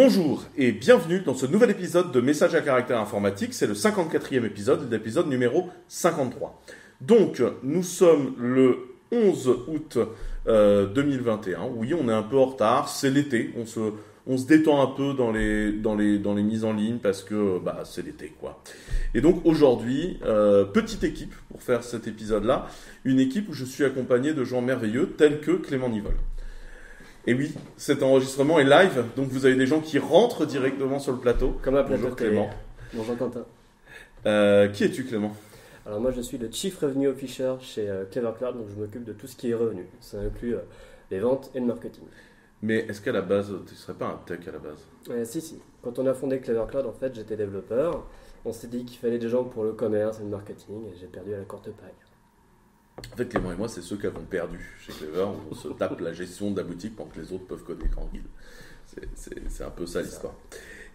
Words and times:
Bonjour 0.00 0.44
et 0.56 0.70
bienvenue 0.70 1.22
dans 1.22 1.34
ce 1.34 1.44
nouvel 1.44 1.70
épisode 1.70 2.12
de 2.12 2.20
Messages 2.20 2.54
à 2.54 2.60
caractère 2.60 3.00
informatique. 3.00 3.52
C'est 3.52 3.66
le 3.66 3.74
54e 3.74 4.44
épisode, 4.44 4.88
l'épisode 4.88 5.26
numéro 5.26 5.70
53. 5.88 6.62
Donc, 7.00 7.42
nous 7.64 7.82
sommes 7.82 8.36
le 8.38 8.78
11 9.10 9.48
août 9.66 9.98
2021. 10.46 11.58
Euh, 11.58 11.64
oui, 11.74 11.94
on 11.94 12.08
est 12.08 12.12
un 12.12 12.22
peu 12.22 12.36
en 12.36 12.44
retard, 12.44 12.88
c'est 12.88 13.10
l'été. 13.10 13.52
On 13.56 13.66
se, 13.66 14.46
détend 14.46 14.80
un 14.80 14.86
peu 14.86 15.14
dans 15.14 15.32
les 15.32 16.42
mises 16.44 16.64
en 16.64 16.74
ligne 16.74 16.98
parce 16.98 17.24
que 17.24 17.58
bah, 17.58 17.80
c'est 17.82 18.06
l'été, 18.06 18.32
quoi. 18.38 18.62
Et 19.14 19.20
donc 19.20 19.44
aujourd'hui, 19.44 20.20
euh, 20.24 20.64
petite 20.64 21.02
équipe 21.02 21.34
pour 21.50 21.60
faire 21.60 21.82
cet 21.82 22.06
épisode-là, 22.06 22.68
une 23.04 23.18
équipe 23.18 23.48
où 23.48 23.52
je 23.52 23.64
suis 23.64 23.82
accompagné 23.82 24.32
de 24.32 24.44
gens 24.44 24.62
merveilleux 24.62 25.14
tels 25.18 25.40
que 25.40 25.50
Clément 25.50 25.88
Nivol. 25.88 26.14
Et 27.28 27.34
oui, 27.34 27.52
cet 27.76 28.02
enregistrement 28.02 28.58
est 28.58 28.64
live, 28.64 29.04
donc 29.14 29.28
vous 29.28 29.44
avez 29.44 29.54
des 29.54 29.66
gens 29.66 29.80
qui 29.82 29.98
rentrent 29.98 30.46
directement 30.46 30.98
sur 30.98 31.12
le 31.12 31.18
plateau. 31.18 31.58
Comme 31.60 31.76
un 31.76 31.84
plateau 31.84 32.04
Bonjour 32.04 32.16
Clément. 32.16 32.48
Bonjour 32.94 33.18
Quentin. 33.18 33.44
Euh, 34.24 34.68
qui 34.68 34.84
es-tu 34.84 35.04
Clément? 35.04 35.36
Alors 35.84 36.00
moi 36.00 36.10
je 36.10 36.22
suis 36.22 36.38
le 36.38 36.50
Chief 36.50 36.78
Revenue 36.78 37.06
Officer 37.06 37.52
chez 37.60 37.86
euh, 37.86 38.06
Clever 38.10 38.32
Cloud, 38.38 38.56
donc 38.56 38.68
je 38.74 38.80
m'occupe 38.80 39.04
de 39.04 39.12
tout 39.12 39.26
ce 39.26 39.36
qui 39.36 39.50
est 39.50 39.54
revenu. 39.54 39.84
Ça 40.00 40.16
inclut 40.16 40.54
euh, 40.54 40.60
les 41.10 41.18
ventes 41.18 41.50
et 41.54 41.60
le 41.60 41.66
marketing. 41.66 42.04
Mais 42.62 42.78
est-ce 42.88 43.02
qu'à 43.02 43.12
la 43.12 43.20
base, 43.20 43.52
tu 43.66 43.74
ne 43.74 43.78
serais 43.78 43.92
pas 43.98 44.06
un 44.06 44.20
tech 44.24 44.48
à 44.48 44.52
la 44.52 44.58
base? 44.58 44.86
Euh, 45.10 45.22
Si, 45.26 45.42
si. 45.42 45.60
Quand 45.82 45.98
on 45.98 46.06
a 46.06 46.14
fondé 46.14 46.40
Clever 46.40 46.64
Cloud, 46.66 46.86
en 46.86 46.92
fait, 46.92 47.14
j'étais 47.14 47.36
développeur. 47.36 48.06
On 48.46 48.54
s'est 48.54 48.68
dit 48.68 48.86
qu'il 48.86 48.98
fallait 48.98 49.18
des 49.18 49.28
gens 49.28 49.44
pour 49.44 49.64
le 49.64 49.72
commerce 49.72 50.18
et 50.20 50.22
le 50.22 50.30
marketing, 50.30 50.86
et 50.86 50.96
j'ai 50.98 51.08
perdu 51.08 51.34
à 51.34 51.38
la 51.40 51.44
courte 51.44 51.68
paille. 51.72 51.92
En 52.98 53.16
fait, 53.16 53.26
Clément 53.28 53.52
et 53.52 53.56
moi, 53.56 53.68
c'est 53.68 53.82
ceux 53.82 53.96
qui 53.96 54.06
avons 54.06 54.22
perdu 54.22 54.58
chez 54.84 54.92
Clever. 54.92 55.26
On 55.50 55.54
se 55.54 55.68
tape 55.78 56.00
la 56.00 56.12
gestion 56.12 56.50
de 56.50 56.56
la 56.56 56.64
boutique 56.64 56.96
pendant 56.96 57.10
que 57.10 57.20
les 57.20 57.32
autres 57.32 57.46
peuvent 57.46 57.62
coder 57.62 57.88
tranquille. 57.88 58.24
C'est 59.14 59.64
un 59.64 59.70
peu 59.70 59.86
ça 59.86 60.02
l'histoire. 60.02 60.34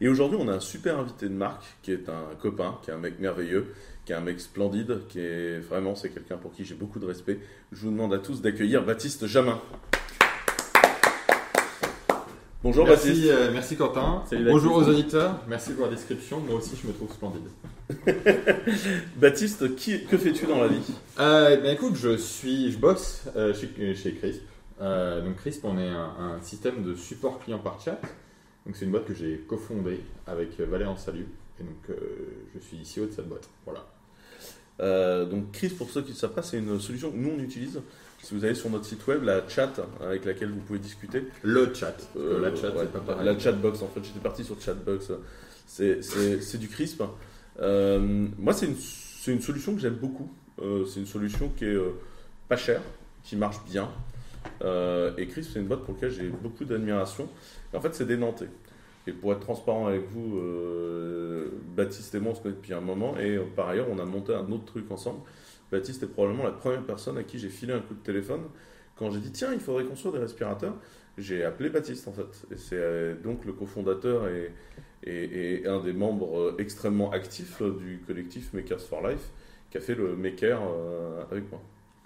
Et 0.02 0.08
aujourd'hui, 0.10 0.38
on 0.42 0.48
a 0.50 0.54
un 0.54 0.60
super 0.60 1.00
invité 1.00 1.30
de 1.30 1.34
marque 1.34 1.64
qui 1.82 1.92
est 1.92 2.10
un 2.10 2.36
copain, 2.42 2.78
qui 2.84 2.90
est 2.90 2.94
un 2.94 2.98
mec 2.98 3.20
merveilleux, 3.20 3.74
qui 4.06 4.12
est 4.12 4.16
un 4.16 4.22
mec 4.22 4.40
splendide, 4.42 5.02
qui 5.08 5.20
est 5.20 5.60
vraiment, 5.60 5.96
c'est 5.96 6.10
quelqu'un 6.10 6.38
pour 6.38 6.52
qui 6.52 6.66
j'ai 6.66 6.76
beaucoup 6.76 7.00
de 7.00 7.06
respect. 7.06 7.40
Je 7.72 7.82
vous 7.82 7.92
demande 7.92 8.14
à 8.14 8.20
tous 8.20 8.42
d'accueillir 8.42 8.84
Baptiste 8.84 9.28
Jamin. 9.28 9.62
Bonjour 12.64 12.86
merci, 12.86 13.08
Baptiste. 13.08 13.30
euh, 13.30 13.52
merci 13.54 13.76
Quentin. 13.78 14.24
Salut, 14.30 14.46
Bonjour 14.46 14.76
aux 14.76 14.88
auditeurs. 14.90 15.40
Merci 15.48 15.74
pour 15.74 15.86
la 15.86 15.92
description. 15.92 16.40
Moi 16.40 16.56
aussi, 16.56 16.76
je 16.82 16.88
me 16.88 16.94
trouve 16.94 17.12
splendide. 17.12 17.48
Baptiste, 19.18 19.76
qui, 19.76 20.04
que 20.06 20.18
fais-tu 20.18 20.46
dans 20.46 20.62
la 20.62 20.68
vie? 20.68 20.82
Euh, 21.20 21.58
ben 21.58 21.74
écoute, 21.74 21.96
je 21.96 22.18
suis, 22.18 22.72
je 22.72 22.78
bosse 22.78 23.24
euh, 23.36 23.54
chez, 23.54 23.96
chez 23.96 24.14
Crisp. 24.14 24.42
Euh, 24.82 25.22
donc 25.22 25.36
Crisp, 25.38 25.66
on 25.66 25.78
est 25.78 25.90
un, 25.90 26.14
un 26.20 26.42
système 26.42 26.84
de 26.84 26.96
support 26.96 27.40
client 27.40 27.60
par 27.60 27.80
chat. 27.82 28.00
Donc 28.66 28.76
c'est 28.76 28.86
une 28.86 28.92
boîte 28.92 29.06
que 29.06 29.14
j'ai 29.14 29.44
cofondée 29.48 30.00
avec 30.28 30.60
Valérian 30.60 30.96
Salut. 30.96 31.28
Et 31.60 31.64
donc 31.64 31.98
je 32.56 32.60
suis 32.60 32.78
CEO 32.78 33.06
de 33.08 33.12
cette 33.12 33.28
boîte. 33.28 33.50
Voilà. 33.66 35.26
Donc 35.26 35.52
Chris, 35.52 35.70
pour 35.70 35.90
ceux 35.90 36.02
qui 36.02 36.12
ne 36.12 36.16
savent 36.16 36.34
pas, 36.34 36.42
c'est 36.42 36.58
une 36.58 36.80
solution 36.80 37.12
que 37.12 37.18
nous 37.18 37.32
on 37.38 37.40
utilise. 37.40 37.82
Si 38.22 38.34
vous 38.34 38.46
allez 38.46 38.56
sur 38.56 38.70
notre 38.70 38.86
site 38.86 39.06
web, 39.06 39.24
la 39.24 39.48
chat 39.50 39.74
avec 40.02 40.24
laquelle 40.24 40.50
vous 40.50 40.62
pouvez 40.62 40.80
discuter, 40.80 41.28
Le 41.44 41.74
chat. 41.74 41.98
la 42.16 42.56
chat, 42.56 42.70
ouais, 42.70 42.84
c'est 42.84 42.92
pas 42.94 43.00
pareil. 43.00 43.26
La 43.26 43.38
chatbox, 43.38 43.82
en 43.82 43.88
fait, 43.90 44.02
j'étais 44.02 44.20
parti 44.22 44.46
sur 44.46 44.60
chatbox. 44.62 45.12
C'est 45.68 46.58
du 46.58 46.70
crisp. 46.70 47.04
Euh, 47.60 48.28
moi, 48.38 48.54
c'est 48.54 48.66
une, 48.66 49.42
solution 49.42 49.74
que 49.76 49.82
j'aime 49.82 49.96
beaucoup. 49.96 50.32
Euh, 50.62 50.86
c'est 50.86 51.00
une 51.00 51.06
solution 51.06 51.50
qui 51.50 51.66
est 51.66 51.74
euh, 51.74 51.92
pas 52.48 52.58
chère, 52.58 52.82
qui 53.24 53.36
marche 53.36 53.64
bien. 53.66 53.90
Et 55.18 55.28
Crisp, 55.28 55.52
c'est 55.54 55.60
une 55.60 55.68
boîte 55.68 55.84
pour 55.84 55.94
laquelle 55.94 56.12
j'ai 56.12 56.28
beaucoup 56.28 56.66
d'admiration. 56.66 57.30
En 57.74 57.80
fait, 57.80 57.94
c'est 57.96 58.06
des 58.06 58.18
Nantais. 58.18 58.50
Et 59.08 59.12
pour 59.12 59.34
être 59.34 59.42
transparent 59.42 59.88
avec 59.88 60.08
vous, 60.10 60.42
Baptiste 61.76 62.16
et 62.16 62.20
moi, 62.20 62.34
on 62.34 62.36
se 62.36 62.42
connaît 62.42 62.56
depuis 62.56 62.74
un 62.74 62.82
moment. 62.82 63.18
Et 63.18 63.38
par 63.56 63.70
ailleurs, 63.70 63.88
on 63.90 64.00
a 64.00 64.06
monté 64.06 64.34
un 64.34 64.50
autre 64.52 64.66
truc 64.66 64.90
ensemble. 64.92 65.20
Baptiste 65.72 66.04
est 66.04 66.08
probablement 66.08 66.44
la 66.44 66.52
première 66.52 66.84
personne 66.84 67.18
à 67.18 67.24
qui 67.24 67.40
j'ai 67.40 67.50
filé 67.50 67.74
un 67.74 67.80
coup 67.80 67.94
de 67.94 68.04
téléphone. 68.04 68.42
Quand 68.98 69.12
j'ai 69.12 69.20
dit, 69.20 69.32
tiens, 69.32 69.54
il 69.54 69.60
faudrait 69.60 69.86
construire 69.86 70.14
des 70.14 70.20
respirateurs, 70.20 70.76
j'ai 71.18 71.44
appelé 71.44 71.70
Baptiste 71.70 72.08
en 72.08 72.14
fait. 72.14 72.46
Et 72.52 72.58
c'est 72.58 73.22
donc 73.22 73.46
le 73.46 73.54
cofondateur 73.54 74.28
et, 74.28 74.52
et, 75.06 75.62
et 75.64 75.68
un 75.68 75.80
des 75.80 75.94
membres 75.94 76.40
euh, 76.40 76.56
extrêmement 76.60 77.12
actifs 77.12 77.62
euh, 77.62 77.72
du 77.78 78.02
collectif 78.08 78.54
Makers 78.54 78.82
for 78.82 79.06
Life 79.08 79.30
qui 79.72 79.78
a 79.78 79.82
fait 79.82 79.96
le 79.96 80.16
Maker 80.16 80.60
euh, 80.62 81.24
avec 81.32 81.50
moi. 81.52 81.62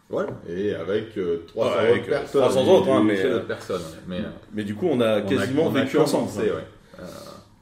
Voilà. 0.09 0.29
Et 0.47 0.73
avec 0.73 1.17
euh, 1.17 1.43
300 1.47 1.69
Ouais, 1.69 1.77
avec, 1.79 2.01
autres 2.03 2.09
personnes. 2.09 2.41
300 2.41 2.67
autres, 2.67 2.89
hein, 2.89 3.03
mais, 3.03 3.25
euh, 3.25 3.39
personnes. 3.41 3.81
ouais. 3.81 3.97
Mais, 4.07 4.21
Mais 4.53 4.63
du 4.63 4.73
coup, 4.73 4.87
on 4.87 5.01
a 5.01 5.21
on 5.21 5.27
quasiment 5.27 5.65
on 5.67 5.75
a 5.75 5.83
vécu 5.83 5.97
ensemble. 5.97 6.29
commencé, 6.31 6.49
ouais. 6.51 6.63
Euh, 6.99 7.03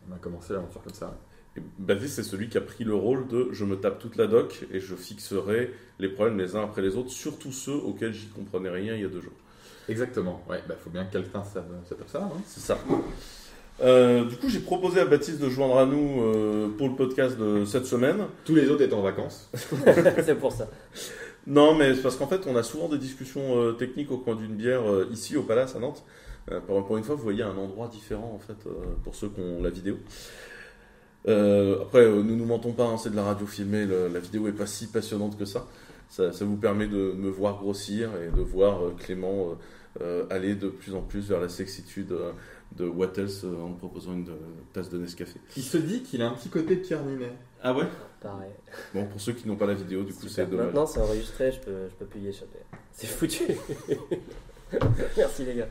on 0.09 0.13
a 0.13 0.17
commencé 0.19 0.53
l'aventure 0.53 0.83
comme 0.83 0.93
ça. 0.93 1.17
Et 1.57 1.61
Baptiste, 1.79 2.15
c'est 2.15 2.23
celui 2.23 2.47
qui 2.49 2.57
a 2.57 2.61
pris 2.61 2.83
le 2.83 2.93
rôle 2.93 3.27
de 3.27 3.47
je 3.51 3.65
me 3.65 3.77
tape 3.77 3.97
toute 3.97 4.15
la 4.17 4.27
doc 4.27 4.65
et 4.71 4.79
je 4.79 4.93
fixerai 4.93 5.73
les 5.99 6.09
problèmes 6.09 6.37
les 6.37 6.55
uns 6.55 6.63
après 6.65 6.81
les 6.83 6.97
autres, 6.97 7.09
surtout 7.09 7.51
ceux 7.51 7.73
auxquels 7.73 8.13
j'y 8.13 8.27
comprenais 8.27 8.69
rien 8.69 8.93
il 8.93 9.01
y 9.01 9.05
a 9.05 9.07
deux 9.07 9.21
jours. 9.21 9.33
Exactement. 9.89 10.43
Ouais, 10.49 10.61
bah 10.67 10.75
faut 10.83 10.89
bien 10.89 11.05
que 11.05 11.13
quelqu'un 11.13 11.43
sache 11.43 11.63
ça. 11.89 11.95
ça. 12.07 12.19
Hein. 12.23 12.41
C'est 12.45 12.59
ça. 12.59 12.77
Euh, 13.81 14.23
du 14.25 14.37
coup, 14.37 14.47
j'ai 14.49 14.59
proposé 14.59 15.01
à 15.01 15.05
Baptiste 15.05 15.39
de 15.41 15.49
joindre 15.49 15.77
à 15.77 15.85
nous 15.85 16.21
euh, 16.21 16.69
pour 16.77 16.87
le 16.87 16.95
podcast 16.95 17.37
de 17.37 17.65
cette 17.65 17.85
semaine. 17.85 18.17
Tous 18.45 18.55
les 18.55 18.69
autres 18.69 18.83
étant 18.83 18.99
en 18.99 19.03
vacances. 19.03 19.49
c'est 20.25 20.39
pour 20.39 20.51
ça. 20.53 20.69
Non, 21.45 21.75
mais 21.75 21.93
c'est 21.93 22.01
parce 22.01 22.15
qu'en 22.15 22.27
fait, 22.27 22.41
on 22.47 22.55
a 22.55 22.63
souvent 22.63 22.87
des 22.87 22.97
discussions 22.97 23.57
euh, 23.61 23.73
techniques 23.73 24.11
au 24.11 24.17
coin 24.17 24.35
d'une 24.35 24.55
bière 24.55 24.89
euh, 24.89 25.07
ici 25.11 25.35
au 25.35 25.43
Palace 25.43 25.75
à 25.75 25.79
Nantes. 25.79 26.03
Euh, 26.51 26.59
pour, 26.61 26.97
une 26.97 27.03
fois, 27.03 27.15
vous 27.15 27.23
voyez 27.23 27.43
un 27.43 27.57
endroit 27.57 27.87
différent 27.87 28.31
en 28.33 28.39
fait 28.39 28.67
euh, 28.67 28.71
pour 29.03 29.13
ceux 29.15 29.27
qui 29.29 29.41
ont 29.41 29.61
la 29.61 29.69
vidéo. 29.69 29.97
Euh, 31.27 31.81
après, 31.81 32.01
euh, 32.05 32.21
nous 32.23 32.35
nous 32.35 32.45
mentons 32.45 32.71
pas, 32.71 32.85
hein, 32.85 32.97
c'est 32.97 33.09
de 33.09 33.15
la 33.15 33.23
radio 33.23 33.45
filmée. 33.47 33.85
le- 33.85 34.07
la 34.07 34.19
vidéo 34.19 34.47
est 34.47 34.51
pas 34.51 34.67
si 34.67 34.87
passionnante 34.87 35.37
que 35.37 35.45
ça. 35.45 35.65
ça. 36.09 36.31
ça 36.31 36.45
vous 36.45 36.55
permet 36.57 36.87
de 36.87 37.13
me 37.17 37.29
voir 37.29 37.57
grossir 37.57 38.09
et 38.23 38.35
de 38.35 38.41
voir 38.41 38.83
euh, 38.85 38.95
Clément 38.97 39.49
euh, 39.49 40.03
euh, 40.03 40.23
aller 40.29 40.55
de 40.55 40.67
plus 40.69 40.93
en 40.93 41.01
plus 41.01 41.21
vers 41.29 41.39
la 41.41 41.49
sexitude 41.49 42.11
euh, 42.11 42.31
de 42.75 42.85
Wattels 42.87 43.29
euh, 43.43 43.61
en 43.61 43.73
proposant 43.73 44.13
une 44.13 44.29
euh, 44.29 44.37
tasse 44.73 44.89
de 44.89 44.97
Nescafé. 44.97 45.39
Il 45.55 45.63
se 45.63 45.77
dit 45.77 46.01
qu'il 46.01 46.21
a 46.21 46.27
un 46.27 46.33
petit 46.33 46.49
côté 46.49 46.75
Pierre 46.75 47.03
Ninet. 47.03 47.31
Ah 47.61 47.73
ouais? 47.73 47.85
Pareil. 48.21 48.51
Bon, 48.93 49.05
pour 49.05 49.19
ceux 49.21 49.33
qui 49.33 49.47
n'ont 49.47 49.55
pas 49.55 49.65
la 49.65 49.73
vidéo, 49.73 50.03
du 50.03 50.13
coup, 50.13 50.27
c'est 50.27 50.49
dommage. 50.49 50.67
Maintenant 50.67 50.85
c'est 50.85 50.99
enregistré, 50.99 51.51
je 51.51 51.59
peux, 51.59 51.89
je 51.89 51.95
peux 51.95 52.05
plus 52.05 52.19
y 52.21 52.27
échapper. 52.27 52.59
C'est 52.91 53.07
foutu. 53.07 53.43
Merci 55.17 55.45
les 55.45 55.55
gars. 55.55 55.67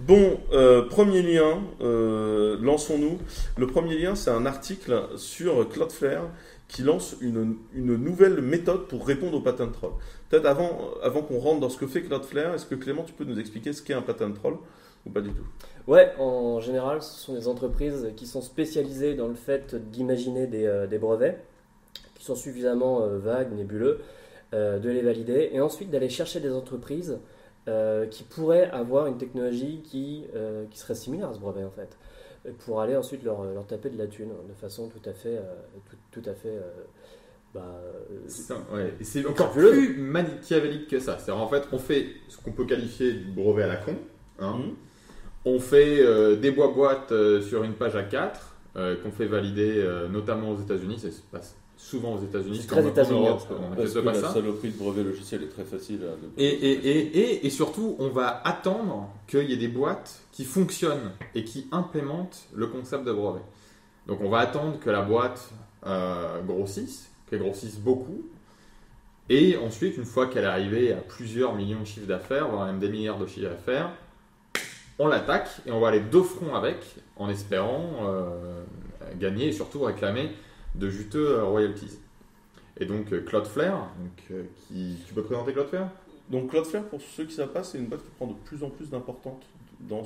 Bon, 0.00 0.38
euh, 0.52 0.82
premier 0.88 1.22
lien, 1.22 1.62
euh, 1.80 2.56
lançons-nous. 2.60 3.18
Le 3.56 3.66
premier 3.66 3.98
lien, 3.98 4.14
c'est 4.14 4.30
un 4.30 4.46
article 4.46 5.08
sur 5.16 5.68
Cloudflare 5.68 6.28
qui 6.68 6.82
lance 6.82 7.16
une, 7.20 7.56
une 7.74 7.96
nouvelle 7.96 8.42
méthode 8.42 8.88
pour 8.88 9.06
répondre 9.06 9.38
aux 9.38 9.40
patent 9.40 9.70
troll. 9.72 9.92
Peut-être 10.28 10.46
avant, 10.46 10.90
avant 11.02 11.22
qu'on 11.22 11.38
rentre 11.38 11.60
dans 11.60 11.70
ce 11.70 11.78
que 11.78 11.86
fait 11.86 12.02
Cloudflare, 12.02 12.54
est-ce 12.54 12.66
que 12.66 12.74
Clément, 12.74 13.04
tu 13.04 13.12
peux 13.12 13.24
nous 13.24 13.38
expliquer 13.38 13.72
ce 13.72 13.82
qu'est 13.82 13.94
un 13.94 14.02
patent 14.02 14.32
troll 14.34 14.56
ou 15.06 15.10
pas 15.10 15.20
du 15.20 15.30
tout? 15.30 15.44
Ouais, 15.86 16.12
en 16.18 16.60
général, 16.60 17.00
ce 17.02 17.18
sont 17.20 17.34
des 17.34 17.46
entreprises 17.48 18.08
qui 18.16 18.26
sont 18.26 18.40
spécialisées 18.42 19.14
dans 19.14 19.28
le 19.28 19.34
fait 19.34 19.74
d'imaginer 19.90 20.46
des, 20.48 20.66
euh, 20.66 20.86
des 20.88 20.98
brevets 20.98 21.38
qui 22.16 22.24
sont 22.24 22.34
suffisamment 22.34 23.02
euh, 23.02 23.18
vagues, 23.18 23.52
nébuleux, 23.52 24.00
euh, 24.54 24.78
de 24.80 24.90
les 24.90 25.02
valider 25.02 25.50
et 25.52 25.60
ensuite 25.60 25.90
d'aller 25.90 26.08
chercher 26.08 26.40
des 26.40 26.52
entreprises 26.52 27.18
qui 28.12 28.22
pourraient 28.22 28.70
avoir 28.70 29.08
une 29.08 29.18
technologie 29.18 29.80
qui, 29.82 30.24
qui 30.70 30.78
serait 30.78 30.94
similaire 30.94 31.30
à 31.30 31.34
ce 31.34 31.40
brevet 31.40 31.64
en 31.64 31.70
fait, 31.72 31.96
pour 32.60 32.80
aller 32.80 32.94
ensuite 32.96 33.24
leur, 33.24 33.42
leur 33.42 33.66
taper 33.66 33.90
de 33.90 33.98
la 33.98 34.06
thune 34.06 34.28
de 34.48 34.54
façon 34.54 34.88
tout 34.88 35.00
à 35.08 35.12
fait, 35.12 35.36
euh, 35.36 35.42
tout, 35.90 35.96
tout 36.20 36.30
à 36.30 36.32
fait, 36.34 36.50
euh, 36.50 36.60
bah, 37.52 37.80
C'est 38.28 38.52
ouais, 38.72 38.94
et 39.00 39.04
c'est 39.04 39.26
encore 39.26 39.50
plus 39.50 39.96
machiavélique 39.98 40.88
que 40.88 41.00
ça. 41.00 41.18
C'est-à-dire, 41.18 41.42
en 41.42 41.48
fait, 41.48 41.64
on 41.72 41.78
fait 41.78 42.06
ce 42.28 42.36
qu'on 42.38 42.52
peut 42.52 42.66
qualifier 42.66 43.14
de 43.14 43.32
brevet 43.34 43.64
à 43.64 43.66
la 43.66 43.76
con. 43.76 43.96
hein. 44.38 44.58
Mhm. 44.58 44.74
On 45.48 45.60
fait 45.60 46.00
euh, 46.00 46.34
des 46.36 46.50
bois-boîtes 46.50 47.12
euh, 47.12 47.40
sur 47.40 47.62
une 47.62 47.74
page 47.74 47.94
A4 47.94 48.32
euh, 48.76 48.96
qu'on 49.02 49.12
fait 49.12 49.26
valider 49.26 49.82
notamment 50.10 50.50
aux 50.50 50.60
États-Unis. 50.60 50.98
Ça 50.98 51.10
se 51.10 51.20
passe 51.30 51.54
souvent 51.78 52.14
aux 52.16 52.22
États-Unis. 52.22 52.58
C'est 52.62 52.68
Quand 52.68 52.82
très 52.92 53.12
en 53.12 53.20
Europe, 53.20 53.42
on 53.72 53.76
Parce 53.76 53.92
que 53.94 53.98
pas 54.00 54.12
la 54.12 54.20
ça. 54.20 54.32
saloperie 54.34 54.70
de 54.70 54.76
brevet 54.76 55.04
logiciel 55.04 55.42
est 55.44 55.48
très 55.48 55.62
facile. 55.64 56.00
à- 56.02 56.40
Et, 56.40 56.46
et, 56.46 56.72
et, 56.88 57.18
et, 57.18 57.46
et 57.46 57.50
surtout, 57.50 57.94
on 58.00 58.08
va 58.08 58.40
attendre 58.44 59.08
qu'il 59.28 59.48
y 59.48 59.52
ait 59.52 59.56
des 59.58 59.68
boîtes 59.68 60.20
qui 60.32 60.44
fonctionnent 60.44 61.12
et 61.34 61.44
qui 61.44 61.68
implémentent 61.70 62.46
le 62.54 62.66
concept 62.66 63.04
de 63.04 63.12
brevet. 63.12 63.40
Donc 64.08 64.20
on 64.22 64.28
va 64.28 64.38
attendre 64.40 64.78
que 64.80 64.90
la 64.90 65.02
boîte 65.02 65.48
grossisse, 66.46 67.08
qu'elle 67.30 67.40
grossisse 67.40 67.76
beaucoup. 67.78 68.26
Et 69.28 69.56
ensuite, 69.56 69.96
une 69.96 70.04
fois 70.04 70.26
qu'elle 70.26 70.44
est 70.44 70.48
arrivée 70.48 70.92
à 70.92 70.96
plusieurs 70.96 71.54
millions 71.54 71.80
de 71.80 71.84
chiffres 71.86 72.06
d'affaires, 72.06 72.48
voire 72.48 72.66
même 72.66 72.78
des 72.78 72.88
milliards 72.88 73.18
de 73.18 73.26
chiffres 73.26 73.48
d'affaires, 73.48 73.90
on 74.98 75.08
l'attaque 75.08 75.48
et 75.66 75.72
on 75.72 75.80
va 75.80 75.88
aller 75.88 76.00
deux 76.00 76.22
fronts 76.22 76.54
avec, 76.54 76.78
en 77.16 77.28
espérant 77.28 77.90
euh, 78.02 78.64
gagner 79.18 79.48
et 79.48 79.52
surtout 79.52 79.82
réclamer 79.82 80.30
de 80.74 80.88
juteux 80.88 81.38
euh, 81.38 81.44
royalties. 81.44 81.98
Et 82.78 82.86
donc 82.86 83.12
euh, 83.12 83.20
Cloudflare, 83.22 83.90
qui... 84.26 84.98
tu 85.06 85.14
peux 85.14 85.22
présenter 85.22 85.52
Cloudflare 85.52 85.88
Donc 86.30 86.50
Cloudflare, 86.50 86.84
pour 86.84 87.00
ceux 87.00 87.24
qui 87.24 87.32
ne 87.32 87.36
savent 87.36 87.52
pas, 87.52 87.62
c'est 87.62 87.78
une 87.78 87.86
boîte 87.86 88.02
qui 88.02 88.10
prend 88.16 88.26
de 88.26 88.34
plus 88.44 88.62
en 88.62 88.70
plus 88.70 88.90
d'importance 88.90 89.42
dans, 89.80 90.04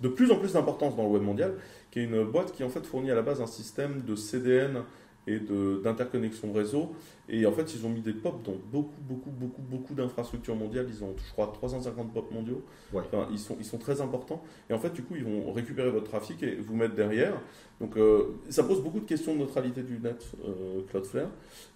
de 0.00 0.08
plus 0.08 0.30
en 0.30 0.36
plus 0.36 0.54
d'importance 0.54 0.96
dans 0.96 1.02
le 1.04 1.10
web 1.10 1.22
mondial, 1.22 1.54
qui 1.90 2.00
est 2.00 2.04
une 2.04 2.24
boîte 2.24 2.52
qui 2.52 2.64
en 2.64 2.70
fait 2.70 2.84
fournit 2.84 3.10
à 3.10 3.14
la 3.14 3.22
base 3.22 3.42
un 3.42 3.46
système 3.46 4.02
de 4.02 4.16
CDN 4.16 4.82
et 5.26 5.40
d'interconnexion 5.40 6.48
de 6.48 6.58
réseau. 6.58 6.92
Et 7.28 7.46
en 7.46 7.52
fait, 7.52 7.74
ils 7.74 7.84
ont 7.84 7.88
mis 7.88 8.00
des 8.00 8.12
POP 8.12 8.44
dans 8.44 8.54
beaucoup, 8.70 9.00
beaucoup, 9.00 9.30
beaucoup, 9.30 9.62
beaucoup 9.62 9.94
d'infrastructures 9.94 10.54
mondiales. 10.54 10.86
Ils 10.88 11.02
ont, 11.02 11.14
je 11.16 11.32
crois, 11.32 11.50
350 11.52 12.12
POP 12.12 12.30
mondiaux. 12.30 12.62
Ouais. 12.92 13.02
Enfin, 13.04 13.28
ils 13.32 13.38
sont, 13.38 13.56
ils 13.58 13.64
sont 13.64 13.78
très 13.78 14.00
importants. 14.00 14.42
Et 14.70 14.74
en 14.74 14.78
fait, 14.78 14.92
du 14.92 15.02
coup, 15.02 15.16
ils 15.16 15.24
vont 15.24 15.52
récupérer 15.52 15.90
votre 15.90 16.08
trafic 16.08 16.42
et 16.42 16.54
vous 16.54 16.76
mettre 16.76 16.94
derrière. 16.94 17.40
Donc, 17.80 17.96
euh, 17.96 18.36
ça 18.50 18.62
pose 18.62 18.82
beaucoup 18.82 19.00
de 19.00 19.06
questions 19.06 19.34
de 19.34 19.40
neutralité 19.40 19.82
du 19.82 19.98
net, 19.98 20.24
euh, 20.44 20.82
Cloudflare. 20.88 21.30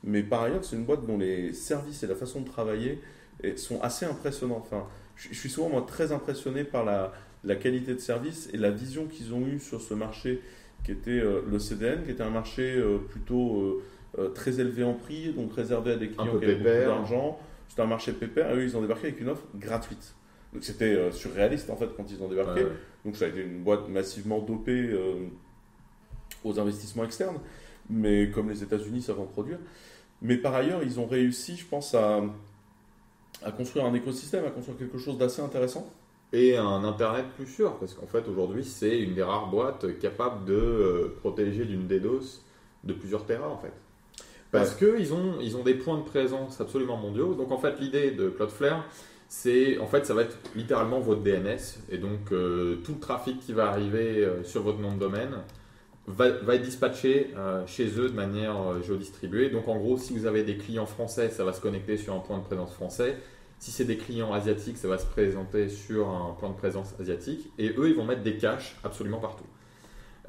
Mais 0.05 0.23
par 0.23 0.43
ailleurs, 0.43 0.65
c'est 0.65 0.77
une 0.77 0.85
boîte 0.85 1.05
dont 1.07 1.19
les 1.19 1.53
services 1.53 2.03
et 2.05 2.07
la 2.07 2.15
façon 2.15 2.43
de 2.43 2.47
travailler 2.47 3.01
sont 3.57 3.81
assez 3.81 4.05
impressionnants. 4.05 4.59
Enfin, 4.59 4.87
je 5.17 5.29
je 5.31 5.39
suis 5.39 5.51
souvent 5.51 5.71
moi, 5.71 5.85
très 5.87 6.13
impressionné 6.13 6.63
par 6.63 6.85
la, 6.85 7.13
la 7.45 7.57
qualité 7.57 7.95
de 7.95 8.01
service 8.01 8.49
et 8.53 8.57
la 8.57 8.71
vision 8.71 9.07
qu'ils 9.07 9.35
ont 9.35 9.47
eue 9.47 9.59
sur 9.59 9.81
ce 9.81 9.95
marché 9.95 10.41
qui 10.85 10.93
était 10.93 11.11
euh, 11.11 11.43
le 11.49 11.59
CDN, 11.59 12.05
qui 12.05 12.11
était 12.11 12.23
un 12.23 12.31
marché 12.31 12.75
euh, 12.77 12.99
plutôt 12.99 13.83
euh, 14.19 14.29
très 14.31 14.61
élevé 14.61 14.83
en 14.83 14.95
prix, 14.95 15.33
donc 15.33 15.55
réservé 15.55 15.93
à 15.93 15.97
des 15.97 16.09
clients 16.09 16.37
qui 16.39 16.45
avaient 16.45 16.55
beaucoup 16.57 16.87
d'argent. 16.87 17.39
C'était 17.69 17.83
un 17.83 17.87
marché 17.87 18.13
pépère 18.13 18.51
et 18.51 18.57
eux, 18.57 18.65
ils 18.65 18.77
ont 18.77 18.81
débarqué 18.81 19.09
avec 19.09 19.21
une 19.21 19.29
offre 19.29 19.45
gratuite. 19.55 20.15
Donc 20.53 20.65
c'était 20.65 20.97
euh, 20.97 21.13
surréaliste 21.13 21.71
en 21.71 21.77
fait 21.77 21.89
quand 21.97 22.11
ils 22.11 22.21
ont 22.23 22.29
débarqué. 22.29 22.65
Ouais. 22.65 22.73
Donc 23.05 23.17
ça 23.17 23.27
a 23.27 23.29
été 23.29 23.41
une 23.43 23.63
boîte 23.63 23.89
massivement 23.89 24.41
dopée 24.41 24.89
euh, 24.91 25.27
aux 26.45 26.59
investissements 26.59 27.05
externes, 27.05 27.39
mais 27.89 28.31
comme 28.31 28.51
les 28.51 28.63
États-Unis 28.63 29.03
savent 29.03 29.21
en 29.21 29.27
produire. 29.27 29.59
Mais 30.23 30.37
par 30.37 30.55
ailleurs, 30.55 30.83
ils 30.83 30.99
ont 30.99 31.07
réussi, 31.07 31.57
je 31.57 31.65
pense, 31.65 31.95
à, 31.95 32.21
à 33.43 33.53
construire 33.53 33.85
un 33.85 33.95
écosystème, 33.95 34.45
à 34.45 34.51
construire 34.51 34.77
quelque 34.77 34.99
chose 34.99 35.17
d'assez 35.17 35.41
intéressant. 35.41 35.89
Et 36.33 36.57
un 36.57 36.85
Internet 36.85 37.27
plus 37.37 37.47
sûr, 37.47 37.77
parce 37.79 37.95
qu'en 37.95 38.07
fait 38.07 38.29
aujourd'hui 38.29 38.65
c'est 38.65 38.99
une 39.01 39.15
des 39.15 39.23
rares 39.23 39.49
boîtes 39.49 39.99
capables 39.99 40.45
de 40.45 40.55
euh, 40.55 41.17
protéger 41.21 41.65
d'une 41.65 41.87
DDoS 41.87 42.43
de 42.85 42.93
plusieurs 42.93 43.27
terras 43.27 43.49
en 43.49 43.59
fait. 43.59 43.73
Parce 44.53 44.75
qu'ils 44.75 45.13
ont, 45.13 45.35
ils 45.41 45.57
ont 45.57 45.63
des 45.63 45.75
points 45.75 45.99
de 45.99 46.03
présence 46.05 46.61
absolument 46.61 46.97
mondiaux. 46.97 47.35
Donc 47.35 47.53
en 47.53 47.59
fait 47.59 47.79
l'idée 47.79 48.11
de 48.11 48.29
Cloudflare, 48.29 48.85
c'est 49.29 49.79
en 49.79 49.87
fait 49.87 50.05
ça 50.05 50.15
va 50.15 50.23
être 50.23 50.37
littéralement 50.57 51.01
votre 51.01 51.23
DNS. 51.23 51.59
Et 51.91 51.99
donc 51.99 52.33
euh, 52.33 52.77
tout 52.85 52.95
le 52.95 53.01
trafic 53.01 53.39
qui 53.41 53.53
va 53.53 53.69
arriver 53.69 54.25
euh, 54.25 54.43
sur 54.43 54.63
votre 54.63 54.79
nom 54.79 54.93
de 54.93 54.99
domaine 54.99 55.37
va, 56.09 56.31
va 56.31 56.57
être 56.57 56.63
dispatché 56.63 57.31
euh, 57.37 57.65
chez 57.67 57.87
eux 57.99 58.09
de 58.09 58.15
manière 58.15 58.83
géodistribuée. 58.83 59.51
Donc 59.51 59.69
en 59.69 59.77
gros 59.77 59.97
si 59.99 60.13
vous 60.19 60.27
avez 60.27 60.43
des 60.43 60.57
clients 60.57 60.87
français, 60.87 61.31
ça 61.31 61.45
va 61.45 61.53
se 61.53 61.61
connecter 61.61 61.97
sur 61.97 62.15
un 62.15 62.21
point 62.21 62.39
de 62.39 62.45
présence 62.45 62.73
français. 62.73 63.17
Si 63.61 63.71
c'est 63.71 63.85
des 63.85 63.99
clients 63.99 64.33
asiatiques, 64.33 64.79
ça 64.79 64.89
va 64.89 64.97
se 64.97 65.05
présenter 65.05 65.69
sur 65.69 66.09
un 66.09 66.35
point 66.41 66.49
de 66.49 66.55
présence 66.55 66.95
asiatique. 66.99 67.53
Et 67.59 67.75
eux, 67.77 67.91
ils 67.91 67.95
vont 67.95 68.07
mettre 68.07 68.23
des 68.23 68.39
caches 68.39 68.77
absolument 68.83 69.21
partout. 69.21 69.45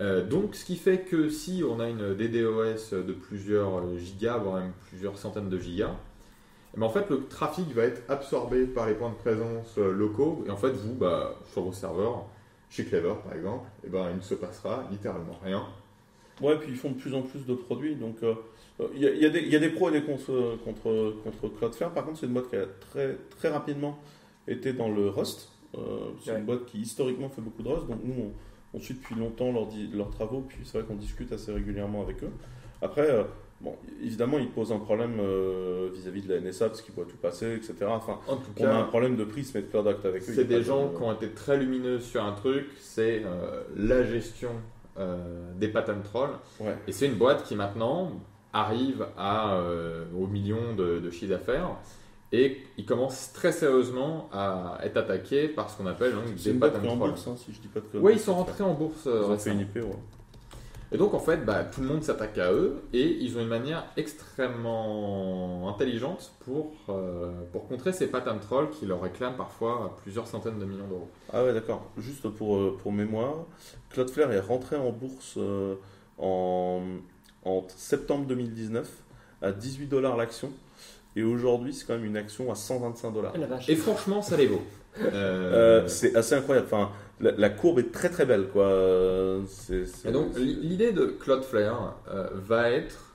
Euh, 0.01 0.27
donc, 0.27 0.53
ce 0.53 0.65
qui 0.65 0.75
fait 0.75 0.99
que 0.99 1.29
si 1.29 1.63
on 1.67 1.79
a 1.79 1.87
une 1.87 2.13
DDoS 2.13 2.91
de 2.91 3.13
plusieurs 3.13 3.97
gigas, 3.97 4.37
voire 4.37 4.61
même 4.61 4.73
plusieurs 4.89 5.17
centaines 5.17 5.47
de 5.47 5.57
gigas, 5.57 5.95
eh 6.75 6.79
ben, 6.79 6.85
en 6.85 6.89
fait, 6.89 7.09
le 7.09 7.25
trafic 7.27 7.73
va 7.73 7.83
être 7.83 8.01
absorbé 8.09 8.65
par 8.65 8.87
les 8.87 8.95
points 8.95 9.11
de 9.11 9.15
présence 9.15 9.77
euh, 9.77 9.93
locaux. 9.93 10.43
Et 10.45 10.51
en 10.51 10.57
fait, 10.57 10.71
vous, 10.71 10.93
bah, 10.93 11.35
sur 11.53 11.61
vos 11.61 11.71
serveurs, 11.71 12.25
chez 12.69 12.83
Clever 12.83 13.15
par 13.23 13.33
exemple, 13.33 13.69
eh 13.85 13.89
ben, 13.89 14.09
il 14.11 14.17
ne 14.17 14.21
se 14.21 14.35
passera 14.35 14.85
littéralement 14.91 15.39
rien. 15.41 15.65
Ouais, 16.41 16.57
puis 16.57 16.69
ils 16.69 16.77
font 16.77 16.91
de 16.91 16.97
plus 16.97 17.13
en 17.13 17.21
plus 17.21 17.45
de 17.45 17.53
produits. 17.53 17.95
Donc, 17.95 18.17
euh, 18.23 18.33
il 18.93 19.01
y, 19.01 19.07
a- 19.07 19.11
il 19.11 19.21
y 19.21 19.25
a 19.25 19.29
des- 19.29 19.39
il 19.41 19.49
y 19.49 19.55
a 19.55 19.59
des 19.59 19.69
pros 19.69 19.89
et 19.89 19.91
des 19.91 20.03
contre, 20.03 20.57
contre, 20.63 21.15
contre 21.23 21.49
Cloudflare. 21.57 21.91
Par 21.93 22.05
contre, 22.05 22.19
c'est 22.19 22.25
une 22.25 22.33
boîte 22.33 22.49
qui 22.49 22.55
a 22.55 22.65
très, 22.91 23.17
très 23.37 23.49
rapidement 23.49 23.97
été 24.47 24.73
dans 24.73 24.89
le 24.89 25.09
Rust. 25.09 25.49
Euh, 25.77 25.79
c'est 26.23 26.31
Ouais. 26.31 26.39
une 26.39 26.45
boîte 26.45 26.65
qui 26.65 26.79
historiquement 26.79 27.29
fait 27.29 27.41
beaucoup 27.41 27.63
de 27.63 27.69
Rust. 27.69 27.87
Donc, 27.87 27.99
nous, 28.03 28.13
on, 28.73 28.77
on 28.77 28.79
suit 28.79 28.95
depuis 28.95 29.15
longtemps 29.15 29.51
leurs, 29.51 29.67
leurs 29.93 30.09
travaux. 30.09 30.41
Puis, 30.47 30.59
c'est 30.63 30.77
vrai 30.79 30.87
qu'on 30.87 30.95
discute 30.95 31.31
assez 31.31 31.51
régulièrement 31.51 32.01
avec 32.01 32.23
eux. 32.23 32.31
Après, 32.81 33.09
euh, 33.09 33.23
bon, 33.61 33.75
évidemment, 34.01 34.39
ils 34.39 34.49
posent 34.49 34.71
un 34.71 34.79
problème 34.79 35.19
euh, 35.19 35.89
vis-à-vis 35.93 36.21
de 36.23 36.33
la 36.33 36.39
NSA 36.41 36.67
parce 36.69 36.81
qu'ils 36.81 36.93
voient 36.95 37.05
tout 37.05 37.17
passer, 37.17 37.53
etc. 37.55 37.73
Enfin, 37.87 38.19
En 38.27 38.37
tout 38.37 38.49
on 38.59 38.65
a 38.65 38.73
un 38.73 38.81
cas, 38.81 38.87
problème 38.87 39.15
de 39.15 39.23
prisme 39.23 39.57
et 39.57 39.61
de 39.61 39.67
product 39.67 40.03
avec 40.05 40.23
eux. 40.23 40.33
C'est 40.33 40.45
des 40.45 40.55
de- 40.55 40.61
gens 40.63 40.89
qui 40.89 41.01
ont 41.03 41.13
été 41.13 41.29
très 41.29 41.57
lumineux 41.57 41.99
sur 41.99 42.23
un 42.23 42.31
truc, 42.33 42.65
c'est 42.79 43.21
euh, 43.23 43.61
la 43.77 44.03
gestion 44.03 44.49
euh, 44.97 45.53
des 45.57 45.67
patent 45.69 46.01
trolls. 46.03 46.31
Ouais. 46.59 46.75
Et 46.87 46.91
c'est 46.91 47.05
une 47.05 47.15
boîte 47.15 47.43
qui 47.45 47.55
maintenant 47.55 48.11
arrive 48.53 49.05
à, 49.17 49.55
euh, 49.55 50.05
aux 50.17 50.27
millions 50.27 50.73
de, 50.77 50.99
de 50.99 51.09
chiffres 51.11 51.31
d'affaires 51.31 51.69
et 52.33 52.63
il 52.77 52.85
commence 52.85 53.31
très 53.33 53.51
sérieusement 53.51 54.29
à 54.31 54.79
être 54.83 54.97
attaqué 54.97 55.47
par 55.49 55.69
ce 55.69 55.77
qu'on 55.77 55.85
appelle 55.87 56.13
donc, 56.13 56.23
C'est 56.37 56.49
des 56.49 56.51
une 56.51 56.59
boîte 56.59 56.73
patent 56.73 56.81
qui 56.81 56.87
est 56.87 56.89
en 56.89 56.95
trolls. 56.97 57.09
bourse, 57.11 57.27
hein, 57.27 57.35
si 57.37 57.53
je 57.53 57.59
dis 57.59 57.67
pas 57.67 57.81
de. 57.81 57.99
Oui, 57.99 58.13
ils 58.13 58.19
sont 58.19 58.35
rentrés 58.35 58.63
en 58.63 58.73
bourse 58.73 59.05
euh, 59.07 59.23
Ils 59.27 59.31
ont 59.31 59.37
fait 59.37 59.51
une 59.51 59.59
IP, 59.61 59.75
ouais. 59.75 59.83
Et 60.93 60.97
donc 60.97 61.13
en 61.13 61.19
fait, 61.19 61.45
bah, 61.45 61.63
tout 61.63 61.79
le 61.81 61.87
monde 61.87 62.03
s'attaque 62.03 62.37
à 62.37 62.51
eux 62.51 62.83
et 62.91 63.05
ils 63.21 63.37
ont 63.37 63.41
une 63.41 63.47
manière 63.47 63.85
extrêmement 63.95 65.69
intelligente 65.69 66.33
pour, 66.39 66.73
euh, 66.89 67.31
pour 67.51 67.67
contrer 67.67 67.93
ces 67.93 68.07
patent 68.07 68.39
trolls 68.41 68.69
qui 68.71 68.85
leur 68.85 69.01
réclament 69.01 69.37
parfois 69.37 69.95
plusieurs 70.01 70.27
centaines 70.27 70.59
de 70.59 70.65
millions 70.65 70.87
d'euros. 70.87 71.09
Ah 71.31 71.43
ouais, 71.45 71.53
d'accord. 71.53 71.91
Juste 71.97 72.27
pour, 72.29 72.57
euh, 72.57 72.77
pour 72.81 72.91
mémoire, 72.91 73.45
Cloudflare 73.89 74.31
est 74.33 74.39
rentré 74.41 74.75
en 74.75 74.91
bourse 74.91 75.35
euh, 75.37 75.75
en, 76.17 76.81
en 77.45 77.65
septembre 77.75 78.25
2019 78.27 78.87
à 79.41 79.51
18 79.51 79.87
dollars 79.87 80.17
l'action. 80.17 80.51
Et 81.15 81.23
aujourd'hui, 81.23 81.73
c'est 81.73 81.85
quand 81.85 81.95
même 81.95 82.05
une 82.05 82.17
action 82.17 82.51
à 82.51 82.55
125 82.55 83.11
dollars. 83.11 83.33
Et 83.67 83.75
franchement, 83.75 84.21
ça 84.21 84.37
les 84.37 84.47
vaut. 84.47 84.61
Euh, 84.99 85.09
Euh, 85.83 85.87
c'est 85.87 86.15
assez 86.15 86.35
incroyable. 86.35 86.67
Enfin, 86.71 86.91
la, 87.19 87.31
la 87.31 87.49
courbe 87.49 87.79
est 87.79 87.91
très 87.91 88.09
très 88.09 88.25
belle, 88.25 88.47
quoi. 88.49 88.69
Et 90.05 90.11
donc, 90.11 90.37
l'idée 90.37 90.91
de 90.91 91.05
Cloudflare 91.05 91.95
euh, 92.09 92.27
va 92.33 92.71
être, 92.71 93.13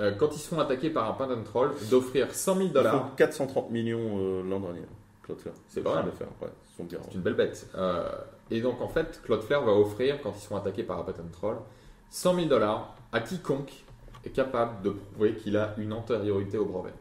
euh, 0.00 0.12
quand 0.12 0.34
ils 0.34 0.40
sont 0.40 0.58
attaqués 0.58 0.90
par 0.90 1.08
un 1.10 1.14
patent 1.14 1.44
troll, 1.44 1.72
d'offrir 1.90 2.32
100 2.34 2.54
000 2.54 2.66
ils 2.68 2.72
dollars. 2.72 3.08
font 3.10 3.16
430 3.16 3.70
millions 3.70 4.18
euh, 4.18 4.42
l'an 4.48 4.60
dernier. 4.60 4.80
Cloudflare. 5.22 5.54
C'est 5.68 5.82
pas 5.82 5.96
mal. 5.96 6.06
de 6.06 6.10
faire. 6.10 6.28
Ouais. 6.40 6.48
C'est 6.76 7.14
une 7.14 7.20
belle 7.20 7.34
bête. 7.34 7.66
Euh, 7.76 8.08
et 8.50 8.60
donc, 8.60 8.80
en 8.80 8.88
fait, 8.88 9.20
Cloudflare 9.24 9.62
va 9.64 9.72
offrir, 9.72 10.20
quand 10.22 10.32
ils 10.36 10.42
sont 10.42 10.56
attaqués 10.56 10.82
par 10.82 10.98
un 10.98 11.02
patent 11.02 11.30
troll, 11.32 11.56
100 12.10 12.34
000 12.34 12.46
dollars 12.48 12.94
à 13.14 13.20
quiconque 13.20 13.72
est 14.24 14.30
capable 14.30 14.82
de 14.82 14.90
prouver 14.90 15.34
qu'il 15.34 15.56
a 15.56 15.74
une 15.78 15.92
antériorité 15.92 16.58
au 16.58 16.64
brevet. 16.66 16.92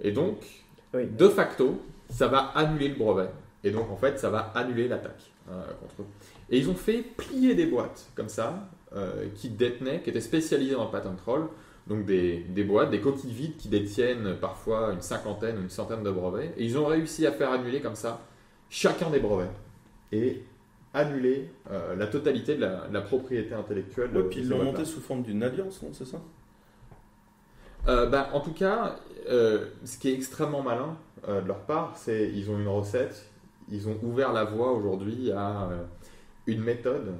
Et 0.00 0.12
donc, 0.12 0.38
Oui. 0.94 1.06
de 1.06 1.28
facto, 1.28 1.80
ça 2.10 2.28
va 2.28 2.38
annuler 2.54 2.88
le 2.88 2.94
brevet. 2.96 3.28
Et 3.64 3.70
donc, 3.70 3.90
en 3.90 3.96
fait, 3.96 4.18
ça 4.18 4.30
va 4.30 4.52
annuler 4.54 4.88
l'attaque 4.88 5.30
euh, 5.50 5.62
contre 5.80 6.02
eux. 6.02 6.06
Et 6.50 6.58
ils 6.58 6.68
ont 6.70 6.74
fait 6.74 7.02
plier 7.02 7.54
des 7.54 7.66
boîtes 7.66 8.08
comme 8.14 8.28
ça, 8.28 8.68
euh, 8.94 9.26
qui 9.34 9.50
détenaient, 9.50 10.00
qui 10.02 10.10
étaient 10.10 10.20
spécialisées 10.20 10.74
dans 10.74 10.84
le 10.84 10.90
patent 10.90 11.16
troll. 11.16 11.48
Donc, 11.86 12.04
des, 12.04 12.40
des 12.40 12.64
boîtes, 12.64 12.90
des 12.90 13.00
coquilles 13.00 13.32
vides 13.32 13.56
qui 13.56 13.68
détiennent 13.68 14.36
parfois 14.40 14.92
une 14.92 15.00
cinquantaine, 15.00 15.56
une 15.60 15.70
centaine 15.70 16.02
de 16.02 16.10
brevets. 16.10 16.52
Et 16.56 16.64
ils 16.64 16.76
ont 16.78 16.86
réussi 16.86 17.26
à 17.26 17.32
faire 17.32 17.50
annuler 17.52 17.80
comme 17.80 17.94
ça 17.96 18.20
chacun 18.70 19.10
des 19.10 19.20
brevets. 19.20 19.50
Et 20.12 20.42
annuler 20.94 21.50
euh, 21.70 21.94
la 21.96 22.06
totalité 22.06 22.54
de 22.54 22.62
la, 22.62 22.88
de 22.88 22.94
la 22.94 23.00
propriété 23.00 23.54
intellectuelle. 23.54 24.10
Ouais, 24.10 24.22
de 24.22 24.28
puis 24.28 24.40
ils 24.40 24.48
l'ont 24.48 24.62
monté 24.64 24.84
sous 24.84 25.00
forme 25.00 25.22
d'une 25.22 25.42
alliance, 25.42 25.82
non 25.82 25.90
C'est 25.92 26.06
ça? 26.06 26.20
Euh, 27.86 28.06
bah, 28.06 28.30
en 28.32 28.40
tout 28.40 28.52
cas, 28.52 28.96
euh, 29.28 29.66
ce 29.84 29.98
qui 29.98 30.10
est 30.10 30.14
extrêmement 30.14 30.62
malin 30.62 30.96
de 31.26 31.46
leur 31.46 31.60
part, 31.60 31.94
c'est 31.96 32.30
ils 32.32 32.48
ont 32.50 32.58
une 32.58 32.68
recette, 32.68 33.26
ils 33.68 33.88
ont 33.88 33.98
ouvert 34.02 34.32
la 34.32 34.44
voie 34.44 34.72
aujourd'hui 34.72 35.32
à 35.32 35.68
une 36.46 36.62
méthode 36.62 37.12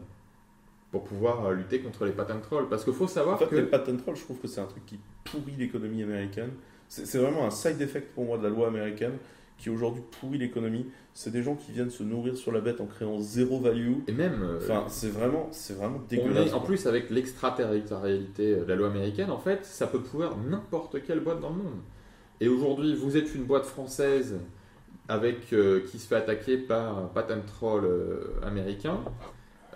pour 0.93 1.05
pouvoir 1.05 1.51
lutter 1.51 1.81
contre 1.81 2.07
les 2.07 2.13
patent 2.13 2.41
trolls. 2.41 2.69
Parce 2.69 2.85
qu'il 2.85 2.95
faut 2.95 3.05
En 3.05 3.09
savoir 3.09 3.39
fait, 3.39 3.49
que 3.49 3.57
les 3.57 3.63
patent 3.63 3.97
trolls, 3.99 4.17
je 4.17 4.23
trouve 4.23 4.39
que 4.39 4.47
c'est 4.47 4.61
un 4.61 4.67
truc 4.67 4.87
qui 4.87 5.01
pourrit 5.25 5.57
l'économie 5.59 6.03
américaine. 6.03 6.53
C'est 6.89 7.19
vraiment 7.19 7.45
un 7.45 7.51
side 7.51 7.81
effect 7.83 8.15
pour 8.15 8.25
moi 8.25 8.39
de 8.39 8.45
la 8.45 8.51
loi 8.51 8.69
américaine 8.69 9.19
qui 9.59 9.71
aujourd'hui 9.71 10.03
pourrit 10.21 10.39
l'économie. 10.39 10.87
C'est 11.15 11.31
des 11.31 11.43
gens 11.43 11.57
qui 11.57 11.73
viennent 11.73 11.91
se 11.91 12.03
nourrir 12.03 12.37
sur 12.37 12.53
la 12.53 12.61
bête 12.61 12.81
en 12.81 12.87
créant 12.87 13.19
zéro 13.21 13.61
value. 13.61 13.95
et 14.07 14.13
même 14.13 14.43
euh, 14.43 14.59
Enfin, 14.59 14.85
c'est 14.89 15.11
vraiment, 15.11 15.49
c'est 15.51 15.77
vraiment 15.77 16.01
on 16.03 16.09
dégueulasse. 16.09 16.51
est 16.51 16.55
en 16.55 16.61
plus 16.61 16.87
avec 16.87 17.11
l'extraterritorialité 17.11 18.57
de 18.57 18.65
la 18.65 18.77
loi 18.77 18.89
américaine, 18.89 19.31
en 19.31 19.39
fait, 19.39 19.65
ça 19.65 19.87
peut 19.87 20.01
pourrir 20.01 20.37
n'importe 20.37 21.03
quelle 21.03 21.21
boîte 21.21 21.41
dans 21.41 21.51
le 21.51 21.57
monde. 21.57 21.81
Et 22.41 22.49
aujourd'hui, 22.49 22.95
vous 22.95 23.17
êtes 23.17 23.35
une 23.35 23.45
boîte 23.45 23.67
française 23.67 24.39
avec 25.09 25.53
euh, 25.53 25.81
qui 25.87 25.99
se 25.99 26.07
fait 26.07 26.17
attaquer 26.17 26.59
par 26.59 26.99
un 26.99 27.07
patent 27.07 27.45
troll 27.47 27.85
euh, 27.85 28.41
américain. 28.43 28.99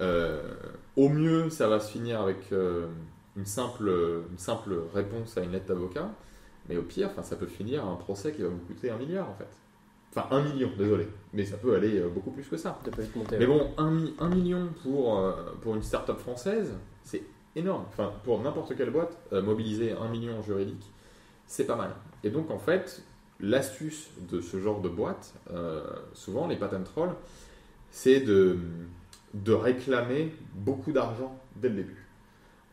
Euh, 0.01 0.55
au 0.97 1.09
mieux, 1.09 1.51
ça 1.51 1.69
va 1.69 1.81
se 1.81 1.91
finir 1.91 2.21
avec 2.21 2.53
euh, 2.53 2.87
une, 3.37 3.47
simple, 3.47 3.91
une 4.31 4.39
simple 4.39 4.75
réponse 4.95 5.37
à 5.39 5.43
une 5.43 5.53
lettre 5.53 5.67
d'avocat. 5.67 6.11
Mais 6.69 6.77
au 6.77 6.83
pire, 6.83 7.11
ça 7.23 7.35
peut 7.37 7.47
finir 7.47 7.85
à 7.85 7.89
un 7.89 7.97
procès 7.97 8.33
qui 8.33 8.43
va 8.43 8.49
vous 8.49 8.59
coûter 8.59 8.91
un 8.91 8.97
milliard 8.97 9.29
en 9.29 9.35
fait. 9.35 9.49
Enfin, 10.14 10.26
un 10.31 10.42
million, 10.42 10.71
désolé. 10.76 11.09
Mais 11.33 11.45
ça 11.47 11.57
peut 11.57 11.75
aller 11.75 11.99
euh, 11.99 12.09
beaucoup 12.09 12.31
plus 12.31 12.45
que 12.47 12.57
ça. 12.59 12.78
Peut. 12.85 12.90
Mais 13.38 13.47
bon, 13.47 13.71
un, 13.78 13.90
mi- 13.90 14.14
un 14.19 14.28
million 14.28 14.69
pour, 14.83 15.19
euh, 15.19 15.33
pour 15.62 15.75
une 15.75 15.83
start-up 15.83 16.19
française, 16.19 16.75
c'est 17.02 17.23
énorme. 17.57 17.85
Enfin, 17.88 18.12
pour 18.25 18.40
n'importe 18.42 18.76
quelle 18.76 18.90
boîte, 18.90 19.16
euh, 19.33 19.40
mobiliser 19.42 19.92
un 19.92 20.09
million 20.09 20.42
juridique, 20.42 20.85
c'est 21.47 21.66
pas 21.66 21.76
mal. 21.76 21.95
Et 22.25 22.31
donc, 22.31 22.50
en 22.50 22.59
fait, 22.59 23.02
l'astuce 23.40 24.11
de 24.31 24.40
ce 24.42 24.61
genre 24.61 24.81
de 24.83 24.88
boîte, 24.90 25.35
euh, 25.50 25.83
souvent 26.12 26.47
les 26.47 26.57
patent 26.57 26.85
trolls, 26.85 27.14
c'est 27.90 28.21
de, 28.21 28.59
de 29.35 29.52
réclamer 29.52 30.35
beaucoup 30.54 30.92
d'argent 30.92 31.38
dès 31.57 31.69
le 31.71 31.76
début 31.76 32.07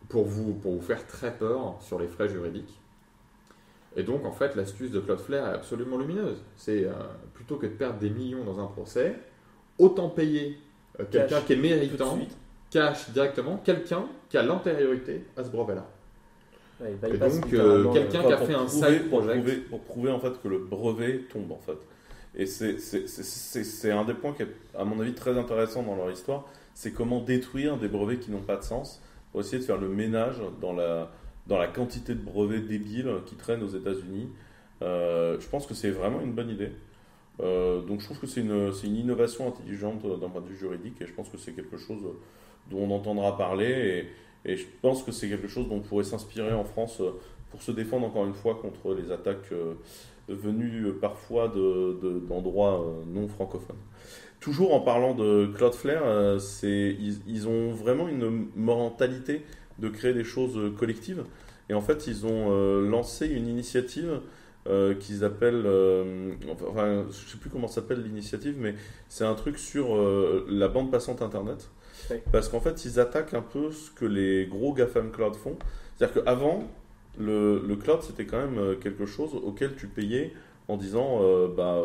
pour 0.09 0.25
vous, 0.25 0.53
pour 0.53 0.73
vous 0.73 0.81
faire 0.81 1.05
très 1.07 1.37
peur 1.37 1.77
sur 1.81 1.99
les 1.99 2.07
frais 2.07 2.27
juridiques. 2.29 2.78
Et 3.95 4.03
donc, 4.03 4.25
en 4.25 4.31
fait, 4.31 4.55
l'astuce 4.55 4.91
de 4.91 4.99
Cloudflare 4.99 5.49
est 5.49 5.55
absolument 5.55 5.97
lumineuse. 5.97 6.37
C'est 6.55 6.85
euh, 6.85 6.93
plutôt 7.33 7.55
que 7.57 7.65
de 7.65 7.71
perdre 7.71 7.99
des 7.99 8.09
millions 8.09 8.43
dans 8.43 8.59
un 8.59 8.67
procès, 8.67 9.15
autant 9.77 10.09
payer 10.09 10.57
euh, 10.99 11.05
quelqu'un 11.09 11.41
qui 11.41 11.53
est 11.53 11.57
méritant, 11.57 12.19
cash 12.69 13.09
directement, 13.09 13.57
quelqu'un 13.57 14.05
qui 14.29 14.37
a 14.37 14.43
l'antériorité 14.43 15.25
à 15.35 15.43
ce 15.43 15.49
brevet-là. 15.49 15.85
Ouais, 16.79 16.95
Et 17.11 17.17
donc, 17.17 17.53
euh, 17.53 17.91
quelqu'un 17.91 18.23
qui 18.23 18.33
a 18.33 18.37
fait 18.37 18.53
un 18.53 18.67
side 18.67 19.09
pour 19.09 19.19
project. 19.19 19.41
prouver, 19.41 19.55
pour 19.57 19.79
prouver 19.81 20.11
en 20.11 20.19
fait 20.19 20.41
que 20.41 20.47
le 20.47 20.59
brevet 20.59 21.25
tombe 21.29 21.51
en 21.51 21.59
fait. 21.59 21.77
Et 22.35 22.45
c'est 22.45 23.91
un 23.91 24.05
des 24.05 24.13
points 24.13 24.33
qui 24.33 24.43
est 24.43 24.55
à 24.77 24.85
mon 24.85 24.99
avis 25.01 25.13
très 25.13 25.37
intéressant 25.37 25.83
dans 25.83 25.95
leur 25.95 26.11
histoire, 26.11 26.45
c'est 26.73 26.93
comment 26.93 27.19
détruire 27.19 27.75
des 27.77 27.89
brevets 27.89 28.19
qui 28.19 28.31
n'ont 28.31 28.41
pas 28.41 28.55
de 28.55 28.63
sens 28.63 29.01
pour 29.31 29.41
essayer 29.41 29.57
de 29.57 29.63
faire 29.63 29.77
le 29.77 29.89
ménage 29.89 30.37
dans 30.61 30.71
la, 30.71 31.11
dans 31.49 31.57
la 31.57 31.67
quantité 31.67 32.13
de 32.13 32.21
brevets 32.21 32.65
débiles 32.65 33.11
qui 33.25 33.35
traînent 33.35 33.63
aux 33.63 33.75
États-Unis. 33.75 34.29
Euh, 34.81 35.37
je 35.39 35.47
pense 35.49 35.65
que 35.65 35.73
c'est 35.73 35.89
vraiment 35.89 36.21
une 36.21 36.31
bonne 36.31 36.49
idée. 36.49 36.71
Euh, 37.41 37.81
donc 37.81 37.99
je 37.99 38.05
trouve 38.05 38.19
que 38.19 38.27
c'est 38.27 38.41
une, 38.41 38.95
innovation 38.95 39.47
intelligente 39.47 40.05
euh, 40.05 40.17
d'un 40.17 40.29
point 40.29 40.41
de 40.41 40.47
vue 40.47 40.57
juridique 40.57 41.01
et 41.01 41.07
je 41.07 41.13
pense 41.13 41.29
que 41.29 41.37
c'est 41.37 41.53
quelque 41.53 41.77
chose 41.77 42.01
dont 42.69 42.79
on 42.79 42.91
entendra 42.91 43.37
parler 43.37 44.05
et, 44.45 44.55
je 44.55 44.65
pense 44.81 45.03
que 45.03 45.11
c'est 45.11 45.27
quelque 45.27 45.47
chose 45.47 45.67
dont 45.67 45.77
on 45.77 45.81
pourrait 45.81 46.05
s'inspirer 46.05 46.53
en 46.53 46.63
France 46.63 47.01
pour 47.49 47.61
se 47.61 47.71
défendre 47.71 48.07
encore 48.07 48.25
une 48.25 48.33
fois 48.33 48.55
contre 48.55 48.93
les 48.93 49.11
attaques 49.11 49.51
venues 50.29 50.93
parfois 50.93 51.49
de- 51.49 51.99
de- 52.01 52.19
d'endroits 52.19 52.85
non 53.07 53.27
francophones. 53.27 53.75
Toujours 54.39 54.73
en 54.73 54.79
parlant 54.79 55.13
de 55.13 55.51
Cloudflare, 55.53 56.37
ils, 56.63 57.19
ils 57.27 57.47
ont 57.49 57.71
vraiment 57.71 58.07
une 58.07 58.47
mentalité 58.55 59.43
de 59.79 59.89
créer 59.89 60.13
des 60.13 60.23
choses 60.23 60.57
euh, 60.57 60.69
collectives. 60.71 61.23
Et 61.69 61.73
en 61.73 61.81
fait, 61.81 62.07
ils 62.07 62.25
ont 62.25 62.47
euh, 62.51 62.89
lancé 62.89 63.27
une 63.27 63.47
initiative 63.47 64.21
euh, 64.67 64.95
qu'ils 64.95 65.23
appellent, 65.23 65.65
euh, 65.65 66.31
enfin, 66.67 67.05
je 67.09 67.31
sais 67.31 67.37
plus 67.37 67.49
comment 67.49 67.67
s'appelle 67.67 68.01
l'initiative, 68.01 68.55
mais 68.57 68.75
c'est 69.07 69.23
un 69.23 69.35
truc 69.35 69.57
sur 69.57 69.95
la 70.49 70.67
bande 70.67 70.91
passante 70.91 71.21
Internet. 71.21 71.69
Parce 72.31 72.49
qu'en 72.49 72.59
fait, 72.59 72.85
ils 72.85 72.99
attaquent 72.99 73.35
un 73.35 73.41
peu 73.41 73.71
ce 73.71 73.91
que 73.91 74.05
les 74.05 74.47
gros 74.47 74.73
GAFAM 74.73 75.11
Cloud 75.11 75.35
font. 75.35 75.57
C'est-à-dire 75.95 76.23
qu'avant, 76.23 76.67
le, 77.19 77.61
le 77.67 77.75
cloud, 77.75 78.01
c'était 78.01 78.25
quand 78.25 78.39
même 78.39 78.77
quelque 78.79 79.05
chose 79.05 79.35
auquel 79.35 79.75
tu 79.75 79.87
payais 79.87 80.33
en 80.67 80.77
disant, 80.77 81.19
bah, 81.49 81.77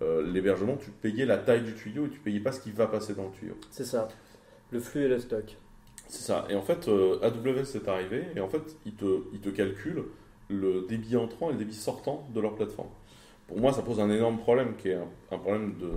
l'hébergement, 0.00 0.76
tu 0.76 0.90
payais 0.90 1.24
la 1.24 1.38
taille 1.38 1.62
du 1.62 1.74
tuyau 1.74 2.06
et 2.06 2.10
tu 2.10 2.18
payais 2.18 2.40
pas 2.40 2.52
ce 2.52 2.60
qui 2.60 2.70
va 2.72 2.86
passer 2.86 3.14
dans 3.14 3.24
le 3.24 3.32
tuyau. 3.32 3.54
C'est 3.70 3.84
ça. 3.86 4.08
Le 4.72 4.80
flux 4.80 5.04
et 5.04 5.08
le 5.08 5.20
stock. 5.20 5.56
C'est 6.06 6.22
ça. 6.22 6.46
Et 6.48 6.54
en 6.54 6.62
fait, 6.62 6.88
euh, 6.88 7.18
AWS 7.22 7.76
est 7.76 7.88
arrivé 7.88 8.26
et 8.36 8.40
en 8.40 8.48
fait, 8.48 8.62
ils 8.84 8.94
te, 8.94 9.22
ils 9.32 9.40
te 9.40 9.48
calculent 9.48 10.04
le 10.48 10.86
débit 10.88 11.16
entrant 11.16 11.48
et 11.50 11.52
le 11.52 11.58
débit 11.58 11.74
sortant 11.74 12.26
de 12.32 12.40
leur 12.40 12.54
plateforme. 12.54 12.88
Pour 13.48 13.58
moi, 13.60 13.72
ça 13.72 13.82
pose 13.82 14.00
un 14.00 14.10
énorme 14.10 14.38
problème 14.38 14.76
qui 14.76 14.88
est 14.88 14.98
un, 15.30 15.38
problème 15.38 15.74
de, 15.80 15.90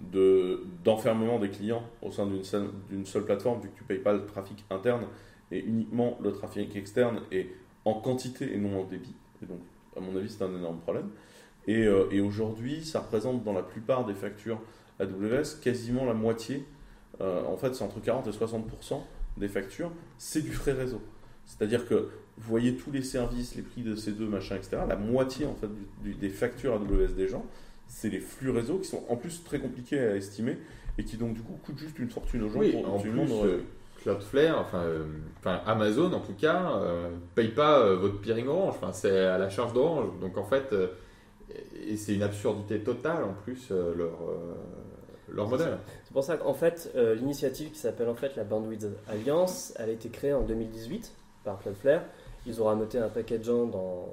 de- 0.00 0.64
d'enfermement 0.84 1.38
des 1.38 1.48
clients 1.50 1.82
au 2.02 2.10
sein 2.10 2.26
d'une 2.26 2.44
seule, 2.44 3.24
plateforme 3.24 3.60
vu 3.60 3.68
que 3.70 3.78
tu 3.78 3.84
payes 3.84 3.98
pas 3.98 4.12
le 4.12 4.26
trafic 4.26 4.64
interne 4.70 5.06
et 5.50 5.60
uniquement 5.60 6.18
le 6.22 6.32
trafic 6.32 6.74
externe 6.76 7.20
et 7.32 7.50
en 7.84 7.94
quantité 7.94 8.52
et 8.52 8.58
non 8.58 8.80
en 8.80 8.84
débit. 8.84 9.14
Et 9.42 9.46
donc, 9.46 9.60
à 9.96 10.00
mon 10.00 10.14
avis, 10.16 10.28
c'est 10.30 10.42
un 10.44 10.54
énorme 10.54 10.78
problème. 10.80 11.08
Et, 11.66 11.84
euh, 11.84 12.08
et 12.10 12.20
aujourd'hui, 12.20 12.84
ça 12.84 13.00
représente 13.00 13.44
dans 13.44 13.52
la 13.52 13.62
plupart 13.62 14.04
des 14.04 14.14
factures 14.14 14.60
AWS 15.00 15.60
quasiment 15.62 16.04
la 16.04 16.14
moitié. 16.14 16.64
Euh, 17.20 17.42
en 17.46 17.56
fait, 17.56 17.74
c'est 17.74 17.82
entre 17.84 18.00
40 18.00 18.26
et 18.26 18.30
60% 18.30 19.00
des 19.36 19.48
factures, 19.48 19.90
c'est 20.18 20.42
du 20.42 20.52
frais 20.52 20.72
réseau. 20.72 21.00
C'est-à-dire 21.44 21.86
que 21.88 21.94
vous 22.38 22.48
voyez 22.50 22.74
tous 22.76 22.90
les 22.90 23.02
services, 23.02 23.54
les 23.54 23.62
prix 23.62 23.82
de 23.82 23.94
ces 23.94 24.12
deux 24.12 24.26
machins, 24.26 24.56
etc. 24.56 24.78
La 24.88 24.96
moitié 24.96 25.46
en 25.46 25.54
fait 25.54 25.68
du- 25.68 25.86
du- 26.12 26.14
des 26.14 26.28
factures 26.28 26.74
AWS 26.74 27.14
des 27.14 27.28
gens, 27.28 27.44
c'est 27.86 28.08
les 28.10 28.20
flux 28.20 28.50
réseau 28.50 28.78
qui 28.78 28.88
sont 28.88 29.02
en 29.08 29.16
plus 29.16 29.42
très 29.44 29.58
compliqués 29.60 29.98
à 30.00 30.16
estimer 30.16 30.58
et 30.98 31.04
qui 31.04 31.16
donc 31.16 31.34
du 31.34 31.40
coup 31.40 31.58
coûtent 31.64 31.78
juste 31.78 31.98
une 31.98 32.10
fortune 32.10 32.42
aux 32.42 32.48
gens 32.48 32.58
Oui, 32.58 32.72
pour 32.72 32.92
en 32.94 32.98
plus, 32.98 33.10
euh, 33.44 33.60
Cloudflare, 34.02 34.58
enfin, 34.60 34.80
euh, 34.82 35.04
enfin, 35.38 35.60
Amazon 35.66 36.12
en 36.12 36.20
tout 36.20 36.34
cas, 36.34 36.72
euh, 36.80 37.10
paye 37.34 37.48
pas 37.48 37.94
votre 37.94 38.20
peering 38.20 38.46
Orange. 38.48 38.74
Enfin, 38.76 38.92
c'est 38.92 39.18
à 39.18 39.38
la 39.38 39.48
charge 39.48 39.72
d'Orange. 39.72 40.08
Donc 40.20 40.36
en 40.36 40.44
fait, 40.44 40.74
et 41.86 41.96
c'est 41.96 42.14
une 42.14 42.22
absurdité 42.22 42.80
totale 42.80 43.22
en 43.24 43.32
plus 43.44 43.70
leur 43.70 44.18
C'est 46.04 46.12
pour 46.12 46.24
ça 46.24 46.36
qu'en 46.36 46.54
fait, 46.54 46.90
euh, 46.94 47.14
l'initiative 47.14 47.70
qui 47.70 47.78
s'appelle 47.78 48.08
en 48.08 48.14
fait 48.14 48.36
la 48.36 48.44
Bandwidth 48.44 48.86
Alliance, 49.08 49.74
elle 49.76 49.90
a 49.90 49.92
été 49.92 50.08
créée 50.08 50.32
en 50.32 50.42
2018 50.42 51.12
par 51.44 51.58
Cloudflare. 51.58 52.02
Ils 52.46 52.62
ont 52.62 52.66
rameuté 52.66 52.98
un 52.98 53.08
paquet 53.08 53.38
de 53.38 53.44
gens 53.44 53.66
dans, 53.66 54.08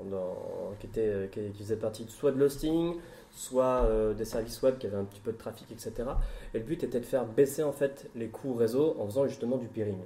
qui, 0.79 0.88
étaient, 0.88 1.01
euh, 1.01 1.27
qui, 1.27 1.51
faisaient 1.63 1.75
partie 1.75 2.05
soit 2.10 2.32
de 2.32 2.39
l'hosting, 2.39 2.96
soit 3.32 3.84
euh, 3.86 4.13
des 4.13 4.25
services 4.25 4.62
web 4.63 4.79
qui 4.79 4.88
avaient 4.88 4.98
un 4.98 5.03
petit 5.03 5.22
peu 5.22 5.32
de 5.32 5.38
trafic, 5.38 5.72
etc. 5.72 5.91
Et 6.53 6.60
le 6.60 6.63
but 6.63 6.84
était 6.84 7.00
de 7.00 7.05
faire 7.05 7.25
baisser 7.25 7.62
en 7.62 7.74
fait 7.74 8.10
les 8.15 8.27
coûts 8.27 8.55
réseau 8.55 8.96
en 9.00 9.05
faisant 9.05 9.27
justement 9.27 9.58
du 9.58 9.67
peering. 9.67 10.00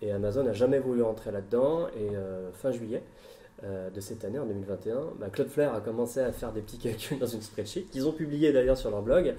Et 0.00 0.12
Amazon 0.12 0.44
n'a 0.44 0.52
jamais 0.52 0.78
voulu 0.78 1.02
entrer 1.02 1.32
là-dedans. 1.32 1.88
Et 1.88 2.10
fin 2.52 2.70
juillet 2.70 3.02
euh, 3.64 3.88
de 3.90 4.00
cette 4.00 4.24
année, 4.24 4.38
en 4.38 4.44
2021, 4.46 5.00
bah, 5.18 5.28
Cloudflare 5.32 5.74
a 5.74 5.80
commencé 5.80 6.20
à 6.20 6.30
faire 6.32 6.52
des 6.52 6.60
petits 6.60 6.78
calculs 6.78 7.18
dans 7.20 7.26
une 7.26 7.40
spreadsheet 7.42 7.84
qu'ils 7.90 8.06
ont 8.06 8.12
publié 8.12 8.52
d'ailleurs 8.52 8.76
sur 8.76 8.90
leur 8.90 9.02
blog 9.02 9.34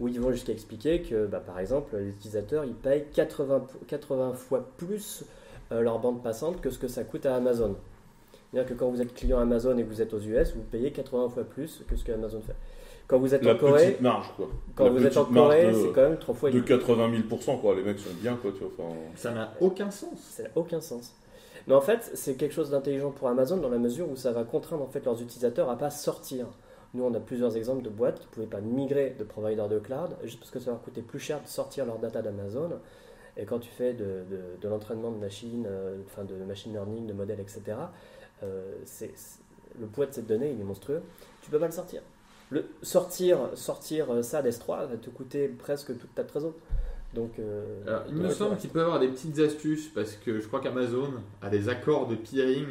où 0.00 0.08
ils 0.08 0.20
vont 0.20 0.30
jusqu'à 0.30 0.52
expliquer 0.52 1.02
que, 1.02 1.26
bah, 1.26 1.40
par 1.44 1.58
exemple, 1.58 1.96
les 1.96 2.08
utilisateurs 2.10 2.64
ils 2.64 2.74
payent 2.74 3.06
80, 3.12 3.60
po- 3.60 3.78
80 3.88 4.34
fois 4.34 4.68
plus 4.76 5.24
euh, 5.72 5.80
leur 5.80 5.98
bande 5.98 6.22
passante 6.22 6.60
que 6.60 6.70
ce 6.70 6.78
que 6.78 6.86
ça 6.88 7.02
coûte 7.04 7.26
à 7.26 7.34
Amazon. 7.34 7.74
C'est-à-dire 8.52 8.70
que 8.72 8.78
quand 8.78 8.88
vous 8.88 9.02
êtes 9.02 9.12
client 9.12 9.38
Amazon 9.40 9.76
et 9.76 9.82
que 9.82 9.88
vous 9.88 10.00
êtes 10.00 10.14
aux 10.14 10.20
US, 10.20 10.54
vous 10.54 10.62
payez 10.62 10.92
80 10.92 11.28
fois 11.30 11.42
plus 11.44 11.82
que 11.88 11.96
ce 11.96 12.04
que 12.04 12.12
Amazon 12.12 12.40
fait. 12.40 12.54
Quand 13.08 13.18
vous 13.18 13.34
êtes 13.34 13.44
La 13.44 13.54
en 13.54 13.58
Corée, 13.58 13.86
petite 13.86 14.00
marge 14.00 14.32
quoi. 14.36 14.48
quand 14.76 14.84
La 14.84 14.90
vous 14.90 15.06
êtes 15.06 15.16
en 15.16 15.24
Corée, 15.24 15.72
c'est 15.74 15.92
quand 15.92 16.08
même 16.08 16.18
3 16.18 16.34
fois 16.34 16.48
et 16.48 16.52
De 16.52 16.58
demi. 16.58 16.68
80 16.68 17.10
000 17.28 17.56
quoi. 17.60 17.74
Les 17.74 17.82
mecs 17.82 17.98
sont 17.98 18.10
bien 18.20 18.36
quoi. 18.36 18.52
Tu 18.52 18.60
vois, 18.60 18.70
enfin, 18.78 18.94
Ça 19.16 19.32
n'a 19.32 19.52
aucun 19.60 19.90
sens. 19.90 20.18
Ça 20.20 20.44
n'a 20.44 20.48
aucun 20.54 20.80
sens. 20.80 21.14
Mais 21.66 21.74
en 21.74 21.80
fait, 21.80 22.10
c'est 22.14 22.34
quelque 22.36 22.54
chose 22.54 22.70
d'intelligent 22.70 23.10
pour 23.10 23.28
Amazon 23.28 23.56
dans 23.56 23.68
la 23.68 23.78
mesure 23.78 24.08
où 24.08 24.16
ça 24.16 24.32
va 24.32 24.44
contraindre 24.44 24.82
en 24.82 24.88
fait 24.88 25.04
leurs 25.04 25.20
utilisateurs 25.20 25.68
à 25.68 25.76
pas 25.76 25.90
sortir. 25.90 26.46
Nous, 26.94 27.02
on 27.04 27.12
a 27.14 27.20
plusieurs 27.20 27.56
exemples 27.56 27.82
de 27.82 27.90
boîtes 27.90 28.20
qui 28.20 28.26
ne 28.26 28.30
pouvaient 28.30 28.46
pas 28.46 28.60
migrer 28.60 29.16
de 29.18 29.24
provider 29.24 29.66
de 29.68 29.78
cloud 29.78 30.16
juste 30.22 30.38
parce 30.38 30.50
que 30.50 30.60
ça 30.60 30.70
leur 30.70 30.82
coûtait 30.82 31.02
plus 31.02 31.18
cher 31.18 31.42
de 31.42 31.48
sortir 31.48 31.84
leur 31.84 31.98
data 31.98 32.22
d'Amazon. 32.22 32.70
Et 33.36 33.44
quand 33.44 33.58
tu 33.58 33.68
fais 33.68 33.92
de, 33.92 34.24
l'entraînement 34.62 35.10
de 35.10 35.18
machines, 35.18 35.66
euh, 35.68 35.98
enfin 36.06 36.24
de 36.24 36.34
machine 36.36 36.72
learning, 36.72 37.06
de 37.06 37.12
modèles, 37.12 37.40
etc., 37.40 37.76
euh, 38.42 38.72
le 39.78 39.86
poids 39.86 40.06
de 40.06 40.12
cette 40.12 40.26
donnée, 40.26 40.52
il 40.52 40.60
est 40.60 40.64
monstrueux. 40.64 41.02
Tu 41.42 41.50
peux 41.50 41.58
pas 41.58 41.66
le 41.66 41.72
sortir. 41.72 42.00
Le, 42.50 42.64
sortir, 42.80 43.50
sortir 43.54 44.10
euh, 44.10 44.22
ça 44.22 44.40
d'S3 44.40 44.86
va 44.86 44.96
te 44.96 45.10
coûter 45.10 45.48
presque 45.48 45.98
toute 45.98 46.14
ta 46.14 46.24
trésor. 46.24 46.54
Donc, 47.16 47.32
euh, 47.38 47.64
Alors, 47.86 48.02
il 48.08 48.14
me 48.14 48.28
semble 48.28 48.56
qu'il 48.58 48.70
peut 48.70 48.78
y 48.80 48.82
avoir 48.82 49.00
des 49.00 49.08
petites 49.08 49.38
astuces 49.40 49.88
parce 49.88 50.12
que 50.16 50.38
je 50.38 50.46
crois 50.46 50.60
qu'Amazon 50.60 51.14
a 51.42 51.48
des 51.48 51.68
accords 51.70 52.06
de 52.06 52.14
peering 52.14 52.66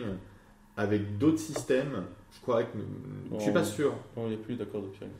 avec 0.77 1.17
d'autres 1.17 1.39
systèmes. 1.39 2.03
Je 2.33 2.39
crois 2.41 2.63
que 2.63 2.77
je 3.33 3.39
suis 3.41 3.51
pas 3.51 3.63
sûr. 3.63 3.93
non, 4.15 4.25
il 4.25 4.29
n'y 4.29 4.35
a 4.35 4.37
plus 4.37 4.55
d'accord 4.55 4.81
de 4.83 4.87
peering. 4.87 5.11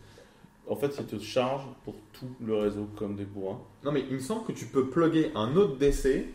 En 0.67 0.75
fait, 0.75 0.96
ils 1.00 1.05
te 1.05 1.20
chargent 1.22 1.67
pour 1.84 1.96
tout 2.13 2.29
le 2.46 2.55
réseau 2.55 2.88
comme 2.96 3.15
des 3.15 3.25
bourrins. 3.25 3.60
Non 3.84 3.91
mais 3.91 4.03
il 4.10 4.15
me 4.15 4.20
semble 4.20 4.46
que 4.46 4.51
tu 4.51 4.65
peux 4.65 4.88
plugger 4.89 5.32
un 5.36 5.55
autre 5.55 5.75
DC 5.77 6.25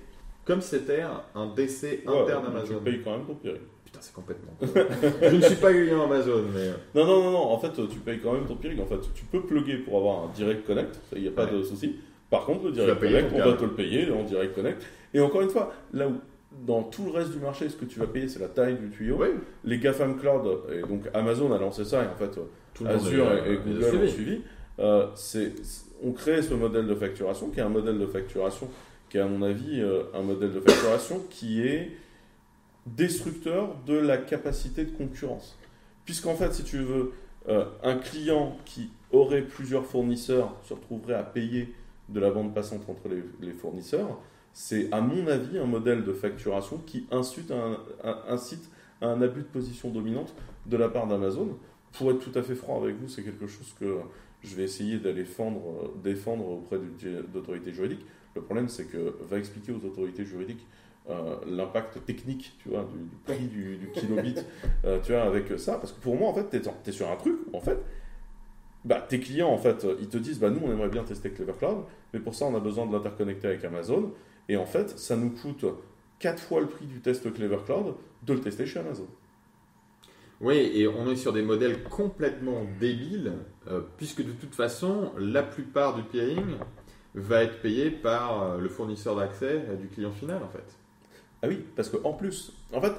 comme 0.44 0.60
c'était 0.60 1.02
un 1.34 1.46
DC 1.54 2.02
Ouais, 2.06 2.22
interne 2.22 2.46
Amazon. 2.46 2.78
Tu 2.78 2.84
payes 2.84 3.02
quand 3.04 3.12
même 3.16 3.26
ton 3.26 3.34
peering. 3.34 3.60
Putain, 3.84 4.00
c'est 4.00 4.14
complètement. 4.14 4.52
je 4.62 5.36
ne 5.36 5.40
suis 5.42 5.56
pas 5.56 5.72
client 5.72 6.04
Amazon, 6.04 6.44
mais 6.54 6.70
Non, 6.94 7.06
non, 7.06 7.22
non, 7.22 7.30
non, 7.32 7.38
en 7.52 7.58
fait, 7.58 7.72
tu 7.88 7.98
payes 8.00 8.20
quand 8.20 8.32
même 8.32 8.46
ton 8.46 8.56
peering. 8.56 8.80
En 8.80 8.86
fait, 8.86 8.98
tu 9.14 9.24
peux 9.26 9.42
plugger 9.42 9.78
pour 9.78 9.98
avoir 9.98 10.24
un 10.24 10.28
direct 10.32 10.66
connect, 10.66 10.98
il 11.14 11.22
n'y 11.22 11.28
a 11.28 11.32
pas 11.32 11.44
Ouais. 11.46 11.52
de 11.52 11.62
souci. 11.62 11.96
Par 12.30 12.44
contre, 12.46 12.66
le 12.66 12.72
direct 12.72 13.00
connect, 13.00 13.32
on 13.34 13.38
va 13.38 13.52
te 13.54 13.64
le 13.64 13.72
payer 13.72 14.10
en 14.10 14.22
direct 14.22 14.54
connect. 14.54 14.82
Et 15.12 15.20
encore 15.20 15.40
une 15.42 15.50
fois, 15.50 15.72
là 15.92 16.06
où 16.08 16.14
dans 16.66 16.82
tout 16.82 17.04
le 17.04 17.10
reste 17.10 17.30
du 17.32 17.38
marché, 17.38 17.68
ce 17.68 17.76
que 17.76 17.84
tu 17.84 17.98
vas 18.00 18.06
payer, 18.06 18.28
c'est 18.28 18.38
la 18.40 18.48
taille 18.48 18.76
du 18.76 18.90
tuyau. 18.90 19.16
oui, 19.20 19.28
Les 19.64 19.78
GAFAM 19.78 20.18
Cloud, 20.18 20.48
et 20.72 20.80
donc 20.86 21.02
Amazon 21.14 21.52
a 21.52 21.58
lancé 21.58 21.84
ça, 21.84 22.02
et 22.02 22.06
en 22.06 22.16
fait, 22.16 22.30
tout 22.74 22.84
le 22.84 22.90
monde 22.90 22.98
Azure 23.06 23.32
est- 23.32 23.48
et, 23.48 23.50
et 23.50 23.54
est 23.54 23.56
Google 23.58 23.84
ont 23.84 23.88
suivi. 23.88 24.10
suivi. 24.10 24.40
Euh, 24.78 25.06
c'est, 25.14 25.52
c'est- 25.64 25.86
on 26.02 26.12
crée 26.12 26.42
ce 26.42 26.54
modèle 26.54 26.86
de 26.86 26.94
facturation, 26.94 27.50
qui 27.50 27.60
est 27.60 27.62
un 27.62 27.68
modèle 27.68 27.98
de 27.98 28.06
facturation 28.06 28.68
qui 29.08 29.18
est, 29.18 29.20
à 29.20 29.26
mon 29.26 29.42
avis, 29.42 29.80
euh, 29.80 30.02
un 30.14 30.22
modèle 30.22 30.52
de 30.52 30.60
facturation 30.60 31.20
qui 31.30 31.62
est 31.66 31.90
destructeur 32.86 33.76
de 33.86 33.94
la 33.96 34.16
capacité 34.16 34.84
de 34.84 34.90
concurrence. 34.90 35.58
Puisqu'en 36.04 36.34
fait, 36.34 36.52
si 36.52 36.64
tu 36.64 36.78
veux, 36.78 37.12
euh, 37.48 37.64
un 37.82 37.96
client 37.96 38.56
qui 38.64 38.90
aurait 39.12 39.42
plusieurs 39.42 39.84
fournisseurs 39.84 40.56
se 40.64 40.74
retrouverait 40.74 41.14
à 41.14 41.22
payer 41.22 41.72
de 42.10 42.20
la 42.20 42.30
bande 42.30 42.54
passante 42.54 42.82
entre 42.88 43.08
les, 43.08 43.22
les 43.40 43.52
fournisseurs. 43.52 44.18
C'est, 44.52 44.92
à 44.92 45.00
mon 45.00 45.26
avis, 45.26 45.58
un 45.58 45.66
modèle 45.66 46.04
de 46.04 46.12
facturation 46.12 46.78
qui 46.78 47.06
incite 47.10 47.50
à 47.50 47.54
un, 47.54 47.78
incite 48.28 48.68
à 49.00 49.06
un 49.06 49.22
abus 49.22 49.42
de 49.42 49.46
position 49.46 49.90
dominante 49.90 50.34
de 50.66 50.76
la 50.76 50.88
part 50.88 51.06
d'Amazon. 51.06 51.56
pour 51.92 52.10
être 52.10 52.18
tout 52.18 52.36
à 52.38 52.42
fait 52.42 52.54
franc 52.54 52.80
avec 52.82 52.96
vous, 52.96 53.08
c'est 53.08 53.22
quelque 53.22 53.46
chose 53.46 53.74
que 53.78 53.98
je 54.42 54.54
vais 54.56 54.64
essayer 54.64 54.98
d'aller 54.98 55.24
défendre 56.02 56.48
auprès 56.48 56.78
d'autorités 57.32 57.72
juridiques. 57.72 58.04
Le 58.34 58.42
problème, 58.42 58.68
c'est 58.68 58.84
que 58.86 59.16
va 59.28 59.38
expliquer 59.38 59.72
aux 59.72 59.84
autorités 59.84 60.24
juridiques 60.24 60.66
euh, 61.08 61.36
l'impact 61.46 62.04
technique, 62.04 62.56
tu 62.62 62.68
vois, 62.68 62.84
du, 62.92 62.98
prix 63.24 63.48
du, 63.48 63.90
kilobit, 63.92 64.36
euh, 64.84 65.00
tu 65.02 65.12
vois, 65.12 65.22
avec 65.22 65.58
ça. 65.58 65.78
Parce 65.78 65.92
que 65.92 66.00
pour 66.00 66.16
moi, 66.16 66.28
en 66.28 66.34
fait, 66.34 66.48
tu 66.50 66.88
es, 66.88 66.92
sur 66.92 67.10
un 67.10 67.16
truc 67.16 67.36
en 67.52 67.60
fait, 67.60 67.78
bah, 68.84 69.04
tes 69.08 69.18
clients, 69.18 69.50
en 69.50 69.58
fait, 69.58 69.86
ils 70.00 70.08
te 70.08 70.18
disent, 70.18 70.38
bah, 70.38 70.50
nous, 70.50 70.60
on 70.62 70.70
aimerait 70.70 70.88
bien 70.88 71.02
tester 71.02 71.30
Clever 71.30 71.54
Cloud, 71.58 71.84
mais 72.12 72.20
pour 72.20 72.34
ça, 72.34 72.46
on 72.46 72.54
a 72.56 72.60
besoin 72.60 72.86
de 72.86 72.92
l'interconnecter 72.92 73.48
avec 73.48 73.64
Amazon. 73.64 74.12
Et 74.48 74.56
en 74.56 74.66
fait, 74.66 74.98
ça 74.98 75.16
nous 75.16 75.30
coûte 75.30 75.64
4 76.18 76.42
fois 76.42 76.60
le 76.60 76.66
prix 76.66 76.86
du 76.86 77.00
test 77.00 77.32
Clever 77.32 77.58
Cloud 77.64 77.94
de 78.24 78.32
le 78.32 78.40
tester 78.40 78.66
chez 78.66 78.80
Amazon. 78.80 79.06
Oui, 80.40 80.56
et 80.56 80.88
on 80.88 81.10
est 81.10 81.16
sur 81.16 81.32
des 81.32 81.42
modèles 81.42 81.82
complètement 81.84 82.64
débiles, 82.80 83.32
euh, 83.68 83.82
puisque 83.98 84.24
de 84.24 84.32
toute 84.32 84.54
façon, 84.54 85.12
la 85.18 85.42
plupart 85.42 85.94
du 85.94 86.02
peering 86.02 86.56
va 87.14 87.42
être 87.42 87.60
payé 87.60 87.90
par 87.90 88.56
le 88.56 88.68
fournisseur 88.68 89.16
d'accès 89.16 89.64
du 89.80 89.88
client 89.88 90.12
final, 90.12 90.42
en 90.42 90.48
fait. 90.48 90.76
Ah 91.42 91.48
oui, 91.48 91.64
parce 91.74 91.88
qu'en 91.88 92.12
plus, 92.12 92.52
en 92.72 92.80
fait, 92.80 92.92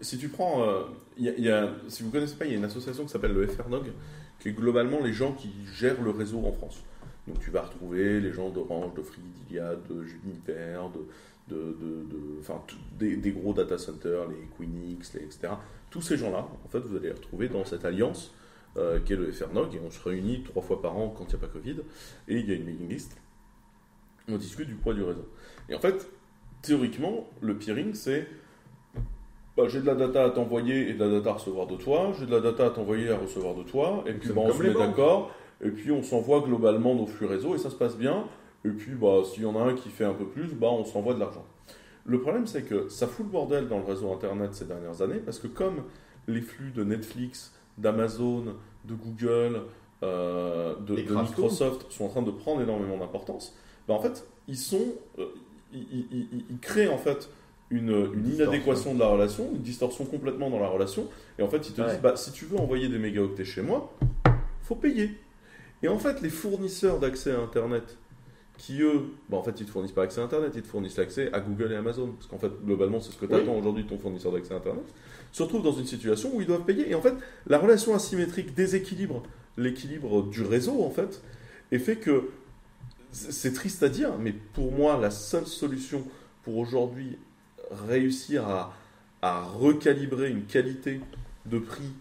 si 0.00 0.18
tu 0.18 0.28
prends, 0.28 0.62
euh, 0.62 0.82
y 1.18 1.50
a, 1.50 1.68
si 1.88 2.02
vous 2.02 2.10
connaissez 2.10 2.36
pas, 2.36 2.46
il 2.46 2.52
y 2.52 2.54
a 2.54 2.58
une 2.58 2.64
association 2.64 3.04
qui 3.04 3.10
s'appelle 3.10 3.32
le 3.32 3.46
FRNOG, 3.46 3.92
qui 4.38 4.48
est 4.48 4.52
globalement 4.52 5.00
les 5.00 5.12
gens 5.12 5.32
qui 5.32 5.50
gèrent 5.74 6.00
le 6.02 6.10
réseau 6.10 6.44
en 6.46 6.52
France. 6.52 6.82
Donc 7.26 7.38
tu 7.40 7.50
vas 7.50 7.62
retrouver 7.62 8.20
les 8.20 8.32
gens 8.32 8.50
d'Orange, 8.50 8.94
de 8.94 9.02
Free, 9.02 9.20
d'Iliad, 9.20 9.78
de 9.88 10.04
Juniper, 10.04 10.90
de, 10.90 11.54
de, 11.54 11.56
de, 11.56 12.38
enfin, 12.40 12.62
des, 12.98 13.16
des, 13.16 13.32
gros 13.32 13.52
data 13.52 13.78
centers, 13.78 14.28
les 14.28 14.36
Equinix, 14.44 15.14
les, 15.14 15.24
etc. 15.24 15.54
Tous 15.90 16.02
ces 16.02 16.16
gens-là, 16.16 16.48
en 16.64 16.68
fait, 16.68 16.78
vous 16.80 16.96
allez 16.96 17.08
les 17.08 17.14
retrouver 17.14 17.48
dans 17.48 17.64
cette 17.64 17.84
alliance 17.84 18.32
euh, 18.76 19.00
qui 19.00 19.12
est 19.12 19.16
le 19.16 19.32
FRNOG, 19.32 19.74
et 19.74 19.80
on 19.84 19.90
se 19.90 20.00
réunit 20.08 20.42
trois 20.44 20.62
fois 20.62 20.80
par 20.80 20.96
an 20.96 21.12
quand 21.16 21.24
il 21.24 21.36
n'y 21.36 21.44
a 21.44 21.46
pas 21.46 21.52
Covid, 21.52 21.76
et 22.28 22.38
il 22.38 22.48
y 22.48 22.52
a 22.52 22.54
une 22.54 22.64
mailing 22.64 22.88
list. 22.88 23.16
On 24.28 24.36
discute 24.36 24.68
du 24.68 24.74
poids 24.74 24.94
du 24.94 25.02
réseau. 25.02 25.28
Et 25.68 25.74
en 25.74 25.80
fait, 25.80 26.08
théoriquement, 26.62 27.28
le 27.40 27.56
peering, 27.56 27.94
c'est 27.94 28.28
bah, 29.56 29.64
j'ai 29.66 29.80
de 29.80 29.86
la 29.86 29.96
data 29.96 30.24
à 30.24 30.30
t'envoyer 30.30 30.88
et 30.88 30.94
de 30.94 31.04
la 31.04 31.10
data 31.10 31.30
à 31.30 31.32
recevoir 31.34 31.66
de 31.66 31.76
toi, 31.76 32.12
j'ai 32.18 32.26
de 32.26 32.30
la 32.30 32.40
data 32.40 32.66
à 32.66 32.70
t'envoyer 32.70 33.06
et 33.06 33.10
à 33.10 33.18
recevoir 33.18 33.54
de 33.54 33.64
toi, 33.64 34.04
et 34.06 34.12
puis 34.12 34.28
bah, 34.30 34.42
on 34.42 34.52
se 34.52 34.62
met 34.62 34.72
d'accord, 34.72 35.34
et 35.62 35.70
puis 35.70 35.90
on 35.90 36.02
s'envoie 36.02 36.40
globalement 36.40 36.94
nos 36.94 37.06
flux 37.06 37.26
réseau 37.26 37.54
et 37.54 37.58
ça 37.58 37.70
se 37.70 37.76
passe 37.76 37.96
bien, 37.96 38.24
et 38.64 38.70
puis 38.70 38.92
bah, 38.94 39.22
s'il 39.24 39.42
y 39.42 39.46
en 39.46 39.56
a 39.56 39.62
un 39.62 39.74
qui 39.74 39.88
fait 39.88 40.04
un 40.04 40.14
peu 40.14 40.26
plus, 40.26 40.48
bah, 40.54 40.68
on 40.70 40.84
s'envoie 40.84 41.14
de 41.14 41.20
l'argent. 41.20 41.44
Le 42.04 42.20
problème, 42.20 42.46
c'est 42.46 42.62
que 42.62 42.88
ça 42.88 43.06
fout 43.06 43.26
le 43.26 43.32
bordel 43.32 43.68
dans 43.68 43.78
le 43.78 43.84
réseau 43.84 44.12
Internet 44.12 44.54
ces 44.54 44.64
dernières 44.64 45.02
années, 45.02 45.20
parce 45.24 45.38
que 45.38 45.46
comme 45.46 45.84
les 46.28 46.40
flux 46.40 46.70
de 46.70 46.84
Netflix, 46.84 47.52
d'Amazon, 47.78 48.56
de 48.84 48.94
Google, 48.94 49.62
euh, 50.02 50.74
de, 50.76 50.94
Microsoft 50.94 51.90
sont 51.90 52.04
en 52.04 52.08
train 52.08 52.22
de 52.22 52.30
prendre 52.30 52.62
énormément 52.62 52.96
d'importance, 52.96 53.54
bah, 53.86 53.94
en 53.94 54.00
fait, 54.00 54.26
ils 54.48 54.56
sont, 54.56 54.94
euh, 55.18 55.26
il, 55.72 56.58
crée 56.60 56.88
en 56.88 56.98
fait 56.98 57.28
une, 57.70 58.10
inadéquation 58.34 58.94
de 58.94 59.00
la 59.00 59.08
relation, 59.08 59.48
une 59.52 59.62
distorsion 59.62 60.04
complètement 60.04 60.50
dans 60.50 60.58
la 60.58 60.68
relation. 60.68 61.06
Et 61.38 61.42
en 61.42 61.48
fait, 61.48 61.68
ils 61.68 61.74
te 61.74 61.82
disent 61.82 62.00
bah, 62.02 62.16
si 62.16 62.32
tu 62.32 62.46
veux 62.46 62.58
envoyer 62.58 62.88
des 62.88 62.98
mégaoctets 62.98 63.44
chez 63.44 63.62
moi, 63.62 63.92
faut 64.62 64.74
payer. 64.74 65.10
Et 65.82 65.88
en 65.88 65.98
fait, 65.98 66.20
les 66.20 66.30
fournisseurs 66.30 66.98
d'accès 66.98 67.32
à 67.32 67.40
Internet, 67.40 67.96
qui 68.58 68.82
eux, 68.82 69.04
bah, 69.30 69.38
en 69.38 69.42
fait, 69.42 69.58
ils 69.60 69.66
te 69.66 69.70
fournissent 69.70 69.92
pas 69.92 70.02
accès 70.02 70.20
à 70.20 70.24
Internet, 70.24 70.52
ils 70.54 70.62
te 70.62 70.68
fournissent 70.68 70.98
l'accès 70.98 71.32
à 71.32 71.40
Google 71.40 71.72
et 71.72 71.76
Amazon. 71.76 72.08
Parce 72.12 72.26
qu'en 72.26 72.38
fait, 72.38 72.52
globalement, 72.64 73.00
c'est 73.00 73.12
ce 73.12 73.16
que 73.16 73.26
tu 73.26 73.34
attends 73.34 73.56
aujourd'hui 73.56 73.84
de 73.84 73.88
ton 73.88 73.98
fournisseur 73.98 74.32
d'accès 74.32 74.52
à 74.52 74.58
Internet, 74.58 74.84
se 75.32 75.42
retrouvent 75.42 75.62
dans 75.62 75.72
une 75.72 75.86
situation 75.86 76.30
où 76.34 76.40
ils 76.40 76.46
doivent 76.46 76.64
payer. 76.64 76.90
Et 76.90 76.94
en 76.94 77.00
fait, 77.00 77.14
la 77.46 77.58
relation 77.58 77.94
asymétrique 77.94 78.54
déséquilibre 78.54 79.22
l'équilibre 79.56 80.22
du 80.22 80.42
réseau, 80.42 80.82
en 80.82 80.90
fait, 80.90 81.22
et 81.72 81.78
fait 81.78 81.96
que 81.96 82.30
c'est 83.12 83.52
triste 83.52 83.82
à 83.82 83.88
dire, 83.88 84.18
mais 84.18 84.32
pour 84.32 84.72
moi, 84.72 84.98
la 84.98 85.10
seule 85.10 85.46
solution 85.46 86.04
pour 86.42 86.58
aujourd'hui 86.58 87.18
réussir 87.88 88.46
à, 88.48 88.72
recalibrer 89.22 90.30
une 90.30 90.44
qualité 90.44 91.00
de 91.44 91.58
prix 91.58 91.92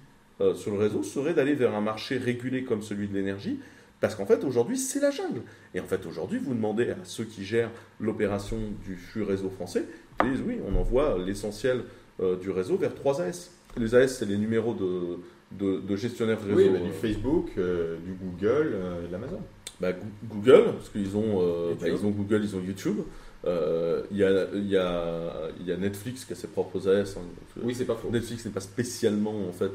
euh, 0.41 0.56
sur 0.56 0.71
le 0.71 0.80
réseau 0.80 1.04
serait 1.04 1.34
d'aller 1.34 1.54
vers 1.54 1.75
un 1.75 1.82
marché 1.82 2.17
régulé 2.17 2.63
comme 2.63 2.82
celui 2.82 3.08
de 3.08 3.13
l'énergie, 3.13 3.60
parce 3.99 4.15
qu'en 4.15 4.25
fait, 4.25 4.43
aujourd'hui, 4.43 4.78
c'est 4.78 5.02
la 5.02 5.12
jungle. 5.12 5.41
Et 5.73 5.80
en 5.80 5.86
fait, 5.86 6.06
aujourd'hui, 6.06 6.39
vous 6.39 6.54
demandez 6.54 6.91
à 6.91 6.97
ceux 7.04 7.25
qui 7.25 7.43
gèrent 7.43 7.71
l'opération 7.99 8.58
du 8.86 8.95
flux 8.95 9.23
réseau 9.23 9.49
français, 9.49 9.86
ils 10.23 10.32
disent 10.32 10.43
oui, 10.45 10.58
on 10.67 10.78
envoie 10.78 11.17
l'essentiel 11.17 11.84
euh, 12.21 12.38
du 12.38 12.49
réseau 12.49 12.78
vers 12.78 12.93
3 12.95 13.21
AS. 13.21 13.52
Les 13.78 13.95
AS, 13.95 14.08
c'est 14.08 14.25
les 14.25 14.38
numéros 14.38 14.73
de, 14.73 15.82
de, 15.82 15.95
gestionnaires 15.95 16.41
réseau. 16.41 16.71
Oui, 16.71 16.82
du 16.82 16.91
Facebook, 16.91 17.52
euh, 17.58 17.97
du 18.06 18.13
Google, 18.13 18.75
de 19.08 19.12
l'Amazon 19.12 19.41
bah, 19.80 19.93
Google, 20.30 20.73
parce 20.73 20.89
qu'ils 20.89 21.15
ont, 21.15 21.41
euh, 21.41 21.73
bah, 21.80 21.88
ils 21.88 22.06
ont 22.06 22.10
Google, 22.10 22.41
ils 22.43 22.56
ont 22.56 22.62
YouTube. 22.62 22.97
Euh, 23.45 24.04
il 24.12 24.17
y, 24.17 24.23
a, 24.25 24.30
y, 24.54 24.75
a, 24.75 25.49
y, 25.65 25.71
a, 25.71 25.78
Netflix 25.78 26.25
qui 26.25 26.34
a 26.34 26.36
ses 26.36 26.47
propres 26.47 26.89
AS. 26.89 27.15
Hein, 27.17 27.21
oui, 27.63 27.73
c'est 27.73 27.86
pas 27.86 27.95
faux. 27.95 28.10
Netflix 28.12 28.45
n'est 28.45 28.52
pas 28.52 28.60
spécialement 28.60 29.47
en 29.47 29.54
fait 29.54 29.71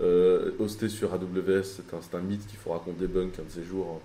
euh, 0.00 0.52
hosté 0.58 0.88
sur 0.88 1.12
AWS. 1.12 1.64
C'est 1.64 2.14
un, 2.14 2.20
mythe 2.20 2.46
qu'il 2.46 2.58
faut 2.58 2.70
raconter 2.70 3.06
débunk 3.06 3.38
un 3.38 3.42
de 3.42 3.50
ces 3.50 3.64
jours. 3.64 4.00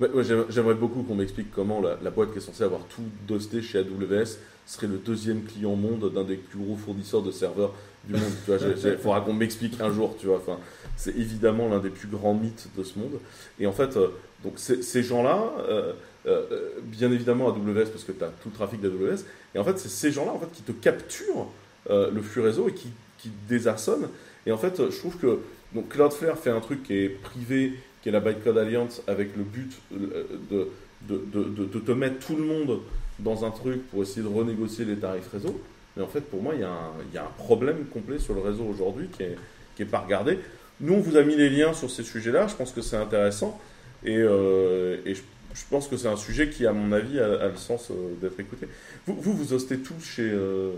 J'aimerais 0.00 0.74
beaucoup 0.74 1.02
qu'on 1.02 1.14
m'explique 1.14 1.50
comment 1.50 1.80
la, 1.80 1.98
la, 2.02 2.10
boîte 2.10 2.32
qui 2.32 2.38
est 2.38 2.42
censée 2.42 2.64
avoir 2.64 2.82
tout 2.84 3.34
hosté 3.34 3.62
chez 3.62 3.78
AWS 3.78 4.38
serait 4.66 4.88
le 4.88 4.98
deuxième 4.98 5.44
client 5.44 5.76
monde 5.76 6.12
d'un 6.12 6.24
des 6.24 6.36
plus 6.36 6.58
gros 6.58 6.76
fournisseurs 6.76 7.22
de 7.22 7.30
serveurs 7.30 7.72
du 8.04 8.14
monde. 8.14 8.22
Il 8.48 8.98
faudra 8.98 9.20
qu'on 9.20 9.32
m'explique 9.32 9.80
un 9.80 9.92
jour. 9.92 10.16
Enfin, 10.34 10.58
c'est 10.96 11.16
évidemment 11.16 11.68
l'un 11.68 11.78
des 11.78 11.90
plus 11.90 12.08
grands 12.08 12.34
mythes 12.34 12.68
de 12.76 12.82
ce 12.82 12.98
monde. 12.98 13.18
Et 13.58 13.66
en 13.66 13.72
fait, 13.72 13.96
donc 14.44 14.54
ces 14.58 15.02
gens-là, 15.02 15.52
euh, 15.68 15.92
euh, 16.26 16.70
bien 16.82 17.10
évidemment 17.12 17.48
AWS 17.48 17.90
parce 17.90 18.04
que 18.04 18.12
tu 18.12 18.24
as 18.24 18.28
tout 18.42 18.48
le 18.48 18.54
trafic 18.54 18.80
d'AWS, 18.80 19.24
et 19.54 19.58
en 19.58 19.64
fait 19.64 19.78
c'est 19.78 19.88
ces 19.88 20.10
gens-là 20.10 20.32
en 20.32 20.38
fait, 20.38 20.50
qui 20.52 20.62
te 20.62 20.72
capturent 20.72 21.46
euh, 21.88 22.10
le 22.10 22.20
flux 22.20 22.42
réseau 22.42 22.68
et 22.68 22.72
qui, 22.72 22.88
qui 23.18 23.30
désarçonnent. 23.48 24.08
Et 24.46 24.52
en 24.52 24.58
fait 24.58 24.90
je 24.90 24.98
trouve 24.98 25.16
que 25.16 25.40
donc 25.74 25.88
Cloudflare 25.88 26.38
fait 26.38 26.50
un 26.50 26.60
truc 26.60 26.82
qui 26.84 26.94
est 26.94 27.08
privé, 27.08 27.72
qui 28.02 28.08
est 28.08 28.12
la 28.12 28.20
Bytecode 28.20 28.58
Alliance, 28.58 29.02
avec 29.06 29.36
le 29.36 29.42
but 29.42 29.72
de, 29.90 30.68
de, 31.08 31.24
de, 31.32 31.64
de, 31.64 31.78
te 31.78 31.92
mettre 31.92 32.24
tout 32.26 32.36
le 32.36 32.44
monde 32.44 32.80
dans 33.18 33.44
un 33.44 33.50
truc 33.50 33.86
pour 33.88 34.02
essayer 34.02 34.22
de 34.22 34.32
renégocier 34.32 34.84
les 34.84 34.96
tarifs 34.96 35.28
réseau. 35.32 35.60
Mais 35.96 36.02
en 36.02 36.08
fait 36.08 36.22
pour 36.22 36.42
moi 36.42 36.54
il 36.54 36.60
y, 36.60 36.64
a 36.64 36.70
un, 36.70 36.92
il 37.10 37.14
y 37.14 37.18
a 37.18 37.24
un 37.24 37.32
problème 37.38 37.84
complet 37.92 38.18
sur 38.18 38.34
le 38.34 38.40
réseau 38.40 38.64
aujourd'hui 38.64 39.08
qui 39.08 39.24
n'est 39.24 39.36
qui 39.76 39.82
est 39.82 39.86
pas 39.86 40.00
regardé. 40.00 40.38
Nous, 40.80 40.94
on 40.94 41.00
vous 41.00 41.16
a 41.16 41.22
mis 41.22 41.36
les 41.36 41.48
liens 41.48 41.72
sur 41.72 41.90
ces 41.90 42.02
sujets-là. 42.02 42.48
Je 42.48 42.54
pense 42.54 42.72
que 42.72 42.80
c'est 42.80 42.96
intéressant. 42.96 43.60
Et, 44.04 44.16
euh, 44.16 44.96
je, 45.04 45.62
pense 45.70 45.88
que 45.88 45.96
c'est 45.96 46.08
un 46.08 46.16
sujet 46.16 46.50
qui, 46.50 46.66
à 46.66 46.72
mon 46.72 46.92
avis, 46.92 47.20
a, 47.20 47.48
le 47.48 47.56
sens 47.56 47.90
euh, 47.90 48.14
d'être 48.20 48.38
écouté. 48.40 48.66
Vous, 49.06 49.14
vous, 49.14 49.32
vous 49.32 49.52
hostez 49.52 49.78
tous 49.78 50.02
chez, 50.02 50.28
euh, 50.30 50.72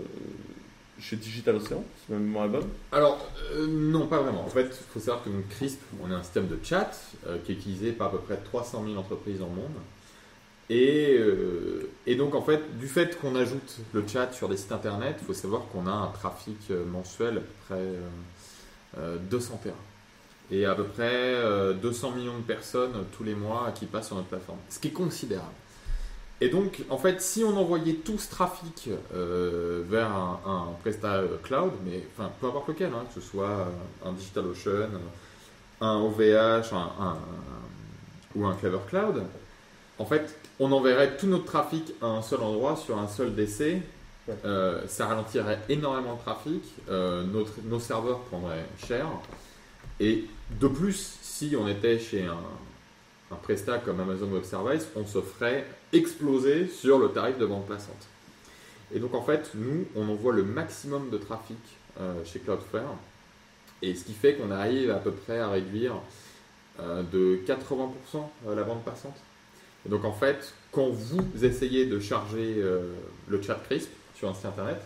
chez 0.99 1.15
Digital 1.15 1.55
Ocean, 1.55 1.83
si 2.05 2.11
ma 2.11 2.19
mémoire 2.19 2.45
est 2.45 2.49
bonne 2.49 2.67
Alors, 2.91 3.27
non, 3.67 4.07
pas 4.07 4.21
vraiment. 4.21 4.43
En 4.43 4.49
fait, 4.49 4.65
il 4.65 4.93
faut 4.93 4.99
savoir 4.99 5.23
que 5.23 5.29
CRISP, 5.55 5.79
on 6.01 6.11
a 6.11 6.15
un 6.15 6.23
système 6.23 6.47
de 6.47 6.57
chat 6.63 6.91
qui 7.43 7.51
est 7.51 7.55
utilisé 7.55 7.91
par 7.91 8.07
à 8.07 8.11
peu 8.11 8.19
près 8.19 8.37
300 8.37 8.83
000 8.85 8.97
entreprises 8.97 9.39
dans 9.39 9.47
le 9.47 9.55
monde. 9.55 9.75
Et, 10.69 11.19
et, 12.05 12.15
donc, 12.15 12.35
en 12.35 12.41
fait, 12.41 12.77
du 12.77 12.87
fait 12.87 13.19
qu'on 13.19 13.35
ajoute 13.35 13.77
le 13.93 14.03
chat 14.07 14.31
sur 14.33 14.49
des 14.49 14.57
sites 14.57 14.71
internet, 14.71 15.17
il 15.21 15.25
faut 15.25 15.33
savoir 15.33 15.63
qu'on 15.71 15.87
a 15.87 15.91
un 15.91 16.07
trafic 16.07 16.69
mensuel 16.91 17.37
à 17.37 17.41
peu 17.41 17.75
près 18.95 19.07
200 19.29 19.61
terrains 19.63 19.75
et 20.51 20.65
à 20.65 20.75
peu 20.75 20.83
près 20.83 21.35
200 21.81 22.11
euh, 22.11 22.15
millions 22.15 22.37
de 22.37 22.43
personnes 22.43 23.05
tous 23.15 23.23
les 23.23 23.35
mois 23.35 23.71
qui 23.73 23.85
passent 23.85 24.07
sur 24.07 24.15
notre 24.15 24.29
plateforme, 24.29 24.59
ce 24.69 24.79
qui 24.79 24.89
est 24.89 24.91
considérable. 24.91 25.53
Et 26.41 26.49
donc, 26.49 26.83
en 26.89 26.97
fait, 26.97 27.21
si 27.21 27.43
on 27.43 27.57
envoyait 27.57 27.95
tout 27.95 28.17
ce 28.17 28.29
trafic 28.29 28.89
euh, 29.13 29.83
vers 29.87 30.09
un, 30.09 30.39
un 30.45 30.67
Presta 30.81 31.15
euh, 31.15 31.37
Cloud, 31.43 31.73
mais 31.85 32.05
enfin, 32.13 32.31
peu 32.39 32.47
importe 32.47 32.69
lequel, 32.69 32.91
hein, 32.93 33.03
que 33.13 33.19
ce 33.21 33.27
soit 33.27 33.67
un 34.05 34.13
DigitalOcean, 34.13 34.89
un 35.81 35.95
OVH 35.95 36.73
un, 36.73 37.17
ou 38.35 38.45
un 38.45 38.53
Clever 38.55 38.79
Cloud, 38.87 39.23
en 39.97 40.05
fait, 40.05 40.33
on 40.59 40.71
enverrait 40.71 41.17
tout 41.17 41.27
notre 41.27 41.45
trafic 41.45 41.93
à 42.01 42.05
un 42.05 42.21
seul 42.21 42.39
endroit 42.39 42.77
sur 42.77 42.97
un 42.97 43.07
seul 43.07 43.35
DC. 43.35 43.81
ça 44.87 45.07
ralentirait 45.07 45.59
énormément 45.67 46.13
le 46.13 46.19
trafic, 46.19 46.63
notre, 46.87 47.51
nos 47.65 47.79
serveurs 47.79 48.19
prendraient 48.21 48.65
cher. 48.77 49.07
Et 49.99 50.25
de 50.51 50.67
plus, 50.69 51.17
si 51.21 51.55
on 51.59 51.67
était 51.67 51.99
chez 51.99 52.25
un, 52.25 52.37
un 53.31 53.35
Presta 53.35 53.77
comme 53.79 53.99
Amazon 53.99 54.27
Web 54.27 54.43
Service, 54.43 54.87
on 54.95 55.05
se 55.05 55.19
ferait 55.19 55.65
exploser 55.93 56.67
sur 56.67 56.99
le 56.99 57.09
tarif 57.09 57.37
de 57.37 57.45
bande 57.45 57.65
passante. 57.65 58.07
Et 58.93 58.99
donc 58.99 59.13
en 59.13 59.21
fait, 59.21 59.51
nous, 59.55 59.85
on 59.95 60.07
envoie 60.09 60.33
le 60.33 60.43
maximum 60.43 61.09
de 61.09 61.17
trafic 61.17 61.57
euh, 61.99 62.23
chez 62.25 62.39
Cloudflare, 62.39 62.95
et 63.81 63.95
ce 63.95 64.03
qui 64.03 64.13
fait 64.13 64.35
qu'on 64.35 64.51
arrive 64.51 64.91
à 64.91 64.95
peu 64.97 65.11
près 65.11 65.39
à 65.39 65.49
réduire 65.49 65.93
euh, 66.79 67.03
de 67.11 67.39
80% 67.47 67.89
euh, 68.47 68.55
la 68.55 68.63
bande 68.63 68.83
passante. 68.83 69.15
Et 69.85 69.89
donc 69.89 70.03
en 70.05 70.11
fait, 70.11 70.53
quand 70.71 70.89
vous 70.89 71.21
essayez 71.45 71.85
de 71.85 71.99
charger 71.99 72.61
le 73.27 73.41
chat 73.41 73.55
CRISP 73.55 73.89
sur 74.13 74.27
un 74.29 74.33
site 74.33 74.45
internet, 74.45 74.77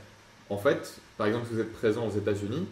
en 0.50 0.58
fait, 0.58 1.00
par 1.18 1.26
exemple, 1.28 1.48
si 1.48 1.56
vous 1.56 1.62
êtes 1.62 1.74
présent 1.74 2.08
aux 2.08 2.16
États-Unis, 2.16 2.68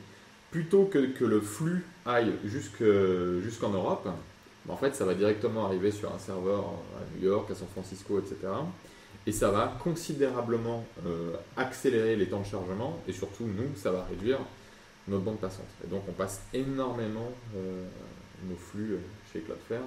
plutôt 0.52 0.86
que, 0.86 1.00
que 1.00 1.26
le 1.26 1.42
flux 1.42 1.84
aille 2.06 2.34
jusque- 2.46 2.84
jusqu'en 3.42 3.70
Europe, 3.70 4.08
en 4.70 4.78
fait, 4.78 4.96
ça 4.96 5.06
va 5.06 5.14
directement 5.16 5.66
arriver 5.66 5.92
sur 5.92 6.14
un 6.14 6.20
serveur 6.20 6.60
à 6.66 7.18
New 7.18 7.26
York, 7.28 7.50
à 7.52 7.56
San 7.56 7.68
Francisco, 7.68 8.20
etc. 8.20 8.36
Et 9.28 9.32
ça 9.32 9.52
va 9.52 9.76
considérablement 9.84 10.86
euh, 11.06 11.34
accélérer 11.58 12.16
les 12.16 12.28
temps 12.28 12.42
de 12.42 12.46
chargement 12.46 13.00
et 13.08 13.14
surtout, 13.14 13.46
nous, 13.46 13.76
ça 13.76 13.92
va 13.92 14.04
réduire 14.06 14.40
notre 15.08 15.24
bande 15.24 15.40
passante. 15.40 15.66
Et 15.84 15.88
donc, 15.88 16.04
on 16.08 16.12
passe 16.12 16.42
énormément 16.54 17.32
euh, 17.56 17.86
nos 18.50 18.56
flux 18.56 18.94
euh, 18.94 18.98
chez 19.32 19.40
Cloudflare. 19.42 19.82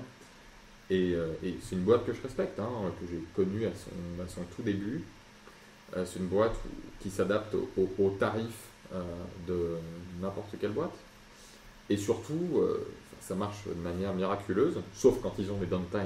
Et, 0.91 1.17
c'est 1.63 1.77
une 1.77 1.83
boîte 1.83 2.05
que 2.05 2.13
je 2.13 2.21
respecte, 2.21 2.61
hein, 2.61 2.69
que 3.01 3.07
j'ai 3.11 3.19
connue 3.35 3.65
à 3.67 3.71
son, 4.29 4.43
tout 4.55 4.63
début. 4.63 5.03
C'est 5.95 6.19
une 6.19 6.27
boîte 6.27 6.55
qui 7.01 7.09
s'adapte 7.11 7.55
au, 7.55 7.71
au- 7.79 7.91
aux 8.05 8.11
tarifs 8.11 8.67
de 9.49 9.77
n'importe 10.21 10.51
quelle 10.61 10.73
boîte. 10.73 10.93
Et 11.89 11.97
surtout, 11.97 12.61
ça 13.27 13.35
marche 13.35 13.65
de 13.67 13.75
manière 13.75 14.13
miraculeuse, 14.15 14.77
sauf 14.95 15.21
quand 15.23 15.35
ils 15.39 15.51
ont 15.51 15.57
des 15.57 15.67
downtime 15.67 16.01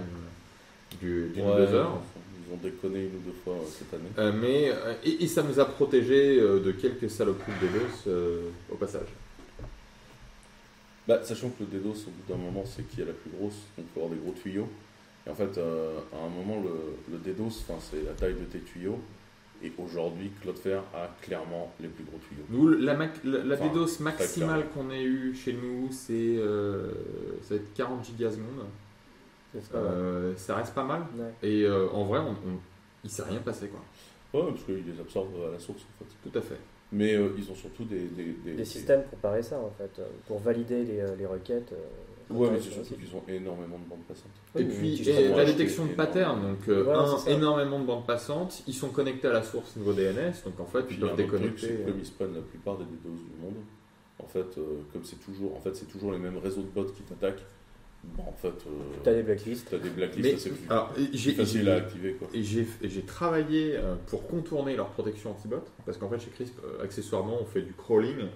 du- 1.00 1.28
d'une 1.34 1.44
ou 1.44 1.48
Ouais, 1.50 1.66
deux 1.66 1.74
heures. 1.74 1.98
Ils 2.46 2.54
ont 2.54 2.56
déconné 2.56 3.00
une 3.06 3.16
ou 3.16 3.20
deux 3.26 3.36
fois 3.44 3.54
euh, 3.54 3.66
cette 3.76 3.92
année. 3.92 4.08
Euh, 4.18 4.32
mais, 4.40 4.70
euh, 4.70 4.94
et, 5.04 5.24
et 5.24 5.26
ça 5.26 5.42
nous 5.42 5.58
a 5.60 5.64
protégé 5.66 6.40
de 6.40 6.72
quelques 6.72 7.10
saloperies 7.10 7.52
de 7.60 7.66
DDoS 7.66 8.50
au 8.72 8.76
passage. 8.76 9.08
Bah, 11.06 11.20
sachant 11.24 11.48
que 11.50 11.64
le 11.64 11.66
DDoS, 11.78 12.06
au 12.06 12.10
bout 12.10 12.28
d'un 12.32 12.36
moment, 12.38 12.64
c'est 12.66 12.82
qui 12.88 13.00
est 13.00 13.04
la 13.06 13.12
plus 13.12 13.30
grosse, 13.30 13.54
donc 13.76 13.86
il 13.86 13.92
faut 13.94 14.00
avoir 14.00 14.14
des 14.14 14.20
gros 14.22 14.34
tuyaux. 14.42 14.68
Et 15.26 15.30
en 15.30 15.34
fait, 15.34 15.58
à 15.58 16.16
un 16.24 16.28
moment, 16.28 16.62
le, 16.62 17.12
le 17.12 17.18
DDoS, 17.18 17.50
c'est 17.80 18.02
la 18.04 18.12
taille 18.12 18.34
de 18.34 18.44
tes 18.44 18.60
tuyaux. 18.60 18.98
Et 19.62 19.72
aujourd'hui, 19.78 20.30
Cloudflare 20.40 20.84
a 20.94 21.08
clairement 21.20 21.72
les 21.80 21.88
plus 21.88 22.04
gros 22.04 22.18
tuyaux. 22.18 22.44
Nous, 22.48 22.68
la, 22.68 22.94
mac- 22.94 23.22
la, 23.24 23.42
la 23.42 23.54
Enfin, 23.56 23.66
DDoS 23.68 23.98
maximale 24.00 24.68
qu'on 24.72 24.90
ait 24.90 25.02
eue 25.02 25.34
chez 25.34 25.52
nous, 25.52 25.88
c'est 25.90 26.12
euh, 26.38 26.92
ça 27.42 27.54
va 27.54 27.60
être 27.60 27.74
40 27.74 28.04
gigasecondes. 28.04 28.66
Euh, 29.74 30.34
ça 30.36 30.56
reste 30.56 30.74
pas 30.74 30.84
mal. 30.84 31.02
Ouais. 31.16 31.32
Et 31.48 31.64
euh, 31.64 31.88
en 31.90 32.04
vrai, 32.04 32.20
on, 32.20 32.30
on- 32.30 32.60
il 33.04 33.10
s'est 33.10 33.22
rien 33.22 33.40
passé, 33.40 33.68
quoi. 33.68 33.80
Ouais, 34.40 34.50
parce 34.50 34.62
qu'ils 34.64 34.84
les 34.86 35.00
absorbent 35.00 35.34
à 35.48 35.52
la 35.52 35.58
source, 35.58 35.80
en 35.82 36.04
fait. 36.04 36.30
Tout 36.30 36.38
à 36.38 36.42
fait. 36.42 36.58
Mais 36.92 37.14
euh, 37.14 37.30
ils 37.36 37.50
ont 37.50 37.54
surtout 37.54 37.84
des... 37.84 38.00
Des, 38.00 38.24
des- 38.24 38.32
Des 38.44 38.52
des- 38.54 38.64
systèmes 38.64 39.02
pour 39.04 39.18
parer 39.18 39.42
ça 39.42 39.58
en 39.58 39.70
fait, 39.70 40.00
pour 40.26 40.38
valider 40.38 40.84
les, 40.84 41.02
les 41.18 41.26
requêtes. 41.26 41.72
Euh, 42.30 42.34
Ouais, 42.34 42.48
mais 42.52 42.58
c'est 42.60 42.70
surtout 42.70 42.94
qu'ils 42.94 43.14
ont 43.16 43.22
énormément 43.28 43.78
de 43.78 43.88
bandes 43.88 44.04
passantes. 44.06 44.30
Oui, 44.54 44.62
et 44.62 44.64
puis, 44.66 45.08
et 45.10 45.28
la 45.28 45.44
détection 45.44 45.84
de 45.86 45.92
énormément. 45.92 45.96
pattern, 45.96 46.42
donc 46.42 46.68
euh, 46.68 46.82
Voilà, 46.84 47.00
un, 47.00 47.18
c'est 47.18 47.32
énormément 47.32 47.78
de 47.80 47.84
bandes 47.86 48.06
passantes, 48.06 48.62
ils 48.66 48.74
sont 48.74 48.90
connectés 48.90 49.28
à 49.28 49.32
la 49.32 49.42
source 49.42 49.76
niveau 49.76 49.92
DNS, 49.92 50.32
donc 50.44 50.60
en 50.60 50.66
fait, 50.66 50.82
Puis 50.82 50.96
ils 50.96 51.00
peuvent 51.00 51.14
truc, 51.14 51.26
déconnecter. 51.26 51.66
c'est 51.66 51.84
comme 51.84 51.98
ils 51.98 52.06
spawnent 52.06 52.34
la 52.34 52.40
plupart 52.42 52.76
des 52.78 52.84
DDoS 52.84 53.16
du 53.16 53.42
monde, 53.42 53.54
en 54.22 54.26
fait, 54.26 54.58
euh, 54.58 54.82
comme 54.92 55.04
c'est 55.04 55.20
toujours, 55.24 55.56
en 55.56 55.60
fait, 55.60 55.74
c'est 55.76 55.86
toujours 55.86 56.12
les 56.12 56.18
mêmes 56.18 56.38
réseaux 56.38 56.62
de 56.62 56.66
bots 56.68 56.84
qui 56.84 57.02
t'attaquent, 57.02 57.44
bon, 58.04 58.24
en 58.28 58.32
fait, 58.32 58.48
euh, 58.48 58.70
T'as 59.04 59.14
des 59.14 59.22
blacklists. 59.22 59.68
t'as 59.70 59.78
des 59.78 59.90
blacklists 59.90 60.24
Mais, 60.28 60.34
assez 60.34 60.50
plus, 60.50 60.70
alors, 60.70 60.92
j'ai 61.12 61.32
faciles 61.32 61.62
j'ai- 61.64 61.70
à 61.70 61.74
activer, 61.76 62.12
quoi. 62.14 62.28
Et 62.34 62.42
j'ai 62.42 63.02
travaillé 63.06 63.76
euh, 63.76 63.94
pour 64.06 64.26
contourner 64.26 64.76
leur 64.76 64.88
protection 64.90 65.30
anti-bot, 65.30 65.62
parce 65.86 65.96
qu'en 65.98 66.08
fait 66.08 66.18
chez 66.20 66.30
Crisp, 66.30 66.54
euh, 66.64 66.82
accessoirement, 66.84 67.38
on 67.40 67.44
fait 67.44 67.62
du 67.62 67.72
crawling 67.72 68.26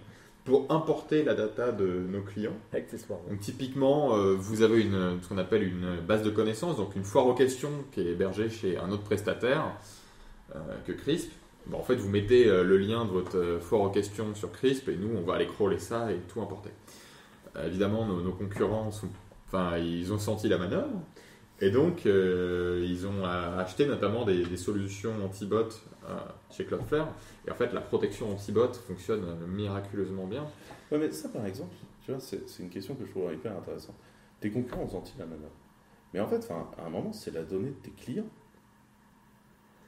pour 0.44 0.66
importer 0.70 1.22
la 1.22 1.34
data 1.34 1.70
de 1.72 1.86
nos 1.86 2.22
clients. 2.22 2.56
Accessoirement. 2.72 3.24
Donc 3.28 3.40
typiquement, 3.40 4.16
euh, 4.16 4.34
vous 4.34 4.62
avez 4.62 4.82
une, 4.82 5.18
ce 5.22 5.28
qu'on 5.28 5.38
appelle 5.38 5.62
une 5.62 6.00
base 6.00 6.22
de 6.22 6.30
connaissances, 6.30 6.76
donc 6.76 6.96
une 6.96 7.04
foire 7.04 7.26
aux 7.26 7.34
questions 7.34 7.70
qui 7.92 8.00
est 8.00 8.10
hébergée 8.10 8.50
chez 8.50 8.76
un 8.76 8.90
autre 8.90 9.04
prestataire 9.04 9.64
euh, 10.54 10.58
que 10.86 10.92
Crisp. 10.92 11.30
Bon, 11.66 11.78
en 11.78 11.82
fait, 11.84 11.94
vous 11.94 12.08
mettez 12.08 12.48
euh, 12.48 12.64
le 12.64 12.76
lien 12.76 13.04
de 13.04 13.10
votre 13.10 13.58
foire 13.60 13.82
aux 13.82 13.90
questions 13.90 14.34
sur 14.34 14.50
Crisp 14.50 14.88
et 14.88 14.96
nous, 14.96 15.16
on 15.16 15.22
va 15.22 15.34
aller 15.34 15.46
crawler 15.46 15.78
ça 15.78 16.10
et 16.10 16.18
tout 16.32 16.40
importer. 16.40 16.70
Évidemment, 17.66 18.06
nos, 18.06 18.22
nos 18.22 18.32
concurrents, 18.32 18.90
sont, 18.90 19.08
enfin, 19.46 19.76
ils 19.76 20.10
ont 20.12 20.18
senti 20.18 20.48
la 20.48 20.56
manœuvre 20.56 21.02
et 21.60 21.70
donc 21.70 22.06
ils 22.06 23.06
ont 23.06 23.26
acheté 23.26 23.84
notamment 23.84 24.24
des, 24.24 24.42
des 24.42 24.56
solutions 24.56 25.12
anti-bot 25.22 25.56
euh, 25.56 25.91
chez 26.50 26.64
Cloudflare. 26.64 27.08
Et 27.46 27.50
en 27.50 27.54
fait, 27.54 27.72
la 27.72 27.80
protection 27.80 28.30
anti-bot 28.30 28.72
fonctionne 28.86 29.24
euh, 29.24 29.46
miraculeusement 29.46 30.26
bien. 30.26 30.44
Ouais, 30.90 30.98
mais 30.98 31.10
ça, 31.10 31.28
par 31.28 31.46
exemple, 31.46 31.74
tu 32.04 32.12
vois, 32.12 32.20
c'est 32.20 32.40
une 32.60 32.70
question 32.70 32.94
que 32.94 33.04
je 33.04 33.10
trouve 33.10 33.32
hyper 33.32 33.56
intéressante. 33.56 33.96
Tes 34.40 34.50
concurrents 34.50 34.82
ont 34.82 34.88
senti 34.88 35.14
la 35.18 35.26
manœuvre. 35.26 35.52
Mais 36.12 36.20
en 36.20 36.26
fait, 36.26 36.46
à 36.50 36.86
un 36.86 36.90
moment, 36.90 37.12
c'est 37.12 37.32
la 37.32 37.42
donnée 37.42 37.70
de 37.70 37.74
tes 37.82 37.90
clients. 37.90 38.28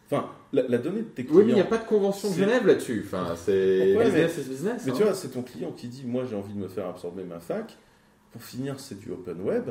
Enfin, 0.06 0.30
la, 0.52 0.62
la 0.68 0.78
donnée 0.78 1.02
de 1.02 1.08
tes 1.08 1.24
clients. 1.24 1.38
Oui, 1.38 1.44
mais 1.46 1.52
il 1.52 1.56
n'y 1.56 1.60
a 1.60 1.64
pas 1.64 1.78
de 1.78 1.86
convention 1.86 2.30
de 2.30 2.34
Genève 2.34 2.66
là-dessus. 2.66 3.02
Enfin, 3.06 3.34
c'est 3.36 3.96
Ouais, 3.96 4.04
business 4.04 4.38
is 4.38 4.48
business. 4.48 4.82
Mais 4.86 4.92
hein. 4.92 4.94
tu 4.96 5.02
vois, 5.02 5.14
c'est 5.14 5.28
ton 5.28 5.42
client 5.42 5.72
qui 5.72 5.88
dit 5.88 6.04
Moi, 6.06 6.24
j'ai 6.24 6.36
envie 6.36 6.52
de 6.54 6.58
me 6.58 6.68
faire 6.68 6.86
absorber 6.86 7.24
ma 7.24 7.40
fac. 7.40 7.76
Pour 8.32 8.42
finir, 8.42 8.80
c'est 8.80 8.98
du 8.98 9.10
open 9.10 9.40
web. 9.42 9.70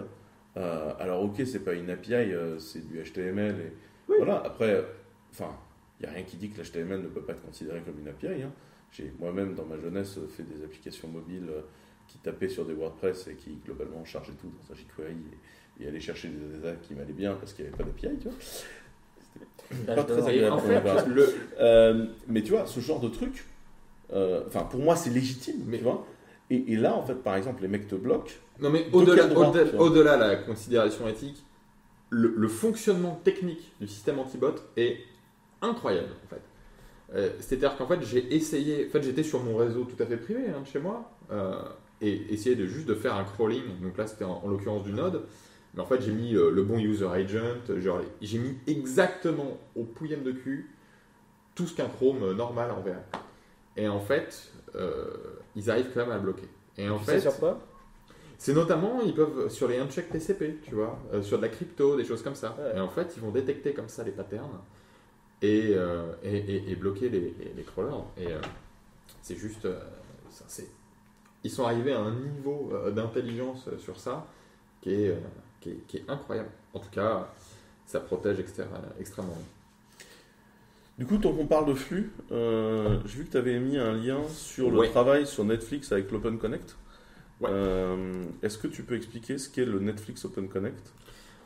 Euh, 0.57 0.93
alors, 0.99 1.23
ok, 1.23 1.41
c'est 1.45 1.63
pas 1.63 1.73
une 1.73 1.89
API, 1.89 2.13
euh, 2.13 2.59
c'est 2.59 2.85
du 2.87 3.01
HTML. 3.01 3.55
Et 3.55 3.73
Oui. 4.09 4.15
Voilà, 4.17 4.41
après, 4.45 4.83
enfin, 5.31 5.49
n'y 6.03 6.09
a 6.09 6.15
rien 6.15 6.23
qui 6.23 6.37
dit 6.37 6.49
que 6.49 6.61
l'HTML 6.61 7.01
ne 7.01 7.07
peut 7.07 7.21
pas 7.21 7.33
être 7.33 7.43
considéré 7.45 7.81
comme 7.81 7.99
une 7.99 8.07
API. 8.07 8.43
hein. 8.43 8.51
J'ai 8.91 9.11
moi-même, 9.19 9.55
dans 9.55 9.65
ma 9.65 9.77
jeunesse, 9.79 10.19
fait 10.29 10.43
des 10.43 10.63
applications 10.63 11.07
mobiles 11.07 11.47
euh, 11.49 11.61
qui 12.07 12.17
tapaient 12.19 12.49
sur 12.49 12.65
des 12.65 12.73
WordPress 12.73 13.27
et 13.27 13.35
qui, 13.35 13.57
globalement, 13.65 14.03
chargeaient 14.05 14.33
tout 14.39 14.47
dans 14.47 14.73
un 14.73 14.77
jQuery 14.77 15.15
et, 15.79 15.83
et 15.83 15.87
allaient 15.87 15.99
chercher 15.99 16.27
des 16.29 16.59
data 16.59 16.75
qui 16.81 16.93
m'allaient 16.93 17.13
bien 17.13 17.33
parce 17.35 17.53
qu'il 17.53 17.65
n'y 17.65 17.69
avait 17.69 17.77
pas 17.77 17.83
d'API, 17.85 18.17
tu 18.19 18.27
vois. 18.29 19.95
Pas 19.95 20.03
très. 20.03 20.35
Et 20.37 20.45
agréable 20.45 20.89
en 20.89 20.97
fait, 20.99 21.05
le, 21.07 21.33
Euh, 21.59 22.05
mais 22.27 22.43
tu 22.43 22.51
vois, 22.51 22.65
ce 22.67 22.79
genre 22.79 22.99
de 22.99 23.09
truc, 23.09 23.45
euh, 24.11 24.43
enfin 24.47 24.63
pour 24.63 24.79
moi 24.81 24.95
c'est 24.95 25.09
légitime, 25.09 25.63
Mais- 25.65 25.77
tu 25.77 25.83
vois. 25.83 26.05
Et, 26.51 26.73
et 26.73 26.75
là, 26.75 26.93
en 26.93 27.01
fait, 27.03 27.15
par 27.15 27.35
exemple, 27.35 27.61
les 27.63 27.67
mecs 27.69 27.87
te 27.87 27.95
bloquent. 27.95 28.33
non 28.59 28.69
mais 28.69 28.83
De 28.83 28.95
au-delà, 28.95 30.17
de 30.17 30.21
la 30.21 30.35
considération 30.35 31.07
éthique, 31.07 31.43
le, 32.11 32.31
le 32.37 32.47
fonctionnement 32.47 33.19
technique 33.23 33.71
du 33.79 33.87
système 33.87 34.19
anti-bot 34.19 34.53
est 34.77 34.97
incroyable 35.63 36.09
en 36.23 36.27
fait. 36.27 36.41
Euh, 37.15 37.29
C'est-à-dire 37.39 37.75
qu'en 37.77 37.87
fait, 37.87 38.01
j'ai 38.03 38.35
essayé, 38.35 38.87
en 38.87 38.91
fait, 38.91 39.01
j'étais 39.01 39.23
sur 39.23 39.43
mon 39.43 39.55
réseau 39.55 39.83
tout 39.85 40.01
à 40.01 40.05
fait 40.05 40.17
privé 40.17 40.49
hein, 40.49 40.61
de 40.61 40.67
chez 40.67 40.79
moi 40.79 41.11
euh, 41.31 41.61
et 42.01 42.33
essayé 42.33 42.55
de 42.55 42.65
juste 42.65 42.87
de 42.87 42.95
faire 42.95 43.15
un 43.15 43.23
crawling. 43.23 43.81
Donc 43.81 43.97
là, 43.97 44.07
c'était 44.07 44.25
en, 44.25 44.41
en 44.43 44.47
l'occurrence 44.47 44.83
du 44.83 44.93
node. 44.93 45.23
Mais 45.73 45.81
en 45.81 45.85
fait, 45.85 46.01
j'ai 46.01 46.11
mis 46.11 46.35
euh, 46.35 46.51
le 46.51 46.63
bon 46.63 46.77
user 46.79 47.07
agent, 47.07 47.39
j'ai 48.21 48.37
mis 48.37 48.57
exactement 48.67 49.57
au 49.75 49.83
pouillem 49.83 50.23
de 50.23 50.31
cul 50.31 50.69
tout 51.55 51.65
ce 51.67 51.75
qu'un 51.75 51.87
Chrome 51.87 52.33
normal 52.33 52.71
enverrait. 52.71 53.05
Et 53.77 53.87
en 53.87 53.99
fait, 53.99 54.51
ils 55.55 55.69
arrivent 55.69 55.89
quand 55.93 56.01
même 56.01 56.11
à 56.11 56.15
le 56.15 56.21
bloquer. 56.21 56.47
Et 56.77 56.89
en 56.89 56.97
Tu 56.97 57.05
fait, 57.05 57.11
sais 57.13 57.21
sur 57.29 57.37
quoi? 57.37 57.59
C'est 58.37 58.53
notamment, 58.53 58.99
ils 59.05 59.13
peuvent, 59.13 59.49
sur 59.49 59.67
les 59.67 59.77
uncheck 59.77 60.09
TCP, 60.09 60.59
tu 60.63 60.75
vois, 60.75 60.99
euh, 61.13 61.21
sur 61.21 61.37
de 61.37 61.43
la 61.43 61.49
crypto, 61.49 61.95
des 61.95 62.03
choses 62.03 62.21
comme 62.23 62.35
ça. 62.35 62.57
Ouais. 62.59 62.77
Et 62.77 62.79
en 62.79 62.89
fait, 62.89 63.13
ils 63.15 63.21
vont 63.21 63.31
détecter 63.31 63.73
comme 63.73 63.87
ça 63.87 64.03
les 64.03 64.11
patterns 64.11 64.59
et, 65.43 65.73
euh, 65.75 66.11
et, 66.23 66.37
et- 66.37 66.71
et 66.71 66.75
bloquer 66.75 67.09
les, 67.09 67.63
crawlers. 67.63 68.03
Et 68.17 68.27
euh, 68.27 68.39
c'est 69.21 69.35
juste. 69.35 69.65
euh, 69.65 69.79
ça, 70.31 70.45
c'est- 70.47 70.69
ils 71.43 71.51
sont 71.51 71.65
arrivés 71.65 71.91
à 71.93 71.99
un 71.99 72.11
niveau 72.15 72.71
d'intelligence 72.95 73.67
sur 73.77 73.99
ça 73.99 74.25
qui 74.81 74.93
est, 74.93 75.15
qui, 75.61 75.69
est, 75.71 75.87
qui 75.87 75.97
est 75.97 76.05
incroyable. 76.09 76.49
En 76.73 76.79
tout 76.79 76.89
cas, 76.89 77.29
ça 77.85 77.99
protège 77.99 78.39
extrêmement 78.39 79.33
bien. 79.33 80.07
Du 80.97 81.05
coup, 81.05 81.17
tant 81.17 81.33
qu'on 81.33 81.47
parle 81.47 81.65
de 81.67 81.73
flux, 81.73 82.11
euh, 82.31 82.99
j'ai 83.05 83.17
vu 83.17 83.25
que 83.25 83.31
tu 83.31 83.37
avais 83.37 83.59
mis 83.59 83.77
un 83.77 83.93
lien 83.93 84.19
sur 84.29 84.69
le 84.71 84.77
Ouais. 84.79 84.89
travail 84.89 85.25
sur 85.27 85.43
Netflix 85.43 85.91
avec 85.91 86.09
l'Open 86.11 86.37
Connect. 86.37 86.77
Ouais. 87.41 87.49
Euh, 87.51 88.23
Est-ce 88.43 88.57
que 88.57 88.67
tu 88.67 88.83
peux 88.83 88.95
expliquer 88.95 89.37
ce 89.37 89.49
qu'est 89.49 89.65
le 89.65 89.79
Netflix 89.79 90.23
Open 90.23 90.47
Connect? 90.47 90.93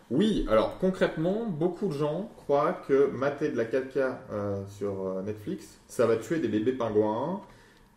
Oui, 0.10 0.46
alors 0.50 0.78
concrètement, 0.80 1.46
beaucoup 1.48 1.88
de 1.88 1.94
gens 1.94 2.30
croient 2.38 2.82
que 2.88 3.08
mater 3.08 3.50
de 3.50 3.58
la 3.58 3.66
4K 3.66 4.16
euh, 4.32 4.64
sur 4.70 5.06
euh, 5.06 5.22
Netflix, 5.22 5.80
ça 5.88 6.08
va 6.08 6.16
tuer 6.16 6.40
des 6.40 6.48
bébés 6.48 6.72
pingouins, 6.72 7.42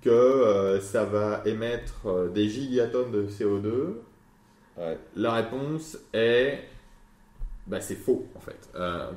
que 0.03 0.11
euh, 0.11 0.81
ça 0.81 1.05
va 1.05 1.43
émettre 1.45 2.07
euh, 2.07 2.29
des 2.29 2.49
gigatonnes 2.49 3.13
de 3.13 3.29
CO2. 3.29 3.95
Ouais. 4.77 4.99
La 5.15 5.35
réponse 5.35 5.99
est 6.13 6.65
bah, 7.69 7.81
c'est 7.81 7.95
faux 7.95 8.27
en 8.35 8.41
fait. 8.41 8.71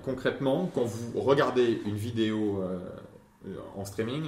Concrètement, 0.04 0.70
quand 0.76 0.84
vous 0.84 1.20
regardez 1.20 1.82
une 1.88 1.96
vidéo 1.96 2.62
en 3.76 3.86
streaming, 3.86 4.26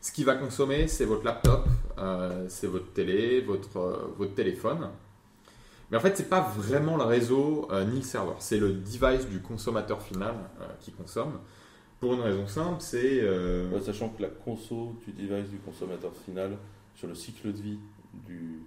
ce 0.00 0.10
qui 0.10 0.24
va 0.24 0.34
consommer, 0.34 0.88
c'est 0.88 1.04
votre 1.04 1.24
laptop, 1.24 1.66
c'est 2.48 2.66
votre 2.66 2.92
télé, 2.92 3.42
votre, 3.42 4.14
votre 4.16 4.34
téléphone. 4.34 4.88
Mais 5.90 5.96
en 5.96 6.00
fait, 6.00 6.16
c'est 6.16 6.28
pas 6.28 6.40
vraiment 6.40 6.96
le 6.96 7.04
réseau 7.04 7.66
euh, 7.72 7.84
ni 7.84 7.96
le 7.96 8.02
serveur, 8.02 8.36
c'est 8.40 8.58
le 8.58 8.72
device 8.74 9.26
du 9.28 9.40
consommateur 9.40 10.02
final 10.02 10.34
euh, 10.60 10.66
qui 10.80 10.92
consomme. 10.92 11.38
Pour 12.00 12.14
une 12.14 12.20
raison 12.20 12.46
simple, 12.46 12.76
c'est 12.80 13.20
euh, 13.22 13.70
Ouais, 13.70 13.80
Sachant 13.80 14.10
que 14.10 14.22
la 14.22 14.28
conso 14.28 14.94
du 15.06 15.12
device 15.12 15.48
du 15.50 15.58
consommateur 15.58 16.12
final 16.24 16.56
sur 16.94 17.08
le 17.08 17.14
cycle 17.14 17.52
de 17.52 17.60
vie 17.60 17.78
du, 18.26 18.60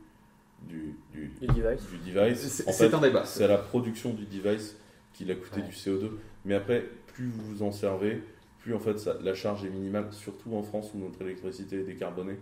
du, 0.64 0.96
du, 1.14 1.32
Du 1.40 1.48
device. 1.48 1.82
du 1.90 2.12
device, 2.12 2.40
c'est 2.48 2.68
en 2.68 2.72
c'est 2.72 2.90
fait, 2.90 2.96
un 2.96 3.00
débat. 3.02 3.24
c'est 3.26 3.44
à 3.44 3.48
la 3.48 3.58
production 3.58 4.14
du 4.14 4.26
device 4.26 4.76
qu'il 5.14 5.30
a 5.32 5.36
coûté 5.36 5.62
Ouais. 5.62 5.68
du 5.68 5.74
CO2. 5.74 6.10
Mais 6.46 6.56
après, 6.56 6.90
plus 7.14 7.28
vous 7.28 7.56
vous 7.56 7.64
en 7.64 7.72
servez, 7.72 8.24
plus 8.60 8.74
en 8.74 8.80
fait 8.80 8.98
ça- 9.00 9.18
la 9.22 9.34
charge 9.36 9.64
est 9.66 9.70
minimale, 9.70 10.08
surtout 10.12 10.56
en 10.56 10.64
France 10.64 10.92
où 10.96 10.98
notre 11.00 11.22
électricité 11.22 11.80
est 11.82 11.84
décarbonée. 11.84 12.38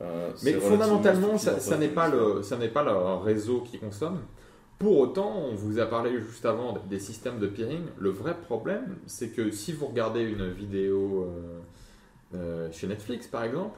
Euh, 0.00 0.30
Mais 0.44 0.52
fondamentalement, 0.54 1.38
ça, 1.38 1.58
ça 1.58 1.76
n'est 1.76 1.88
pas 1.88 2.08
le, 2.08 2.42
ça 2.42 2.56
n'est 2.56 2.68
pas 2.68 2.84
le 2.84 2.92
réseau 3.24 3.60
qui 3.60 3.78
consomme. 3.78 4.18
Pour 4.78 4.98
autant, 4.98 5.36
on 5.36 5.54
vous 5.56 5.80
a 5.80 5.86
parlé 5.86 6.20
juste 6.20 6.46
avant 6.46 6.78
des 6.88 7.00
systèmes 7.00 7.40
de 7.40 7.48
peering. 7.48 7.82
Le 7.98 8.10
vrai 8.10 8.36
problème, 8.36 8.96
c'est 9.06 9.30
que 9.30 9.50
si 9.50 9.72
vous 9.72 9.86
regardez 9.86 10.22
une 10.22 10.50
vidéo 10.52 11.24
euh, 11.24 12.36
euh, 12.36 12.68
chez 12.70 12.86
Netflix, 12.86 13.26
par 13.26 13.42
exemple, 13.42 13.76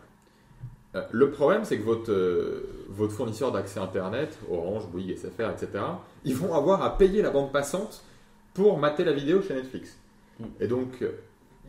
euh, 0.94 1.02
le 1.10 1.30
problème, 1.30 1.64
c'est 1.64 1.78
que 1.78 1.84
votre, 1.84 2.12
votre 2.90 3.14
fournisseur 3.14 3.50
d'accès 3.50 3.80
Internet, 3.80 4.38
Orange, 4.50 4.88
Bouygues, 4.88 5.16
SFR, 5.16 5.50
etc., 5.50 5.84
ils 6.24 6.36
vont 6.36 6.52
avoir 6.52 6.82
à 6.82 6.98
payer 6.98 7.22
la 7.22 7.30
bande 7.30 7.50
passante 7.50 8.04
pour 8.52 8.76
mater 8.76 9.04
la 9.04 9.12
vidéo 9.12 9.40
chez 9.40 9.54
Netflix. 9.54 9.96
Mm. 10.38 10.44
Et 10.60 10.66
donc, 10.66 11.02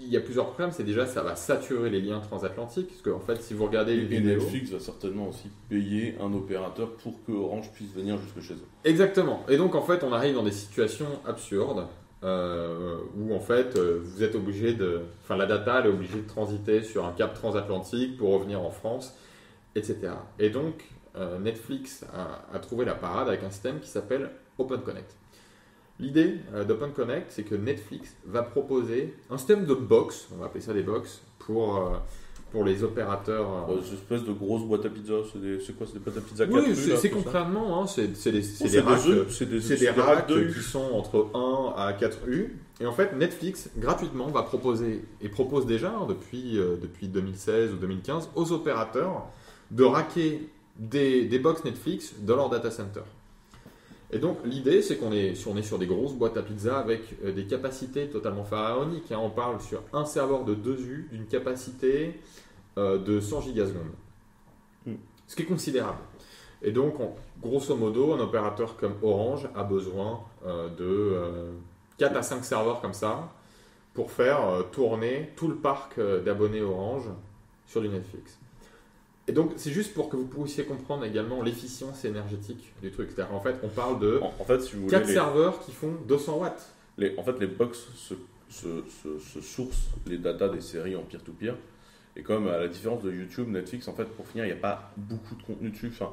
il 0.01 0.09
y 0.09 0.17
a 0.17 0.21
plusieurs 0.21 0.47
problèmes. 0.47 0.71
C'est 0.71 0.83
déjà, 0.83 1.05
ça 1.05 1.21
va 1.21 1.35
saturer 1.35 1.89
les 1.89 2.01
liens 2.01 2.19
transatlantiques. 2.19 2.87
Parce 2.87 3.01
qu'en 3.01 3.19
fait, 3.19 3.41
si 3.41 3.53
vous 3.53 3.65
regardez 3.65 3.95
une 3.95 4.11
Et. 4.11 4.19
Netflix 4.19 4.71
va 4.71 4.79
certainement 4.79 5.29
aussi 5.29 5.49
payer 5.69 6.15
un 6.21 6.33
opérateur 6.33 6.91
pour 6.97 7.13
que 7.25 7.31
Orange 7.31 7.71
puisse 7.73 7.93
venir 7.93 8.17
jusque 8.17 8.41
chez 8.41 8.53
eux. 8.55 8.67
Exactement. 8.83 9.43
Et 9.49 9.57
donc 9.57 9.75
en 9.75 9.81
fait, 9.81 10.03
on 10.03 10.13
arrive 10.13 10.35
dans 10.35 10.43
des 10.43 10.51
situations 10.51 11.07
absurdes 11.25 11.87
euh, 12.23 12.97
où 13.17 13.33
en 13.33 13.39
fait, 13.39 13.75
euh, 13.77 13.99
vous 14.03 14.23
êtes 14.23 14.35
obligé 14.35 14.73
de, 14.73 15.01
enfin 15.23 15.35
la 15.35 15.47
data 15.47 15.79
elle 15.79 15.87
est 15.87 15.93
obligée 15.93 16.21
de 16.21 16.27
transiter 16.27 16.83
sur 16.83 17.05
un 17.05 17.13
cap 17.13 17.33
transatlantique 17.33 18.17
pour 18.17 18.31
revenir 18.31 18.61
en 18.61 18.69
France, 18.69 19.15
etc. 19.75 20.11
Et 20.37 20.49
donc 20.51 20.85
euh, 21.15 21.39
Netflix 21.39 22.05
a, 22.13 22.55
a 22.55 22.59
trouvé 22.59 22.85
la 22.85 22.93
parade 22.93 23.27
avec 23.27 23.43
un 23.43 23.49
système 23.49 23.79
qui 23.79 23.89
s'appelle 23.89 24.29
Open 24.59 24.81
Connect. 24.81 25.15
L'idée 26.01 26.37
euh, 26.53 26.63
d'Open 26.65 26.91
Connect, 26.91 27.27
c'est 27.29 27.43
que 27.43 27.55
Netflix 27.55 28.15
va 28.25 28.41
proposer 28.43 29.13
un 29.29 29.37
système 29.37 29.65
de 29.65 29.73
box, 29.75 30.27
on 30.33 30.37
va 30.39 30.47
appeler 30.47 30.61
ça 30.61 30.73
des 30.73 30.81
box, 30.83 31.21
pour, 31.39 31.77
euh, 31.77 31.91
pour 32.51 32.63
les 32.65 32.83
opérateurs. 32.83 33.47
euh, 33.69 33.73
Euh, 33.75 33.81
Ces 33.83 33.93
espèces 33.93 34.23
de 34.23 34.33
grosses 34.33 34.63
boîtes 34.63 34.85
à 34.85 34.89
pizza, 34.89 35.13
c'est 35.31 35.39
des- 35.39 35.59
quoi 35.77 35.85
C'est 35.87 35.93
des 35.93 35.99
boîtes 35.99 36.17
à 36.17 36.21
pizza 36.21 36.45
4 36.47 36.55
oui, 36.55 36.75
c'est 36.97 37.09
concrètement, 37.11 37.81
hein, 37.83 37.87
c'est 37.87 38.15
c'est 38.17 38.31
des, 38.31 38.41
des 38.71 38.79
racks, 38.79 38.99
des, 39.45 39.59
des 39.59 39.77
des 39.93 40.01
racks 40.01 40.27
qui 40.53 40.59
sont 40.61 40.91
entre 40.93 41.27
1 41.35 41.73
à 41.77 41.93
4 41.93 42.27
U. 42.27 42.57
Et 42.79 42.85
en 42.87 42.93
fait, 42.93 43.13
Netflix, 43.15 43.69
gratuitement, 43.77 44.27
va 44.29 44.41
proposer, 44.41 45.03
et 45.21 45.29
propose 45.29 45.67
déjà 45.67 45.89
hein, 45.91 46.07
depuis, 46.09 46.57
euh, 46.57 46.77
depuis 46.81 47.07
2016 47.07 47.73
ou 47.73 47.77
2015, 47.77 48.29
aux 48.35 48.51
opérateurs 48.51 49.27
de 49.69 49.83
racker 49.83 50.49
des, 50.79 51.25
des 51.25 51.37
box 51.39 51.63
Netflix 51.63 52.15
dans 52.21 52.35
leur 52.37 52.49
data 52.49 52.71
center. 52.71 53.01
Et 54.13 54.19
donc, 54.19 54.39
l'idée, 54.43 54.81
c'est 54.81 54.97
qu'on 54.97 55.13
est, 55.13 55.35
si 55.35 55.47
on 55.47 55.55
est 55.55 55.63
sur 55.63 55.79
des 55.79 55.87
grosses 55.87 56.13
boîtes 56.13 56.35
à 56.35 56.43
pizza 56.43 56.77
avec 56.77 57.01
euh, 57.23 57.31
des 57.31 57.45
capacités 57.45 58.09
totalement 58.09 58.43
pharaoniques. 58.43 59.11
hein. 59.11 59.19
on 59.21 59.29
parle 59.29 59.61
sur 59.61 59.81
un 59.93 60.03
serveur 60.03 60.43
de 60.43 60.53
2 60.53 60.79
U 60.81 61.09
d'une 61.11 61.25
capacité 61.27 62.19
euh, 62.77 62.97
de 62.97 63.19
100 63.21 63.41
gigasecondes. 63.41 63.91
Hmm. 64.85 64.95
Ce 65.27 65.35
qui 65.35 65.43
est 65.43 65.45
considérable. 65.45 65.99
Et 66.61 66.71
donc, 66.71 66.95
grosso 67.41 67.75
modo, 67.75 68.13
un 68.13 68.19
opérateur 68.19 68.75
comme 68.75 68.95
Orange 69.01 69.47
a 69.55 69.63
besoin 69.63 70.21
euh, 70.45 70.67
de 70.69 70.85
euh, 70.85 71.51
4 71.97 72.17
à 72.17 72.21
5 72.21 72.43
serveurs 72.43 72.81
comme 72.81 72.93
ça 72.93 73.29
pour 73.93 74.11
faire 74.11 74.65
tourner 74.71 75.31
tout 75.35 75.49
le 75.49 75.55
parc 75.55 75.99
d'abonnés 75.99 76.61
Orange 76.61 77.09
sur 77.67 77.81
du 77.81 77.89
Netflix. 77.89 78.39
Et 79.27 79.31
donc, 79.33 79.53
c'est 79.55 79.71
juste 79.71 79.93
pour 79.93 80.09
que 80.09 80.15
vous 80.17 80.25
puissiez 80.25 80.63
comprendre 80.65 81.05
également 81.05 81.41
l'efficience 81.43 82.03
énergétique 82.05 82.73
du 82.81 82.91
truc. 82.91 83.09
C'est-à-dire 83.13 83.31
qu'en 83.31 83.39
fait, 83.39 83.55
on 83.63 83.67
parle 83.69 83.99
de 83.99 84.19
En, 84.21 84.33
en 84.39 84.43
fait, 84.43 84.59
si 84.61 84.73
vous 84.75 84.81
voulez, 84.83 84.91
4 84.91 85.07
les, 85.07 85.13
serveurs 85.13 85.59
qui 85.63 85.71
font 85.71 85.93
200 86.07 86.37
watts. 86.39 86.69
les- 86.97 87.15
en 87.17 87.23
fait, 87.23 87.39
les 87.39 87.47
box 87.47 87.87
se, 87.95 88.15
se, 88.49 88.67
se, 88.89 89.19
se 89.19 89.41
sourcent 89.41 89.91
les 90.07 90.17
datas 90.17 90.49
des 90.49 90.61
séries 90.61 90.95
en 90.95 91.03
peer-to-peer. 91.03 91.55
Et 92.17 92.23
comme 92.23 92.47
à 92.47 92.57
la 92.57 92.67
différence 92.67 93.03
de 93.03 93.11
YouTube, 93.11 93.47
Netflix, 93.47 93.87
en 93.87 93.93
fait, 93.93 94.05
pour 94.05 94.27
finir, 94.27 94.45
il 94.45 94.47
n'y 94.49 94.53
a 94.53 94.59
pas 94.59 94.91
beaucoup 94.97 95.35
de 95.35 95.43
contenu 95.43 95.69
dessus. 95.69 95.91
Enfin, 95.93 96.11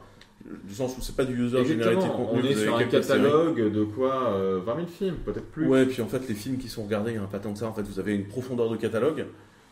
du 0.64 0.72
sens 0.74 0.96
où 0.96 1.00
c'est 1.00 1.16
pas 1.16 1.24
du 1.24 1.34
user 1.34 1.64
generated 1.64 2.12
contenu. 2.12 2.40
On 2.40 2.44
est 2.44 2.54
sur 2.54 2.74
un 2.76 2.78
séries. 2.78 2.90
catalogue 2.90 3.72
de 3.72 3.84
quoi 3.84 4.34
euh, 4.34 4.60
20 4.64 4.74
000 4.76 4.86
films, 4.86 5.16
peut-être 5.24 5.46
plus. 5.50 5.66
Ouais, 5.66 5.84
puis 5.86 6.00
en 6.02 6.06
fait, 6.06 6.28
les 6.28 6.34
films 6.34 6.58
qui 6.58 6.68
sont 6.68 6.84
regardés, 6.84 7.10
il 7.10 7.14
n'y 7.14 7.20
en 7.20 7.24
a 7.24 7.28
pas 7.28 7.40
tant 7.40 7.52
que 7.52 7.58
ça. 7.58 7.66
En 7.66 7.72
fait, 7.72 7.82
vous 7.82 7.98
avez 7.98 8.14
une 8.14 8.26
profondeur 8.26 8.70
de 8.70 8.76
catalogue, 8.76 9.26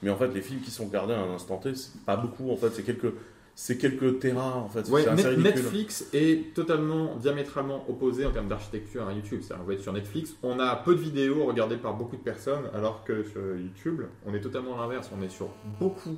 mais 0.07 0.13
en 0.13 0.17
fait, 0.17 0.29
les 0.29 0.41
films 0.41 0.61
qui 0.61 0.71
sont 0.71 0.85
regardés 0.85 1.15
à 1.15 1.19
un 1.19 1.35
instant 1.35 1.57
T, 1.57 1.75
c'est 1.75 2.01
pas 2.03 2.17
beaucoup. 2.17 2.53
En 2.53 2.57
fait, 2.57 2.71
c'est 2.71 2.85
quelques, 2.85 3.13
c'est 3.57 3.77
quelques 3.77 4.21
terras. 4.21 4.55
En 4.55 4.69
fait, 4.69 4.89
Ouais, 4.89 5.05
assez. 5.05 5.37
Netflix 5.37 6.09
est 6.13 6.55
totalement 6.55 7.17
diamétralement 7.17 7.85
opposé 7.89 8.25
en 8.25 8.31
termes 8.31 8.47
d'architecture 8.47 9.09
à 9.09 9.13
YouTube. 9.13 9.41
C'est-à-dire, 9.43 9.69
être 9.73 9.83
sur 9.83 9.93
Netflix, 9.93 10.37
on 10.45 10.61
a 10.61 10.77
peu 10.77 10.95
de 10.95 11.01
vidéos 11.01 11.45
regardées 11.45 11.77
par 11.77 11.95
beaucoup 11.95 12.15
de 12.15 12.23
personnes, 12.23 12.71
alors 12.73 13.03
que 13.03 13.25
sur 13.25 13.41
YouTube, 13.41 14.03
on 14.25 14.33
est 14.33 14.41
totalement 14.41 14.77
l'inverse. 14.77 15.11
On 15.19 15.21
est 15.25 15.29
sur 15.29 15.49
beaucoup 15.81 16.17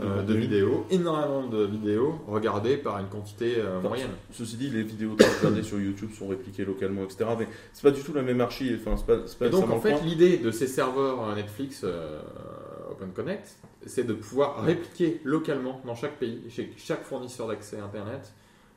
euh, 0.00 0.22
de 0.22 0.26
contenu. 0.26 0.40
vidéos, 0.40 0.86
énormément 0.90 1.46
de 1.46 1.64
vidéos 1.64 2.14
regardées 2.26 2.76
par 2.76 2.98
une 2.98 3.08
quantité 3.08 3.58
euh, 3.58 3.78
Enfin, 3.78 3.88
moyenne. 3.88 4.10
Ceci 4.32 4.56
dit, 4.56 4.70
les 4.70 4.82
vidéos 4.82 5.10
vous 5.10 5.16
regardez 5.38 5.62
sur 5.62 5.78
YouTube 5.78 6.10
sont 6.12 6.26
répliquées 6.26 6.64
localement, 6.64 7.04
etc. 7.04 7.26
Mais 7.38 7.46
c'est 7.72 7.82
pas 7.82 7.90
du 7.92 8.02
tout 8.02 8.14
la 8.14 8.22
même 8.22 8.40
archi. 8.40 8.74
Enfin, 8.80 8.96
c'est 8.96 9.06
pas, 9.06 9.22
c'est 9.26 9.38
pas 9.38 9.46
Et 9.46 9.50
donc, 9.50 9.70
en 9.70 9.78
fait, 9.78 10.02
l'idée 10.02 10.38
de 10.38 10.50
ces 10.50 10.66
serveurs 10.66 11.22
euh, 11.22 11.34
Netflix 11.34 11.82
euh, 11.84 12.20
Open 12.92 13.12
Connect, 13.12 13.56
c'est 13.86 14.04
de 14.04 14.14
pouvoir 14.14 14.62
répliquer 14.62 15.20
localement 15.24 15.80
dans 15.84 15.94
chaque 15.94 16.18
pays, 16.18 16.42
chez 16.48 16.72
chaque 16.76 17.04
fournisseur 17.04 17.48
d'accès 17.48 17.78
Internet, 17.80 18.32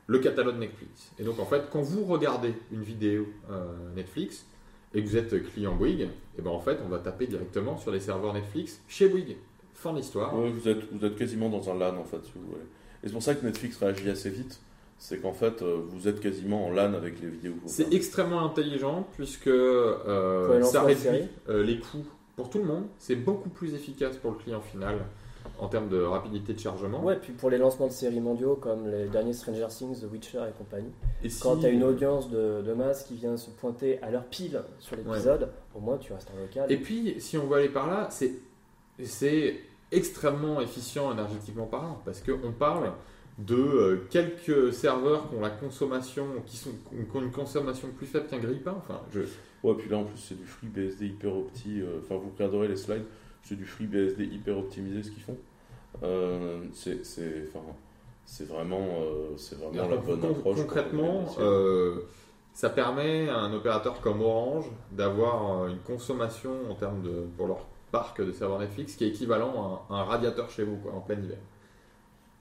le 0.06 0.18
catalogue 0.18 0.58
Netflix. 0.58 1.12
Et 1.18 1.24
donc, 1.24 1.38
en 1.38 1.46
fait, 1.46 1.64
quand 1.70 1.82
vous 1.82 2.04
regardez 2.04 2.54
une 2.72 2.82
vidéo 2.82 3.26
euh, 3.50 3.64
Netflix 3.94 4.46
et 4.94 5.02
que 5.02 5.08
vous 5.08 5.16
êtes 5.16 5.52
client 5.52 5.74
Bouygues, 5.74 6.08
et 6.38 6.42
ben 6.42 6.50
en 6.50 6.60
fait, 6.60 6.78
on 6.84 6.88
va 6.88 6.98
taper 6.98 7.26
directement 7.26 7.76
sur 7.76 7.90
les 7.90 8.00
serveurs 8.00 8.32
Netflix 8.32 8.80
chez 8.88 9.08
Bouygues. 9.08 9.36
Fin 9.74 9.92
de 9.92 9.98
l'histoire. 9.98 10.38
Ouais, 10.38 10.50
vous, 10.50 10.68
êtes, 10.68 10.90
vous 10.90 11.04
êtes 11.04 11.16
quasiment 11.16 11.48
dans 11.48 11.70
un 11.70 11.74
LAN, 11.74 11.96
en 11.98 12.04
fait, 12.04 12.24
si 12.24 12.32
vous 12.34 12.46
voulez. 12.46 12.62
Et 13.02 13.08
c'est 13.08 13.12
pour 13.12 13.22
ça 13.22 13.34
que 13.34 13.44
Netflix 13.44 13.76
réagit 13.76 14.08
assez 14.08 14.30
vite. 14.30 14.60
C'est 14.98 15.18
qu'en 15.18 15.32
fait, 15.32 15.60
euh, 15.60 15.82
vous 15.90 16.08
êtes 16.08 16.20
quasiment 16.20 16.66
en 16.66 16.70
LAN 16.70 16.94
avec 16.94 17.20
les 17.20 17.28
vidéos. 17.28 17.52
que 17.52 17.60
vous 17.60 17.68
C'est 17.68 17.92
extrêmement 17.92 18.44
intelligent 18.44 19.06
puisque 19.14 19.48
euh, 19.48 20.62
ça 20.62 20.82
réduit 20.82 21.28
euh, 21.48 21.62
les 21.62 21.78
coûts 21.78 22.06
pour 22.36 22.50
tout 22.50 22.58
le 22.58 22.64
monde. 22.64 22.84
C'est 22.98 23.16
beaucoup 23.16 23.48
plus 23.48 23.74
efficace 23.74 24.16
pour 24.18 24.32
le 24.32 24.36
client 24.36 24.60
final 24.60 24.98
en 25.58 25.68
termes 25.68 25.88
de 25.88 26.00
rapidité 26.02 26.52
de 26.54 26.58
chargement. 26.58 27.02
Ouais, 27.02 27.16
puis 27.16 27.32
pour 27.32 27.50
les 27.50 27.56
lancements 27.58 27.86
de 27.86 27.92
séries 27.92 28.20
mondiaux 28.20 28.56
comme 28.56 28.88
les 28.90 29.06
derniers 29.06 29.32
Stranger 29.32 29.68
Things, 29.68 30.00
The 30.00 30.10
Witcher 30.10 30.42
et 30.48 30.52
compagnie, 30.58 30.90
Et 31.22 31.28
si- 31.28 31.40
quand 31.40 31.56
tu 31.58 31.66
as 31.66 31.70
une 31.70 31.84
audience 31.84 32.28
de, 32.30 32.62
de 32.62 32.72
masse 32.74 33.04
qui 33.04 33.14
vient 33.14 33.36
se 33.36 33.50
pointer 33.50 34.02
à 34.02 34.10
leur 34.10 34.24
pile 34.24 34.60
sur 34.80 34.96
l'épisode, 34.96 35.50
au 35.74 35.80
moins 35.80 35.98
tu 35.98 36.12
restes 36.12 36.30
en 36.36 36.40
local. 36.40 36.70
Et 36.70 36.76
puis, 36.76 37.14
si 37.20 37.38
on 37.38 37.46
veut 37.46 37.58
aller 37.58 37.68
par 37.68 37.86
là, 37.88 38.08
c'est 38.10 38.32
c'est 39.02 39.60
extrêmement 39.92 40.60
efficient 40.60 41.12
énergétiquement 41.12 41.66
parlant 41.66 42.00
parce 42.04 42.20
qu'on 42.22 42.52
parle 42.52 42.92
de 43.38 43.54
euh, 43.56 43.96
quelques 44.10 44.72
serveurs 44.72 45.28
qui 45.28 45.36
ont 45.36 45.40
la 45.40 45.50
consommation, 45.50 46.26
qui, 46.46 46.56
sont, 46.56 46.70
qui 46.90 47.16
ont 47.16 47.20
une 47.22 47.30
consommation 47.32 47.88
plus 47.96 48.06
faible 48.06 48.26
qu'un 48.28 48.38
grille-pain. 48.38 48.74
Enfin, 48.78 49.00
je, 49.12 49.20
Ouais, 49.62 49.74
puis 49.74 49.88
là, 49.90 49.96
en 49.98 50.04
plus, 50.04 50.18
c'est 50.18 50.36
du 50.38 50.44
free 50.46 50.68
BSD 50.68 51.06
hyper 51.06 51.34
opti. 51.36 51.80
euh, 51.80 51.98
Enfin, 52.02 52.14
vous 52.16 52.30
regarderez 52.34 52.68
les 52.68 52.76
slides, 52.76 53.04
c'est 53.42 53.56
du 53.56 53.64
free 53.66 53.86
BSD 53.86 54.24
hyper 54.24 54.56
optimisé 54.58 55.02
ce 55.02 55.10
qu'ils 55.10 55.22
font. 55.22 55.36
Euh, 56.02 56.60
c'est 56.72 57.04
c'est- 57.04 57.44
enfin, 57.48 57.64
c'est 58.24 58.46
vraiment, 58.48 58.86
euh, 59.00 59.30
c'est 59.36 59.58
vraiment 59.58 59.88
la 59.88 59.96
bonne 59.96 60.20
con- 60.20 60.30
approche. 60.30 60.56
concrètement, 60.60 61.24
euh, 61.40 62.00
ça 62.52 62.70
permet 62.70 63.28
à 63.28 63.38
un 63.38 63.52
opérateur 63.52 64.00
comme 64.00 64.20
Orange 64.22 64.66
d'avoir 64.92 65.66
une 65.68 65.78
consommation 65.78 66.52
en 66.70 66.74
termes 66.74 67.02
de 67.02 67.26
pour 67.36 67.46
leur 67.48 67.66
parc 67.92 68.20
de 68.24 68.32
serveurs 68.32 68.58
Netflix 68.60 68.94
qui 68.96 69.04
est 69.04 69.08
équivalent 69.08 69.84
à 69.90 69.94
un, 69.94 69.96
un 70.00 70.04
radiateur 70.04 70.50
chez 70.50 70.64
vous 70.64 70.76
quoi, 70.76 70.92
en 70.92 71.00
plein 71.00 71.16
hiver. 71.18 71.38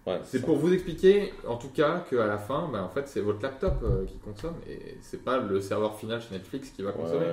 Ouais, 0.08 0.20
C'est 0.24 0.46
pour 0.46 0.58
vous 0.58 0.72
expliquer, 0.74 1.34
en 1.48 1.58
tout 1.58 1.70
cas, 1.70 2.06
qu'à 2.10 2.28
la 2.28 2.38
fin, 2.38 2.70
ben, 2.72 2.84
en 2.84 2.89
fait, 2.89 3.08
c'est 3.08 3.22
votre 3.22 3.41
laptop 3.41 3.74
euh, 3.84 4.06
qui 4.06 4.18
consomme 4.20 4.54
et 4.70 4.98
c'est 5.02 5.24
pas 5.24 5.39
le 5.39 5.60
serveur 5.62 5.98
final 5.98 6.22
chez 6.22 6.34
Netflix 6.36 6.70
qui 6.70 6.84
va 6.84 6.91
consommer. 6.91 7.26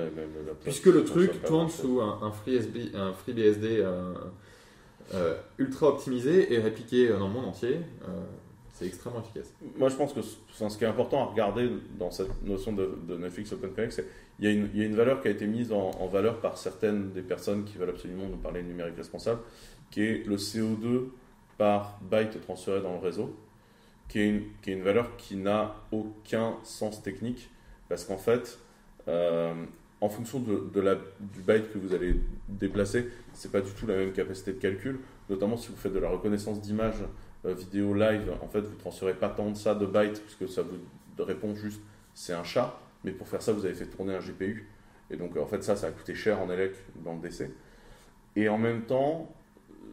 Puisque 0.63 0.85
le 0.87 1.03
truc 1.03 1.31
tourne 1.47 1.69
sous 1.69 2.01
un, 2.01 2.19
un 2.23 2.31
FreeSB, 2.31 2.95
un 2.95 3.13
FreeBSD 3.13 3.79
euh, 3.79 4.13
euh, 5.13 5.35
ultra 5.59 5.89
optimisé 5.89 6.51
et 6.51 6.57
répliqué 6.59 7.09
dans 7.09 7.27
le 7.27 7.33
monde 7.33 7.45
entier, 7.45 7.79
c'est 8.73 8.87
extrêmement 8.87 9.19
efficace. 9.21 9.53
Moi, 9.77 9.89
je 9.89 9.95
pense 9.95 10.13
que 10.13 10.21
ce 10.21 10.77
qui 10.77 10.83
est 10.83 10.87
important 10.87 11.21
à 11.21 11.25
regarder 11.31 11.69
dans 11.99 12.09
cette 12.09 12.43
notion 12.43 12.73
de, 12.73 12.89
de 13.07 13.17
Netflix 13.17 13.53
Open 13.53 13.71
Connect, 13.71 13.93
c'est 13.93 14.07
qu'il 14.37 14.45
y, 14.45 14.47
a 14.47 14.51
une- 14.51 14.69
il 14.73 14.79
y 14.79 14.83
a 14.83 14.85
une 14.87 14.95
valeur 14.95 15.21
qui 15.21 15.27
a 15.27 15.31
été 15.31 15.45
mise 15.45 15.71
en, 15.71 15.91
en 15.91 16.07
valeur 16.07 16.39
par 16.41 16.57
certaines 16.57 17.11
des 17.11 17.21
personnes 17.21 17.65
qui 17.65 17.77
veulent 17.77 17.91
absolument 17.91 18.23
nous 18.27 18.37
parler 18.37 18.63
de 18.63 18.67
numérique 18.67 18.95
responsable, 18.97 19.41
qui 19.91 20.01
est 20.01 20.25
le 20.25 20.37
CO2 20.37 21.09
par 21.63 21.97
byte 22.01 22.41
transféré 22.41 22.81
dans 22.81 22.91
le 22.91 22.99
réseau, 22.99 23.33
qui 24.09 24.19
est 24.19 24.43
une, 24.67 24.81
valeur 24.81 25.15
qui 25.15 25.37
n'a 25.37 25.75
aucun 25.93 26.57
sens 26.63 27.01
technique, 27.01 27.49
parce 27.87 28.03
qu'en 28.03 28.17
fait, 28.17 28.59
euh, 29.07 29.53
en 30.01 30.09
fonction 30.09 30.39
du 30.39 31.41
byte 31.41 31.71
que 31.71 31.77
vous 31.77 31.93
allez 31.93 32.19
déplacer, 32.49 33.07
c'est 33.31 33.49
pas 33.49 33.61
du 33.61 33.71
tout 33.71 33.87
la 33.87 33.95
même 33.95 34.11
capacité 34.11 34.51
de 34.51 34.59
calcul, 34.59 34.99
notamment 35.29 35.55
si 35.55 35.69
vous 35.69 35.77
faites 35.77 35.93
de 35.93 35.99
la 35.99 36.09
reconnaissance 36.09 36.59
d'image 36.59 37.01
euh, 37.45 37.53
vidéo 37.53 37.93
live, 37.93 38.29
en 38.41 38.47
fait, 38.49 38.59
vous 38.59 38.75
transférez 38.75 39.13
pas 39.13 39.29
tant 39.29 39.49
de 39.49 39.55
ça 39.55 39.73
de 39.73 39.85
bytes, 39.85 40.21
puisque 40.21 40.51
ça 40.51 40.63
vous 40.63 41.23
répond 41.23 41.55
juste 41.55 41.81
c'est 42.13 42.33
un 42.33 42.43
chat, 42.43 42.77
mais 43.05 43.11
pour 43.11 43.29
faire 43.29 43.41
ça, 43.41 43.53
vous 43.53 43.65
avez 43.65 43.73
fait 43.73 43.85
tourner 43.85 44.13
un 44.13 44.19
GPU. 44.19 44.67
Et 45.09 45.15
donc, 45.15 45.37
en 45.37 45.45
fait, 45.45 45.63
ça, 45.63 45.77
ça 45.77 45.87
a 45.87 45.91
coûté 45.91 46.13
cher 46.13 46.41
en 46.41 46.51
élec 46.51 46.73
dans 47.05 47.13
le 47.13 47.21
décès. 47.21 47.51
Et 48.35 48.49
en 48.49 48.57
même 48.57 48.81
temps, 48.81 49.33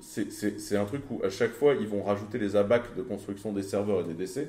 c'est- 0.01 0.77
un 0.77 0.85
truc 0.85 1.03
où 1.11 1.21
à 1.25 1.31
chaque 1.31 1.53
fois, 1.53 1.75
ils 1.75 1.87
vont 1.87 2.03
rajouter 2.03 2.39
les 2.39 2.57
abacs 2.57 2.95
de 2.97 3.03
construction 3.03 3.53
des 3.53 3.63
serveurs 3.63 4.01
et 4.01 4.05
des 4.05 4.15
DC, 4.15 4.49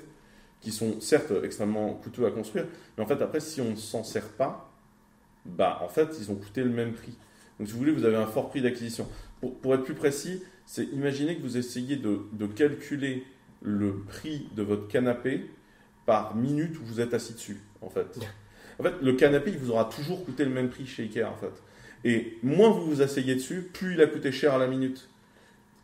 qui 0.61 0.71
sont 0.71 0.99
certes 1.01 1.33
extrêmement 1.43 1.93
coûteux 1.95 2.25
à 2.25 2.31
construire, 2.31 2.65
mais 2.97 3.03
en 3.03 3.07
fait, 3.07 3.21
après, 3.21 3.39
si 3.39 3.61
on 3.61 3.71
ne 3.71 3.75
s'en 3.75 4.03
sert 4.03 4.29
pas, 4.29 4.71
bah, 5.45 5.79
en 5.81 5.87
fait, 5.87 6.15
ils 6.19 6.31
ont 6.31 6.35
coûté 6.35 6.63
le 6.63 6.69
même 6.69 6.93
prix. 6.93 7.17
Donc, 7.57 7.67
si 7.67 7.73
vous 7.73 7.79
voulez, 7.79 7.91
vous 7.91 8.05
avez 8.05 8.15
un 8.15 8.27
fort 8.27 8.49
prix 8.49 8.61
d'acquisition. 8.61 9.07
Pour, 9.61 9.73
être 9.73 9.83
plus 9.83 9.95
précis, 9.95 10.43
c'est 10.65 10.85
imaginez 10.85 11.35
que 11.35 11.41
vous 11.41 11.57
essayez 11.57 11.95
de, 11.95 12.19
de 12.33 12.45
calculer 12.45 13.23
le 13.63 14.01
prix 14.07 14.47
de 14.55 14.61
votre 14.61 14.87
canapé 14.87 15.49
par 16.05 16.35
minute 16.35 16.79
où 16.79 16.85
vous 16.85 17.01
êtes 17.01 17.13
assis 17.13 17.33
dessus, 17.33 17.59
en 17.81 17.89
fait. 17.89 18.19
En 18.79 18.83
fait, 18.83 18.93
le 19.01 19.13
canapé, 19.13 19.51
il 19.51 19.57
vous 19.57 19.71
aura 19.71 19.85
toujours 19.85 20.25
coûté 20.25 20.43
le 20.45 20.51
même 20.51 20.69
prix 20.69 20.85
chez 20.85 21.03
Ikea, 21.03 21.23
en 21.25 21.35
fait. 21.35 21.53
Et 22.03 22.39
moins 22.41 22.71
vous 22.71 22.85
vous 22.85 23.01
asseyez 23.01 23.35
dessus, 23.35 23.69
plus 23.73 23.93
il 23.93 24.01
a 24.01 24.07
coûté 24.07 24.31
cher 24.31 24.53
à 24.53 24.57
la 24.57 24.67
minute. 24.67 25.09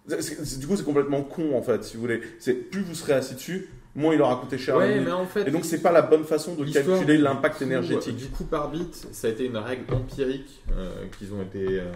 C'est- 0.07 0.21
c'est- 0.45 0.59
du 0.59 0.67
coup, 0.67 0.75
c'est 0.75 0.85
complètement 0.85 1.21
con, 1.23 1.55
en 1.57 1.61
fait, 1.61 1.83
si 1.83 1.95
vous 1.95 2.01
voulez. 2.01 2.21
C'est 2.39 2.53
plus 2.53 2.81
vous 2.81 2.95
serez 2.95 3.13
assis 3.13 3.35
dessus, 3.35 3.69
moins 3.93 4.13
il 4.13 4.21
aura 4.21 4.37
coûté 4.37 4.57
cher 4.57 4.75
à 4.75 4.79
la 4.79 4.85
Ouais, 4.85 4.91
minute. 4.93 5.07
mais 5.07 5.11
en 5.13 5.25
fait. 5.25 5.47
Et 5.47 5.51
donc, 5.51 5.65
c'est 5.65 5.81
pas 5.81 5.91
la 5.91 6.01
bonne 6.01 6.23
façon 6.23 6.55
de 6.55 6.63
calculer 6.71 7.17
du 7.17 7.23
l'impact 7.23 7.61
énergétique. 7.61 8.15
Du 8.15 8.27
coût 8.27 8.45
par 8.45 8.69
bit, 8.71 8.93
ça 9.11 9.27
a 9.27 9.31
été 9.31 9.45
une 9.45 9.57
règle 9.57 9.93
empirique 9.93 10.61
euh, 10.71 11.05
qu'ils 11.17 11.33
ont 11.33 11.41
été 11.41 11.65
euh, 11.79 11.91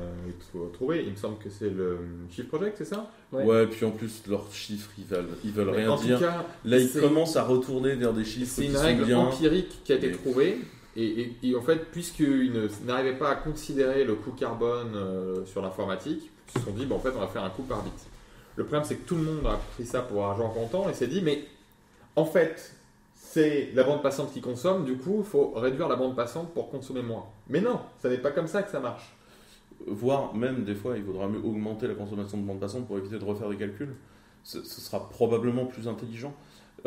trou- 0.52 0.68
trouvées. 0.74 1.04
Il 1.06 1.12
me 1.12 1.16
semble 1.16 1.38
que 1.38 1.50
c'est 1.50 1.70
le 1.70 2.00
Shift 2.30 2.50
Project, 2.50 2.76
c'est 2.80 2.86
ça? 2.86 3.10
Ouais. 3.32 3.46
Ouais. 3.46 3.68
puis 3.68 3.86
en 3.86 3.92
plus, 3.92 4.24
leurs 4.28 4.52
chiffres, 4.52 4.90
ils 4.98 5.06
veulent, 5.06 5.26
ils 5.46 5.52
veulent 5.54 5.68
Mais 5.72 5.78
rien 5.78 5.92
En 5.92 5.96
dire. 5.96 6.18
tout 6.18 6.26
cas, 6.26 6.46
Là, 6.66 6.78
ils 6.80 6.92
commencent 6.92 7.38
à 7.38 7.44
retourner 7.44 7.96
vers 7.96 8.12
des 8.14 8.26
chiffres 8.26 8.52
c'est 8.54 8.64
qui 8.64 8.68
une 8.70 8.76
sont 8.76 8.82
règle 8.82 9.06
bien. 9.06 9.20
empirique 9.20 9.82
qui 9.86 9.94
a 9.94 9.96
été 9.96 10.08
Mais- 10.10 10.14
trouvée. 10.16 10.58
Et, 10.98 11.06
et- 11.06 11.38
et 11.44 11.56
en 11.56 11.62
fait, 11.62 11.86
puisqu'ils 11.94 12.52
n'arrivaient 12.86 13.18
pas 13.18 13.30
à 13.30 13.36
considérer 13.36 14.04
le 14.04 14.16
coût 14.16 14.32
carbone 14.32 14.92
euh, 14.96 15.46
sur 15.46 15.62
l'informatique, 15.62 16.30
se 16.54 16.60
sont 16.60 16.72
dit, 16.72 16.86
bah, 16.86 16.96
en 16.96 17.00
fait, 17.00 17.12
on 17.16 17.20
va 17.20 17.28
faire 17.28 17.44
un 17.44 17.50
coût 17.50 17.64
par 17.64 17.84
bit. 17.84 17.94
Le 18.56 18.66
problème, 18.66 18.84
c'est 18.84 18.96
que 18.96 19.08
tout 19.08 19.16
le 19.16 19.24
monde 19.24 19.46
a 19.48 19.60
pris 19.76 19.86
ça 19.86 20.02
pour 20.02 20.26
argent 20.26 20.50
comptant 20.50 20.90
et 20.90 20.94
s'est 20.94 21.08
dit, 21.08 21.22
mais 21.22 21.44
en 22.16 22.26
fait, 22.26 22.76
c'est 23.16 23.72
la 23.74 23.84
bande 23.84 24.02
passante 24.02 24.34
qui 24.34 24.42
consomme, 24.42 24.84
du 24.84 24.98
coup, 24.98 25.18
il 25.20 25.26
faut 25.26 25.52
réduire 25.56 25.88
la 25.88 25.96
bande 25.96 26.16
passante 26.16 26.54
pour 26.54 26.70
consommer 26.70 27.02
moins. 27.02 27.26
Mais 27.48 27.62
non, 27.62 27.80
ça 28.02 28.10
n'est 28.10 28.18
pas 28.18 28.32
comme 28.32 28.48
ça 28.48 28.62
que 28.62 28.70
ça 28.70 28.82
marche. 28.82 29.16
voire 29.88 30.36
même 30.36 30.64
des 30.64 30.76
fois 30.76 30.98
il 30.98 31.04
vaudra 31.04 31.28
mieux 31.28 31.40
augmenter 31.40 31.88
la 31.88 31.96
consommation 31.96 32.38
de 32.38 32.44
bande 32.44 32.60
passante 32.60 32.88
pour 32.88 32.98
éviter 32.98 33.18
de 33.18 33.24
refaire 33.24 33.50
des 33.50 33.58
calculs. 33.58 33.96
Ce 34.44 34.62
sera 34.64 35.08
probablement 35.10 35.66
plus 35.66 35.88
intelligent. 35.88 36.34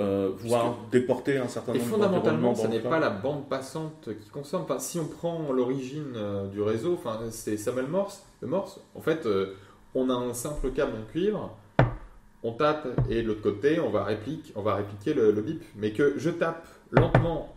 Euh, 0.01 0.31
voire 0.39 0.75
déporter 0.91 1.39
un 1.39 1.47
certain 1.47 1.73
Et 1.73 1.79
nombre 1.79 1.89
fondamentalement, 1.91 2.49
d'environnements 2.49 2.55
ce 2.57 2.63
dans 2.65 2.69
n'est 2.73 2.81
pas 2.81 2.99
la 2.99 3.11
bande 3.11 3.49
passante 3.49 4.09
qui 4.21 4.29
consomme. 4.29 4.63
Enfin, 4.63 4.81
si 4.81 4.99
on 4.99 5.07
prend 5.07 5.53
l'origine 5.53 6.15
euh, 6.17 6.49
du 6.49 6.61
réseau, 6.63 6.95
enfin, 6.95 7.21
c'est 7.31 7.57
Samuel 7.57 7.87
Morse. 7.87 8.25
Le 8.41 8.49
Morse, 8.49 8.81
en 8.97 9.01
fait, 9.01 9.25
euh, 9.27 9.55
on 9.95 10.11
a 10.11 10.15
un 10.15 10.35
simple 10.35 10.71
câble 10.73 10.95
en 11.01 11.11
cuivre, 11.13 11.57
on 12.43 12.51
tape 12.53 12.89
et 13.09 13.23
de 13.23 13.29
l'autre 13.29 13.43
côté, 13.43 13.79
on 13.79 13.91
va, 13.91 14.03
réplique, 14.03 14.53
on 14.57 14.63
va 14.63 14.75
répliquer 14.75 15.15
le, 15.15 15.31
le 15.31 15.41
bip. 15.43 15.63
Mais 15.77 15.93
que 15.93 16.15
je 16.19 16.31
tape 16.31 16.67
lentement 16.91 17.55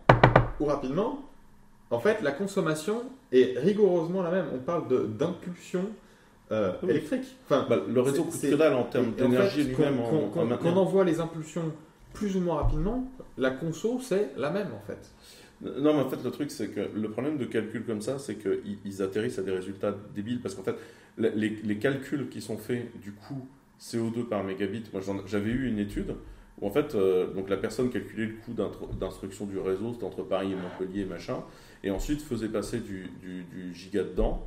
ou 0.60 0.66
rapidement, 0.66 1.24
en 1.90 1.98
fait, 1.98 2.22
la 2.22 2.30
consommation 2.30 3.02
est 3.32 3.58
rigoureusement 3.58 4.22
la 4.22 4.30
même. 4.30 4.46
On 4.54 4.58
parle 4.58 4.86
de- 4.86 5.06
d'impulsion 5.06 5.86
euh, 6.52 6.72
Oui. 6.84 6.90
électrique. 6.90 7.36
Enfin, 7.46 7.66
Bah, 7.68 7.78
le 7.86 8.00
réseau 8.00 8.24
c'est- 8.30 8.46
coûte 8.46 8.50
que 8.52 8.56
dalle 8.56 8.74
en 8.74 8.84
termes 8.84 9.12
et 9.18 9.22
en 9.22 9.28
d'énergie 9.28 9.64
fait, 9.64 9.70
lui-même. 9.74 9.98
Qu'on 10.32 10.76
envoie 10.76 11.02
les 11.04 11.18
impulsions 11.20 11.72
plus 12.18 12.36
ou 12.36 12.40
moins 12.40 12.56
rapidement, 12.56 13.08
la 13.36 13.52
conso, 13.52 14.00
c'est 14.02 14.32
la 14.36 14.50
même 14.50 14.70
en 14.74 14.80
fait. 14.80 15.12
Non, 15.60 15.94
mais 15.94 16.00
en 16.00 16.08
fait, 16.08 16.22
le 16.24 16.30
truc, 16.32 16.50
c'est 16.50 16.68
que 16.68 16.80
le 16.80 17.10
problème 17.10 17.38
de 17.38 17.44
calcul 17.44 17.84
comme 17.84 18.00
ça, 18.00 18.18
c'est 18.18 18.34
qu'ils 18.36 18.78
ils 18.84 19.02
atterrissent 19.02 19.38
à 19.38 19.42
des 19.42 19.52
résultats 19.52 19.94
débiles 20.14 20.40
parce 20.40 20.56
qu'en 20.56 20.64
fait, 20.64 20.74
les, 21.16 21.78
calculs 21.78 22.28
qui 22.28 22.40
sont 22.40 22.56
faits 22.56 22.90
du 23.00 23.12
coût 23.12 23.46
CO2 23.80 24.24
par 24.24 24.42
mégabit, 24.42 24.82
moi 24.92 25.00
j'avais 25.26 25.50
eu 25.50 25.68
une 25.68 25.78
étude 25.78 26.14
où 26.60 26.66
en 26.66 26.70
fait, 26.70 26.96
euh, 26.96 27.32
donc 27.32 27.48
la 27.48 27.56
personne 27.56 27.88
calculait 27.88 28.26
le 28.26 28.34
coût 28.34 28.52
d'instruction 28.98 29.46
du 29.46 29.58
réseau, 29.58 29.92
c'était 29.92 30.04
entre 30.04 30.24
Paris 30.24 30.52
et 30.52 30.56
Montpellier, 30.56 31.04
machin, 31.04 31.44
et 31.84 31.92
ensuite 31.92 32.20
faisait 32.20 32.48
passer 32.48 32.80
du, 32.80 33.10
du, 33.20 33.44
du 33.44 33.72
giga 33.74 34.02
dedans. 34.02 34.44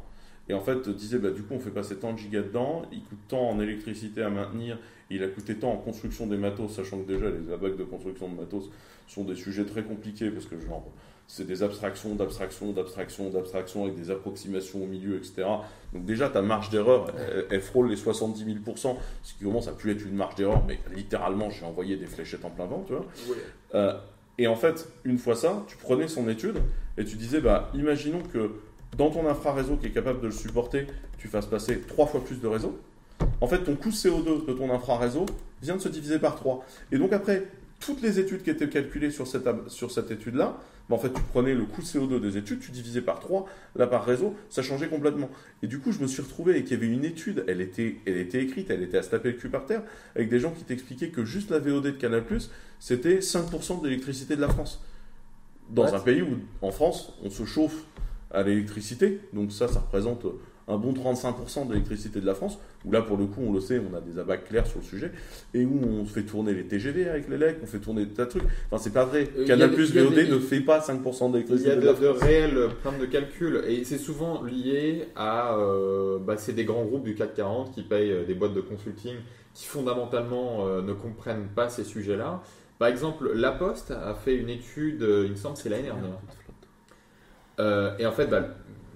Et 0.52 0.54
en 0.54 0.60
fait, 0.60 0.90
disait, 0.90 1.18
bah, 1.18 1.32
du 1.32 1.44
coup, 1.44 1.54
on 1.54 1.60
fait 1.60 1.70
passer 1.70 1.96
tant 1.96 2.12
de 2.12 2.18
gigas 2.18 2.42
dedans, 2.42 2.82
il 2.92 3.02
coûte 3.06 3.20
tant 3.30 3.52
en 3.52 3.62
électricité 3.62 4.22
à 4.22 4.30
maintenir, 4.30 4.78
il 5.10 5.24
a 5.24 5.30
coûté 5.30 5.56
tant 5.56 5.72
en 5.72 5.78
construction 5.78 6.28
des 6.28 6.36
matos, 6.36 6.74
sachant 6.74 7.02
que 7.02 7.08
déjà, 7.08 7.28
les 7.30 7.54
abacs 7.54 7.78
de 7.78 7.86
construction 7.86 8.28
de 8.28 8.36
matos 8.36 8.70
sont 9.08 9.24
des 9.24 9.36
sujets 9.36 9.64
très 9.64 9.82
compliqués, 9.82 10.30
parce 10.30 10.48
que 10.48 10.60
genre, 10.60 10.86
c'est 11.26 11.48
des 11.48 11.64
abstractions, 11.64 12.16
d'abstractions, 12.16 12.74
d'abstractions, 12.74 13.30
d'abstractions, 13.30 13.86
avec 13.86 13.96
des 13.96 14.12
approximations 14.12 14.84
au 14.84 14.88
milieu, 14.88 15.16
etc. 15.16 15.48
Donc 15.94 16.04
déjà, 16.04 16.28
ta 16.28 16.42
marge 16.42 16.70
d'erreur, 16.70 17.14
elle, 17.18 17.46
elle 17.50 17.62
frôle 17.62 17.88
les 17.88 17.96
70 17.96 18.44
000%, 18.44 18.98
ce 19.24 19.34
qui 19.34 19.46
commence 19.46 19.70
à 19.70 19.72
plus 19.72 19.92
être 19.94 20.06
une 20.06 20.16
marge 20.16 20.36
d'erreur, 20.36 20.66
mais 20.68 20.80
littéralement, 20.94 21.50
j'ai 21.50 21.64
envoyé 21.64 21.96
des 21.96 22.08
fléchettes 22.08 22.44
en 22.44 22.50
plein 22.50 22.66
vent, 22.66 22.84
tu 22.86 22.92
vois. 22.92 23.06
Euh, 23.74 23.94
et 24.38 24.48
en 24.48 24.56
fait, 24.56 24.90
une 25.06 25.18
fois 25.18 25.36
ça, 25.36 25.64
tu 25.68 25.78
prenais 25.78 26.10
son 26.10 26.28
étude 26.28 26.58
et 26.98 27.06
tu 27.06 27.16
disais, 27.16 27.40
bah, 27.40 27.72
imaginons 27.74 28.24
que 28.24 28.52
dans 28.98 29.10
ton 29.10 29.28
infraréseau 29.28 29.78
qui 29.78 29.88
est 29.88 29.92
capable 29.92 30.22
de 30.22 30.28
le 30.28 30.34
supporter, 30.34 30.88
tu 31.18 31.28
fasses 31.28 31.46
passer 31.46 31.82
trois 31.82 32.08
fois 32.08 32.24
plus 32.24 32.40
de 32.40 32.48
réseau. 32.48 32.80
En 33.40 33.48
fait, 33.48 33.64
ton 33.64 33.76
coût 33.76 33.90
CO2 33.90 34.46
de 34.46 34.54
ton 34.54 34.72
infraréseau 34.74 35.26
vient 35.62 35.76
de 35.76 35.82
se 35.82 35.90
diviser 35.90 36.20
par 36.20 36.36
3. 36.36 36.66
Et 36.92 36.98
donc 36.98 37.14
après, 37.14 37.48
toutes 37.80 38.02
les 38.02 38.20
études 38.20 38.44
qui 38.44 38.50
étaient 38.50 38.70
calculées 38.70 39.12
sur 39.12 39.28
cette, 39.28 39.48
sur 39.68 39.92
cette 39.92 40.12
étude-là, 40.12 40.58
bah, 40.90 40.96
en 40.96 41.00
fait, 41.00 41.14
tu 41.14 41.22
prenais 41.22 41.54
le 41.54 41.66
coût 41.66 41.82
CO2 41.82 42.20
des 42.20 42.38
études, 42.38 42.60
tu 42.60 42.72
divisais 42.72 43.02
par 43.02 43.20
3, 43.20 43.48
là 43.76 43.88
par 43.88 44.06
réseau, 44.06 44.36
ça 44.50 44.62
changeait 44.62 44.88
complètement. 44.88 45.30
Et 45.64 45.68
du 45.68 45.80
coup, 45.80 45.92
je 45.92 46.00
me 46.00 46.08
suis 46.08 46.22
retrouvé 46.22 46.58
et 46.58 46.64
qu'il 46.64 46.74
y 46.74 46.84
avait 46.84 46.94
une 46.94 47.06
étude, 47.06 47.44
elle 47.48 47.62
était, 47.62 47.98
elle 48.06 48.18
était 48.18 48.42
écrite, 48.42 48.70
elle 48.70 48.84
était 48.84 48.98
à 48.98 49.04
se 49.04 49.10
taper 49.10 49.32
le 49.32 49.38
cul 49.38 49.50
par 49.50 49.66
terre, 49.66 49.84
avec 50.16 50.30
des 50.30 50.40
gens 50.40 50.52
qui 50.52 50.64
t'expliquaient 50.64 51.10
que 51.10 51.26
juste 51.26 51.50
la 51.50 51.60
VOD 51.60 51.84
de 51.84 51.92
Canal+, 51.92 52.24
c'était 52.80 53.20
5% 53.20 53.82
de 53.82 53.88
l'électricité 53.88 54.36
de 54.36 54.42
la 54.42 54.50
France. 54.50 54.84
Dans 55.70 55.96
un 55.96 56.00
pays 56.00 56.22
où, 56.22 56.38
en 56.62 56.72
France, 56.72 57.14
on 57.24 57.30
se 57.30 57.46
chauffe 57.46 57.86
à 58.34 58.44
l'électricité, 58.44 59.20
donc 59.34 59.52
ça, 59.52 59.68
ça 59.68 59.80
représente 59.80 60.26
un 60.68 60.78
bon 60.78 60.94
35% 60.94 61.68
de 61.68 61.74
l'électricité 61.74 62.22
de 62.22 62.26
la 62.26 62.34
France, 62.36 62.58
où 62.86 62.92
là, 62.92 63.02
pour 63.02 63.18
le 63.18 63.26
coup, 63.26 63.42
on 63.46 63.52
le 63.52 63.60
sait, 63.60 63.82
on 63.92 63.94
a 63.96 64.00
des 64.00 64.18
abacs 64.20 64.46
clairs 64.46 64.66
sur 64.68 64.80
le 64.80 64.86
sujet, 64.86 65.12
et 65.54 65.66
où 65.66 65.82
on 65.84 66.06
fait 66.06 66.22
tourner 66.24 66.54
les 66.54 66.64
TGV 66.66 67.10
avec 67.10 67.28
les 67.28 67.38
LEC, 67.38 67.58
on 67.62 67.66
fait 67.66 67.80
tourner 67.80 68.06
des 68.06 68.14
tas 68.14 68.26
de 68.26 68.30
trucs. 68.30 68.44
Enfin, 68.70 68.82
c'est 68.82 68.94
pas 68.94 69.04
vrai. 69.04 69.28
Euh, 69.38 69.46
Canal+, 69.46 69.70
a 69.72 69.74
VOD 69.74 70.14
des- 70.16 70.28
ne 70.30 70.40
fait 70.40 70.62
pas 70.62 70.80
5% 70.80 71.26
Il 71.26 71.30
y 71.30 71.32
d'électricité 71.34 71.72
a 71.72 71.76
de 71.76 71.82
de, 71.82 71.88
de 72.02 72.08
réels 72.08 72.70
problèmes 72.82 73.02
de 73.02 73.06
calcul 73.08 73.64
et 73.68 73.84
c'est 73.84 73.98
souvent 73.98 74.44
lié 74.44 75.08
à. 75.16 75.58
euh, 75.58 76.20
bah, 76.20 76.38
c'est 76.38 76.54
des 76.54 76.64
grands 76.64 76.86
groupes 76.86 77.04
du 77.04 77.16
CAC 77.16 77.34
40 77.34 77.74
qui 77.74 77.82
payent 77.82 78.12
euh, 78.12 78.24
des 78.26 78.36
boîtes 78.36 78.54
de 78.54 78.62
consulting 78.62 79.16
qui 79.54 79.66
fondamentalement 79.66 80.66
euh, 80.68 80.82
ne 80.82 80.94
comprennent 80.94 81.48
pas 81.54 81.68
ces 81.70 81.84
sujets-là. 81.84 82.42
Par 82.80 82.88
exemple, 82.88 83.32
La 83.36 83.52
Poste 83.52 83.92
a 83.92 84.14
fait 84.16 84.36
une 84.36 84.50
étude, 84.50 85.04
euh, 85.04 85.24
il 85.26 85.32
me 85.32 85.36
semble, 85.36 85.56
c'est 85.58 85.70
l'année 85.70 85.84
dernière. 85.84 86.18
Euh, 87.62 87.96
et 88.00 88.06
en 88.06 88.12
fait, 88.12 88.28
bah, 88.28 88.44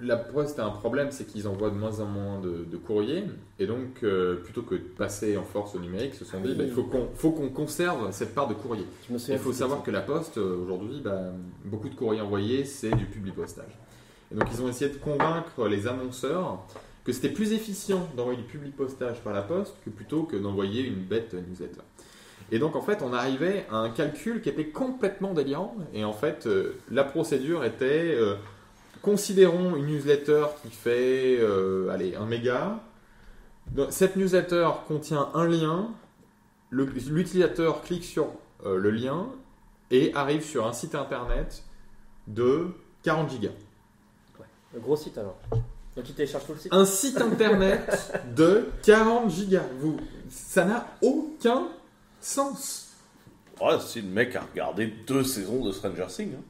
la 0.02 0.18
Poste 0.18 0.60
a 0.60 0.66
un 0.66 0.72
problème, 0.72 1.10
c'est 1.12 1.26
qu'ils 1.26 1.48
envoient 1.48 1.70
de 1.70 1.76
moins 1.76 2.00
en 2.00 2.06
moins 2.06 2.40
de, 2.40 2.66
de 2.70 2.78
courriers. 2.78 3.24
Et 3.60 3.68
donc, 3.68 4.04
euh, 4.04 4.36
plutôt 4.36 4.64
que 4.64 4.76
de 4.76 4.80
passer 4.80 5.38
en 5.38 5.44
force 5.44 5.76
au 5.76 5.80
numérique, 5.80 6.12
ils 6.14 6.18
se 6.18 6.26
sont 6.26 6.42
dit, 6.42 6.54
bah, 6.56 6.64
il 6.66 6.72
faut 6.72 6.84
qu'on 6.84 7.08
faut 7.16 7.32
qu'on 7.32 7.50
conserve 7.50 8.12
cette 8.12 8.34
part 8.34 8.48
de 8.48 8.56
courrier. 8.56 8.86
Il 9.10 9.38
faut 9.38 9.54
savoir 9.54 9.84
que 9.84 9.92
la 9.92 10.02
Poste, 10.02 10.38
euh, 10.38 10.64
aujourd'hui, 10.64 11.02
bah, 11.04 11.32
beaucoup 11.64 11.90
de 11.90 11.96
courriers 11.96 12.22
envoyés, 12.22 12.66
c'est 12.66 12.96
du 12.96 13.06
public 13.06 13.36
postage. 13.36 13.80
Et 14.32 14.36
donc, 14.36 14.48
ils 14.52 14.62
ont 14.62 14.68
essayé 14.68 14.92
de 14.92 14.98
convaincre 14.98 15.68
les 15.68 15.88
annonceurs 15.88 16.66
que 17.04 17.12
c'était 17.12 17.30
plus 17.30 17.54
efficient 17.54 18.10
d'envoyer 18.18 18.42
du 18.42 18.48
public 18.48 18.76
postage 18.76 19.22
par 19.22 19.32
la 19.32 19.44
Poste 19.44 19.76
que 19.86 19.92
plutôt 19.92 20.24
que 20.24 20.36
d'envoyer 20.36 20.84
une 20.84 21.04
bête 21.04 21.36
newsletter. 21.36 21.82
Et 22.52 22.60
donc, 22.60 22.76
en 22.76 22.82
fait, 22.82 23.02
on 23.02 23.14
arrivait 23.14 23.66
à 23.72 23.78
un 23.78 23.90
calcul 23.90 24.42
qui 24.42 24.50
était 24.50 24.68
complètement 24.68 25.34
délirant. 25.34 25.76
Et 25.94 26.04
en 26.04 26.14
fait, 26.14 26.46
euh, 26.46 26.76
la 26.92 27.04
procédure 27.04 27.64
était 27.64 28.16
euh, 28.16 28.36
considérons 29.06 29.76
une 29.76 29.86
newsletter 29.86 30.48
qui 30.64 30.72
fait, 30.72 31.38
euh, 31.40 31.90
allez, 31.90 32.16
un 32.16 32.26
méga. 32.26 32.80
Donc, 33.68 33.90
Cette 33.92 34.16
newsletter 34.16 34.68
contient 34.88 35.30
un 35.36 35.48
lien. 35.48 35.92
L'utilisateur 36.72 37.84
clique 37.84 38.04
sur 38.04 38.34
euh, 38.66 38.78
le 38.78 38.90
lien 38.90 39.28
et 39.92 40.12
arrive 40.16 40.44
sur 40.44 40.66
un 40.66 40.74
site 40.74 40.96
internet 40.96 41.64
de 42.28 42.70
40 43.04 43.30
gigas. 43.30 43.52
Le 44.74 44.80
gros 44.80 44.98
site 44.98 45.18
alors. 45.20 45.38
Donc 45.96 46.04
tu 46.04 46.12
télécharges 46.12 46.46
tout 46.48 46.54
le 46.54 46.60
site 46.60 46.74
Un 46.74 46.84
site 46.84 47.22
internet 47.22 48.20
de 48.36 48.68
40 48.84 49.30
gigas. 49.30 49.64
Vous, 49.80 49.98
ça 50.30 50.66
n'a 50.66 50.88
aucun 51.02 51.68
sens. 52.20 52.96
Ouais, 53.62 53.80
si 53.80 54.02
le 54.02 54.10
mec 54.10 54.36
a 54.36 54.42
regardé 54.42 54.88
deux 55.08 55.24
saisons 55.24 55.64
de 55.64 55.72
Stranger 55.72 56.08
Things, 56.10 56.34
hein. 56.34 56.44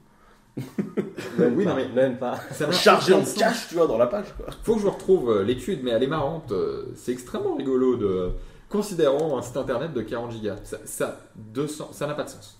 Même 1.38 1.56
Oui, 1.56 1.64
pas. 1.66 1.72
non, 1.72 1.76
mais- 1.76 1.88
Même 1.89 2.18
pas. 2.18 2.39
Ça 2.51 2.72
chargé 2.72 3.14
en 3.14 3.24
cash, 3.24 3.68
tu 3.70 3.76
vois, 3.76 3.88
dans 3.88 3.97
la 3.97 4.08
page, 4.08 4.28
quoi. 4.38 4.45
Faut 4.64 4.76
que 4.76 4.82
je 4.82 4.88
retrouve 4.88 5.32
euh, 5.32 5.43
l'étude, 5.43 5.82
mais 5.84 5.91
elle 5.91 6.03
est 6.03 6.08
marrante. 6.08 6.51
euh, 6.51 6.86
C'est 6.95 7.12
extrêmement 7.12 7.56
rigolo 7.56 7.97
de 7.97 8.32
considérons 8.70 9.38
un 9.38 9.41
site 9.41 9.58
internet 9.58 9.93
de 9.93 10.01
40 10.01 10.32
gigas. 10.32 10.58
Ça, 10.64 10.78
ça, 10.86 11.20
200 11.36 11.89
ça 11.93 12.08
n'a 12.08 12.14
pas 12.14 12.24
de 12.24 12.30
sens. 12.30 12.60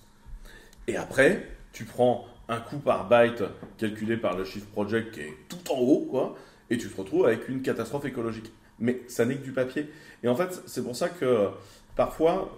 Et 0.88 0.96
après, 0.96 1.46
tu 1.72 1.84
prends 1.84 2.24
un 2.48 2.58
coût 2.60 2.78
par 2.78 3.08
byte 3.08 3.42
calculé 3.76 4.16
par 4.16 4.36
le 4.36 4.44
Shift 4.44 4.70
Project 4.70 5.12
qui 5.14 5.20
est 5.20 5.34
tout 5.48 5.72
en 5.72 5.78
haut, 5.78 6.06
quoi, 6.08 6.36
et 6.70 6.78
tu 6.78 6.88
te 6.88 6.96
retrouves 6.96 7.26
avec 7.26 7.48
une 7.48 7.60
catastrophe 7.62 8.04
écologique. 8.04 8.52
mais 8.78 9.02
ça 9.08 9.24
n'est 9.24 9.36
que 9.36 9.42
du 9.42 9.52
papier. 9.52 9.90
Et 10.22 10.28
en 10.28 10.36
fait, 10.36 10.62
c'est 10.66 10.84
pour 10.84 10.94
ça 10.94 11.08
que 11.08 11.48
parfois, 11.96 12.50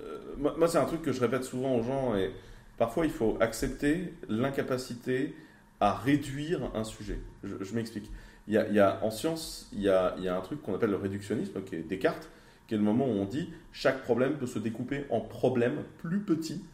euh, 0.00 0.18
moi, 0.38 0.54
moi, 0.58 0.66
c'est 0.66 0.78
un 0.78 0.84
truc 0.86 1.02
que 1.02 1.12
je 1.12 1.20
répète 1.20 1.44
souvent 1.44 1.74
aux 1.76 1.82
gens, 1.82 2.16
et 2.16 2.32
parfois 2.78 3.04
il 3.04 3.10
faut 3.10 3.36
accepter 3.40 4.14
l'incapacité 4.28 5.34
à 5.80 5.94
réduire 5.94 6.70
un 6.74 6.84
sujet. 6.84 7.18
Je, 7.44 7.74
m'explique. 7.74 8.10
Il 8.46 8.54
y, 8.54 8.80
a, 8.80 9.04
en 9.04 9.10
science, 9.10 9.68
il 9.72 9.82
y 9.82 9.88
a, 9.88 10.14
un 10.16 10.40
truc 10.40 10.62
qu'on 10.62 10.74
appelle 10.74 10.90
le 10.90 10.96
réductionnisme, 10.96 11.62
qui 11.62 11.76
est 11.76 11.82
Descartes, 11.82 12.28
qui 12.66 12.74
est 12.74 12.78
le 12.78 12.84
moment 12.84 13.06
où 13.06 13.12
on 13.12 13.24
dit 13.24 13.50
chaque 13.72 14.02
problème 14.02 14.34
peut 14.34 14.46
se 14.46 14.58
découper 14.58 15.04
en 15.10 15.20
problèmes 15.20 15.82
plus 15.98 16.20
petits 16.20 16.64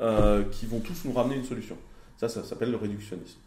euh, 0.00 0.44
qui 0.44 0.66
vont 0.66 0.80
tous 0.80 1.04
nous 1.04 1.12
ramener 1.12 1.36
une 1.36 1.44
solution. 1.44 1.76
Ça, 2.16 2.28
ça 2.28 2.44
s'appelle 2.44 2.70
le 2.70 2.76
réductionnisme. 2.76 3.38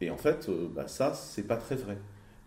Et 0.00 0.10
en 0.10 0.16
fait, 0.16 0.48
euh, 0.48 0.68
bah, 0.74 0.88
ça, 0.88 1.14
c'est 1.14 1.46
pas 1.46 1.56
très 1.56 1.76
vrai. 1.76 1.98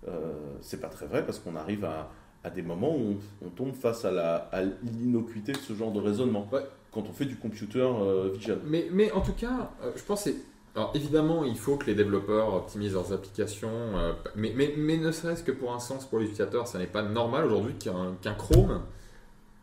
Euh, 0.08 0.34
c'est 0.62 0.80
pas 0.80 0.90
très 0.90 1.08
vrai 1.08 1.26
parce 1.26 1.40
qu'on 1.40 1.56
arrive 1.56 1.86
à, 1.86 2.12
des 2.54 2.62
moments 2.62 2.96
où 2.96 3.18
on, 3.44 3.50
tombe 3.50 3.74
face 3.74 4.06
à 4.06 4.62
l'innocuité 4.84 5.52
de 5.52 5.58
ce 5.58 5.74
genre 5.74 5.92
de 5.92 6.00
raisonnement. 6.00 6.48
Ouais. 6.52 6.62
Quand 6.96 7.04
on 7.08 7.14
fait 7.14 7.26
du 7.26 7.36
computer 7.36 7.80
euh, 7.82 8.32
vision. 8.34 8.58
Mais, 8.66 8.88
mais 8.92 9.12
en 9.12 9.22
tout 9.22 9.34
cas, 9.34 9.70
euh, 9.84 9.92
je 9.96 10.02
pense 10.04 10.24
que 10.24 10.32
c'est- 10.32 10.38
alors 10.76 10.92
évidemment, 10.96 11.44
il 11.46 11.58
faut 11.58 11.76
que 11.78 11.86
les 11.86 11.94
développeurs 11.96 12.54
optimisent 12.56 12.94
leurs 12.94 13.14
applications, 13.14 13.70
euh, 13.70 14.14
mais, 14.36 14.52
mais, 14.56 14.74
mais 14.78 14.98
ne 14.98 15.12
serait-ce 15.12 15.44
que 15.44 15.52
pour 15.52 15.74
un 15.74 15.80
sens 15.80 16.06
pour 16.06 16.18
les 16.20 16.26
utilisateurs, 16.26 16.68
ça 16.68 16.80
n'est 16.80 16.88
pas 16.88 17.04
normal 17.04 17.46
aujourd'hui 17.46 17.76
qu'un 17.76 18.34
Chrome 18.34 18.82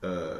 euh, 0.04 0.36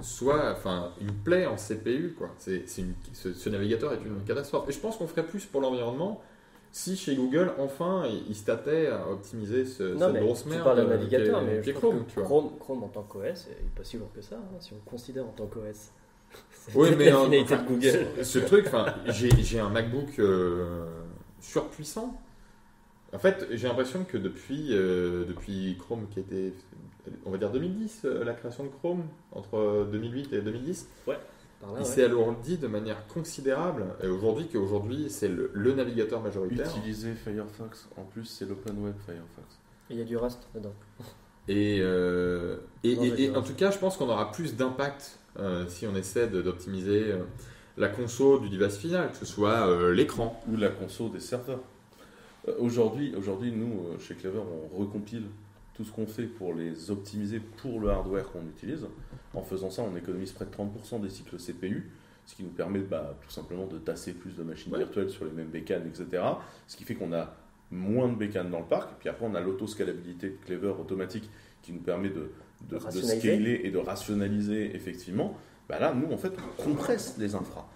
soit 0.00 0.52
enfin, 0.52 0.92
une 1.00 1.12
plaie 1.12 1.46
en 1.46 1.56
CPU. 1.56 2.14
Quoi. 2.16 2.30
Une- 2.46 2.94
ce, 3.12 3.32
ce 3.32 3.48
navigateur 3.50 3.92
est 3.92 4.04
une 4.04 4.22
catastrophe. 4.24 4.68
Et 4.68 4.72
je 4.72 4.78
pense 4.78 4.96
qu'on 4.96 5.06
ferait 5.08 5.26
plus 5.26 5.44
pour 5.44 5.60
l'environnement 5.60 6.20
si 6.70 6.96
chez 6.96 7.16
Google, 7.16 7.52
enfin, 7.58 8.04
ils 8.28 8.34
se 8.36 8.44
tâtaient 8.44 8.88
à 8.88 9.08
optimiser 9.10 9.64
ce, 9.64 9.82
Non, 9.94 9.98
cette 10.00 10.12
mais 10.12 10.20
grosse 10.20 10.42
tu 10.44 10.50
merde. 10.50 10.64
parles 10.64 10.76
d'un 10.76 10.84
euh, 10.84 10.88
navigateur, 10.96 11.42
mais 11.42 11.62
je 11.62 11.70
Chrome, 11.72 12.04
que 12.04 12.10
tu 12.10 12.14
vois. 12.16 12.24
Chrome, 12.24 12.50
Chrome 12.60 12.82
en 12.84 12.88
tant 12.88 13.02
qu'OS, 13.02 13.46
il 13.60 13.64
n'est 13.64 13.70
pas 13.74 13.84
si 13.84 13.96
lourd 13.98 14.10
que 14.14 14.20
ça, 14.22 14.36
hein, 14.36 14.56
si 14.60 14.72
on 14.72 14.76
le 14.76 14.82
considère 14.90 15.24
en 15.24 15.32
tant 15.32 15.46
qu'OS. 15.46 15.90
Oui, 16.74 16.88
mais 16.96 17.06
la 17.10 17.18
en- 17.20 17.24
finalité 17.24 17.54
enfin, 17.54 17.62
de 17.62 17.68
Google. 17.68 18.06
Ce, 18.18 18.24
ce 18.24 18.38
truc, 18.40 18.66
enfin, 18.66 18.94
j'ai 19.06 19.30
j'ai 19.42 19.58
un 19.60 19.68
MacBook 19.70 20.18
euh, 20.18 20.86
surpuissant. 21.40 22.20
En 23.14 23.18
fait, 23.18 23.46
j'ai 23.52 23.66
l'impression 23.68 24.04
que 24.04 24.18
depuis, 24.18 24.68
euh, 24.72 25.24
depuis 25.24 25.76
Chrome, 25.78 26.06
qui 26.10 26.20
était, 26.20 26.52
on 27.24 27.30
va 27.30 27.38
dire 27.38 27.50
2010, 27.50 28.02
euh, 28.04 28.22
la 28.24 28.34
création 28.34 28.64
de 28.64 28.68
Chrome, 28.68 29.04
entre 29.32 29.88
2008 29.90 30.32
et 30.34 30.42
2010, 30.42 30.88
Par 31.06 31.14
là, 31.14 31.20
il 31.62 31.64
Ah 31.64 31.72
ouais. 31.72 31.84
s'est 31.84 32.04
alourdi 32.04 32.58
de 32.58 32.66
manière 32.66 33.06
considérable. 33.06 33.86
Et 34.02 34.08
aujourd'hui, 34.08 34.46
qu'aujourd'hui, 34.52 35.06
c'est 35.08 35.28
le, 35.28 35.50
le 35.54 35.72
navigateur 35.72 36.20
majoritaire. 36.20 36.68
Utiliser 36.76 37.14
Firefox, 37.14 37.88
en 37.96 38.02
plus, 38.04 38.26
c'est 38.26 38.44
l'open 38.44 38.78
web 38.84 38.94
Firefox. 39.06 39.58
Il 39.88 39.96
y 39.96 40.02
a 40.02 40.04
du 40.04 40.18
Rust 40.18 40.40
dedans. 40.54 40.74
Et, 41.48 41.78
euh, 41.80 42.58
et, 42.84 42.94
Non, 42.94 43.04
et- 43.04 43.34
en 43.34 43.40
tout 43.42 43.54
cas, 43.54 43.70
je 43.70 43.78
pense 43.78 43.96
qu'on 43.96 44.10
aura 44.10 44.30
plus 44.32 44.54
d'impact 44.54 45.12
euh, 45.12 45.27
si 45.68 45.86
on 45.86 45.94
essaie 45.96 46.26
d'optimiser 46.28 47.12
euh, 47.12 47.18
la 47.76 47.88
conso 47.88 48.38
du 48.40 48.48
device 48.48 48.76
final, 48.76 49.10
que 49.10 49.16
ce 49.16 49.24
soit 49.26 49.68
euh, 49.68 49.92
l'écran. 49.94 50.42
ou 50.48 50.56
la 50.56 50.68
conso 50.68 51.08
des 51.08 51.20
serveurs. 51.20 51.60
Euh, 52.48 52.54
Aujourd'hui, 52.58 53.14
aujourd'hui, 53.16 53.52
nous, 53.52 53.86
euh, 53.88 53.98
chez 53.98 54.14
Clever, 54.14 54.40
on 54.40 54.78
recompile 54.78 55.24
tout 55.74 55.84
ce 55.84 55.92
qu'on 55.92 56.06
fait 56.06 56.24
pour 56.24 56.54
les 56.54 56.90
optimiser 56.90 57.38
pour 57.40 57.78
le 57.80 57.90
hardware 57.90 58.30
qu'on 58.32 58.42
utilise. 58.48 58.86
En 59.34 59.42
faisant 59.42 59.70
ça, 59.70 59.82
on 59.82 59.96
économise 59.96 60.32
près 60.32 60.44
de 60.44 60.50
30% 60.50 61.00
des 61.00 61.08
cycles 61.10 61.36
CPU, 61.36 61.88
ce 62.26 62.34
qui 62.34 62.42
nous 62.42 62.50
permet 62.50 62.80
bah, 62.80 63.16
tout 63.24 63.30
simplement 63.30 63.66
de 63.66 63.78
tasser 63.78 64.12
plus 64.12 64.34
de 64.36 64.42
machines 64.42 64.72
Ouais. 64.72 64.78
virtuelles 64.80 65.10
sur 65.10 65.24
les 65.24 65.30
mêmes 65.30 65.48
bécanes, 65.50 65.86
etc. 65.86 66.22
Ce 66.66 66.76
qui 66.76 66.82
fait 66.84 66.94
qu'on 66.96 67.12
a 67.12 67.32
moins 67.70 68.08
de 68.08 68.16
bécanes 68.16 68.50
dans 68.50 68.58
le 68.60 68.64
parc. 68.66 68.98
Puis 68.98 69.08
après, 69.08 69.24
on 69.26 69.34
a 69.36 69.40
l'autoscalabilité 69.40 70.30
de 70.30 70.36
Clever 70.44 70.74
automatique 70.80 71.30
qui 71.62 71.72
nous 71.72 71.80
permet 71.80 72.08
de, 72.08 72.30
de, 72.62 72.78
scaler 72.78 73.60
et 73.64 73.70
de 73.70 73.78
rationaliser 73.78 74.74
effectivement. 74.74 75.36
Bah 75.68 75.78
là, 75.78 75.94
nous, 75.94 76.12
en 76.12 76.16
fait, 76.16 76.32
on 76.58 76.62
compresse 76.62 77.16
les 77.18 77.34
infras. 77.34 77.66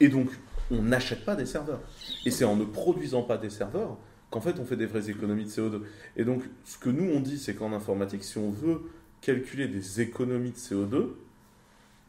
Et 0.00 0.08
donc, 0.08 0.28
on 0.70 0.82
n'achète 0.82 1.24
pas 1.24 1.34
des 1.34 1.46
serveurs. 1.46 1.80
Et 2.26 2.30
c'est 2.30 2.44
en 2.44 2.56
ne 2.56 2.64
produisant 2.64 3.22
pas 3.22 3.38
des 3.38 3.50
serveurs 3.50 3.96
qu'en 4.30 4.40
fait 4.40 4.58
on 4.58 4.64
fait 4.64 4.76
des 4.76 4.86
vraies 4.86 5.10
économies 5.10 5.44
de 5.44 5.50
CO2. 5.50 5.80
Et 6.16 6.24
donc 6.24 6.42
ce 6.64 6.78
que 6.78 6.90
nous 6.90 7.10
on 7.14 7.20
dit 7.20 7.38
c'est 7.38 7.54
qu'en 7.54 7.72
informatique, 7.72 8.24
si 8.24 8.38
on 8.38 8.50
veut 8.50 8.82
calculer 9.20 9.68
des 9.68 10.00
économies 10.00 10.50
de 10.52 10.56
CO2, 10.56 11.08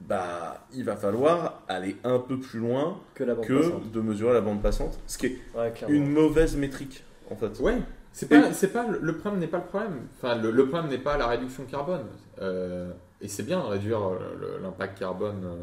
bah 0.02 0.66
il 0.74 0.84
va 0.84 0.96
falloir 0.96 1.64
aller 1.68 1.98
un 2.04 2.20
peu 2.20 2.40
plus 2.40 2.60
loin 2.60 3.00
Que 3.16 3.24
la 3.24 3.36
de 3.36 4.02
mesurer 4.02 4.34
la 4.34 4.42
bande 4.42 4.62
passante, 4.62 5.00
ce 5.08 5.18
qui 5.18 5.28
est 5.28 5.40
Ouais, 5.56 5.74
une 5.88 6.10
mauvaise 6.10 6.56
métrique 6.56 7.04
en 7.30 7.36
fait. 7.36 7.60
Ouais, 7.60 7.78
c'est 8.12 8.28
pas, 8.28 8.54
c'est 8.54 8.74
pas 8.74 8.86
le, 8.88 9.18
problème 9.18 9.40
n'est 9.40 9.48
pas 9.48 9.58
le 9.60 9.66
problème. 9.66 10.08
Enfin, 10.18 10.36
le, 10.36 10.52
le 10.52 10.68
problème 10.68 10.90
n'est 10.90 10.98
pas 10.98 11.18
la 11.18 11.28
réduction 11.28 11.64
carbone. 11.66 12.06
Euh, 12.42 12.92
et 13.22 13.28
c'est 13.28 13.44
bien 13.44 13.60
de 13.62 13.66
réduire 13.68 14.02
euh, 14.08 14.60
l'impact 14.62 14.98
carbone 15.00 15.42
euh, 15.46 15.56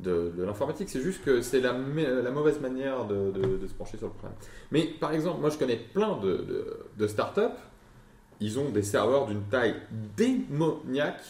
de, 0.00 0.32
de 0.36 0.42
l'informatique. 0.42 0.88
C'est 0.88 1.00
juste 1.02 1.22
que 1.24 1.40
c'est 1.42 1.60
la, 1.60 1.72
la 1.72 2.30
mauvaise 2.30 2.60
manière 2.60 3.04
de, 3.06 3.30
de- 3.30 3.56
de 3.58 3.66
se 3.66 3.74
pencher 3.74 3.98
sur 3.98 4.08
le 4.08 4.12
problème. 4.14 4.36
Mais 4.70 4.84
par 5.00 5.12
exemple, 5.12 5.40
moi 5.40 5.50
je 5.50 5.58
connais 5.58 5.76
plein 5.76 6.16
de, 6.18 6.88
de, 6.96 7.06
startups. 7.06 7.40
Ils 8.40 8.58
ont 8.58 8.70
des 8.70 8.82
serveurs 8.82 9.26
d'une 9.26 9.42
taille 9.44 9.76
démoniaque. 10.16 11.22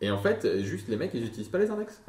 Et 0.00 0.10
en 0.10 0.18
fait, 0.18 0.60
juste 0.62 0.88
les 0.88 0.96
mecs, 0.96 1.10
ils 1.14 1.22
n'utilisent 1.22 1.48
pas 1.48 1.58
les 1.58 1.70
index. 1.70 2.00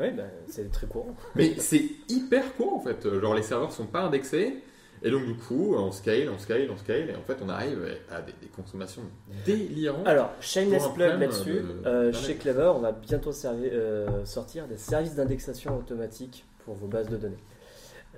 Oui, 0.00 0.10
bah, 0.12 0.22
c'est 0.48 0.70
très 0.70 0.86
courant. 0.86 1.16
Mais 1.34 1.54
c'est 1.58 1.84
hyper 2.08 2.54
court 2.56 2.74
en 2.74 2.80
fait. 2.80 3.08
Genre 3.20 3.34
les 3.34 3.42
serveurs 3.42 3.72
sont 3.72 3.86
pas 3.86 4.02
indexés. 4.02 4.62
Et 5.02 5.10
donc 5.10 5.24
du 5.26 5.34
coup, 5.34 5.74
on 5.76 5.92
scale, 5.92 6.28
on 6.34 6.38
scale, 6.38 6.68
on 6.72 6.76
scale. 6.76 7.10
Et 7.10 7.14
en 7.16 7.22
fait, 7.22 7.36
on 7.44 7.48
arrive 7.48 7.78
à 8.10 8.20
des, 8.20 8.32
des 8.40 8.48
consommations 8.48 9.02
délirantes. 9.44 10.06
Alors, 10.06 10.30
shameless 10.40 10.88
plug 10.88 11.20
là-dessus. 11.20 11.52
de- 11.52 11.86
Euh, 11.86 12.12
chez 12.12 12.34
Clever, 12.36 12.72
on 12.74 12.80
va 12.80 12.92
bientôt 12.92 13.30
euh, 13.44 14.24
sortir 14.24 14.66
des 14.66 14.76
services 14.76 15.14
d'indexation 15.14 15.76
automatique 15.78 16.44
pour 16.64 16.74
vos 16.74 16.86
bases 16.86 17.08
de 17.08 17.16
données. 17.16 17.38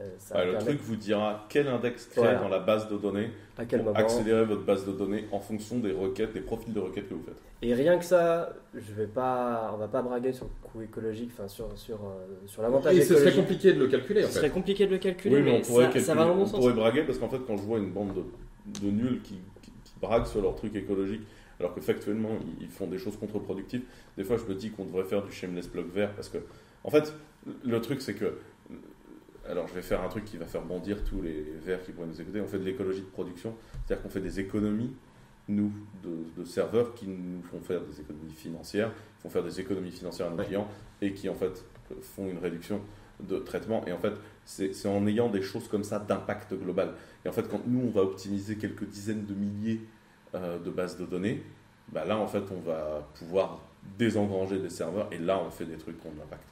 Euh, 0.01 0.09
ça 0.19 0.37
Ah, 0.39 0.45
le 0.47 0.57
truc 0.59 0.81
vous 0.81 0.97
dira 0.97 1.47
quel 1.51 1.69
index 1.69 2.07
créer 2.07 2.25
Voilà. 2.25 2.39
dans 2.41 2.49
la 2.49 2.59
base 2.59 2.89
de 2.89 2.97
données 2.97 3.31
à 3.59 3.67
quel 3.67 3.81
pour 3.81 3.89
moment. 3.89 3.99
accélérer 3.99 4.45
votre 4.47 4.63
base 4.65 4.87
de 4.87 4.93
données 4.93 5.27
en 5.31 5.41
fonction 5.41 5.79
des 5.79 5.93
requêtes, 5.93 6.33
des 6.33 6.41
profils 6.41 6.73
de 6.73 6.81
requêtes 6.81 7.09
que 7.09 7.15
vous 7.15 7.23
faites. 7.23 7.37
Et 7.63 7.75
rien 7.75 7.99
que 7.99 8.05
ça, 8.07 8.51
je 8.75 8.93
vais 8.95 9.07
pas, 9.07 9.71
on 9.75 9.77
va 9.77 9.89
pas 9.89 10.01
braguer 10.01 10.33
sur 10.33 10.47
le 10.47 10.51
coût 10.69 10.81
écologique, 10.81 11.31
enfin 11.35 11.49
sur 11.49 11.77
sur 11.77 11.97
euh, 11.97 12.27
sur 12.47 12.63
l'avantage 12.63 12.97
Et 12.97 13.01
ce 13.03 13.09
serait 13.09 13.17
écologique. 13.29 13.41
compliqué 13.41 13.73
de 13.75 13.79
le 13.79 13.89
calculer 13.89 14.21
en 14.25 14.27
Ce 14.29 14.33
fait. 14.33 14.39
serait 14.39 14.51
compliqué 14.51 14.87
de 14.87 14.93
le 14.93 14.99
calculer, 14.99 15.37
Oui, 15.37 15.43
mais, 15.43 15.51
mais, 15.53 15.59
on 15.59 15.61
pourrait, 15.61 16.01
ça, 16.01 16.15
va 16.15 16.23
dans 16.25 16.29
le 16.31 16.35
bon 16.37 16.43
on 16.43 16.47
sens. 16.47 16.61
pourrait 16.61 16.73
braguer 16.73 17.03
parce 17.03 17.19
qu'en 17.19 17.29
fait, 17.29 17.41
quand 17.47 17.59
je 17.59 17.63
vois 17.63 17.79
une 17.79 17.91
bande 17.93 18.15
de, 18.15 18.81
de 18.87 18.91
nuls 18.91 19.21
qui, 19.23 19.35
qui- 19.61 19.73
qui 19.85 19.93
braguent 20.01 20.27
sur 20.27 20.41
leur 20.41 20.55
truc 20.55 20.75
écologique, 20.77 21.21
alors 21.59 21.75
que 21.75 21.83
factuellement 21.83 22.31
ils, 22.59 22.65
ils 22.65 22.71
font 22.71 22.87
des 22.87 22.97
choses 22.97 23.19
contre-productives, 23.19 23.83
des 24.17 24.25
fois 24.25 24.39
je 24.39 24.45
me 24.51 24.55
dis 24.55 24.71
qu'on 24.71 24.87
devrait 24.87 25.05
faire 25.05 25.23
du 25.23 25.31
shameless 25.31 25.67
plug 25.67 25.93
vert 25.93 26.13
parce 26.15 26.31
que, 26.31 26.39
en 26.85 26.89
fait, 26.91 27.13
le 27.65 27.79
truc 27.83 28.01
c'est 28.01 28.15
que. 28.15 28.39
Alors 29.51 29.67
je 29.69 29.75
vais 29.75 29.83
faire 29.83 30.03
un 30.03 30.09
truc 30.09 30.25
qui 30.25 30.37
va 30.37 30.47
faire 30.47 30.63
bondir 30.63 31.03
tous 31.05 31.21
les 31.23 31.43
verts 31.65 31.83
qui 31.83 31.93
pourraient 31.93 32.07
nous 32.07 32.21
écouter. 32.21 32.41
On 32.41 32.47
fait 32.47 32.59
de 32.59 32.65
l'écologie 32.65 33.01
de 33.01 33.07
production, 33.07 33.55
c'est-à-dire 33.87 34.03
qu'on 34.03 34.09
fait 34.09 34.21
des 34.21 34.39
économies, 34.41 34.93
nous, 35.49 35.73
de, 36.05 36.41
de 36.41 36.45
serveurs 36.47 36.95
qui 36.95 37.09
nous 37.09 37.43
font 37.43 37.61
faire 37.61 37.81
des 37.83 38.01
économies 38.01 38.33
financières, 38.33 38.93
qui 39.17 39.23
font 39.23 39.31
faire 39.31 39.43
des 39.43 39.61
économies 39.61 39.91
financières 39.91 40.29
à 40.29 40.31
nos 40.31 40.37
Ouais. 40.39 40.45
clients 40.47 40.69
et 41.03 41.13
qui 41.13 41.29
en 41.29 41.35
fait 41.35 41.65
font 42.03 42.29
une 42.31 42.39
réduction 42.39 42.81
de 43.21 43.39
traitement. 43.39 43.85
Et 43.87 43.93
en 43.93 43.99
fait, 43.99 44.13
c'est 44.45 44.87
en 44.87 45.07
ayant 45.07 45.29
des 45.29 45.43
choses 45.43 45.67
comme 45.69 45.83
ça 45.85 45.99
d'impact 45.99 46.55
global. 46.55 46.93
Et 47.25 47.29
en 47.29 47.33
fait, 47.33 47.49
quand 47.49 47.61
nous, 47.67 47.81
on 47.87 47.91
va 47.91 48.03
optimiser 48.03 48.57
quelques 48.57 48.85
dizaines 48.85 49.27
de 49.27 49.35
milliers 49.35 49.81
euh, 50.35 50.59
de 50.59 50.71
bases 50.71 50.97
de 50.97 51.05
données, 51.05 51.43
bah 51.93 52.05
là, 52.05 52.17
en 52.17 52.27
fait, 52.29 52.45
on 52.53 52.61
va 52.61 53.09
pouvoir 53.19 53.61
désengranger 53.99 54.59
des 54.61 54.71
serveurs 54.71 55.09
et 55.13 55.19
là, 55.19 55.43
on 55.45 55.51
fait 55.51 55.65
des 55.65 55.77
trucs 55.77 56.01
qui 56.01 56.07
ont 56.07 56.13
de 56.13 56.19
l'impact. 56.21 56.45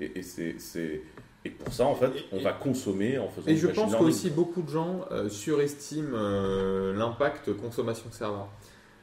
Et, 0.00 0.18
et, 0.18 0.22
c'est- 0.22 1.02
et 1.48 1.50
pour 1.50 1.72
ça, 1.72 1.84
en 1.84 1.94
fait, 1.94 2.06
Et- 2.16 2.24
on 2.32 2.40
va 2.42 2.52
consommer 2.52 3.18
en 3.18 3.28
faisant 3.28 3.48
Et 3.48 3.56
je 3.56 3.66
pense 3.68 3.94
qu'aussi 3.96 4.30
beaucoup 4.30 4.62
de 4.62 4.70
gens 4.70 5.00
euh, 5.10 5.28
surestiment 5.28 6.10
euh, 6.14 6.94
l'impact 6.96 7.52
consommation 7.56 8.10
serveur. 8.10 8.48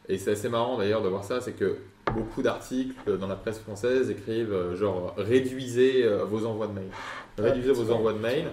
Et 0.08 0.18
c'est 0.18 0.32
assez 0.32 0.50
marrant 0.50 0.78
d'ailleurs 0.78 1.02
de 1.02 1.08
voir 1.10 1.24
ça, 1.24 1.42
c'est 1.42 1.54
que 1.54 1.78
beaucoup 2.14 2.44
d'articles 2.44 3.18
dans 3.18 3.28
la 3.28 3.36
presse 3.36 3.58
française 3.60 4.12
écrivent 4.12 4.54
euh, 4.54 4.76
genre 4.76 5.14
réduisez 5.18 6.04
euh, 6.04 6.24
vos 6.24 6.46
envois 6.46 6.68
de 6.68 6.74
mail. 6.74 6.90
Réduisez 7.38 7.72
vos 7.72 7.92
envois 7.92 8.14
de 8.14 8.20
mail. 8.20 8.46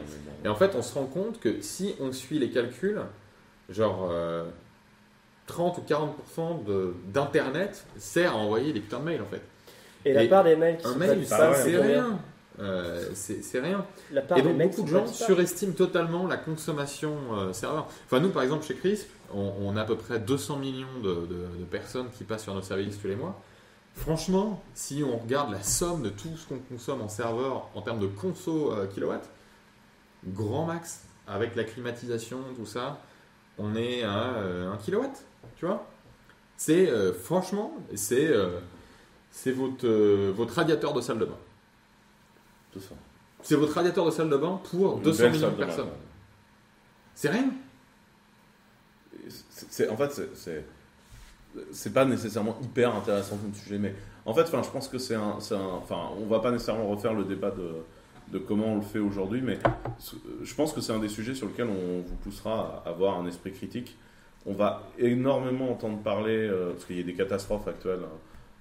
Et 0.45 0.49
en 0.49 0.55
fait, 0.55 0.75
on 0.75 0.83
se 0.83 0.95
rend 0.95 1.05
compte 1.05 1.39
que 1.41 1.61
si 1.61 1.95
on 2.01 2.11
suit 2.13 2.39
les 2.39 2.51
calculs, 2.51 3.01
genre 3.69 4.09
euh, 4.11 4.45
30 5.47 5.79
ou 5.79 5.83
40% 5.83 6.65
de- 6.65 6.95
d'Internet 7.13 7.85
sert 7.99 8.33
à 8.33 8.37
envoyer 8.37 8.73
des 8.73 8.81
putains 8.81 9.01
de 9.01 9.05
mails 9.05 9.21
en 9.23 9.27
fait. 9.27 9.43
Et 10.05 10.13
la 10.15 10.27
part 10.27 10.45
des 10.45 10.57
mails 10.57 10.79
qui 10.79 10.87
Un 10.87 10.93
sont 10.93 10.99
mail, 10.99 11.19
pas 11.29 11.37
ça, 11.37 11.55
c'est 11.55 11.77
rien. 11.77 12.19
Euh, 12.63 13.11
c'est 13.15 13.61
rien. 13.61 13.85
Et 14.39 14.43
donc 14.43 14.57
beaucoup 14.77 14.83
de 14.83 14.89
gens 14.89 15.07
surestiment 15.27 15.73
totalement 15.75 16.27
la 16.27 16.37
consommation 16.37 17.15
euh, 17.33 17.53
serveur. 17.53 17.87
Enfin 18.07 18.21
nous 18.21 18.31
par 18.31 18.43
exemple 18.43 18.65
chez 18.65 18.75
Crisp, 18.75 19.09
on, 19.35 19.53
on 19.61 19.77
a 19.77 19.83
à 19.83 19.85
peu 19.85 19.97
près 19.97 20.19
200 20.21 20.57
millions 20.59 20.87
de, 21.03 21.09
de- 21.27 21.59
de 21.59 21.65
personnes 21.71 22.07
qui 22.17 22.25
passent 22.25 22.45
sur 22.45 22.55
nos 22.55 22.63
services 22.63 22.99
tous 23.01 23.09
les 23.09 23.17
mois. 23.17 23.41
Franchement, 23.95 24.63
si 24.75 25.03
on 25.05 25.19
regarde 25.19 25.51
la 25.53 25.63
somme 25.63 26.03
de 26.03 26.09
tout 26.09 26.35
ce 26.37 26.47
qu'on 26.47 26.59
consomme 26.61 27.03
en 27.03 27.09
serveur 27.09 27.69
en 27.75 27.83
termes 27.83 27.99
de 28.01 28.07
conso 28.07 28.73
euh, 28.73 28.87
kilowatts, 28.87 29.29
grand 30.27 30.65
max, 30.67 31.03
avec 31.27 31.57
la 31.57 31.65
climatisation, 31.65 32.39
tout 32.57 32.67
ça, 32.67 33.01
on 33.59 33.75
est 33.75 34.03
à 34.03 34.35
1 34.73 34.77
kilowatt, 34.79 35.25
tu 35.57 35.67
vois 35.67 35.85
C'est 36.57 36.89
euh, 36.89 37.13
franchement, 37.13 37.73
c'est 37.95 38.29
euh, 38.29 38.61
c'est 39.31 39.53
votre, 39.53 39.87
euh, 39.87 40.33
votre 40.35 40.55
radiateur 40.55 40.93
de 40.93 41.01
salle 41.01 41.19
de 41.19 41.25
bain. 41.27 41.37
C'est 43.43 43.57
votre 43.57 43.75
radiateur 43.75 44.05
de 44.07 44.11
salle 44.11 44.31
de 44.31 44.37
bain 44.37 44.61
pour 44.71 44.97
Une 44.99 45.03
200 45.03 45.23
belle 45.23 45.33
millions 45.33 45.51
de 45.51 45.57
personnes. 45.57 45.89
C'est 47.15 47.29
rien. 47.29 47.45
C'est- 49.29 49.89
en 49.89 49.97
fait, 49.97 50.11
c'est- 50.35 50.65
c'est 51.71 51.93
pas 51.93 52.05
nécessairement 52.05 52.57
hyper 52.63 52.95
intéressant 52.95 53.37
comme 53.37 53.55
sujet, 53.55 53.79
mais 53.79 53.95
en 54.25 54.33
fait, 54.35 54.43
enfin, 54.43 54.63
je 54.63 54.71
pense 54.71 54.89
que 54.89 54.99
c'est 54.99 55.15
un, 55.15 55.37
enfin, 55.39 56.09
on 56.19 56.27
va 56.27 56.41
pas 56.41 56.51
nécessairement 56.51 56.89
refaire 56.89 57.15
le 57.15 57.25
débat 57.25 57.51
de, 57.51 57.73
de 58.33 58.39
comment 58.39 58.69
on 58.73 58.77
le 58.77 58.83
fait 58.83 58.99
aujourd'hui, 58.99 59.43
mais 59.43 59.59
ce- 59.99 60.17
je 60.43 60.55
pense 60.55 60.73
que 60.73 60.81
c'est 60.81 60.93
un 60.93 60.99
des 60.99 61.09
sujets 61.09 61.35
sur 61.35 61.47
lequel 61.49 61.69
on 61.69 62.01
vous 62.01 62.17
poussera 62.17 62.83
à 62.87 62.89
avoir 62.91 63.19
un 63.19 63.27
esprit 63.27 63.53
critique. 63.53 63.97
On 64.47 64.55
va 64.55 64.83
énormément 64.99 65.71
entendre 65.71 65.99
parler, 65.99 66.49
euh, 66.49 66.73
parce 66.73 66.87
qu'il 66.87 66.97
y 66.97 67.01
a 67.01 67.05
des 67.05 67.15
catastrophes 67.15 67.69
actuelles 67.69 68.01
hein, 68.05 68.17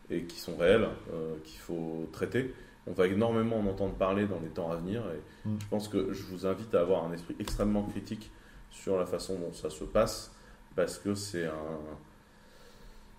et 0.09 0.24
qui 0.24 0.39
sont 0.39 0.55
réelles, 0.57 0.88
euh, 1.14 1.36
qu'il 1.45 1.59
faut 1.59 2.07
traiter. 2.12 2.53
On 2.88 2.93
va 2.93 3.07
énormément 3.07 3.59
en 3.59 3.67
entendre 3.67 3.93
parler 3.93 4.25
dans 4.25 4.39
les 4.39 4.49
temps 4.49 4.71
à 4.71 4.75
venir, 4.75 5.01
et 5.01 5.47
Mm. 5.47 5.57
je 5.59 5.65
pense 5.67 5.88
que 5.88 6.13
je 6.13 6.23
vous 6.23 6.45
invite 6.45 6.73
à 6.75 6.82
avoir 6.82 7.05
un 7.05 7.13
esprit 7.13 7.36
extrêmement 7.39 7.84
critique 7.84 8.32
sur 8.71 8.97
la 8.97 9.05
façon 9.05 9.36
dont 9.36 9.53
ça 9.53 9.69
se 9.69 9.84
passe, 9.84 10.32
parce 10.75 10.97
que 10.99 11.15
c'est 11.15 11.45
un, 11.45 11.79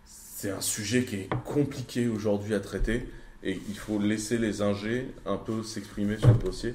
c'est 0.05 0.51
un 0.51 0.61
sujet 0.61 1.05
qui 1.05 1.17
est 1.17 1.29
compliqué 1.45 2.09
aujourd'hui 2.09 2.55
à 2.55 2.61
traiter 2.61 3.07
et 3.43 3.61
il 3.69 3.77
faut 3.77 3.99
laisser 3.99 4.39
les 4.39 4.63
ingés 4.63 5.09
un 5.27 5.37
peu 5.37 5.63
s'exprimer 5.63 6.17
sur 6.17 6.29
le 6.29 6.39
dossier 6.39 6.75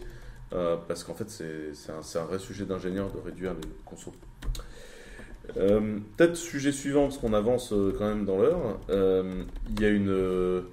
euh, 0.53 0.75
parce 0.87 1.03
qu'en 1.03 1.13
fait 1.13 1.29
c'est 1.29 1.73
c'est 1.73 1.91
un, 1.91 2.01
c'est 2.03 2.19
un 2.19 2.25
vrai 2.25 2.39
sujet 2.39 2.65
d'ingénieur 2.65 3.11
de 3.11 3.19
réduire 3.19 3.53
les 3.53 3.67
consos. 3.85 4.13
Euh, 5.57 5.99
Peut-être 6.17 6.35
sujet 6.35 6.71
suivant 6.71 7.03
parce 7.03 7.17
qu'on 7.17 7.33
avance 7.33 7.71
euh, 7.73 7.95
quand 7.97 8.07
même 8.07 8.25
dans 8.25 8.37
l'heure. 8.37 8.79
Euh, 8.89 9.43
Il 9.69 9.81
y 9.81 9.85
a 9.85 9.89
une 9.89 10.63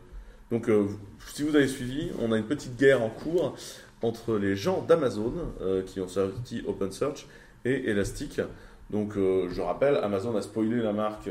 donc 0.54 0.68
euh, 0.68 0.86
si 1.32 1.42
vous 1.42 1.56
avez 1.56 1.66
suivi, 1.66 2.12
on 2.22 2.30
a 2.30 2.38
une 2.38 2.44
petite 2.44 2.76
guerre 2.76 3.02
en 3.02 3.10
cours 3.10 3.56
entre 4.02 4.36
les 4.36 4.54
gens 4.54 4.82
d'Amazon 4.82 5.32
euh, 5.60 5.82
qui 5.82 5.98
ont 5.98 6.06
sorti 6.06 6.62
OpenSearch 6.64 7.26
et 7.64 7.90
Elastic. 7.90 8.40
Donc 8.88 9.16
euh, 9.16 9.48
je 9.50 9.60
rappelle, 9.60 9.96
Amazon 9.96 10.36
a 10.36 10.42
spoilé 10.42 10.80
la 10.80 10.92
marque 10.92 11.28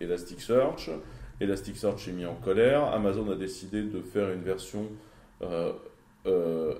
Elasticsearch. 0.00 0.88
Elasticsearch 1.40 2.06
est 2.06 2.12
mis 2.12 2.26
en 2.26 2.36
colère. 2.36 2.84
Amazon 2.92 3.28
a 3.32 3.34
décidé 3.34 3.82
de 3.82 4.00
faire 4.00 4.30
une 4.30 4.42
version 4.42 4.86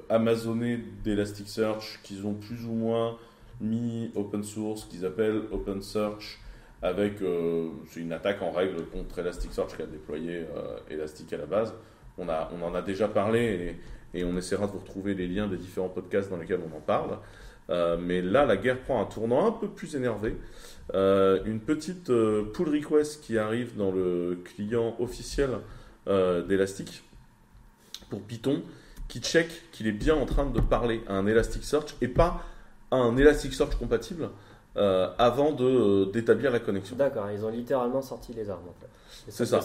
amazonée 0.09 0.79
d'Elasticsearch 1.03 1.99
qu'ils 2.05 2.25
ont 2.25 2.35
plus 2.35 2.67
ou 2.67 2.73
moins 2.73 3.19
mis 3.61 4.13
open 4.15 4.45
source, 4.45 4.85
qu'ils 4.85 5.05
appellent 5.05 5.43
OpenSearch, 5.51 6.39
avec 6.83 7.23
euh, 7.23 7.69
c'est 7.89 8.01
une 8.01 8.13
attaque 8.13 8.43
en 8.43 8.51
règle 8.51 8.85
contre 8.87 9.19
Elasticsearch 9.19 9.77
qui 9.77 9.83
a 9.83 9.87
déployé 9.87 10.47
euh, 10.57 10.79
Elastic 10.91 11.33
à 11.33 11.39
la 11.39 11.47
base. 11.47 11.75
On, 12.19 12.29
a, 12.29 12.51
on 12.55 12.63
en 12.63 12.75
a 12.75 12.83
déjà 12.83 13.09
parlé 13.09 13.77
et, 14.15 14.25
on 14.25 14.37
essaiera 14.37 14.67
de 14.67 14.73
vous 14.73 14.79
retrouver 14.79 15.15
les 15.15 15.27
liens 15.27 15.49
des 15.49 15.57
différents 15.57 15.89
podcasts 15.89 16.31
dans 16.31 16.37
lesquels 16.37 16.61
on 16.61 16.77
en 16.77 16.81
parle. 16.81 17.19
Euh, 17.71 17.97
mais 17.99 18.23
là, 18.23 18.47
la 18.47 18.57
guerre 18.57 18.79
prend 18.79 19.03
un 19.03 19.07
tournant 19.07 19.47
un 19.47 19.51
peu 19.51 19.69
plus 19.69 19.97
énervé. 19.97 20.37
Une 20.93 21.61
petite 21.61 22.07
pull 22.07 22.69
request 22.69 23.25
qui 23.25 23.39
arrive 23.39 23.75
dans 23.77 23.91
le 23.91 24.39
client 24.45 24.95
officiel 25.01 25.51
d'Elastic 26.07 27.03
pour 28.11 28.21
Python 28.21 28.63
qui 29.09 29.21
check 29.21 29.71
qu'il 29.73 29.87
est 29.87 29.93
bien 29.93 30.15
en 30.15 30.27
train 30.27 30.47
de 30.47 30.61
parler 30.61 31.03
à 31.09 31.15
un 31.15 31.27
Elasticsearch 31.27 31.97
et 32.01 32.09
pas 32.09 32.45
à 32.91 32.97
un 32.97 33.17
Elasticsearch 33.17 33.77
compatible 33.77 34.29
euh, 34.77 35.09
avant 35.19 35.53
de, 35.53 35.65
euh, 35.65 36.05
d'établir 36.13 36.51
la 36.51 36.61
connexion. 36.61 36.97
D'accord, 36.97 37.31
ils 37.31 37.45
ont 37.45 37.49
littéralement 37.51 38.03
sorti 38.03 38.33
les 38.33 38.51
armes 38.51 38.69
en 38.69 38.75
fait. 38.81 38.89
Les 39.27 39.33
C'est 39.33 39.47
ça. 39.47 39.61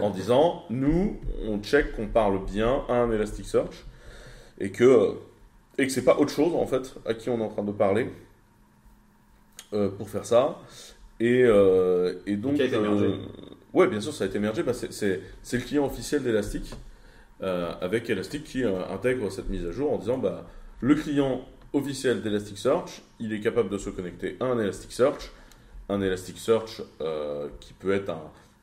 en 0.00 0.10
disant 0.10 0.64
nous 0.70 1.18
on 1.46 1.58
check 1.60 1.96
qu'on 1.96 2.06
parle 2.08 2.44
bien 2.44 2.82
à 2.88 2.94
un 2.94 3.10
Elasticsearch 3.10 3.86
et 4.58 4.70
que 4.70 5.14
et 5.78 5.86
que 5.86 5.92
c'est 5.92 6.04
pas 6.04 6.16
autre 6.18 6.30
chose 6.32 6.54
en 6.54 6.66
fait 6.66 6.94
à 7.06 7.14
qui 7.14 7.30
on 7.30 7.38
est 7.40 7.42
en 7.44 7.48
train 7.48 7.64
de 7.64 7.72
parler 7.72 8.10
euh, 9.72 9.88
pour 9.88 10.08
faire 10.08 10.24
ça 10.24 10.58
et, 11.20 11.42
euh, 11.44 12.14
et 12.26 12.36
donc 12.36 12.54
qui 12.54 12.62
a 12.62 12.66
été 12.66 12.78
mergé. 12.78 13.06
euh, 13.06 13.16
ouais 13.72 13.88
bien 13.88 14.00
sûr 14.00 14.12
ça 14.12 14.24
a 14.24 14.26
été 14.26 14.38
mergé 14.38 14.62
bah, 14.62 14.74
c'est, 14.74 14.92
c'est, 14.92 15.20
c'est 15.42 15.56
le 15.56 15.62
client 15.64 15.86
officiel 15.86 16.22
d'Elastic 16.22 16.74
euh, 17.42 17.72
avec 17.80 18.08
Elastic 18.10 18.44
qui 18.44 18.62
euh, 18.64 18.86
intègre 18.92 19.30
cette 19.30 19.48
mise 19.48 19.64
à 19.66 19.72
jour 19.72 19.92
en 19.92 19.98
disant 19.98 20.18
bah 20.18 20.44
le 20.80 20.94
client 20.94 21.40
officiel 21.74 22.22
d'Elasticsearch 22.22 23.02
il 23.20 23.32
est 23.32 23.40
capable 23.40 23.68
de 23.68 23.78
se 23.78 23.90
connecter 23.90 24.36
à 24.40 24.46
un 24.46 24.58
Elasticsearch 24.58 25.30
un 25.88 26.00
Elasticsearch 26.00 26.82
euh, 27.00 27.48
qui 27.60 27.74
peut 27.74 27.92
être 27.92 28.10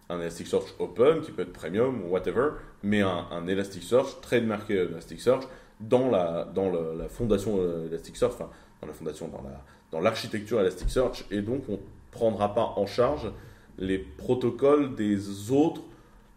un 0.09 0.19
Elasticsearch 0.19 0.73
Open, 0.79 1.21
qui 1.21 1.31
peut 1.31 1.43
être 1.43 1.53
Premium 1.53 2.03
ou 2.03 2.09
whatever, 2.09 2.49
mais 2.83 3.01
un, 3.01 3.27
un 3.31 3.47
Elasticsearch, 3.47 4.21
trademarké 4.21 4.75
Elasticsearch, 4.75 5.43
dans 5.79 6.09
la, 6.09 6.45
dans 6.45 6.71
la 6.71 7.07
fondation 7.07 7.57
euh, 7.59 7.87
Elasticsearch, 7.87 8.37
dans 8.37 8.87
la 8.87 8.93
fondation, 8.93 9.27
dans 9.27 9.43
dans 9.91 9.99
l'architecture 9.99 10.61
Elasticsearch, 10.61 11.25
et 11.31 11.41
donc 11.41 11.63
on 11.67 11.73
ne 11.73 11.77
prendra 12.11 12.53
pas 12.53 12.73
en 12.77 12.85
charge 12.85 13.29
les 13.77 13.99
protocoles 13.99 14.95
des 14.95 15.51
autres. 15.51 15.81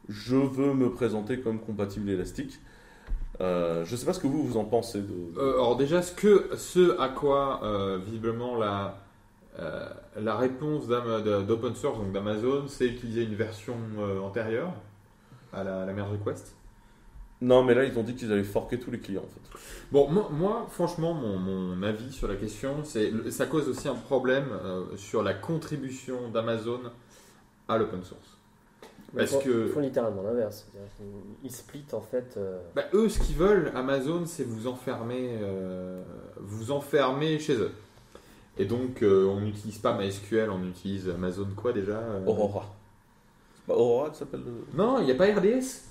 Je 0.09 0.37
veux 0.37 0.75
me 0.75 0.91
présenter 0.91 1.41
comme 1.41 1.61
compatible 1.61 2.11
Elastic. 2.11 2.59
Euh, 3.41 3.85
je 3.85 3.93
ne 3.93 3.97
sais 3.97 4.07
pas 4.07 4.13
ce 4.13 4.21
que 4.21 4.27
vous, 4.27 4.45
vous 4.45 4.57
en 4.57 4.65
pensez 4.65 5.01
de... 5.01 5.39
Euh, 5.39 5.55
alors 5.55 5.77
déjà, 5.77 6.03
ce, 6.03 6.13
que, 6.13 6.51
ce 6.57 6.99
à 7.01 7.09
quoi 7.09 7.61
euh, 7.65 7.99
visiblement 8.05 8.57
la, 8.57 8.99
la 10.17 10.37
réponse 10.37 10.87
d'open 10.87 11.75
source, 11.75 11.99
donc 11.99 12.13
d'Amazon, 12.13 12.67
c'est 12.69 12.87
utiliser 12.87 13.23
une 13.23 13.35
version 13.35 13.77
antérieure 14.23 14.73
à 15.53 15.63
la, 15.63 15.93
merge 15.93 16.11
request. 16.11 16.57
Non, 17.41 17.63
mais 17.63 17.75
là, 17.75 17.85
ils 17.85 17.97
ont 17.99 18.03
dit 18.03 18.15
qu'ils 18.15 18.33
allaient 18.33 18.43
forquer 18.43 18.79
tous 18.81 18.91
les 18.91 18.99
clients, 18.99 19.23
en 19.23 19.29
fait. 19.29 19.59
Bon, 19.93 20.09
moi, 20.09 20.29
moi, 20.33 20.67
franchement, 20.71 21.15
mon, 21.15 21.39
mon 21.39 21.83
avis 21.83 22.13
sur 22.13 22.27
la 22.27 22.37
question, 22.37 22.83
c'est 22.85 23.13
ça 23.31 23.47
cause 23.47 23.69
aussi 23.69 23.87
un 23.87 23.95
problème 23.95 24.47
sur 24.97 25.23
la 25.23 25.35
contribution 25.35 26.31
d'Amazon 26.31 26.81
à 27.69 27.79
l'open 27.79 28.03
source. 28.03 28.34
Parce 29.17 29.31
ils 29.31 29.35
font- 29.35 29.41
que- 29.45 29.67
Ils 29.67 29.73
font 29.73 29.81
littéralement 29.81 30.23
l'inverse. 30.23 30.67
Ils 31.43 31.51
split 31.51 31.85
en 31.93 32.01
fait. 32.01 32.35
euh, 32.37 32.59
Bah, 32.75 32.83
eux, 32.95 33.09
ce 33.09 33.19
qu'ils 33.21 33.37
veulent, 33.37 33.71
Amazon, 33.75 34.23
c'est 34.27 34.45
vous 34.45 34.67
enfermer, 34.67 35.39
euh, 35.43 36.03
vous 36.39 36.71
enfermer 36.71 37.39
chez 37.39 37.55
eux. 37.57 37.71
Et 38.59 38.65
donc, 38.67 39.03
euh, 39.03 39.27
on 39.27 39.41
n'utilise 39.41 39.79
pas 39.79 39.97
MySQL, 39.99 40.49
on 40.51 40.63
utilise 40.65 41.09
Amazon 41.09 41.49
quoi 41.57 41.73
déjà 41.73 41.99
euh 41.99 42.25
Aurora. 42.27 42.67
C'est 43.57 43.67
pas 43.67 43.75
Aurora 43.79 44.11
qui 44.11 44.19
s'appelle 44.19 44.43
le... 44.47 44.77
Non, 44.79 45.01
il 45.01 45.07
n'y 45.07 45.11
a 45.13 45.15
pas 45.17 45.27
RDS. 45.27 45.83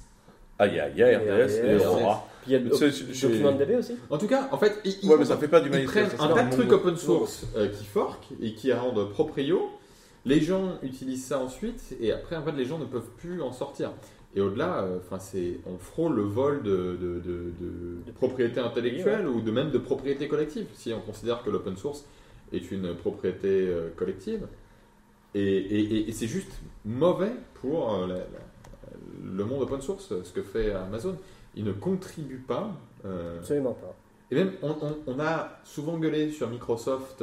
Ah, 0.60 0.68
il 0.68 0.76
y 0.76 0.80
a, 0.80 0.88
il 0.90 0.98
y 0.98 1.04
a 1.04 1.12
Il 1.22 1.26
y 1.26 1.30
a 1.30 1.36
RDS 1.46 1.52
et 1.52 1.76
RDS. 1.78 1.86
Aurora. 1.88 2.28
Puis 2.42 2.52
il 2.52 2.54
y 2.54 2.56
a 2.56 2.60
le 2.60 3.58
DB 3.58 3.76
aussi. 3.76 3.98
En 4.10 4.18
tout 4.18 4.28
cas, 4.28 4.48
en 4.52 4.58
fait, 4.58 4.80
ils, 4.86 4.98
ils- 5.02 5.10
Ouais, 5.10 5.18
mais 5.18 5.26
ça 5.26 5.38
fait 5.38 5.48
pas 5.48 5.60
du 5.62 5.70
ils 5.70 5.86
prennent 5.86 6.10
un 6.20 6.28
tas 6.34 6.44
de 6.44 6.52
trucs 6.52 6.72
open 6.72 6.96
source 6.98 7.46
euh, 7.58 7.68
qui 7.70 7.84
fork 7.86 8.28
et 8.42 8.54
qui 8.54 8.72
rendent 8.72 9.10
proprio. 9.10 9.70
Les 10.26 10.40
gens 10.42 10.78
utilisent 10.84 11.26
ça 11.26 11.40
ensuite 11.40 11.96
et 12.00 12.12
après, 12.12 12.36
en 12.38 12.44
fait, 12.44 12.54
les 12.54 12.66
gens 12.66 12.80
ne 12.80 12.86
peuvent 12.86 13.10
plus 13.18 13.42
en 13.42 13.52
sortir. 13.52 13.92
Et 14.36 14.42
au-delà, 14.42 14.84
euh, 14.84 14.98
enfin, 15.00 15.20
c'est, 15.20 15.60
on 15.68 15.78
frôle 15.78 16.16
le 16.16 16.24
vol 16.24 16.64
de, 16.64 16.98
de, 17.00 17.20
de- 17.20 17.52
de 17.60 17.98
De 18.08 18.12
propriété 18.14 18.60
intellectuelle 18.60 19.28
ou 19.28 19.42
de 19.42 19.52
même 19.52 19.70
de 19.70 19.78
propriété 19.78 20.28
collective, 20.28 20.66
si 20.74 20.92
on 20.94 21.02
considère 21.02 21.44
que 21.44 21.50
l'open 21.50 21.76
source 21.78 22.06
est 22.52 22.72
une 22.72 22.96
propriété 22.96 23.48
euh, 23.68 23.90
collective. 23.96 24.48
Et, 25.36 25.42
et- 25.42 25.80
et- 25.98 26.10
et 26.10 26.12
c'est 26.14 26.28
juste 26.28 26.52
mauvais 26.86 27.32
pour 27.56 27.94
euh, 27.94 28.08
la- 28.08 28.16
la- 28.16 28.24
le 29.36 29.46
monde 29.46 29.62
open 29.64 29.82
source, 29.82 30.14
ce 30.24 30.32
que 30.32 30.42
fait 30.42 30.72
Amazon. 30.72 31.16
Il 31.56 31.64
ne 31.66 31.72
contribue 31.74 32.38
pas. 32.40 32.72
Absolument 33.40 33.74
pas. 33.74 33.94
et 34.32 34.36
même, 34.36 34.54
on, 34.64 34.70
on- 34.82 34.98
on 35.08 35.20
a 35.20 35.60
souvent 35.66 35.98
gueulé 35.98 36.32
sur 36.32 36.50
Microsoft 36.50 37.22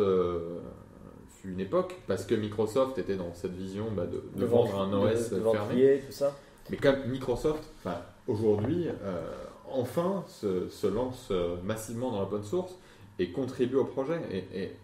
une 1.45 1.61
époque, 1.61 1.97
parce 2.07 2.25
que 2.25 2.35
Microsoft 2.35 2.99
était 2.99 3.17
dans 3.17 3.33
cette 3.35 3.53
vision 3.55 3.87
bah, 3.93 4.07
de, 4.07 4.23
de 4.39 4.45
vendre 4.45 4.79
un 4.81 4.93
OS 4.93 5.31
de, 5.31 5.37
de 5.37 5.41
fermé. 5.43 5.59
ventilier, 5.59 6.03
tout 6.07 6.13
ça. 6.13 6.35
Mais 6.71 6.77
comme 6.77 7.05
Microsoft, 7.07 7.65
enfin, 7.79 7.99
aujourd'hui, 8.29 8.87
euh, 8.89 9.33
enfin, 9.71 10.25
se, 10.29 10.69
se 10.69 10.87
lance 10.87 11.29
euh, 11.31 11.57
massivement 11.65 12.11
dans 12.13 12.21
l'open 12.21 12.43
source 12.45 12.77
et 13.19 13.31
contribue 13.33 13.77
au 13.77 13.85
projet. 13.85 14.21
Et, 14.31 14.63
et 14.63 14.77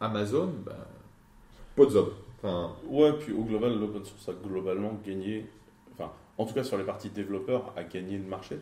Amazon, 0.00 0.50
bah, 0.64 0.76
pas 1.76 1.84
de 1.86 1.90
job. 1.90 2.12
Enfin, 2.38 2.72
Ouais, 2.88 3.12
puis 3.14 3.32
au 3.32 3.42
global, 3.44 3.78
l'open 3.78 4.04
source 4.04 4.28
a 4.28 4.32
globalement 4.46 4.98
gagné, 5.06 5.46
enfin, 5.94 6.10
en 6.38 6.44
tout 6.46 6.54
cas 6.54 6.64
sur 6.64 6.76
les 6.78 6.84
parties 6.84 7.10
développeurs, 7.10 7.72
a 7.76 7.84
gagné 7.84 8.18
le 8.18 8.24
marché. 8.24 8.58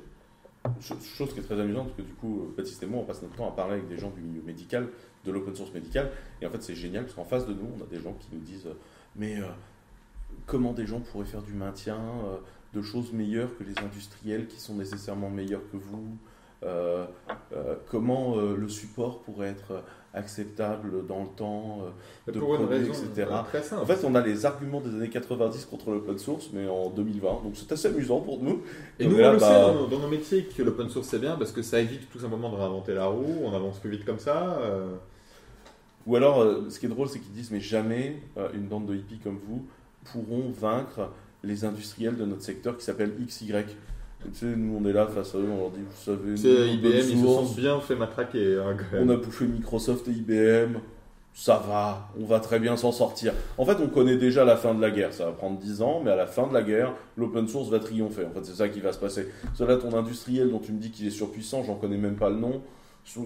Ch- 0.80 0.98
Chose 1.03 1.32
qui 1.32 1.40
est 1.40 1.42
très 1.42 1.59
amusante, 1.59 1.86
parce 1.86 1.96
que 1.96 2.03
du 2.03 2.12
coup, 2.14 2.42
euh, 2.42 2.55
Baptiste 2.57 2.82
et 2.82 2.86
moi, 2.86 3.01
on 3.01 3.05
passe 3.05 3.22
notre 3.22 3.34
temps 3.36 3.48
à 3.48 3.53
parler 3.53 3.74
avec 3.74 3.88
des 3.88 3.96
gens 3.96 4.11
du 4.11 4.20
milieu 4.20 4.42
médical, 4.42 4.88
de 5.24 5.32
l'open 5.32 5.54
source 5.54 5.72
médical, 5.72 6.10
et 6.40 6.46
en 6.46 6.50
fait, 6.50 6.62
c'est 6.62 6.74
génial, 6.74 7.04
parce 7.04 7.14
qu'en 7.14 7.24
face 7.24 7.46
de 7.46 7.52
nous, 7.52 7.68
on 7.78 7.82
a 7.82 7.86
des 7.86 8.00
gens 8.00 8.14
qui 8.14 8.28
nous 8.32 8.40
disent 8.40 8.66
euh, 8.66 8.74
Mais 9.16 9.36
euh, 9.38 9.44
comment 10.46 10.72
des 10.72 10.86
gens 10.86 11.00
pourraient 11.00 11.26
faire 11.26 11.42
du 11.42 11.52
maintien 11.52 11.96
euh, 12.24 12.36
de 12.74 12.82
choses 12.82 13.12
meilleures 13.12 13.56
que 13.58 13.64
les 13.64 13.78
industriels 13.84 14.46
qui 14.46 14.60
sont 14.60 14.74
nécessairement 14.74 15.28
meilleurs 15.30 15.62
que 15.72 15.76
vous 15.76 16.16
euh, 16.62 17.06
comment 17.90 18.36
le 18.36 18.68
support 18.68 19.20
pourrait 19.22 19.48
être 19.48 19.82
acceptable 20.12 21.06
dans 21.06 21.22
le 21.22 21.28
temps, 21.28 21.78
de 22.26 22.38
Pour 22.38 22.56
produits, 22.56 22.86
etc. 22.86 23.28
En 23.30 23.86
fait, 23.86 24.04
on 24.04 24.14
a 24.14 24.20
les 24.20 24.44
arguments 24.44 24.80
des 24.82 24.90
années 24.94 25.08
90 25.08 25.64
contre 25.64 25.90
l'open 25.90 26.18
source, 26.18 26.50
mais 26.52 26.68
en 26.68 26.90
2020, 26.90 27.28
donc 27.44 27.52
c'est 27.54 27.72
assez 27.72 27.88
amusant 27.88 28.20
pour 28.20 28.42
nous. 28.42 28.60
Et 28.98 29.04
Donc 29.04 29.14
nous, 29.14 29.18
là, 29.20 29.30
on 29.30 29.32
le 29.32 29.38
bah, 29.38 29.46
sait 29.48 29.54
dans 29.54 29.74
nos, 29.74 29.86
dans 29.86 29.98
nos 30.00 30.08
métiers 30.08 30.44
que 30.44 30.62
l'open 30.62 30.90
source 30.90 31.08
c'est 31.08 31.18
bien 31.18 31.36
parce 31.36 31.52
que 31.52 31.62
ça 31.62 31.80
évite 31.80 32.10
tout 32.10 32.18
simplement 32.18 32.50
de 32.50 32.56
réinventer 32.56 32.92
la 32.92 33.06
roue, 33.06 33.38
on 33.42 33.54
avance 33.54 33.78
plus 33.78 33.90
vite 33.90 34.04
comme 34.04 34.18
ça. 34.18 34.58
euh, 34.60 34.96
Ou 36.07 36.16
alors, 36.16 36.40
euh, 36.42 36.66
ce 36.70 36.78
qui 36.80 36.86
est 36.86 36.88
drôle, 36.88 37.09
c'est 37.09 37.18
qu'ils 37.18 37.32
disent, 37.32 37.51
mais 37.51 37.61
jamais 37.61 38.16
euh, 38.38 38.48
une 38.55 38.66
bande 38.66 38.86
de 38.86 38.94
hippies 38.94 39.18
comme 39.18 39.38
vous 39.48 39.64
pourront 40.05 40.51
vaincre 40.51 41.11
les 41.44 41.64
industriels 41.64 42.16
de 42.16 42.24
notre 42.24 42.42
secteur 42.42 42.76
qui 42.76 42.84
s'appelle 42.84 43.12
XY. 43.26 43.53
Tu 44.22 44.28
sais, 44.34 44.46
nous, 44.57 44.78
on 44.82 44.86
est 44.86 44.92
là 44.92 45.07
face 45.07 45.34
à 45.34 45.38
eux, 45.38 45.48
on 45.51 45.57
leur 45.59 45.70
dit, 45.70 45.80
vous 45.80 46.05
savez, 46.05 46.30
nous, 46.32 46.36
IBM, 46.74 46.88
ils 47.11 47.16
se 47.20 47.26
sont 47.46 47.55
bien 47.55 47.80
fait 47.80 47.96
matraquer. 47.96 48.57
hein. 48.59 48.76
On 49.01 49.09
a 49.09 49.16
bouffé 49.16 49.46
Microsoft 49.46 50.09
et 50.09 50.11
IBM, 50.12 50.78
ça 51.32 51.62
va, 51.66 52.09
on 52.20 52.24
va 52.26 52.40
très 52.40 52.59
bien 52.59 52.76
s'en 52.76 52.92
sortir. 52.92 53.32
En 53.57 53.64
fait, 53.64 53.76
on 53.82 53.88
connaît 53.88 54.16
déjà 54.16 54.44
la 54.44 54.57
fin 54.57 54.74
de 54.74 54.80
la 54.82 54.90
guerre, 54.90 55.14
ça 55.14 55.24
va 55.26 55.32
prendre 55.32 55.59
10 55.59 55.80
ans, 55.80 56.03
mais 56.05 56.11
à 56.11 56.16
la 56.16 56.26
fin 56.26 56.46
de 56.46 56.53
la 56.53 56.62
guerre, 56.62 56.92
l'open 57.16 57.48
source 57.48 57.70
va 57.70 57.78
triompher. 57.78 58.24
En 58.26 58.30
fait, 58.30 58.44
c'est 58.44 58.57
ça 58.57 58.68
qui 58.68 58.80
va 58.80 58.92
se 58.92 58.98
passer. 58.98 59.28
Cela, 59.55 59.76
ton 59.76 59.96
industriel 59.96 60.51
dont 60.51 60.59
tu 60.59 60.72
me 60.72 60.78
dis 60.78 60.90
qu'il 60.90 61.07
est 61.07 61.11
surpuissant, 61.11 61.62
j'en 61.62 61.76
connais 61.76 61.96
même 61.96 62.16
pas 62.16 62.28
le 62.28 62.36
nom. 62.36 62.61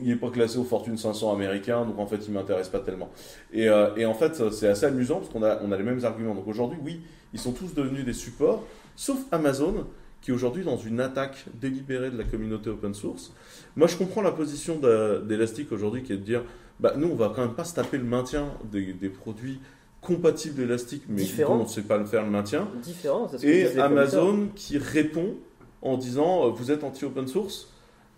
Il 0.02 0.08
n'est 0.08 0.16
pas 0.16 0.30
classé 0.30 0.58
au 0.58 0.64
Fortune 0.64 0.96
500 0.96 1.32
américain, 1.34 1.84
donc 1.84 1.98
en 1.98 2.06
fait, 2.06 2.18
il 2.26 2.32
m'intéresse 2.32 2.68
pas 2.68 2.80
tellement. 2.80 3.10
Et, 3.52 3.68
euh, 3.68 3.94
et 3.96 4.06
en 4.06 4.14
fait, 4.14 4.50
c'est 4.50 4.68
assez 4.68 4.86
amusant 4.86 5.16
parce 5.20 5.28
qu'on 5.30 5.42
a, 5.42 5.60
on 5.62 5.70
a 5.72 5.76
les 5.76 5.82
mêmes 5.82 6.04
arguments. 6.04 6.34
Donc 6.34 6.46
aujourd'hui, 6.48 6.78
oui, 6.82 7.00
ils 7.32 7.40
sont 7.40 7.52
tous 7.52 7.74
devenus 7.74 8.04
des 8.04 8.12
supports, 8.14 8.64
sauf 8.96 9.18
Amazon, 9.32 9.86
qui 10.22 10.30
est 10.30 10.34
aujourd'hui 10.34 10.64
dans 10.64 10.78
une 10.78 11.00
attaque 11.00 11.44
délibérée 11.60 12.10
de 12.10 12.16
la 12.16 12.24
communauté 12.24 12.70
open 12.70 12.94
source. 12.94 13.32
Moi, 13.76 13.86
je 13.88 13.96
comprends 13.96 14.22
la 14.22 14.32
position 14.32 14.78
de- 14.78 15.22
d'Elastic 15.26 15.70
aujourd'hui 15.70 16.02
qui 16.02 16.12
est 16.14 16.16
de 16.16 16.22
dire 16.22 16.42
bah, 16.80 16.94
nous, 16.96 17.08
on 17.08 17.14
va 17.14 17.30
quand 17.34 17.42
même 17.42 17.54
pas 17.54 17.64
se 17.64 17.74
taper 17.74 17.98
le 17.98 18.04
maintien 18.04 18.46
des, 18.72 18.94
des 18.94 19.08
produits 19.10 19.60
compatibles 20.00 20.54
d'Elastic, 20.56 21.02
mais 21.08 21.22
dont 21.22 21.60
on 21.60 21.64
ne 21.64 21.68
sait 21.68 21.82
pas 21.82 21.98
le 21.98 22.04
faire 22.04 22.24
le 22.24 22.30
maintien. 22.30 22.68
Différent, 22.82 23.28
ce 23.28 23.36
que 23.36 23.46
Et. 23.46 23.78
Amazon 23.78 24.48
qui 24.54 24.78
répond 24.78 25.34
en 25.82 25.96
disant 25.96 26.46
euh, 26.46 26.50
vous 26.50 26.70
êtes 26.70 26.84
anti-open 26.84 27.26
source 27.26 27.70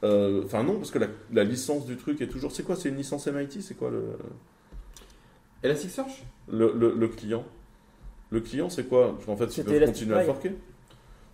Euh, 0.05 0.43
Enfin, 0.45 0.63
non, 0.63 0.77
parce 0.77 0.91
que 0.91 0.99
la, 0.99 1.09
la 1.33 1.45
licence 1.45 1.87
du 1.87 1.97
truc 1.97 2.21
est 2.21 2.27
toujours. 2.29 2.53
C'est 2.53 2.63
quoi 2.63 2.77
C'est 2.77 2.89
une 2.91 2.97
licence 2.97 3.27
MIT 3.27 3.63
C'est 3.63 3.75
quoi 3.75 3.91
le, 3.91 4.17
Elasticsearch? 5.63 6.25
Le, 6.49 6.73
le, 6.77 6.95
le 6.95 7.09
client 7.09 7.45
Le 8.31 8.41
client, 8.41 8.69
c'est 8.69 8.89
quoi? 8.89 9.13
Parce 9.15 9.27
qu'en 9.27 9.37
fait, 9.37 9.57
ils 9.57 9.65
peuvent 9.65 9.85
continuer 9.87 10.15
à 10.15 10.21
forquer. 10.21 10.53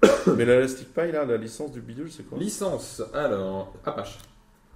Mais 0.36 0.44
l'Elastic 0.44 0.92
Pi, 0.92 1.12
là, 1.12 1.24
la 1.24 1.36
licence 1.36 1.72
du 1.72 1.80
bidule, 1.80 2.10
c'est 2.10 2.24
quoi? 2.28 2.38
Licence, 2.38 3.02
alors, 3.14 3.72
Apache. 3.84 4.18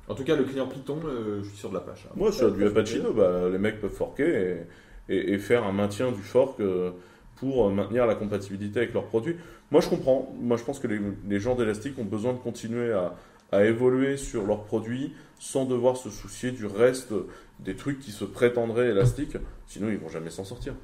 En 0.09 0.15
tout 0.15 0.23
cas, 0.25 0.37
le 0.37 0.45
client 0.45 0.69
Python, 0.69 1.01
euh, 1.05 1.43
je 1.43 1.49
suis 1.49 1.59
sûr 1.59 1.71
de 1.71 1.75
l'Apache. 1.75 2.07
hein. 2.07 2.13
Moi, 2.15 2.31
sur 2.31 2.47
Ouais, 2.47 2.53
du 2.53 2.67
Apache, 2.67 2.99
bah, 3.17 3.49
les 3.51 3.59
mecs 3.59 3.81
peuvent 3.81 3.91
forquer 3.91 4.65
et, 5.09 5.15
et- 5.15 5.33
et 5.33 5.39
faire 5.39 5.65
un 5.65 5.73
maintien 5.73 6.13
du 6.13 6.23
fork 6.23 6.61
euh, 6.61 6.93
pour 7.37 7.69
maintenir 7.71 8.07
la 8.07 8.15
compatibilité 8.15 8.79
avec 8.81 8.95
leurs 8.95 9.07
produits. 9.07 9.37
Moi, 9.73 9.81
je 9.81 9.89
comprends. 9.89 10.33
Moi, 10.41 10.57
je 10.57 10.63
pense 10.65 10.79
que 10.79 10.87
les, 10.87 11.01
les 11.29 11.41
gens 11.41 11.57
d'Elastic 11.57 11.99
ont 11.99 12.05
besoin 12.05 12.33
de 12.35 12.39
continuer 12.39 12.93
à, 12.93 13.15
à 13.53 13.65
évoluer 13.65 14.17
sur 14.17 14.47
leurs 14.47 14.65
produits 14.65 15.15
sans 15.39 15.65
devoir 15.65 15.97
se 15.97 16.11
soucier 16.11 16.51
du 16.51 16.67
reste 16.67 17.13
des 17.61 17.77
trucs 17.77 18.01
qui 18.01 18.11
se 18.11 18.25
prétendraient 18.25 18.89
élastiques. 18.89 19.37
Sinon, 19.67 19.89
ils 19.91 19.99
vont 19.99 20.09
jamais 20.09 20.31
s'en 20.31 20.45
sortir. 20.45 20.75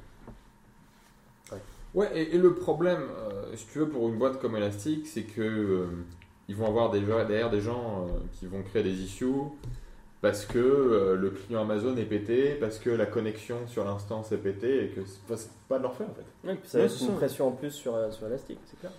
Ouais, 1.93 2.09
et, 2.15 2.35
et 2.35 2.37
le 2.39 2.55
problème, 2.55 3.03
euh, 3.19 3.55
si 3.55 3.67
tu 3.67 3.79
veux, 3.79 3.87
pour 3.87 4.09
une 4.09 4.17
boîte 4.17 4.39
comme 4.39 4.55
Elastic, 4.55 5.05
c'est 5.05 5.23
que 5.23 5.41
euh, 5.41 5.85
ils 6.47 6.55
vont 6.55 6.65
avoir 6.65 6.89
des, 6.89 7.01
derrière 7.01 7.51
des 7.51 7.61
gens 7.61 8.07
euh, 8.07 8.19
qui 8.39 8.47
vont 8.47 8.63
créer 8.63 8.81
des 8.81 9.01
issues 9.01 9.27
parce 10.23 10.45
que 10.45 10.57
euh, 10.57 11.17
le 11.17 11.31
client 11.31 11.63
Amazon 11.63 11.97
est 11.97 12.05
pété, 12.05 12.55
parce 12.55 12.79
que 12.79 12.89
la 12.89 13.05
connexion 13.05 13.57
sur 13.67 13.83
l'instance 13.83 14.31
est 14.31 14.37
pétée 14.37 14.85
et 14.85 14.87
que 14.87 15.01
c'est 15.05 15.49
pas, 15.67 15.77
de 15.77 15.83
leur 15.83 15.93
fait 15.93 16.05
en 16.05 16.13
fait. 16.13 16.47
Ouais, 16.47 16.55
puis 16.55 16.69
ça 16.69 16.79
laisse 16.79 16.97
c'est 16.97 17.05
une 17.05 17.15
pression 17.15 17.49
en 17.49 17.51
plus 17.51 17.71
sur, 17.71 17.93
euh, 17.93 18.09
sur 18.09 18.27
Elastic, 18.27 18.57
c'est 18.65 18.79
clair. 18.79 18.93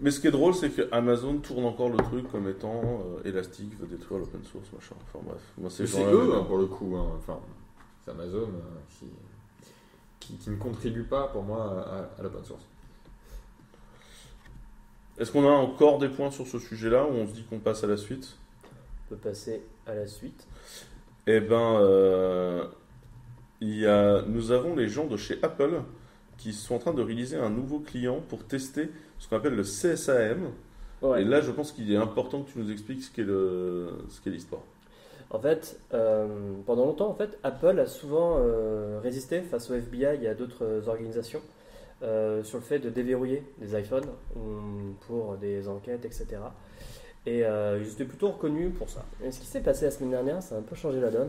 Mais 0.00 0.10
ce 0.10 0.20
qui 0.20 0.28
est 0.28 0.30
drôle, 0.30 0.54
c'est 0.54 0.70
que 0.70 0.88
Amazon 0.92 1.38
tourne 1.38 1.64
encore 1.64 1.88
le 1.88 1.96
truc 1.96 2.30
comme 2.30 2.48
étant 2.48 2.82
euh, 2.84 3.28
Elastic 3.28 3.74
veut 3.80 3.86
détruire 3.86 4.20
l'open 4.20 4.44
source, 4.44 4.70
machin. 4.72 4.94
Enfin 5.06 5.24
bref, 5.24 5.40
moi 5.56 5.70
C'est 5.70 5.84
eux, 5.84 6.34
hein, 6.36 6.44
pour 6.44 6.58
le 6.58 6.66
coup. 6.66 6.94
hein. 6.96 7.06
Enfin, 7.16 7.38
c'est 8.04 8.10
Amazon 8.10 8.42
euh, 8.48 8.78
qui, 8.98 9.06
qui, 10.20 10.34
qui 10.36 10.50
ne 10.50 10.56
contribue 10.56 11.04
pas 11.04 11.28
pour 11.28 11.42
moi 11.42 11.84
à, 11.88 12.20
à 12.20 12.22
l'open 12.22 12.44
source. 12.44 12.62
Est-ce 15.18 15.32
qu'on 15.32 15.46
a 15.48 15.50
encore 15.50 15.98
des 15.98 16.08
points 16.08 16.30
sur 16.30 16.46
ce 16.46 16.58
sujet-là 16.58 17.04
ou 17.04 17.10
on 17.14 17.26
se 17.26 17.32
dit 17.32 17.42
qu'on 17.44 17.58
passe 17.58 17.82
à 17.82 17.88
la 17.88 17.96
suite? 17.96 18.36
On 19.06 19.14
peut 19.14 19.16
passer 19.16 19.62
à 19.86 19.94
la 19.94 20.06
suite. 20.06 20.46
Eh 21.26 21.40
ben, 21.40 21.76
euh, 21.80 22.64
il 23.60 23.78
y 23.78 23.86
a, 23.86 24.22
nous 24.22 24.52
avons 24.52 24.76
les 24.76 24.88
gens 24.88 25.06
de 25.06 25.16
chez 25.16 25.38
Apple 25.42 25.80
qui 26.38 26.52
sont 26.52 26.76
en 26.76 26.78
train 26.78 26.94
de 26.94 27.02
réaliser 27.02 27.36
un 27.36 27.50
nouveau 27.50 27.80
client 27.80 28.20
pour 28.28 28.44
tester 28.44 28.90
ce 29.18 29.28
qu'on 29.28 29.36
appelle 29.36 29.56
le 29.56 29.64
CSAM. 29.64 30.50
Ouais. 31.02 31.22
Et 31.22 31.24
là, 31.24 31.40
je 31.40 31.50
pense 31.50 31.72
qu'il 31.72 31.92
est 31.92 31.96
important 31.96 32.42
que 32.42 32.50
tu 32.52 32.58
nous 32.58 32.70
expliques 32.70 33.02
ce 33.02 33.10
qu'est 33.12 34.30
l'histoire. 34.30 34.62
En 35.30 35.38
fait, 35.38 35.78
euh, 35.92 36.26
pendant 36.64 36.86
longtemps, 36.86 37.10
en 37.10 37.14
fait, 37.14 37.38
Apple 37.42 37.78
a 37.78 37.86
souvent 37.86 38.36
euh, 38.38 38.98
résisté 39.02 39.42
face 39.42 39.70
au 39.70 39.74
FBI 39.74 40.24
et 40.24 40.28
à 40.28 40.34
d'autres 40.34 40.88
organisations 40.88 41.42
euh, 42.02 42.42
sur 42.42 42.58
le 42.58 42.64
fait 42.64 42.78
de 42.78 42.88
déverrouiller 42.88 43.42
des 43.58 43.78
iPhones 43.78 44.06
hum, 44.36 44.94
pour 45.06 45.36
des 45.36 45.68
enquêtes, 45.68 46.04
etc. 46.06 46.26
Et 47.26 47.40
ils 47.40 47.92
étaient 47.92 48.06
plutôt 48.06 48.30
reconnus 48.30 48.72
pour 48.78 48.88
ça. 48.88 49.04
Et 49.22 49.30
ce 49.30 49.40
qui 49.40 49.46
s'est 49.46 49.60
passé 49.60 49.84
la 49.84 49.90
semaine 49.90 50.12
dernière, 50.12 50.42
ça 50.42 50.54
a 50.54 50.58
un 50.58 50.62
peu 50.62 50.74
changé 50.74 50.98
la 50.98 51.10
donne. 51.10 51.28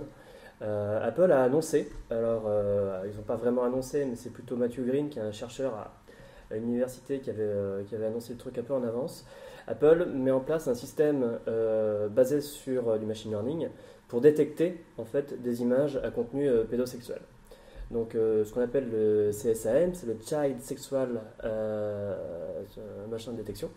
Euh, 0.61 1.07
Apple 1.07 1.31
a 1.31 1.43
annoncé, 1.43 1.89
alors 2.09 2.43
euh, 2.47 3.03
ils 3.09 3.15
n'ont 3.15 3.23
pas 3.23 3.37
vraiment 3.37 3.63
annoncé, 3.63 4.03
mais 4.05 4.15
c'est 4.15 4.29
plutôt 4.29 4.57
Matthew 4.57 4.81
Green, 4.81 5.09
qui 5.09 5.19
est 5.19 5.21
un 5.21 5.31
chercheur 5.31 5.73
à, 5.73 6.55
l'université, 6.55 7.21
euh, 7.29 7.83
qui 7.83 7.95
avait 7.95 8.07
annoncé 8.07 8.33
le 8.33 8.39
truc 8.39 8.57
un 8.57 8.63
peu 8.63 8.73
en 8.73 8.83
avance. 8.83 9.25
Apple 9.67 10.07
met 10.13 10.31
en 10.31 10.39
place 10.39 10.67
un 10.67 10.73
système 10.73 11.37
basé 12.09 12.41
sur 12.41 12.97
du 12.97 13.05
machine 13.05 13.29
learning 13.29 13.69
pour 14.07 14.19
détecter 14.19 14.83
en 14.97 15.05
fait 15.05 15.39
des 15.43 15.61
images 15.61 15.97
à 16.03 16.09
contenu 16.09 16.49
pédosexuel. 16.67 17.19
Donc 17.91 18.13
ce 18.13 18.51
qu'on 18.51 18.61
appelle 18.61 18.89
le 18.89 19.29
CSAM, 19.29 19.93
c'est 19.93 20.07
le 20.07 20.17
Child 20.25 20.59
Sexual 20.59 21.21
Machin 23.11 23.33
de 23.33 23.37
détection, 23.37 23.69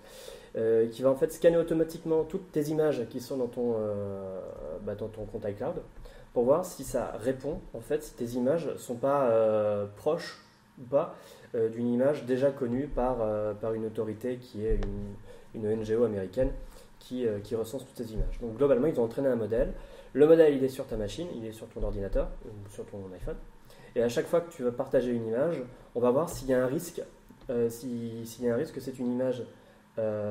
qui 0.55 1.03
va 1.03 1.11
en 1.11 1.16
fait 1.16 1.30
scanner 1.30 1.59
automatiquement 1.59 2.24
toutes 2.24 2.53
tes 2.53 2.70
images 2.70 3.07
qui 3.11 3.20
sont 3.20 3.37
dans 3.37 3.49
ton, 3.49 3.74
bah, 4.87 4.95
dans 4.95 5.09
ton 5.09 5.26
compte 5.26 5.45
iCloud 5.47 5.74
pour 6.33 6.45
voir 6.45 6.64
si 6.64 6.85
ça 6.85 7.12
répond 7.20 7.61
en 7.74 7.80
fait 7.80 8.03
si 8.03 8.14
tes 8.14 8.24
images 8.37 8.74
sont 8.76 8.95
pas 8.97 9.28
euh, 9.30 9.87
proches 9.97 10.41
ou 10.80 10.85
pas 10.85 11.14
euh, 11.55 11.68
d'une 11.68 11.89
image 11.89 12.24
déjà 12.24 12.51
connue 12.51 12.87
par, 12.87 13.18
euh, 13.20 13.53
par 13.55 13.74
une 13.74 13.85
autorité 13.87 14.37
qui 14.39 14.64
est 14.66 14.80
une, 15.55 15.62
une 15.62 15.76
NGO 15.80 16.05
américaine 16.05 16.51
qui, 16.99 17.26
qui 17.43 17.55
recense 17.57 17.85
toutes 17.85 17.97
ces 17.97 18.12
images. 18.14 18.39
Donc 18.41 18.57
globalement, 18.57 18.87
ils 18.87 18.99
ont 19.01 19.05
entraîné 19.05 19.26
un 19.28 19.35
modèle. 19.37 19.72
Le 20.12 20.26
modèle, 20.26 20.55
il 20.55 20.62
est 20.62 20.68
sur 20.68 20.87
ta 20.87 20.97
machine, 20.97 21.26
il 21.37 21.45
est 21.45 21.53
sur 21.53 21.66
ton 21.68 21.83
ordinateur 21.83 22.28
ou 22.47 22.70
sur 22.70 22.87
ton 22.87 22.99
iPhone. 23.12 23.35
Et 23.97 24.03
à 24.03 24.09
chaque 24.09 24.26
fois 24.26 24.41
que 24.41 24.51
tu 24.53 24.62
vas 24.62 24.70
partager 24.70 25.11
une 25.11 25.26
image, 25.26 25.61
on 25.97 26.01
va 26.01 26.11
voir 26.12 26.30
s'il 26.30 26.49
y 26.49 26.55
a 26.55 26.62
un 26.62 26.68
risque, 26.68 27.03
si- 27.68 28.24
s'il 28.24 28.45
y 28.45 28.49
a 28.49 28.55
un 28.55 28.57
risque 28.57 28.74
que 28.76 28.80
c'est 28.80 28.99
une 29.01 29.11
image 29.12 29.43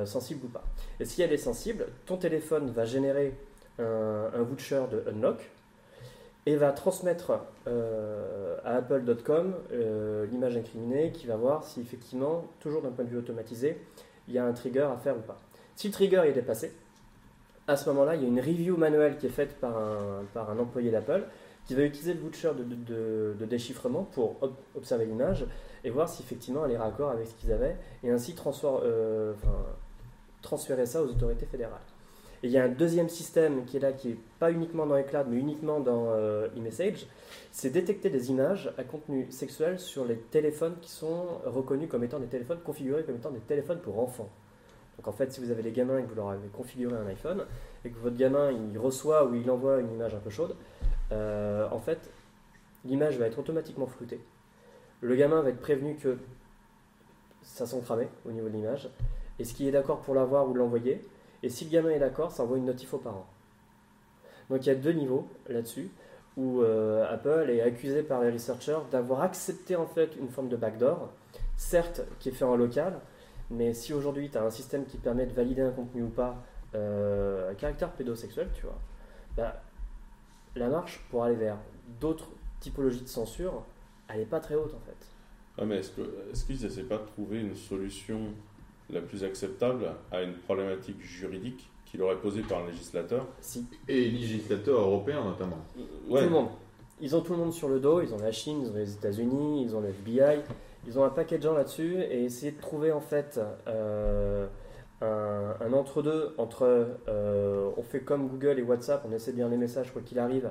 sensible 0.05 0.45
ou 0.45 0.47
pas. 0.49 0.63
Et 1.01 1.05
si 1.05 1.21
elle 1.21 1.33
est 1.33 1.37
sensible, 1.37 1.85
ton 2.05 2.15
téléphone 2.15 2.71
va 2.71 2.85
générer 2.85 3.35
un, 3.77 4.31
un 4.33 4.41
voucher 4.43 4.81
de 4.91 5.03
unlock 5.09 5.49
et 6.45 6.55
va 6.55 6.71
transmettre 6.71 7.33
euh, 7.67 8.57
à 8.65 8.75
apple.com 8.77 9.53
euh, 9.71 10.25
l'image 10.25 10.57
incriminée 10.57 11.11
qui 11.11 11.27
va 11.27 11.35
voir 11.35 11.63
si 11.63 11.81
effectivement, 11.81 12.45
toujours 12.59 12.81
d'un 12.81 12.89
point 12.89 13.05
de 13.05 13.09
vue 13.09 13.17
automatisé, 13.17 13.77
il 14.27 14.33
y 14.33 14.37
a 14.39 14.45
un 14.45 14.53
trigger 14.53 14.87
à 14.91 14.97
faire 14.97 15.17
ou 15.17 15.21
pas. 15.21 15.39
Si 15.75 15.87
le 15.87 15.93
trigger 15.93 16.23
est 16.25 16.33
dépassé, 16.33 16.71
à 17.67 17.77
ce 17.77 17.87
moment-là, 17.89 18.15
il 18.15 18.23
y 18.23 18.25
a 18.25 18.27
une 18.27 18.39
review 18.39 18.75
manuelle 18.75 19.17
qui 19.17 19.27
est 19.27 19.29
faite 19.29 19.55
par 19.59 19.77
un, 19.77 20.23
par 20.33 20.49
un 20.49 20.57
employé 20.59 20.89
d'Apple 20.91 21.23
qui 21.65 21.75
va 21.75 21.83
utiliser 21.83 22.15
le 22.15 22.19
voucher 22.19 22.51
de, 22.57 22.63
de- 23.39 23.45
déchiffrement 23.45 24.03
pour 24.03 24.35
ob- 24.41 24.53
observer 24.75 25.05
l'image 25.05 25.45
et 25.83 25.91
voir 25.91 26.09
si 26.09 26.23
effectivement 26.23 26.65
elle 26.65 26.71
est 26.71 26.77
raccord 26.77 27.11
avec 27.11 27.27
ce 27.27 27.33
qu'ils 27.35 27.51
avaient 27.51 27.77
et 28.03 28.09
ainsi 28.09 28.35
euh, 28.83 29.33
transférer 30.41 30.87
ça 30.87 31.03
aux 31.03 31.07
autorités 31.07 31.45
fédérales. 31.45 31.79
Et 32.43 32.47
il 32.47 32.51
y 32.51 32.57
a 32.57 32.63
un 32.63 32.69
deuxième 32.69 33.07
système 33.07 33.65
qui 33.65 33.77
est 33.77 33.79
là, 33.79 33.91
qui 33.91 34.09
n'est 34.09 34.17
pas 34.39 34.51
uniquement 34.51 34.87
dans 34.87 34.97
iCloud, 34.97 35.27
mais 35.29 35.37
uniquement 35.37 35.79
dans 35.79 36.07
euh, 36.09 36.47
eMessage, 36.57 37.05
c'est 37.51 37.69
détecter 37.69 38.09
des 38.09 38.31
images 38.31 38.73
à 38.79 38.83
contenu 38.83 39.31
sexuel 39.31 39.79
sur 39.79 40.05
les 40.05 40.17
téléphones 40.17 40.75
qui 40.81 40.89
sont 40.89 41.39
reconnus 41.45 41.87
comme 41.87 42.03
étant 42.03 42.19
des 42.19 42.27
téléphones 42.27 42.59
configurés 42.59 43.03
comme 43.03 43.15
étant 43.15 43.29
des 43.29 43.39
téléphones 43.39 43.79
pour 43.79 43.99
enfants. 43.99 44.29
Donc 44.97 45.07
en 45.07 45.11
fait, 45.11 45.31
si 45.31 45.39
vous 45.39 45.51
avez 45.51 45.61
des 45.61 45.71
gamins 45.71 45.99
et 45.99 46.03
que 46.03 46.09
vous 46.09 46.15
leur 46.15 46.29
avez 46.29 46.47
configuré 46.47 46.95
un 46.95 47.07
iPhone, 47.07 47.45
et 47.85 47.89
que 47.89 47.97
votre 47.99 48.17
gamin 48.17 48.51
il 48.51 48.77
reçoit 48.77 49.25
ou 49.25 49.35
il 49.35 49.49
envoie 49.49 49.79
une 49.79 49.91
image 49.91 50.15
un 50.15 50.19
peu 50.19 50.29
chaude, 50.29 50.55
euh, 51.11 51.67
en 51.71 51.79
fait, 51.79 52.09
l'image 52.85 53.17
va 53.17 53.27
être 53.27 53.37
automatiquement 53.37 53.87
floutée. 53.87 54.19
Le 55.01 55.15
gamin 55.15 55.41
va 55.41 55.49
être 55.49 55.59
prévenu 55.59 55.95
que 55.95 56.17
ça 57.43 57.65
sent 57.65 57.81
cramé 57.83 58.07
au 58.25 58.31
niveau 58.31 58.47
de 58.47 58.53
l'image, 58.53 58.89
et 59.39 59.43
ce 59.43 59.53
qui 59.53 59.67
est 59.67 59.71
d'accord 59.71 60.01
pour 60.01 60.15
l'avoir 60.15 60.47
ou 60.49 60.53
l'envoyer. 60.53 61.01
Et 61.43 61.49
si 61.49 61.65
le 61.65 61.71
gamin 61.71 61.89
est 61.89 61.99
d'accord, 61.99 62.31
ça 62.31 62.43
envoie 62.43 62.57
une 62.57 62.65
notif 62.65 62.93
aux 62.93 62.99
parents. 62.99 63.27
Donc 64.49 64.65
il 64.65 64.67
y 64.67 64.71
a 64.71 64.75
deux 64.75 64.91
niveaux 64.91 65.27
là-dessus 65.47 65.89
où 66.37 66.61
euh, 66.61 67.05
Apple 67.11 67.49
est 67.49 67.61
accusé 67.61 68.03
par 68.03 68.21
les 68.21 68.31
researchers 68.31 68.79
d'avoir 68.91 69.21
accepté 69.21 69.75
en 69.75 69.85
fait 69.85 70.15
une 70.19 70.29
forme 70.29 70.49
de 70.49 70.55
backdoor, 70.55 71.09
certes 71.57 72.01
qui 72.19 72.29
est 72.29 72.31
fait 72.31 72.45
en 72.45 72.55
local, 72.55 72.99
mais 73.49 73.73
si 73.73 73.93
aujourd'hui 73.93 74.29
tu 74.29 74.37
as 74.37 74.43
un 74.43 74.49
système 74.49 74.85
qui 74.85 74.97
permet 74.97 75.25
de 75.25 75.33
valider 75.33 75.61
un 75.61 75.71
contenu 75.71 76.03
ou 76.03 76.09
pas 76.09 76.37
euh, 76.73 77.51
à 77.51 77.55
caractère 77.55 77.91
pédosexuel, 77.91 78.49
tu 78.53 78.63
vois, 78.63 78.79
bah, 79.35 79.61
la 80.55 80.69
marche 80.69 81.05
pour 81.09 81.23
aller 81.23 81.35
vers 81.35 81.57
d'autres 81.99 82.29
typologies 82.59 83.01
de 83.01 83.07
censure, 83.07 83.65
elle 84.07 84.19
n'est 84.19 84.25
pas 84.25 84.39
très 84.39 84.55
haute 84.55 84.73
en 84.73 84.79
fait. 84.79 85.07
Ah, 85.57 85.65
mais 85.65 85.79
est-ce 85.79 86.45
qu'ils 86.45 86.65
essaient 86.65 86.83
pas 86.83 86.97
de 86.97 87.05
trouver 87.05 87.41
une 87.41 87.55
solution 87.55 88.33
la 88.91 89.01
plus 89.01 89.23
acceptable 89.23 89.85
à 90.11 90.21
une 90.21 90.33
problématique 90.33 91.01
juridique 91.01 91.69
qu'il 91.85 92.01
aurait 92.01 92.17
posée 92.17 92.41
par 92.41 92.63
un 92.63 92.67
législateur. 92.67 93.27
Si, 93.41 93.65
Et 93.87 94.09
législateur 94.09 94.79
européen 94.79 95.23
notamment. 95.23 95.57
tout 95.75 96.15
le 96.15 96.29
monde. 96.29 96.47
Ils 97.01 97.15
ont 97.15 97.21
tout 97.21 97.33
le 97.33 97.39
monde 97.39 97.51
sur 97.53 97.67
le 97.67 97.79
dos, 97.79 98.01
ils 98.01 98.13
ont 98.13 98.19
la 98.19 98.31
Chine, 98.31 98.61
ils 98.63 98.69
ont 98.69 98.75
les 98.75 98.93
États-Unis, 98.93 99.63
ils 99.63 99.75
ont 99.75 99.81
le 99.81 99.89
FBI, 99.89 100.41
ils 100.87 100.99
ont 100.99 101.03
un 101.03 101.09
paquet 101.09 101.37
de 101.37 101.43
gens 101.43 101.53
là-dessus 101.53 101.95
et 101.99 102.23
essayer 102.25 102.51
de 102.51 102.61
trouver 102.61 102.91
en 102.91 103.01
fait 103.01 103.39
euh, 103.67 104.45
un, 105.01 105.55
un 105.59 105.73
entre-deux 105.73 106.33
entre 106.37 106.87
euh, 107.07 107.69
on 107.75 107.81
fait 107.81 108.01
comme 108.01 108.27
Google 108.27 108.59
et 108.59 108.61
WhatsApp, 108.61 109.03
on 109.09 109.11
essaie 109.11 109.31
de 109.31 109.37
lire 109.37 109.49
les 109.49 109.57
messages 109.57 109.91
quoi 109.91 110.01
qu'il 110.03 110.19
arrive 110.19 110.49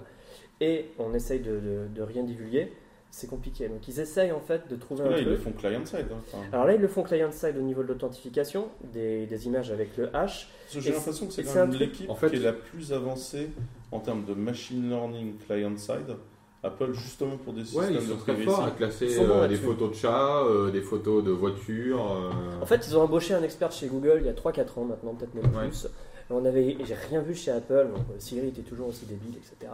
et 0.60 0.86
on 0.98 1.14
essaye 1.14 1.38
de, 1.40 1.52
de- 1.60 1.86
de 1.94 2.02
rien 2.02 2.24
divulguer, 2.24 2.72
c'est 3.10 3.26
compliqué. 3.28 3.68
Donc 3.68 3.86
ils 3.88 3.98
essayent 4.00 4.32
en 4.32 4.40
fait 4.40 4.68
de 4.70 4.76
trouver 4.76 5.02
que 5.02 5.08
un 5.08 5.10
là, 5.12 5.18
ils 5.18 5.28
le 5.28 5.36
font 5.36 5.52
client-side. 5.52 6.06
hein. 6.12 6.38
Alors 6.52 6.64
là, 6.66 6.74
ils 6.74 6.80
le 6.80 6.88
font 6.88 7.02
client-side 7.02 7.56
au 7.58 7.62
niveau 7.62 7.82
de 7.82 7.88
l'authentification 7.88 8.68
des, 8.92 9.26
des 9.26 9.46
images 9.46 9.70
avec 9.70 9.96
le 9.96 10.14
hash. 10.14 10.48
parce 10.64 10.74
que 10.76 10.80
J'ai 10.80 10.92
l'impression 10.92 11.26
que 11.26 11.32
c'est 11.32 11.42
quand 11.44 11.54
même 11.54 11.72
l'équipe 11.72 12.08
en 12.10 12.14
fait- 12.14 12.30
qui 12.30 12.36
est 12.36 12.40
la 12.40 12.52
plus 12.52 12.92
avancée 12.92 13.50
en 13.92 14.00
termes 14.00 14.24
de 14.24 14.34
machine 14.34 14.88
learning 14.88 15.36
client-side. 15.46 16.16
Apple, 16.62 16.92
justement 16.92 17.38
pour 17.38 17.54
des 17.54 17.64
systèmes 17.64 17.84
Ouais, 17.84 17.88
ils 17.94 18.06
de 18.06 18.12
sont 18.12 18.18
très 18.18 18.34
privacy. 18.34 18.54
forts 18.54 18.64
à 18.66 18.70
classer 18.72 19.18
euh, 19.18 19.48
des 19.48 19.56
photos 19.56 19.90
de 19.90 19.94
chats, 19.94 20.42
euh, 20.44 20.70
des 20.70 20.82
photos 20.82 21.24
de 21.24 21.30
voitures. 21.30 22.12
euh, 22.12 22.30
En 22.62 22.66
fait, 22.66 22.86
ils 22.86 22.94
ont 22.98 23.00
embauché 23.00 23.32
un 23.32 23.42
expert 23.42 23.72
chez 23.72 23.86
Google 23.86 24.18
il 24.20 24.26
y 24.26 24.28
a 24.28 24.34
3-4 24.34 24.78
ans 24.78 24.84
maintenant, 24.84 25.14
peut-être 25.14 25.34
même 25.34 25.46
Ouais. 25.56 25.68
plus. 25.68 25.86
On 26.28 26.44
avait, 26.44 26.76
j'ai 26.84 26.94
rien 26.94 27.22
vu 27.22 27.34
chez 27.34 27.50
Apple, 27.50 27.88
donc 27.92 28.04
euh, 28.10 28.18
Siri 28.18 28.48
était 28.48 28.60
toujours 28.60 28.88
aussi 28.88 29.06
débile, 29.06 29.34
etc. 29.36 29.72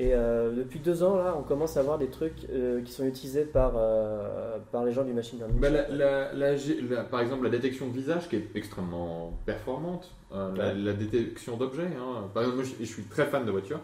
Et 0.00 0.12
euh, 0.12 0.50
depuis 0.52 0.80
deux 0.80 1.04
ans, 1.04 1.16
là, 1.16 1.36
on 1.38 1.42
commence 1.42 1.76
à 1.76 1.82
voir 1.82 1.98
des 1.98 2.08
trucs 2.08 2.46
euh, 2.50 2.82
qui 2.82 2.90
sont 2.92 3.04
utilisés 3.04 3.44
par, 3.44 3.74
euh, 3.76 4.58
par 4.72 4.84
les 4.84 4.92
gens 4.92 5.04
du 5.04 5.12
machine 5.12 5.38
learning. 5.38 5.60
Bah, 5.60 5.70
la- 5.70 5.88
la- 5.88 6.32
la 6.32 6.56
G- 6.56 6.80
la- 6.90 7.04
par 7.04 7.20
exemple, 7.20 7.44
la 7.44 7.50
détection 7.50 7.86
de 7.86 7.92
visage 7.92 8.28
qui 8.28 8.34
est 8.36 8.48
extrêmement 8.56 9.38
performante, 9.46 10.10
euh, 10.32 10.52
la, 10.56 10.64
Ouais. 10.68 10.74
la 10.74 10.92
détection 10.94 11.56
d'objets. 11.56 11.86
hein. 11.96 12.28
Par 12.34 12.42
exemple, 12.42 12.62
moi, 12.62 12.64
je, 12.78 12.84
je 12.84 12.90
suis 12.90 13.04
très 13.04 13.26
fan 13.26 13.46
de 13.46 13.52
voitures. 13.52 13.78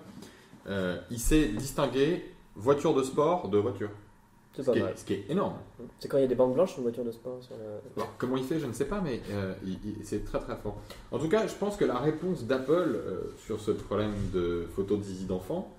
Euh, 0.69 0.97
il 1.13 1.21
sait 1.21 1.47
distinguer 1.49 2.25
voiture 2.57 2.93
de 2.93 3.03
sport 3.05 3.49
de 3.49 3.59
voiture, 3.59 3.91
C'est 4.53 4.65
ce 4.65 4.71
qui, 4.73 4.79
est, 4.81 4.97
ce 4.99 5.05
qui 5.05 5.13
est 5.15 5.25
énorme. 5.31 5.55
C'est 6.01 6.09
quand 6.09 6.19
il 6.19 6.23
y 6.23 6.25
a 6.25 6.27
des 6.29 6.35
bandes 6.35 6.55
blanches 6.55 6.71
sur 6.71 6.79
une 6.79 6.85
voiture 6.85 7.05
de 7.05 7.13
sport. 7.13 7.39
sur 7.41 7.55
la- 7.57 8.03
Alors, 8.03 8.13
comment 8.19 8.37
il 8.37 8.43
fait, 8.45 8.59
je 8.59 8.67
ne 8.67 8.73
sais 8.73 8.85
pas, 8.87 9.01
mais 9.01 9.21
euh, 9.31 9.55
il- 9.65 9.79
il- 9.85 10.05
c'est 10.05 10.25
très 10.25 10.41
très 10.41 10.57
fort. 10.57 10.77
En 11.13 11.21
tout 11.21 11.29
cas, 11.29 11.47
je 11.47 11.55
pense 11.55 11.77
que 11.77 11.85
la 11.85 11.99
réponse 11.99 12.45
d'Apple 12.47 12.73
euh, 12.97 13.21
sur 13.39 13.61
ce 13.61 13.71
problème 13.71 14.13
de 14.35 14.67
photos 14.75 14.99
de 14.99 15.05
zizi 15.05 15.25
d'enfants, 15.27 15.73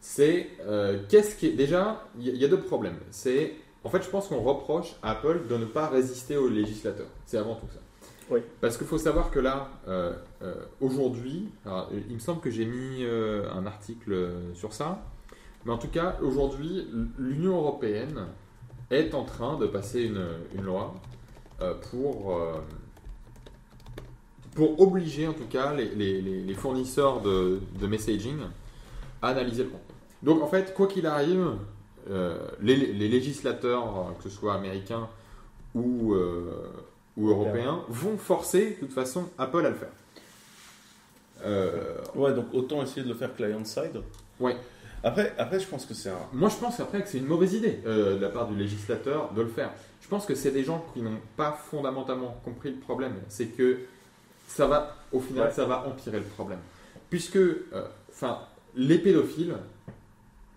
c'est 0.00 0.48
euh, 0.66 0.98
qu'est-ce 1.08 1.36
qui 1.36 1.46
est. 1.48 1.52
Déjà, 1.52 2.04
il 2.18 2.36
y, 2.36 2.44
a- 2.44 2.48
deux 2.48 2.60
problèmes. 2.60 2.96
C'est. 3.10 3.54
En 3.84 3.88
fait, 3.88 4.02
je 4.02 4.08
pense 4.10 4.28
qu'on 4.28 4.40
reproche 4.42 4.94
à 5.02 5.12
Apple 5.12 5.42
de 5.48 5.56
ne 5.56 5.64
pas 5.64 5.88
résister 5.88 6.36
aux 6.36 6.48
législateurs. 6.48 7.06
C'est 7.26 7.38
avant 7.38 7.54
tout 7.54 7.66
ça. 7.72 7.80
Oui. 8.30 8.40
Parce 8.60 8.76
qu'il 8.76 8.86
faut 8.86 8.98
savoir 8.98 9.30
que 9.30 9.40
là, 9.40 9.68
euh, 9.88 10.12
euh, 10.42 10.54
aujourd'hui, 10.80 11.48
il 12.08 12.14
me 12.14 12.18
semble 12.20 12.40
que 12.40 12.50
j'ai 12.50 12.64
mis 12.66 13.04
un 13.04 13.66
article 13.66 14.30
sur 14.54 14.72
ça, 14.72 15.02
mais 15.64 15.72
en 15.72 15.78
tout 15.78 15.88
cas, 15.88 16.16
aujourd'hui, 16.22 16.86
l'Union 17.18 17.56
européenne 17.56 18.26
est 18.90 19.14
en 19.14 19.24
train 19.24 19.56
de 19.58 19.66
passer 19.66 20.02
une, 20.02 20.24
une 20.54 20.62
loi 20.62 20.94
pour, 21.90 22.38
pour 24.54 24.80
obliger 24.80 25.26
en 25.26 25.32
tout 25.32 25.46
cas 25.46 25.74
les, 25.74 25.88
les- 25.94 26.20
les- 26.20 26.42
les 26.42 26.54
fournisseurs 26.54 27.20
de, 27.22 27.60
de 27.80 27.86
messaging 27.86 28.36
à 29.22 29.28
analyser 29.28 29.64
le 29.64 29.70
contenu. 29.70 29.89
Donc 30.22 30.42
en 30.42 30.46
fait, 30.48 30.74
quoi 30.74 30.86
qu'il 30.86 31.06
arrive, 31.06 31.46
euh, 32.10 32.38
les, 32.60 32.76
les 32.76 33.08
législateurs, 33.08 33.84
euh, 33.98 34.12
que 34.22 34.24
ce 34.24 34.30
soit 34.30 34.54
américains 34.54 35.08
ou, 35.74 36.14
euh, 36.14 36.70
ou 37.16 37.28
européens, 37.30 37.82
vont 37.88 38.16
forcer 38.18 38.70
de 38.80 38.86
toute 38.86 38.92
façon 38.92 39.28
Apple 39.38 39.64
à 39.64 39.70
le 39.70 39.76
faire. 39.76 39.88
Euh, 41.44 41.94
Ouais, 42.14 42.34
donc 42.34 42.46
autant 42.52 42.82
essayer 42.82 43.02
de 43.02 43.08
le 43.08 43.14
faire 43.14 43.34
client-side. 43.34 44.02
Ouais. 44.38 44.56
Après, 45.02 45.32
après, 45.38 45.58
je 45.58 45.66
pense 45.66 45.86
que 45.86 45.94
c'est 45.94 46.10
un. 46.10 46.18
Moi, 46.34 46.50
je 46.50 46.56
pense 46.56 46.78
après 46.80 47.02
que 47.02 47.08
c'est 47.08 47.18
une 47.18 47.26
mauvaise 47.26 47.54
idée 47.54 47.80
de 47.84 48.18
la 48.20 48.28
part 48.28 48.46
du 48.48 48.54
législateur 48.56 49.32
de 49.32 49.40
le 49.40 49.48
faire. 49.48 49.70
Je 50.02 50.08
pense 50.08 50.26
que 50.26 50.34
c'est 50.34 50.50
des 50.50 50.64
gens 50.64 50.84
qui 50.92 51.00
n'ont 51.00 51.20
pas 51.36 51.52
fondamentalement 51.52 52.36
compris 52.44 52.70
le 52.70 52.76
problème. 52.78 53.14
C'est 53.28 53.46
que 53.46 53.78
ça 54.46 54.66
va, 54.66 54.96
au 55.12 55.20
final, 55.20 55.46
Ouais. 55.48 55.52
ça 55.54 55.64
va 55.64 55.86
empirer 55.86 56.18
le 56.18 56.24
problème. 56.26 56.58
Puisque, 57.08 57.38
enfin, 58.10 58.40
les 58.76 58.98
pédophiles 58.98 59.54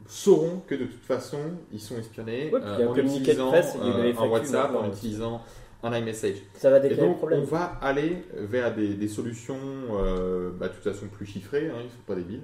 sauront 0.07 0.61
que 0.67 0.75
de 0.75 0.85
toute 0.85 1.03
façon, 1.03 1.39
ils 1.71 1.79
sont 1.79 1.97
espionnés 1.97 2.49
Ouais, 2.51 2.61
un 2.61 2.87
en 2.87 2.95
utilisant 2.95 3.49
presse, 3.49 3.75
euh, 3.81 4.13
un 4.17 4.27
WhatsApp, 4.27 4.71
maintenant, 4.71 4.87
en 4.87 4.89
aussi. 4.89 4.97
utilisant 4.99 5.41
un 5.83 5.97
iMessage. 5.97 6.37
Ça 6.55 6.69
va 6.69 6.79
déclarer 6.79 7.09
le 7.09 7.15
problème. 7.15 7.41
on 7.41 7.45
va 7.45 7.77
aller 7.81 8.23
vers 8.33 8.73
des, 8.73 8.93
des 8.95 9.07
solutions, 9.07 9.57
euh, 9.91 10.51
bah, 10.57 10.67
de 10.69 10.73
toute 10.73 10.83
façon, 10.83 11.07
plus 11.07 11.25
chiffrées, 11.25 11.69
hein, 11.69 11.75
ils 11.79 11.85
ne 11.85 11.89
sont 11.89 11.95
pas 12.07 12.15
débiles. 12.15 12.43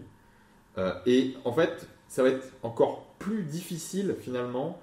Euh, 0.78 0.94
et 1.06 1.34
en 1.46 1.54
fait, 1.54 1.88
ça 2.08 2.24
va 2.24 2.30
être 2.30 2.46
encore 2.64 3.06
plus 3.20 3.44
difficile, 3.44 4.16
finalement, 4.20 4.80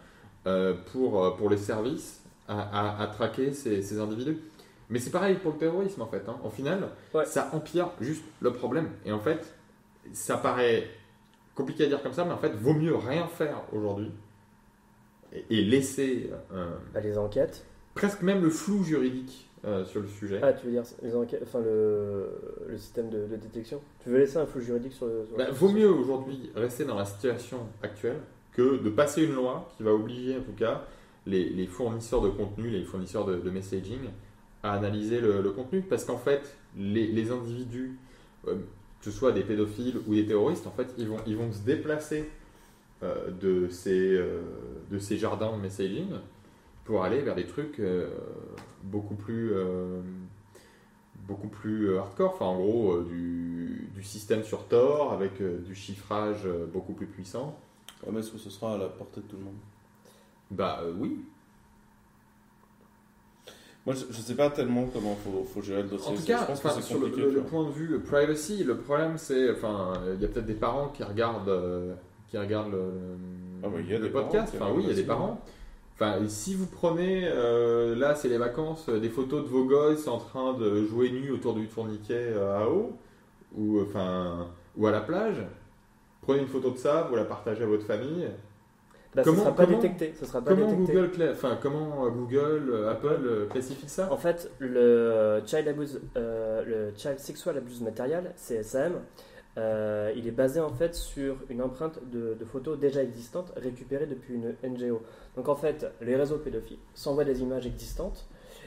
euh, 0.46 0.74
pour, 0.92 1.24
euh, 1.24 1.30
pour 1.32 1.50
les 1.50 1.56
services 1.56 2.22
à, 2.48 2.60
à- 2.62 3.02
à 3.02 3.06
traquer 3.08 3.52
ces, 3.52 3.82
ces 3.82 3.98
individus. 3.98 4.38
Mais 4.88 5.00
c'est 5.00 5.10
pareil 5.10 5.34
pour 5.36 5.52
le 5.52 5.58
terrorisme, 5.58 6.00
en 6.02 6.06
fait. 6.06 6.22
hein. 6.28 6.36
Au 6.44 6.50
final, 6.50 6.88
Ouais. 7.12 7.24
ça 7.26 7.50
empire 7.52 7.90
juste 8.00 8.22
le 8.40 8.52
problème. 8.52 8.88
Et 9.04 9.10
en 9.12 9.18
fait, 9.18 9.52
ça 10.12 10.36
paraît 10.36 10.88
compliqué 11.56 11.84
à 11.84 11.86
dire 11.88 12.02
comme 12.02 12.12
ça, 12.12 12.24
mais 12.24 12.32
en 12.32 12.38
fait, 12.38 12.54
vaut 12.54 12.74
mieux 12.74 12.94
rien 12.94 13.26
faire 13.26 13.62
aujourd'hui 13.72 14.12
et, 15.32 15.44
et 15.50 15.64
laisser 15.64 16.30
euh, 16.52 16.68
Bah, 16.94 17.00
les 17.00 17.18
enquêtes. 17.18 17.64
presque 17.94 18.22
même 18.22 18.42
le 18.42 18.50
flou 18.50 18.84
juridique 18.84 19.48
euh, 19.64 19.84
sur 19.84 20.00
le 20.02 20.06
sujet. 20.08 20.38
Ah, 20.42 20.52
tu 20.52 20.66
veux 20.66 20.72
dire 20.72 20.84
les 21.02 21.16
enquêtes, 21.16 21.42
enfin 21.42 21.60
le, 21.60 22.28
le 22.68 22.76
système 22.78 23.08
de, 23.10 23.26
de 23.26 23.36
détection. 23.36 23.80
Tu 24.04 24.10
veux 24.10 24.18
laisser 24.18 24.36
un 24.36 24.46
flou 24.46 24.60
juridique 24.60 24.92
sur 24.92 25.06
le. 25.06 25.24
sur 25.26 25.36
Bah, 25.36 25.50
vaut 25.50 25.70
mieux 25.70 25.90
aujourd'hui 25.90 26.50
rester 26.54 26.84
dans 26.84 26.96
la 26.96 27.04
situation 27.04 27.58
actuelle 27.82 28.18
que 28.52 28.78
de 28.82 28.90
passer 28.90 29.24
une 29.24 29.34
loi 29.34 29.68
qui 29.76 29.82
va 29.82 29.92
obliger 29.92 30.36
en 30.38 30.42
tout 30.42 30.52
cas 30.56 30.84
les, 31.26 31.48
les 31.50 31.66
fournisseurs 31.66 32.20
de 32.22 32.28
contenu, 32.28 32.68
les 32.70 32.84
fournisseurs 32.84 33.24
de, 33.24 33.36
de 33.36 33.50
messaging 33.50 34.00
à 34.62 34.72
analyser 34.74 35.20
le, 35.20 35.42
le 35.42 35.50
contenu 35.50 35.80
parce 35.82 36.04
qu'en 36.04 36.18
fait 36.18 36.56
les, 36.76 37.06
les 37.08 37.30
individus, 37.30 37.98
euh, 38.46 38.54
que 39.06 39.12
ce 39.12 39.16
soit 39.16 39.30
des 39.30 39.44
pédophiles 39.44 40.00
ou 40.08 40.14
des 40.16 40.26
terroristes, 40.26 40.66
en 40.66 40.72
fait 40.72 40.92
ils 40.98 41.06
vont, 41.06 41.18
ils 41.28 41.36
vont 41.36 41.52
se 41.52 41.60
déplacer 41.60 42.28
euh, 43.04 43.30
de, 43.30 43.68
ces, 43.68 44.16
euh, 44.16 44.42
de 44.90 44.98
ces 44.98 45.16
jardins 45.16 45.56
de 45.56 45.62
messaging 45.62 46.08
pour 46.84 47.04
aller 47.04 47.20
vers 47.20 47.36
des 47.36 47.46
trucs 47.46 47.78
euh, 47.78 48.08
beaucoup 48.82 49.14
plus 49.14 49.52
beaucoup 51.28 51.48
plus 51.48 51.96
hardcore. 51.96 52.34
Enfin, 52.34 52.46
en 52.46 52.56
gros, 52.56 53.00
du, 53.02 53.88
du 53.94 54.02
système 54.02 54.42
sur 54.42 54.66
Tor 54.66 55.12
avec 55.12 55.40
du 55.40 55.74
chiffrage 55.74 56.48
beaucoup 56.72 56.92
plus 56.92 57.06
puissant. 57.06 57.58
Ouais, 58.02 58.10
mais 58.12 58.20
est-ce 58.20 58.32
que 58.32 58.38
ce 58.38 58.50
sera 58.50 58.74
à 58.74 58.78
la 58.78 58.88
portée 58.88 59.20
de 59.20 59.26
tout 59.26 59.36
le 59.36 59.44
monde? 59.44 59.58
Bah 60.50 60.82
oui. 60.98 61.24
Moi, 63.86 63.94
je, 63.94 64.04
je 64.10 64.20
sais 64.20 64.34
pas 64.34 64.50
tellement 64.50 64.86
comment 64.92 65.14
faut, 65.16 65.44
faut 65.44 65.62
gérer 65.62 65.82
le 65.82 65.88
dossier. 65.88 66.08
En 66.12 66.14
tout 66.16 66.20
je 66.22 66.26
cas, 66.26 66.44
pense 66.44 66.60
que 66.60 66.82
sur 66.82 66.98
le, 67.00 67.06
le- 67.08 67.30
le 67.30 67.40
point 67.42 67.64
de 67.64 67.70
vue 67.70 68.00
privacy, 68.00 68.64
le 68.64 68.76
problème 68.78 69.16
c'est, 69.16 69.50
enfin, 69.52 69.92
il 70.14 70.20
y 70.20 70.24
a 70.24 70.28
peut-être 70.28 70.46
des 70.46 70.54
parents 70.54 70.88
qui 70.88 71.04
regardent, 71.04 71.48
euh, 71.48 71.94
qui 72.28 72.36
regardent 72.36 72.72
le, 72.72 72.82
Ah 73.62 73.68
bah, 73.68 73.76
il 73.80 73.88
y 73.90 73.94
a 73.94 73.98
le 73.98 74.04
des 74.06 74.10
podcast. 74.10 74.52
Enfin 74.56 74.72
oui, 74.74 74.82
il 74.84 74.88
y 74.88 74.90
a 74.90 74.94
des 74.94 75.02
regardent 75.02 75.18
parents. 75.18 75.40
Enfin, 75.94 76.18
si 76.28 76.54
vous 76.54 76.66
prenez, 76.66 77.22
euh, 77.26 77.94
là 77.94 78.14
c'est 78.16 78.28
les 78.28 78.38
vacances, 78.38 78.86
euh, 78.88 78.98
des 78.98 79.08
photos 79.08 79.44
de 79.44 79.48
vos 79.48 79.64
gosses 79.64 80.08
en 80.08 80.18
train 80.18 80.52
de 80.54 80.84
jouer 80.84 81.10
nus 81.10 81.30
autour 81.30 81.54
du 81.54 81.68
tourniquet 81.68 82.32
euh, 82.34 82.58
à 82.58 82.68
eau, 82.68 82.92
ou 83.56 83.80
enfin, 83.80 84.48
ou 84.76 84.86
à 84.88 84.90
la 84.90 85.00
plage, 85.00 85.36
prenez 86.22 86.40
une 86.40 86.48
photo 86.48 86.70
de 86.72 86.76
ça, 86.76 87.06
vous 87.08 87.14
la 87.16 87.24
partagez 87.24 87.62
à 87.62 87.66
votre 87.66 87.86
famille. 87.86 88.26
Bah, 89.16 89.22
comment- 89.24 89.36
ça 89.38 89.42
sera 89.44 89.54
pas 89.56 89.64
comment- 89.66 89.78
détecté. 89.80 90.12
Ça 90.14 90.26
sera 90.26 90.40
pas 90.42 90.50
Comment 90.54 90.70
détecté. 90.72 90.92
Google, 90.92 91.30
enfin 91.32 91.58
comment 91.60 92.04
euh, 92.06 92.10
Google, 92.10 92.68
euh, 92.70 92.90
Apple 92.92 93.20
euh, 93.24 93.46
classifie 93.46 93.88
ça? 93.88 94.12
En 94.12 94.16
fait, 94.18 94.50
le 94.58 95.40
Child 95.46 95.66
Abuse, 95.68 96.00
euh, 96.16 96.64
le 96.64 96.92
Child 96.96 97.18
Sexual 97.18 97.56
Abuse 97.56 97.80
Material, 97.80 98.32
CSAM, 98.36 99.00
euh, 99.58 100.12
il 100.14 100.28
est 100.28 100.32
basé 100.32 100.60
en 100.60 100.68
fait 100.68 100.94
sur 100.94 101.36
une 101.48 101.62
empreinte 101.62 101.98
de, 102.12 102.34
de 102.34 102.44
photos 102.44 102.78
déjà 102.78 103.02
existantes 103.02 103.52
récupérées 103.56 104.06
depuis 104.06 104.34
une 104.34 104.54
NGO. 104.62 105.00
Donc 105.34 105.48
en 105.48 105.54
fait, 105.56 105.86
les 106.02 106.14
réseaux 106.14 106.36
pédophiles 106.38 106.76
s'envoient 106.94 107.24
des 107.24 107.40
images 107.40 107.66
existantes 107.66 108.26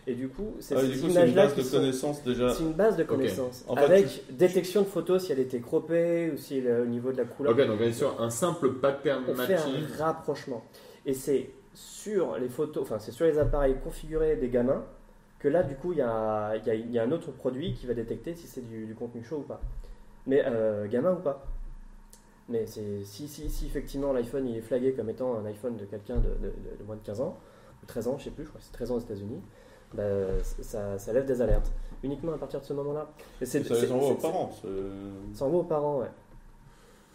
Et 0.10 0.16
du 0.16 0.28
coup, 0.28 0.56
c'est 0.60 0.76
Ah, 0.76 0.82
une 0.82 1.34
base 1.36 1.56
de 1.56 1.62
connaissances 1.62 2.24
déjà. 2.24 2.50
C'est 2.50 2.64
une 2.64 2.74
base 2.74 2.98
de 2.98 3.04
connaissances. 3.04 3.64
En 3.68 3.76
fait, 3.76 3.84
avec 3.84 4.24
détection 4.36 4.82
de 4.82 4.88
photos 4.88 5.24
si 5.24 5.32
elle 5.32 5.40
était 5.40 5.60
croppée 5.60 6.32
ou 6.34 6.38
si 6.38 6.58
elle 6.58 6.66
est 6.66 6.80
au 6.80 6.86
niveau 6.88 7.12
de 7.12 7.18
la 7.18 7.26
couleur. 7.26 7.54
Ok, 7.54 7.60
donc 7.68 7.78
on 7.80 7.84
est 7.84 7.92
sur 7.92 8.20
un 8.20 8.32
simple 8.32 8.74
pattern 8.74 9.24
On 9.28 9.36
fait 9.36 9.54
matching. 9.56 9.76
un 10.00 10.04
rapprochement. 10.04 10.64
Et 11.06 11.14
c'est 11.14 11.52
sur 11.76 12.38
les 12.40 12.50
photos, 12.50 12.82
enfin 12.82 12.98
c'est 12.98 13.12
sur 13.12 13.28
les 13.28 13.38
appareils 13.38 13.76
configurés 13.84 14.36
des 14.36 14.50
gamins 14.50 14.84
que 15.38 15.48
là 15.48 15.62
du 15.62 15.76
coup 15.76 15.92
il 15.94 16.00
y 16.00 16.02
a, 16.02 16.56
il 16.58 16.66
y 16.66 16.72
a- 16.72 16.76
y 16.76 16.98
a 17.00 17.04
un 17.04 17.12
autre 17.12 17.32
produit 17.32 17.74
qui 17.76 17.86
va 17.86 17.94
détecter 17.94 18.34
si 18.34 18.48
c'est 18.48 18.68
du, 18.68 18.86
du 18.88 18.96
contenu 18.96 19.24
chaud 19.24 19.38
ou 19.38 19.48
pas. 19.48 19.62
Mais 20.26 20.42
euh, 20.46 20.88
gamin 20.88 21.14
ou 21.14 21.20
pas. 21.22 21.46
Mais 22.50 22.66
si, 22.66 22.82
si, 23.06 23.28
si 23.50 23.66
effectivement 23.68 24.12
l'iPhone 24.12 24.48
il 24.48 24.58
est 24.58 24.62
flagué 24.62 24.94
comme 24.94 25.10
étant 25.12 25.36
un 25.38 25.46
iPhone 25.46 25.78
de 25.78 25.86
quelqu'un 25.86 26.16
de, 26.18 26.22
de- 26.30 26.48
de- 26.48 26.78
de 26.80 26.84
moins 26.86 26.96
de 26.96 27.06
15 27.06 27.22
ans, 27.22 27.38
ou 27.84 27.86
13 27.86 28.08
ans, 28.08 28.18
je 28.18 28.26
sais 28.26 28.32
plus, 28.32 28.44
je 28.44 28.50
crois 28.50 28.60
que 28.60 28.66
c'est 28.66 28.74
13 28.74 28.92
ans 28.92 28.96
aux 28.96 29.00
États-Unis, 29.00 29.40
bah, 29.94 30.04
ça, 30.62 30.98
ça 30.98 31.14
lève 31.14 31.26
des 31.26 31.42
alertes. 31.42 31.72
Uniquement 32.04 32.34
à 32.34 32.38
partir 32.38 32.62
de 32.62 32.66
ce 32.66 32.74
moment-là. 32.74 33.10
C'est- 33.42 33.64
Ça 33.68 33.76
c'est- 33.76 33.82
les 33.88 33.92
envoie 33.92 34.10
aux 34.12 34.16
parents. 34.16 34.52
c'est- 34.62 35.38
Ça 35.38 35.46
envoie 35.46 35.60
aux 35.60 35.64
parents, 35.66 36.00
ouais. 36.00 36.08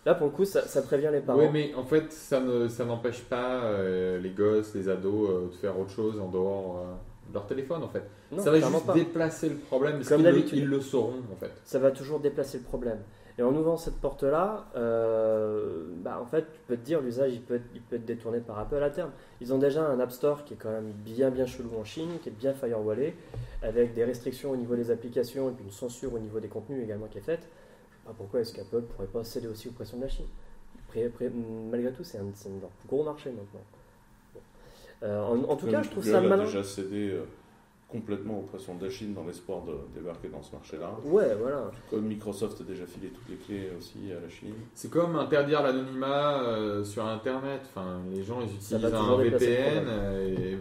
Là 0.07 0.14
pour 0.14 0.27
le 0.27 0.33
coup 0.35 0.45
ça, 0.45 0.61
ça 0.68 0.83
prévient 0.83 1.09
les 1.11 1.20
parents. 1.20 1.39
Oui, 1.39 1.47
mais 1.51 1.75
en 1.75 1.85
fait, 1.85 2.12
ça 2.12 2.39
ne, 2.41 2.68
ça 2.68 2.85
n'empêche 2.85 3.22
pas 3.22 3.62
euh, 3.64 4.18
les 4.20 4.31
gosses, 4.31 4.75
les 4.75 4.89
ados 4.91 5.31
euh, 5.31 5.47
de 5.47 5.55
faire 5.55 5.79
autre 5.79 5.91
chose 5.91 6.20
en 6.20 6.29
dehors 6.29 6.77
euh, 6.79 6.93
de 7.31 7.35
leur 7.35 7.47
téléphone, 7.47 7.83
en 7.83 7.89
fait. 7.89 8.03
Non, 8.31 8.43
ça 8.43 8.51
va 8.51 8.61
juste 8.61 8.85
pas. 8.87 8.93
déplacer 8.93 9.49
le 9.49 9.57
problème, 9.57 9.95
parce 9.97 10.09
Comme 10.11 10.18
qu'ils 10.18 10.27
le, 10.27 10.33
d'habitude. 10.33 10.59
ils 10.59 10.66
le 10.66 10.81
sauront, 10.83 11.14
en 11.33 11.37
fait. 11.37 11.51
ça 11.64 11.79
va 11.79 11.91
toujours 11.91 12.20
déplacer 12.20 12.59
le 12.59 12.64
problème. 12.64 12.99
Et 13.37 13.43
en 13.43 13.53
ouvrant 13.55 13.76
cette 13.76 13.97
porte-là, 13.97 14.66
euh, 14.76 15.87
bah, 15.97 16.20
en 16.22 16.26
fait, 16.26 16.43
tu 16.53 16.61
peux 16.68 16.76
te 16.76 16.85
dire, 16.85 17.01
l'usage, 17.01 17.32
il 17.35 17.43
peut, 17.43 17.57
être, 17.57 17.64
il 17.74 17.80
peut 17.80 17.97
être 17.97 18.05
détourné 18.05 18.39
par 18.39 18.59
Apple 18.61 18.80
à 18.80 18.91
terme. 18.91 19.11
Ils 19.41 19.53
ont 19.53 19.59
déjà 19.59 19.85
un 19.85 19.99
App 19.99 20.12
Store 20.12 20.45
qui 20.45 20.55
est 20.55 20.57
quand 20.57 20.70
même 20.70 20.93
bien, 20.93 21.30
bien 21.30 21.45
chelou 21.45 21.70
en 21.76 21.82
Chine, 21.82 22.11
qui 22.22 22.28
est 22.28 22.32
bien 22.32 22.55
firewallé, 22.55 23.16
avec 23.62 23.93
des 23.95 24.05
restrictions 24.05 24.53
au 24.53 24.57
niveau 24.57 24.76
des 24.76 24.93
applications 24.93 25.49
et 25.51 25.53
puis 25.53 25.64
une 25.64 25.72
censure 25.72 26.14
au 26.14 26.18
niveau 26.20 26.39
des 26.39 26.47
contenus 26.49 26.85
également 26.85 27.07
qui 27.07 27.18
est 27.18 27.22
faite. 27.22 27.49
Pas 28.05 28.12
pourquoi 28.16 28.41
est-ce 28.41 28.53
qu'Apple 28.55 28.82
pourrait 28.82 29.09
pas 29.09 29.24
céder 29.24 29.49
aussi 29.49 29.68
aux 29.68 29.72
pressions 29.72 29.97
de 29.97 30.03
la 30.03 30.09
Chine. 30.09 30.26
Après- 30.89 31.07
après, 31.07 31.28
malgré 31.70 31.91
tout, 31.93 32.05
c'est 32.05 32.18
un, 32.18 32.26
un 32.26 32.87
gros 32.89 33.03
marchés 33.03 33.30
maintenant. 33.30 33.62
Bon. 34.35 34.41
Euh, 35.03 35.22
en, 35.22 35.43
en 35.51 35.57
tout 35.57 35.66
cas, 35.66 35.82
je 35.82 35.91
trouve 35.91 36.05
Google 36.05 36.14
ça 36.14 36.20
malin. 36.20 36.45
déjà 36.45 36.62
cédé 36.62 37.11
euh, 37.11 37.24
complètement 37.95 38.40
aux 38.40 38.42
pressions 38.42 38.74
de 38.74 38.84
la 38.84 38.90
Chine 38.90 39.14
dans 39.14 39.24
l'espoir 39.24 39.62
de 39.62 39.72
débarquer 39.95 40.26
dans 40.26 40.42
ce 40.42 40.53
marché-là. 40.53 40.90
Ouais, 41.05 41.32
voilà. 41.40 41.70
Comme 41.88 42.07
Microsoft 42.07 42.61
a 42.61 42.64
déjà 42.64 42.84
filé 42.86 43.09
toutes 43.09 43.28
les 43.28 43.36
clés 43.36 43.70
aussi 43.78 44.11
à 44.11 44.20
la 44.20 44.28
Chine. 44.28 44.55
C'est 44.74 44.90
comme 44.90 45.14
interdire 45.14 45.62
l'anonymat 45.62 46.42
euh, 46.42 46.82
sur 46.82 47.07
Internet. 47.07 47.61
Enfin, 47.64 48.01
les 48.12 48.24
gens, 48.24 48.40
ils 48.40 48.53
utilisent 48.53 48.92
un 48.92 49.16
VPN 49.16 49.84
euh, 49.86 50.28
et... 50.28 50.59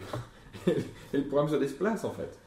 et 1.13 1.17
le 1.17 1.23
problème 1.23 1.49
se 1.49 1.55
déplace, 1.55 2.03
en 2.03 2.11
fait. 2.11 2.37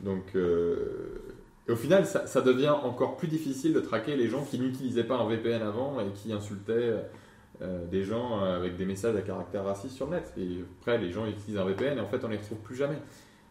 Donc, 0.00 0.22
euh, 0.36 1.34
et 1.68 1.72
au 1.72 1.76
final, 1.76 2.06
ça, 2.06 2.28
ça 2.28 2.40
devient 2.40 2.70
encore 2.70 3.16
plus 3.16 3.28
difficile 3.28 3.72
de 3.72 3.80
traquer 3.80 4.14
les 4.14 4.28
gens 4.28 4.44
qui 4.44 4.60
n'utilisaient 4.60 5.04
pas 5.04 5.16
un 5.16 5.28
VPN 5.28 5.62
avant 5.62 5.98
et 6.00 6.12
qui 6.14 6.32
insultaient 6.32 6.94
euh, 7.60 7.86
des 7.86 8.04
gens 8.04 8.40
avec 8.40 8.76
des 8.76 8.86
messages 8.86 9.16
à 9.16 9.20
caractère 9.20 9.64
raciste 9.64 9.96
sur 9.96 10.06
le 10.06 10.12
net. 10.12 10.32
Et 10.38 10.64
après, 10.78 10.96
les 10.96 11.10
gens 11.10 11.26
utilisent 11.26 11.58
un 11.58 11.64
VPN 11.64 11.98
et 11.98 12.00
en 12.00 12.06
fait, 12.06 12.24
on 12.24 12.28
les 12.28 12.36
retrouve 12.36 12.58
plus 12.58 12.76
jamais. 12.76 12.98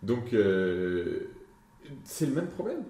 Donc, 0.04 0.34
euh, 0.34 1.30
c'est 2.04 2.26
le 2.28 2.34
même 2.34 2.48
problème. 2.48 2.84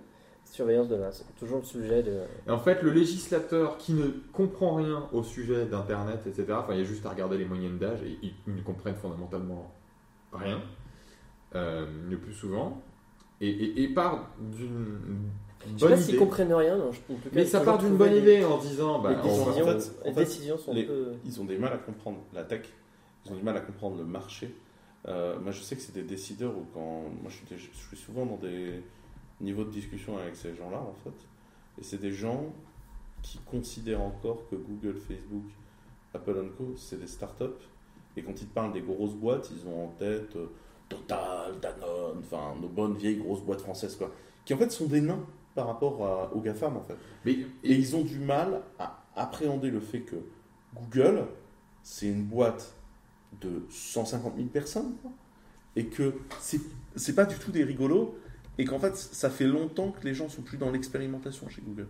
Surveillance 0.45 0.87
de 0.87 0.95
masse. 0.95 1.25
Toujours 1.39 1.59
le 1.59 1.63
sujet 1.65 2.03
de. 2.03 2.19
Et 2.47 2.49
en 2.51 2.59
fait, 2.59 2.81
le 2.81 2.91
législateur 2.91 3.77
qui 3.77 3.93
ne 3.93 4.07
comprend 4.33 4.75
rien 4.75 5.07
au 5.13 5.21
sujet 5.23 5.65
d'Internet, 5.65 6.19
etc., 6.25 6.45
enfin, 6.51 6.73
il 6.73 6.79
y 6.79 6.81
a 6.81 6.85
juste 6.85 7.05
à 7.05 7.09
regarder 7.09 7.37
les 7.37 7.45
moyennes 7.45 7.77
d'âge 7.77 7.99
et 8.03 8.17
ils, 8.23 8.33
ne 8.55 8.61
comprennent 8.61 8.95
fondamentalement 8.95 9.71
rien, 10.33 10.61
euh, 11.55 11.85
le 12.09 12.17
plus 12.17 12.33
souvent, 12.33 12.81
et, 13.41 13.49
et, 13.49 13.83
et 13.83 13.87
part 13.89 14.29
d'une 14.39 14.97
Je 15.61 15.67
sais 15.67 15.77
bonne 15.79 15.89
pas 15.91 15.97
s'ils 15.97 16.09
idée. 16.09 16.17
comprennent 16.17 16.53
rien, 16.53 16.77
non, 16.77 16.91
je- 16.91 17.13
en 17.13 17.17
tout 17.17 17.23
cas, 17.23 17.29
Mais 17.33 17.45
ça 17.45 17.59
part 17.61 17.77
d'une 17.77 17.97
bonne 17.97 18.11
des- 18.13 18.19
idée 18.19 18.45
en 18.45 18.57
disant, 18.57 18.99
bah, 18.99 19.09
les 19.11 19.15
décisions, 19.29 19.65
en 19.65 19.67
fait- 19.79 19.91
les 20.05 20.09
en 20.09 20.13
fait, 20.13 20.19
décisions 20.23 20.57
sont 20.57 20.73
les- 20.73 20.83
un 20.83 20.87
peu. 20.87 21.05
Ils 21.25 21.41
ont 21.41 21.45
des 21.45 21.57
mal 21.57 21.73
à 21.73 21.77
comprendre 21.77 22.19
la 22.33 22.43
tech, 22.43 22.61
ils 23.25 23.31
ont 23.31 23.35
du 23.35 23.43
mal 23.43 23.55
à 23.57 23.61
comprendre 23.61 23.97
le 23.97 24.05
marché. 24.05 24.53
Euh, 25.07 25.39
moi, 25.39 25.51
je 25.51 25.61
sais 25.61 25.75
que 25.75 25.81
c'est 25.81 25.93
des 25.93 26.03
décideurs 26.03 26.53
quand. 26.73 27.03
Moi, 27.21 27.29
je 27.29 27.35
suis, 27.37 27.45
des- 27.45 27.57
je 27.57 27.69
suis 27.87 27.97
souvent 27.97 28.25
dans 28.25 28.37
des 28.37 28.81
niveaux 29.39 29.63
de 29.63 29.69
discussion 29.71 30.17
avec 30.17 30.35
ces 30.35 30.55
gens-là, 30.55 30.79
en 30.79 30.95
fait. 31.03 31.15
Et 31.79 31.83
c'est 31.83 31.99
des 31.99 32.11
gens 32.11 32.43
qui 33.21 33.37
considèrent 33.39 34.01
encore 34.01 34.47
que 34.49 34.55
Google, 34.55 34.97
Facebook, 34.99 35.45
Apple 36.13 36.49
Co, 36.57 36.73
c'est 36.75 36.99
des 36.99 37.07
startups. 37.07 37.43
Et 38.15 38.23
quand 38.23 38.31
ils 38.41 38.47
te 38.47 38.53
parlent 38.53 38.73
des 38.73 38.81
grosses 38.81 39.13
boîtes, 39.13 39.49
ils 39.51 39.67
ont 39.67 39.85
en 39.85 39.87
tête 39.89 40.35
euh, 40.35 40.47
Total, 40.89 41.59
Danone, 41.61 42.19
enfin, 42.19 42.55
nos 42.61 42.69
bonnes 42.69 42.95
vieilles 42.95 43.17
grosses 43.17 43.41
boîtes 43.43 43.61
françaises, 43.61 43.95
quoi. 43.97 44.09
Qui 44.45 44.53
en 44.53 44.57
fait 44.57 44.71
sont 44.71 44.85
des 44.85 45.01
nains 45.01 45.19
par 45.53 45.67
rapport 45.67 46.05
à- 46.05 46.33
aux 46.33 46.39
GAFAM, 46.41 46.77
en 46.77 46.81
fait. 46.81 46.95
Mais, 47.25 47.33
Et 47.63 47.73
ils 47.75 47.95
ont 47.95 48.03
du 48.03 48.17
mal 48.19 48.61
à 48.79 49.03
appréhender 49.15 49.69
le 49.69 49.79
fait 49.81 50.01
que 50.01 50.15
Google, 50.75 51.25
c'est 51.83 52.07
une 52.07 52.23
boîte 52.23 52.73
de 53.41 53.63
150 53.69 54.35
000 54.35 54.47
personnes, 54.47 54.93
quoi, 55.01 55.11
et 55.75 55.85
que 55.85 56.13
c'est 56.39 57.15
pas 57.15 57.25
du 57.25 57.35
tout 57.35 57.51
des 57.51 57.63
rigolos, 57.63 58.15
et 58.57 58.65
qu'en 58.65 58.79
fait, 58.79 58.95
ça 58.95 59.29
fait 59.29 59.45
longtemps 59.45 59.91
que 59.91 60.03
les 60.03 60.13
gens 60.13 60.29
sont 60.29 60.41
plus 60.41 60.57
dans 60.57 60.71
l'expérimentation 60.71 61.47
chez 61.49 61.61
Google. 61.61 61.87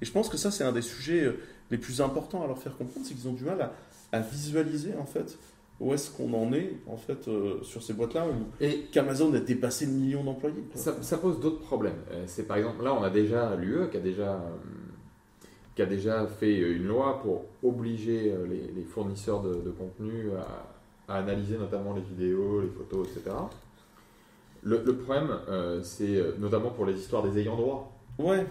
Et 0.00 0.04
je 0.04 0.12
pense 0.12 0.28
que 0.28 0.36
ça, 0.36 0.50
c'est 0.50 0.64
un 0.64 0.72
des 0.72 0.82
sujets 0.82 1.24
euh, 1.24 1.38
les 1.70 1.78
plus 1.78 2.00
importants 2.00 2.42
à 2.42 2.46
leur 2.46 2.58
faire 2.58 2.76
comprendre, 2.76 3.04
c'est 3.04 3.14
qu'ils 3.14 3.28
ont 3.28 3.32
du 3.32 3.44
mal 3.44 3.60
à, 3.60 3.72
à 4.12 4.20
visualiser, 4.20 4.94
en 4.96 5.06
fait, 5.06 5.36
où 5.80 5.92
est-ce 5.92 6.10
qu'on 6.10 6.32
en 6.34 6.52
est, 6.52 6.76
en 6.86 6.96
fait, 6.96 7.26
euh, 7.26 7.60
sur 7.62 7.82
ces 7.82 7.94
boîtes-là, 7.94 8.26
et 8.60 8.82
qu'Amazon 8.92 9.34
a 9.34 9.40
dépassé 9.40 9.86
le 9.86 9.92
million 9.92 10.22
d'employés. 10.22 10.62
ça, 10.74 11.02
ça 11.02 11.18
pose 11.18 11.40
d'autres 11.40 11.60
problèmes. 11.60 11.98
Euh, 12.12 12.24
C'est 12.28 12.44
par 12.44 12.58
exemple, 12.58 12.84
là, 12.84 12.94
on 12.94 13.02
a 13.02 13.10
déjà 13.10 13.56
l'UE 13.56 13.90
qui 13.90 13.96
a 13.96 14.00
déjà, 14.00 14.40
qui 15.74 15.82
a 15.82 15.86
déjà 15.86 16.28
fait 16.28 16.56
une 16.56 16.86
loi 16.86 17.20
pour 17.20 17.46
obliger 17.64 18.32
les, 18.48 18.70
les 18.70 18.84
fournisseurs 18.84 19.42
de, 19.42 19.54
de 19.54 19.70
contenu 19.72 20.30
à, 20.38 20.73
à 21.08 21.16
analyser 21.16 21.58
notamment 21.58 21.94
les 21.94 22.02
vidéos, 22.02 22.60
les 22.60 22.68
photos, 22.68 23.08
etc. 23.08 23.36
Le, 24.62 24.82
le 24.84 24.96
problème, 24.96 25.28
euh, 25.48 25.82
c'est 25.82 26.16
euh, 26.16 26.32
notamment 26.38 26.70
pour 26.70 26.86
les 26.86 26.94
histoires 26.94 27.22
des 27.22 27.38
ayants 27.38 27.56
droit. 27.56 27.90
Ouais, 28.18 28.46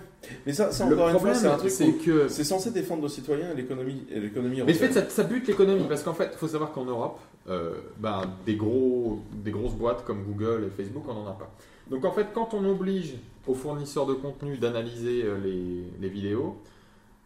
mais 0.45 0.53
ça, 0.53 0.71
ça 0.71 0.85
Le 0.85 0.95
encore 0.95 1.09
une 1.09 1.19
fois, 1.19 1.33
c'est 1.33 1.47
un 1.47 1.57
truc 1.57 1.71
c'est 1.71 1.93
que 1.93 2.27
c'est 2.27 2.43
censé 2.43 2.69
défendre 2.71 3.01
nos 3.01 3.07
citoyens 3.07 3.51
et 3.51 3.55
l'économie 3.55 4.03
et 4.11 4.19
l'économie 4.19 4.61
Mais 4.61 4.73
en 4.73 4.75
fait, 4.75 4.91
ça, 4.91 5.09
ça 5.09 5.23
bute 5.23 5.47
l'économie 5.47 5.85
parce 5.87 6.03
qu'en 6.03 6.13
fait, 6.13 6.29
il 6.33 6.37
faut 6.37 6.49
savoir 6.49 6.73
qu'en 6.73 6.83
Europe, 6.83 7.19
euh, 7.49 7.75
ben, 7.97 8.23
des, 8.45 8.55
gros, 8.55 9.21
des 9.31 9.51
grosses 9.51 9.73
boîtes 9.73 10.03
comme 10.03 10.23
Google 10.23 10.65
et 10.67 10.69
Facebook, 10.69 11.05
on 11.07 11.13
n'en 11.13 11.27
a 11.27 11.33
pas. 11.33 11.49
Donc 11.89 12.03
en 12.03 12.11
fait, 12.11 12.27
quand 12.33 12.53
on 12.53 12.63
oblige 12.65 13.15
aux 13.47 13.53
fournisseurs 13.55 14.05
de 14.05 14.13
contenu 14.13 14.57
d'analyser 14.57 15.23
les, 15.43 15.83
les 15.99 16.09
vidéos, 16.09 16.57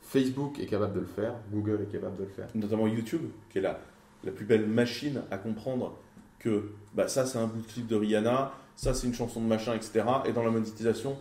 Facebook 0.02 0.60
est 0.60 0.68
capable 0.68 0.94
de 0.94 1.00
le 1.02 1.06
faire, 1.08 1.34
Google 1.52 1.80
est 1.82 1.92
capable 1.92 2.18
de 2.18 2.24
le 2.24 2.30
faire. 2.30 2.48
notamment 2.56 2.88
YouTube, 2.88 3.24
qui 3.50 3.58
est 3.58 3.62
la, 3.62 3.80
la 4.24 4.32
plus 4.32 4.46
belle 4.46 4.68
machine 4.68 5.22
à 5.32 5.38
comprendre 5.38 5.96
que 6.40 6.72
bah, 6.94 7.08
ça 7.08 7.26
c'est 7.26 7.38
un 7.38 7.48
bout 7.48 7.62
de 7.62 7.68
clip 7.68 7.88
de 7.88 7.96
Rihanna, 7.96 8.52
ça 8.76 8.94
c'est 8.94 9.08
une 9.08 9.14
chanson 9.14 9.42
de 9.42 9.48
machin, 9.48 9.74
etc. 9.74 10.04
Et 10.26 10.32
dans 10.34 10.44
la 10.44 10.52
monétisation, 10.52 11.18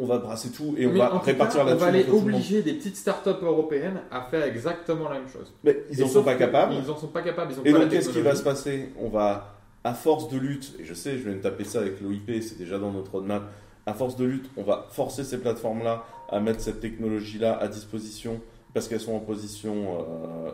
on 0.00 0.06
va 0.06 0.18
brasser 0.18 0.50
tout 0.50 0.74
et 0.76 0.86
on 0.86 0.92
Mais 0.92 0.98
va 0.98 1.18
répartir 1.18 1.60
cas, 1.60 1.64
on 1.64 1.66
là-dessus. 1.66 1.80
va 1.82 1.88
aller 1.88 2.06
obliger 2.10 2.62
des 2.62 2.74
petites 2.74 2.96
startups 2.96 3.42
européennes 3.42 4.00
à 4.10 4.22
faire 4.22 4.44
exactement 4.44 5.08
la 5.08 5.18
même 5.18 5.28
chose. 5.28 5.52
Mais 5.64 5.84
ils 5.90 6.00
Et 6.00 6.04
en 6.04 6.08
sont 6.08 6.22
pas 6.22 6.34
capables. 6.36 6.74
Ils 6.74 6.90
en 6.90 6.96
sont 6.96 7.08
pas 7.08 7.22
capables. 7.22 7.52
Ils 7.52 7.60
ont 7.60 7.64
Et 7.64 7.72
pas 7.72 7.80
donc 7.80 7.90
qu'est-ce 7.90 8.10
qui 8.10 8.20
va 8.20 8.34
se 8.34 8.42
passer? 8.44 8.90
On 9.00 9.08
va, 9.08 9.56
à 9.82 9.94
force 9.94 10.28
de 10.28 10.38
lutte, 10.38 10.74
et 10.78 10.84
je 10.84 10.94
sais, 10.94 11.18
je 11.18 11.24
viens 11.24 11.32
de 11.34 11.42
taper 11.42 11.64
ça 11.64 11.80
avec 11.80 12.00
l'OIP, 12.00 12.42
c'est 12.42 12.58
déjà 12.58 12.78
dans 12.78 12.92
notre 12.92 13.12
roadmap, 13.12 13.50
à 13.86 13.94
force 13.94 14.16
de 14.16 14.24
lutte, 14.24 14.48
on 14.56 14.62
va 14.62 14.86
forcer 14.90 15.24
ces 15.24 15.38
plateformes-là 15.38 16.04
à 16.28 16.40
mettre 16.40 16.60
cette 16.60 16.80
technologie-là 16.80 17.56
à 17.58 17.68
disposition 17.68 18.40
parce 18.74 18.86
qu'elles 18.86 19.00
sont 19.00 19.14
en 19.14 19.20
position 19.20 20.04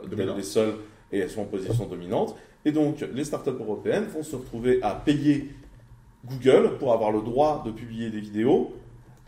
euh, 0.03 0.07
d'être 0.07 0.37
les 0.37 0.43
seules 0.45 0.75
et 1.15 1.21
elles 1.21 1.31
sont 1.31 1.43
en 1.43 1.47
position 1.47 1.87
dominante. 1.87 2.35
Et 2.65 2.73
donc 2.73 3.05
les 3.15 3.25
startups 3.25 3.51
européennes 3.51 4.07
vont 4.13 4.23
se 4.23 4.37
retrouver 4.37 4.83
à 4.83 4.95
payer 4.95 5.51
Google 6.27 6.77
pour 6.79 6.93
avoir 6.93 7.13
le 7.13 7.21
droit 7.21 7.63
de 7.65 7.71
publier 7.71 8.11
des 8.11 8.21
vidéos, 8.21 8.73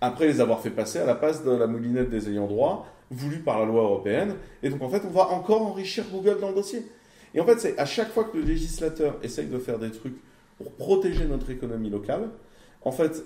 après 0.00 0.26
les 0.26 0.40
avoir 0.40 0.60
fait 0.60 0.70
passer 0.70 0.98
à 0.98 1.06
la 1.06 1.14
passe 1.14 1.44
de 1.44 1.50
la 1.50 1.66
moulinette 1.66 2.10
des 2.10 2.28
ayants 2.28 2.46
droit, 2.46 2.86
voulue 3.10 3.38
par 3.38 3.60
la 3.60 3.66
loi 3.66 3.82
européenne. 3.82 4.34
Et 4.62 4.68
donc 4.68 4.82
en 4.82 4.88
fait, 4.88 5.02
on 5.06 5.10
va 5.10 5.28
encore 5.28 5.62
enrichir 5.62 6.04
Google 6.10 6.40
dans 6.40 6.48
le 6.48 6.54
dossier. 6.56 6.82
Et 7.34 7.40
en 7.40 7.44
fait, 7.44 7.60
c'est 7.60 7.78
à 7.78 7.86
chaque 7.86 8.10
fois 8.10 8.24
que 8.24 8.36
le 8.36 8.42
législateur 8.42 9.16
essaye 9.22 9.46
de 9.46 9.58
faire 9.58 9.78
des 9.78 9.90
trucs 9.90 10.16
pour 10.58 10.72
protéger 10.72 11.26
notre 11.26 11.50
économie 11.50 11.90
locale, 11.90 12.30
en 12.82 12.92
fait, 12.92 13.22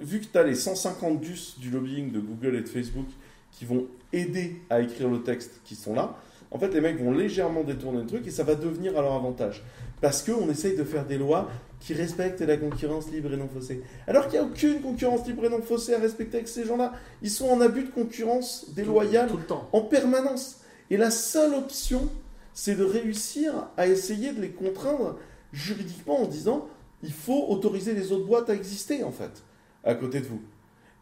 vu 0.00 0.20
que 0.20 0.26
tu 0.26 0.36
as 0.36 0.42
les 0.42 0.54
150 0.54 1.20
DUS 1.20 1.56
du 1.58 1.70
lobbying 1.70 2.12
de 2.12 2.20
Google 2.20 2.56
et 2.56 2.60
de 2.60 2.68
Facebook 2.68 3.06
qui 3.52 3.64
vont 3.64 3.86
aider 4.12 4.60
à 4.68 4.80
écrire 4.80 5.08
le 5.08 5.22
texte 5.22 5.60
qui 5.64 5.76
sont 5.76 5.94
là, 5.94 6.16
en 6.50 6.58
fait, 6.58 6.68
les 6.74 6.80
mecs 6.80 6.98
vont 7.02 7.10
légèrement 7.12 7.62
détourner 7.64 8.00
le 8.00 8.06
truc 8.06 8.26
et 8.26 8.30
ça 8.30 8.44
va 8.44 8.54
devenir 8.54 8.96
à 8.98 9.02
leur 9.02 9.12
avantage. 9.14 9.62
Parce 10.00 10.22
qu'on 10.22 10.48
essaye 10.50 10.76
de 10.76 10.84
faire 10.84 11.06
des 11.06 11.18
lois 11.18 11.48
qui 11.80 11.94
respectent 11.94 12.40
la 12.42 12.56
concurrence 12.56 13.10
libre 13.10 13.32
et 13.32 13.36
non 13.36 13.48
faussée. 13.48 13.82
Alors 14.06 14.28
qu'il 14.28 14.38
n'y 14.38 14.44
a 14.46 14.48
aucune 14.48 14.80
concurrence 14.80 15.26
libre 15.26 15.44
et 15.46 15.48
non 15.48 15.62
faussée 15.62 15.94
à 15.94 15.98
respecter 15.98 16.36
avec 16.38 16.48
ces 16.48 16.64
gens-là. 16.64 16.92
Ils 17.22 17.30
sont 17.30 17.48
en 17.48 17.60
abus 17.60 17.84
de 17.84 17.90
concurrence 17.90 18.66
déloyale 18.74 19.28
Tout 19.28 19.36
le 19.38 19.44
temps. 19.44 19.68
en 19.72 19.80
permanence. 19.82 20.58
Et 20.90 20.96
la 20.96 21.10
seule 21.10 21.54
option, 21.54 22.08
c'est 22.54 22.74
de 22.76 22.84
réussir 22.84 23.52
à 23.76 23.86
essayer 23.86 24.32
de 24.32 24.40
les 24.40 24.50
contraindre 24.50 25.16
juridiquement 25.52 26.20
en 26.22 26.26
disant 26.26 26.68
il 27.02 27.12
faut 27.12 27.46
autoriser 27.48 27.92
les 27.94 28.12
autres 28.12 28.26
boîtes 28.26 28.50
à 28.50 28.54
exister, 28.54 29.02
en 29.02 29.12
fait, 29.12 29.42
à 29.84 29.94
côté 29.94 30.20
de 30.20 30.26
vous. 30.26 30.40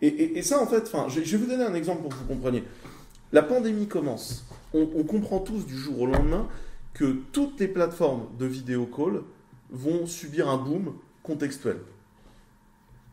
Et, 0.02 0.08
et- 0.08 0.38
et 0.38 0.42
ça, 0.42 0.60
en 0.60 0.66
fait, 0.66 0.90
je 1.08 1.20
vais 1.20 1.36
vous 1.36 1.46
donner 1.46 1.64
un 1.64 1.74
exemple 1.74 2.02
pour 2.02 2.10
que 2.10 2.16
vous 2.16 2.26
compreniez. 2.26 2.64
La 3.32 3.42
pandémie 3.42 3.86
commence. 3.86 4.44
On, 4.74 5.04
comprend 5.04 5.38
tous 5.38 5.64
du 5.66 5.76
jour 5.76 6.00
au 6.00 6.06
lendemain 6.06 6.48
que 6.94 7.16
toutes 7.32 7.60
les 7.60 7.68
plateformes 7.68 8.26
de 8.38 8.46
vidéo 8.46 8.86
call 8.86 9.22
vont 9.70 10.06
subir 10.06 10.48
un 10.48 10.56
boom 10.56 10.94
contextuel. 11.22 11.76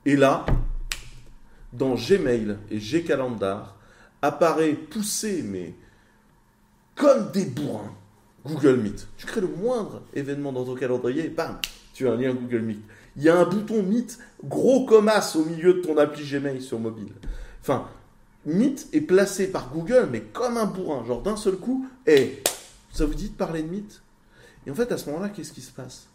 Et 0.05 0.15
là, 0.15 0.45
dans 1.71 1.93
Gmail 1.93 2.57
et 2.71 2.79
Gcalendar, 2.79 3.77
apparaît 4.23 4.73
poussé, 4.73 5.43
mais 5.43 5.75
comme 6.95 7.31
des 7.31 7.45
bourrins, 7.45 7.93
Google 8.43 8.77
Meet. 8.77 9.07
Tu 9.17 9.27
crées 9.27 9.41
le 9.41 9.47
moindre 9.47 10.01
événement 10.15 10.51
dans 10.51 10.65
ton 10.65 10.75
calendrier, 10.75 11.29
bam, 11.29 11.59
tu 11.93 12.07
as 12.07 12.13
un 12.13 12.15
lien 12.15 12.33
Google 12.33 12.61
Meet. 12.61 12.81
Il 13.17 13.23
y 13.23 13.29
a 13.29 13.37
un 13.37 13.45
bouton 13.45 13.83
Meet 13.83 14.17
gros 14.43 14.85
comme 14.85 15.09
as 15.09 15.35
au 15.35 15.45
milieu 15.45 15.75
de 15.75 15.81
ton 15.81 15.97
appli 15.97 16.23
Gmail 16.23 16.61
sur 16.61 16.79
mobile. 16.79 17.13
Enfin, 17.61 17.87
Meet 18.45 18.87
est 18.93 19.01
placé 19.01 19.51
par 19.51 19.71
Google, 19.71 20.09
mais 20.11 20.21
comme 20.21 20.57
un 20.57 20.65
bourrin, 20.65 21.05
genre 21.05 21.21
d'un 21.21 21.37
seul 21.37 21.57
coup, 21.57 21.85
et 22.07 22.41
ça 22.91 23.05
vous 23.05 23.13
dit 23.13 23.29
de 23.29 23.35
parler 23.35 23.61
de 23.61 23.67
Meet 23.69 24.01
Et 24.65 24.71
en 24.71 24.73
fait, 24.75 24.91
à 24.91 24.97
ce 24.97 25.09
moment-là, 25.09 25.29
qu'est-ce 25.29 25.53
qui 25.53 25.61
se 25.61 25.71
passe? 25.71 26.07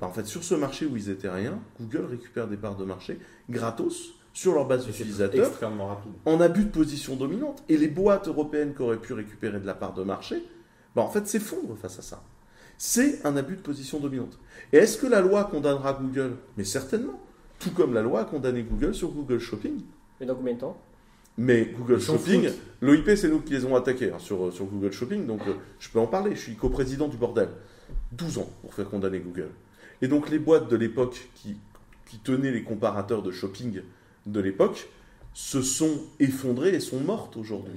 Ben, 0.00 0.08
En 0.08 0.10
fait, 0.12 0.26
sur 0.26 0.42
ce 0.42 0.54
marché 0.54 0.86
où 0.86 0.96
ils 0.96 1.08
étaient 1.10 1.30
rien, 1.30 1.60
Google 1.80 2.06
récupère 2.10 2.48
des 2.48 2.56
parts 2.56 2.76
de 2.76 2.84
marché 2.84 3.18
gratos 3.48 4.14
sur 4.32 4.54
leur 4.54 4.66
base 4.66 4.86
d'utilisateurs 4.86 5.48
extrêmement 5.48 5.88
rapide. 5.88 6.12
en 6.24 6.40
abus 6.40 6.64
de 6.64 6.70
position 6.70 7.16
dominante. 7.16 7.62
Et 7.68 7.76
les 7.76 7.88
boîtes 7.88 8.28
européennes 8.28 8.74
qui 8.74 8.82
auraient 8.82 8.96
pu 9.00 9.12
récupérer 9.12 9.60
de 9.60 9.66
la 9.66 9.74
part 9.74 9.92
de 9.94 10.02
marché, 10.02 10.42
bah 10.96 11.02
en 11.02 11.10
fait 11.10 11.26
s'effondrent 11.28 11.76
face 11.76 11.98
à 11.98 12.02
ça. 12.02 12.22
C'est 12.78 13.24
un 13.26 13.36
abus 13.36 13.56
de 13.56 13.60
position 13.60 14.00
dominante. 14.00 14.38
Et 14.72 14.78
est-ce 14.78 14.96
que 14.98 15.06
la 15.06 15.20
loi 15.20 15.44
condamnera 15.44 15.92
Google? 15.92 16.36
Mais 16.56 16.64
certainement. 16.64 17.20
Tout 17.60 17.70
comme 17.70 17.94
la 17.94 18.02
loi 18.02 18.22
a 18.22 18.24
condamné 18.24 18.62
Google 18.62 18.94
sur 18.94 19.10
Google 19.12 19.38
Shopping. 19.38 19.82
Mais 20.18 20.26
dans 20.26 20.34
combien 20.34 20.54
de 20.54 20.60
temps? 20.60 20.76
Mais 21.38 21.72
Google 21.76 22.00
Shopping, 22.00 22.50
l'OIP, 22.80 23.16
c'est 23.16 23.28
nous 23.28 23.40
qui 23.40 23.54
les 23.54 23.64
avons 23.64 23.76
attaqués 23.76 24.10
hein, 24.12 24.18
sur, 24.18 24.52
sur 24.52 24.66
Google 24.66 24.92
Shopping, 24.92 25.26
donc 25.26 25.40
euh, 25.48 25.54
je 25.78 25.88
peux 25.88 25.98
en 25.98 26.06
parler. 26.06 26.34
Je 26.34 26.40
suis 26.40 26.56
coprésident 26.56 27.08
du 27.08 27.16
bordel. 27.16 27.48
12 28.12 28.38
ans 28.38 28.50
pour 28.60 28.74
faire 28.74 28.88
condamner 28.88 29.18
Google. 29.18 29.48
Et 30.02 30.08
donc 30.08 30.30
les 30.30 30.38
boîtes 30.38 30.68
de 30.68 30.76
l'époque 30.76 31.28
qui, 31.34 31.56
qui 32.06 32.18
tenaient 32.18 32.50
les 32.50 32.62
comparateurs 32.62 33.22
de 33.22 33.30
shopping 33.30 33.80
de 34.26 34.40
l'époque 34.40 34.88
se 35.34 35.62
sont 35.62 36.02
effondrées 36.20 36.74
et 36.74 36.80
sont 36.80 37.00
mortes 37.00 37.36
aujourd'hui. 37.36 37.72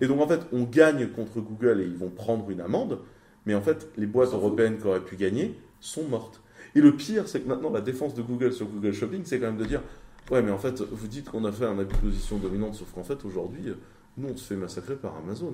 Et 0.00 0.06
donc 0.06 0.20
en 0.20 0.28
fait, 0.28 0.40
on 0.52 0.62
gagne 0.62 1.08
contre 1.08 1.40
Google 1.40 1.80
et 1.80 1.84
ils 1.84 1.96
vont 1.96 2.10
prendre 2.10 2.48
une 2.50 2.60
amende, 2.60 3.00
mais 3.46 3.54
en 3.54 3.62
fait, 3.62 3.88
les 3.96 4.06
boîtes 4.06 4.32
européennes 4.32 4.78
qui 4.78 4.86
auraient 4.86 5.04
pu 5.04 5.16
gagner 5.16 5.58
sont 5.80 6.04
mortes. 6.04 6.40
Et 6.76 6.80
le 6.80 6.94
pire, 6.94 7.26
c'est 7.26 7.40
que 7.40 7.48
maintenant, 7.48 7.70
la 7.70 7.80
défense 7.80 8.14
de 8.14 8.22
Google 8.22 8.52
sur 8.52 8.66
Google 8.66 8.92
Shopping, 8.92 9.22
c'est 9.24 9.40
quand 9.40 9.46
même 9.46 9.56
de 9.56 9.64
dire 9.64 9.82
Ouais, 10.30 10.42
mais 10.42 10.52
en 10.52 10.58
fait, 10.58 10.80
vous 10.80 11.06
dites 11.08 11.28
qu'on 11.28 11.44
a 11.44 11.52
fait 11.52 11.64
un 11.64 11.78
abus 11.78 11.94
de 11.94 12.00
position 12.00 12.36
dominante, 12.36 12.74
sauf 12.74 12.88
qu'en 12.94 13.02
fait, 13.02 13.24
aujourd'hui, 13.24 13.74
nous, 14.16 14.28
on 14.28 14.36
se 14.36 14.44
fait 14.44 14.54
massacrer 14.54 14.94
par 14.94 15.16
Amazon. 15.16 15.52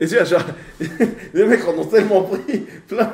Et 0.00 0.06
tu 0.06 0.14
vois, 0.14 0.24
genre, 0.24 0.42
les 1.34 1.44
mecs 1.44 1.66
en 1.68 1.74
ont 1.74 1.84
tellement 1.84 2.22
pris 2.22 2.60
plein, 2.88 3.12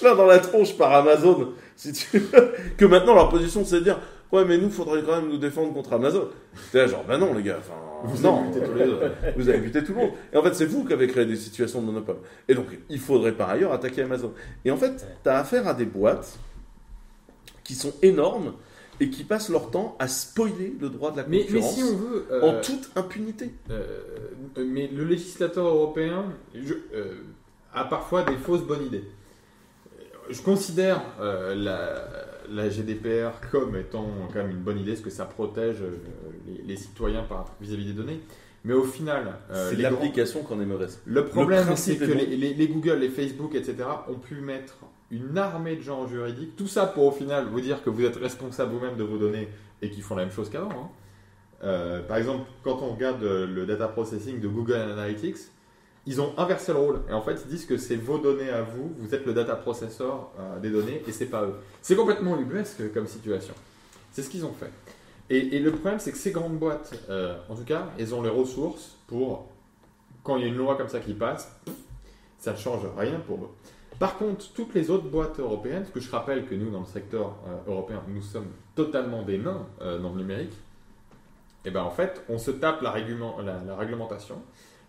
plein 0.00 0.14
dans 0.16 0.26
la 0.26 0.40
tronche 0.40 0.76
par 0.76 0.92
Amazon, 0.92 1.52
si 1.76 1.92
tu 1.92 2.18
veux, 2.18 2.52
que 2.76 2.84
maintenant, 2.84 3.14
leur 3.14 3.28
position, 3.28 3.64
c'est 3.64 3.76
de 3.76 3.84
dire 3.84 4.00
Ouais, 4.30 4.44
mais 4.44 4.58
nous, 4.58 4.68
faudrait 4.68 5.02
quand 5.02 5.16
même 5.16 5.30
nous 5.30 5.38
défendre 5.38 5.72
contre 5.72 5.94
Amazon. 5.94 6.28
C'est 6.70 6.78
là, 6.78 6.86
genre, 6.86 7.02
bah 7.04 7.16
non, 7.16 7.32
les 7.32 7.42
gars, 7.42 7.56
enfin, 7.58 7.72
Vous 8.04 8.22
non, 8.22 8.40
avez 8.40 8.50
buté 8.50 8.66
tous 8.66 8.74
les 8.74 8.84
deux. 8.84 9.00
Vous 9.36 9.48
avez 9.48 9.58
buté 9.58 9.84
tout 9.84 9.92
le 9.94 9.98
monde. 10.00 10.10
Et 10.32 10.36
en 10.36 10.42
fait, 10.42 10.54
c'est 10.54 10.66
vous 10.66 10.84
qui 10.84 10.92
avez 10.92 11.06
créé 11.06 11.24
des 11.24 11.36
situations 11.36 11.80
de 11.80 11.86
monopole. 11.86 12.18
Et 12.46 12.54
donc, 12.54 12.66
il 12.90 12.98
faudrait 12.98 13.32
par 13.32 13.48
ailleurs 13.48 13.72
attaquer 13.72 14.02
Amazon. 14.02 14.34
Et 14.66 14.70
en 14.70 14.76
fait, 14.76 15.06
tu 15.22 15.30
as 15.30 15.38
affaire 15.38 15.66
à 15.66 15.72
des 15.72 15.86
boîtes 15.86 16.38
qui 17.64 17.74
sont 17.74 17.94
énormes 18.02 18.52
et 19.00 19.10
qui 19.10 19.24
passent 19.24 19.48
leur 19.48 19.70
temps 19.70 19.96
à 19.98 20.08
spoiler 20.08 20.74
le 20.80 20.88
droit 20.88 21.12
de 21.12 21.18
la 21.18 21.24
Mais, 21.24 21.38
mais 21.38 21.44
concurrence 21.60 21.74
si 21.74 21.82
on 21.84 21.96
veut. 21.96 22.26
euh, 22.32 22.42
en 22.42 22.60
toute 22.60 22.90
impunité. 22.96 23.52
euh, 23.70 23.86
mais 24.56 24.88
le 24.88 25.04
législateur 25.04 25.66
européen 25.66 26.24
je- 26.54 26.74
euh, 26.94 27.14
a 27.74 27.84
parfois 27.84 28.22
des 28.24 28.36
fausses 28.36 28.62
bonnes 28.64 28.86
idées. 28.86 29.04
Je 30.30 30.42
considère 30.42 31.00
la, 31.20 32.04
la 32.50 32.68
GDPR 32.68 33.30
comme 33.50 33.76
étant 33.76 34.06
quand 34.28 34.34
même 34.40 34.50
une 34.50 34.58
bonne 34.62 34.78
idée, 34.78 34.92
parce 34.92 35.02
que 35.04 35.10
ça 35.10 35.24
protège 35.24 35.76
les, 36.46 36.62
les 36.62 36.76
citoyens 36.76 37.24
vis-à-vis 37.60 37.86
des 37.86 37.92
données. 37.92 38.20
Mais 38.64 38.74
au 38.74 38.82
final, 38.84 39.38
c'est 39.52 39.76
l'application 39.76 40.42
qu'on 40.42 40.60
aimerait. 40.60 40.88
Le 41.06 41.24
problème, 41.24 41.76
c'est 41.76 41.96
que 41.96 42.04
est 42.04 42.08
bon. 42.08 42.14
les, 42.14 42.36
les- 42.36 42.54
les 42.54 42.68
Google, 42.68 42.98
les 42.98 43.08
Facebook, 43.08 43.54
etc., 43.54 43.76
ont 44.08 44.16
pu 44.18 44.34
mettre 44.40 44.78
une 45.10 45.38
armée 45.38 45.76
de 45.76 45.82
gens 45.82 46.06
juridiques. 46.06 46.56
Tout 46.56 46.66
ça 46.66 46.86
pour 46.86 47.04
au 47.04 47.10
final 47.10 47.46
vous 47.46 47.60
dire 47.60 47.82
que 47.82 47.90
vous 47.90 48.04
êtes 48.04 48.16
responsable 48.16 48.72
vous-même 48.72 48.96
de 48.96 49.04
vos 49.04 49.18
données 49.18 49.48
et 49.82 49.90
qu'ils 49.90 50.02
font 50.02 50.16
la 50.16 50.24
même 50.24 50.32
chose 50.32 50.50
qu'avant. 50.50 50.70
hein. 50.70 50.88
Euh, 51.64 52.02
par 52.02 52.18
exemple, 52.18 52.48
quand 52.62 52.78
on 52.82 52.94
regarde 52.94 53.22
euh, 53.22 53.46
le 53.46 53.66
data 53.66 53.88
processing 53.88 54.40
de 54.40 54.48
Google 54.48 54.74
Analytics, 54.74 55.38
ils 56.06 56.20
ont 56.20 56.32
inversé 56.38 56.72
le 56.72 56.78
rôle. 56.78 57.00
Et 57.08 57.12
en 57.12 57.22
fait, 57.22 57.36
ils 57.44 57.50
disent 57.50 57.66
que 57.66 57.76
c'est 57.76 57.96
vos 57.96 58.18
données 58.18 58.50
à 58.50 58.62
vous, 58.62 58.94
vous 58.98 59.14
êtes 59.14 59.26
le 59.26 59.34
data 59.34 59.56
processor 59.56 60.32
euh, 60.38 60.58
des 60.60 60.70
données 60.70 61.02
et 61.06 61.12
c'est 61.12 61.26
pas 61.26 61.44
eux. 61.44 61.54
C'est 61.82 61.96
complètement 61.96 62.38
ubuesque 62.38 62.92
comme 62.92 63.06
situation. 63.06 63.54
C'est 64.12 64.22
ce 64.22 64.30
qu'ils 64.30 64.44
ont 64.44 64.52
fait. 64.52 64.70
Et, 65.30 65.58
le 65.58 65.72
problème, 65.72 65.98
c'est 65.98 66.10
que 66.10 66.16
ces 66.16 66.30
grandes 66.30 66.58
boîtes, 66.58 66.94
en 67.50 67.54
tout 67.54 67.64
cas, 67.64 67.88
elles 67.98 68.14
ont 68.14 68.22
les 68.22 68.30
ressources 68.30 68.96
pour, 69.06 69.46
quand 70.22 70.38
il 70.38 70.42
y 70.42 70.44
a 70.46 70.48
une 70.48 70.56
loi 70.56 70.74
comme 70.74 70.88
ça 70.88 71.00
qui 71.00 71.12
passe, 71.12 71.54
ça 72.38 72.52
ne 72.52 72.56
change 72.56 72.86
rien 72.96 73.20
pour 73.26 73.36
eux. 73.36 73.50
Par 73.98 74.16
contre, 74.16 74.52
toutes 74.52 74.74
les 74.74 74.90
autres 74.90 75.08
boîtes 75.08 75.40
européennes, 75.40 75.80
parce 75.82 75.90
que 75.92 76.00
je 76.00 76.10
rappelle 76.10 76.46
que 76.46 76.54
nous, 76.54 76.70
dans 76.70 76.80
le 76.80 76.86
secteur 76.86 77.34
euh, 77.48 77.56
européen, 77.70 78.02
nous 78.08 78.22
sommes 78.22 78.46
totalement 78.76 79.22
des 79.22 79.38
nains 79.38 79.66
euh, 79.80 79.98
dans 79.98 80.12
le 80.12 80.20
numérique, 80.20 80.52
et 81.64 81.70
ben 81.70 81.82
en 81.82 81.90
fait, 81.90 82.22
on 82.28 82.38
se 82.38 82.52
tape 82.52 82.80
la, 82.82 82.92
réglement- 82.92 83.40
la- 83.40 83.60
la 83.64 83.76
réglementation, 83.76 84.36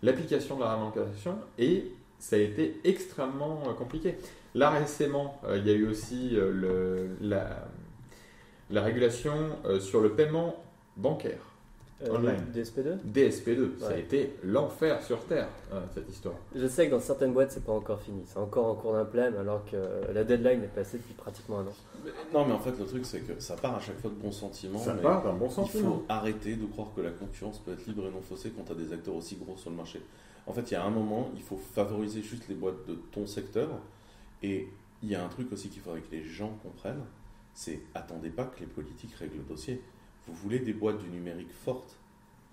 l'application 0.02 0.56
de 0.56 0.60
la 0.62 0.70
réglementation, 0.74 1.38
et 1.58 1.90
ça 2.20 2.36
a 2.36 2.38
été 2.38 2.80
extrêmement 2.84 3.62
euh, 3.68 3.72
compliqué. 3.72 4.16
Là, 4.54 4.70
récemment, 4.70 5.40
il 5.54 5.66
y 5.66 5.70
a 5.70 5.74
eu 5.74 5.86
aussi 5.88 6.36
la, 7.20 7.68
la 8.68 8.82
régulation 8.82 9.32
sur 9.78 10.00
le 10.00 10.10
paiement 10.14 10.56
bancaire. 10.96 11.38
Euh, 12.02 12.16
Online. 12.16 12.46
DSP2 12.54 12.98
DSP2, 13.12 13.78
ça 13.78 13.88
a 13.90 13.96
été 13.96 14.34
l'enfer 14.42 15.02
sur 15.02 15.22
Terre, 15.26 15.48
euh, 15.72 15.80
cette 15.94 16.08
histoire. 16.08 16.34
Je 16.54 16.66
sais 16.66 16.86
que 16.86 16.92
dans 16.92 17.00
certaines 17.00 17.32
boîtes, 17.34 17.52
c'est 17.52 17.64
pas 17.64 17.72
encore 17.72 18.00
fini. 18.00 18.22
C'est 18.26 18.38
encore 18.38 18.66
en 18.66 18.74
cours 18.74 18.94
d'implème, 18.94 19.36
alors 19.36 19.64
que 19.66 19.76
la 20.12 20.24
deadline 20.24 20.62
est 20.62 20.74
passée 20.74 20.96
depuis 20.96 21.12
pratiquement 21.14 21.58
un 21.58 21.66
an. 21.66 21.74
Non, 22.32 22.46
mais 22.46 22.54
en 22.54 22.58
fait, 22.58 22.78
le 22.78 22.86
truc, 22.86 23.04
c'est 23.04 23.20
que 23.20 23.38
ça 23.38 23.54
part 23.56 23.74
à 23.76 23.80
chaque 23.80 23.98
fois 23.98 24.10
de 24.10 24.16
bons 24.16 24.32
sentiments. 24.32 24.78
Ça 24.78 24.94
mais 24.94 25.02
part 25.02 25.22
d'un 25.22 25.34
bon 25.34 25.48
Il 25.48 25.52
sentiment. 25.52 25.90
faut 25.90 26.04
arrêter 26.08 26.56
de 26.56 26.64
croire 26.66 26.88
que 26.96 27.02
la 27.02 27.10
concurrence 27.10 27.58
peut 27.58 27.72
être 27.72 27.86
libre 27.86 28.06
et 28.06 28.10
non 28.10 28.22
faussée 28.22 28.50
quand 28.56 28.64
tu 28.64 28.72
as 28.72 28.76
des 28.76 28.92
acteurs 28.94 29.14
aussi 29.14 29.36
gros 29.36 29.56
sur 29.58 29.68
le 29.70 29.76
marché. 29.76 30.00
En 30.46 30.52
fait, 30.54 30.70
il 30.70 30.74
y 30.74 30.76
a 30.78 30.84
un 30.84 30.90
moment, 30.90 31.30
il 31.36 31.42
faut 31.42 31.58
favoriser 31.58 32.22
juste 32.22 32.48
les 32.48 32.54
boîtes 32.54 32.86
de 32.88 32.94
ton 33.12 33.26
secteur. 33.26 33.68
Et 34.42 34.68
il 35.02 35.10
y 35.10 35.14
a 35.14 35.22
un 35.22 35.28
truc 35.28 35.52
aussi 35.52 35.68
qu'il 35.68 35.82
faudrait 35.82 36.00
que 36.00 36.10
les 36.12 36.24
gens 36.24 36.56
comprennent, 36.62 37.04
c'est 37.52 37.80
attendez 37.94 38.30
pas 38.30 38.44
que 38.44 38.60
les 38.60 38.66
politiques 38.66 39.14
règlent 39.14 39.36
le 39.36 39.42
dossier. 39.44 39.82
Vous 40.26 40.34
voulez 40.34 40.58
des 40.60 40.72
boîtes 40.72 40.98
du 40.98 41.08
numérique 41.08 41.52
fortes 41.52 41.96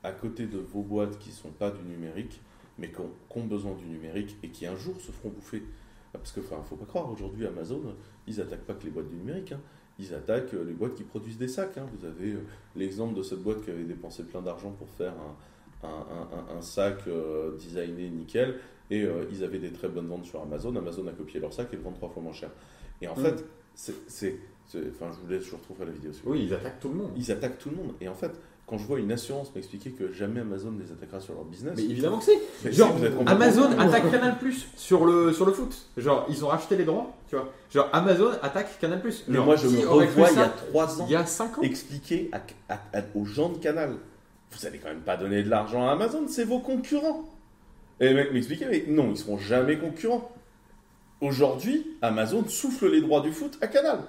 à 0.03 0.11
côté 0.11 0.45
de 0.47 0.57
vos 0.57 0.81
boîtes 0.81 1.17
qui 1.19 1.31
sont 1.31 1.49
pas 1.49 1.71
du 1.71 1.81
numérique, 1.83 2.41
mais 2.77 2.91
qui 2.91 2.99
ont, 3.01 3.09
qui 3.29 3.37
ont 3.39 3.45
besoin 3.45 3.73
du 3.75 3.85
numérique 3.85 4.37
et 4.43 4.49
qui 4.49 4.65
un 4.65 4.75
jour 4.75 4.99
se 5.01 5.11
feront 5.11 5.29
bouffer. 5.29 5.63
Parce 6.13 6.31
que, 6.31 6.39
enfin, 6.39 6.61
faut 6.63 6.75
pas 6.77 6.85
croire, 6.85 7.11
aujourd'hui, 7.11 7.45
Amazon, 7.45 7.81
ils 8.27 8.39
attaquent 8.41 8.65
pas 8.65 8.73
que 8.73 8.85
les 8.85 8.89
boîtes 8.91 9.09
du 9.09 9.15
numérique. 9.15 9.51
hein. 9.51 9.59
Ils 9.99 10.13
attaquent 10.13 10.53
euh, 10.53 10.63
les 10.63 10.73
boîtes 10.73 10.93
qui 10.95 11.03
produisent 11.03 11.37
des 11.39 11.47
sacs. 11.47 11.77
hein. 11.77 11.85
Vous 11.97 12.05
avez 12.05 12.33
euh, 12.33 12.43
l'exemple 12.75 13.15
de 13.15 13.23
cette 13.23 13.39
boîte 13.41 13.63
qui 13.63 13.71
avait 13.71 13.83
dépensé 13.83 14.23
plein 14.23 14.41
d'argent 14.41 14.71
pour 14.71 14.87
faire 14.89 15.13
un, 15.83 15.87
un- 15.87 15.89
un- 15.89 16.53
un- 16.55 16.57
un 16.57 16.61
sac 16.61 16.99
euh, 17.07 17.55
designé 17.57 18.09
nickel. 18.09 18.55
Et 18.89 19.03
euh, 19.03 19.25
ils 19.31 19.43
avaient 19.43 19.59
des 19.59 19.71
très 19.71 19.89
bonnes 19.89 20.07
ventes 20.07 20.25
sur 20.25 20.41
Amazon. 20.41 20.75
Amazon 20.75 21.05
a 21.07 21.11
copié 21.11 21.39
leur 21.39 21.51
sac 21.51 21.67
et 21.73 21.75
le 21.75 21.81
vend 21.81 21.91
trois 21.91 22.09
fois 22.09 22.21
moins 22.23 22.31
cher. 22.33 22.49
Et 23.01 23.07
en 23.07 23.15
Mm. 23.15 23.21
fait, 23.23 23.45
c'est- 23.75 24.39
enfin, 24.75 25.11
je 25.11 25.25
vous 25.25 25.31
laisse, 25.31 25.43
je 25.45 25.55
retrouverai 25.55 25.85
la 25.85 25.91
vidéo. 25.91 26.11
si 26.13 26.21
vous 26.23 26.31
Oui, 26.31 26.43
ils 26.47 26.53
attaquent 26.53 26.79
tout 26.79 26.89
le 26.89 26.95
monde. 26.95 27.11
ils 27.17 27.31
attaquent 27.31 27.57
tout 27.57 27.69
le 27.69 27.75
monde. 27.77 27.93
Et 28.01 28.07
en 28.07 28.13
fait, 28.13 28.31
quand 28.65 28.77
je 28.77 28.85
vois 28.85 28.99
une 28.99 29.11
assurance 29.13 29.53
m'expliquer 29.55 29.91
que 29.91 30.11
jamais 30.11 30.41
Amazon 30.41 30.73
les 30.77 30.91
attaquera 30.91 31.21
sur 31.21 31.33
leur 31.33 31.45
business, 31.45 31.73
Mais 31.77 31.83
évidemment 31.83 32.17
que 32.19 32.25
c'est. 32.25 32.71
Genre, 32.73 32.93
vous 32.97 33.05
Amazon 33.25 33.71
attaque 33.79 34.11
Canal 34.11 34.37
Plus 34.39 34.67
sur 34.75 35.05
le, 35.05 35.31
sur 35.31 35.45
le 35.45 35.53
foot. 35.53 35.73
Genre, 35.95 36.25
ils 36.29 36.43
ont 36.43 36.49
racheté 36.49 36.75
les 36.75 36.83
droits, 36.83 37.13
tu 37.29 37.35
vois. 37.35 37.51
Genre, 37.71 37.87
Amazon 37.93 38.31
attaque 38.41 38.77
Canal 38.79 38.99
Plus. 39.01 39.23
Mais 39.29 39.39
moi, 39.39 39.55
je 39.55 39.67
me 39.67 39.87
revois 39.87 40.29
il 40.31 40.37
y 40.37 40.41
a 40.41 40.49
trois 40.49 41.01
ans 41.01 41.05
il 41.07 41.11
y 41.11 41.15
a 41.15 41.25
5 41.25 41.59
ans. 41.59 41.61
expliquer 41.61 42.29
à- 42.33 42.41
à- 42.73 42.81
à- 42.99 43.03
aux 43.15 43.25
gens 43.25 43.49
de 43.49 43.57
Canal 43.57 43.95
vous 44.51 44.65
allez 44.65 44.77
quand 44.79 44.87
même 44.87 45.01
pas 45.01 45.17
donner 45.17 45.43
de 45.43 45.49
l'argent 45.49 45.85
à 45.87 45.91
Amazon, 45.91 46.25
c'est 46.29 46.45
vos 46.45 46.59
concurrents. 46.59 47.25
Et 47.99 48.07
les 48.07 48.13
mecs 48.13 48.31
m'expliquaient, 48.31 48.67
mais 48.69 48.85
non, 48.87 49.09
ils 49.11 49.17
seront 49.17 49.37
jamais 49.37 49.77
concurrents. 49.77 50.31
Aujourd'hui, 51.21 51.85
Amazon 52.01 52.45
souffle 52.47 52.89
les 52.89 53.01
droits 53.01 53.21
du 53.21 53.31
foot 53.31 53.57
à 53.61 53.67
Canal. 53.67 53.99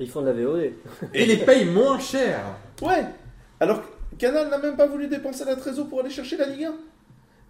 Ils 0.00 0.08
font 0.10 0.22
de 0.22 0.26
la 0.26 0.32
VOD. 0.32 0.72
Et 1.14 1.24
les 1.26 1.36
payent 1.38 1.66
moins 1.66 1.98
cher. 1.98 2.40
Ouais. 2.82 3.04
Alors 3.60 3.82
que 3.82 4.16
Canal 4.18 4.48
n'a 4.48 4.58
même 4.58 4.76
pas 4.76 4.86
voulu 4.86 5.06
dépenser 5.08 5.44
la 5.44 5.56
trésor 5.56 5.88
pour 5.88 6.00
aller 6.00 6.10
chercher 6.10 6.36
la 6.36 6.46
Ligue 6.46 6.64
1. 6.64 6.74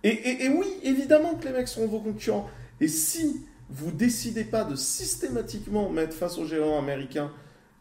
Et, 0.03 0.09
et- 0.11 0.45
et 0.45 0.49
oui, 0.51 0.67
évidemment 0.83 1.35
que 1.35 1.45
les 1.47 1.53
mecs 1.53 1.69
seront 1.69 1.87
vos 1.87 2.01
concurrents. 2.01 2.49
Et 2.81 2.89
si 2.89 3.45
vous 3.71 3.91
décidez 3.91 4.45
pas 4.45 4.65
de 4.65 4.75
systématiquement 4.75 5.89
mettre 5.89 6.13
face 6.15 6.37
aux 6.39 6.45
géants 6.45 6.79
américains 6.79 7.31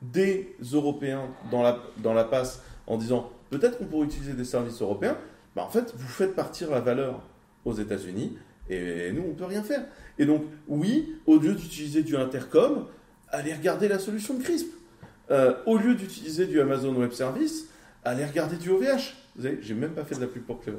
des 0.01 0.55
Européens 0.71 1.27
dans 1.51 1.61
la, 1.61 1.79
dans 1.97 2.13
la 2.13 2.23
passe 2.23 2.61
en 2.87 2.97
disant 2.97 3.29
peut-être 3.49 3.77
qu'on 3.77 3.85
pourrait 3.85 4.05
utiliser 4.05 4.33
des 4.33 4.45
services 4.45 4.81
européens, 4.81 5.17
bah 5.55 5.63
en 5.65 5.69
fait, 5.69 5.93
vous 5.95 6.07
faites 6.07 6.35
partir 6.35 6.71
la 6.71 6.79
valeur 6.79 7.21
aux 7.65 7.73
États-Unis 7.73 8.37
et 8.69 9.11
nous, 9.11 9.23
on 9.23 9.27
ne 9.29 9.33
peut 9.33 9.45
rien 9.45 9.61
faire. 9.63 9.83
Et 10.17 10.25
donc, 10.25 10.43
oui, 10.69 11.15
au 11.25 11.37
lieu 11.37 11.53
d'utiliser 11.53 12.01
du 12.01 12.15
intercom, 12.15 12.85
allez 13.33 13.53
regarder 13.53 13.89
la 13.89 13.99
solution 13.99 14.35
de 14.35 14.43
CRISP. 14.43 14.67
Euh, 15.31 15.53
au 15.65 15.77
lieu 15.77 15.95
d'utiliser 15.95 16.45
du 16.45 16.61
Amazon 16.61 16.93
Web 16.95 17.11
Service, 17.11 17.67
allez 18.05 18.23
regarder 18.23 18.55
du 18.55 18.69
OVH. 18.69 19.15
Vous 19.35 19.43
savez, 19.43 19.57
j'ai 19.61 19.73
même 19.73 19.93
pas 19.93 20.03
fait 20.03 20.15
de 20.15 20.21
la 20.21 20.27
pub 20.27 20.43
pour 20.43 20.61
Clever. 20.61 20.77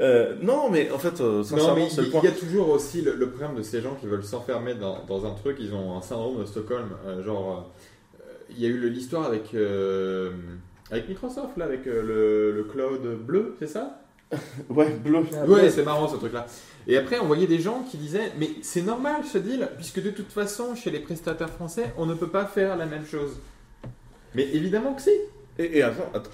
Euh, 0.00 0.34
non, 0.42 0.68
mais 0.68 0.90
en 0.90 0.98
fait, 0.98 1.20
euh, 1.20 1.44
sincèrement, 1.44 1.88
c'est 1.88 2.02
le 2.02 2.10
point. 2.10 2.20
Il 2.24 2.28
y 2.28 2.32
a 2.32 2.36
toujours 2.36 2.70
aussi 2.70 3.02
le, 3.02 3.30
problème 3.30 3.56
de 3.56 3.62
ces 3.62 3.80
gens 3.80 3.94
qui 3.94 4.06
veulent 4.06 4.24
s'enfermer 4.24 4.74
dans, 4.74 5.04
dans, 5.04 5.24
un 5.26 5.34
truc, 5.34 5.58
ils 5.60 5.72
ont 5.74 5.96
un 5.96 6.02
syndrome 6.02 6.40
de 6.40 6.44
Stockholm. 6.44 6.88
Genre, 7.24 7.72
il 8.50 8.60
y 8.60 8.66
a 8.66 8.68
eu 8.68 8.88
l'histoire 8.88 9.26
avec, 9.26 9.54
avec 10.90 11.08
Microsoft, 11.08 11.56
là, 11.56 11.66
avec 11.66 11.86
le, 11.86 12.50
le 12.50 12.64
cloud 12.64 13.02
bleu, 13.24 13.54
c'est 13.60 13.68
ça? 13.68 14.03
Ouais, 14.68 14.90
bleu. 14.90 15.20
Ouais, 15.46 15.70
c'est 15.70 15.84
marrant 15.84 16.08
ce 16.08 16.16
truc-là. 16.16 16.46
Et 16.86 16.96
après, 16.96 17.18
on 17.18 17.26
voyait 17.26 17.46
des 17.46 17.60
gens 17.60 17.82
qui 17.90 17.96
disaient 17.96 18.32
Mais 18.38 18.50
c'est 18.62 18.82
normal 18.82 19.22
ce 19.24 19.38
deal, 19.38 19.68
puisque 19.76 20.02
de 20.02 20.10
toute 20.10 20.30
façon, 20.32 20.74
chez 20.74 20.90
les 20.90 21.00
prestataires 21.00 21.50
français, 21.50 21.92
on 21.96 22.06
ne 22.06 22.14
peut 22.14 22.28
pas 22.28 22.44
faire 22.46 22.76
la 22.76 22.86
même 22.86 23.06
chose. 23.06 23.38
Mais 24.34 24.44
évidemment 24.52 24.94
que 24.94 25.02
si. 25.02 25.10
Et, 25.56 25.78
et 25.78 25.84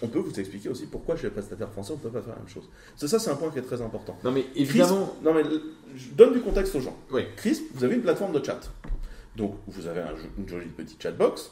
on 0.02 0.08
peut 0.08 0.18
vous 0.18 0.40
expliquer 0.40 0.70
aussi 0.70 0.86
pourquoi 0.86 1.14
chez 1.16 1.24
les 1.24 1.30
prestataires 1.30 1.70
français, 1.70 1.92
on 1.92 1.96
ne 1.96 2.02
peut 2.02 2.08
pas 2.08 2.22
faire 2.22 2.32
la 2.34 2.40
même 2.40 2.48
chose. 2.48 2.68
Ça, 2.96 3.18
c'est 3.18 3.30
un 3.30 3.36
point 3.36 3.50
qui 3.50 3.58
est 3.58 3.62
très 3.62 3.82
important. 3.82 4.16
Non, 4.24 4.32
mais 4.32 4.46
évidemment. 4.56 5.14
non, 5.22 5.34
mais 5.34 5.42
je 5.94 6.10
donne 6.12 6.32
du 6.32 6.40
contexte 6.40 6.74
aux 6.74 6.80
gens. 6.80 6.96
Oui. 7.12 7.22
Chris, 7.36 7.60
vous 7.74 7.84
avez 7.84 7.96
une 7.96 8.02
plateforme 8.02 8.32
de 8.32 8.42
chat. 8.42 8.60
Donc, 9.36 9.56
vous 9.66 9.86
avez 9.86 10.00
une 10.38 10.48
jolie 10.48 10.66
petite 10.68 11.02
chatbox. 11.02 11.50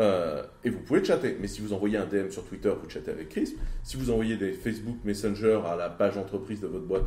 Euh, 0.00 0.42
et 0.64 0.70
vous 0.70 0.80
pouvez 0.80 1.04
chatter. 1.04 1.36
Mais 1.40 1.48
si 1.48 1.60
vous 1.60 1.72
envoyez 1.72 1.98
un 1.98 2.06
DM 2.06 2.30
sur 2.30 2.44
Twitter, 2.44 2.72
vous 2.82 2.88
chattez 2.88 3.10
avec 3.10 3.28
Chris. 3.28 3.54
Si 3.82 3.96
vous 3.96 4.10
envoyez 4.10 4.36
des 4.36 4.52
Facebook 4.52 4.96
Messenger 5.04 5.60
à 5.66 5.76
la 5.76 5.90
page 5.90 6.16
entreprise 6.16 6.60
de 6.60 6.66
votre 6.66 6.84
boîte, 6.84 7.04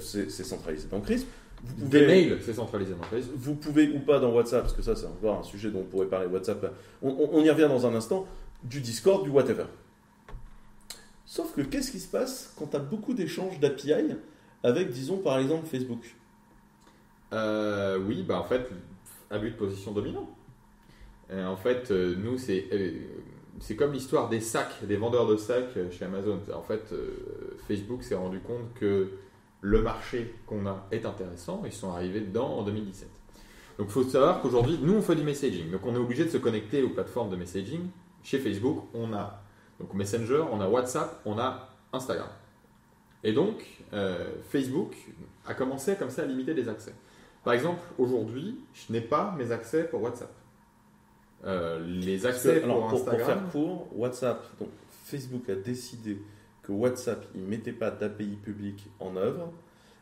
c'est 0.00 0.28
centralisé 0.30 0.88
dans 0.90 1.00
Chris. 1.00 1.26
Vous 1.62 1.86
pouvez, 1.86 2.00
des 2.00 2.06
mails, 2.06 2.38
c'est 2.44 2.52
centralisé 2.52 2.92
dans 2.92 3.06
Chris. 3.06 3.24
Vous 3.34 3.54
pouvez 3.54 3.88
ou 3.88 4.00
pas 4.00 4.20
dans 4.20 4.32
WhatsApp, 4.32 4.62
parce 4.62 4.74
que 4.74 4.82
ça 4.82 4.94
c'est 4.94 5.06
encore 5.06 5.38
un 5.38 5.42
sujet 5.42 5.70
dont 5.70 5.80
on 5.80 5.84
pourrait 5.84 6.06
parler 6.06 6.26
WhatsApp. 6.26 6.74
On, 7.02 7.42
y 7.42 7.48
revient 7.48 7.68
dans 7.68 7.86
un 7.86 7.94
instant. 7.94 8.26
Du 8.62 8.80
Discord, 8.80 9.24
du 9.24 9.30
whatever. 9.30 9.64
Sauf 11.26 11.54
que 11.54 11.62
qu'est-ce 11.62 11.90
qui 11.90 12.00
se 12.00 12.08
passe 12.08 12.52
quand 12.58 12.66
tu 12.68 12.76
as 12.76 12.80
beaucoup 12.80 13.14
d'échanges 13.14 13.58
d'API 13.60 13.92
avec, 14.62 14.90
disons, 14.90 15.18
par 15.18 15.38
exemple, 15.38 15.66
Facebook? 15.66 16.14
Euh, 17.32 17.98
Oui, 17.98 18.22
bah 18.22 18.38
en 18.38 18.44
fait, 18.44 18.68
abus 19.30 19.50
de 19.50 19.56
position 19.56 19.92
dominant. 19.92 20.28
Euh, 21.30 21.46
en 21.46 21.56
fait, 21.56 21.90
euh, 21.90 22.14
nous, 22.16 22.38
c'est 22.38 22.66
euh, 22.72 22.90
c'est 23.60 23.76
comme 23.76 23.92
l'histoire 23.92 24.28
des 24.28 24.40
sacs, 24.40 24.84
des 24.84 24.96
vendeurs 24.96 25.26
de 25.26 25.36
sacs 25.36 25.78
chez 25.90 26.04
Amazon. 26.04 26.40
En 26.52 26.62
fait, 26.62 26.92
Facebook 27.68 28.02
s'est 28.02 28.16
rendu 28.16 28.40
compte 28.40 28.74
que 28.74 29.10
le 29.60 29.80
marché 29.80 30.34
qu'on 30.46 30.66
a 30.66 30.86
est 30.90 31.06
intéressant. 31.06 31.62
Ils 31.64 31.72
sont 31.72 31.90
arrivés 31.92 32.20
dedans 32.20 32.48
en 32.48 32.62
2017. 32.64 33.08
Donc 33.78 33.86
il 33.88 33.92
faut 33.92 34.02
savoir 34.02 34.42
qu'aujourd'hui, 34.42 34.78
nous, 34.82 34.94
on 34.94 35.02
fait 35.02 35.14
du 35.14 35.22
messaging. 35.22 35.70
Donc 35.70 35.86
on 35.86 35.94
est 35.94 35.98
obligé 35.98 36.24
de 36.24 36.30
se 36.30 36.36
connecter 36.36 36.82
aux 36.82 36.90
plateformes 36.90 37.30
de 37.30 37.36
messaging. 37.36 37.86
Chez 38.24 38.38
Facebook, 38.40 38.88
on 38.92 39.12
a 39.12 39.40
donc 39.78 39.94
Messenger, 39.94 40.44
on 40.50 40.60
a 40.60 40.68
WhatsApp, 40.68 41.20
on 41.24 41.38
a 41.38 41.68
Instagram. 41.92 42.28
Et 43.22 43.32
donc, 43.32 43.64
Facebook 44.50 44.94
a 45.46 45.54
commencé 45.54 45.94
comme 45.94 46.10
ça 46.10 46.22
à 46.22 46.26
limiter 46.26 46.54
les 46.54 46.68
accès. 46.68 46.92
Par 47.44 47.54
exemple, 47.54 47.80
aujourd'hui, 47.98 48.58
je 48.74 48.92
n'ai 48.92 49.00
pas 49.00 49.34
mes 49.38 49.52
accès 49.52 49.84
pour 49.84 50.02
WhatsApp. 50.02 50.30
Euh, 51.46 51.84
les 51.86 52.24
accès 52.26 52.60
pour, 52.60 52.92
Instagram. 52.92 53.16
Pour 53.16 53.26
faire 53.26 53.50
court, 53.50 53.88
WhatsApp, 53.92 54.42
donc 54.58 54.68
Facebook 55.04 55.48
a 55.50 55.54
décidé 55.54 56.18
que 56.62 56.72
WhatsApp, 56.72 57.24
il 57.34 57.42
ne 57.42 57.46
mettait 57.46 57.72
pas 57.72 57.90
d'API 57.90 58.36
public 58.42 58.86
en 58.98 59.16
œuvre, 59.16 59.52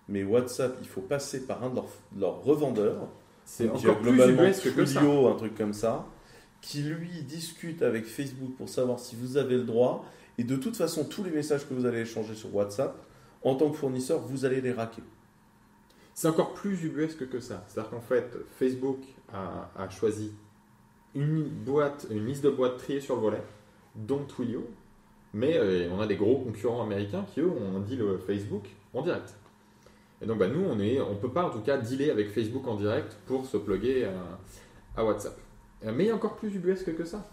mais 0.09 0.23
WhatsApp, 0.23 0.77
il 0.81 0.87
faut 0.87 1.01
passer 1.01 1.47
par 1.47 1.65
un 1.65 1.71
de 1.71 1.81
leurs, 2.19 2.43
revendeurs. 2.43 3.09
C'est 3.45 3.69
encore 3.69 4.01
globalement 4.01 4.43
plus 4.43 4.71
que 4.71 4.87
ça. 4.87 5.01
un 5.01 5.35
truc 5.35 5.57
comme 5.57 5.73
ça, 5.73 6.07
qui 6.61 6.83
lui 6.83 7.23
discute 7.23 7.83
avec 7.83 8.07
Facebook 8.07 8.55
pour 8.57 8.69
savoir 8.69 9.01
si 9.01 9.17
vous 9.17 9.37
avez 9.37 9.57
le 9.57 9.65
droit. 9.65 10.05
Et 10.39 10.45
de 10.45 10.55
toute 10.55 10.77
façon, 10.77 11.05
tous 11.05 11.25
les 11.25 11.33
messages 11.33 11.69
que 11.69 11.75
vous 11.75 11.87
allez 11.87 12.01
échanger 12.01 12.35
sur 12.35 12.55
WhatsApp, 12.55 12.95
en 13.43 13.57
tant 13.57 13.71
que 13.71 13.77
fournisseur, 13.77 14.21
vous 14.21 14.45
allez 14.45 14.61
les 14.61 14.73
raquer. 14.73 15.03
C'est 16.15 16.29
encore 16.29 16.55
plus 16.55 16.85
ubuesque 16.85 17.29
que 17.29 17.41
ça. 17.41 17.65
C'est-à-dire 17.67 17.91
qu'en 17.91 18.01
fait, 18.01 18.33
Facebook 18.59 18.99
a, 19.33 19.71
a 19.77 19.89
choisi 19.91 20.31
une 21.15 21.43
boîte, 21.43 22.07
une 22.11 22.27
liste 22.27 22.45
de 22.45 22.51
boîtes 22.51 22.79
triées 22.79 23.01
sur 23.01 23.17
le 23.17 23.23
volet, 23.23 23.43
dont 23.95 24.25
Twilio. 24.25 24.67
Mais 25.35 25.57
euh, 25.57 25.89
on 25.91 26.01
a 26.01 26.07
des 26.07 26.17
gros 26.17 26.37
concurrents 26.37 26.83
américains 26.83 27.25
qui, 27.33 27.41
eux, 27.41 27.49
ont 27.49 27.77
un 27.77 27.81
deal 27.81 28.03
Facebook 28.27 28.65
en 28.93 29.03
direct. 29.03 29.35
Et 30.23 30.27
donc, 30.27 30.39
bah, 30.39 30.47
nous, 30.47 30.63
on 30.65 30.77
ne 30.77 31.01
on 31.01 31.17
peut 31.17 31.31
pas, 31.31 31.45
en 31.45 31.51
tout 31.51 31.61
cas, 31.61 31.79
dealer 31.79 32.11
avec 32.11 32.31
Facebook 32.31 32.67
en 32.69 32.77
direct 32.77 33.17
pour 33.27 33.45
se 33.47 33.57
plugger 33.57 34.09
à, 34.97 35.05
WhatsApp. 35.05 35.37
Euh, 35.85 35.93
mais 35.95 36.05
il 36.05 36.07
y 36.09 36.11
a 36.11 36.15
encore 36.15 36.37
plus 36.37 36.55
ubuesque 36.55 36.95
que 36.95 37.05
ça. 37.05 37.27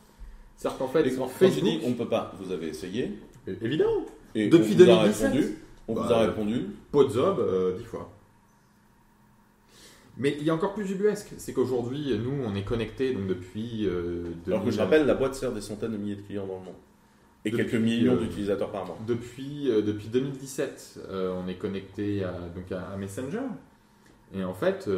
C'est-à-dire 0.56 0.80
qu'en 0.80 0.88
fait, 0.88 1.08
Facebook... 1.10 1.82
on 1.86 1.94
peut 1.94 2.08
pas, 2.10 2.34
vous 2.40 2.52
avez 2.52 2.68
essayé 2.68 3.12
Évidemment 3.62 4.06
Et 4.36 4.50
Depuis 4.50 4.76
2017 4.76 5.32
On 5.88 5.94
vous 5.94 6.02
a 6.02 6.10
bah, 6.10 6.20
répondu 6.20 6.68
Podzob, 6.92 7.40
euh, 7.40 7.78
dix 7.78 7.86
fois. 7.86 8.10
Mais 10.20 10.36
il 10.38 10.44
y 10.44 10.50
a 10.50 10.54
encore 10.54 10.74
plus 10.74 10.92
ubuesque, 10.92 11.30
c'est 11.38 11.54
qu'aujourd'hui, 11.54 12.20
nous, 12.22 12.44
on 12.46 12.54
est 12.54 12.64
connectés 12.64 13.14
donc 13.14 13.28
depuis. 13.28 13.88
Euh, 13.88 14.26
Alors 14.48 14.66
que 14.66 14.72
je 14.72 14.78
rappelle, 14.78 15.06
la 15.06 15.16
boîte 15.16 15.34
sert 15.34 15.54
des 15.54 15.62
centaines 15.62 15.94
de 15.94 15.98
milliers 15.98 16.18
de 16.18 16.22
clients 16.22 16.46
dans 16.46 16.60
le 16.60 16.66
monde. 16.66 16.76
Et 17.46 17.52
quelques 17.52 17.76
millions 17.76 18.16
euh, 18.16 18.20
d'utilisateurs 18.20 18.70
par 18.70 18.86
mois. 18.86 18.98
Depuis, 19.08 19.72
euh, 19.72 19.82
depuis 19.82 20.10
2017, 20.10 21.00
on 21.10 21.48
est 21.48 21.56
connecté 21.56 22.26
à, 22.26 22.34
donc 22.54 22.70
à, 22.74 22.98
Messenger. 22.98 23.44
Et 24.36 24.44
en 24.44 24.54
fait, 24.54 24.90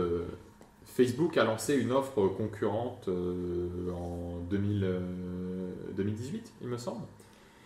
Facebook 0.85 1.37
a 1.37 1.43
lancé 1.43 1.75
une 1.75 1.91
offre 1.91 2.27
concurrente 2.29 3.07
en 3.07 4.39
2018, 4.49 6.53
il 6.63 6.67
me 6.67 6.77
semble. 6.77 7.05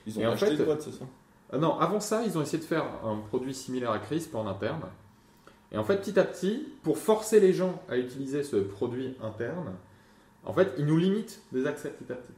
Ils 0.06 0.20
ont 0.20 0.30
acheté 0.30 0.58
fait, 0.58 0.66
boîte, 0.66 0.82
c'est 0.82 0.91
ça? 0.91 1.06
Non, 1.58 1.80
avant 1.80 2.01
ça, 2.01 2.24
ils 2.26 2.38
ont 2.38 2.41
essayé 2.41 2.62
de 2.62 2.68
faire 2.68 2.84
un 3.06 3.16
produit 3.30 3.53
similaire 3.53 3.91
à 3.91 3.99
Crisp 3.99 4.36
en 4.36 4.45
interne. 4.45 4.82
Et 5.76 5.78
en 5.78 5.84
fait, 5.84 5.97
petit 5.97 6.17
à 6.17 6.23
petit, 6.23 6.65
pour 6.84 6.97
forcer 6.97 7.41
les 7.41 7.51
gens 7.51 7.84
à 7.89 7.97
utiliser 7.97 8.43
ce 8.43 8.55
produit 8.55 9.17
interne, 9.21 9.73
en 10.45 10.53
fait, 10.53 10.73
ils 10.78 10.86
nous 10.86 10.95
limitent 10.95 11.41
des 11.51 11.67
accès 11.67 11.89
petit 11.89 12.09
à 12.13 12.15
petit, 12.15 12.32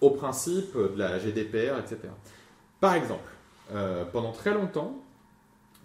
au 0.00 0.12
principe 0.12 0.74
de 0.74 0.96
la 0.96 1.18
GDPR, 1.18 1.78
etc. 1.78 1.98
Par 2.80 2.94
exemple, 2.94 3.28
euh, 3.72 4.06
pendant 4.06 4.32
très 4.32 4.54
longtemps, 4.54 4.98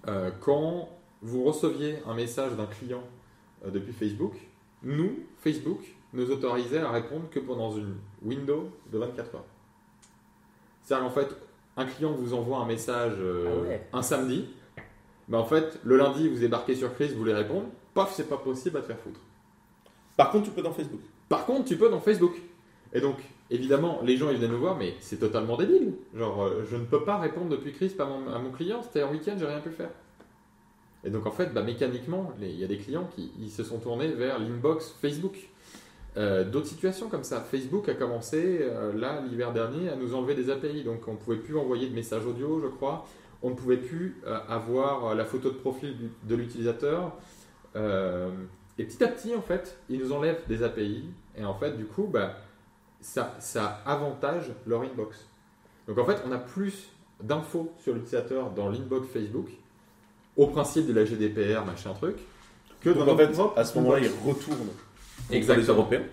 euh, 0.08 0.32
quand 0.40 0.88
vous 1.22 1.44
receviez 1.44 1.98
un 2.08 2.14
message 2.14 2.54
d'un 2.54 2.66
client 2.66 3.04
euh, 3.66 3.72
depuis 3.72 3.92
Facebook, 3.92 4.36
nous, 4.82 5.20
Facebook, 5.40 5.82
nous 6.14 6.32
autorisait 6.32 6.80
à 6.80 6.92
répondre 6.92 7.30
que 7.30 7.42
pendant 7.42 7.76
une 7.76 7.98
window 8.22 8.70
de 8.90 9.00
24 9.00 9.36
heures. 9.36 9.44
C'est-à-dire 10.82 11.08
qu'en 11.08 11.14
fait, 11.14 11.28
un 11.76 11.86
client 11.86 12.14
vous 12.14 12.34
envoie 12.34 12.60
un 12.60 12.66
message 12.66 13.18
ah 13.20 13.98
un 13.98 14.02
samedi, 14.02 14.48
bah 15.28 15.40
en 15.40 15.46
fait, 15.46 15.80
le 15.84 15.98
lundi, 15.98 16.28
vous 16.30 16.40
débarquez 16.40 16.76
sur 16.76 16.94
Chris, 16.94 17.10
vous 17.10 17.20
voulez 17.20 17.34
répondre, 17.34 17.68
paf, 17.94 18.14
c'est 18.14 18.30
pas 18.30 18.38
possible 18.38 18.78
à 18.78 18.82
te 18.82 18.88
faire 18.88 19.00
foutre. 19.00 19.20
Par 20.18 20.32
contre, 20.32 20.46
tu 20.46 20.52
peux 20.52 20.62
dans 20.62 20.74
Facebook. 20.74 21.02
Par 21.30 21.46
contre, 21.46 21.66
tu 21.66 21.78
peux 21.78 21.90
dans 21.90 22.00
Facebook. 22.00 22.36
Et 22.94 23.02
donc, 23.02 23.18
évidemment, 23.50 24.00
les 24.04 24.18
gens 24.18 24.30
ils 24.30 24.38
viennent 24.38 24.52
nous 24.52 24.60
voir, 24.60 24.78
mais 24.78 24.94
c'est 25.00 25.20
totalement 25.20 25.58
débile. 25.58 25.94
Genre, 26.16 26.44
euh, 26.44 26.64
je 26.70 26.78
ne 26.78 26.86
peux 26.86 27.04
pas 27.04 27.18
répondre 27.18 27.50
depuis 27.50 27.74
Chris 27.74 27.94
à 28.00 28.06
mon, 28.06 28.32
à 28.32 28.40
mon 28.40 28.52
client, 28.52 28.82
c'était 28.84 29.02
un 29.02 29.12
week-end, 29.12 29.36
j'ai 29.38 29.46
rien 29.46 29.60
pu 29.60 29.72
faire. 29.72 29.90
Et 31.04 31.10
donc, 31.10 31.26
en 31.26 31.32
fait, 31.32 31.54
bah, 31.54 31.62
mécaniquement, 31.62 32.34
il 32.40 32.60
y 32.60 32.64
a 32.64 32.68
des 32.68 32.78
clients 32.78 33.10
qui 33.16 33.32
ils 33.40 33.52
se 33.52 33.64
sont 33.64 33.80
tournés 33.80 34.08
vers 34.08 34.40
l'inbox 34.40 34.96
Facebook. 35.02 35.38
Euh, 36.18 36.46
d'autres 36.46 36.68
situations 36.68 37.10
comme 37.10 37.24
ça. 37.24 37.42
Facebook 37.42 37.90
a 37.90 37.94
commencé, 37.94 38.60
euh, 38.62 38.94
là, 38.94 39.22
l'hiver 39.28 39.52
dernier, 39.52 39.90
à 39.90 39.96
nous 39.96 40.16
enlever 40.16 40.34
des 40.34 40.50
API. 40.50 40.84
Donc, 40.84 41.08
on 41.08 41.14
ne 41.14 41.18
pouvait 41.18 41.38
plus 41.38 41.58
envoyer 41.58 41.90
de 41.90 41.94
messages 41.94 42.26
audio, 42.26 42.62
je 42.62 42.68
crois 42.68 43.06
on 43.46 43.52
ne 43.52 43.56
pouvait 43.56 43.78
plus 43.78 44.18
euh, 44.26 44.40
avoir 44.50 45.06
euh, 45.06 45.16
la 45.16 45.24
photo 45.24 45.52
de 45.52 45.56
profil 45.56 45.96
de 46.24 46.36
l'utilisateur. 46.36 47.14
Euh, 47.76 48.32
et 48.80 48.86
petit 48.86 49.04
à 49.04 49.08
petit, 49.08 49.36
en 49.36 49.42
fait, 49.42 49.78
ils 49.88 50.00
nous 50.00 50.12
enlèvent 50.12 50.42
des 50.48 50.64
API. 50.64 51.04
Et 51.38 51.46
en 51.46 51.54
fait, 51.54 51.78
du 51.78 51.86
coup, 51.86 52.10
bah, 52.12 52.38
ça, 53.02 53.36
ça 53.40 53.84
avantage 53.86 54.52
leur 54.66 54.82
inbox. 54.82 55.28
Donc 55.88 56.00
en 56.00 56.06
fait, 56.06 56.24
on 56.28 56.32
a 56.32 56.40
plus 56.40 56.90
d'infos 57.22 57.72
sur 57.78 57.94
l'utilisateur 57.94 58.50
dans 58.50 58.68
l'inbox 58.68 59.08
Facebook, 59.10 59.50
au 60.36 60.48
principe 60.48 60.88
de 60.88 60.94
la 60.94 61.06
GDPR, 61.06 61.64
machin 61.66 61.94
truc, 61.94 62.18
que 62.82 62.90
dans 62.90 63.08
en 63.08 63.16
fait, 63.16 63.30
à 63.56 63.64
ce 63.64 63.78
moment-là, 63.78 64.00
ils 64.00 64.28
retournent 64.28 64.74
exactement. 65.30 65.62
les 65.62 65.68
Européens. 65.68 66.04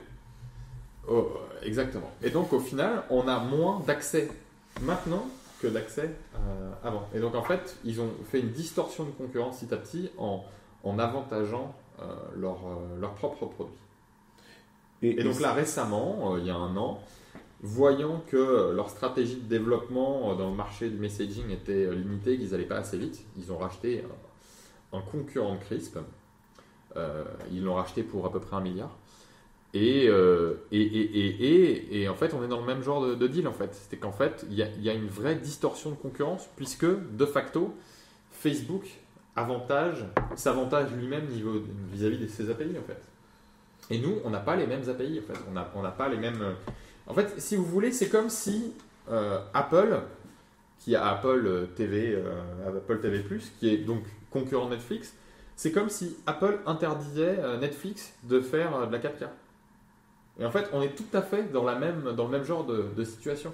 Oh, 1.08 1.32
exactement. 1.62 2.10
Et 2.22 2.28
donc 2.28 2.52
au 2.52 2.60
final, 2.60 3.04
on 3.08 3.26
a 3.26 3.38
moins 3.38 3.80
d'accès 3.86 4.30
maintenant 4.82 5.26
que 5.62 5.68
l'accès 5.68 6.10
euh, 6.34 6.72
avant. 6.82 7.08
Et 7.14 7.20
donc 7.20 7.34
en 7.34 7.42
fait, 7.42 7.76
ils 7.84 8.00
ont 8.00 8.10
fait 8.24 8.40
une 8.40 8.50
distorsion 8.50 9.04
de 9.04 9.10
concurrence 9.10 9.60
petit 9.60 9.72
à 9.72 9.76
petit 9.76 10.10
en, 10.18 10.44
en 10.84 10.98
avantageant 10.98 11.74
euh, 12.00 12.04
leur, 12.36 12.66
euh, 12.66 13.00
leur 13.00 13.14
propre 13.14 13.46
produit. 13.46 13.76
Et, 15.02 15.22
donc 15.22 15.40
là, 15.40 15.52
récemment, 15.52 16.34
euh, 16.34 16.38
il 16.38 16.46
y 16.46 16.50
a 16.50 16.56
un 16.56 16.76
an, 16.76 17.00
voyant 17.60 18.22
que 18.28 18.72
leur 18.72 18.88
stratégie 18.88 19.36
de 19.36 19.48
développement 19.48 20.34
dans 20.34 20.50
le 20.50 20.56
marché 20.56 20.88
du 20.88 20.96
messaging 20.96 21.50
était 21.50 21.92
limitée, 21.94 22.38
qu'ils 22.38 22.50
n'allaient 22.50 22.64
pas 22.64 22.78
assez 22.78 22.98
vite, 22.98 23.24
ils 23.36 23.52
ont 23.52 23.58
racheté 23.58 24.04
un, 24.92 25.00
concurrent 25.00 25.54
de 25.54 25.60
Crisp. 25.60 25.98
ils 27.50 27.62
l'ont 27.62 27.74
racheté 27.74 28.02
pour 28.02 28.26
à 28.26 28.32
peu 28.32 28.40
près 28.40 28.56
un 28.56 28.60
milliard. 28.60 28.96
Et, 29.74 30.04
et, 30.04 30.76
et, 30.76 32.02
et, 32.02 32.08
en 32.08 32.14
fait, 32.14 32.34
on 32.34 32.44
est 32.44 32.48
dans 32.48 32.60
le 32.60 32.66
même 32.66 32.82
genre 32.82 33.16
de, 33.16 33.26
deal 33.26 33.48
en 33.48 33.54
fait. 33.54 33.70
C'est 33.72 33.96
qu'en 33.96 34.12
fait, 34.12 34.44
il 34.50 34.56
y, 34.56 34.90
a 34.90 34.92
une 34.92 35.06
vraie 35.06 35.34
distorsion 35.34 35.90
de 35.90 35.96
concurrence 35.96 36.46
puisque 36.56 36.84
de 36.86 37.24
facto, 37.24 37.74
Facebook 38.30 38.84
avantage, 39.36 40.04
s'avantage 40.36 40.92
lui-même 40.92 41.26
vis-à-vis 41.90 42.18
de 42.18 42.26
ses 42.26 42.50
API 42.50 42.76
en 42.78 42.86
fait. 42.86 43.00
Et 43.90 43.98
nous, 43.98 44.18
on 44.24 44.30
n'a 44.30 44.40
pas 44.40 44.56
les 44.56 44.66
mêmes 44.66 44.88
API 44.88 45.20
en 45.20 45.32
fait. 45.32 45.40
On 45.48 45.52
n'a 45.52 45.70
on 45.74 45.82
pas 45.90 46.08
les 46.08 46.16
mêmes. 46.16 46.40
Euh, 46.40 46.52
en 47.06 47.14
fait, 47.14 47.40
si 47.40 47.56
vous 47.56 47.64
voulez, 47.64 47.92
c'est 47.92 48.08
comme 48.08 48.30
si 48.30 48.72
euh, 49.10 49.40
Apple, 49.54 50.00
qui 50.78 50.96
a 50.96 51.06
Apple 51.08 51.68
TV, 51.76 52.14
euh, 52.14 52.68
Apple 52.68 53.00
TV+, 53.00 53.24
qui 53.58 53.68
est 53.68 53.78
donc 53.78 54.04
concurrent 54.30 54.68
Netflix, 54.68 55.14
c'est 55.56 55.72
comme 55.72 55.88
si 55.88 56.16
Apple 56.26 56.58
interdisait 56.66 57.38
Netflix 57.60 58.14
de 58.24 58.40
faire 58.40 58.86
de 58.86 58.92
la 58.92 58.98
4K. 58.98 59.28
Et 60.40 60.44
en 60.44 60.50
fait, 60.50 60.68
on 60.72 60.82
est 60.82 60.94
tout 60.94 61.04
à 61.12 61.22
fait 61.22 61.52
dans, 61.52 61.64
la 61.64 61.74
même, 61.74 62.14
dans 62.16 62.24
le 62.24 62.30
même 62.30 62.44
genre 62.44 62.64
de, 62.64 63.04
situation. 63.04 63.52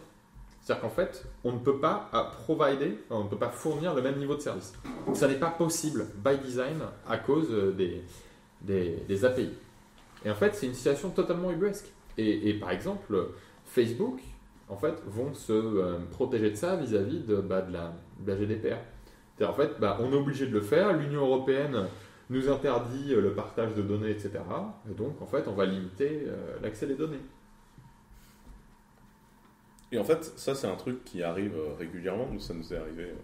C'est-à-dire 0.61 0.83
qu'en 0.83 0.91
fait, 0.91 1.25
on 1.45 1.53
ne 1.53 1.59
peut 1.59 1.79
pas 1.79 2.11
provider, 2.45 2.99
on 3.11 3.25
ne 3.25 3.29
peut 3.29 3.39
pas 3.39 3.49
fournir 3.49 3.95
le 3.95 4.03
même 4.03 4.19
niveau 4.19 4.35
de 4.35 4.41
service. 4.41 4.75
Ça 5.15 5.27
n'est 5.27 5.39
pas 5.39 5.51
possible 5.51 6.07
by 6.25 6.39
design 6.39 6.81
à 7.09 7.17
cause 7.17 7.49
euh, 7.51 7.73
des, 7.73 8.03
des, 9.07 9.25
API. 9.25 9.51
Et 10.25 10.31
en 10.31 10.35
fait, 10.35 10.55
c'est 10.55 10.67
une 10.67 10.75
situation 10.75 11.11
totalement 11.11 11.51
ubuesque. 11.51 11.87
Et, 12.19 12.55
par 12.55 12.73
exemple, 12.73 13.29
Facebook, 13.65 14.21
en 14.69 14.77
fait, 14.77 14.95
vont 15.07 15.33
se 15.35 15.53
euh, 15.53 15.99
protéger 16.11 16.51
de 16.51 16.57
ça 16.57 16.75
vis-à-vis 16.75 17.21
de, 17.21 17.37
bah, 17.37 17.63
de, 17.63 17.73
la, 17.73 18.37
GDPR. 18.37 18.77
C'est-à-dire, 19.37 19.51
en 19.51 19.55
fait, 19.55 19.79
bah, 19.79 19.99
on 20.01 20.13
est 20.13 20.17
obligé 20.17 20.47
de 20.47 20.53
le 20.53 20.61
faire. 20.61 20.93
L'Union 20.93 21.21
européenne 21.21 21.87
nous 22.31 22.51
interdit 22.51 23.15
le 23.15 23.33
partage 23.33 23.75
de 23.75 23.83
données, 23.83 24.11
etc. 24.11 24.33
Et 24.91 24.95
donc, 24.95 25.21
en 25.23 25.27
fait, 25.27 25.49
on 25.49 25.53
va 25.53 25.65
limiter 25.65 26.27
l'accès 26.63 26.87
des 26.87 26.95
données. 26.95 27.21
Et 29.91 29.99
en 29.99 30.05
fait, 30.05 30.33
ça, 30.37 30.55
c'est 30.55 30.67
un 30.67 30.77
truc 30.77 31.05
qui 31.05 31.23
arrive 31.23 31.57
euh, 31.57 31.75
régulièrement. 31.79 32.29
Nous, 32.31 32.41
ça 32.41 32.55
nous 32.55 32.73
est 32.73 32.77
arrivé 32.77 33.05
euh, 33.05 33.15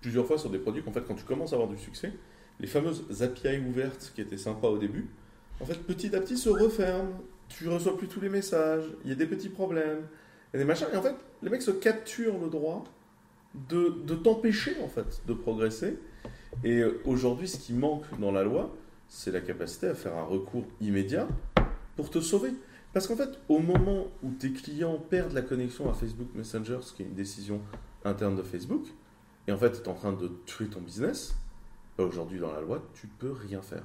plusieurs 0.00 0.26
fois 0.26 0.38
sur 0.38 0.50
des 0.50 0.58
produits 0.58 0.82
qu'en 0.82 0.92
fait, 0.92 1.04
quand 1.06 1.14
tu 1.14 1.24
commences 1.24 1.52
à 1.52 1.56
avoir 1.56 1.68
du 1.68 1.78
succès, 1.78 2.12
les 2.60 2.66
fameuses 2.66 3.22
API 3.22 3.58
ouvertes 3.58 4.12
qui 4.14 4.20
étaient 4.20 4.38
sympas 4.38 4.68
au 4.68 4.78
début, 4.78 5.08
en 5.60 5.64
fait, 5.64 5.74
petit 5.74 6.14
à 6.14 6.20
petit 6.20 6.38
se 6.38 6.48
referment. 6.48 7.20
Tu 7.48 7.68
reçois 7.68 7.96
plus 7.96 8.08
tous 8.08 8.20
les 8.20 8.28
messages, 8.28 8.84
il 9.04 9.10
y 9.10 9.12
a 9.12 9.16
des 9.16 9.26
petits 9.26 9.48
problèmes, 9.48 10.06
a 10.52 10.58
des 10.58 10.64
machins. 10.64 10.86
Et 10.92 10.96
en 10.96 11.02
fait, 11.02 11.14
les 11.42 11.50
mecs 11.50 11.62
se 11.62 11.70
capturent 11.70 12.38
le 12.38 12.48
droit 12.48 12.84
de, 13.54 14.02
de 14.04 14.14
t'empêcher, 14.14 14.76
en 14.82 14.88
fait, 14.88 15.22
de 15.26 15.32
progresser. 15.32 15.98
Et 16.64 16.78
euh, 16.78 17.00
aujourd'hui, 17.04 17.48
ce 17.48 17.58
qui 17.58 17.72
manque 17.72 18.04
dans 18.18 18.32
la 18.32 18.42
loi, 18.42 18.74
c'est 19.08 19.30
la 19.30 19.40
capacité 19.40 19.88
à 19.88 19.94
faire 19.94 20.16
un 20.16 20.24
recours 20.24 20.64
immédiat 20.80 21.28
pour 21.96 22.10
te 22.10 22.20
sauver. 22.20 22.50
Parce 22.92 23.06
qu'en 23.06 23.16
fait, 23.16 23.38
au 23.48 23.58
moment 23.58 24.08
où 24.22 24.30
tes 24.30 24.52
clients 24.52 24.98
perdent 24.98 25.32
la 25.32 25.42
connexion 25.42 25.90
à 25.90 25.94
Facebook 25.94 26.28
Messenger, 26.34 26.78
ce 26.80 26.92
qui 26.92 27.02
est 27.02 27.06
une 27.06 27.14
décision 27.14 27.60
interne 28.04 28.36
de 28.36 28.42
Facebook, 28.42 28.86
et 29.46 29.52
en 29.52 29.58
fait, 29.58 29.72
tu 29.72 29.78
es 29.80 29.88
en 29.88 29.94
train 29.94 30.12
de 30.12 30.30
tuer 30.46 30.66
ton 30.66 30.80
business, 30.80 31.34
bah, 31.96 32.04
aujourd'hui 32.04 32.38
dans 32.38 32.52
la 32.52 32.60
loi, 32.60 32.82
tu 32.94 33.06
peux 33.06 33.32
rien 33.32 33.62
faire. 33.62 33.82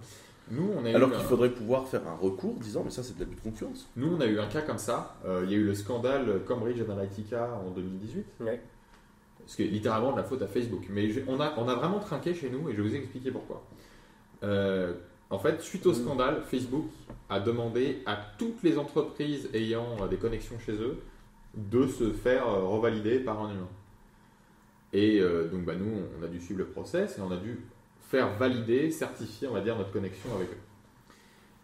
Nous, 0.52 0.70
on 0.78 0.86
a 0.86 0.90
Alors 0.90 1.12
qu'il 1.12 1.24
faudrait 1.24 1.52
pouvoir 1.52 1.88
faire 1.88 2.08
un 2.08 2.16
recours 2.16 2.56
disant 2.56 2.84
mais 2.84 2.92
ça 2.92 3.02
c'est 3.02 3.16
de 3.16 3.20
l'abus 3.22 3.36
de 3.36 3.42
confiance. 3.42 3.88
Nous 3.96 4.14
on 4.14 4.20
a 4.20 4.26
eu 4.26 4.40
un 4.40 4.48
cas 4.48 4.62
comme 4.62 4.78
ça. 4.78 5.16
Euh, 5.26 5.44
il 5.46 5.52
y 5.52 5.56
a 5.56 5.58
eu 5.58 5.64
le 5.64 5.74
scandale 5.74 6.42
Cambridge 6.46 6.82
Analytica 6.82 7.50
en 7.66 7.72
2018. 7.72 8.26
Ouais. 8.42 8.62
Ce 9.46 9.56
qui 9.56 9.64
est 9.64 9.68
littéralement 9.68 10.12
de 10.12 10.18
la 10.18 10.24
faute 10.24 10.42
à 10.42 10.48
Facebook. 10.48 10.86
Mais 10.90 11.10
on, 11.28 11.40
a, 11.40 11.54
on 11.58 11.68
a 11.68 11.76
vraiment 11.76 12.00
trinqué 12.00 12.34
chez 12.34 12.50
nous 12.50 12.70
et 12.70 12.74
je 12.74 12.82
vais 12.82 12.90
vous 12.90 12.96
expliquer 12.96 13.32
pourquoi. 13.32 13.64
Euh, 14.44 14.94
en 15.34 15.40
fait, 15.40 15.62
suite 15.62 15.88
au 15.88 15.92
mm. 15.92 15.96
scandale, 15.96 16.42
Facebook 16.46 16.86
a 17.28 17.40
demandé 17.40 18.04
à 18.06 18.20
toutes 18.38 18.62
les 18.62 18.78
entreprises 18.78 19.50
ayant 19.54 19.98
euh, 20.00 20.08
des 20.08 20.18
connexions 20.18 20.60
chez 20.60 20.74
eux 20.74 21.00
de 21.56 21.88
se 21.88 22.12
faire 22.12 22.48
euh, 22.48 22.68
revalider 22.68 23.20
par 23.20 23.42
un 23.42 23.52
humain. 23.52 23.70
Et 24.94 25.20
euh, 25.20 25.48
donc, 25.48 25.66
bah, 25.66 25.74
nous, 25.76 25.92
on 26.20 26.24
a 26.24 26.28
dû 26.28 26.40
suivre 26.40 26.60
le 26.60 26.68
process 26.68 27.18
et 27.18 27.22
on 27.22 27.32
a 27.32 27.38
dû 27.38 27.62
faire 28.00 28.38
valider, 28.38 28.92
certifier, 28.92 29.48
on 29.48 29.54
va 29.54 29.62
dire, 29.62 29.76
notre 29.76 29.92
connexion 29.92 30.30
avec 30.36 30.50
eux. 30.50 30.62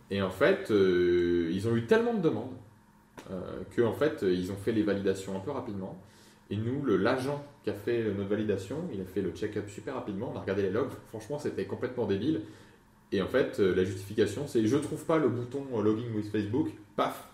Et 0.10 0.24
en 0.24 0.32
fait, 0.32 0.72
ils 0.72 1.68
ont 1.68 1.76
eu 1.76 1.86
tellement 1.86 2.16
de 2.16 2.22
demandes 2.22 2.56
qu'en 3.76 3.94
fait, 3.94 4.24
ils 4.24 4.52
ont 4.52 4.56
fait 4.56 4.72
les 4.72 4.82
validations 4.82 5.38
un 5.38 5.40
peu 5.40 5.52
rapidement. 5.52 6.02
Et 6.50 6.58
nous, 6.58 6.84
l'agent 6.86 7.44
qui 7.64 7.70
a 7.70 7.74
fait 7.74 8.04
notre 8.12 8.30
validation, 8.30 8.78
il 8.94 9.02
a 9.02 9.06
fait 9.06 9.22
le 9.22 9.32
check-up 9.32 9.70
super 9.70 9.94
rapidement. 9.96 10.32
On 10.34 10.38
a 10.38 10.42
regardé 10.42 10.64
les 10.64 10.72
logs. 10.72 10.90
Franchement, 11.10 11.38
c'était 11.38 11.66
complètement 11.66 12.06
débile. 12.06 12.42
Et 13.12 13.22
en 13.22 13.28
fait, 13.28 13.60
euh, 13.60 13.74
la 13.76 13.84
justification, 13.84 14.48
c'est 14.48 14.66
je 14.66 14.78
trouve 14.78 15.04
pas 15.06 15.18
le 15.18 15.30
bouton 15.30 15.66
euh, 15.74 15.82
login 15.82 16.12
with 16.16 16.28
Facebook, 16.32 16.70
paf, 16.96 17.28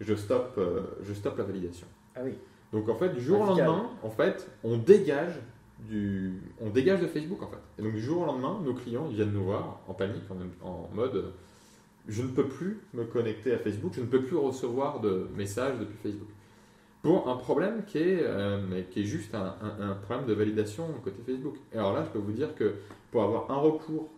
je 0.00 0.14
stoppe, 0.14 0.54
euh, 0.58 0.82
je 1.02 1.12
stoppe 1.14 1.38
la 1.38 1.44
validation. 1.44 1.86
Ah 2.16 2.20
oui. 2.24 2.32
Donc 2.72 2.88
en 2.88 2.96
fait, 2.96 3.10
du 3.10 3.20
jour 3.20 3.40
au 3.40 3.46
lendemain, 3.46 3.90
en 4.02 4.10
fait, 4.10 4.50
on 4.64 4.76
dégage 4.76 5.40
du, 5.88 6.40
on 6.60 6.70
dégage 6.70 7.00
de 7.00 7.06
Facebook 7.06 7.42
en 7.42 7.48
fait. 7.48 7.58
Et 7.78 7.82
donc 7.82 7.92
du 7.92 8.00
jour 8.00 8.22
au 8.22 8.26
lendemain, 8.26 8.60
nos 8.64 8.74
clients 8.74 9.06
ils 9.08 9.16
viennent 9.16 9.32
nous 9.32 9.44
voir 9.44 9.80
en 9.86 9.94
panique, 9.94 10.24
en, 10.30 10.66
en 10.66 10.90
mode, 10.92 11.32
je 12.08 12.22
ne 12.22 12.28
peux 12.28 12.48
plus 12.48 12.80
me 12.92 13.04
connecter 13.04 13.52
à 13.52 13.58
Facebook, 13.58 13.92
je 13.94 14.00
ne 14.00 14.06
peux 14.06 14.22
plus 14.24 14.36
recevoir 14.36 15.00
de 15.00 15.28
messages 15.36 15.78
depuis 15.78 15.96
Facebook. 16.02 16.28
Pour 17.04 17.28
un 17.28 17.36
problème 17.36 17.84
qui 17.86 17.98
est, 17.98 18.26
qui 18.90 19.02
est 19.02 19.04
juste 19.04 19.34
un, 19.34 19.94
problème 20.02 20.26
de 20.26 20.32
validation 20.32 20.86
côté 21.04 21.18
Facebook. 21.24 21.54
Et 21.72 21.76
alors 21.76 21.92
là, 21.92 22.02
je 22.02 22.08
peux 22.08 22.18
vous 22.18 22.32
dire 22.32 22.54
que 22.56 22.74
pour 23.12 23.22
avoir 23.22 23.48
un 23.50 23.56
recours 23.56 24.08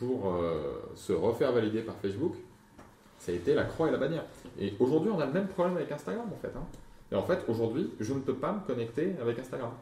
pour 0.00 0.34
euh, 0.34 0.90
se 0.94 1.12
refaire 1.12 1.52
valider 1.52 1.82
par 1.82 1.94
Facebook, 1.96 2.34
ça 3.18 3.32
a 3.32 3.34
été 3.34 3.54
la 3.54 3.64
croix 3.64 3.88
et 3.88 3.90
la 3.90 3.98
bannière. 3.98 4.24
Et 4.58 4.72
aujourd'hui, 4.80 5.10
on 5.14 5.20
a 5.20 5.26
le 5.26 5.32
même 5.32 5.48
problème 5.48 5.76
avec 5.76 5.92
Instagram 5.92 6.26
en 6.32 6.36
fait. 6.36 6.52
Hein. 6.56 6.64
Et 7.12 7.14
en 7.14 7.22
fait, 7.22 7.44
aujourd'hui, 7.48 7.90
je 8.00 8.14
ne 8.14 8.20
peux 8.20 8.34
pas 8.34 8.52
me 8.52 8.60
connecter 8.66 9.14
avec 9.20 9.38
Instagram 9.38 9.72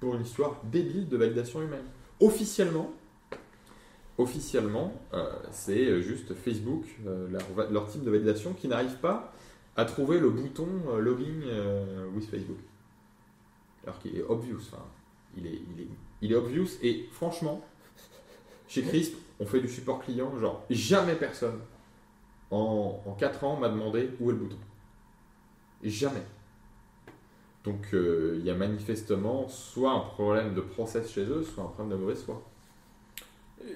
pour 0.00 0.16
une 0.16 0.22
histoire 0.22 0.56
débile 0.64 1.08
de 1.08 1.16
validation 1.16 1.62
humaine. 1.62 1.84
Officiellement, 2.20 2.90
officiellement, 4.18 4.92
euh, 5.14 5.30
c'est 5.52 6.02
juste 6.02 6.34
Facebook, 6.34 6.84
euh, 7.06 7.28
leur, 7.70 7.86
type 7.86 8.02
de 8.02 8.10
validation, 8.10 8.52
qui 8.52 8.66
n'arrive 8.66 8.96
pas 8.96 9.32
à 9.76 9.84
trouver 9.84 10.18
le 10.18 10.30
bouton 10.30 10.68
login 10.98 11.40
with 12.14 12.28
Facebook. 12.28 12.58
Alors 13.84 13.98
qu'il 13.98 14.16
est 14.16 14.22
obvious. 14.22 14.60
il, 15.36 15.46
est, 15.46 15.60
il, 15.74 15.82
est, 15.82 15.88
il 16.20 16.32
est 16.32 16.36
obvious 16.36 16.68
et 16.82 17.08
franchement, 17.10 17.64
chez 18.68 18.82
Crisp, 18.82 19.14
on 19.40 19.46
fait 19.46 19.60
du 19.60 19.68
support 19.68 20.00
client, 20.00 20.38
genre 20.38 20.64
jamais 20.70 21.14
personne 21.14 21.58
en, 22.52 23.02
en 23.06 23.12
4 23.12 23.44
ans 23.44 23.56
m'a 23.56 23.68
demandé 23.68 24.10
où 24.20 24.30
est 24.30 24.34
le 24.34 24.38
bouton. 24.38 24.58
Jamais. 25.82 26.22
Donc 27.64 27.94
euh, 27.94 28.36
il 28.38 28.44
y 28.44 28.50
a 28.50 28.54
manifestement 28.54 29.48
soit 29.48 29.92
un 29.92 30.00
problème 30.00 30.54
de 30.54 30.60
process 30.60 31.10
chez 31.10 31.24
eux, 31.24 31.42
soit 31.42 31.64
un 31.64 31.68
problème 31.68 31.96
de 31.96 32.02
mauvaise 32.02 32.22
foi. 32.22 32.42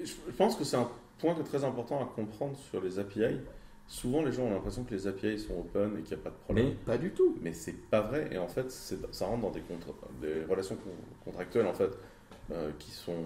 Je 0.04 0.32
pense 0.36 0.56
que 0.56 0.64
c'est 0.64 0.76
un 0.76 0.88
point 1.18 1.34
très 1.34 1.64
important 1.64 2.02
à 2.02 2.06
comprendre 2.06 2.56
sur 2.70 2.80
les 2.80 2.98
API. 2.98 3.38
Souvent, 3.88 4.24
les 4.24 4.32
gens 4.32 4.42
ont 4.42 4.50
l'impression 4.50 4.82
que 4.84 4.92
les 4.92 5.06
API 5.06 5.38
sont 5.38 5.60
open 5.60 5.96
et 5.98 6.02
qu'il 6.02 6.16
n'y 6.16 6.22
a 6.22 6.24
pas 6.24 6.30
de 6.30 6.36
problème. 6.44 6.66
Mais 6.66 6.74
pas 6.84 6.98
du 6.98 7.12
tout. 7.12 7.36
Mais 7.40 7.52
c'est 7.52 7.72
pas 7.88 8.00
vrai. 8.00 8.28
Et 8.32 8.38
en 8.38 8.48
fait, 8.48 8.70
ça 8.70 9.26
rentre 9.26 9.42
dans 9.42 9.50
des, 9.50 9.62
des 10.20 10.44
relations 10.44 10.76
contractuelles 11.24 11.66
en 11.66 11.74
fait, 11.74 11.96
euh, 12.50 12.72
qui 12.78 12.90
sont 12.90 13.22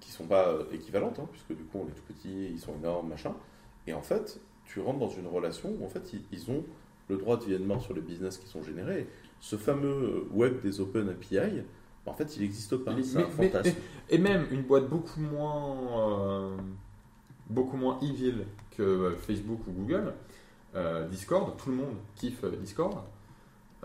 qui, 0.00 0.10
sont 0.10 0.26
pas 0.26 0.48
euh, 0.48 0.64
équivalentes, 0.72 1.18
hein, 1.18 1.28
puisque 1.32 1.56
du 1.56 1.64
coup 1.64 1.78
on 1.84 1.88
est 1.88 1.92
tout 1.92 2.02
petit, 2.06 2.50
ils 2.52 2.60
sont 2.60 2.74
énormes, 2.76 3.08
machin. 3.08 3.34
Et 3.86 3.92
en 3.92 4.02
fait, 4.02 4.40
tu 4.64 4.80
rentres 4.80 4.98
dans 4.98 5.08
une 5.08 5.26
relation 5.26 5.74
où 5.80 5.84
en 5.84 5.88
fait 5.88 6.12
ils, 6.32 6.50
ont 6.50 6.64
le 7.08 7.16
droit 7.16 7.36
de 7.36 7.44
vie 7.44 7.54
et 7.54 7.58
de 7.58 7.64
mort 7.64 7.82
sur 7.82 7.94
les 7.94 8.00
business 8.00 8.38
qui 8.38 8.46
sont 8.46 8.62
générés. 8.62 9.08
Ce 9.40 9.56
fameux 9.56 10.26
web 10.32 10.60
des 10.62 10.80
Open 10.80 11.08
API, 11.08 11.62
en 12.06 12.14
fait, 12.14 12.36
il 12.36 12.42
n'existe 12.42 12.76
pas. 12.76 12.94
C'est 13.02 13.18
un 13.18 13.28
fantasme. 13.28 13.76
et 14.10 14.18
même 14.18 14.46
une 14.50 14.62
boîte 14.62 14.88
beaucoup 14.88 15.20
moins, 15.20 15.76
euh, 15.98 16.56
beaucoup 17.50 17.76
moins 17.76 17.98
evil 18.00 18.44
que 18.76 19.14
Facebook 19.26 19.60
ou 19.66 19.72
Google, 19.72 20.12
Discord, 21.10 21.56
tout 21.56 21.70
le 21.70 21.76
monde 21.76 21.96
kiffe 22.16 22.44
Discord. 22.60 22.98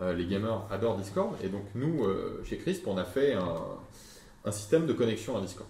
les 0.01 0.25
gamers 0.25 0.65
adorent 0.69 0.97
Discord. 0.97 1.35
Et 1.41 1.47
donc, 1.47 1.63
nous, 1.73 2.05
chez 2.43 2.57
Crisp, 2.57 2.85
on 2.87 2.97
a 2.97 3.05
fait 3.05 3.33
un, 3.33 4.51
système 4.51 4.85
de 4.87 4.93
connexion 4.93 5.37
à 5.37 5.41
Discord. 5.41 5.69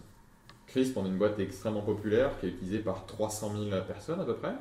Crisp, 0.66 0.98
on 0.98 1.06
est 1.06 1.10
une 1.10 1.18
boîte 1.18 1.38
extrêmement 1.40 1.82
populaire 1.82 2.32
qui 2.40 2.48
est 2.48 2.50
utilisée 2.50 2.80
par 2.80 3.06
300 3.06 3.52
000 3.70 3.84
personnes 3.86 4.20
à 4.20 4.26
peu 4.26 4.36
près, 4.36 4.54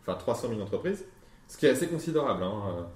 enfin 0.00 0.14
300 0.14 0.48
000 0.48 0.60
entreprises, 0.60 1.04
ce 1.48 1.58
qui 1.58 1.66
est 1.66 1.70
assez 1.70 1.88
considérable. 1.88 2.44
Hein. 2.44 2.86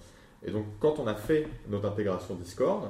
Et 0.44 0.50
donc, 0.50 0.66
quand 0.78 0.98
on 0.98 1.06
a 1.06 1.14
fait 1.14 1.48
notre 1.68 1.88
intégration 1.88 2.34
Discord, 2.34 2.88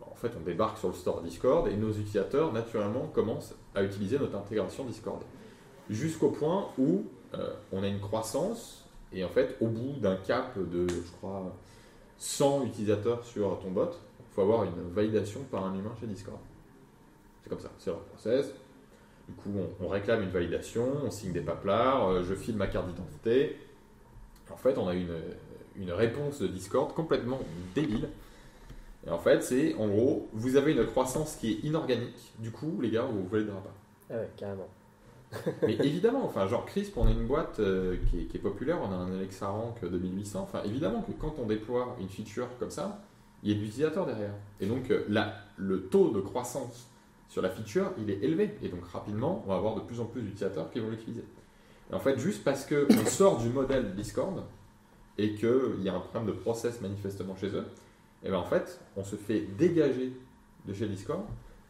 en 0.00 0.14
fait, 0.14 0.32
on 0.36 0.44
débarque 0.44 0.78
sur 0.78 0.88
le 0.88 0.94
store 0.94 1.22
Discord 1.22 1.68
et 1.68 1.76
nos 1.76 1.90
utilisateurs, 1.90 2.52
naturellement, 2.52 3.06
commencent 3.14 3.54
à 3.74 3.82
utiliser 3.82 4.18
notre 4.18 4.36
intégration 4.36 4.84
Discord. 4.84 5.22
jusqu'au 5.88 6.30
point 6.30 6.68
où 6.78 7.04
euh, 7.34 7.52
on 7.72 7.82
a 7.82 7.88
une 7.88 8.00
croissance, 8.00 8.84
et 9.12 9.24
en 9.24 9.28
fait, 9.28 9.56
au 9.60 9.66
bout 9.66 9.98
d'un 10.00 10.16
cap 10.16 10.56
de, 10.58 10.88
je 10.88 11.10
crois, 11.18 11.54
100 12.18 12.64
utilisateurs 12.66 13.24
sur 13.24 13.58
ton 13.60 13.70
bot, 13.70 13.90
il 14.20 14.34
faut 14.34 14.42
avoir 14.42 14.64
une 14.64 14.90
validation 14.92 15.40
par 15.50 15.64
un 15.64 15.74
humain 15.74 15.92
chez 16.00 16.06
Discord. 16.06 16.38
C'est 17.42 17.48
comme 17.48 17.60
ça, 17.60 17.70
c'est 17.78 17.90
leur 17.90 18.00
process. 18.00 18.52
Du 19.28 19.34
coup, 19.34 19.50
on, 19.80 19.88
réclame 19.88 20.22
une 20.22 20.30
validation, 20.30 20.86
on 21.04 21.10
signe 21.10 21.32
des 21.32 21.40
paplards, 21.40 22.08
euh, 22.08 22.22
je 22.24 22.34
file 22.34 22.56
ma 22.56 22.66
carte 22.66 22.88
d'identité. 22.88 23.56
En 24.50 24.56
fait, 24.56 24.76
on 24.76 24.88
a 24.88 24.94
une, 24.94 25.92
réponse 25.92 26.40
de 26.40 26.48
Discord 26.48 26.92
complètement 26.94 27.38
débile. 27.74 28.08
Et 29.06 29.10
en 29.10 29.18
fait, 29.18 29.42
c'est 29.42 29.74
en 29.76 29.88
gros, 29.88 30.28
vous 30.32 30.56
avez 30.56 30.72
une 30.72 30.84
croissance 30.84 31.36
qui 31.36 31.52
est 31.52 31.64
inorganique. 31.64 32.32
Du 32.38 32.50
coup, 32.50 32.80
les 32.80 32.90
gars, 32.90 33.02
vous 33.02 33.22
voulez 33.24 33.44
le 33.44 33.48
pas. 33.48 33.62
Ah 34.10 34.14
ouais, 34.14 34.28
carrément. 34.36 34.68
Mais 35.62 35.74
évidemment, 35.74 36.24
enfin, 36.24 36.46
genre 36.48 36.66
Crisp, 36.66 36.96
on 36.96 37.08
est 37.08 37.12
une 37.12 37.26
boîte 37.26 37.60
euh, 37.60 37.96
qui, 38.10 38.28
est, 38.34 38.38
populaire, 38.40 38.78
on 38.82 38.90
a 38.90 38.96
un 38.96 39.12
Alexa 39.12 39.48
Rank 39.48 39.84
2800. 39.84 40.40
Enfin, 40.42 40.62
évidemment 40.64 41.02
que 41.02 41.12
quand 41.12 41.34
on 41.38 41.46
déploie 41.46 41.96
une 42.00 42.08
feature 42.08 42.48
comme 42.58 42.70
ça, 42.70 43.00
il 43.42 43.50
y 43.50 43.52
a 43.52 43.56
de 43.56 43.60
l'utilisateur 43.60 44.06
derrière. 44.06 44.34
Et 44.60 44.66
donc, 44.66 44.90
euh, 44.90 45.04
le 45.56 45.82
taux 45.84 46.10
de 46.10 46.20
croissance 46.20 46.88
sur 47.28 47.42
la 47.42 47.50
feature, 47.50 47.92
il 47.98 48.10
est 48.10 48.22
élevé. 48.22 48.56
Et 48.62 48.68
donc, 48.68 48.84
rapidement, 48.86 49.42
on 49.46 49.48
va 49.48 49.56
avoir 49.56 49.76
de 49.76 49.80
plus 49.80 50.00
en 50.00 50.04
plus 50.04 50.22
d'utilisateurs 50.22 50.70
qui 50.70 50.80
vont 50.80 50.90
l'utiliser. 50.90 51.24
Et 51.90 51.94
en 51.94 52.00
fait, 52.00 52.18
juste 52.18 52.42
parce 52.42 52.66
qu'on 52.66 53.06
sort 53.06 53.38
du 53.38 53.48
modèle 53.48 53.94
Discord 53.94 54.42
et 55.16 55.34
qu'il 55.34 55.82
y 55.82 55.88
a 55.88 55.94
un 55.94 56.00
problème 56.00 56.26
de 56.26 56.38
process 56.38 56.80
manifestement 56.80 57.36
chez 57.36 57.48
eux, 57.48 57.66
et 58.22 58.28
bien 58.28 58.38
en 58.38 58.44
fait, 58.44 58.80
on 58.96 59.04
se 59.04 59.16
fait 59.16 59.40
dégager 59.58 60.12
de 60.66 60.74
chez 60.74 60.86
Discord 60.86 61.22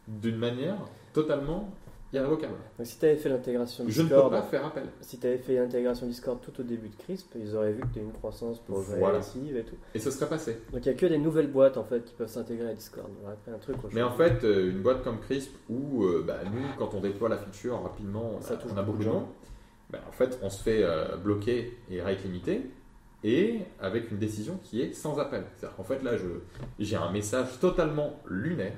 d'une 0.07 0.37
manière 0.37 0.77
totalement 1.13 1.69
irrévocable. 2.13 2.53
Donc 2.77 2.87
si 2.87 2.97
tu 2.99 3.05
avais 3.05 3.15
fait 3.15 3.29
l'intégration 3.29 3.85
Je 3.87 4.01
ne 4.01 4.07
peux 4.07 4.13
Discord, 4.15 4.31
pas 4.31 4.41
faire 4.41 4.65
appel. 4.65 4.83
si 5.01 5.17
tu 5.19 5.27
avais 5.27 5.37
fait 5.37 5.55
l'intégration 5.55 6.07
Discord 6.07 6.39
tout 6.41 6.59
au 6.59 6.63
début 6.63 6.89
de 6.89 6.95
Crisp, 6.95 7.31
ils 7.35 7.55
auraient 7.55 7.71
vu 7.73 7.81
que 7.81 7.93
tu 7.93 7.99
as 7.99 8.03
une 8.03 8.11
croissance 8.11 8.59
pour 8.59 8.79
Voilà. 8.79 9.19
et 9.19 9.63
tout. 9.63 9.75
Et 9.93 9.99
ce 9.99 10.11
serait 10.11 10.27
passé. 10.29 10.57
Donc 10.73 10.85
il 10.85 10.89
n'y 10.89 10.95
a 10.95 10.97
que 10.99 11.05
des 11.05 11.17
nouvelles 11.17 11.51
boîtes 11.51 11.77
en 11.77 11.83
fait 11.83 12.03
qui 12.03 12.13
peuvent 12.13 12.27
s'intégrer 12.29 12.69
à 12.69 12.73
Discord. 12.73 13.07
Un 13.47 13.57
truc. 13.57 13.77
Mais 13.93 14.01
en 14.03 14.11
fait, 14.11 14.43
euh, 14.43 14.71
une 14.71 14.81
boîte 14.81 15.03
comme 15.03 15.19
Crisp, 15.19 15.51
où 15.69 16.03
euh, 16.03 16.23
bah, 16.25 16.39
nous, 16.45 16.61
quand 16.77 16.93
on 16.93 17.01
déploie 17.01 17.29
la 17.29 17.37
feature 17.37 17.81
rapidement, 17.81 18.33
on 18.37 18.41
Ça 18.41 18.53
a, 18.53 18.57
touche 18.57 18.71
on 18.73 18.77
a 18.77 18.83
beaucoup 18.83 18.99
de 18.99 19.03
gens, 19.03 19.29
bah, 19.89 19.99
en 20.07 20.11
fait, 20.11 20.37
on 20.41 20.49
se 20.49 20.61
fait 20.63 20.83
euh, 20.83 21.15
bloquer 21.17 21.77
et 21.89 22.01
rate 22.01 22.23
limité, 22.23 22.69
et 23.23 23.59
avec 23.79 24.09
une 24.11 24.17
décision 24.17 24.59
qui 24.63 24.81
est 24.81 24.93
sans 24.93 25.19
appel. 25.19 25.43
C'est-à-dire 25.55 25.75
qu'en 25.77 25.83
fait, 25.83 26.01
là, 26.03 26.11
j'ai 26.79 26.95
un 26.95 27.11
message 27.11 27.59
totalement 27.59 28.19
lunaire 28.27 28.73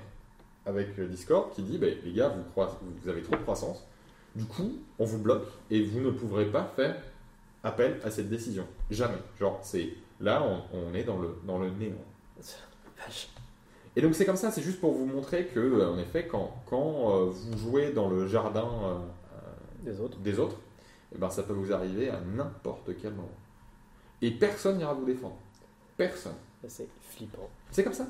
avec 0.65 0.97
euh, 0.99 1.07
Discord 1.07 1.51
qui 1.53 1.61
dit 1.63 1.77
bah, 1.77 1.87
les 2.03 2.13
gars, 2.13 2.33
vous, 2.55 3.09
avez 3.09 3.21
trop 3.21 3.35
de 3.35 3.41
croissance, 3.41 3.85
du 4.35 4.45
coup, 4.45 4.79
on 4.99 5.05
vous 5.05 5.19
bloque 5.19 5.47
et 5.69 5.83
vous 5.83 5.99
ne 5.99 6.11
pourrez 6.11 6.45
pas 6.45 6.71
faire 6.75 6.95
appel 7.63 7.99
à 8.03 8.11
cette 8.11 8.29
décision. 8.29 8.65
Jamais. 8.89 9.19
Genre, 9.39 9.59
c'est 9.61 9.89
là, 10.19 10.43
on, 10.43 10.63
on 10.77 10.93
est 10.93 11.03
dans 11.03 11.19
le, 11.19 11.37
dans 11.45 11.59
le 11.59 11.69
néant. 11.69 11.95
Vache. 12.97 13.29
Et 13.95 14.01
donc 14.01 14.15
c'est 14.15 14.25
comme 14.25 14.35
ça, 14.35 14.51
c'est 14.51 14.61
juste 14.61 14.79
pour 14.79 14.93
vous 14.93 15.05
montrer 15.05 15.45
que, 15.47 15.59
euh, 15.59 15.91
en 15.91 15.97
effet, 15.99 16.27
quand, 16.27 16.51
quand 16.67 17.15
euh, 17.15 17.25
vous 17.29 17.57
jouez 17.57 17.91
dans 17.91 18.09
le 18.09 18.27
jardin 18.27 18.67
euh, 18.83 18.99
Des 19.83 19.99
autres. 19.99 20.17
des 20.19 20.39
autres, 20.39 20.57
eh 21.13 21.17
ben, 21.17 21.29
ça 21.29 21.43
peut 21.43 21.53
vous 21.53 21.71
arriver 21.71 22.09
à 22.09 22.19
n'importe 22.19 22.89
quel 22.99 23.13
moment. 23.13 23.29
Et 24.21 24.31
personne 24.31 24.77
n'ira 24.77 24.93
vous 24.93 25.05
défendre. 25.05 25.37
Personne. 25.95 26.35
C'est 26.67 26.87
flippant. 27.01 27.49
C'est 27.69 27.83
comme 27.83 27.93
ça. 27.93 28.07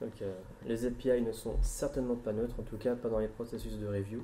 Donc 0.00 0.12
euh, 0.20 0.32
les 0.66 0.84
API 0.84 1.22
ne 1.22 1.32
sont 1.32 1.54
certainement 1.62 2.16
pas 2.16 2.32
neutres, 2.32 2.56
en 2.60 2.62
tout 2.62 2.76
cas 2.76 2.94
pas 2.94 3.08
dans 3.08 3.18
les 3.18 3.28
processus 3.28 3.78
de 3.78 3.86
review, 3.86 4.22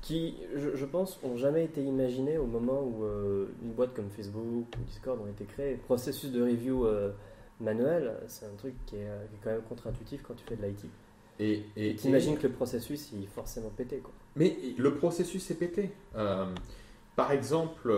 qui, 0.00 0.36
je, 0.54 0.76
je 0.76 0.84
pense, 0.84 1.18
ont 1.24 1.36
jamais 1.36 1.64
été 1.64 1.82
imaginés 1.82 2.38
au 2.38 2.46
moment 2.46 2.82
où 2.82 3.04
euh, 3.04 3.48
une 3.62 3.72
boîte 3.72 3.94
comme 3.94 4.10
Facebook 4.10 4.44
ou 4.44 4.84
Discord 4.86 5.20
ont 5.20 5.26
été 5.26 5.44
créées. 5.44 5.74
Processus 5.74 6.30
de 6.30 6.42
review 6.42 6.86
euh, 6.86 7.10
manuel, 7.60 8.14
c'est 8.28 8.46
un 8.46 8.56
truc 8.56 8.74
qui 8.86 8.96
est, 8.96 9.08
qui 9.30 9.34
est 9.34 9.38
quand 9.42 9.50
même 9.50 9.62
contre-intuitif 9.62 10.22
quand 10.22 10.34
tu 10.34 10.44
fais 10.44 10.56
de 10.56 10.64
l'IT. 10.64 10.84
Et, 11.40 11.64
et, 11.76 11.94
T'imagines 11.94 12.36
que 12.36 12.48
le 12.48 12.52
processus 12.52 13.12
il 13.12 13.22
est 13.22 13.28
forcément 13.28 13.70
pété 13.70 13.98
quoi. 13.98 14.12
Mais 14.34 14.56
le 14.76 14.94
processus 14.94 15.50
est 15.50 15.54
pété. 15.54 15.90
Par 17.14 17.32
exemple, 17.32 17.92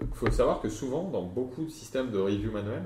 il 0.00 0.16
faut 0.16 0.30
savoir 0.32 0.60
que 0.60 0.68
souvent, 0.68 1.04
dans 1.04 1.22
beaucoup 1.22 1.64
de 1.64 1.70
systèmes 1.70 2.10
de 2.10 2.18
review 2.18 2.50
manuel, 2.50 2.82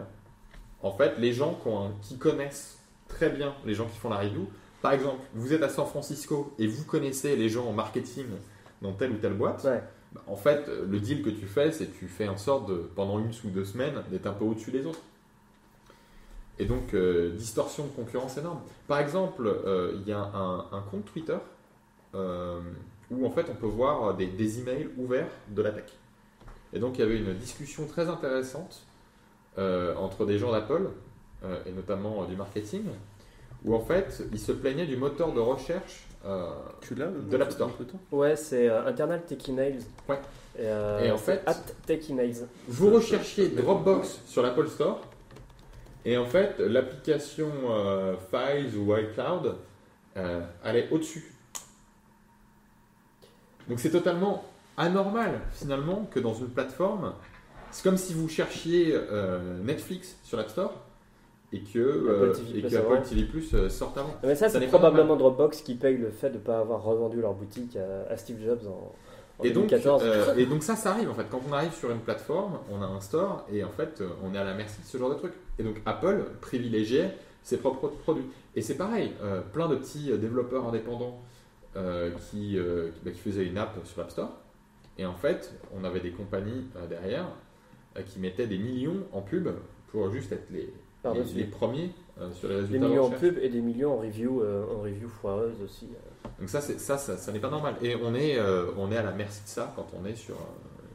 en 0.83 0.93
fait, 0.93 1.17
les 1.19 1.33
gens 1.33 1.59
qui 2.03 2.19
connaissent 2.19 2.80
très 3.11 3.31
bien 3.31 3.55
les 3.67 3.75
gens 3.75 3.87
qui 3.87 3.99
font 3.99 4.09
la 4.11 4.19
review, 4.19 4.49
par 4.83 4.93
exemple, 4.93 5.21
vous 5.35 5.53
êtes 5.53 5.63
à 5.63 5.69
San 5.69 5.87
Francisco 5.87 6.55
et 6.59 6.67
vous 6.67 6.85
connaissez 6.85 7.37
les 7.37 7.49
gens 7.49 7.67
en 7.67 7.73
marketing 7.73 8.27
dans 8.81 8.93
telle 8.93 9.13
ou 9.13 9.17
telle 9.19 9.35
boîte, 9.35 9.63
Ouais. 9.65 9.83
bah, 10.13 10.23
en 10.27 10.37
fait, 10.37 10.67
le 10.69 10.99
deal 11.01 11.23
que 11.23 11.31
tu 11.31 11.47
fais, 11.47 11.71
c'est 11.71 11.87
que 11.87 11.99
tu 11.99 12.09
fais 12.09 12.29
en 12.29 12.39
sorte, 12.39 12.69
de, 12.71 12.77
pendant 12.97 13.19
une 13.19 13.31
ou 13.45 13.51
deux 13.51 13.65
semaines, 13.67 14.03
d'être 14.11 14.27
un 14.27 14.33
peu 14.33 14.45
au-dessus 14.45 14.71
des 14.71 14.87
autres. 14.87 15.01
Et 16.59 16.65
donc, 16.65 16.95
euh, 16.95 17.31
distorsion 17.37 17.85
de 17.85 17.91
concurrence 17.91 18.37
énorme. 18.39 18.61
Par 18.89 19.01
exemple, 19.01 19.47
euh, 19.47 19.93
il 20.01 20.09
y 20.09 20.13
a 20.13 20.19
un, 20.21 20.61
un 20.73 20.83
compte 20.91 21.05
Twitter 21.07 21.37
euh, 22.15 22.61
où 23.11 23.27
en 23.27 23.31
fait 23.31 23.47
on 23.51 23.55
peut 23.55 23.67
voir 23.67 24.15
des, 24.15 24.27
des 24.27 24.61
emails 24.61 24.89
ouverts 24.97 25.29
de 25.49 25.63
la 25.63 25.71
tech. 25.73 25.91
Et 26.73 26.79
donc 26.79 26.97
il 26.99 27.01
y 27.01 27.05
avait 27.05 27.19
une 27.19 27.35
discussion 27.35 27.87
très 27.87 28.09
intéressante 28.09 28.83
euh, 29.59 29.95
entre 29.97 30.27
des 30.27 30.39
gens 30.39 30.53
d'Apple 30.53 30.83
euh, 30.87 30.91
et 31.67 31.73
notamment 31.73 32.23
euh, 32.23 32.27
du 32.27 32.37
marketing 32.37 32.85
où 33.65 33.75
en 33.75 33.81
fait 33.81 34.23
ils 34.33 34.39
se 34.39 34.53
plaignaient 34.53 34.87
du 34.87 34.97
moteur 34.97 35.33
de 35.33 35.41
recherche. 35.41 36.05
euh, 36.25 36.51
Tu 36.81 36.95
l'as 36.95 37.07
le 37.07 37.21
De 37.23 37.37
l'App 37.37 37.51
Store. 37.53 37.71
Ouais, 38.13 38.37
c'est 38.37 38.69
euh, 38.69 38.87
internal 38.87 39.23
tech 39.25 39.49
emails. 39.49 39.81
Ouais. 40.09 40.19
Et, 40.59 40.63
euh, 40.63 41.01
Et 41.05 41.11
en 41.11 41.19
fait- 41.19 41.43
at 41.47 41.55
tech 41.87 42.09
emails. 42.11 42.47
vous 42.69 42.91
recherchiez 42.91 43.49
Dropbox 43.49 44.21
sur 44.27 44.43
l'Apple 44.43 44.69
Store 44.69 45.01
et 46.05 46.17
en 46.17 46.25
fait 46.27 46.59
l'application 46.59 47.51
euh, 47.69 48.17
Files 48.31 48.77
ou 48.77 48.95
iCloud 48.97 49.57
euh, 50.17 50.41
allait 50.65 50.89
au-dessus. 50.91 51.33
Donc 53.69 53.79
c'est 53.79 53.91
totalement 53.91 54.45
anormal 54.77 55.41
finalement 55.53 56.09
que 56.11 56.19
dans 56.21 56.35
une 56.35 56.49
plateforme, 56.49 57.13
c'est 57.71 57.83
comme 57.85 57.97
si 57.99 58.15
vous 58.15 58.29
cherchiez 58.29 58.93
euh, 58.95 59.59
Netflix 59.63 60.17
sur 60.25 60.37
l'App 60.39 60.49
Store 60.51 60.73
et 61.53 61.61
que, 61.61 61.79
euh, 61.79 62.33
TV 62.33 62.59
et 62.59 62.63
Plus 62.63 62.71
que. 62.71 62.77
Apple 62.77 63.09
TV 63.09 63.25
Plus 63.25 63.55
euh, 63.55 63.69
sorte 63.69 63.99
avant. 63.99 64.15
Mais 64.23 64.35
ça, 64.35 64.49
Ça 64.49 64.61
c'est 64.61 64.67
probablement 64.69 65.17
Dropbox 65.17 65.63
qui 65.63 65.75
paye 65.75 65.97
le 65.97 66.11
fait 66.11 66.31
de 66.31 66.35
ne 66.35 66.41
pas 66.41 66.61
avoir 66.61 66.83
revendu 66.83 67.21
leur 67.21 67.35
boutique 67.35 67.77
à, 67.77 68.13
à 68.13 68.17
Steve 68.17 68.41
Jobs 68.45 68.61
en, 68.69 68.93
en 69.41 69.45
Et 69.45 69.51
donc, 69.51 69.69
2014. 69.69 70.03
euh, 70.05 70.35
et 70.37 70.47
donc 70.47 70.63
ça, 70.63 70.77
ça 70.77 70.93
arrive 70.93 71.11
en 71.11 71.15
fait. 71.15 71.27
Quand 71.31 71.41
on 71.49 71.53
arrive 71.53 71.73
sur 71.73 71.91
une 71.91 71.99
plateforme, 72.01 72.59
on 72.71 72.81
a 72.83 72.87
un 72.87 73.01
store 73.01 73.47
et 73.53 73.65
en 73.65 73.71
fait, 73.71 74.03
on 74.23 74.35
est 74.35 74.39
à 74.39 74.45
la 74.45 74.55
merci 74.55 74.81
de 74.81 74.87
ce 74.87 74.97
genre 74.97 75.11
de 75.11 75.17
truc. 75.17 75.33
Et 75.59 75.63
donc 75.63 75.81
Apple 75.87 76.25
privilégiait 76.41 77.17
ses 77.43 77.57
propres 77.57 77.89
produits. 77.89 78.27
Et 78.55 78.63
c'est 78.63 78.77
pareil, 78.77 79.13
plein 79.53 79.69
de 79.69 79.77
petits 79.77 80.11
développeurs 80.19 80.67
indépendants 80.69 81.21
qui, 81.75 81.81
qui, 82.31 82.59
bah, 83.05 83.11
qui 83.13 83.19
faisaient 83.21 83.47
une 83.47 83.59
app 83.59 83.77
sur 83.85 84.01
l'App 84.01 84.11
Store. 84.11 84.31
Et 84.99 85.07
en 85.07 85.15
fait, 85.15 85.55
on 85.75 85.85
avait 85.85 86.01
des 86.01 86.11
compagnies 86.11 86.67
derrière 86.89 87.27
qui 88.07 88.19
mettaient 88.19 88.47
des 88.47 88.59
millions 88.59 89.05
en 89.13 89.23
pub 89.23 89.49
pour 89.91 90.11
juste 90.11 90.33
être 90.33 90.49
les, 90.51 90.73
les, 91.35 91.45
premiers 91.45 91.91
euh, 92.21 92.31
sur 92.33 92.49
les 92.49 92.57
résultats 92.57 92.73
Des 92.79 92.85
de 92.85 92.89
millions 92.89 93.05
en 93.07 93.11
pub 93.11 93.39
et 93.39 93.49
des 93.49 93.61
millions 93.61 93.95
en 93.95 93.99
review, 93.99 94.43
euh, 94.43 94.65
en 94.77 94.83
review 94.83 95.09
foireuse 95.09 95.61
aussi. 95.65 95.89
euh. 95.93 96.29
Donc 96.39 96.49
ça, 96.49 96.61
c'est- 96.61 96.79
ça, 96.79 96.99
ça, 96.99 97.17
ça 97.17 97.33
n'est 97.33 97.39
pas 97.39 97.51
normal. 97.51 97.77
Et 97.83 97.97
on 97.97 98.15
est, 98.15 98.39
euh, 98.39 98.71
on 98.77 98.91
est 98.93 98.97
à 98.97 99.03
la 99.03 99.13
merci 99.13 99.43
de 99.43 99.49
ça 99.49 99.73
quand 99.77 99.87
on 99.99 100.05
est 100.05 100.15
sur, 100.17 100.37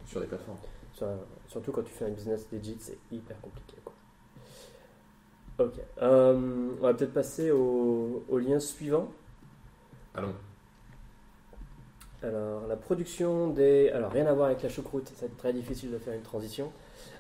sur 0.06 0.22
des 0.22 0.28
plateformes. 0.28 0.58
Sur- 0.94 1.08
surtout 1.48 1.72
quand 1.72 1.84
tu 1.84 1.92
fais 1.92 2.06
un 2.06 2.10
business 2.12 2.48
legit, 2.52 2.78
c'est 2.80 2.98
hyper 3.12 3.40
compliqué. 3.42 3.76
Quoi. 3.84 3.94
Ok. 5.66 5.74
On 6.02 6.82
va 6.82 6.94
peut-être 6.94 7.14
passer 7.14 7.52
au, 7.52 8.24
au 8.30 8.38
lien 8.38 8.60
suivant. 8.60 9.10
Allons. 10.14 10.34
Alors, 12.24 12.66
la 12.68 12.76
production 12.76 13.50
des. 13.50 13.90
Alors, 13.90 14.12
rien 14.12 14.26
à 14.26 14.34
voir 14.34 14.48
avec 14.48 14.64
la 14.64 14.70
choucroute, 14.70 15.08
ça 15.10 15.22
va 15.22 15.28
être 15.28 15.38
très 15.38 15.54
difficile 15.54 15.92
de 15.92 15.98
faire 15.98 16.14
une 16.14 16.22
transition. 16.24 16.72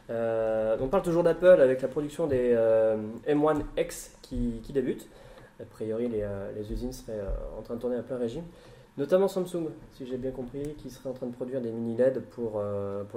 Euh, 0.09 0.77
on 0.79 0.87
parle 0.87 1.03
toujours 1.03 1.23
d'Apple 1.23 1.59
avec 1.59 1.81
la 1.81 1.87
production 1.87 2.27
des 2.27 2.53
euh, 2.55 2.97
M1X 3.27 4.11
qui, 4.21 4.61
débute. 4.69 5.07
A 5.59 5.65
priori, 5.65 6.07
les, 6.07 6.21
euh, 6.21 6.51
usines 6.69 6.91
seraient 6.91 7.21
en 7.57 7.61
train 7.61 7.75
de 7.75 7.81
tourner 7.81 7.97
à 7.97 8.03
plein 8.03 8.17
régime. 8.17 8.43
Notamment 8.97 9.27
Samsung, 9.27 9.69
si 9.93 10.07
j'ai 10.07 10.17
bien 10.17 10.31
compris, 10.31 10.75
qui 10.77 10.89
serait 10.89 11.09
en 11.09 11.13
train 11.13 11.27
de 11.27 11.33
produire 11.33 11.59
des 11.59 11.71
mini 11.71 11.97
LED 11.97 12.21
pour, 12.29 12.61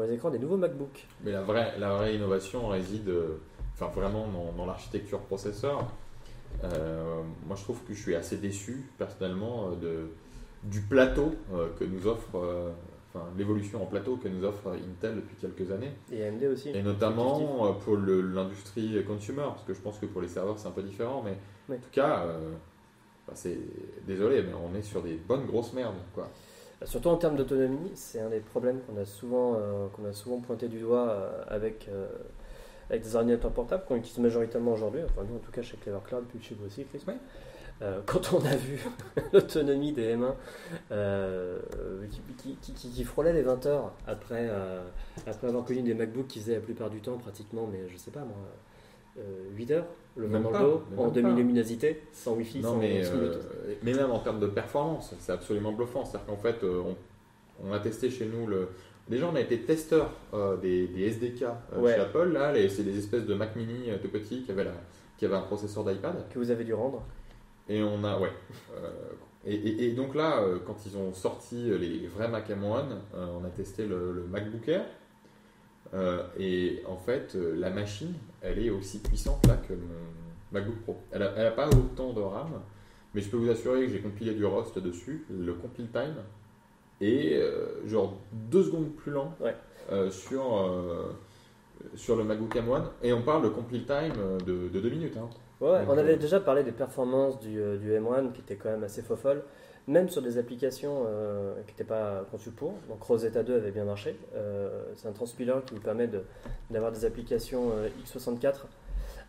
les 0.02 0.12
écrans 0.12 0.30
des 0.30 0.38
nouveaux 0.38 0.56
MacBooks. 0.56 1.06
Mais 1.22 1.30
la 1.30 1.42
vraie, 1.42 2.14
innovation 2.14 2.66
réside 2.66 3.12
enfin, 3.74 3.88
vraiment 3.94 4.26
dans, 4.56 4.66
l'architecture 4.66 5.20
processeur. 5.20 5.86
Moi, 6.64 7.54
je 7.54 7.62
trouve 7.62 7.80
que 7.84 7.94
je 7.94 8.00
suis 8.00 8.16
assez 8.16 8.38
déçu, 8.38 8.90
personnellement, 8.98 9.70
du 10.64 10.80
plateau 10.80 11.34
que 11.78 11.84
nous 11.84 12.08
offre, 12.08 12.72
enfin, 13.18 13.28
l'évolution 13.36 13.82
en 13.82 13.86
plateau 13.86 14.16
que 14.16 14.28
nous 14.28 14.44
offre 14.44 14.70
Intel 14.70 15.16
depuis 15.16 15.36
quelques 15.36 15.70
années. 15.70 15.92
Et 16.12 16.24
AMD 16.26 16.44
aussi. 16.44 16.70
Et 16.70 16.82
notamment 16.82 17.66
euh, 17.66 17.72
pour 17.72 17.96
l'industrie 17.96 19.04
consumer, 19.04 19.42
parce 19.42 19.64
que 19.64 19.74
je 19.74 19.80
pense 19.80 19.98
que 19.98 20.06
pour 20.06 20.22
les 20.22 20.28
serveurs, 20.28 20.58
c'est 20.58 20.68
un 20.68 20.72
peu 20.72 20.82
différent, 20.82 21.22
mais 21.24 21.36
en 21.70 21.78
tout 21.78 21.90
cas, 21.92 22.24
euh, 22.24 22.52
bah, 23.26 23.34
c'est 23.36 23.58
désolé, 24.06 24.42
mais 24.42 24.52
on 24.54 24.74
est 24.76 24.82
sur 24.82 25.02
des 25.02 25.14
bonnes 25.14 25.46
grosses 25.46 25.72
merdes. 25.72 25.96
Quoi. 26.14 26.28
Surtout 26.84 27.08
en 27.08 27.16
termes 27.16 27.36
d'autonomie, 27.36 27.90
c'est 27.94 28.20
un 28.20 28.30
des 28.30 28.40
problèmes 28.40 28.80
qu'on 28.82 28.96
a 29.00 29.04
souvent, 29.04 29.54
euh, 29.54 29.88
qu'on 29.88 30.04
a 30.04 30.12
souvent 30.12 30.40
pointé 30.40 30.68
du 30.68 30.80
doigt 30.80 31.10
euh, 31.10 31.42
avec, 31.48 31.90
avec 32.88 33.02
des 33.02 33.16
ordinateurs 33.16 33.50
portables 33.50 33.84
qu'on 33.86 33.96
utilise 33.96 34.18
majoritairement 34.18 34.72
aujourd'hui. 34.72 35.02
Enfin, 35.04 35.26
nous, 35.28 35.36
en 35.36 35.40
tout 35.40 35.50
cas, 35.50 35.62
chez 35.62 35.76
Clever 35.76 35.98
Cloud, 36.06 36.24
puis 36.28 36.42
chez 36.42 36.54
vous 36.54 36.66
aussi, 36.66 36.84
Chris. 36.84 37.02
Ouais. 37.06 37.16
Euh, 37.80 38.00
quand 38.06 38.32
on 38.32 38.44
a 38.44 38.56
vu 38.56 38.80
l'autonomie 39.32 39.92
des 39.92 40.16
M1 40.16 40.32
euh, 40.90 41.58
qui, 42.38 42.56
qui, 42.60 42.72
qui- 42.72 42.90
qui 42.90 43.04
frôlait 43.04 43.32
les 43.32 43.42
20 43.42 43.66
heures 43.66 43.92
après, 44.06 44.48
euh, 44.50 44.82
après 45.26 45.46
avoir 45.48 45.64
connu 45.64 45.82
des 45.82 45.94
MacBooks 45.94 46.26
qui 46.26 46.40
faisaient 46.40 46.54
la 46.56 46.60
plupart 46.60 46.90
du 46.90 47.00
temps 47.00 47.16
pratiquement, 47.18 47.68
mais 47.70 47.88
je 47.88 47.96
sais 47.96 48.10
pas 48.10 48.20
moi, 48.20 48.36
euh, 49.18 49.22
8 49.56 49.70
heures, 49.70 49.86
le 50.16 50.26
vent 50.26 50.32
Même 50.32 50.42
dans 50.42 50.50
le 50.50 50.58
dos, 50.58 50.82
en 50.96 51.08
demi-luminosité, 51.08 52.02
sans 52.12 52.32
Wi-Fi, 52.34 52.60
Non, 52.60 52.70
sans, 52.70 52.78
mais, 52.78 53.02
mais 53.84 53.94
même 53.94 54.10
en 54.10 54.18
termes 54.18 54.40
de 54.40 54.48
performance, 54.48 55.14
c'est 55.20 55.32
absolument 55.32 55.70
bluffant. 55.72 56.04
C'est-à-dire 56.04 56.26
qu'en 56.26 56.36
fait, 56.36 56.56
on, 56.64 56.96
on 57.64 57.72
a 57.72 57.78
testé 57.78 58.10
chez 58.10 58.26
nous 58.26 58.46
le. 58.48 58.68
Déjà, 59.08 59.26
on 59.32 59.34
a 59.36 59.40
été 59.40 59.60
testeur 59.60 60.10
des, 60.60 60.86
des 60.88 61.02
SDK 61.08 61.44
Ouais. 61.78 61.94
chez 61.94 62.00
Apple. 62.00 62.28
Là, 62.32 62.52
c'est 62.68 62.82
des 62.82 62.98
espèces 62.98 63.24
de 63.24 63.34
Mac 63.34 63.54
Mini 63.56 63.88
tout 64.02 64.08
petits 64.08 64.42
qui 64.42 64.50
avaient, 64.50 64.64
la- 64.64 64.72
qui 65.16 65.24
avaient 65.24 65.36
un 65.36 65.40
processeur 65.42 65.84
d'iPad. 65.84 66.28
Que 66.28 66.38
vous 66.38 66.50
avez 66.50 66.64
dû 66.64 66.74
rendre. 66.74 67.02
Et 67.68 67.82
on 67.82 68.02
a, 68.04 68.18
ouais. 68.18 68.32
Euh, 68.76 68.90
et, 69.46 69.54
et- 69.54 69.88
et 69.88 69.92
donc 69.92 70.14
là, 70.14 70.40
euh, 70.40 70.58
quand 70.66 70.84
ils 70.86 70.96
ont 70.96 71.12
sorti 71.14 71.56
les 71.78 72.06
vrais 72.08 72.28
Mac 72.28 72.48
M1, 72.50 72.84
euh, 73.14 73.26
on 73.40 73.44
a 73.44 73.48
testé 73.50 73.86
le, 73.86 74.12
le 74.12 74.22
MacBook 74.24 74.66
Air. 74.68 74.84
Euh, 75.94 76.22
et 76.38 76.82
en 76.86 76.96
fait, 76.96 77.34
euh, 77.34 77.54
la 77.56 77.70
machine, 77.70 78.12
elle 78.42 78.58
est 78.58 78.70
aussi 78.70 78.98
puissante 79.00 79.46
là 79.46 79.56
que 79.56 79.72
mon 79.72 79.88
MacBook 80.52 80.76
Pro. 80.82 80.96
Elle 81.12 81.20
n'a 81.20 81.46
a 81.48 81.50
pas 81.50 81.68
autant 81.68 82.12
de 82.12 82.20
RAM, 82.20 82.60
mais 83.14 83.20
je 83.22 83.28
peux 83.30 83.36
vous 83.38 83.48
assurer 83.50 83.86
que 83.86 83.92
j'ai 83.92 84.00
compilé 84.00 84.34
du 84.34 84.44
Rust 84.44 84.78
dessus. 84.78 85.24
Le 85.30 85.54
compile 85.54 85.88
time 85.90 86.16
est 87.00 87.36
euh, 87.36 87.86
genre 87.86 88.18
deux 88.32 88.64
secondes 88.64 88.94
plus 88.96 89.12
lent 89.12 89.34
Ouais. 89.40 89.54
euh, 89.92 90.10
sur, 90.10 90.58
euh, 90.58 91.16
sur 91.94 92.16
le 92.16 92.24
MacBook 92.24 92.54
M1. 92.54 92.82
Et 93.02 93.12
on 93.14 93.22
parle 93.22 93.44
de 93.44 93.48
compile 93.48 93.86
time 93.86 94.12
euh, 94.18 94.38
de, 94.40 94.68
de 94.68 94.80
deux 94.80 94.90
minutes. 94.90 95.16
hein. 95.16 95.28
Ouais, 95.60 95.80
on 95.88 95.98
avait 95.98 96.14
euh, 96.14 96.16
déjà 96.16 96.38
parlé 96.40 96.62
des 96.62 96.72
performances 96.72 97.38
du, 97.40 97.60
euh, 97.60 97.76
du 97.78 97.90
M1 97.92 98.32
qui 98.32 98.40
étaient 98.42 98.56
quand 98.56 98.70
même 98.70 98.84
assez 98.84 99.02
fofolles, 99.02 99.42
même 99.88 100.08
sur 100.08 100.22
des 100.22 100.38
applications 100.38 101.04
euh, 101.08 101.54
qui 101.66 101.72
n'étaient 101.72 101.84
pas 101.84 102.24
conçues 102.30 102.50
pour. 102.52 102.74
Donc 102.88 103.02
Rosetta 103.02 103.42
2 103.42 103.56
avait 103.56 103.70
bien 103.72 103.84
marché. 103.84 104.16
Euh, 104.36 104.84
c'est 104.96 105.08
un 105.08 105.12
transpiler 105.12 105.54
qui 105.66 105.74
vous 105.74 105.80
permet 105.80 106.06
de- 106.06 106.22
d'avoir 106.70 106.92
des 106.92 107.04
applications 107.04 107.70
euh, 107.74 107.88
x64 108.04 108.66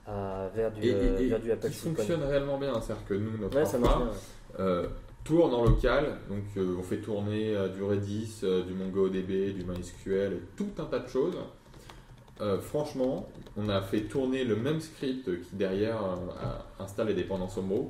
à- 0.08 0.50
vers, 0.56 0.72
du, 0.72 0.82
Et, 0.84 0.90
et- 0.90 1.24
et 1.24 1.28
vers 1.30 1.40
du 1.40 1.52
Apple 1.52 1.68
qui 1.68 1.74
Silicon. 1.74 1.96
fonctionne 1.98 2.24
réellement 2.24 2.58
bien. 2.60 2.80
C'est-à-dire 2.80 3.06
que 3.08 3.14
nous, 3.16 3.38
notre 3.38 3.58
Ouais, 3.58 3.66
ça 3.66 3.78
marche 3.80 3.96
infra, 3.96 4.12
bien. 4.58 4.90
tourne 5.24 5.54
en 5.54 5.66
local. 5.66 6.18
Donc, 6.30 6.44
euh, 6.58 6.76
on 6.80 6.84
fait 6.84 6.98
tourner 6.98 7.56
euh, 7.56 7.68
du 7.70 7.84
Redis, 7.84 8.40
euh, 8.44 8.64
du 8.64 8.74
MongoDB, 8.74 9.52
du 9.54 9.64
MySQL, 9.66 10.34
et 10.34 10.42
tout 10.56 10.70
un 10.80 10.86
tas 10.86 11.00
de 11.00 11.08
choses. 11.08 11.36
Euh, 12.42 12.60
franchement, 12.60 13.28
on 13.58 13.68
a 13.70 13.82
fait 13.82 14.02
tourner 14.02 14.44
le 14.46 14.56
même 14.56 14.80
script 14.80 15.30
qui 15.44 15.56
derrière 15.56 15.98
euh, 16.02 16.16
a- 16.80 16.84
installe 16.84 17.08
les 17.08 17.14
dépendances 17.14 17.58
Homo. 17.58 17.90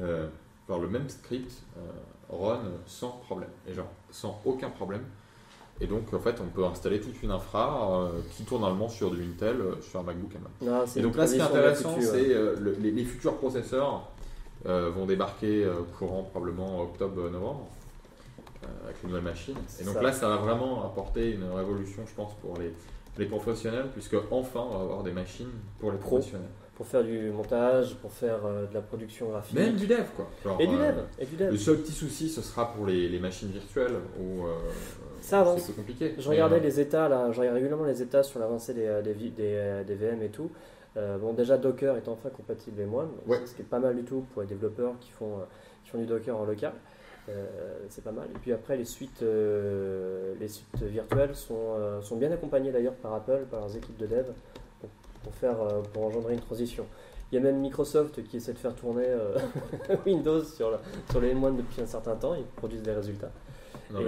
Euh, 0.00 0.26
alors, 0.68 0.80
le 0.80 0.88
même 0.88 1.08
script 1.08 1.52
euh, 1.78 1.80
run 2.36 2.60
sans 2.86 3.10
problème. 3.26 3.50
Et 3.68 3.74
genre, 3.74 3.88
sans 4.10 4.40
aucun 4.44 4.70
problème. 4.70 5.02
Et 5.80 5.86
donc, 5.86 6.12
en 6.12 6.18
fait, 6.18 6.40
on 6.40 6.46
peut 6.48 6.64
installer 6.64 7.00
toute 7.00 7.22
une 7.22 7.30
infra 7.30 8.02
euh, 8.02 8.20
qui 8.36 8.44
tourne 8.44 8.64
allemand 8.64 8.88
sur 8.88 9.10
du 9.10 9.22
Intel, 9.22 9.62
sur 9.80 10.00
un 10.00 10.02
MacBook 10.02 10.32
M1. 10.32 10.66
Non, 10.66 10.82
c'est 10.86 11.00
Et 11.00 11.02
donc 11.02 11.16
là, 11.16 11.26
ce 11.26 11.34
qui 11.34 11.38
est 11.38 11.42
intéressant, 11.42 11.96
c'est 12.00 12.28
le- 12.28 12.76
les, 12.80 12.90
les 12.90 13.04
futurs 13.04 13.36
processeurs 13.36 14.02
vont 14.64 15.06
débarquer 15.06 15.66
courant 15.98 16.22
probablement 16.24 16.82
octobre-novembre 16.82 17.66
avec 18.84 18.96
les 19.02 19.08
nouvelles 19.08 19.24
machines. 19.24 19.56
Et 19.80 19.84
donc 19.84 19.94
ça. 19.94 20.02
là, 20.02 20.12
ça 20.12 20.28
va 20.28 20.36
vraiment 20.36 20.84
apporter 20.84 21.32
une 21.32 21.44
révolution, 21.50 22.02
je 22.06 22.14
pense, 22.14 22.34
pour 22.42 22.58
les, 22.58 22.74
les 23.18 23.26
professionnels, 23.26 23.86
puisque 23.92 24.16
enfin, 24.30 24.64
on 24.70 24.76
va 24.78 24.82
avoir 24.84 25.02
des 25.02 25.12
machines 25.12 25.50
pour 25.78 25.90
les 25.92 25.98
Pro. 25.98 26.16
professionnels. 26.16 26.48
Pour 26.74 26.86
faire 26.86 27.04
du 27.04 27.30
montage, 27.30 27.94
pour 27.96 28.10
faire 28.10 28.38
euh, 28.46 28.66
de 28.66 28.72
la 28.72 28.80
production 28.80 29.28
graphique. 29.28 29.54
Même 29.58 29.76
du 29.76 29.86
dev, 29.86 30.04
quoi. 30.16 30.26
Genre, 30.42 30.58
Et 30.60 30.66
du 30.66 30.74
euh, 30.76 30.92
dev. 30.92 31.02
Et 31.18 31.26
du 31.26 31.36
dev. 31.36 31.50
le 31.50 31.56
seul 31.58 31.76
petit 31.76 31.92
souci, 31.92 32.30
ce 32.30 32.40
sera 32.40 32.72
pour 32.72 32.86
les, 32.86 33.06
les 33.08 33.18
machines 33.18 33.50
virtuelles 33.50 33.96
où 34.18 34.46
euh, 34.46 34.52
Ça 35.20 35.40
avance. 35.40 35.60
c'est 35.60 35.76
compliqué. 35.76 36.14
Je 36.18 36.26
regardais 36.28 36.58
les 36.60 36.80
états 36.80 37.08
là, 37.10 37.30
je 37.32 37.38
regarde 37.38 37.56
régulièrement 37.56 37.84
les 37.84 38.00
états 38.00 38.22
sur 38.22 38.40
l'avancée 38.40 38.72
des, 38.72 39.02
des, 39.04 39.12
vi- 39.12 39.30
des, 39.30 39.82
des 39.86 39.94
VM 39.94 40.22
et 40.22 40.30
tout. 40.30 40.50
Euh, 40.96 41.18
bon, 41.18 41.34
déjà 41.34 41.58
Docker 41.58 41.96
est 41.98 42.08
enfin 42.08 42.30
compatible 42.30 42.80
M1, 42.82 42.90
donc 42.90 43.10
Ouais. 43.28 43.40
ce 43.44 43.54
qui 43.54 43.60
est 43.60 43.64
pas 43.66 43.78
mal 43.78 43.94
du 43.94 44.02
tout 44.02 44.24
pour 44.32 44.40
les 44.42 44.48
développeurs 44.48 44.94
qui 45.00 45.10
font, 45.10 45.36
qui 45.84 45.90
font 45.90 45.98
du 45.98 46.06
Docker 46.06 46.34
en 46.36 46.44
local. 46.46 46.72
Euh, 47.30 47.46
c'est 47.88 48.02
pas 48.02 48.12
mal. 48.12 48.26
Et 48.34 48.38
puis 48.38 48.52
après, 48.52 48.76
les 48.76 48.84
suites, 48.84 49.22
euh, 49.22 50.34
les 50.40 50.48
suites 50.48 50.82
virtuelles 50.82 51.34
sont, 51.36 51.54
euh, 51.78 52.00
sont 52.02 52.16
bien 52.16 52.30
accompagnées 52.32 52.72
d'ailleurs 52.72 52.94
par 52.94 53.14
Apple, 53.14 53.46
par 53.50 53.60
leurs 53.60 53.76
équipes 53.76 53.96
de 53.98 54.06
dev, 54.06 54.26
pour, 54.80 54.88
pour 55.22 55.34
faire, 55.34 55.56
pour 55.92 56.04
engendrer 56.04 56.34
une 56.34 56.40
transition. 56.40 56.86
Il 57.30 57.36
y 57.36 57.38
a 57.38 57.40
même 57.42 57.58
Microsoft 57.60 58.22
qui 58.24 58.38
essaie 58.38 58.52
de 58.52 58.58
faire 58.58 58.74
tourner 58.74 59.04
euh, 59.06 59.38
Windows 60.06 60.42
sur, 60.42 60.70
la- 60.72 60.80
sur 61.10 61.20
les 61.20 61.32
M1 61.34 61.56
depuis 61.56 61.80
un 61.82 61.86
certain 61.86 62.16
temps, 62.16 62.34
ils 62.34 62.44
produisent 62.44 62.82
des 62.82 62.92
résultats. 62.92 63.30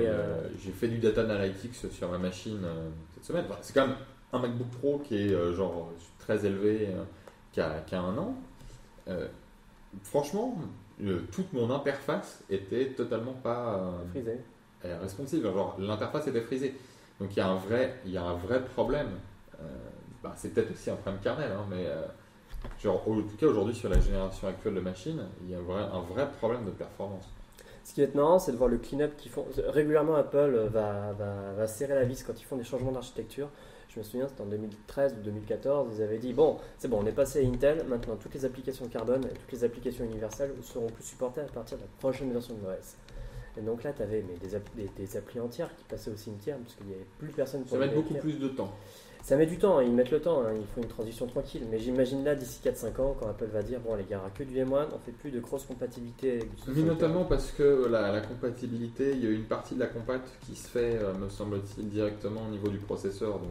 Euh, 0.08 0.48
j'ai 0.58 0.72
fait 0.72 0.88
du 0.88 0.98
data 0.98 1.22
analytics 1.22 1.74
sur 1.74 2.08
ma 2.10 2.18
machine 2.18 2.60
euh, 2.64 2.88
cette 3.14 3.24
semaine. 3.24 3.44
Enfin, 3.48 3.58
c'est 3.62 3.72
quand 3.74 3.86
même 3.86 3.96
un 4.32 4.38
MacBook 4.40 4.68
Pro 4.80 4.98
qui 4.98 5.16
est 5.16 5.52
genre 5.54 5.90
très 6.18 6.44
élevé, 6.46 6.88
qui, 7.52 7.60
a, 7.60 7.80
qui 7.86 7.94
a 7.94 8.00
un 8.00 8.16
an. 8.18 8.34
Franchement, 10.02 10.56
toute 11.32 11.52
mon 11.52 11.70
interface 11.70 12.42
était 12.50 12.88
totalement 12.90 13.32
pas 13.32 13.74
euh, 13.78 14.08
Frisé. 14.10 14.38
euh, 14.84 14.98
responsive. 15.00 15.42
Genre 15.42 15.76
l'interface 15.78 16.26
était 16.28 16.40
frisée. 16.40 16.74
Donc 17.20 17.30
il 17.34 17.38
y 17.38 17.40
a 17.40 17.48
un 17.48 17.56
vrai, 17.56 17.96
il 18.04 18.12
y 18.12 18.16
a 18.16 18.22
un 18.24 18.34
vrai 18.34 18.64
problème. 18.64 19.10
Euh, 19.60 19.64
bah, 20.22 20.32
c'est 20.36 20.52
peut-être 20.54 20.72
aussi 20.72 20.90
un 20.90 20.96
problème 20.96 21.20
kernel, 21.22 21.50
hein, 21.52 21.64
mais 21.70 21.86
genre 22.80 23.02
en 23.08 23.22
tout 23.22 23.36
cas 23.38 23.46
aujourd'hui 23.46 23.74
sur 23.74 23.88
la 23.88 23.98
génération 24.00 24.48
actuelle 24.48 24.74
de 24.74 24.80
machines, 24.80 25.22
il 25.42 25.50
y 25.50 25.54
a 25.54 25.60
vrai- 25.60 25.82
un 25.92 26.00
vrai 26.00 26.28
problème 26.38 26.64
de 26.64 26.70
performance. 26.70 27.28
Ce 27.84 27.92
qui 27.94 28.02
est 28.02 28.14
marrant, 28.14 28.38
c'est 28.38 28.52
de 28.52 28.56
voir 28.56 28.68
le 28.70 28.78
clean-up 28.78 29.16
qu'ils 29.16 29.32
font. 29.32 29.44
Régulièrement, 29.68 30.14
Apple 30.14 30.68
va, 30.72 31.12
va, 31.18 31.52
va 31.56 31.66
serrer 31.66 31.94
la 31.96 32.04
vis 32.04 32.22
quand 32.22 32.40
ils 32.40 32.44
font 32.44 32.56
des 32.56 32.62
changements 32.62 32.92
d'architecture. 32.92 33.48
Je 33.94 33.98
me 33.98 34.04
souviens, 34.04 34.26
c'était 34.28 34.40
en 34.40 34.46
2013 34.46 35.16
ou 35.18 35.22
2014, 35.22 35.88
ils 35.96 36.02
avaient 36.02 36.18
dit 36.18 36.32
Bon, 36.32 36.56
c'est 36.78 36.88
bon, 36.88 37.00
on 37.02 37.06
est 37.06 37.12
passé 37.12 37.44
à 37.44 37.46
Intel, 37.46 37.84
maintenant 37.88 38.16
toutes 38.16 38.34
les 38.34 38.44
applications 38.44 38.86
Carbone 38.88 39.24
et 39.26 39.34
toutes 39.34 39.52
les 39.52 39.64
applications 39.64 40.04
universelles 40.04 40.52
seront 40.62 40.86
plus 40.86 41.04
supportées 41.04 41.42
à 41.42 41.44
partir 41.44 41.76
de 41.76 41.82
la 41.82 41.88
prochaine 41.98 42.32
version 42.32 42.54
de 42.54 42.60
l'OS. 42.62 42.96
Et 43.58 43.60
donc 43.60 43.82
là, 43.84 43.92
tu 43.92 44.02
avais 44.02 44.24
mais 44.26 44.34
des, 44.38 44.56
des, 44.76 44.90
des 44.96 45.16
applis 45.16 45.40
entières 45.40 45.74
qui 45.76 45.84
passaient 45.84 46.10
au 46.10 46.16
cimetière 46.16 46.56
parce 46.56 46.74
qu'il 46.74 46.86
n'y 46.86 46.94
avait 46.94 47.06
plus 47.18 47.28
personne 47.28 47.62
pour 47.62 47.72
Ça 47.72 47.78
va 47.78 47.84
être 47.84 47.94
beaucoup 47.94 48.14
plus 48.14 48.38
de 48.38 48.48
temps. 48.48 48.72
Ça 49.22 49.36
met 49.36 49.46
du 49.46 49.56
temps, 49.56 49.78
hein, 49.78 49.84
ils 49.84 49.92
mettent 49.92 50.10
le 50.10 50.20
temps, 50.20 50.42
hein, 50.42 50.52
ils 50.58 50.66
font 50.66 50.82
une 50.82 50.88
transition 50.88 51.26
tranquille. 51.26 51.62
Mais 51.70 51.78
j'imagine 51.78 52.24
là, 52.24 52.34
d'ici 52.34 52.60
4-5 52.64 53.00
ans, 53.00 53.16
quand 53.20 53.28
Apple 53.28 53.46
va 53.52 53.62
dire 53.62 53.78
Bon, 53.80 53.94
les 53.94 54.04
gars, 54.04 54.22
que 54.34 54.42
du 54.42 54.56
M1, 54.56 54.86
on 54.94 54.98
fait 54.98 55.12
plus 55.12 55.30
de 55.30 55.38
cross-compatibilité 55.38 56.38
Mais 56.40 56.64
64. 56.64 56.86
notamment 56.86 57.24
parce 57.24 57.52
que 57.52 57.86
la, 57.88 58.10
la 58.10 58.20
compatibilité, 58.22 59.12
il 59.12 59.22
y 59.22 59.26
a 59.26 59.30
une 59.30 59.44
partie 59.44 59.74
de 59.74 59.80
la 59.80 59.86
compat 59.86 60.18
qui 60.46 60.56
se 60.56 60.66
fait, 60.66 60.96
euh, 60.96 61.12
me 61.14 61.28
semble-t-il, 61.28 61.88
directement 61.90 62.40
au 62.48 62.50
niveau 62.50 62.68
du 62.68 62.78
processeur. 62.78 63.38
Donc, 63.38 63.50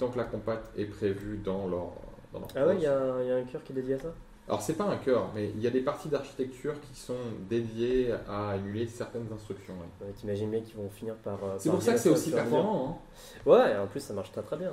tant 0.00 0.08
que 0.08 0.18
la 0.18 0.24
compat 0.24 0.60
est 0.76 0.86
prévue 0.86 1.36
dans 1.38 1.68
leur, 1.68 1.92
dans 2.32 2.40
leur 2.40 2.48
Ah 2.56 2.66
ouais, 2.66 2.74
il 2.76 2.82
y, 2.82 2.86
a 2.86 2.98
un- 2.98 3.20
il 3.22 3.28
y 3.28 3.30
a 3.30 3.36
un 3.36 3.44
cœur 3.44 3.62
qui 3.62 3.72
est 3.72 3.76
dédié 3.76 3.94
à 3.94 3.98
ça? 4.00 4.08
Alors, 4.48 4.62
c'est 4.62 4.74
pas 4.74 4.84
un 4.84 4.96
cœur, 4.96 5.30
mais 5.34 5.50
il 5.50 5.60
y 5.62 5.66
a 5.68 5.70
des 5.70 5.82
parties 5.82 6.08
d'architecture 6.08 6.74
qui 6.80 6.98
sont 6.98 7.14
dédiées 7.48 8.12
à 8.28 8.56
émuler 8.56 8.86
certaines 8.88 9.28
instructions. 9.32 9.74
ouais. 9.74 10.06
Ouais, 10.06 10.12
T'imagines 10.12 10.50
bien 10.50 10.60
qu'ils 10.60 10.74
vont 10.76 10.88
finir 10.90 11.14
par. 11.16 11.38
euh, 11.44 11.54
C'est 11.58 11.70
pour 11.70 11.80
ça 11.82 11.92
que 11.92 11.98
c'est 12.00 12.08
au 12.08 12.14
aussi 12.14 12.32
à 12.32 12.38
performant. 12.38 12.98
hein. 13.46 13.50
Ouais, 13.50 13.76
en 13.76 13.86
plus 13.86 14.00
ça 14.00 14.12
marche 14.12 14.32
très 14.32 14.42
très 14.42 14.56
bien. 14.56 14.72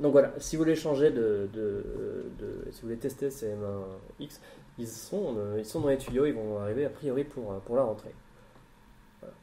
Donc 0.00 0.10
voilà, 0.12 0.32
si 0.38 0.56
vous 0.56 0.62
voulez 0.62 0.74
changer 0.74 1.10
de. 1.10 1.48
de, 1.52 1.84
de- 2.40 2.64
si 2.72 2.80
vous 2.80 2.88
voulez 2.88 2.98
tester 2.98 3.30
ces 3.30 3.50
M1X, 3.54 4.40
ils 4.78 4.88
sont, 4.88 5.36
euh, 5.36 5.56
ils 5.58 5.66
sont 5.66 5.80
dans 5.80 5.88
les 5.88 5.98
tuyaux, 5.98 6.24
ils 6.26 6.32
vont 6.34 6.58
arriver 6.58 6.84
a 6.86 6.90
priori 6.90 7.22
pour, 7.24 7.52
euh, 7.52 7.58
pour 7.64 7.76
la 7.76 7.82
rentrée. 7.84 8.14
Voilà. 9.20 9.34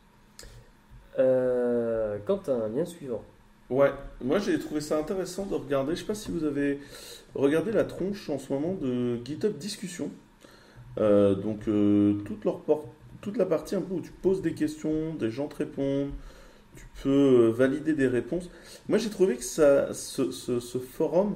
Euh, 1.20 2.18
Quentin, 2.26 2.68
lien 2.70 2.84
suivant. 2.84 3.24
Ouais, 3.70 3.94
moi 4.24 4.40
j'ai 4.40 4.58
trouvé 4.58 4.82
ça 4.82 4.98
intéressant 4.98 5.46
de 5.46 5.54
regarder. 5.54 5.96
Je 5.96 6.00
sais 6.00 6.08
pas 6.08 6.16
si 6.16 6.32
vous 6.32 6.44
avez 6.44 6.80
regardé 7.36 7.72
la 7.72 7.84
tronche 7.84 8.28
en 8.30 8.40
ce 8.40 8.52
moment 8.52 8.74
de 8.74 9.20
GitHub 9.24 9.58
Discussion. 9.58 10.10
Euh, 10.98 11.36
donc 11.36 11.68
euh, 11.68 12.14
toute, 13.22 13.38
la 13.38 13.46
partie 13.46 13.76
un 13.76 13.82
peu 13.82 13.94
où 13.94 14.02
tu 14.02 14.12
poses 14.12 14.42
des 14.42 14.54
questions, 14.54 15.14
des 15.14 15.30
gens 15.30 15.48
te 15.48 15.58
répondent, 15.58 16.10
tu 16.76 16.86
peux 17.04 17.10
euh, 17.10 17.52
valider 17.52 17.94
des 17.94 18.08
réponses. 18.08 18.50
Moi 18.88 18.98
j'ai 18.98 19.12
trouvé 19.12 19.38
que 19.38 19.44
ça, 19.44 19.94
ce, 19.94 20.80
forum 20.80 21.36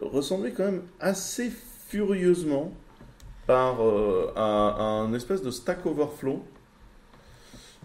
ressemblait 0.00 0.52
quand 0.52 0.64
même 0.64 0.82
assez 0.98 1.52
furieusement 1.88 2.72
par 3.46 3.80
à 4.36 4.82
un 4.82 5.12
espèce 5.12 5.42
de 5.42 5.50
Stack 5.50 5.84
Overflow. 5.84 6.42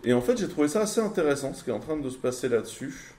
Et 0.06 0.14
en 0.14 0.22
fait 0.22 0.38
j'ai 0.38 0.48
trouvé 0.48 0.70
ça 0.70 0.82
assez 0.82 1.02
intéressant 1.02 1.54
ce 1.54 1.64
qui 1.64 1.72
est 1.72 1.74
en 1.74 1.80
train 1.80 1.98
de 1.98 2.10
se 2.10 2.18
passer 2.18 2.48
là-dessus. 2.48 3.15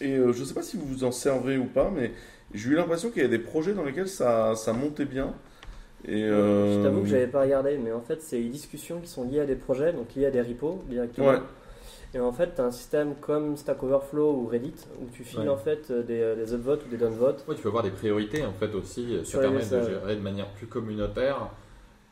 Et 0.00 0.16
euh, 0.16 0.32
je 0.32 0.40
ne 0.40 0.44
sais 0.44 0.54
pas 0.54 0.62
si 0.62 0.76
vous 0.76 0.86
vous 0.86 1.04
en 1.04 1.12
servez 1.12 1.58
ou 1.58 1.64
pas, 1.66 1.90
mais 1.94 2.12
j'ai 2.54 2.70
eu 2.70 2.74
l'impression 2.74 3.10
qu'il 3.10 3.22
y 3.22 3.24
a 3.24 3.28
des 3.28 3.38
projets 3.38 3.74
dans 3.74 3.84
lesquels 3.84 4.08
ça, 4.08 4.54
ça 4.56 4.72
montait 4.72 5.04
bien. 5.04 5.34
Et, 6.06 6.22
Je 6.22 6.32
euh, 6.32 6.82
t'avoue 6.82 7.02
que 7.02 7.08
j'avais 7.08 7.26
pas 7.26 7.42
regardé, 7.42 7.78
mais 7.78 7.92
en 7.92 8.00
fait, 8.00 8.22
c'est 8.22 8.38
des 8.40 8.48
discussions 8.48 9.00
qui 9.00 9.08
sont 9.08 9.24
liées 9.24 9.40
à 9.40 9.46
des 9.46 9.56
projets, 9.56 9.92
donc 9.92 10.14
liées 10.16 10.26
à 10.26 10.30
des 10.30 10.40
repos 10.40 10.82
directement. 10.88 11.28
Ouais. 11.28 11.38
Et 12.14 12.18
en 12.18 12.32
fait, 12.32 12.54
tu 12.56 12.60
as 12.60 12.64
un 12.64 12.70
système 12.72 13.14
comme 13.20 13.56
Stack 13.56 13.82
Overflow 13.82 14.32
ou 14.32 14.46
Reddit 14.46 14.74
où 15.00 15.06
tu 15.12 15.22
files 15.22 15.40
Ouais. 15.40 15.48
en 15.48 15.56
fait 15.56 15.90
euh, 15.90 16.02
des, 16.02 16.34
des 16.42 16.54
upvotes 16.54 16.84
ou 16.86 16.88
des 16.88 16.96
downvotes. 16.96 17.44
Ouais, 17.46 17.54
tu 17.54 17.62
peux 17.62 17.68
avoir 17.68 17.84
des 17.84 17.90
priorités 17.90 18.44
en 18.44 18.52
fait 18.52 18.74
aussi. 18.74 19.18
Ça 19.24 19.38
permet 19.38 19.58
de 19.64 19.82
gérer 19.82 20.16
de 20.16 20.20
manière 20.20 20.48
plus 20.48 20.66
communautaire. 20.66 21.50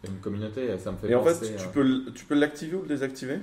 Une 0.06 0.18
communauté, 0.20 0.78
ça 0.78 0.92
me 0.92 0.96
fait 0.98 1.10
Et 1.10 1.14
en 1.16 1.24
fait, 1.24 1.44
tu 1.56 1.64
à- 1.64 1.68
peux, 1.72 2.12
tu 2.14 2.24
peux 2.26 2.36
l'activer 2.36 2.76
ou 2.76 2.82
le 2.82 2.88
désactiver? 2.88 3.38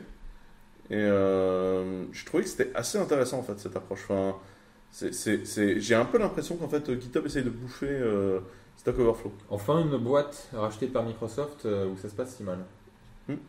Et 0.90 0.96
euh, 0.98 2.06
je 2.12 2.26
trouvais 2.26 2.44
que 2.44 2.50
c'était 2.50 2.72
assez 2.76 2.98
intéressant 2.98 3.40
en 3.40 3.44
fait 3.44 3.58
cette 3.60 3.76
approche. 3.76 4.04
Enfin, 4.10 4.36
c'est- 4.92 5.14
c'est- 5.14 5.46
c'est- 5.46 5.80
J'ai 5.80 5.96
un 5.96 6.06
peu 6.06 6.18
l'impression 6.20 6.56
qu'en 6.58 6.68
fait 6.70 7.00
GitHub 7.00 7.26
essaye 7.26 7.44
de 7.44 7.50
bouffer 7.50 7.88
euh, 7.90 8.40
Stack 8.78 9.00
Overflow. 9.00 9.32
Enfin, 9.50 9.82
une 9.82 9.98
boîte 9.98 10.50
rachetée 10.54 10.88
par 10.88 11.04
Microsoft 11.04 11.66
euh, 11.66 11.88
où 11.88 11.98
ça 11.98 12.10
se 12.10 12.16
passe 12.16 12.36
si 12.36 12.44
mal. 12.44 12.60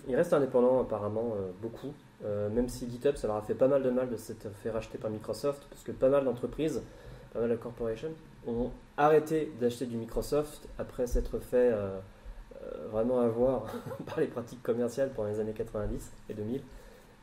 Ils 0.08 0.16
restent 0.16 0.32
indépendants 0.32 0.80
apparemment 0.80 1.34
euh, 1.38 1.50
beaucoup, 1.60 1.92
Euh, 2.24 2.48
même 2.48 2.66
si 2.70 2.88
GitHub 2.90 3.16
ça 3.16 3.26
leur 3.26 3.36
a 3.36 3.42
fait 3.42 3.54
pas 3.54 3.68
mal 3.68 3.82
de 3.82 3.90
mal 3.90 4.08
de 4.08 4.16
s'être 4.16 4.48
fait 4.62 4.70
racheter 4.70 4.96
par 4.96 5.10
Microsoft, 5.10 5.66
parce 5.68 5.82
que 5.82 5.92
pas 5.92 6.08
mal 6.08 6.24
d'entreprises, 6.24 6.80
pas 7.34 7.40
mal 7.40 7.50
de 7.50 7.56
corporations 7.56 8.08
ont 8.46 8.70
arrêté 8.96 9.52
d'acheter 9.60 9.84
du 9.84 9.98
Microsoft 9.98 10.66
après 10.78 11.06
s'être 11.06 11.38
fait 11.40 11.70
euh, 11.74 11.98
euh, 12.62 12.88
vraiment 12.90 13.20
avoir 13.20 13.66
par 14.06 14.20
les 14.20 14.28
pratiques 14.28 14.62
commerciales 14.62 15.10
pendant 15.14 15.28
les 15.28 15.40
années 15.40 15.52
90 15.52 16.10
et 16.30 16.34
2000. 16.34 16.62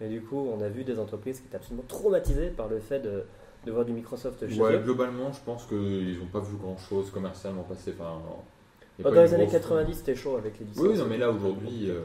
Et 0.01 0.07
du 0.09 0.21
coup, 0.21 0.37
on 0.37 0.61
a 0.61 0.69
vu 0.69 0.83
des 0.83 0.99
entreprises 0.99 1.39
qui 1.39 1.47
étaient 1.47 1.55
absolument 1.57 1.85
traumatisées 1.87 2.49
par 2.49 2.67
le 2.67 2.79
fait 2.79 2.99
de, 2.99 3.23
de 3.65 3.71
voir 3.71 3.85
du 3.85 3.93
Microsoft 3.93 4.47
chez 4.49 4.59
Ouais, 4.61 4.75
eux. 4.75 4.79
globalement, 4.79 5.31
je 5.31 5.39
pense 5.45 5.65
qu'ils 5.65 6.19
n'ont 6.19 6.25
pas 6.27 6.39
vu 6.41 6.55
grand 6.57 6.77
chose 6.77 7.09
commercialement 7.11 7.63
passer. 7.63 7.93
Enfin, 7.97 8.19
Dans 8.99 9.11
les 9.11 9.33
années 9.33 9.45
grosse- 9.45 9.61
90, 9.61 9.93
c'était 9.95 10.15
chaud 10.15 10.35
avec 10.35 10.59
les 10.59 10.65
licences. 10.65 10.83
Oui, 10.85 10.97
non, 10.97 11.05
mais 11.05 11.17
là 11.17 11.29
aujourd'hui, 11.29 11.89
euh, 11.89 12.01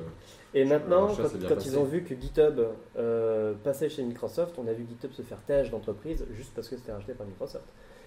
Et 0.54 0.64
maintenant, 0.64 1.08
quand, 1.48 1.64
ils 1.66 1.78
ont 1.78 1.84
vu 1.84 2.02
que 2.04 2.14
GitHub 2.14 2.60
euh, 2.96 3.54
passait 3.64 3.88
chez 3.88 4.02
Microsoft, 4.02 4.54
on 4.58 4.66
a 4.68 4.72
vu 4.72 4.86
GitHub 4.88 5.12
se 5.12 5.22
faire 5.22 5.40
tâche 5.42 5.70
d'entreprise 5.70 6.24
juste 6.32 6.52
parce 6.54 6.68
que 6.68 6.76
c'était 6.76 6.92
racheté 6.92 7.14
par 7.14 7.26
Microsoft. 7.26 7.66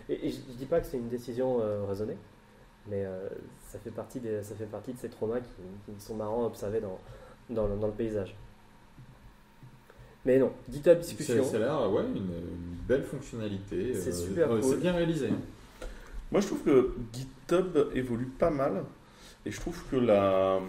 Et, 0.09 0.27
et 0.27 0.31
je, 0.31 0.37
je 0.37 0.57
dis 0.57 0.65
pas 0.65 0.79
que 0.79 0.87
c'est 0.87 0.97
une 0.97 1.09
décision 1.09 1.59
euh, 1.61 1.85
raisonnée, 1.85 2.17
mais 2.89 3.05
ça, 3.67 3.77
fait 3.79 3.91
partie 3.91 4.19
des, 4.19 4.41
ça 4.43 4.55
fait 4.55 4.65
partie 4.65 4.93
de 4.93 4.97
ces 4.99 5.09
traumas 5.09 5.39
qui, 5.39 5.91
qui 5.93 6.01
sont 6.01 6.15
marrants 6.15 6.43
à 6.43 6.47
observer 6.47 6.79
dans, 6.81 6.99
dans 7.49 7.87
le 7.87 7.93
paysage. 7.93 8.35
Mais 10.25 10.37
non, 10.37 10.51
GitHub 10.71 10.97
c'est 11.01 11.15
discussion. 11.17 11.43
c'est 11.43 11.59
l'air, 11.59 11.91
ouais, 11.91 12.03
une, 12.03 12.17
une 12.17 12.77
belle 12.87 13.03
fonctionnalité. 13.03 13.93
C'est 13.95 14.09
euh, 14.09 14.11
super 14.11 14.51
ouais, 14.51 14.59
cool. 14.61 14.69
C'est 14.69 14.79
bien 14.79 14.93
réalisé. 14.93 15.29
Moi, 16.31 16.41
je 16.41 16.47
trouve 16.47 16.61
que 16.63 16.93
GitHub 17.11 17.77
évolue 17.95 18.27
pas 18.27 18.51
mal. 18.51 18.83
Et 19.45 19.51
je 19.51 19.59
trouve 19.59 19.81
que 19.89 19.95
la, 19.95 20.59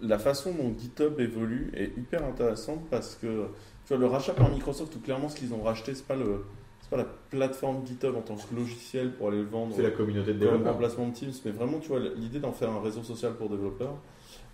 la 0.00 0.18
façon 0.18 0.54
dont 0.54 0.72
GitHub 0.78 1.18
évolue 1.18 1.70
est 1.74 1.96
hyper 1.98 2.24
intéressante 2.24 2.86
parce 2.90 3.16
que 3.20 3.46
tu 3.84 3.88
vois, 3.88 3.96
le 3.98 4.06
rachat 4.06 4.32
par 4.34 4.48
Microsoft, 4.50 4.94
où 4.94 5.00
clairement 5.00 5.28
ce 5.28 5.34
qu'ils 5.36 5.52
ont 5.52 5.62
racheté, 5.62 5.94
c'est 5.96 6.06
pas, 6.06 6.14
le, 6.14 6.44
c'est 6.80 6.90
pas 6.90 6.96
la 6.96 7.06
plateforme 7.30 7.84
GitHub 7.84 8.14
en 8.14 8.20
tant 8.20 8.36
que 8.36 8.54
logiciel 8.54 9.12
pour 9.14 9.28
aller 9.28 9.38
le 9.38 9.44
vendre 9.48 9.74
C'est 9.74 9.82
la 9.82 9.90
communauté 9.90 10.34
de 10.34 10.38
développeurs. 10.38 10.74
remplacement 10.74 11.08
de 11.08 11.12
Teams, 11.14 11.32
mais 11.44 11.50
vraiment, 11.50 11.80
tu 11.80 11.88
vois, 11.88 11.98
l'idée 11.98 12.38
d'en 12.38 12.52
faire 12.52 12.70
un 12.70 12.80
réseau 12.80 13.02
social 13.02 13.32
pour 13.34 13.48
développeurs, 13.50 13.96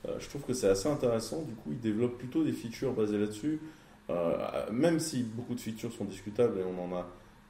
euh, 0.06 0.14
je 0.18 0.28
trouve 0.30 0.40
que 0.42 0.54
c'est 0.54 0.68
assez 0.70 0.88
intéressant. 0.88 1.42
Du 1.42 1.52
coup, 1.52 1.70
ils 1.72 1.80
développent 1.80 2.16
plutôt 2.16 2.42
des 2.42 2.52
features 2.52 2.94
basées 2.94 3.18
là-dessus, 3.18 3.60
Euh, 4.10 4.70
même 4.72 5.00
si 5.00 5.22
beaucoup 5.22 5.54
de 5.54 5.60
features 5.60 5.92
sont 5.92 6.04
discutables 6.04 6.58
et 6.58 6.62
on 6.62 6.82
en 6.82 6.96
a 6.96 7.06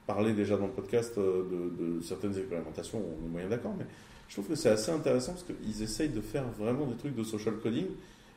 parlé 0.07 0.33
déjà 0.33 0.57
dans 0.57 0.67
le 0.67 0.73
podcast 0.73 1.17
euh, 1.19 1.45
de, 1.45 1.85
de 1.85 2.01
certaines 2.01 2.37
expérimentations, 2.37 2.99
on 2.99 3.27
est 3.27 3.29
moyen 3.29 3.49
d'accord, 3.49 3.75
mais 3.79 3.85
je 4.29 4.35
trouve 4.35 4.49
que 4.49 4.55
c'est 4.55 4.71
assez 4.71 4.91
intéressant 4.91 5.33
parce 5.33 5.45
qu'ils 5.45 5.83
essayent 5.83 6.11
de 6.11 6.21
faire 6.21 6.45
vraiment 6.59 6.87
des 6.87 6.97
trucs 6.97 7.15
de 7.15 7.23
social 7.25 7.55
coding 7.63 7.87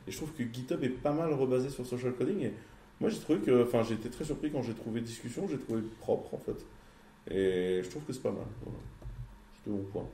et 0.06 0.10
je 0.10 0.16
trouve 0.16 0.32
que 0.32 0.42
GitHub 0.42 0.82
est 0.82 0.88
pas 0.88 1.12
mal 1.12 1.32
rebasé 1.32 1.68
sur 1.68 1.86
social 1.86 2.12
coding 2.14 2.40
et 2.40 2.54
moi 3.00 3.10
j'ai 3.10 3.18
trouvé 3.18 3.40
que, 3.40 3.62
enfin 3.62 3.82
j'ai 3.82 3.94
été 3.94 4.08
très 4.08 4.24
surpris 4.24 4.50
quand 4.50 4.62
j'ai 4.62 4.74
trouvé 4.74 5.00
discussion, 5.00 5.46
j'ai 5.48 5.58
trouvé 5.58 5.82
propre 6.00 6.34
en 6.34 6.38
fait 6.38 6.64
et 7.30 7.82
je 7.82 7.90
trouve 7.90 8.02
que 8.04 8.12
c'est 8.12 8.22
pas 8.22 8.30
mal. 8.30 8.46
Voilà. 8.64 8.78
C'était 9.58 9.70
mon 9.70 9.84
point. 9.84 10.06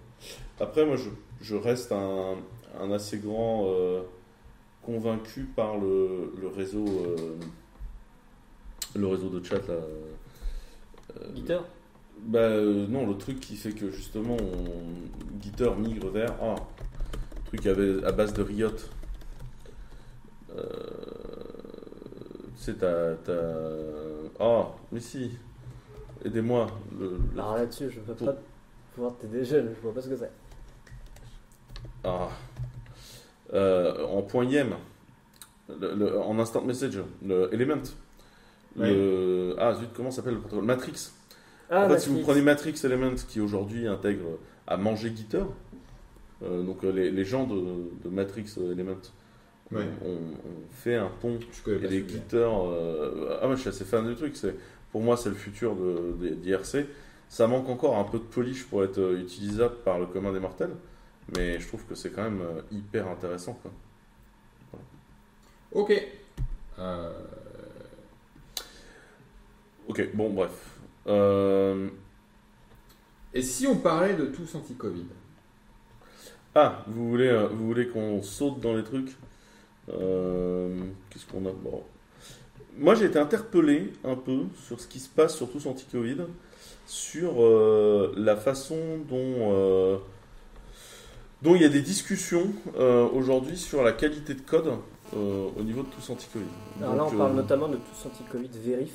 Après 0.58 0.84
moi 0.84 0.96
je, 1.40 1.54
reste 1.54 1.92
un, 1.92 2.36
assez 2.92 3.18
grand 3.18 3.66
euh, 3.68 4.02
convaincu 4.82 5.44
par 5.44 5.78
le, 5.78 6.32
réseau 6.56 6.86
le 8.96 9.06
réseau 9.06 9.28
de 9.28 9.44
chat 9.44 9.66
là. 9.68 9.74
euh, 9.74 11.34
Gitter 11.34 11.58
bah 12.20 12.38
euh, 12.40 12.86
non, 12.88 13.06
le 13.06 13.16
truc 13.16 13.38
qui 13.40 13.56
fait 13.56 13.72
que 13.72 13.90
justement 13.90 14.36
on... 14.36 15.40
Gitter 15.40 15.70
migre 15.76 16.08
vers 16.10 16.34
ah, 16.42 16.56
truc 17.46 17.66
à, 17.66 18.12
base 18.12 18.32
de 18.32 18.42
Riot. 18.42 18.70
Euh... 20.56 20.64
Tu 22.56 22.64
sais, 22.64 22.74
t'as. 22.74 23.14
Ah, 24.40 24.66
mais 24.90 24.98
si. 25.00 25.30
Aidez-moi. 26.24 26.66
Le, 26.98 27.10
le- 27.10 27.40
Alors 27.40 27.56
là-dessus, 27.56 27.88
je 27.90 28.00
peux 28.00 28.14
Pour- 28.14 28.26
pas 28.26 28.36
pouvoir 28.94 29.16
t'aider 29.16 29.44
jeune, 29.44 29.72
je 29.76 29.80
vois 29.80 29.94
pas 29.94 30.02
ce 30.02 30.08
que 30.08 30.16
c'est. 30.16 30.30
Ah. 32.02 32.28
Euh, 33.54 34.04
en 34.06 34.22
point. 34.22 34.44
Le- 34.48 35.94
le- 35.94 36.18
en 36.20 36.38
instant 36.40 36.62
message. 36.62 37.00
Le 37.24 37.48
Element. 37.54 37.82
Le... 38.76 39.56
Ah 39.58 39.74
zut, 39.74 39.88
comment 39.94 40.10
s'appelle 40.10 40.34
le 40.34 40.40
protocole 40.40 40.64
Matrix. 40.64 41.10
Ah, 41.70 41.84
en 41.84 41.88
fait, 41.88 41.98
si 42.00 42.08
vous 42.08 42.20
prenez 42.20 42.40
Matrix 42.42 42.74
Element, 42.84 43.14
qui 43.28 43.40
aujourd'hui 43.40 43.86
intègre 43.86 44.38
à 44.66 44.76
manger 44.76 45.12
Gitter, 45.14 45.42
euh, 46.42 46.62
donc 46.62 46.84
euh, 46.84 46.92
les, 46.92 47.10
les 47.10 47.24
gens 47.24 47.46
de, 47.46 47.60
de 48.04 48.08
Matrix 48.08 48.46
Element 48.58 48.96
Ouais. 49.70 49.82
ont, 50.02 50.12
ont 50.12 50.62
fait 50.70 50.94
un 50.94 51.10
pont 51.20 51.38
Je 51.66 51.72
et 51.72 51.78
les. 51.88 52.08
Gitter. 52.08 52.36
euh, 52.38 53.36
ah, 53.42 53.46
moi 53.46 53.54
je 53.54 53.60
suis 53.60 53.68
assez 53.68 53.84
fan 53.84 54.08
du 54.08 54.14
truc. 54.16 54.34
C'est, 54.34 54.54
pour 54.92 55.02
moi, 55.02 55.18
c'est 55.18 55.28
le 55.28 55.34
futur 55.34 55.76
de, 55.76 56.14
de- 56.18 56.34
d'IRC. 56.36 56.86
Ça 57.28 57.46
manque 57.46 57.68
encore 57.68 57.98
un 57.98 58.04
peu 58.04 58.18
de 58.18 58.24
polish 58.24 58.64
pour 58.64 58.82
être 58.82 59.14
utilisable 59.18 59.74
par 59.84 59.98
le 59.98 60.06
commun 60.06 60.32
des 60.32 60.40
mortels, 60.40 60.70
mais 61.36 61.60
je 61.60 61.68
trouve 61.68 61.84
que 61.84 61.94
c'est 61.94 62.08
quand 62.08 62.22
même 62.22 62.40
hyper 62.72 63.08
intéressant. 63.08 63.58
Quoi. 63.60 63.70
Ok. 65.72 65.92
Euh, 66.78 67.12
Ok, 69.88 70.08
bon, 70.14 70.30
bref. 70.30 70.50
Euh, 71.06 71.88
Et 73.34 73.42
si 73.42 73.66
on 73.66 73.76
parlait 73.76 74.14
de 74.14 74.26
tous 74.26 74.54
anti-Covid? 74.54 75.06
Ah, 76.54 76.84
vous 76.88 77.08
voulez, 77.08 77.28
euh, 77.28 77.46
vous 77.48 77.66
voulez 77.66 77.88
qu'on 77.88 78.22
saute 78.22 78.60
dans 78.60 78.74
les 78.74 78.84
trucs? 78.84 79.16
Euh, 79.90 80.82
Qu'est-ce 81.10 81.26
qu'on 81.26 81.46
a? 81.46 81.52
Bon. 81.52 81.82
Moi, 82.76 82.94
j'ai 82.94 83.06
été 83.06 83.18
interpellé 83.18 83.92
un 84.04 84.14
peu 84.14 84.42
sur 84.66 84.78
ce 84.80 84.86
qui 84.86 84.98
se 85.00 85.08
passe 85.08 85.36
sur 85.36 85.50
tous 85.50 85.66
anti-Covid, 85.66 86.18
sur 86.86 87.42
euh, 87.42 88.12
la 88.16 88.36
façon 88.36 88.98
dont, 89.08 89.52
euh, 89.52 89.98
dont 91.42 91.54
il 91.54 91.62
y 91.62 91.64
a 91.64 91.68
des 91.70 91.82
discussions 91.82 92.52
euh, 92.78 93.08
aujourd'hui 93.08 93.56
sur 93.56 93.82
la 93.82 93.92
qualité 93.92 94.34
de 94.34 94.42
code 94.42 94.68
euh, 95.16 95.48
au 95.58 95.62
niveau 95.62 95.82
de 95.82 95.88
tous 95.88 96.10
anti-Covid. 96.10 96.44
Alors 96.82 96.94
là, 96.94 97.04
on 97.06 97.16
parle 97.16 97.32
euh, 97.32 97.36
notamment 97.36 97.68
de 97.68 97.76
tous 97.76 98.06
anti-Covid 98.06 98.50
Verif. 98.64 98.92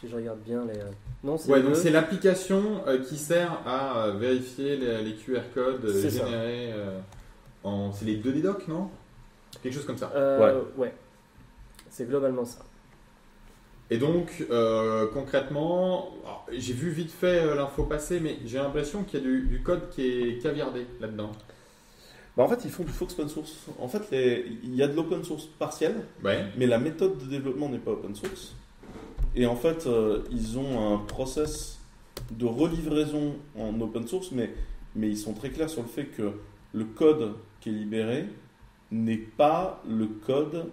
Si 0.00 0.08
je 0.08 0.16
regarde 0.16 0.38
bien 0.40 0.64
les. 0.64 0.78
euh, 0.78 0.84
Non, 1.24 1.36
c'est 1.36 1.50
Ouais, 1.52 1.62
donc 1.62 1.76
c'est 1.76 1.90
l'application 1.90 2.82
euh, 2.86 2.98
qui 3.04 3.18
sert 3.18 3.60
à 3.66 4.06
euh, 4.06 4.12
vérifier 4.12 4.76
les, 4.76 5.02
les 5.02 5.14
QR 5.14 5.40
codes 5.54 5.84
euh, 5.84 6.08
générés 6.08 6.72
euh, 6.72 6.98
en. 7.64 7.92
C'est 7.92 8.06
les 8.06 8.16
2D 8.16 8.40
docs, 8.42 8.66
non? 8.68 8.88
Quelque 9.62 9.74
chose 9.74 9.84
comme 9.84 9.98
ça. 9.98 10.10
Euh, 10.14 10.62
ouais. 10.78 10.94
C'est 11.90 12.08
globalement 12.08 12.44
ça. 12.44 12.60
Et 13.90 13.98
donc, 13.98 14.46
euh, 14.50 15.08
concrètement, 15.12 16.10
alors, 16.22 16.46
j'ai 16.52 16.72
vu 16.72 16.90
vite 16.90 17.10
fait 17.10 17.44
l'info 17.56 17.82
passer, 17.82 18.20
mais 18.20 18.38
j'ai 18.46 18.58
l'impression 18.58 19.02
qu'il 19.02 19.18
y 19.18 19.22
a 19.22 19.26
du, 19.26 19.42
du 19.48 19.62
code 19.62 19.90
qui 19.90 20.02
est 20.06 20.38
caviardé 20.42 20.86
là-dedans. 21.00 21.32
bah, 22.36 22.44
en 22.44 22.48
fait, 22.48 22.60
ils 22.64 22.70
font 22.70 22.84
du 22.84 22.92
faux 22.92 23.06
open 23.10 23.28
source. 23.28 23.66
En 23.80 23.88
fait, 23.88 24.02
les- 24.12 24.46
il 24.62 24.76
y 24.76 24.82
a 24.84 24.86
de 24.88 24.94
l'open 24.94 25.24
source 25.24 25.46
partiel, 25.58 25.96
Ouais. 26.22 26.44
Mais 26.56 26.66
la 26.66 26.78
méthode 26.78 27.18
de 27.18 27.24
développement 27.28 27.68
n'est 27.68 27.78
pas 27.78 27.90
open 27.90 28.14
source. 28.14 28.54
Et 29.34 29.46
en 29.46 29.56
fait, 29.56 29.86
euh, 29.86 30.22
ils 30.30 30.58
ont 30.58 30.94
un 30.94 30.98
process 30.98 31.78
de 32.30 32.46
relivraison 32.46 33.34
en 33.58 33.80
open 33.80 34.06
source, 34.06 34.32
mais, 34.32 34.50
mais 34.94 35.08
ils 35.08 35.18
sont 35.18 35.34
très 35.34 35.50
clairs 35.50 35.70
sur 35.70 35.82
le 35.82 35.88
fait 35.88 36.06
que 36.06 36.32
le 36.72 36.84
code 36.84 37.34
qui 37.60 37.70
est 37.70 37.72
libéré 37.72 38.26
n'est 38.90 39.16
pas 39.16 39.82
le 39.88 40.06
code 40.06 40.66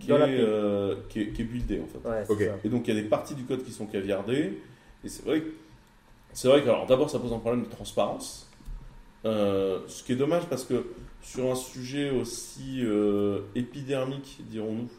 qui, 0.00 0.10
est, 0.10 0.14
euh, 0.14 0.96
qui, 1.08 1.20
est, 1.20 1.32
qui 1.32 1.42
est 1.42 1.44
buildé 1.44 1.80
en 1.80 1.86
fait. 1.86 2.34
Ouais. 2.34 2.58
Et 2.64 2.68
donc 2.68 2.86
il 2.86 2.94
y 2.94 2.98
a 2.98 3.00
des 3.00 3.08
parties 3.08 3.34
du 3.34 3.44
code 3.44 3.64
qui 3.64 3.72
sont 3.72 3.86
caviardées. 3.86 4.58
Et 5.04 5.08
c'est 5.08 5.24
vrai 5.24 5.40
que, 5.40 5.50
c'est 6.32 6.48
vrai 6.48 6.62
que 6.62 6.68
alors, 6.68 6.86
d'abord 6.86 7.10
ça 7.10 7.18
pose 7.18 7.32
un 7.32 7.38
problème 7.38 7.64
de 7.64 7.70
transparence. 7.70 8.50
Euh, 9.24 9.80
ce 9.86 10.02
qui 10.02 10.12
est 10.12 10.16
dommage 10.16 10.44
parce 10.50 10.64
que 10.64 10.84
sur 11.22 11.50
un 11.50 11.54
sujet 11.54 12.10
aussi 12.10 12.80
euh, 12.82 13.40
épidermique, 13.54 14.40
dirons-nous, 14.50 14.90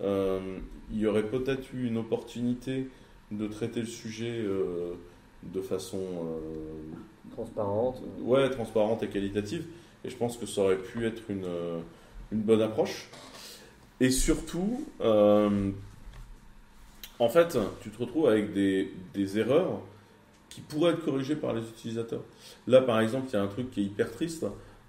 il 0.00 0.98
y 0.98 1.06
aurait 1.06 1.26
peut-être 1.26 1.72
eu 1.74 1.86
une 1.86 1.98
opportunité 1.98 2.88
de 3.30 3.46
traiter 3.46 3.80
le 3.80 3.86
sujet 3.86 4.40
euh, 4.44 4.94
de 5.42 5.60
façon 5.60 5.98
euh, 5.98 7.32
Transparente. 7.32 8.02
ouais, 8.22 8.50
transparente 8.50 9.02
et 9.02 9.08
qualitative. 9.08 9.66
Et 10.04 10.10
je 10.10 10.16
pense 10.16 10.36
que 10.36 10.46
ça 10.46 10.62
aurait 10.62 10.78
pu 10.78 11.06
être 11.06 11.22
une, 11.30 11.44
euh, 11.44 11.80
une 12.32 12.40
bonne 12.40 12.62
approche. 12.62 13.08
Et 14.00 14.10
surtout, 14.10 14.84
euh, 15.00 15.70
en 17.18 17.28
fait, 17.28 17.58
tu 17.82 17.90
te 17.90 17.98
retrouves 18.00 18.26
avec 18.28 18.52
des, 18.54 18.90
des 19.14 19.38
erreurs 19.38 19.80
qui 20.48 20.62
pourraient 20.62 20.92
être 20.92 21.04
corrigées 21.04 21.36
par 21.36 21.52
les 21.52 21.62
utilisateurs. 21.62 22.22
Là, 22.66 22.80
par 22.80 22.98
exemple, 23.00 23.26
il 23.28 23.34
y 23.34 23.36
a 23.36 23.42
un 23.42 23.46
truc 23.46 23.70
qui 23.70 23.80
est 23.82 23.84
hyper 23.84 24.10
triste. 24.10 24.44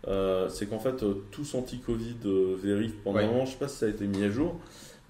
euh, 0.08 0.50
c'est 0.50 0.66
qu'en 0.68 0.80
fait, 0.80 1.04
euh, 1.04 1.24
tous 1.30 1.54
anti-Covid 1.54 2.16
euh, 2.26 2.56
vérifient 2.58 2.96
pendant 3.04 3.18
Ouais. 3.20 3.26
un 3.26 3.28
moment. 3.28 3.46
Je 3.46 3.52
sais 3.52 3.58
pas 3.60 3.68
si 3.68 3.78
ça 3.78 3.86
a 3.86 3.90
été 3.90 4.08
mis 4.08 4.24
à 4.24 4.32
jour, 4.32 4.56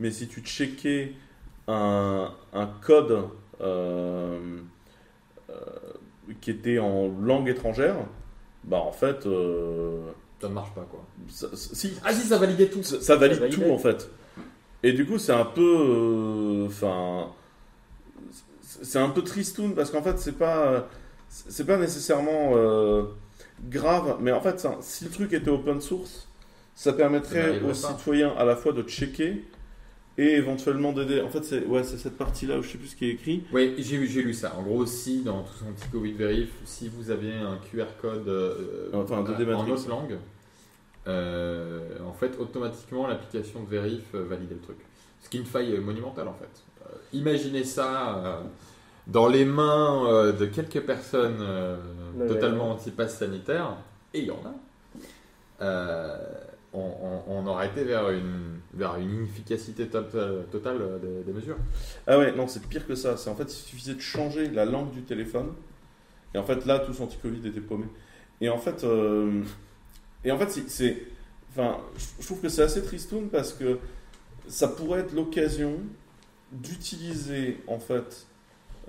mais 0.01 0.09
si 0.11 0.27
tu 0.27 0.41
checkais 0.41 1.13
un, 1.67 2.33
un 2.53 2.65
code 2.81 3.25
euh, 3.61 4.57
euh, 5.49 5.53
qui 6.41 6.49
était 6.51 6.79
en 6.79 7.07
langue 7.21 7.47
étrangère, 7.47 7.95
bah 8.63 8.77
en 8.79 8.91
fait, 8.91 9.25
euh, 9.27 9.99
Ça 10.41 10.49
ne 10.49 10.53
marche 10.53 10.73
pas 10.73 10.87
quoi. 10.89 11.05
ça- 11.29 11.55
ça- 11.55 11.75
si, 11.75 11.93
Ah 12.03 12.11
si, 12.13 12.27
ça 12.27 12.37
validait 12.39 12.67
tout. 12.67 12.81
ça, 12.83 12.99
ça 12.99 13.15
valide 13.15 13.37
validait. 13.39 13.63
tout 13.65 13.71
en 13.71 13.77
fait. 13.77 14.09
Et 14.83 14.93
du 14.93 15.05
coup, 15.05 15.19
c'est 15.19 15.33
un 15.33 15.45
peu, 15.45 16.65
enfin, 16.67 17.27
c'est 18.61 18.83
c'est 18.85 18.99
un 18.99 19.09
peu 19.09 19.21
tristoun 19.23 19.75
parce 19.75 19.91
qu'en 19.91 20.01
fait, 20.01 20.17
c'est 20.17 20.37
pas, 20.37 20.87
c'est 21.29 21.65
pas 21.67 21.77
nécessairement 21.77 22.53
euh, 22.55 23.03
grave, 23.69 24.17
mais 24.19 24.31
en 24.31 24.41
fait, 24.41 24.59
ça- 24.59 24.77
si 24.81 25.03
le 25.05 25.11
truc 25.11 25.33
était 25.33 25.51
open 25.51 25.79
source, 25.79 26.27
ça 26.73 26.93
permettrait 26.93 27.61
aux 27.61 27.73
citoyens 27.75 28.33
à 28.37 28.43
la 28.45 28.55
fois 28.55 28.73
de 28.73 28.81
checker 28.81 29.45
et 30.21 30.35
éventuellement 30.35 30.91
d'aider. 30.91 31.21
En 31.21 31.29
fait, 31.29 31.43
c'est 31.43 31.65
ouais, 31.65 31.83
c'est 31.83 31.97
cette 31.97 32.15
partie-là 32.17 32.59
où 32.59 32.61
je 32.61 32.69
sais 32.69 32.77
plus 32.77 32.89
ce 32.89 32.95
qui 32.95 33.05
est 33.05 33.13
écrit. 33.13 33.43
Oui, 33.51 33.73
j'ai 33.79 33.97
lu 33.97 34.33
ça. 34.33 34.53
En 34.55 34.61
gros, 34.61 34.85
si 34.85 35.23
dans 35.23 35.41
tout 35.41 35.53
son 35.57 35.71
petit 35.73 35.89
Covid 35.91 36.11
Verif, 36.13 36.49
si 36.63 36.89
vous 36.89 37.09
aviez 37.09 37.33
un 37.33 37.57
QR 37.71 37.85
code 37.99 38.27
euh, 38.27 38.89
Enfin, 38.93 39.23
de 39.23 39.33
en 39.33 39.57
Matrix. 39.57 39.71
autre 39.71 39.89
langue, 39.89 40.17
euh, 41.07 41.97
en 42.07 42.13
fait, 42.13 42.37
automatiquement, 42.39 43.07
l'application 43.07 43.63
de 43.63 43.69
Verif 43.69 44.03
euh, 44.13 44.23
validait 44.29 44.53
le 44.55 44.61
truc. 44.61 44.77
Ce 45.23 45.29
qui 45.29 45.37
est 45.37 45.39
une 45.39 45.45
faille 45.47 45.75
monumentale, 45.79 46.27
en 46.27 46.33
fait. 46.35 46.61
Euh, 46.85 46.89
imaginez 47.13 47.63
ça 47.63 48.17
euh, 48.23 48.41
dans 49.07 49.27
les 49.27 49.45
mains 49.45 50.05
euh, 50.07 50.31
de 50.33 50.45
quelques 50.45 50.81
personnes 50.81 51.39
euh, 51.41 51.77
totalement 52.27 52.71
anti-pass 52.71 53.17
sanitaire, 53.17 53.77
et 54.13 54.19
il 54.19 54.25
y 54.25 54.31
en 54.31 54.41
a. 54.45 54.53
Euh, 55.63 56.17
on, 56.73 56.79
on- 56.79 57.23
on 57.27 57.47
aurait 57.47 57.67
été 57.67 57.83
vers 57.83 58.09
une, 58.11 58.59
vers 58.73 58.95
une 58.97 59.11
inefficacité 59.13 59.87
totale, 59.87 60.45
totale 60.51 60.79
des, 61.01 61.23
des 61.23 61.33
mesures. 61.33 61.57
Ah 62.07 62.17
ouais, 62.17 62.31
non, 62.33 62.47
c'est 62.47 62.65
pire 62.67 62.87
que 62.87 62.95
ça. 62.95 63.17
C'est 63.17 63.29
en 63.29 63.35
fait, 63.35 63.43
il 63.51 63.55
suffisait 63.55 63.95
de 63.95 63.99
changer 64.01 64.49
la 64.49 64.65
langue 64.65 64.91
du 64.91 65.01
téléphone. 65.03 65.53
Et 66.33 66.37
en 66.37 66.43
fait, 66.43 66.65
là, 66.65 66.79
tous 66.79 67.01
anti-Covid 67.01 67.45
étaient 67.47 67.59
paumés. 67.59 67.89
Et 68.39 68.49
en 68.49 68.57
fait, 68.57 68.83
euh, 68.83 69.43
et 70.23 70.31
en 70.31 70.37
fait, 70.37 70.49
c'est- 70.69 70.97
enfin, 71.51 71.77
je 71.97 72.05
je 72.21 72.25
trouve 72.25 72.39
que 72.41 72.49
c'est 72.49 72.61
assez 72.63 72.81
tristoun 72.83 73.27
parce 73.29 73.51
que 73.53 73.77
ça 74.47 74.67
pourrait 74.69 75.01
être 75.01 75.13
l'occasion 75.13 75.77
d'utiliser 76.51 77.59
en 77.67 77.79
fait 77.79 78.25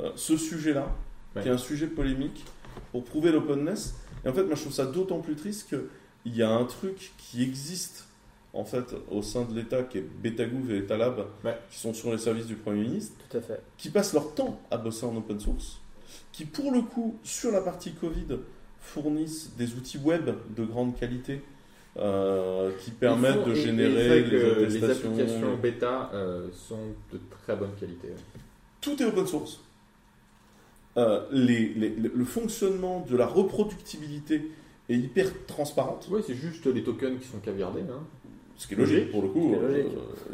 euh, 0.01 0.11
ce 0.17 0.37
sujet-là, 0.37 0.89
Ouais. 1.37 1.43
qui 1.43 1.49
est 1.49 1.53
un 1.53 1.59
sujet 1.59 1.87
polémique, 1.87 2.45
pour 2.93 3.05
prouver 3.05 3.31
l'openness. 3.33 3.95
Et 4.25 4.29
en 4.29 4.33
fait, 4.35 4.43
moi, 4.45 4.55
je 4.55 4.61
trouve 4.63 4.73
ça 4.73 4.87
d'autant 4.87 5.21
plus 5.21 5.35
triste 5.37 5.69
que 5.71 5.89
il 6.25 6.37
y 6.37 6.43
a 6.43 6.51
un 6.51 6.65
truc 6.65 7.13
qui 7.19 7.43
existe 7.43 8.07
en 8.55 8.65
fait 8.65 8.95
au 9.11 9.23
sein 9.23 9.45
de 9.45 9.55
l'État 9.55 9.83
qui 9.83 9.99
est 9.99 10.03
Betagouv 10.23 10.71
et 10.71 10.79
Etalab, 10.79 11.27
Ouais. 11.45 11.59
qui 11.71 11.79
sont 11.79 11.95
sur 11.95 12.13
les 12.13 12.19
services 12.19 12.47
du 12.47 12.55
Premier 12.57 12.83
ministre 12.83 13.17
Tout 13.31 13.37
à 13.39 13.41
fait. 13.41 13.61
qui 13.79 13.89
passent 13.91 14.13
leur 14.13 14.35
temps 14.35 14.61
à 14.71 14.77
bosser 14.77 15.07
en 15.07 15.17
open 15.17 15.41
source, 15.41 15.79
qui 16.33 16.45
pour 16.45 16.71
le 16.71 16.83
coup, 16.83 17.17
sur 17.25 17.51
la 17.51 17.61
partie 17.63 17.93
Covid, 17.93 18.27
fournissent 18.81 19.53
des 19.57 19.75
outils 19.75 19.99
web 19.99 20.31
de 20.57 20.65
grande 20.65 20.97
qualité 20.99 21.43
euh, 21.97 22.71
qui 22.81 22.91
permettent 22.91 23.45
de 23.47 23.55
générer 23.55 24.23
les 24.23 24.31
que 24.31 24.65
les 24.65 24.85
applications 24.85 25.57
bêta 25.57 26.11
euh, 26.15 26.49
sont 26.53 26.89
de 27.13 27.21
très 27.45 27.55
bonne 27.57 27.75
qualité. 27.79 28.09
Tout 28.81 29.01
est 29.03 29.05
open 29.07 29.27
source. 29.27 29.61
Euh, 30.99 31.25
les- 31.31 31.69
les- 31.75 31.89
le 31.91 32.13
le 32.15 32.25
fonctionnement 32.25 33.01
de 33.09 33.17
la 33.17 33.27
reproductibilité 33.27 34.51
est 34.89 34.97
hyper 34.97 35.27
transparente, 35.47 36.09
Oui, 36.11 36.23
c'est 36.27 36.35
juste 36.35 36.67
les 36.67 36.83
tokens 36.83 37.19
qui 37.21 37.27
sont 37.29 37.39
caviardés. 37.39 37.83
Hein. 37.83 38.03
ce 38.57 38.67
qui 38.67 38.75
est 38.75 38.77
logique 38.77 39.11
pour 39.11 39.23
le 39.23 39.29
coup. 39.29 39.55
Euh, 39.55 39.85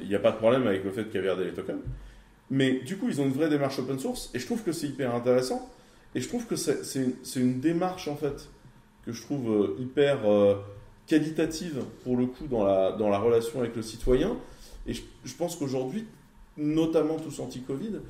Il 0.00 0.08
n'y 0.08 0.14
a 0.14 0.18
pas 0.20 0.32
de 0.32 0.36
problème 0.38 0.66
avec 0.66 0.84
le 0.84 0.90
fait 0.90 1.04
de 1.04 1.10
caviarder 1.12 1.44
les 1.44 1.52
tokens. 1.52 1.80
Mais 2.50 2.80
du 2.80 2.96
coup, 2.96 3.08
ils 3.08 3.20
ont 3.20 3.24
une 3.26 3.32
vraie 3.32 3.50
démarche 3.50 3.78
open 3.78 3.98
source 3.98 4.30
et 4.34 4.38
je 4.38 4.46
trouve 4.46 4.62
que 4.62 4.72
c'est 4.72 4.86
hyper 4.86 5.14
intéressant. 5.14 5.70
Et 6.14 6.20
je 6.20 6.28
trouve 6.28 6.46
que 6.46 6.56
c'est 6.56 6.84
c'est 6.84 7.00
une, 7.04 7.12
c'est 7.22 7.40
une 7.40 7.60
démarche 7.60 8.08
en 8.08 8.16
fait 8.16 8.48
que 9.04 9.12
je 9.12 9.22
trouve 9.22 9.50
euh, 9.50 9.76
hyper 9.78 10.24
euh, 10.30 10.54
qualitative 11.06 11.82
pour 12.04 12.16
le 12.16 12.26
coup 12.26 12.46
dans 12.46 12.64
la, 12.64 12.92
dans 12.92 13.08
la 13.10 13.18
relation 13.18 13.60
avec 13.60 13.76
le 13.76 13.82
citoyen. 13.82 14.36
Et 14.86 14.94
je, 14.94 15.02
je 15.24 15.34
pense 15.34 15.56
qu'aujourd'hui, 15.56 16.06
notamment 16.56 17.16
tous 17.18 17.38
anti-Covid, 17.40 18.00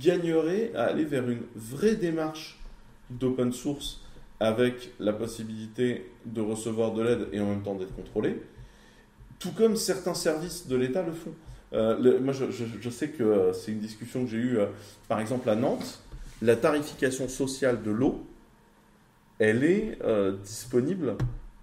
gagnerait 0.00 0.72
à 0.74 0.84
aller 0.84 1.04
vers 1.04 1.28
une 1.28 1.42
vraie 1.56 1.96
démarche 1.96 2.58
d'open 3.10 3.52
source 3.52 4.00
avec 4.40 4.90
la 4.98 5.12
possibilité 5.12 6.10
de 6.24 6.40
recevoir 6.40 6.92
de 6.92 7.02
l'aide 7.02 7.28
et 7.32 7.40
en 7.40 7.46
même 7.46 7.62
temps 7.62 7.74
d'être 7.74 7.94
contrôlé, 7.94 8.40
tout 9.38 9.52
comme 9.52 9.76
certains 9.76 10.14
services 10.14 10.66
de 10.66 10.76
l'État 10.76 11.02
le 11.02 11.12
font. 11.12 11.32
Euh, 11.72 11.98
le- 12.00 12.18
moi, 12.20 12.32
je, 12.32 12.50
je- 12.50 12.64
je 12.80 12.90
sais 12.90 13.08
que 13.10 13.22
euh, 13.22 13.52
c'est 13.52 13.70
une 13.70 13.78
discussion 13.80 14.24
que 14.24 14.30
j'ai 14.30 14.38
eue, 14.38 14.58
euh, 14.58 14.66
par 15.08 15.20
exemple, 15.20 15.48
à 15.50 15.54
Nantes. 15.54 16.00
La 16.42 16.56
tarification 16.56 17.28
sociale 17.28 17.82
de 17.82 17.90
l'eau, 17.90 18.26
elle 19.38 19.62
est 19.62 19.98
disponible 20.42 21.16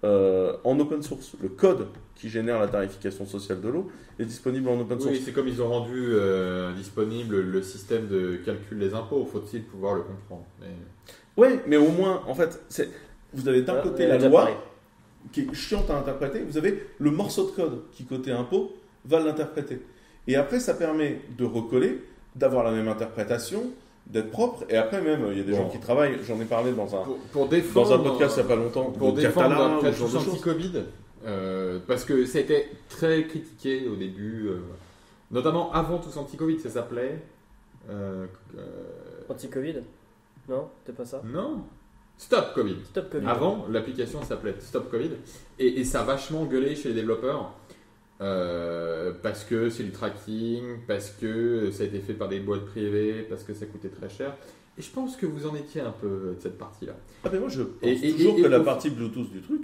en 0.03 0.79
open 0.79 1.01
source. 1.01 1.33
Le 1.41 1.49
code 1.49 1.87
qui 2.15 2.29
génère 2.29 2.59
la 2.59 2.67
tarification 2.67 3.25
sociale 3.25 3.59
de 3.59 3.69
l'eau 3.69 3.91
est 4.19 4.25
disponible 4.25 4.69
en 4.69 4.79
open 4.79 4.99
source. 4.99 5.11
Oui, 5.13 5.21
c'est 5.25 5.31
comme 5.33 5.47
ils 5.47 5.61
ont 5.63 5.67
rendu 5.69 6.11
disponible 6.75 7.39
le 7.41 7.61
système 7.63 8.07
de 8.07 8.35
calcul 8.45 8.77
des 8.79 8.93
impôts. 8.93 9.25
Faut-il 9.31 9.63
pouvoir 9.63 9.95
le 9.95 10.01
comprendre 10.03 10.45
Mais- 10.61 10.67
Ouais, 11.37 11.61
mais 11.67 11.77
au 11.77 11.89
moins, 11.89 12.23
en 12.27 12.33
fait, 12.35 12.59
c'est- 12.69 12.89
vous 13.33 13.47
avez 13.47 13.61
d'un 13.61 13.75
Ouais, 13.75 13.83
côté 13.83 14.07
la 14.07 14.17
loi 14.17 14.49
qui 15.31 15.41
est 15.41 15.53
chiante 15.53 15.89
à 15.89 15.97
interpréter, 15.97 16.39
vous 16.41 16.57
avez 16.57 16.83
le 16.99 17.11
morceau 17.11 17.45
de 17.45 17.51
code 17.51 17.81
qui, 17.91 18.05
côté 18.05 18.31
impôt, 18.31 18.73
va 19.05 19.19
l'interpréter. 19.19 19.81
Et 20.27 20.35
après, 20.35 20.59
ça 20.59 20.73
permet 20.73 21.21
de 21.37 21.45
recoller, 21.45 22.01
d'avoir 22.35 22.63
la 22.63 22.71
même 22.71 22.87
interprétation, 22.87 23.63
d'être 24.07 24.31
propre. 24.31 24.63
Et 24.69 24.77
après, 24.77 25.01
même, 25.01 25.27
il 25.31 25.37
y 25.37 25.41
a 25.41 25.43
des 25.43 25.51
Bon. 25.51 25.57
gens 25.59 25.69
qui 25.69 25.79
travaillent, 25.79 26.17
j'en 26.25 26.39
ai 26.41 26.45
parlé 26.45 26.71
dans 26.71 26.95
un, 26.95 27.03
Pour, 27.03 27.17
pour 27.31 27.47
défendre, 27.49 27.87
dans 27.89 27.95
un 27.95 27.99
podcast 27.99 28.35
il 28.37 28.45
n'y 28.45 28.51
a 28.51 28.55
pas 28.55 28.61
longtemps, 28.61 28.91
pour 28.91 29.13
de 29.13 29.21
défendre 29.21 29.49
Catala, 29.49 29.75
après 29.75 30.01
ou 30.01 30.17
anti-Covid, 30.17 30.71
euh, 31.25 31.79
parce 31.87 32.05
que 32.05 32.25
ça 32.25 32.37
a 32.37 32.41
été 32.41 32.69
très 32.89 33.25
critiqué 33.27 33.87
au 33.87 33.95
début, 33.95 34.47
euh, 34.47 34.59
notamment 35.31 35.71
avant 35.73 35.97
tous 35.99 36.15
anti-Covid, 36.17 36.59
ça 36.59 36.69
s'appelait. 36.69 37.19
euh, 37.89 38.25
euh, 38.57 38.61
Anti-Covid? 39.29 39.75
Non 40.47 40.69
T'es 40.85 40.93
pas 40.93 41.05
ça 41.05 41.21
non, 41.25 41.61
Stop 42.17 42.53
Covid. 42.55 42.77
Stop 42.85 43.11
Covid. 43.11 43.27
Avant, 43.27 43.65
l'application 43.69 44.21
s'appelait 44.23 44.55
Stop 44.59 44.89
Covid 44.89 45.11
et, 45.59 45.79
et 45.79 45.83
ça 45.83 46.01
a 46.01 46.03
vachement 46.03 46.45
gueulé 46.45 46.75
chez 46.75 46.89
les 46.89 46.95
développeurs 46.95 47.53
euh, 48.21 49.13
parce 49.21 49.43
que 49.43 49.69
c'est 49.69 49.83
du 49.83 49.91
tracking, 49.91 50.63
parce 50.87 51.11
que 51.11 51.69
ça 51.71 51.83
a 51.83 51.85
été 51.85 51.99
fait 51.99 52.13
par 52.13 52.27
des 52.29 52.39
boîtes 52.39 52.65
privées, 52.65 53.25
parce 53.29 53.43
que 53.43 53.53
ça 53.53 53.65
coûtait 53.67 53.89
très 53.89 54.09
cher. 54.09 54.35
Et 54.77 54.81
je 54.81 54.89
pense 54.91 55.15
que 55.15 55.25
vous 55.25 55.47
en 55.47 55.55
étiez 55.55 55.81
un 55.81 55.91
peu 55.91 56.33
de 56.35 56.41
cette 56.41 56.57
partie-là. 56.57 56.93
Ah, 57.23 57.29
mais 57.31 57.39
moi, 57.39 57.49
je 57.49 57.61
pense 57.63 57.89
Et- 57.89 58.11
toujours 58.13 58.37
et- 58.37 58.41
que 58.41 58.47
et 58.47 58.49
la 58.49 58.59
partie 58.61 58.89
Bluetooth 58.89 59.29
du 59.31 59.41
truc 59.41 59.63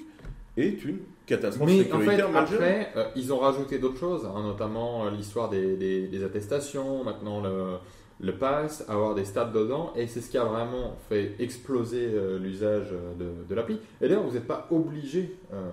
est 0.57 0.83
une 0.85 0.99
catastrophe 1.25 1.67
Mais 1.67 1.91
en 1.91 1.99
fait, 2.01 2.21
après, 2.21 2.91
euh, 2.95 3.05
ils 3.15 3.33
ont 3.33 3.39
rajouté 3.39 3.79
d'autres 3.79 3.99
choses, 3.99 4.25
hein, 4.25 4.43
notamment 4.43 5.05
euh, 5.05 5.11
l'histoire 5.11 5.49
des, 5.49 5.75
des- 5.75 6.07
des 6.07 6.23
attestations, 6.23 7.03
maintenant 7.03 7.41
le, 7.41 7.77
le 8.19 8.33
pass, 8.37 8.85
avoir 8.87 9.15
des 9.15 9.25
stats 9.25 9.45
dedans, 9.45 9.91
et 9.95 10.07
c'est 10.07 10.21
ce 10.21 10.29
qui 10.29 10.37
a 10.37 10.43
vraiment 10.45 10.95
fait 11.09 11.35
exploser 11.39 12.09
euh, 12.13 12.37
l'usage 12.39 12.87
euh, 12.93 13.13
de, 13.15 13.47
de 13.49 13.55
l'appli. 13.55 13.79
Et 14.01 14.07
d'ailleurs, 14.07 14.23
vous 14.23 14.33
n'êtes 14.33 14.47
pas 14.47 14.67
obligé 14.71 15.37
euh, 15.53 15.69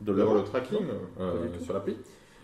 de 0.00 0.12
d'avoir 0.12 0.36
le 0.36 0.44
tracking 0.44 0.78
euh, 1.20 1.46
sur 1.62 1.72
l'appli. 1.72 1.96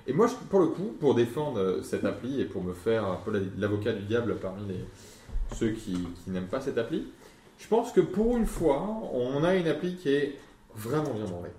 Et 0.06 0.12
moi, 0.12 0.26
je- 0.28 0.34
pour 0.48 0.60
le 0.60 0.68
coup, 0.68 0.94
pour 0.98 1.14
défendre 1.14 1.80
cette 1.82 2.04
appli 2.04 2.40
et 2.40 2.44
pour 2.46 2.62
me 2.62 2.72
faire 2.72 3.04
un 3.04 3.16
peu 3.16 3.30
la- 3.32 3.40
l'avocat 3.58 3.92
du 3.92 4.02
diable 4.04 4.36
parmi 4.40 4.66
les, 4.66 4.84
ceux 5.54 5.70
qui, 5.70 5.92
qui 6.24 6.30
n'aiment 6.30 6.46
pas 6.46 6.60
cette 6.60 6.78
appli, 6.78 7.08
je 7.58 7.68
pense 7.68 7.92
que 7.92 8.00
pour 8.00 8.36
une 8.38 8.46
fois, 8.46 8.82
on 9.12 9.44
a 9.44 9.54
une 9.56 9.66
appli 9.68 9.96
qui 9.96 10.08
est 10.10 10.36
vraiment 10.74 11.12
bien 11.12 11.24
branlée. 11.24 11.50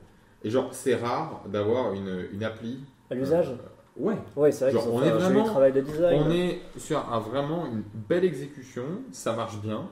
Et 0.44 0.50
genre, 0.50 0.70
c'est 0.74 0.96
rare 0.96 1.44
d'avoir 1.48 1.94
une, 1.94 2.26
une 2.34 2.44
appli. 2.44 2.80
À 3.12 3.16
l'usage 3.16 3.50
euh, 3.50 3.56
Ouais. 4.02 4.16
Ouais, 4.36 4.52
c'est 4.52 4.66
vrai 4.66 4.74
Genre, 4.74 4.84
qu'ils 4.84 4.92
ont 4.92 4.96
on 4.96 5.00
fait 5.00 5.08
est 5.08 5.12
un 5.12 5.20
joli 5.20 5.34
vraiment- 5.34 5.46
travail 5.46 5.72
de 5.74 5.82
design. 5.82 6.22
On 6.26 6.32
est 6.32 6.60
sur 6.78 6.98
un, 7.14 7.20
vraiment 7.20 7.66
une 7.68 7.84
belle 8.10 8.26
exécution, 8.26 8.84
ça 9.12 9.34
marche 9.34 9.58
bien. 9.62 9.88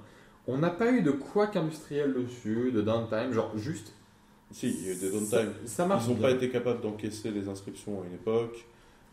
On 0.47 0.57
n'a 0.57 0.69
pas 0.71 0.91
eu 0.91 1.01
de 1.01 1.11
couac 1.11 1.55
industriel 1.55 2.13
dessus, 2.13 2.71
de 2.71 2.81
downtime, 2.81 3.31
genre 3.33 3.51
juste. 3.55 3.93
Si, 4.51 4.67
il 4.69 4.85
y 4.87 4.89
a 4.89 4.93
eu 4.93 4.95
des 4.95 5.11
ça, 5.11 5.37
downtime. 5.43 5.53
ça 5.65 5.85
marche 5.85 6.05
Ils 6.05 6.09
n'ont 6.09 6.15
bien. 6.15 6.29
pas 6.29 6.33
été 6.33 6.49
capables 6.49 6.81
d'encaisser 6.81 7.29
les 7.29 7.47
inscriptions 7.47 8.01
à 8.01 8.05
une 8.07 8.13
époque. 8.15 8.65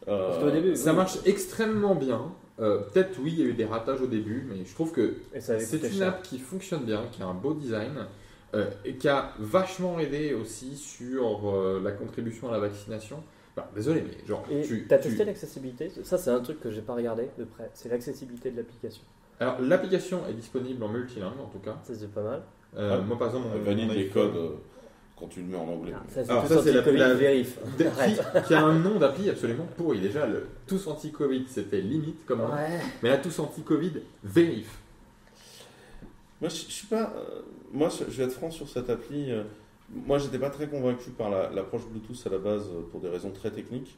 Euh, 0.09 0.47
au 0.47 0.51
début. 0.51 0.77
Ça 0.77 0.91
oui. 0.93 0.97
marche 0.97 1.19
extrêmement 1.27 1.95
bien. 1.95 2.33
Euh, 2.59 2.79
Peut-être 2.79 3.19
oui, 3.21 3.35
il 3.37 3.41
y 3.41 3.43
a 3.43 3.47
eu 3.47 3.53
des 3.53 3.67
ratages 3.67 4.01
au 4.01 4.07
début, 4.07 4.47
mais 4.49 4.65
je 4.65 4.73
trouve 4.73 4.93
que 4.93 5.17
Et 5.35 5.41
ça 5.41 5.55
avait 5.55 5.65
c'est 5.65 5.77
coûté 5.79 5.93
une 5.93 5.99
cher. 5.99 6.09
app 6.09 6.23
qui 6.23 6.39
fonctionne 6.39 6.85
bien, 6.85 7.03
qui 7.13 7.21
a 7.23 7.27
un 7.27 7.35
beau 7.35 7.53
design. 7.55 8.07
euh, 8.55 8.71
et 8.87 8.95
qui 8.95 9.09
a 9.09 9.33
vachement 9.39 9.99
aidé 9.99 10.33
aussi 10.33 10.77
sur 10.77 11.51
euh, 11.51 11.81
la 11.85 11.91
contribution 11.91 12.49
à 12.49 12.53
la 12.53 12.61
vaccination. 12.61 13.23
Bah, 13.57 13.71
désolé, 13.75 14.03
mais 14.07 14.27
genre, 14.27 14.45
Et 14.51 14.61
tu, 14.63 14.87
as 14.91 14.99
tu- 14.99 15.09
testé 15.09 15.25
l'accessibilité? 15.25 15.91
Ça, 16.05 16.19
c'est 16.19 16.31
un 16.31 16.41
truc 16.41 16.61
que 16.61 16.71
j'ai 16.71 16.83
pas 16.83 16.95
regardé 16.95 17.29
de 17.39 17.45
près. 17.45 17.71
C'est 17.73 17.89
l'accessibilité 17.89 18.51
de 18.51 18.57
l'application. 18.59 19.03
Alors, 19.41 19.61
l'application 19.63 20.27
est 20.29 20.35
disponible 20.35 20.83
en 20.85 20.89
multilingue 20.89 21.41
en 21.43 21.47
tout 21.49 21.59
cas. 21.61 21.77
Ça, 21.83 21.95
c'est 21.95 22.13
pas 22.13 22.23
mal. 22.23 22.43
Euh, 22.77 22.99
Ah, 22.99 23.05
moi, 23.05 23.19
par 23.19 23.29
exemple, 23.29 23.49
mon, 23.57 23.63
valide 23.63 23.91
les 23.93 24.09
codes 24.09 24.37
euh, 24.37 24.51
quand 25.19 25.29
tu 25.29 25.41
le 25.41 25.47
mets 25.47 25.57
en 25.57 25.69
anglais. 25.69 25.93
Ah, 25.95 26.03
ça, 26.09 26.25
c'est 26.25 26.31
Alors, 26.31 26.47
ça, 26.47 26.63
c'est 26.63 26.73
la- 26.73 27.15
vérif. 27.15 27.59
qui, 27.79 28.43
qui 28.47 28.55
a 28.55 28.63
un 28.63 28.79
nom 28.79 28.99
d'appli 28.99 29.31
absolument 29.31 29.67
pourri. 29.77 30.01
Déjà, 30.01 30.27
le 30.27 30.47
tous 30.67 30.87
anti-Covid, 30.87 31.47
c'était 31.49 31.81
limite 31.81 32.27
comme. 32.27 32.41
Ouais. 32.41 32.79
Mais 33.03 33.09
là, 33.09 33.17
tous 33.17 33.39
anti-Covid, 33.39 33.93
vérif. 34.23 34.79
Moi, 36.43 36.51
je, 36.51 36.57
je 36.57 36.71
suis 36.73 36.87
pas. 36.89 37.15
euh, 37.17 37.41
moi, 37.73 37.89
je 37.89 38.05
je 38.11 38.19
vais 38.19 38.25
être 38.25 38.33
franc 38.35 38.51
sur 38.51 38.69
cette 38.69 38.91
appli. 38.91 39.33
Moi, 39.95 40.19
j'étais 40.19 40.39
pas 40.39 40.51
très 40.51 40.69
convaincu 40.69 41.11
par 41.11 41.31
la- 41.31 41.51
l'approche 41.51 41.87
Bluetooth 41.89 42.21
à 42.27 42.31
la 42.31 42.39
base 42.39 42.67
euh, 42.75 42.83
pour 42.91 43.01
des 43.01 43.09
raisons 43.09 43.31
très 43.31 43.51
techniques. 43.51 43.97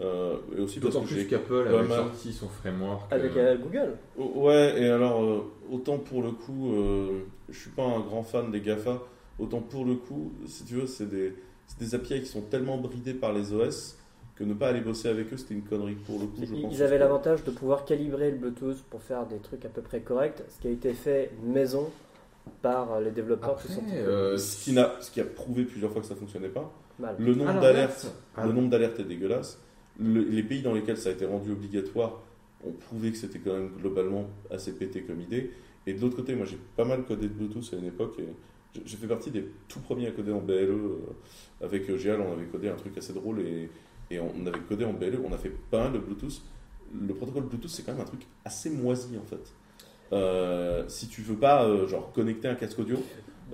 Euh, 0.00 0.38
et 0.56 0.60
aussi 0.62 0.80
parce 0.80 0.94
D'autant 0.94 1.04
que 1.04 1.10
plus 1.12 1.20
j'ai. 1.22 1.26
qu'Apple 1.26 1.66
avait 1.68 1.82
mal. 1.86 1.88
sorti 1.98 2.32
son 2.32 2.48
framework. 2.48 3.12
Avec 3.12 3.36
euh, 3.36 3.54
euh, 3.54 3.58
Google. 3.58 3.96
Ouais, 4.16 4.80
et 4.80 4.88
alors, 4.88 5.22
euh, 5.22 5.42
autant 5.70 5.98
pour 5.98 6.22
le 6.22 6.30
coup, 6.32 6.72
euh, 6.72 7.20
je 7.50 7.58
suis 7.58 7.70
pas 7.70 7.84
un 7.84 8.00
grand 8.00 8.22
fan 8.22 8.50
des 8.50 8.60
GAFA, 8.62 9.02
autant 9.38 9.60
pour 9.60 9.84
le 9.84 9.96
coup, 9.96 10.32
si 10.46 10.64
tu 10.64 10.74
veux, 10.76 10.86
c'est 10.86 11.04
des, 11.08 11.34
c'est 11.66 11.78
des 11.80 11.94
API 11.94 12.20
qui 12.20 12.26
sont 12.26 12.40
tellement 12.40 12.78
bridés 12.78 13.12
par 13.14 13.32
les 13.34 13.52
OS 13.52 13.98
que 14.36 14.44
ne 14.44 14.54
pas 14.54 14.68
aller 14.68 14.80
bosser 14.80 15.08
avec 15.08 15.30
eux, 15.34 15.36
c'était 15.36 15.52
une 15.52 15.64
connerie 15.64 15.96
pour 15.96 16.18
le 16.18 16.24
coup, 16.24 16.40
je 16.46 16.54
Ils 16.54 16.62
pense. 16.62 16.74
ils 16.74 16.82
avaient 16.82 16.96
l'avantage 16.96 17.44
de 17.44 17.50
pouvoir 17.50 17.84
calibrer 17.84 18.30
le 18.30 18.38
Bluetooth 18.38 18.82
pour 18.88 19.02
faire 19.02 19.26
des 19.26 19.36
trucs 19.36 19.66
à 19.66 19.68
peu 19.68 19.82
près 19.82 20.00
corrects, 20.00 20.42
ce 20.48 20.62
qui 20.62 20.68
a 20.68 20.70
été 20.70 20.94
fait 20.94 21.30
maison 21.44 21.90
par 22.62 23.00
les 23.00 23.10
développeurs 23.10 23.50
Après, 23.50 23.68
qui 23.68 23.74
sont 23.74 23.82
euh, 23.92 24.36
Ce 24.36 24.64
qui, 24.64 24.72
n'a- 24.72 24.94
ce 25.00 25.10
qui 25.10 25.20
a 25.20 25.24
prouvé 25.24 25.64
plusieurs 25.64 25.92
fois 25.92 26.00
que 26.02 26.06
ça 26.06 26.14
fonctionnait 26.16 26.48
pas. 26.48 26.72
mal. 26.98 27.16
Le 27.18 27.34
nombre 27.34 27.60
d'alertes 27.60 28.12
Le 28.44 28.52
nombre 28.52 28.68
d'alertes 28.70 29.00
est 29.00 29.04
dégueulasse. 29.04 29.60
Le- 29.98 30.22
les 30.22 30.42
pays 30.42 30.62
dans 30.62 30.74
lesquels 30.74 30.96
ça 30.96 31.08
a 31.10 31.12
été 31.12 31.24
rendu 31.26 31.52
obligatoire 31.52 32.20
ont 32.64 32.72
prouvé 32.72 33.10
que 33.12 33.16
c'était 33.16 33.38
quand 33.38 33.52
même 33.52 33.70
globalement 33.78 34.26
assez 34.50 34.72
pété 34.72 35.02
comme 35.02 35.20
idée. 35.20 35.50
Et 35.86 35.94
de 35.94 36.00
l'autre 36.00 36.16
côté, 36.16 36.34
moi 36.34 36.44
j'ai 36.46 36.58
pas 36.76 36.84
mal 36.84 37.04
codé 37.04 37.28
de 37.28 37.32
Bluetooth 37.32 37.72
à 37.72 37.76
une 37.76 37.86
époque. 37.86 38.18
Et 38.18 38.26
j'ai- 38.74 38.82
j'ai 38.84 38.96
fait 38.96 39.06
partie 39.06 39.30
des 39.30 39.46
tout 39.68 39.80
premiers 39.80 40.08
à 40.08 40.10
coder 40.12 40.32
en 40.32 40.40
BLE. 40.40 40.70
euh, 40.70 40.96
avec 41.64 41.88
euh, 41.90 41.96
Géal, 41.96 42.20
on 42.20 42.32
avait 42.32 42.46
codé 42.46 42.68
un 42.68 42.76
truc 42.76 42.96
assez 42.98 43.12
drôle 43.12 43.40
et, 43.40 43.70
et 44.10 44.20
on 44.20 44.46
avait 44.46 44.60
codé 44.60 44.84
en 44.84 44.92
BLE. 44.92 45.20
On 45.24 45.32
a 45.32 45.38
fait 45.38 45.52
pas 45.70 45.84
mal 45.84 45.92
de 45.94 45.98
Bluetooth. 45.98 46.42
Le 46.98 47.14
protocole 47.14 47.44
Bluetooth, 47.44 47.70
c'est 47.70 47.82
quand 47.84 47.92
même 47.92 48.00
un 48.00 48.04
truc 48.04 48.26
assez 48.44 48.68
moisi 48.70 49.16
en 49.18 49.24
fait. 49.24 49.52
Euh, 50.12 50.84
si 50.88 51.08
tu 51.08 51.22
veux 51.22 51.36
pas 51.36 51.64
euh, 51.64 51.86
genre 51.86 52.12
connecter 52.12 52.48
un 52.48 52.54
casque 52.56 52.78
audio. 52.80 52.96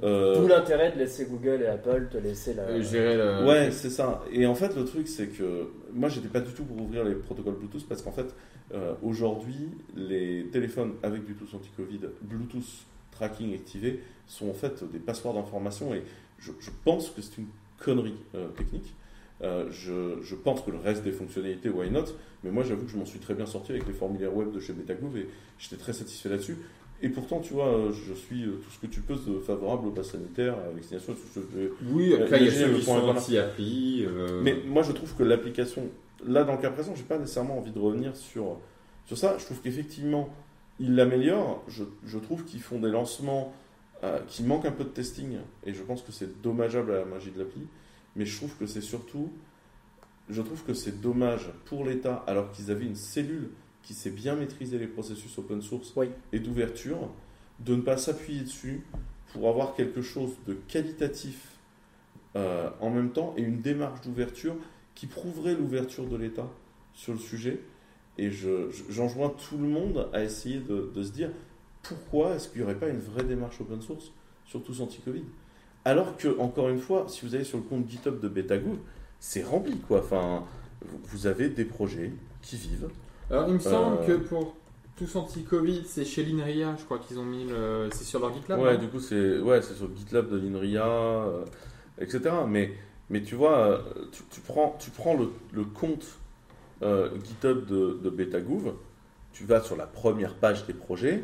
euh, 0.02 0.40
D'où 0.40 0.48
l'intérêt 0.48 0.92
de 0.92 0.98
laisser 0.98 1.26
Google 1.26 1.62
et 1.62 1.66
Apple 1.66 2.08
te 2.10 2.16
laisser 2.18 2.54
la. 2.54 2.62
euh, 2.62 2.82
gérer 2.82 3.16
le- 3.16 3.44
Ouais, 3.46 3.70
c'est 3.70 3.90
ça. 3.90 4.24
Et 4.32 4.46
en 4.46 4.54
fait, 4.54 4.74
le 4.76 4.84
truc, 4.84 5.06
c'est 5.08 5.26
que 5.28 5.68
moi, 5.92 6.08
j'étais 6.08 6.28
pas 6.28 6.40
du 6.40 6.52
tout 6.52 6.64
pour 6.64 6.80
ouvrir 6.80 7.04
les 7.04 7.14
protocoles 7.14 7.54
Bluetooth 7.56 7.86
parce 7.88 8.00
qu'en 8.02 8.12
fait, 8.12 8.34
euh, 8.74 8.94
aujourd'hui, 9.02 9.70
les 9.94 10.46
téléphones 10.50 10.94
avec 11.02 11.22
Bluetooth 11.24 11.54
anti-Covid, 11.54 12.00
Bluetooth 12.22 12.64
tracking 13.12 13.54
activé, 13.54 14.02
sont 14.26 14.48
en 14.48 14.54
fait 14.54 14.82
des 14.90 14.98
passoires 14.98 15.34
d'information 15.34 15.94
et 15.94 16.02
je, 16.38 16.52
je 16.60 16.70
pense 16.84 17.10
que 17.10 17.20
c'est 17.22 17.38
une 17.38 17.46
connerie 17.78 18.16
euh, 18.34 18.48
technique. 18.48 18.94
Euh, 19.42 19.66
je, 19.70 20.22
je 20.22 20.34
pense 20.34 20.62
que 20.62 20.70
le 20.70 20.78
reste 20.78 21.02
des 21.04 21.12
fonctionnalités, 21.12 21.68
why 21.68 21.90
not? 21.90 22.04
Mais 22.42 22.50
moi, 22.50 22.64
j'avoue 22.64 22.86
que 22.86 22.90
je 22.90 22.96
m'en 22.96 23.04
suis 23.04 23.18
très 23.18 23.34
bien 23.34 23.46
sorti 23.46 23.72
avec 23.72 23.86
les 23.86 23.92
formulaires 23.92 24.34
web 24.34 24.50
de 24.52 24.60
chez 24.60 24.72
Betagouv 24.72 25.16
et 25.18 25.28
j'étais 25.58 25.76
très 25.76 25.92
satisfait 25.92 26.28
là-dessus. 26.30 26.56
Et 27.02 27.10
pourtant, 27.10 27.40
tu 27.40 27.52
vois, 27.52 27.68
euh, 27.68 27.92
je 27.92 28.14
suis 28.14 28.44
euh, 28.44 28.52
tout 28.64 28.70
ce 28.70 28.78
que 28.78 28.86
tu 28.86 29.00
peux 29.02 29.14
de 29.16 29.38
favorable 29.40 29.88
au 29.88 29.90
pass 29.90 30.12
sanitaire, 30.12 30.54
à 30.54 30.68
la 30.68 30.70
vaccination, 30.72 31.12
tout 31.12 31.28
ce 31.34 31.40
que 31.40 31.72
Oui, 31.92 32.14
après, 32.14 32.38
il 32.40 32.46
y 32.46 32.48
a 32.48 32.52
ceux 32.52 32.72
qui 32.74 32.82
sont 32.82 32.92
anti-appli. 32.92 34.06
euh, 34.06 34.40
Mais 34.42 34.56
moi, 34.66 34.82
je 34.82 34.92
trouve 34.92 35.14
que 35.14 35.22
l'application, 35.22 35.82
là, 36.26 36.44
dans 36.44 36.52
le 36.54 36.58
cas 36.62 36.70
présent, 36.70 36.94
j'ai 36.94 37.02
pas 37.02 37.18
nécessairement 37.18 37.58
envie 37.58 37.72
de 37.72 37.78
revenir 37.78 38.16
sur, 38.16 38.56
sur 39.04 39.18
ça. 39.18 39.36
Je 39.38 39.44
trouve 39.44 39.60
qu'effectivement, 39.60 40.30
ils 40.80 40.94
l'améliorent. 40.94 41.62
Je, 41.68 41.84
je 42.06 42.18
trouve 42.18 42.44
qu'ils 42.44 42.60
font 42.62 42.78
des 42.80 42.88
lancements 42.90 43.52
euh, 44.02 44.18
qui 44.26 44.42
manquent 44.44 44.64
un 44.66 44.72
peu 44.72 44.84
de 44.84 44.88
testing, 44.88 45.36
et 45.66 45.74
je 45.74 45.82
pense 45.82 46.00
que 46.00 46.12
c'est 46.12 46.40
dommageable 46.40 46.92
à 46.92 47.00
la 47.00 47.04
magie 47.04 47.30
de 47.30 47.38
l'appli. 47.38 47.60
Mais 48.16 48.26
je 48.26 48.36
trouve 48.36 48.56
que 48.56 48.66
c'est 48.66 48.80
surtout, 48.80 49.30
je 50.28 50.42
trouve 50.42 50.62
que 50.64 50.74
c'est 50.74 51.00
dommage 51.00 51.50
pour 51.66 51.84
l'État, 51.84 52.24
alors 52.26 52.50
qu'ils 52.50 52.70
avaient 52.70 52.86
une 52.86 52.96
cellule 52.96 53.50
qui 53.82 53.94
sait 53.94 54.10
bien 54.10 54.34
maîtriser 54.34 54.78
les 54.78 54.88
processus 54.88 55.38
open 55.38 55.62
source 55.62 55.92
Oui. 55.94 56.08
et 56.32 56.40
d'ouverture, 56.40 57.10
de 57.60 57.76
ne 57.76 57.82
pas 57.82 57.96
s'appuyer 57.96 58.40
dessus 58.42 58.82
pour 59.32 59.48
avoir 59.48 59.74
quelque 59.74 60.02
chose 60.02 60.32
de 60.46 60.54
qualitatif 60.68 61.52
euh, 62.34 62.68
en 62.80 62.90
même 62.90 63.12
temps 63.12 63.34
et 63.36 63.42
une 63.42 63.60
démarche 63.60 64.00
d'ouverture 64.02 64.56
qui 64.94 65.06
prouverait 65.06 65.54
l'ouverture 65.54 66.06
de 66.08 66.16
l'État 66.16 66.48
sur 66.94 67.12
le 67.12 67.18
sujet. 67.18 67.60
Et 68.18 68.30
je- 68.30 68.70
je- 68.70 68.84
j'enjoins 68.90 69.28
tout 69.30 69.58
le 69.58 69.68
monde 69.68 70.08
à 70.12 70.22
essayer 70.24 70.58
de, 70.58 70.90
de 70.94 71.02
se 71.02 71.12
dire 71.12 71.30
pourquoi 71.82 72.34
est-ce 72.34 72.48
qu'il 72.48 72.58
n'y 72.58 72.64
aurait 72.64 72.78
pas 72.78 72.88
une 72.88 72.98
vraie 72.98 73.24
démarche 73.24 73.60
open 73.60 73.80
source 73.80 74.10
sur 74.46 74.62
tous 74.62 74.80
anti-Covid? 74.80 75.22
Alors 75.86 76.16
que, 76.16 76.36
encore 76.40 76.68
une 76.68 76.80
fois, 76.80 77.04
si 77.08 77.24
vous 77.24 77.36
allez 77.36 77.44
sur 77.44 77.58
le 77.58 77.62
compte 77.62 77.88
GitHub 77.88 78.18
de 78.18 78.26
Betagoo, 78.28 78.76
c'est 79.20 79.44
rempli 79.44 79.78
quoi. 79.78 80.00
Enfin, 80.00 80.42
vous- 81.04 81.28
avez 81.28 81.48
des 81.48 81.64
projets 81.64 82.12
qui 82.42 82.56
vivent. 82.56 82.88
Alors, 83.30 83.46
il 83.46 83.54
me 83.54 83.58
semble 83.60 83.98
Euh, 84.02 84.06
que 84.06 84.12
pour 84.24 84.56
tous 84.96 85.14
anti-Covid, 85.14 85.84
c'est 85.86 86.04
chez 86.04 86.24
l'INRIA, 86.24 86.74
je 86.76 86.84
crois 86.84 86.98
qu'ils 86.98 87.20
ont 87.20 87.24
mis 87.24 87.44
le. 87.44 87.88
C'est 87.92 88.02
sur 88.02 88.18
leur 88.18 88.34
GitLab 88.34 88.60
Ouais, 88.60 88.78
du 88.78 88.88
coup, 88.88 88.98
c'est 88.98 89.38
ouais, 89.38 89.62
sur 89.62 89.88
GitLab 89.96 90.28
de 90.28 90.36
l'INRIA, 90.38 90.86
euh, 90.88 91.44
etc. 92.00 92.20
Mais, 92.48 92.72
mais 93.08 93.22
tu 93.22 93.36
vois, 93.36 93.58
euh, 93.58 93.78
tu, 94.10 94.22
tu 94.28 94.40
prends, 94.40 94.76
tu 94.80 94.90
prends 94.90 95.14
le, 95.14 95.28
le 95.52 95.62
compte 95.64 96.04
euh, 96.82 97.10
GitHub 97.24 97.64
de, 97.64 98.00
de 98.02 98.10
Betagouv, 98.10 98.72
tu 99.32 99.44
vas 99.44 99.60
sur 99.62 99.76
la 99.76 99.86
première 99.86 100.34
page 100.34 100.66
des 100.66 100.74
projets, 100.74 101.22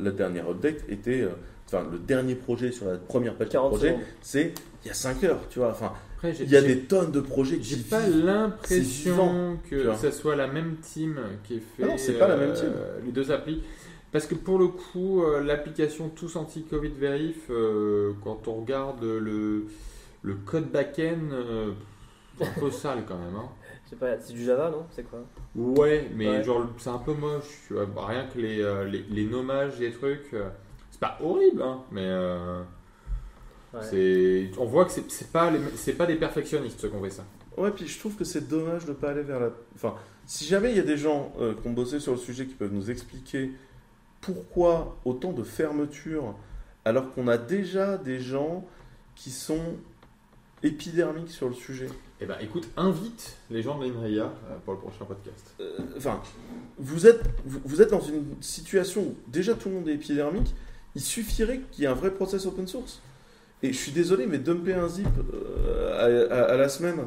la 0.00 0.10
dernière 0.10 0.48
update 0.50 0.84
était. 0.88 1.28
Euh, 1.72 1.78
Enfin, 1.78 1.88
le 1.90 1.98
dernier 1.98 2.34
projet 2.34 2.72
sur 2.72 2.86
la 2.86 2.96
première 2.98 3.34
page 3.34 3.48
du 3.48 3.52
40 3.52 3.70
projet, 3.70 3.96
c'est 4.22 4.52
il 4.84 4.88
y 4.88 4.90
a 4.90 4.94
5 4.94 5.24
heures, 5.24 5.40
tu 5.48 5.58
vois. 5.60 5.70
Enfin, 5.70 5.92
Après, 6.16 6.32
il 6.38 6.50
y 6.50 6.56
a 6.56 6.62
des 6.62 6.80
tonnes 6.80 7.10
de 7.10 7.20
projets 7.20 7.56
qui 7.58 7.76
J'ai 7.76 7.82
pas 7.82 8.06
l'impression 8.06 9.58
que 9.70 9.94
ça 9.94 10.12
soit 10.12 10.36
la 10.36 10.46
même 10.46 10.76
team 10.76 11.18
qui 11.44 11.54
ait 11.54 11.60
fait 11.60 11.82
Ah 11.84 11.86
non, 11.86 11.98
c'est 11.98 12.18
pas 12.18 12.28
la 12.28 12.36
même 12.36 12.50
euh, 12.50 12.54
team. 12.54 12.70
les 13.06 13.12
deux 13.12 13.30
applis. 13.32 13.62
Parce 14.12 14.26
que 14.26 14.34
pour 14.34 14.58
le 14.58 14.68
coup, 14.68 15.24
euh, 15.24 15.42
l'application 15.42 16.08
Tous 16.08 16.36
Anti-Covid 16.36 16.90
Verif, 16.92 17.46
euh, 17.50 18.12
quand 18.22 18.46
on 18.46 18.60
regarde 18.60 19.02
le, 19.02 19.64
le 20.22 20.34
code 20.34 20.70
back-end, 20.70 21.32
euh, 21.32 21.72
c'est 22.38 22.44
un 22.46 22.60
peu 22.60 22.70
sale 22.70 23.04
quand 23.08 23.18
même. 23.18 23.34
hein. 23.36 23.48
C'est 24.20 24.32
du 24.32 24.44
Java, 24.44 24.70
non? 24.70 24.86
C'est 24.90 25.04
quoi? 25.04 25.20
Ouais, 25.56 26.08
mais 26.16 26.28
Ouais. 26.28 26.44
genre 26.44 26.66
c'est 26.78 26.90
un 26.90 26.98
peu 26.98 27.12
moche. 27.14 27.44
tu 27.68 27.74
vois. 27.74 27.86
Rien 28.06 28.26
que 28.32 28.38
les, 28.38 28.60
euh, 28.60 28.84
les, 28.84 29.04
les 29.08 29.24
nommages 29.24 29.78
des 29.78 29.92
trucs, 29.92 30.32
euh, 30.34 30.48
c'est 30.94 31.00
pas 31.00 31.18
horrible, 31.20 31.60
hein, 31.62 31.80
mais 31.90 32.04
euh, 32.06 32.62
Ouais. 33.72 33.80
c'est, 33.82 34.50
on 34.58 34.66
voit 34.66 34.84
que 34.84 34.92
c'est 34.92 35.10
c'est 35.10 35.32
pas, 35.32 35.50
les- 35.50 35.58
c'est 35.74 35.94
pas 35.94 36.06
des 36.06 36.14
perfectionnistes 36.14 36.78
ceux 36.78 36.88
qui 36.88 36.94
ont 36.94 37.02
fait 37.02 37.10
ça. 37.10 37.24
Ouais, 37.56 37.72
puis 37.72 37.88
je 37.88 37.98
trouve 37.98 38.14
que 38.14 38.22
c'est 38.22 38.46
dommage 38.48 38.84
de 38.84 38.90
ne 38.90 38.94
pas 38.94 39.10
aller 39.10 39.22
vers 39.22 39.40
la. 39.40 39.50
Enfin, 39.74 39.94
si 40.26 40.44
jamais 40.44 40.70
il 40.70 40.76
y 40.76 40.80
a 40.80 40.84
des 40.84 40.96
gens 40.96 41.32
euh, 41.40 41.54
qui 41.60 41.66
ont 41.66 41.72
bossé 41.72 41.98
sur 41.98 42.12
le 42.12 42.18
sujet 42.18 42.46
qui 42.46 42.54
peuvent 42.54 42.72
nous 42.72 42.88
expliquer 42.92 43.50
pourquoi 44.20 44.96
autant 45.04 45.32
de 45.32 45.42
fermeture 45.42 46.34
alors 46.84 47.12
qu'on 47.12 47.26
a 47.26 47.36
déjà 47.36 47.98
des 47.98 48.20
gens 48.20 48.64
qui 49.16 49.30
sont 49.30 49.74
épidermiques 50.62 51.30
sur 51.30 51.48
le 51.48 51.54
sujet. 51.54 51.88
Eh 52.20 52.26
ben 52.26 52.36
écoute, 52.40 52.68
invite 52.76 53.36
les 53.50 53.60
gens 53.62 53.78
de 53.78 53.84
l'INRIA 53.86 54.24
euh, 54.24 54.56
pour 54.64 54.74
le 54.74 54.78
prochain 54.80 55.04
podcast. 55.04 55.54
Euh, 55.60 55.78
Enfin, 55.96 56.20
vous 56.78 57.06
êtes, 57.06 57.20
vous, 57.44 57.60
vous 57.64 57.82
êtes 57.82 57.90
dans 57.90 58.00
une 58.00 58.24
situation 58.40 59.02
où 59.02 59.16
déjà 59.26 59.54
tout 59.54 59.68
le 59.68 59.74
monde 59.74 59.88
est 59.88 59.94
épidermique, 59.94 60.54
il 60.94 61.00
suffirait 61.02 61.60
qu'il 61.70 61.82
y 61.82 61.86
ait 61.86 61.90
un 61.90 61.94
vrai 61.94 62.10
process 62.12 62.46
open 62.46 62.66
source. 62.66 63.00
Et 63.62 63.72
je 63.72 63.78
suis 63.78 63.92
désolé, 63.92 64.26
mais 64.26 64.38
dumper 64.38 64.74
un 64.74 64.88
zip 64.88 65.06
euh, 65.32 66.28
à, 66.30 66.34
à- 66.34 66.52
à 66.52 66.56
la 66.56 66.68
semaine 66.68 67.06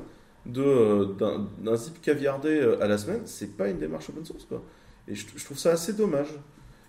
euh, 0.61 1.05
d'un, 1.19 1.45
zip 1.75 2.01
caviardé 2.01 2.49
euh, 2.59 2.81
à 2.83 2.87
la 2.87 2.97
semaine, 2.97 3.21
c'est 3.25 3.55
pas 3.57 3.67
une 3.69 3.77
démarche 3.77 4.09
open 4.09 4.25
source. 4.25 4.45
Quoi. 4.45 4.63
Et 5.07 5.13
je, 5.15 5.25
je 5.35 5.45
trouve 5.45 5.57
ça 5.57 5.71
assez 5.71 5.93
dommage. 5.93 6.29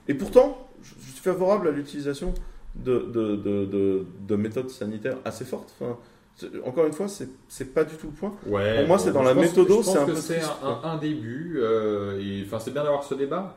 Et 0.07 0.15
pourtant, 0.15 0.69
je, 0.83 0.95
je 1.01 1.11
suis 1.13 1.21
favorable 1.21 1.69
à 1.69 1.71
l'utilisation 1.71 2.33
de, 2.77 2.99
de, 3.01 3.37
de, 3.37 3.65
de- 3.67 4.07
de 4.27 4.37
méthodes 4.37 4.71
sanitaires 4.71 5.19
assez 5.25 5.45
fortes. 5.45 5.75
Enfin, 5.81 5.99
encore 6.65 6.87
une 6.87 6.93
fois, 6.93 7.09
c'est, 7.09 7.29
pas 7.75 7.85
du 7.85 7.97
tout 7.97 8.07
le 8.07 8.13
point. 8.13 8.33
Ouais. 8.47 8.79
Pour 8.79 8.87
moi, 8.89 8.99
c'est 8.99 9.13
dans 9.13 9.23
la 9.23 9.35
pense 9.35 9.93
c'est 9.93 9.99
un 9.99 10.07
peu 10.07 10.15
c'est 10.15 10.41
un, 10.63 10.81
un 10.85 10.97
début. 10.99 11.57
euh, 11.59 12.19
et 12.21 12.45
enfin, 12.47 12.59
c'est 12.61 12.71
bien 12.71 12.85
d'avoir 12.85 13.03
ce 13.05 13.15
débat. 13.15 13.57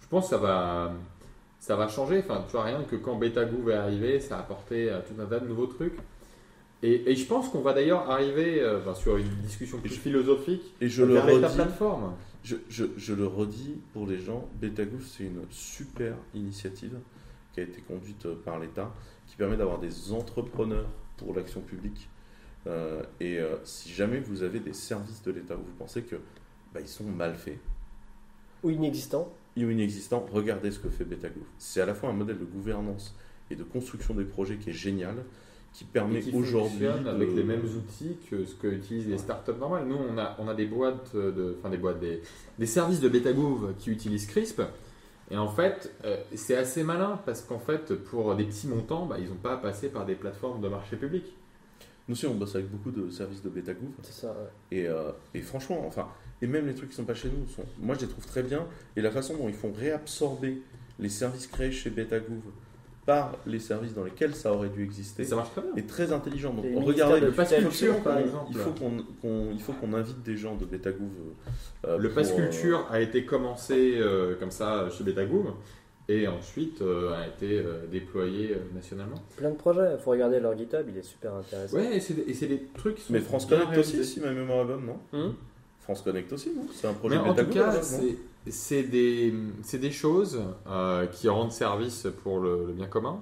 Je 0.00 0.06
pense 0.06 0.24
que 0.26 0.30
ça 0.30 0.38
va, 0.38 0.92
ça 1.60 1.76
va 1.76 1.86
changer. 1.86 2.18
Enfin, 2.18 2.42
tu 2.46 2.52
vois 2.52 2.64
rien 2.64 2.82
que 2.82 2.96
quand 2.96 3.16
Betagoo 3.16 3.62
va 3.62 3.82
arriver, 3.84 4.18
ça 4.18 4.36
a 4.36 4.40
apporté 4.40 4.90
euh, 4.90 5.00
tout 5.06 5.20
un 5.22 5.26
tas 5.26 5.38
de 5.38 5.46
nouveaux 5.46 5.66
trucs. 5.68 5.94
Et, 6.82 7.12
et 7.12 7.14
je 7.14 7.26
pense 7.26 7.48
qu'on 7.50 7.60
va 7.60 7.74
d'ailleurs 7.74 8.10
arriver 8.10 8.60
euh, 8.60 8.80
enfin, 8.80 8.94
sur 8.94 9.16
une 9.18 9.28
discussion 9.42 9.78
plus 9.78 9.90
philosophique 9.90 10.62
Et 10.80 10.88
je 10.88 11.04
le 11.04 11.14
vers 11.14 11.26
ta 11.26 11.32
redis, 11.48 11.54
plateforme. 11.54 12.14
Je, 12.42 12.56
je- 12.70 12.86
je 12.96 13.12
le 13.14 13.26
redis 13.26 13.76
pour 13.92 14.06
les 14.06 14.18
gens, 14.18 14.48
Betagoo 14.60 14.98
c'est 15.00 15.24
une 15.24 15.42
super 15.50 16.14
initiative. 16.34 16.98
qui 17.52 17.60
a 17.60 17.64
été 17.64 17.80
conduite 17.82 18.24
euh, 18.26 18.34
par 18.44 18.58
l'État, 18.58 18.94
qui 19.26 19.36
permet 19.36 19.56
d'avoir 19.58 19.78
des 19.78 20.12
entrepreneurs 20.12 20.86
pour 21.18 21.34
l'action 21.34 21.60
publique. 21.60 22.08
Euh, 22.66 23.02
et 23.20 23.38
euh, 23.38 23.56
si 23.64 23.90
jamais 23.90 24.20
vous 24.20 24.42
avez 24.42 24.60
des 24.60 24.72
services 24.72 25.22
de 25.22 25.32
l'État 25.32 25.54
où 25.56 25.58
vous 25.62 25.76
pensez 25.78 26.02
que 26.02 26.16
bah, 26.72 26.80
ils 26.80 26.88
sont 26.88 27.04
mal 27.04 27.34
faits 27.34 27.58
Ou 28.62 28.70
inexistant. 28.70 29.30
Ou 29.58 29.70
inexistants, 29.70 30.26
regardez 30.32 30.70
ce 30.70 30.78
que 30.78 30.88
fait 30.88 31.04
BetaGouv. 31.04 31.44
C'est 31.58 31.80
à 31.80 31.86
la 31.86 31.94
fois 31.94 32.08
un 32.10 32.14
modèle 32.14 32.38
de 32.38 32.44
gouvernance 32.44 33.14
et 33.50 33.56
de 33.56 33.64
construction 33.64 34.14
des 34.14 34.24
projets 34.24 34.56
qui 34.56 34.70
est 34.70 34.74
génial, 34.74 35.16
qui 35.72 35.84
permet 35.84 36.18
Et 36.18 36.22
qui 36.22 36.34
aujourd'hui 36.34 36.86
fonctionne 36.86 37.06
avec 37.08 37.30
de- 37.30 37.36
les 37.36 37.44
mêmes 37.44 37.64
outils 37.64 38.16
que 38.30 38.44
ce 38.44 38.54
que 38.54 38.66
utilisent 38.68 39.08
les 39.08 39.18
startups 39.18 39.52
normales. 39.58 39.86
Nous, 39.86 39.96
on 39.96 40.18
a, 40.18 40.36
on 40.38 40.48
a 40.48 40.54
des 40.54 40.66
boîtes, 40.66 41.14
de, 41.14 41.56
enfin 41.58 41.70
des 41.70 41.76
boîtes, 41.78 42.00
des, 42.00 42.22
des 42.58 42.66
services 42.66 43.00
de 43.00 43.08
BetaGouv 43.08 43.74
qui 43.78 43.90
utilisent 43.90 44.26
Crisp. 44.26 44.62
Et 45.32 45.36
en 45.36 45.48
fait, 45.48 45.92
euh, 46.04 46.16
c'est 46.34 46.56
assez 46.56 46.82
malin 46.82 47.20
parce 47.24 47.42
qu'en 47.42 47.60
fait, 47.60 47.94
pour 47.94 48.34
des 48.34 48.44
petits 48.44 48.66
montants, 48.66 49.06
bah, 49.06 49.16
ils 49.20 49.28
n'ont 49.28 49.36
pas 49.36 49.52
à 49.54 49.56
passer 49.58 49.88
par 49.88 50.04
des 50.04 50.16
plateformes 50.16 50.60
de 50.60 50.68
marché 50.68 50.96
public. 50.96 51.24
Nous 52.08 52.14
aussi, 52.14 52.26
on 52.26 52.34
bosse 52.34 52.56
avec 52.56 52.68
beaucoup 52.68 52.90
de 52.90 53.08
services 53.10 53.40
de 53.42 53.48
BetaGouv. 53.48 53.90
C'est 54.02 54.12
ça. 54.22 54.28
ouais. 54.32 54.76
Et, 54.78 54.88
euh, 54.88 55.12
et 55.34 55.40
franchement, 55.40 55.84
enfin, 55.86 56.08
et 56.42 56.46
même 56.46 56.66
les 56.66 56.74
trucs 56.74 56.90
qui 56.90 56.96
sont 56.96 57.04
pas 57.04 57.14
chez 57.14 57.28
nous, 57.28 57.46
sont, 57.48 57.64
moi 57.78 57.94
je 57.94 58.00
les 58.02 58.08
trouve 58.08 58.26
très 58.26 58.42
bien. 58.42 58.66
Et 58.96 59.00
la 59.02 59.10
façon 59.10 59.36
dont 59.36 59.48
ils 59.48 59.54
font 59.54 59.72
réabsorber 59.72 60.62
les 60.98 61.08
services 61.08 61.46
créés 61.46 61.72
chez 61.72 61.90
BetaGouv 61.90 62.42
par 63.06 63.32
les 63.46 63.58
services 63.58 63.94
dans 63.94 64.04
lesquels 64.04 64.34
ça 64.34 64.52
aurait 64.52 64.68
dû 64.68 64.84
exister 64.84 65.24
ça 65.24 65.34
marche 65.34 65.50
très 65.52 65.62
bien. 65.62 65.70
est 65.76 65.88
très 65.88 66.12
intelligent. 66.12 66.52
Donc 66.52 66.66
on 66.76 66.86
le 66.86 67.30
pass 67.32 67.52
culture, 67.54 68.00
par 68.02 68.18
exemple. 68.18 68.46
il 68.50 68.56
faut 68.58 68.72
qu'on 68.72 68.90
qu'on- 69.22 69.50
il 69.52 69.60
faut 69.60 69.72
qu'on 69.72 69.94
invite 69.94 70.22
des 70.22 70.36
gens 70.36 70.54
de 70.54 70.64
BetaGouv. 70.66 71.08
euh, 71.86 71.96
Le 71.96 72.08
pour, 72.08 72.16
Pass 72.16 72.32
euh, 72.32 72.36
Culture 72.36 72.86
a 72.90 73.00
été 73.00 73.24
commencé 73.24 73.94
euh, 73.96 74.34
comme 74.38 74.50
ça 74.50 74.88
chez 74.90 75.02
BetaGouv 75.02 75.46
et 76.08 76.28
ensuite 76.28 76.82
euh, 76.82 77.12
a 77.14 77.26
été 77.26 77.58
euh, 77.58 77.86
déployé 77.90 78.52
euh, 78.52 78.58
nationalement. 78.74 79.16
Plein 79.36 79.50
de 79.50 79.56
projets. 79.56 79.92
Il 79.94 79.98
faut 79.98 80.10
regarder 80.10 80.38
leur 80.38 80.56
GitHub, 80.56 80.86
il 80.88 80.96
est 80.98 81.02
super 81.02 81.34
intéressant. 81.34 81.76
Ouais, 81.78 81.96
et 81.96 82.00
c'est 82.00 82.14
des, 82.14 82.30
et 82.30 82.34
c'est 82.34 82.48
des 82.48 82.62
trucs 82.76 82.96
qui 82.96 83.02
sont 83.02 83.12
Mais 83.14 83.20
France 83.20 83.46
Connect 83.46 83.78
aussi, 83.78 84.04
si 84.04 84.20
ma 84.20 84.30
mémoire 84.32 84.62
est 84.62 84.66
bonne, 84.66 84.84
non? 84.86 84.98
Hum 85.12 85.34
France 85.82 86.02
Connect 86.02 86.32
aussi, 86.32 86.52
C'est 86.72 86.86
un 86.86 86.92
projet 86.92 87.16
Mais 87.16 87.28
en 87.28 87.34
tout 87.34 87.46
cas, 87.46 87.72
c'est- 87.82 88.82
des, 88.82 89.90
choses 89.90 90.40
euh, 90.68 91.06
qui 91.06 91.28
rendent 91.28 91.52
service 91.52 92.06
pour 92.22 92.40
le, 92.40 92.66
le 92.66 92.72
bien 92.72 92.86
commun. 92.86 93.20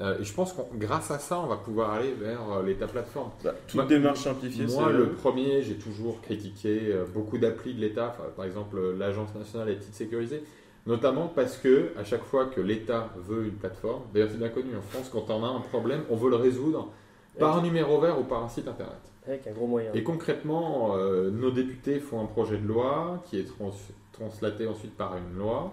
Euh, 0.00 0.18
et 0.20 0.24
je 0.24 0.32
pense 0.34 0.52
que 0.52 0.60
grâce 0.74 1.10
à 1.10 1.18
ça, 1.18 1.38
on 1.40 1.46
va 1.46 1.56
pouvoir 1.56 1.92
aller 1.92 2.12
vers 2.12 2.40
euh, 2.52 2.62
l'État 2.62 2.86
plateforme. 2.86 3.30
Bah, 3.42 3.54
toute 3.66 3.76
Moi- 3.76 3.86
démarche 3.86 4.20
simplifiée, 4.24 4.66
Moi, 4.66 4.92
le 4.92 5.08
premier, 5.08 5.62
j'ai 5.62 5.76
toujours 5.76 6.20
critiqué 6.20 6.94
beaucoup 7.14 7.38
d'applis 7.38 7.74
de 7.74 7.80
l'État, 7.80 8.14
par 8.36 8.44
exemple 8.44 8.78
l'Agence 8.98 9.34
nationale 9.34 9.68
des 9.68 9.78
titres 9.78 9.96
sécurisés, 9.96 10.42
notamment 10.86 11.28
parce 11.34 11.56
que 11.56 11.92
à 11.98 12.04
chaque 12.04 12.24
fois 12.24 12.46
que 12.46 12.60
l'État 12.60 13.10
veut 13.16 13.46
une 13.46 13.54
plateforme, 13.54 14.02
d'ailleurs 14.12 14.28
c'est 14.30 14.38
bien 14.38 14.50
connu 14.50 14.76
en 14.76 14.82
France, 14.82 15.08
quand 15.10 15.30
on 15.30 15.42
a 15.44 15.48
un 15.48 15.60
problème, 15.60 16.02
on 16.10 16.16
veut 16.16 16.30
le 16.30 16.36
résoudre 16.36 16.90
par 17.38 17.58
un 17.58 17.62
numéro 17.62 18.00
vert 18.00 18.18
ou 18.20 18.24
par 18.24 18.44
un 18.44 18.48
site 18.48 18.68
internet. 18.68 19.00
Avec 19.26 19.46
un 19.46 19.52
gros 19.52 19.66
moyen. 19.66 19.90
Et 19.94 20.02
concrètement, 20.02 20.96
euh, 20.96 21.30
nos 21.30 21.50
députés 21.50 21.98
font 22.00 22.20
un 22.22 22.26
projet 22.26 22.58
de 22.58 22.66
loi 22.66 23.22
qui 23.26 23.38
est 23.38 23.44
trans- 23.44 23.72
translaté 24.12 24.66
ensuite 24.66 24.96
par 24.96 25.16
une 25.16 25.38
loi. 25.38 25.72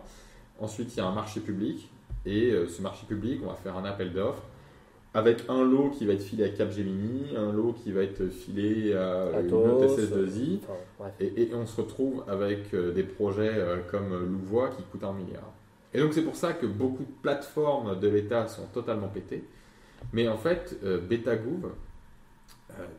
Ensuite, 0.60 0.96
il 0.96 0.98
y 0.98 1.02
a 1.02 1.06
un 1.06 1.14
marché 1.14 1.40
public. 1.40 1.90
Et 2.26 2.52
euh, 2.52 2.68
ce 2.68 2.82
marché 2.82 3.06
public, 3.06 3.42
on 3.44 3.48
va 3.48 3.56
faire 3.56 3.76
un 3.78 3.86
appel 3.86 4.14
d'offres 4.14 4.44
avec 5.16 5.44
un 5.48 5.64
lot 5.64 5.90
qui 5.92 6.06
va 6.08 6.14
être 6.14 6.24
filé 6.24 6.44
à 6.46 6.50
Capgemini, 6.50 7.36
un 7.38 7.52
lot 7.52 7.74
qui 7.74 7.92
va 7.92 8.02
être 8.02 8.30
filé 8.30 8.94
à 8.96 9.42
une 9.42 9.54
autre 9.54 9.84
Atos, 9.84 10.00
SS2I. 10.00 10.60
Enfin, 10.64 10.74
bref. 10.98 11.14
Et, 11.20 11.44
et 11.44 11.54
on 11.54 11.68
se 11.68 11.80
retrouve 11.82 12.24
avec 12.28 12.74
euh, 12.74 12.92
des 12.94 13.04
projets 13.04 13.52
comme 13.92 14.10
Louvois 14.26 14.70
qui 14.70 14.82
coûtent 14.84 15.04
un 15.04 15.14
milliard. 15.14 15.52
Et 15.94 16.00
donc 16.00 16.14
c'est 16.14 16.24
pour 16.24 16.36
ça 16.36 16.54
que 16.54 16.66
beaucoup 16.66 17.04
de 17.04 17.12
plateformes 17.22 18.00
de 18.00 18.08
l'État 18.08 18.48
sont 18.48 18.66
totalement 18.74 19.10
pétées. 19.10 19.44
Mais 20.14 20.28
en 20.28 20.38
fait, 20.38 20.80
BetaGouv, 20.84 21.70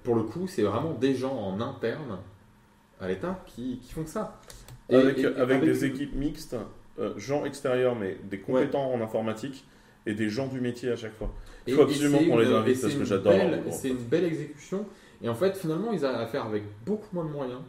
pour 0.03 0.15
le 0.15 0.23
coup, 0.23 0.47
c'est 0.47 0.63
vraiment 0.63 0.93
des 0.93 1.15
gens 1.15 1.35
en 1.37 1.61
interne 1.61 2.19
à 3.01 3.09
l'État 3.09 3.43
qui, 3.47 3.79
qui 3.83 3.93
font 3.93 4.07
ça. 4.07 4.41
Et- 4.89 4.97
avec, 4.97 5.19
et- 5.19 5.27
avec 5.27 5.61
des 5.63 5.85
équipes 5.85 6.15
mixtes, 6.15 6.57
euh, 6.99 7.13
gens 7.19 7.45
extérieurs, 7.45 7.97
mais 7.97 8.19
des 8.25 8.39
compétents 8.39 8.93
en 8.93 9.01
informatique 9.01 9.65
et 10.07 10.15
des 10.15 10.29
gens 10.29 10.47
du 10.49 10.61
métier 10.61 10.91
à 10.91 10.97
chaque 10.97 11.15
fois. 11.17 11.33
Il 11.67 11.75
faut 11.75 11.81
Et- 11.81 11.85
absolument 11.85 12.19
qu'on 12.19 12.39
les 12.39 12.53
invite 12.53 12.81
parce 12.81 12.95
que 12.95 13.05
j'adore 13.05 13.35
C'est 13.71 13.89
une 13.89 13.97
belle 13.97 14.25
exécution. 14.25 14.85
Et 15.23 15.29
en 15.29 15.35
fait, 15.35 15.57
finalement, 15.57 15.93
ils 15.93 16.05
arrivent 16.05 16.21
à 16.21 16.27
faire 16.27 16.45
avec 16.45 16.63
beaucoup 16.85 17.09
moins 17.15 17.25
de 17.25 17.31
moyens, 17.31 17.61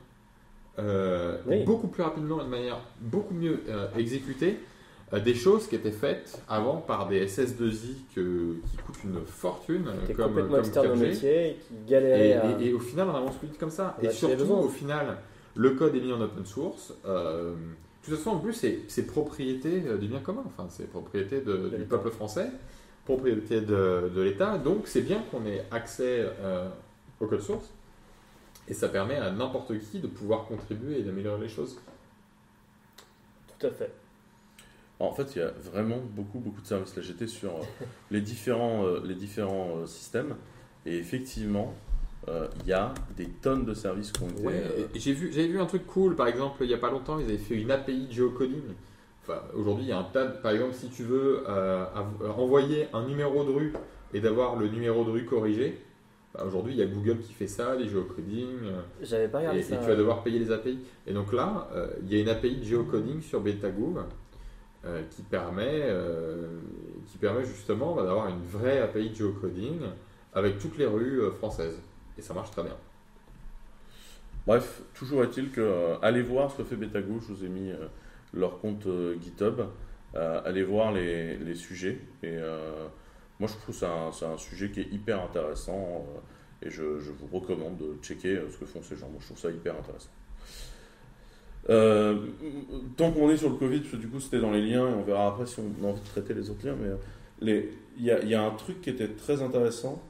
euh, 0.80 1.38
Oui. 1.48 1.64
beaucoup 1.64 1.88
plus 1.88 2.04
rapidement 2.04 2.42
et 2.42 2.44
de 2.44 2.50
manière 2.50 2.80
beaucoup 3.00 3.34
mieux 3.34 3.64
euh, 3.70 3.88
exécutée, 3.98 4.58
euh, 4.58 4.75
des 5.14 5.36
choses 5.36 5.68
qui 5.68 5.76
étaient 5.76 5.92
faites 5.92 6.42
avant 6.50 6.78
par 6.78 7.08
des 7.08 7.26
SS2I 7.28 7.96
que- 8.16 8.56
qui 8.70 8.78
coûtent 8.78 9.04
une 9.04 9.24
fortune, 9.26 9.86
Qui 10.08 10.14
comme, 10.14 10.28
complètement 10.28 10.52
comme 10.58 10.60
externe 10.66 10.88
au 10.88 10.96
4G. 10.96 11.08
métier 11.10 11.50
et 11.52 11.56
qui 11.86 11.94
Et, 11.94 12.34
à. 12.34 12.60
et- 12.60 12.66
et 12.68 12.74
au 12.74 12.80
final, 12.80 13.08
on 13.10 13.16
avance 13.16 13.36
plus 13.38 13.48
vite 13.48 13.58
comme 13.60 13.70
ça. 13.70 13.96
On 14.00 14.06
Et 14.06 14.10
surtout, 14.10 14.52
au 14.52 14.68
final, 14.70 15.18
le 15.56 15.70
code 15.72 15.96
est 15.96 16.02
mis 16.02 16.12
en 16.12 16.20
open 16.22 16.46
source. 16.46 16.94
Euh, 17.06 17.54
de 17.54 18.06
toute 18.10 18.16
façon, 18.18 18.32
en 18.32 18.40
plus, 18.40 18.54
c'est 18.88 19.08
propriété 19.08 19.84
euh, 19.88 19.98
du 19.98 20.08
bien 20.08 20.20
commun. 20.20 20.44
Enfin, 20.46 20.66
c'est 20.70 20.90
propriété 20.90 21.40
de- 21.42 21.70
du 21.70 21.84
peuple 21.86 22.10
français, 22.10 22.50
propriété 23.06 23.62
de, 23.62 24.12
de 24.14 24.22
l'État. 24.22 24.58
Donc, 24.58 24.88
c'est 24.88 25.02
bien 25.02 25.22
qu'on 25.32 25.46
ait 25.46 25.64
accès 25.72 26.26
euh, 26.42 26.68
au 27.20 27.28
code 27.28 27.42
source. 27.42 27.70
Et 28.68 28.74
ça 28.74 28.90
permet 28.90 29.16
à 29.18 29.30
n'importe 29.32 29.78
qui 29.80 30.00
de 30.00 30.08
pouvoir 30.08 30.46
contribuer 30.46 31.00
et 31.00 31.04
d'améliorer 31.04 31.42
les 31.42 31.48
choses. 31.50 31.78
Tout 33.60 33.68
à 33.68 33.70
fait. 33.70 33.92
En 35.00 35.12
fait, 35.12 35.36
il 35.36 35.40
y 35.40 35.42
a 35.42 35.52
vraiment 35.72 35.98
beaucoup, 36.16 36.40
beaucoup 36.40 36.62
de 36.62 36.68
services. 36.68 36.96
Là, 36.96 37.02
j'étais 37.02 37.28
sur 37.28 37.50
euh, 37.52 37.64
les 38.12 38.22
différents, 38.22 38.86
euh, 38.86 39.02
les 39.04 39.16
différents 39.16 39.78
euh, 39.78 39.86
systèmes 39.86 40.36
et 40.86 40.98
effectivement, 40.98 41.74
euh, 42.30 42.48
il 42.62 42.68
y 42.70 42.74
a 42.74 42.94
des 43.18 43.28
tonnes 43.28 43.66
de 43.66 43.74
services 43.74 44.12
qui 44.12 44.24
ont 44.24 44.30
été. 44.30 44.42
Ouais, 44.46 44.54
euh, 44.78 44.86
et 44.96 45.00
j'ai 45.00 45.14
vu, 45.14 45.32
j'avais 45.32 45.48
vu 45.48 45.60
un 45.60 45.66
truc 45.66 45.86
cool, 45.86 46.16
par 46.16 46.28
exemple, 46.28 46.58
il 46.62 46.68
n'y 46.68 46.74
a 46.74 46.78
pas 46.78 46.90
longtemps, 46.92 47.20
ils 47.20 47.26
avaient 47.26 47.38
fait 47.38 47.56
une 47.56 47.72
API 47.72 48.08
de 48.08 48.12
geocoding. 48.14 48.62
Enfin, 49.24 49.42
aujourd'hui, 49.56 49.86
il 49.86 49.90
y 49.90 49.92
a 49.92 49.98
un 49.98 50.04
tas 50.04 50.28
de- 50.28 50.38
Par 50.38 50.52
exemple, 50.52 50.74
si 50.76 50.90
tu 50.90 51.04
veux 51.04 51.44
euh, 51.48 51.86
envoyer 52.38 52.88
un 52.94 53.06
numéro 53.08 53.44
de 53.44 53.50
rue 53.52 53.74
et 54.14 54.20
d'avoir 54.22 54.56
le 54.56 54.68
numéro 54.70 55.04
de 55.04 55.10
rue 55.10 55.26
corrigé, 55.26 55.80
bah, 56.34 56.44
aujourd'hui, 56.48 56.74
il 56.74 56.80
y 56.80 56.84
a 56.84 56.86
Google 56.86 57.20
qui 57.20 57.34
fait 57.34 57.48
ça, 57.48 57.76
les 57.76 57.88
geocoding, 57.88 58.48
euh, 58.64 58.82
J'avais 59.02 59.28
pas 59.28 59.40
et, 59.40 59.48
regardé 59.48 59.60
et 59.60 59.64
ça. 59.64 59.78
tu 59.78 59.88
vas 59.88 59.96
devoir 59.96 60.22
payer 60.24 60.38
les 60.40 60.52
API. 60.52 60.80
Et 61.08 61.14
donc 61.14 61.34
là, 61.34 61.68
euh, 61.74 61.88
il 62.04 62.14
y 62.14 62.18
a 62.20 62.22
une 62.22 62.30
API 62.30 62.58
de 62.58 62.64
geocoding 62.64 63.22
sur 63.22 63.42
BetaGouv 63.42 64.04
euh, 64.88 65.02
qui, 65.10 65.24
permet, 65.24 65.82
euh, 65.82 66.60
qui 67.08 67.18
permet 67.18 67.44
justement 67.44 67.96
bah, 67.96 68.04
d'avoir 68.04 68.28
une 68.28 68.44
vraie 68.44 68.80
API 68.82 69.10
de 69.10 69.16
geocoding 69.16 69.80
avec 70.32 70.60
toutes 70.60 70.78
les 70.78 70.86
rues 70.86 71.22
euh, 71.22 71.32
françaises. 71.32 71.82
Et 72.20 72.22
ça 72.22 72.36
marche 72.36 72.52
très 72.52 72.62
bien. 72.62 72.78
Bref, 74.46 74.84
toujours 74.94 75.24
est-il 75.24 75.50
que 75.50 75.96
allez 76.04 76.22
voir 76.22 76.52
ce 76.52 76.58
que 76.58 76.64
fait 76.64 76.76
BetaGo. 76.76 77.20
Je 77.20 77.34
vous 77.34 77.44
ai 77.44 77.50
mis 77.50 77.72
leur 78.32 78.60
compte 78.60 78.88
GitHub. 79.20 79.60
Allez 80.14 80.64
voir 80.64 80.92
les, 80.92 81.36
les 81.38 81.56
sujets. 81.56 82.00
Et 82.22 82.38
moi, 83.40 83.50
je 83.50 83.56
trouve 83.56 83.66
que 83.66 84.14
c'est 84.14 84.26
un, 84.26 84.38
sujet 84.38 84.70
qui 84.70 84.82
est 84.82 84.94
hyper 84.94 85.24
intéressant. 85.24 86.06
et 86.62 86.70
je, 86.70 86.84
vous 86.84 87.28
recommande 87.40 87.78
de 87.78 87.96
checker 88.04 88.40
ce 88.52 88.58
que 88.58 88.66
font 88.66 88.84
ces 88.84 88.96
gens. 88.96 89.10
Moi, 89.10 89.18
je 89.20 89.26
trouve 89.26 89.40
ça 89.40 89.50
hyper 89.50 89.76
intéressant. 89.76 90.12
Euh, 91.70 92.16
tant 92.96 93.12
qu'on 93.12 93.30
est 93.32 93.38
sur 93.38 93.50
le 93.50 93.56
Covid, 93.56 93.80
parce 93.80 93.92
que 93.94 93.98
du 93.98 94.08
coup 94.08 94.20
c'était 94.20 94.40
dans 94.40 94.52
les 94.52 94.62
liens 94.62 94.88
et 94.88 94.94
on 94.94 95.02
verra 95.02 95.30
après 95.30 95.48
si 95.48 95.60
on 95.60 95.86
a 95.86 95.90
envie 95.90 96.02
de 96.02 96.06
traiter 96.06 96.36
les 96.36 96.50
autres 96.52 96.66
liens, 96.66 96.76
mais 96.80 96.90
euh, 96.90 97.62
il 97.98 98.06
y, 98.06 98.12
a, 98.12 98.22
il 98.22 98.30
y 98.30 98.36
a 98.36 98.44
un 98.44 98.52
truc 98.52 98.82
qui 98.82 98.92
était 98.92 99.08
très 99.08 99.42
intéressant. 99.42 100.02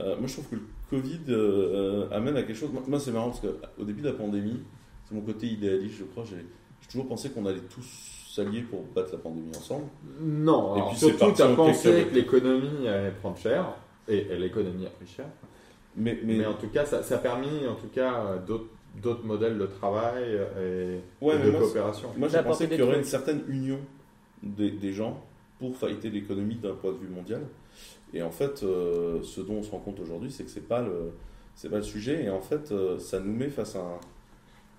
Euh, 0.00 0.16
moi 0.18 0.26
je 0.28 0.34
trouve 0.34 0.46
que 0.48 0.54
le 0.54 0.62
Covid 0.90 1.20
euh, 1.30 2.08
amène 2.12 2.36
à 2.36 2.42
quelque 2.42 2.56
chose. 2.56 2.70
Moi, 2.86 3.00
c'est 3.00 3.10
marrant 3.10 3.30
parce 3.30 3.40
qu'au 3.40 3.84
début 3.84 4.02
de 4.02 4.08
la 4.08 4.12
pandémie, 4.12 4.60
c'est 5.06 5.14
mon 5.14 5.22
côté 5.22 5.46
idéaliste, 5.46 5.96
je 6.00 6.04
crois. 6.04 6.24
J'ai 6.24 6.44
toujours 6.88 7.08
pensé 7.08 7.30
qu'on 7.30 7.46
allait 7.46 7.60
tous 7.60 8.30
s'allier 8.34 8.62
pour 8.62 8.82
battre 8.94 9.12
la 9.12 9.18
pandémie 9.18 9.56
ensemble. 9.56 9.86
Non, 10.20 10.74
Et 10.74 10.78
alors 10.78 10.90
puis 10.90 10.98
surtout 10.98 11.32
tu 11.34 11.42
as 11.42 11.48
en 11.48 11.56
pensé 11.56 12.06
que 12.10 12.14
l'économie 12.14 12.86
allait 12.86 13.10
prendre 13.10 13.38
cher, 13.38 13.66
et, 14.06 14.18
et 14.18 14.36
l'économie 14.36 14.86
a 14.86 14.90
pris 14.90 15.06
cher. 15.06 15.26
Mais, 15.96 16.18
mais, 16.24 16.38
Mais, 16.38 16.46
en 16.46 16.54
tout 16.54 16.68
cas, 16.68 16.84
ça, 16.86 17.02
ça 17.02 17.16
a 17.16 17.18
permis 17.18 17.66
en 17.66 17.74
tout 17.74 17.88
cas 17.92 18.36
d'autres 18.46 18.68
d'autres 19.00 19.24
modèles 19.24 19.58
de 19.58 19.66
travail 19.66 20.24
et, 20.60 21.00
Ouais, 21.24 21.36
et 21.36 21.38
de 21.44 21.50
moi, 21.50 21.60
coopération. 21.60 22.08
moi 22.16 22.28
j'ai 22.28 22.42
pensé 22.42 22.68
qu'il 22.68 22.78
y 22.78 22.82
aurait 22.82 22.98
une 22.98 23.04
certaine 23.04 23.42
union 23.48 23.78
des, 24.42 24.70
des 24.70 24.92
gens 24.92 25.22
pour 25.58 25.76
fighter 25.76 26.10
l'économie 26.10 26.56
d'un 26.56 26.74
point 26.74 26.92
de 26.92 26.98
vue 26.98 27.08
mondial. 27.08 27.42
Et 28.12 28.22
en 28.22 28.30
fait, 28.30 28.62
euh, 28.62 29.22
ce 29.22 29.40
dont 29.40 29.54
on 29.54 29.62
se 29.62 29.70
rend 29.70 29.78
compte 29.78 29.98
aujourd'hui, 30.00 30.30
c'est 30.30 30.44
que 30.44 30.50
c'est 30.50 30.66
pas 30.68 30.82
le 30.82 31.12
c'est 31.54 31.68
pas 31.70 31.76
le 31.78 31.82
sujet. 31.82 32.24
Et 32.24 32.30
en 32.30 32.40
fait, 32.40 32.70
euh, 32.72 32.98
ça 32.98 33.20
nous 33.20 33.32
met 33.32 33.48
face 33.48 33.76
à 33.76 33.80
un, 33.80 33.98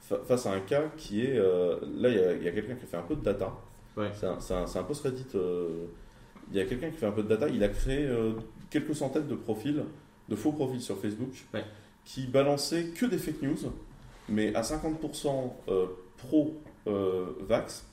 fa- 0.02 0.20
face 0.26 0.46
à 0.46 0.52
un 0.52 0.60
cas 0.60 0.84
qui 0.98 1.22
est 1.26 1.38
euh, 1.38 1.78
là, 1.98 2.10
il 2.10 2.44
y 2.44 2.48
a, 2.48 2.52
quelqu'un 2.52 2.76
qui 2.76 2.84
a 2.84 2.88
fait 2.88 2.98
un 2.98 3.02
peu 3.04 3.16
de 3.16 3.22
data. 3.22 3.52
Ouais. 3.98 4.10
C'est 4.14 4.26
un, 4.28 4.40
c'est 4.40 4.54
un- 4.54 4.66
un 4.82 4.84
post 4.84 5.04
Reddit. 5.04 5.26
euh, 5.36 5.86
il 6.52 6.58
y 6.58 6.60
a 6.60 6.66
quelqu'un 6.66 6.90
qui 6.90 6.98
fait 6.98 7.06
un 7.06 7.12
peu 7.12 7.24
de 7.24 7.28
data. 7.30 7.48
Il 7.48 7.64
a 7.64 7.70
créé 7.70 8.06
euh, 8.06 8.34
quelques 8.70 8.96
centaines 8.96 9.28
de 9.28 9.36
profils, 9.36 9.84
de 10.30 10.36
faux 10.36 10.52
profils 10.52 10.82
sur 10.82 10.98
Facebook, 11.00 11.32
Ouais. 11.54 11.64
qui 12.06 12.28
balançaient 12.28 12.86
que 12.90 13.06
des 13.06 13.18
fake 13.18 13.42
news, 13.42 13.56
mais 14.30 14.54
à 14.56 14.62
50% 14.62 15.52
euh, 15.70 15.86
pro 16.18 16.56
euh, 16.88 17.26
vax, 17.48 17.86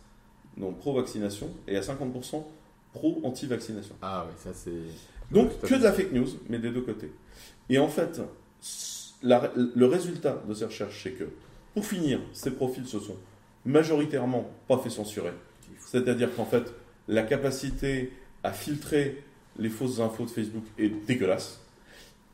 donc 0.56 0.78
pro 0.78 0.94
vaccination, 0.94 1.48
et 1.68 1.76
à 1.76 1.80
50% 1.80 2.44
pro-anti-vaccination. 2.92 3.94
Ah 4.02 4.26
oui, 4.28 4.34
ça 4.38 4.50
c'est. 4.52 4.70
Donc, 5.30 5.60
que 5.60 5.74
de 5.74 5.82
la 5.84 5.92
fake 5.92 6.12
news, 6.12 6.26
mais 6.48 6.58
des 6.58 6.70
deux 6.70 6.80
côtés. 6.82 7.12
Et 7.68 7.78
en 7.78 7.86
fait, 7.88 8.20
la- 9.22 9.52
le 9.56 9.86
résultat 9.86 10.42
de 10.48 10.54
ces 10.54 10.64
recherches, 10.64 11.02
c'est 11.04 11.12
que, 11.12 11.24
pour 11.74 11.86
finir, 11.86 12.20
ces 12.32 12.50
profils 12.50 12.86
se 12.86 12.98
sont 12.98 13.16
majoritairement 13.64 14.50
pas 14.66 14.78
fait 14.78 14.90
censurer. 14.90 15.32
C'est-à-dire 15.86 16.34
qu'en 16.34 16.44
fait, 16.46 16.64
la 17.06 17.22
capacité 17.22 18.12
à 18.42 18.52
filtrer 18.52 19.22
les 19.58 19.68
fausses 19.68 20.00
infos 20.00 20.24
de 20.24 20.30
Facebook 20.30 20.64
est 20.78 20.88
dégueulasse. 21.06 21.60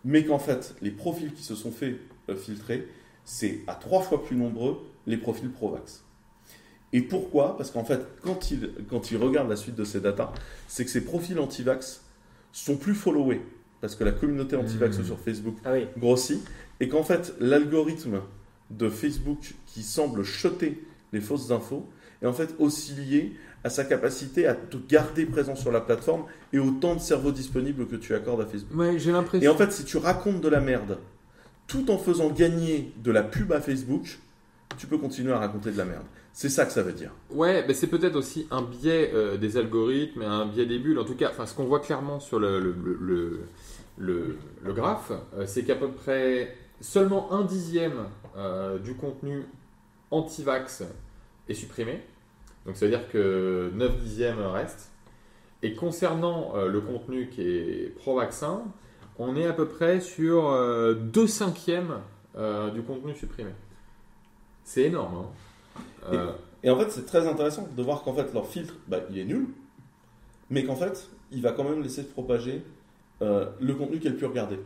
Mais 0.04 0.24
qu'en 0.24 0.38
fait, 0.38 0.74
les 0.80 0.90
profils 0.90 1.32
qui 1.34 1.42
se 1.42 1.54
sont 1.54 1.72
fait 1.72 1.96
euh, 2.30 2.36
filtrer, 2.36 2.86
c'est 3.26 3.60
à 3.66 3.74
trois 3.74 4.00
fois 4.00 4.24
plus 4.24 4.36
nombreux 4.36 4.78
les 5.06 5.18
profils 5.18 5.50
pro-vax. 5.50 6.02
Et 6.94 7.02
pourquoi? 7.02 7.56
Parce 7.58 7.70
qu'en 7.70 7.84
fait, 7.84 8.00
quand 8.22 8.50
ils 8.50 8.70
quand 8.88 9.10
ils 9.10 9.18
regardent 9.18 9.50
la 9.50 9.56
suite 9.56 9.74
de 9.74 9.84
ces 9.84 10.00
datas, 10.00 10.32
c'est 10.68 10.84
que 10.84 10.90
ces 10.90 11.04
profils 11.04 11.38
anti-vax 11.38 12.02
sont 12.52 12.76
plus 12.76 12.94
followés. 12.94 13.42
Parce 13.82 13.94
que 13.96 14.04
la 14.04 14.12
communauté 14.12 14.56
anti-vax 14.56 14.98
Mmh. 14.98 15.04
sur 15.04 15.18
Facebook 15.20 15.56
Ah 15.64 15.72
oui, 15.72 15.86
grossit. 15.98 16.40
Et 16.80 16.88
qu'en 16.88 17.02
fait, 17.02 17.34
l'algorithme 17.40 18.20
de 18.70 18.88
Facebook 18.88 19.54
qui 19.66 19.82
semble 19.82 20.22
shotter 20.22 20.82
les 21.12 21.20
fausses 21.20 21.50
infos 21.50 21.86
est 22.22 22.26
en 22.26 22.32
fait 22.32 22.54
aussi 22.58 22.94
lié 22.94 23.32
à 23.64 23.68
sa 23.70 23.84
capacité 23.84 24.46
à 24.46 24.54
te 24.54 24.76
garder 24.76 25.26
présent 25.26 25.56
sur 25.56 25.72
la 25.72 25.80
plateforme 25.80 26.24
et 26.52 26.58
au 26.58 26.70
temps 26.70 26.94
de 26.94 27.00
cerveau 27.00 27.32
disponible 27.32 27.86
que 27.88 27.96
tu 27.96 28.14
accordes 28.14 28.40
à 28.40 28.46
Facebook. 28.46 28.78
Ouais, 28.78 28.98
j'ai 28.98 29.12
l'impression. 29.12 29.44
Et 29.44 29.52
en 29.52 29.56
fait, 29.56 29.72
si 29.72 29.84
tu 29.84 29.96
racontes 29.96 30.40
de 30.40 30.48
la 30.48 30.60
merde 30.60 30.98
tout 31.66 31.90
en 31.90 31.98
faisant 31.98 32.30
gagner 32.30 32.92
de 33.02 33.10
la 33.10 33.22
pub 33.22 33.52
à 33.52 33.60
Facebook, 33.60 34.18
tu 34.76 34.86
peux 34.86 34.98
continuer 34.98 35.32
à 35.32 35.38
raconter 35.38 35.70
de 35.70 35.78
la 35.78 35.84
merde. 35.84 36.04
C'est 36.32 36.50
ça 36.50 36.66
que 36.66 36.72
ça 36.72 36.82
veut 36.82 36.92
dire. 36.92 37.12
Ouais, 37.30 37.64
mais 37.66 37.72
c'est 37.72 37.86
peut-être 37.86 38.16
aussi 38.16 38.46
un 38.50 38.60
biais 38.60 39.10
euh, 39.14 39.38
des 39.38 39.56
algorithmes 39.56 40.20
un 40.20 40.44
biais 40.44 40.66
des 40.66 40.78
bulles. 40.78 40.98
En 40.98 41.04
tout 41.04 41.14
cas, 41.14 41.32
ce 41.46 41.54
qu'on 41.54 41.64
voit 41.64 41.80
clairement 41.80 42.20
sur 42.20 42.38
le, 42.38 42.74
graphe, 44.66 45.12
euh, 45.34 45.46
c'est 45.46 45.64
qu'à 45.64 45.76
peu 45.76 45.88
près 45.88 46.54
seulement 46.82 47.32
un 47.32 47.42
dixième 47.42 48.08
euh, 48.36 48.78
du 48.78 48.94
contenu 48.96 49.44
anti-vax 50.10 50.84
est 51.48 51.54
supprimé. 51.54 52.02
Donc 52.66 52.76
ça 52.76 52.84
veut 52.84 52.90
dire 52.90 53.08
que 53.08 53.70
9 53.74 53.98
dixièmes 53.98 54.40
restent. 54.40 54.90
Et 55.62 55.74
concernant 55.74 56.54
le 56.54 56.80
contenu 56.82 57.30
qui 57.30 57.40
est 57.40 57.94
pro-vaccin, 57.96 58.62
on 59.18 59.36
est 59.36 59.46
à 59.46 59.52
peu 59.52 59.66
près 59.66 60.00
sur 60.00 60.50
2 60.94 61.26
cinquièmes 61.26 61.98
euh, 62.36 62.70
du 62.70 62.82
contenu 62.82 63.14
supprimé. 63.14 63.50
C'est 64.64 64.82
énorme. 64.82 65.14
hein. 65.16 65.80
Euh, 66.12 66.32
Et 66.62 66.70
en 66.70 66.78
fait, 66.78 66.90
c'est 66.90 67.06
très 67.06 67.26
intéressant 67.26 67.68
de 67.76 67.82
voir 67.82 68.02
qu'en 68.02 68.12
fait, 68.14 68.32
leur 68.34 68.46
filtre, 68.46 68.74
bah, 68.88 68.98
il 69.10 69.18
est 69.18 69.24
nul, 69.24 69.46
mais 70.50 70.64
qu'en 70.64 70.76
fait, 70.76 71.08
il 71.32 71.42
va 71.42 71.52
quand 71.52 71.64
même 71.64 71.82
laisser 71.82 72.02
se 72.02 72.08
propager 72.08 72.62
euh, 73.22 73.46
le 73.60 73.74
contenu 73.74 73.98
qui 73.98 74.06
est 74.06 74.10
le 74.10 74.16
plus 74.16 74.26
regardé. 74.26 74.58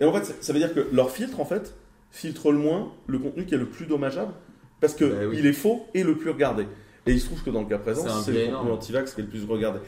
Et 0.00 0.04
en 0.04 0.12
fait, 0.12 0.24
ça- 0.40 0.52
veut 0.52 0.58
dire 0.58 0.72
que 0.74 0.86
leur 0.92 1.10
filtre, 1.10 1.40
en 1.40 1.44
fait, 1.44 1.74
filtre 2.10 2.52
le 2.52 2.58
moins 2.58 2.92
le 3.06 3.18
contenu 3.18 3.44
qui 3.46 3.54
est 3.54 3.58
le 3.58 3.68
plus 3.68 3.86
dommageable, 3.86 4.32
parce 4.80 4.94
que 4.94 5.04
Bah 5.04 5.16
oui. 5.28 5.46
est 5.46 5.52
faux 5.52 5.86
et 5.94 6.02
le 6.02 6.16
plus 6.16 6.30
regardé. 6.30 6.66
Et 7.06 7.12
il 7.12 7.20
se 7.20 7.26
trouve 7.26 7.42
que 7.42 7.50
dans 7.50 7.60
le 7.62 7.68
cas 7.68 7.78
présent, 7.78 8.06
C'est 8.22 8.32
le 8.32 8.52
contenu 8.56 8.70
anti-vax 8.72 9.14
qui 9.14 9.20
est 9.20 9.24
le 9.24 9.30
plus 9.30 9.44
regardé. 9.44 9.80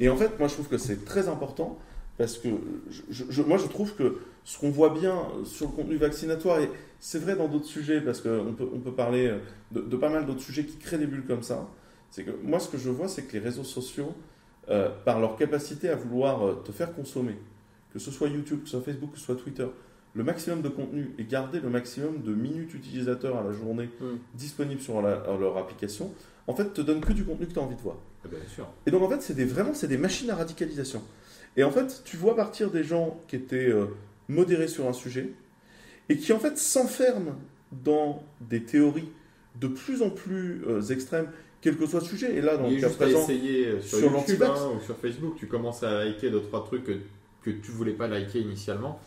Et 0.00 0.08
en 0.08 0.16
fait, 0.16 0.38
moi, 0.38 0.48
je 0.48 0.54
trouve 0.54 0.68
que 0.68 0.78
c'est 0.78 1.04
très 1.04 1.28
important, 1.28 1.78
parce 2.18 2.38
que 2.38 2.48
je- 2.90 3.02
je- 3.10 3.24
je- 3.30 3.42
moi, 3.42 3.56
je 3.58 3.66
trouve 3.66 3.94
que 3.94 4.18
ce 4.44 4.58
qu'on 4.58 4.70
voit 4.70 4.90
bien 4.90 5.16
sur 5.44 5.66
le 5.68 5.72
contenu 5.72 5.96
vaccinatoire, 5.96 6.60
et 6.60 6.70
c'est 7.00 7.18
vrai 7.18 7.36
dans 7.36 7.48
d'autres 7.48 7.66
sujets, 7.66 8.00
parce 8.00 8.20
qu'on 8.20 8.54
peut, 8.56 8.68
on 8.72 8.78
peut 8.80 8.92
parler 8.92 9.32
de, 9.72 9.80
de 9.80 9.96
pas 9.96 10.08
mal 10.10 10.26
d'autres 10.26 10.40
sujets 10.42 10.64
qui 10.64 10.76
créent 10.76 10.98
des 10.98 11.06
bulles 11.06 11.24
comme 11.26 11.42
ça, 11.42 11.68
c'est 12.10 12.24
que 12.24 12.32
moi, 12.42 12.58
ce 12.60 12.68
que 12.68 12.78
je 12.78 12.90
vois, 12.90 13.08
c'est 13.08 13.22
que 13.22 13.32
les 13.32 13.38
réseaux 13.38 13.64
sociaux, 13.64 14.14
euh, 14.68 14.90
par 15.04 15.18
leur 15.20 15.36
capacité 15.36 15.88
à 15.88 15.96
vouloir 15.96 16.46
euh, 16.46 16.54
te 16.64 16.70
faire 16.70 16.94
consommer, 16.94 17.36
que 17.92 17.98
ce 17.98 18.10
soit 18.10 18.28
YouTube, 18.28 18.60
que 18.62 18.68
ce 18.68 18.72
soit 18.78 18.82
Facebook, 18.84 19.12
que 19.12 19.18
ce 19.18 19.24
soit 19.24 19.36
Twitter, 19.36 19.66
le 20.14 20.22
maximum 20.24 20.60
de 20.62 20.68
contenu 20.68 21.14
et 21.18 21.24
garder 21.24 21.58
le 21.60 21.70
maximum 21.70 22.20
de 22.22 22.34
minutes 22.34 22.74
utilisateurs 22.74 23.36
à 23.38 23.42
la 23.42 23.52
journée 23.52 23.88
Mm. 24.00 24.04
disponibles 24.34 24.80
sur 24.82 25.00
la- 25.02 25.24
leur 25.40 25.56
application, 25.56 26.12
en 26.46 26.54
fait, 26.54 26.72
te 26.74 26.80
donnent 26.82 27.00
que 27.00 27.12
du 27.14 27.24
contenu 27.24 27.46
que 27.46 27.52
tu 27.54 27.58
as 27.58 27.62
envie 27.62 27.76
de 27.76 27.80
voir. 27.80 27.96
bien 28.28 28.38
sûr. 28.54 28.68
Et 28.86 28.90
donc 28.92 29.02
en 29.02 29.08
fait, 29.08 29.20
c'est 29.22 29.34
des, 29.34 29.44
vraiment 29.44 29.74
c'est 29.74 29.88
des 29.88 29.96
machines 29.98 30.30
à 30.30 30.36
radicalisation. 30.36 31.02
Et 31.56 31.64
en 31.64 31.70
fait, 31.70 32.02
tu 32.04 32.16
vois 32.16 32.34
partir 32.36 32.70
des 32.70 32.84
gens 32.84 33.20
qui 33.28 33.36
étaient 33.36 33.68
euh, 33.68 33.86
modérés 34.28 34.68
sur 34.68 34.88
un 34.88 34.92
sujet 34.92 35.30
et 36.08 36.16
qui 36.16 36.32
en 36.32 36.38
fait 36.38 36.56
s'enferment 36.58 37.36
dans 37.84 38.22
des 38.40 38.62
théories 38.62 39.08
de 39.60 39.68
plus 39.68 40.02
en 40.02 40.10
plus 40.10 40.62
euh, 40.66 40.80
extrêmes, 40.82 41.28
quel 41.60 41.76
que 41.76 41.86
soit 41.86 42.00
le 42.00 42.06
sujet. 42.06 42.34
Et 42.36 42.40
là, 42.40 42.56
dans 42.56 42.68
le 42.68 42.80
cas 42.80 42.88
présent, 42.96 43.22
essayer 43.22 43.66
euh, 43.66 43.80
sur, 43.80 43.98
sur 43.98 44.12
YouTube 44.12 44.42
hein, 44.42 44.70
ou 44.76 44.80
sur 44.84 44.96
Facebook. 44.96 45.34
Tu 45.38 45.46
commences 45.46 45.82
à 45.82 46.04
liker 46.04 46.30
deux 46.30 46.40
trois 46.40 46.64
trucs 46.64 46.84
que, 46.84 46.92
que 47.42 47.50
tu 47.50 47.70
voulais 47.70 47.92
pas 47.92 48.08
liker 48.08 48.40
initialement. 48.40 48.98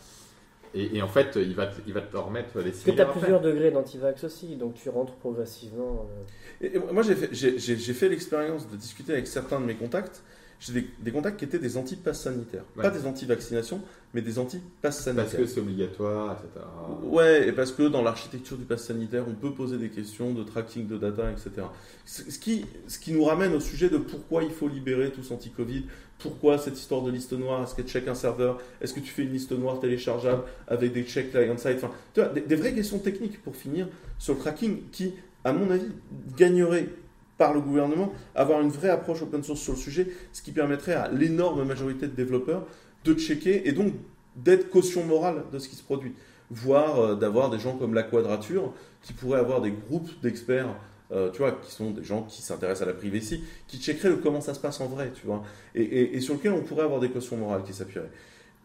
Et, 0.74 0.96
et 0.98 1.02
en 1.02 1.08
fait, 1.08 1.36
il 1.36 1.54
va, 1.54 1.66
te, 1.66 1.80
il 1.86 1.92
va 1.94 2.02
te 2.02 2.16
remettre 2.16 2.58
les 2.58 2.70
que 2.70 2.90
tu 2.90 3.00
as 3.00 3.06
plusieurs 3.06 3.40
degrés 3.40 3.70
d'antivax 3.70 4.24
aussi, 4.24 4.56
donc 4.56 4.74
tu 4.74 4.88
rentres 4.88 5.14
progressivement. 5.14 6.06
euh, 6.62 6.66
Et- 6.66 6.76
et 6.76 6.92
moi, 6.92 7.02
fait, 7.02 7.30
j'ai 7.32 7.94
fait 7.94 8.08
l'expérience 8.08 8.68
de 8.70 8.76
discuter 8.76 9.12
avec 9.12 9.26
certains 9.26 9.58
de 9.60 9.64
mes 9.64 9.74
contacts. 9.74 10.22
J'ai 10.58 10.72
des, 10.72 10.86
des 11.00 11.10
contacts 11.10 11.38
qui 11.38 11.44
étaient 11.44 11.58
des 11.58 11.76
anti-pass 11.76 12.22
sanitaires. 12.22 12.64
Ouais. 12.76 12.82
Pas 12.82 12.90
des 12.90 13.06
anti-vaccinations, 13.06 13.80
mais 14.14 14.22
des 14.22 14.38
anti-pass 14.38 15.00
sanitaires. 15.00 15.24
Parce 15.26 15.36
que 15.36 15.46
c'est 15.46 15.60
obligatoire, 15.60 16.32
etc. 16.32 16.64
Ouais, 17.04 17.48
et 17.48 17.52
parce 17.52 17.72
que 17.72 17.82
dans 17.88 18.02
l'architecture 18.02 18.56
du 18.56 18.64
pass 18.64 18.84
sanitaire, 18.84 19.24
on 19.28 19.34
peut 19.34 19.52
poser 19.52 19.76
des 19.76 19.90
questions 19.90 20.32
de 20.32 20.42
tracking 20.42 20.86
de 20.86 20.96
data, 20.96 21.30
etc. 21.30 21.66
Ce 22.04 22.30
ce 22.30 22.38
qui, 22.38 22.64
ce 22.88 22.98
qui 22.98 23.12
nous 23.12 23.24
ramène 23.24 23.54
au 23.54 23.60
sujet 23.60 23.88
de 23.88 23.98
pourquoi 23.98 24.44
il 24.44 24.50
faut 24.50 24.68
libérer 24.68 25.10
tous 25.10 25.30
anti-Covid, 25.30 25.84
pourquoi 26.18 26.56
cette 26.56 26.78
histoire 26.78 27.02
de 27.02 27.10
liste 27.10 27.32
noire, 27.34 27.62
est-ce 27.62 27.74
qu'elle 27.74 27.86
check 27.86 28.08
un 28.08 28.14
serveur, 28.14 28.58
est-ce 28.80 28.94
que 28.94 29.00
tu 29.00 29.10
fais 29.10 29.22
une 29.22 29.32
liste 29.32 29.52
noire 29.52 29.78
téléchargeable 29.80 30.44
avec 30.66 30.92
des 30.94 31.02
checks 31.04 31.30
client-side, 31.30 31.76
enfin, 31.76 31.90
tu 32.14 32.20
vois, 32.20 32.30
des, 32.30 32.40
des 32.40 32.56
vraies 32.56 32.72
questions 32.72 32.98
techniques 32.98 33.42
pour 33.42 33.54
finir 33.54 33.88
sur 34.18 34.34
le 34.34 34.40
tracking 34.40 34.88
qui, 34.90 35.12
à 35.44 35.52
mon 35.52 35.70
avis, 35.70 35.90
gagnerait 36.36 36.88
par 37.38 37.52
le 37.54 37.60
gouvernement 37.60 38.12
avoir 38.34 38.60
une 38.60 38.70
vraie 38.70 38.88
approche 38.90 39.22
open 39.22 39.42
source 39.42 39.60
sur 39.60 39.72
le 39.74 39.78
sujet, 39.78 40.08
ce 40.32 40.42
qui 40.42 40.52
permettrait 40.52 40.94
à 40.94 41.08
l'énorme 41.10 41.64
majorité 41.64 42.06
de 42.06 42.12
développeurs 42.14 42.66
de 43.04 43.14
checker 43.14 43.68
et 43.68 43.72
donc 43.72 43.92
d'être 44.36 44.68
caution 44.70 45.04
morale 45.04 45.44
de 45.52 45.58
ce 45.58 45.68
qui 45.68 45.76
se 45.76 45.82
produit 45.82 46.14
voire 46.50 47.00
euh, 47.00 47.14
d'avoir 47.16 47.50
des 47.50 47.58
gens 47.58 47.76
comme 47.76 47.92
la 47.94 48.02
Quadrature 48.04 48.72
qui 49.02 49.12
pourraient 49.12 49.40
avoir 49.40 49.60
des 49.60 49.72
groupes 49.72 50.08
d'experts, 50.22 50.68
euh, 51.12 51.28
tu 51.30 51.38
vois, 51.38 51.52
qui 51.52 51.72
sont 51.72 51.90
des 51.90 52.04
gens 52.04 52.22
qui 52.22 52.40
s'intéressent 52.40 52.82
à 52.82 52.90
la 52.90 52.96
privacy, 52.96 53.42
qui 53.66 53.78
checkeraient 53.78 54.10
le 54.10 54.16
comment 54.16 54.40
ça 54.40 54.54
se 54.54 54.60
passe 54.60 54.80
en 54.80 54.86
vrai, 54.86 55.10
tu 55.14 55.26
vois, 55.26 55.42
et, 55.74 55.82
et- 55.82 56.16
et 56.16 56.20
sur 56.20 56.34
lequel 56.34 56.52
on 56.52 56.62
pourrait 56.62 56.84
avoir 56.84 57.00
des 57.00 57.10
cautions 57.10 57.36
morales 57.36 57.64
qui 57.64 57.72
s'appuieraient. 57.72 58.10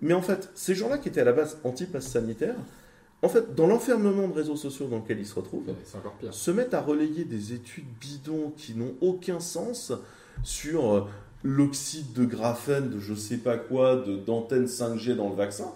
Mais 0.02 0.14
en 0.14 0.22
fait, 0.22 0.50
ces 0.56 0.76
gens-là 0.76 0.98
qui 1.00 1.10
étaient 1.10 1.22
à 1.22 1.26
la 1.26 1.34
base 1.34 1.58
anti-pass 1.64 2.08
sanitaire, 2.08 2.56
en 3.24 3.30
fait, 3.30 3.54
dans 3.56 3.68
l'enfermement 3.68 4.28
de 4.28 4.34
réseaux 4.34 4.56
sociaux 4.56 4.88
dans 4.88 4.98
lequel 4.98 5.20
ils 5.20 5.26
se 5.28 5.36
retrouvent, 5.36 5.64
pire. 6.20 6.34
se 6.34 6.52
mettent 6.52 6.74
à 6.74 6.82
relayer 6.82 7.24
des 7.24 7.54
études 7.54 7.86
bidons 8.00 8.52
qui 8.58 8.74
n'ont 8.76 8.96
aucun 9.02 9.40
sens 9.40 9.92
sur 10.44 10.94
euh, 10.94 11.02
l'oxyde 11.44 12.14
de 12.14 12.26
graphène 12.26 12.90
de 12.90 13.00
je 13.00 13.14
sais 13.14 13.38
pas 13.38 13.58
quoi, 13.58 13.96
de- 13.98 14.18
d'antenne 14.18 14.66
5G 14.66 15.16
dans 15.16 15.30
le 15.30 15.36
vaccin, 15.36 15.72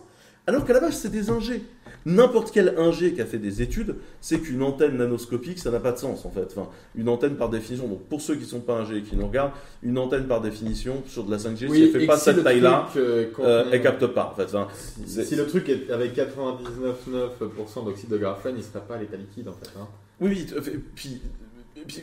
alors 0.48 0.66
qu'à 0.66 0.74
la 0.74 0.80
base 0.80 0.96
c'est 0.98 1.10
des 1.12 1.30
ingés. 1.30 1.64
N'importe 2.08 2.52
quel 2.52 2.76
ingé 2.78 3.14
qui 3.14 3.22
a 3.22 3.26
fait 3.26 3.40
des 3.40 3.64
études 3.64 3.96
sait 4.22 4.40
qu'une 4.40 4.62
antenne 4.62 4.98
nanoscopique 4.98 5.58
ça 5.58 5.72
n'a 5.72 5.80
pas 5.80 5.92
de 5.92 5.98
sens 5.98 6.24
en 6.26 6.30
fait. 6.30 6.46
Enfin, 6.56 6.70
une 6.96 7.10
antenne 7.10 7.36
par 7.36 7.50
définition, 7.50 7.88
donc 7.88 8.04
pour 8.04 8.22
ceux 8.22 8.36
qui 8.36 8.46
sont 8.46 8.60
pas 8.60 8.74
ingés 8.74 8.98
et 8.98 9.02
qui 9.02 9.16
nous 9.16 9.26
regardent, 9.26 9.54
une 9.82 9.98
antenne 9.98 10.26
par 10.28 10.40
définition 10.42 11.02
sur 11.08 11.24
de 11.24 11.32
la 11.32 11.38
5G, 11.38 11.58
si 11.74 11.84
elle 11.84 11.90
fait 11.92 12.04
et 12.04 12.08
pas 12.08 12.18
si 12.18 12.26
cette 12.26 12.38
le 12.38 12.44
taille-là, 12.44 12.90
euh, 12.96 13.26
euh, 13.40 13.66
elle 13.72 13.82
capte 13.82 14.06
pas 14.08 14.32
en 14.32 14.36
fait. 14.36 14.44
Enfin, 14.56 14.68
Si, 15.06 15.36
le 15.36 15.48
truc 15.48 15.68
est 15.70 15.90
avec 15.92 16.16
99,9% 16.16 17.86
d'oxyde 17.86 18.10
de 18.10 18.18
graphène, 18.18 18.56
il 18.58 18.64
serait 18.64 18.86
pas 18.88 18.96
à 18.96 19.00
l'état 19.00 19.18
liquide 19.18 19.48
en 19.48 19.54
fait. 19.54 19.70
hein. 19.80 19.88
Oui, 20.22 20.30
oui, 20.56 20.72
puis, 20.96 21.22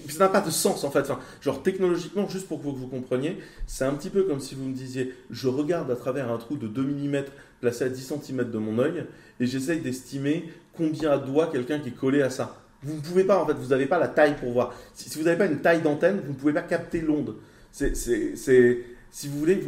ça 0.09 0.25
n'a 0.25 0.29
pas 0.29 0.41
de 0.41 0.51
sens 0.51 0.85
en 0.85 0.91
fait. 0.91 1.01
Enfin, 1.01 1.19
genre 1.41 1.63
technologiquement, 1.63 2.29
juste 2.29 2.47
pour 2.47 2.59
que 2.59 2.65
vous, 2.65 2.73
que 2.73 2.79
vous 2.79 2.89
compreniez, 2.89 3.39
c'est 3.67 3.85
un 3.85 3.95
petit 3.95 4.11
peu 4.11 4.23
comme 4.25 4.41
si 4.41 4.55
vous 4.55 4.65
me 4.65 4.75
disiez 4.75 5.15
je 5.31 5.49
regarde 5.49 5.91
à 5.91 5.97
travers 5.97 6.31
un 6.31 6.39
trou 6.39 6.57
de 6.57 6.67
2 6.67 6.83
mm 6.83 7.25
placé 7.63 7.85
à 7.85 7.89
10 7.89 8.13
cm 8.23 8.51
de 8.51 8.59
mon 8.59 8.79
œil 8.79 9.05
et 9.41 9.47
j'essaye 9.47 9.81
d'estimer 9.81 10.53
combien 10.77 11.17
de 11.17 11.25
doigts 11.25 11.47
quelqu'un 11.51 11.79
qui 11.79 11.89
est 11.89 11.97
collé 11.97 12.21
à 12.21 12.29
ça. 12.29 12.59
Vous 12.83 12.97
ne 12.97 13.01
pouvez 13.01 13.25
pas 13.25 13.41
en 13.41 13.47
fait, 13.47 13.55
vous 13.55 13.69
n'avez 13.69 13.87
pas 13.87 13.99
la 13.99 14.09
taille 14.09 14.37
pour 14.37 14.51
voir. 14.53 14.75
Si, 14.95 15.17
vous 15.17 15.25
n'avez 15.25 15.39
pas 15.39 15.47
une 15.47 15.61
taille 15.61 15.81
d'antenne, 15.81 16.21
vous 16.27 16.33
ne 16.33 16.37
pouvez 16.37 16.53
pas 16.53 16.63
capter 16.63 17.01
l'onde. 17.01 17.37
C'est, 17.71 17.95
si 17.95 19.29
vous 19.29 19.39
voulez, 19.39 19.63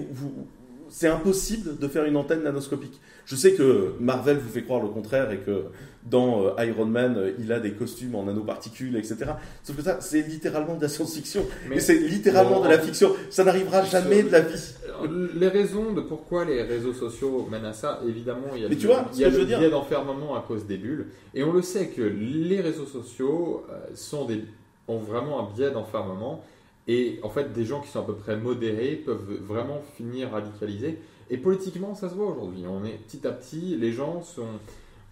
c'est 0.91 1.07
impossible 1.07 1.79
de 1.79 1.89
faire 1.89 2.05
une 2.05 2.17
antenne 2.17 2.43
nanoscopique. 2.43 3.01
Je 3.25 3.37
sais 3.37 3.55
que 3.55 3.95
Marvel 4.01 4.39
vous 4.39 4.51
fait 4.51 4.63
croire 4.63 4.83
le 4.83 4.89
contraire 4.89 5.31
et 5.31 5.39
que 5.39 5.67
dans 6.05 6.47
euh, 6.47 6.65
Iron 6.65 6.87
Man, 6.87 7.17
euh, 7.17 7.33
il 7.39 7.51
a 7.53 7.61
des 7.61 7.73
costumes 7.73 8.15
en 8.15 8.25
nanoparticules, 8.25 8.97
etc. 8.97 9.33
Sauf 9.63 9.77
que 9.77 9.83
ça, 9.83 10.01
c'est 10.01 10.23
littéralement 10.23 10.77
de 10.77 10.83
la 10.83 10.89
science-fiction. 10.89 11.47
Mais 11.69 11.81
c'est 11.81 11.99
littéralement 11.99 12.59
Bon, 12.59 12.65
de 12.65 12.69
la 12.69 12.79
fiction. 12.79 13.13
Ça 13.31 13.45
n'arrivera 13.45 13.85
jamais 13.85 14.23
de 14.23 14.31
la 14.31 14.41
vie. 14.41 14.75
Euh, 15.03 15.29
Les 15.35 15.49
raisons 15.49 15.93
de 15.93 16.03
pourquoi 16.03 16.45
les 16.45 16.63
réseaux 16.63 16.93
sociaux 16.93 17.49
mènent 17.51 17.65
à 17.65 17.73
ça, 17.73 18.01
évidemment, 18.07 18.49
il 18.55 18.63
y 18.63 18.65
a, 18.67 18.69
Mais 18.69 18.77
tu 18.77 18.87
vois, 18.87 19.07
il 19.15 19.21
y 19.21 19.25
a 19.25 19.31
le 19.31 19.45
biais 19.45 19.71
d'enfermement 19.71 20.37
à 20.37 20.45
cause 20.47 20.67
des 20.67 20.77
bulles. 20.77 21.07
Et 21.33 21.43
on 21.43 21.53
le 21.53 21.63
sait 21.63 21.89
que 21.89 22.03
les 22.03 22.61
réseaux 22.61 22.87
sociaux 22.87 23.65
sont 23.95 24.27
des, 24.27 24.45
ont 24.89 24.99
vraiment 24.99 25.41
un 25.41 25.53
biais 25.55 25.71
d'enfermement. 25.71 26.45
Et 26.87 27.19
en 27.23 27.31
fait, 27.31 27.53
des 27.55 27.65
gens 27.65 27.81
qui 27.81 27.89
sont 27.89 28.01
à 28.01 28.05
peu 28.05 28.15
près 28.15 28.37
modérés 28.37 28.97
peuvent 28.97 29.39
vraiment 29.41 29.81
finir 29.97 30.33
radicalisés. 30.33 30.99
Et 31.31 31.39
politiquement, 31.39 31.95
ça 31.95 32.11
se 32.11 32.15
voit 32.15 32.27
aujourd'hui. 32.27 32.65
On 32.69 32.85
est 32.85 32.99
petit 33.07 33.27
à 33.27 33.33
petit, 33.33 33.77
les 33.77 33.93
gens 33.93 34.23
sont. 34.23 34.47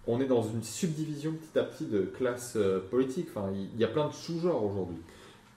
On 0.07 0.19
est 0.19 0.25
dans 0.25 0.43
une 0.43 0.63
subdivision 0.63 1.31
petit 1.33 1.57
à 1.59 1.63
petit 1.63 1.85
de 1.85 2.01
classe 2.01 2.53
euh, 2.57 2.79
politique. 2.91 3.27
Enfin, 3.33 3.49
il 3.53 3.79
y 3.79 3.83
a 3.83 3.87
plein 3.87 4.07
de 4.07 4.13
sous-genres 4.13 4.63
aujourd'hui. 4.63 4.97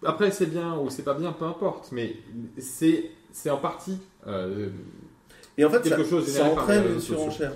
Après, 0.05 0.31
c'est 0.31 0.47
bien 0.47 0.77
ou 0.79 0.89
c'est 0.91 1.03
pas 1.03 1.15
bien, 1.15 1.33
peu 1.33 1.45
importe. 1.47 1.91
Mais 1.93 2.15
c'est 2.59 3.11
c'est 3.33 3.51
en 3.51 3.59
partie 3.59 3.99
euh, 4.27 4.69
Et 5.59 5.65
en 5.65 5.71
fait, 5.71 5.83
quelque 5.83 6.05
ça, 6.05 6.11
chose 6.11 6.27
ça 6.29 6.45
par 6.45 6.53
entraîne 6.53 6.85
une 6.95 7.01
surenchère. 7.01 7.53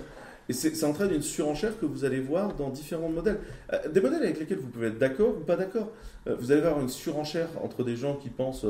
Et 0.49 0.53
c'est- 0.53 0.75
ça 0.75 0.87
entraîne 0.87 1.11
une 1.13 1.21
surenchère 1.21 1.79
que 1.79 1.85
vous 1.85 2.03
allez 2.03 2.19
voir 2.19 2.53
dans 2.55 2.69
différents 2.69 3.09
modèles. 3.09 3.39
Euh, 3.71 3.87
des 3.87 4.01
modèles 4.01 4.23
avec 4.23 4.39
lesquels 4.39 4.57
vous 4.59 4.67
pouvez 4.67 4.87
être 4.87 4.97
d'accord 4.99 5.29
ou 5.37 5.43
pas 5.45 5.55
d'accord. 5.55 5.89
Euh, 6.27 6.35
vous 6.39 6.51
allez 6.51 6.61
voir 6.61 6.79
une 6.81 6.89
surenchère 6.89 7.47
entre 7.63 7.83
des 7.83 7.95
gens 7.95 8.15
qui 8.15 8.29
pensent, 8.29 8.65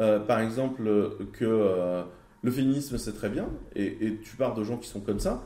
euh, 0.00 0.18
par 0.18 0.40
exemple, 0.40 0.82
que 1.32 2.02
le 2.42 2.50
féminisme 2.50 2.98
c'est 2.98 3.12
très 3.12 3.28
bien, 3.28 3.48
et, 3.76 3.84
et 4.06 4.16
tu 4.16 4.34
parles 4.36 4.56
de 4.56 4.64
gens 4.64 4.78
qui 4.78 4.88
sont 4.88 5.00
comme 5.00 5.20
ça, 5.20 5.42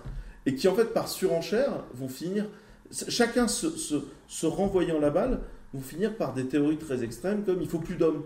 et 0.46 0.54
qui 0.54 0.68
en 0.68 0.74
fait 0.74 0.92
par 0.92 1.08
surenchère 1.08 1.84
vont 1.94 2.08
finir, 2.08 2.46
chacun 2.90 3.48
se, 3.48 3.70
se, 3.70 3.96
se 4.28 4.46
renvoyant 4.46 5.00
la 5.00 5.10
balle, 5.10 5.40
vont 5.72 5.80
finir 5.80 6.16
par 6.16 6.34
des 6.34 6.46
théories 6.46 6.78
très 6.78 7.02
extrêmes 7.02 7.44
comme 7.44 7.60
il 7.60 7.68
faut 7.68 7.78
plus 7.78 7.96
d'hommes. 7.96 8.24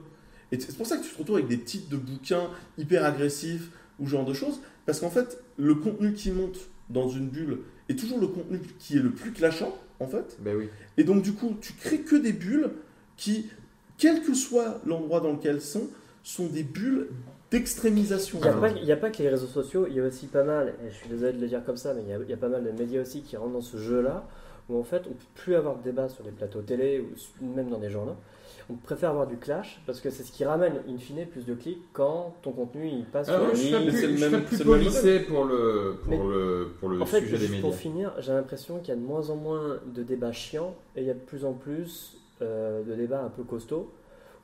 Et 0.53 0.59
c'est 0.61 0.77
pour 0.77 0.87
ça 0.87 0.97
que 0.97 1.05
tu 1.05 1.11
te 1.11 1.19
retrouves 1.19 1.37
avec 1.37 1.49
des 1.49 1.61
titres 1.61 1.89
de 1.91 1.97
bouquins 1.97 2.51
hyper 2.77 3.05
agressifs 3.05 3.71
ou 3.99 4.07
ce 4.07 4.11
genre 4.11 4.25
de 4.25 4.35
choses, 4.35 4.61
parce 4.87 5.01
qu'en 5.01 5.11
fait, 5.11 5.43
le 5.57 5.75
contenu 5.75 6.15
qui 6.15 6.31
monte 6.31 6.59
dans 6.89 7.09
une 7.09 7.29
bulle 7.29 7.59
est 7.89 7.99
toujours 7.99 8.19
le 8.19 8.29
contenu 8.29 8.61
qui 8.79 8.97
est 8.97 9.03
le 9.03 9.11
plus 9.11 9.33
clashant, 9.33 9.77
en 10.01 10.07
fait. 10.07 10.39
Ben 10.41 10.57
oui. 10.57 10.69
Et 10.97 11.05
donc, 11.05 11.23
du 11.23 11.33
coup, 11.33 11.57
tu 11.61 11.73
crées 11.75 12.01
que 12.01 12.17
des 12.17 12.33
bulles 12.33 12.71
qui, 13.17 13.51
quel 13.99 14.23
que 14.23 14.35
soit 14.35 14.81
l'endroit 14.87 15.21
dans 15.21 15.33
lequel 15.33 15.57
elles 15.57 15.61
sont, 15.61 15.89
sont 16.23 16.47
des 16.47 16.63
bulles 16.63 17.09
d'extrémisation. 17.51 18.39
Il 18.39 18.43
n'y 18.85 18.93
a, 18.93 18.97
pas- 18.97 19.07
a 19.07 19.11
que 19.11 19.23
les 19.23 19.29
réseaux 19.29 19.47
sociaux, 19.47 19.87
il 19.89 19.95
y 19.97 20.01
a 20.01 20.05
aussi 20.05 20.27
pas 20.27 20.45
mal, 20.45 20.75
et 20.85 20.91
je 20.91 20.95
suis 20.95 21.09
désolé 21.09 21.33
de 21.33 21.41
le 21.41 21.47
dire 21.49 21.65
comme 21.65 21.77
ça, 21.77 21.95
mais 21.95 22.03
il 22.03 22.09
y 22.09 22.13
a, 22.13 22.19
il 22.19 22.29
y 22.29 22.33
a 22.33 22.37
pas 22.37 22.49
mal 22.49 22.65
de 22.65 22.71
médias 22.71 23.01
aussi 23.03 23.23
qui 23.23 23.37
rentrent 23.37 23.53
dans 23.55 23.61
ce 23.61 23.77
jeu-là, 23.77 24.25
où 24.69 24.79
en 24.79 24.85
fait 24.85 25.03
on 25.07 25.15
peut 25.15 25.25
plus 25.35 25.55
avoir 25.55 25.77
de 25.77 25.83
débat 25.83 26.09
sur 26.09 26.25
les 26.25 26.31
plateaux 26.31 26.61
télé 26.63 27.05
ou 27.41 27.47
même 27.55 27.69
dans 27.71 27.79
des 27.79 27.91
journaux. 27.91 28.17
On 28.71 28.75
préfère 28.75 29.09
avoir 29.11 29.27
du 29.27 29.39
clash 29.39 29.81
parce 29.87 29.99
que 29.99 30.11
c'est 30.11 30.23
ce 30.25 30.31
qui 30.31 30.45
ramène 30.45 30.75
in 30.87 30.99
fine 30.99 31.25
plus 31.25 31.47
de 31.47 31.55
clics 31.55 31.81
quand 31.95 32.35
ton 32.43 32.53
contenu 32.53 32.87
il 32.87 33.07
passe 33.07 33.31
Alors, 33.31 33.57
sur 33.57 33.57
c'est 33.57 33.71
le 33.71 33.79
même- 33.79 33.91
c'est 33.95 34.07
le 34.09 34.31
même 34.31 34.45
policé 34.67 35.21
pour 35.21 35.47
le, 35.47 35.97
pour 36.03 36.11
Mais- 36.11 36.19
le, 36.19 36.69
pour 36.79 36.91
le 36.91 37.01
En 37.01 37.07
fait, 37.07 37.21
sujet 37.21 37.33
des 37.33 37.39
juste 37.39 37.51
médias. 37.53 37.63
pour 37.63 37.75
finir, 37.75 38.13
j'ai 38.19 38.33
l'impression 38.33 38.79
qu'il 38.81 38.89
y 38.89 38.93
a 38.93 38.97
de 38.97 39.01
moins 39.07 39.31
en 39.31 39.37
moins 39.37 39.79
de 39.87 40.03
débats 40.03 40.33
chiants 40.33 40.75
et 40.97 41.01
il 41.01 41.07
y 41.07 41.11
a 41.11 41.15
de 41.15 41.19
plus 41.19 41.47
en 41.47 41.55
plus 41.55 42.19
euh, 42.43 42.83
de 42.85 42.93
débats 42.95 43.23
un 43.23 43.31
peu 43.31 43.43
costauds 43.43 43.91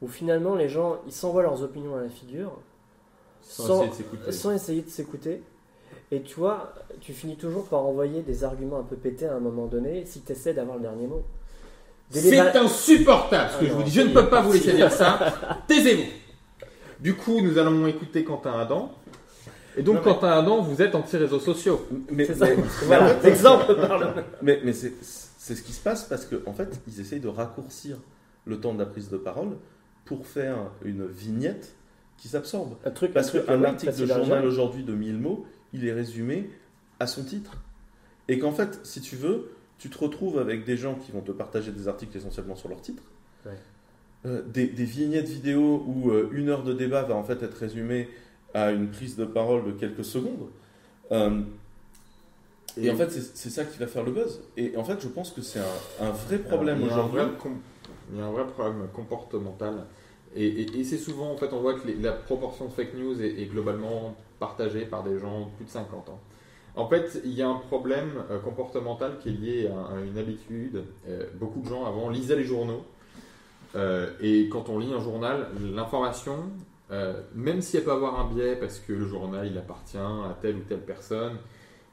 où 0.01 0.09
finalement 0.09 0.55
les 0.55 0.71
gens 0.71 1.01
ils 1.07 1.13
s'envoient 1.13 1.43
leurs 1.43 1.63
opinions 1.63 1.95
à 1.95 2.01
la 2.01 2.09
figure 2.09 2.59
Sans 3.47 3.67
sans, 4.31 4.51
essayer 4.53 4.83
de 4.83 4.89
s'écouter. 4.91 5.43
Et 6.11 6.23
tu 6.23 6.37
vois, 6.37 6.75
tu 7.01 7.13
finis 7.13 7.37
toujours 7.37 7.65
par 7.67 7.85
envoyer 7.85 8.23
des 8.23 8.45
arguments 8.45 8.79
un 8.81 8.83
peu 8.85 8.97
pétés 8.97 9.27
à 9.27 9.35
un 9.35 9.41
moment 9.41 9.67
donné 9.67 10.05
si 10.07 10.21
tu 10.23 10.33
essaies 10.33 10.55
d'avoir 10.55 10.77
le 10.77 10.83
dernier 10.83 11.07
mot. 11.07 11.23
C'est 12.11 12.39
insupportable 12.39 13.51
ce 13.53 13.59
que 13.59 13.65
Ah 13.65 13.69
je 13.69 13.73
non, 13.73 13.79
vous 13.79 13.83
dis. 13.85 13.91
Je 13.91 14.01
ne 14.03 14.13
peux 14.13 14.29
pas 14.29 14.43
vous 14.43 14.53
laisser 14.53 14.73
dire 14.75 14.93
ça. 15.03 15.35
Taisez-vous. 15.67 16.05
Du 17.01 17.15
coup, 17.15 17.41
nous 17.41 17.59
allons 17.59 17.87
écouter 17.87 18.25
Quentin 18.25 18.53
Adam. 18.59 18.93
Et 19.77 19.83
donc, 19.83 19.97
Non, 19.97 20.01
mais- 20.05 20.13
Quentin 20.13 20.29
Adam, 20.29 20.63
vous 20.63 20.81
êtes 20.81 20.95
anti-réseaux 20.95 21.41
sociaux. 21.41 21.87
Mais, 22.11 22.25
C'est 22.27 22.35
ça. 22.35 22.47
mais- 22.47 22.57
Voilà, 22.87 23.15
parle. 23.15 24.25
mais, 24.43 24.61
mais 24.65 24.73
c'est 24.73 24.93
c'est 25.37 25.55
ce 25.57 25.63
qui 25.63 25.73
se 25.73 25.83
passe 25.83 26.05
parce 26.05 26.25
qu'en 26.25 26.37
en 26.51 26.55
fait, 26.55 26.81
ils 26.87 27.01
essayent 27.01 27.21
de 27.21 27.29
raccourcir 27.29 27.99
le 28.47 28.61
temps 28.61 28.73
de 28.73 28.79
la 28.79 28.87
prise 28.87 29.11
de 29.11 29.19
parole 29.19 29.57
pour 30.07 30.27
faire 30.27 30.57
une 30.83 31.07
vignette 31.07 31.75
qui 32.25 32.31
s'absorbe. 32.31 32.77
Un 32.87 32.91
truc, 32.91 33.13
Parce 33.13 33.31
qu'un 33.31 33.61
ouais, 33.61 33.67
article 33.67 33.95
de 33.95 34.07
journal 34.07 34.47
aujourd'hui 34.47 34.83
de 34.83 34.95
1000 34.95 35.19
mots, 35.19 35.45
il 35.75 35.87
est 35.87 35.93
résumé 35.93 36.49
à 36.99 37.07
son 37.07 37.23
titre. 37.23 37.59
Et 38.29 38.39
qu'en 38.39 38.53
fait, 38.53 38.81
si 38.83 39.03
tu 39.03 39.15
veux, 39.15 39.51
tu 39.77 39.91
te 39.91 39.99
retrouves 39.99 40.39
avec 40.39 40.65
des 40.65 40.79
gens 40.79 40.95
qui 40.95 41.13
vont 41.13 41.21
te 41.21 41.33
partager 41.33 41.71
des 41.71 41.87
articles 41.87 42.17
essentiellement 42.17 42.57
sur 42.57 42.71
leur 42.71 42.81
titre. 42.81 43.03
Ouais. 43.45 43.53
Euh, 44.25 44.41
des, 44.47 44.69
des 44.69 44.87
vignettes 44.87 45.29
vidéo 45.29 45.85
où 45.87 46.13
euh, 46.13 46.31
une 46.33 46.49
heure 46.49 46.63
de 46.63 46.73
débat 46.73 47.03
va 47.03 47.15
en 47.15 47.25
fait 47.25 47.43
être 47.43 47.59
résumée 47.59 48.09
à 48.55 48.71
une 48.71 48.89
prise 48.89 49.17
de 49.17 49.27
parole 49.27 49.67
de 49.67 49.73
quelques 49.73 50.07
secondes. 50.07 50.49
Euh, 51.13 51.43
et, 52.79 52.91
en 52.91 52.97
fait, 52.97 53.11
c'est 53.11 53.51
ça 53.51 53.67
qui 53.67 53.77
va 53.77 53.87
faire 53.87 54.03
le 54.03 54.13
buzz. 54.13 54.41
Et 54.57 54.79
en 54.79 54.85
fait, 54.85 54.99
je 54.99 55.09
pense 55.09 55.31
que 55.31 55.43
c'est 55.43 55.61
un, 55.61 56.07
un 56.07 56.11
vrai 56.11 56.39
problème 56.39 56.83
aujourd'hui. 56.85 57.21
il 58.11 58.19
y 58.19 58.23
a 58.23 58.25
un 58.25 58.33
vrai 58.33 58.47
problème 58.47 58.89
comportemental. 58.95 59.85
Et, 60.37 60.83
c'est 60.85 60.99
souvent, 60.99 61.31
en 61.31 61.37
fait, 61.37 61.53
on 61.53 61.61
voit 61.61 61.75
que 61.75 61.89
la 62.01 62.13
proportion 62.13 62.67
de 62.67 62.73
fake 62.73 62.95
news 62.95 63.23
est, 63.23 63.47
globalement 63.47 64.17
partagée 64.41 64.85
par 64.85 65.05
des 65.05 65.19
gens 65.19 65.51
plus 65.57 65.65
de 65.65 65.71
50 65.71 66.09
ans. 66.09 66.21
En 66.77 66.89
fait, 66.89 67.21
il 67.25 67.33
y 67.33 67.43
a 67.43 67.49
un 67.49 67.55
problème 67.55 68.25
euh, 68.31 68.41
comportemental 68.41 69.19
qui 69.21 69.29
est 69.29 69.33
lié 69.33 69.69
à, 69.69 70.01
une 70.01 70.19
habitude. 70.19 70.83
Euh, 71.07 71.27
beaucoup 71.35 71.61
de 71.61 71.69
gens 71.69 71.85
avant 71.85 72.09
lisaient 72.09 72.35
les 72.35 72.45
journaux. 72.45 72.85
Euh, 73.77 74.11
et 74.21 74.49
quand 74.49 74.69
on 74.69 74.79
lit 74.79 74.93
un 74.93 75.01
journal, 75.01 75.49
l'information, 75.61 76.37
même 77.35 77.61
si 77.61 77.77
elle 77.77 77.85
peut 77.85 77.93
avoir 77.93 78.21
un 78.21 78.33
biais 78.33 78.55
parce 78.55 78.79
que 78.79 78.93
le 78.93 79.05
journal 79.05 79.49
il 79.49 79.59
appartient 79.59 79.97
à 79.97 80.37
telle 80.41 80.57
ou 80.57 80.61
telle 80.61 80.83
personne, 80.83 81.39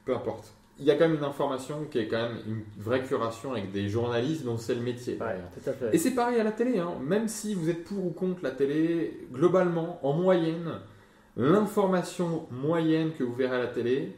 peu 0.04 0.14
importe. 0.14 0.52
Il 0.82 0.88
y 0.88 0.90
a 0.90 0.96
quand 0.96 1.06
même 1.08 1.16
une 1.16 1.24
information 1.24 1.86
qui 1.90 1.98
est 2.00 2.08
quand 2.08 2.20
même 2.20 2.36
une 2.48 2.62
vraie 2.82 3.02
curation 3.04 3.52
avec 3.52 3.70
des 3.70 3.88
journalistes 3.88 4.44
dont 4.44 4.58
c'est 4.58 4.74
le 4.74 4.80
métier. 4.80 5.12
Ouais, 5.14 5.18
derrière. 5.20 5.44
tout 5.54 5.70
à 5.70 5.72
fait. 5.72 5.94
Et 5.94 5.98
c'est 5.98 6.10
pareil 6.10 6.40
à 6.40 6.44
la 6.44 6.50
télé, 6.50 6.78
hein. 6.80 6.94
même 7.00 7.28
si 7.28 7.54
vous 7.54 7.70
êtes 7.70 7.84
pour 7.84 8.04
ou 8.04 8.10
contre 8.10 8.40
la 8.42 8.50
télé, 8.50 9.26
globalement, 9.32 10.00
en 10.02 10.12
moyenne, 10.12 10.72
l'information 11.36 12.46
moyenne 12.50 13.10
que 13.16 13.22
vous 13.24 13.34
verrez 13.34 13.56
à 13.56 13.60
la 13.60 13.66
télé, 13.68 14.16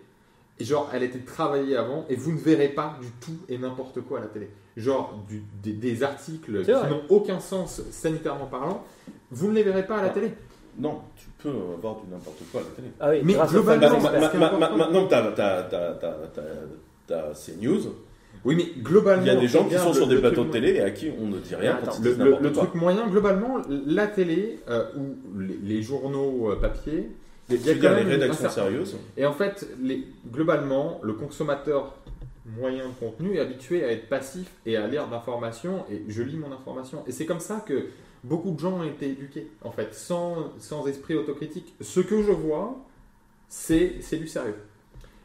genre, 0.61 0.91
elle 0.93 1.03
été 1.03 1.19
travaillée 1.20 1.77
avant, 1.77 2.05
et 2.09 2.16
vous 2.16 2.32
ne 2.32 2.39
verrez 2.39 2.69
pas 2.69 2.97
du 3.01 3.09
tout 3.20 3.36
et 3.49 3.59
n'importe 3.59 4.01
quoi 4.03 4.19
à 4.19 4.23
la 4.23 4.28
télé. 4.28 4.49
Genre, 4.77 5.20
du- 5.28 5.43
des, 5.62 5.73
des 5.73 6.03
articles 6.03 6.65
qui 6.65 6.70
n'ont 6.91 7.03
aucun 7.09 7.41
sens 7.41 7.82
sanitairement 7.91 8.47
parlant, 8.47 8.85
vous 9.31 9.49
ne 9.49 9.55
les 9.55 9.62
verrez 9.62 9.86
pas 9.86 9.99
à 9.99 10.03
la 10.03 10.11
télé. 10.11 10.32
Non, 10.78 11.01
tu 11.16 11.26
peux 11.42 11.51
avoir 11.76 11.96
du 12.01 12.10
n'importe 12.10 12.38
quoi 12.51 12.60
à 12.60 12.64
la 12.64 12.70
télé. 12.70 12.88
Ah 13.01 13.10
oui, 13.10 13.20
Mais 13.24 13.34
globalement, 13.48 14.01
Maintenant 14.01 15.05
que 15.06 15.10
t'as- 15.10 15.32
t'as 17.06 17.34
CNews, 17.34 17.94
Oui, 18.44 18.56
mais 18.56 18.82
globalement, 18.82 19.22
il 19.22 19.28
y 19.28 19.30
a 19.30 19.36
des 19.36 19.48
gens 19.48 19.64
qui 19.68 19.76
sont 19.76 19.92
sur 19.94 20.06
des 20.09 20.18
plateaux 20.18 20.44
de 20.44 20.51
télé 20.51 20.72
et 20.74 20.80
à 20.82 20.90
qui 20.90 21.10
on 21.20 21.26
ne 21.26 21.38
dit 21.38 21.55
rien 21.55 21.76
Attends, 21.76 21.92
quand 21.92 21.98
ils 22.02 22.18
Le, 22.18 22.48
disent 22.48 22.52
truc 22.59 22.74
moyen, 22.74 23.06
globalement, 23.09 23.59
la 23.86 24.06
télé 24.09 24.59
euh, 24.68 24.84
ou 24.96 25.38
les, 25.40 25.59
les 25.62 25.82
journaux 25.82 26.51
euh, 26.51 26.56
papier, 26.56 27.10
Les, 27.48 27.56
il 27.56 27.66
y 27.66 27.70
a 27.70 27.74
tu 27.74 27.80
quand 27.80 27.90
les 27.90 27.94
même 27.96 28.09
rédactions 28.09 28.46
un 28.46 28.48
certain- 28.51 28.68
sérieuses. 28.70 28.96
Et 29.16 29.24
en 29.24 29.32
fait, 29.32 29.66
les, 29.80 30.06
globalement, 30.30 31.01
le 31.02 31.12
consommateur 31.14 31.94
moyen 32.59 32.84
de 32.88 32.92
contenu 33.01 33.36
est 33.36 33.40
habitué 33.40 33.84
à 33.84 33.92
être 33.92 34.09
passif 34.09 34.51
et 34.66 34.76
à 34.76 34.86
lire 34.88 35.06
d'informations, 35.06 35.84
et 35.90 36.02
je 36.09 36.22
lis 36.22 36.36
mon 36.36 36.52
information. 36.52 37.02
Et 37.06 37.12
c'est 37.12 37.24
comme 37.26 37.40
ça 37.40 37.64
que 37.66 37.86
beaucoup 38.24 38.51
de 38.51 38.59
gens 38.59 38.72
ont 38.78 38.82
été 38.84 39.10
éduqués, 39.10 39.51
en 39.62 39.70
fait, 39.70 39.94
sans, 39.94 40.52
sans 40.59 40.86
esprit 40.86 41.14
autocritique. 41.14 41.74
Ce 41.80 42.01
que 42.01 42.22
je 42.22 42.32
vois, 42.32 42.76
c'est 43.48 44.01
du 44.18 44.26
sérieux. 44.26 44.56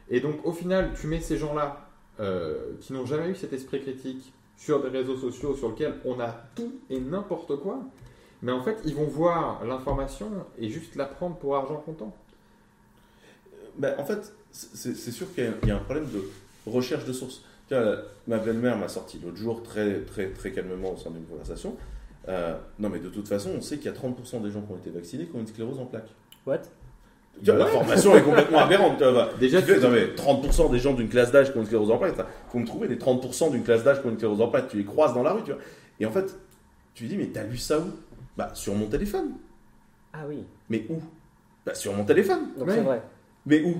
Et 0.10 0.20
donc, 0.20 0.46
au 0.46 0.52
final, 0.52 0.92
tu 1.00 1.08
mets 1.08 1.22
ces 1.22 1.38
gens-là 1.38 1.90
euh, 2.20 2.74
qui 2.82 2.94
n'ont 2.94 3.06
jamais 3.06 3.30
eu 3.30 3.36
cet 3.36 3.54
esprit 3.54 3.82
critique 3.82 4.32
sur 4.58 4.82
des 4.84 4.90
réseaux 4.90 5.16
sociaux 5.18 5.56
sur 5.56 5.70
lesquels 5.70 5.96
on 6.06 6.20
a 6.20 6.36
tout 6.56 6.74
et 6.90 7.00
n'importe 7.00 7.56
quoi, 7.58 7.80
mais 8.42 8.52
en 8.52 8.62
fait, 8.64 8.78
ils 8.86 8.94
vont 8.96 9.06
voir 9.06 9.64
l'information 9.66 10.30
et 10.58 10.70
juste 10.70 10.96
la 10.96 11.06
prendre 11.06 11.36
pour 11.38 11.56
argent 11.56 11.78
comptant. 11.78 12.14
Ben, 13.78 13.96
en 13.98 14.04
fait, 14.04 14.34
c'est 14.52 14.96
sûr 15.12 15.34
qu'il 15.34 15.46
y, 15.66 15.72
a- 15.72 15.76
un 15.76 15.80
problème 15.80 16.08
de 16.12 16.24
recherche 16.70 17.06
de 17.06 17.14
sources. 17.14 17.44
Ma 18.28 18.38
belle-mère 18.40 18.78
m'a 18.78 18.90
sorti 18.90 19.20
l'autre 19.24 19.38
jour 19.38 19.64
très, 19.64 20.02
très, 20.02 20.30
très 20.32 20.52
calmement 20.52 20.94
au 20.94 20.98
sein 20.98 21.12
d'une 21.12 21.26
conversation. 21.26 21.78
Euh, 22.28 22.56
non, 22.78 22.90
mais 22.90 23.00
de 23.00 23.10
toute 23.10 23.28
façon, 23.28 23.52
on 23.58 23.62
sait 23.62 23.78
qu'il 23.78 23.86
y 23.92 23.96
a 23.96 23.98
30% 23.98 24.42
des 24.44 24.52
gens 24.52 24.62
qui 24.62 24.72
ont 24.72 24.78
été 24.78 24.90
vaccinés 24.90 25.26
qui 25.26 25.36
ont 25.36 25.40
une 25.40 25.48
sclérose 25.48 25.80
en 25.80 25.86
plaques. 25.86 26.10
What? 26.46 26.60
La 27.46 27.66
formation 27.68 28.16
est 28.18 28.22
complètement 28.22 28.60
aberrante. 28.60 28.98
Tu 28.98 29.06
vois. 29.06 29.30
Déjà, 29.40 29.62
Tu 29.62 29.68
fais, 29.74 29.80
non, 29.80 29.90
mais 29.90 30.08
30% 30.08 30.72
des 30.72 30.80
gens 30.80 30.94
d'une 30.94 31.08
classe 31.08 31.32
d'âge 31.32 31.52
qui 31.52 31.58
ont 31.58 31.62
une 31.62 31.68
sclérose 31.68 31.90
en 31.92 31.98
plaques, 31.98 32.16
il 32.18 32.52
faut 32.52 32.60
me 32.60 32.66
trouver 32.66 32.88
les 32.90 32.98
30% 32.98 33.52
d'une 33.52 33.64
classe 33.64 33.84
d'âge 33.84 34.02
qui 34.02 34.08
ont 34.08 34.10
une 34.10 34.18
sclérose 34.18 34.42
en 34.42 34.50
plaques. 34.50 34.68
Tu 34.68 34.78
les 34.78 34.84
croises 34.84 35.14
dans 35.14 35.24
la 35.24 35.32
rue, 35.32 35.44
tu 35.44 35.52
vois. 35.54 35.62
Et 36.00 36.06
en 36.06 36.12
fait, 36.12 36.36
tu 36.94 37.04
lui 37.04 37.10
dis, 37.12 37.18
mais 37.18 37.28
t'as 37.28 37.44
lu 37.44 37.58
ça 37.58 37.80
où? 37.80 37.86
Bah, 38.36 38.52
sur 38.54 38.76
mon 38.76 38.88
téléphone. 38.88 39.32
Ah 40.12 40.24
oui, 40.28 40.44
Mais 40.70 40.86
où? 40.90 41.02
Bah, 41.66 41.74
sur 41.76 41.94
mon 41.94 42.04
téléphone. 42.04 42.50
donc 42.58 42.68
Ouais. 42.68 42.76
c'est 42.76 42.82
vrai. 42.82 43.02
Mais 43.46 43.62
où? 43.64 43.76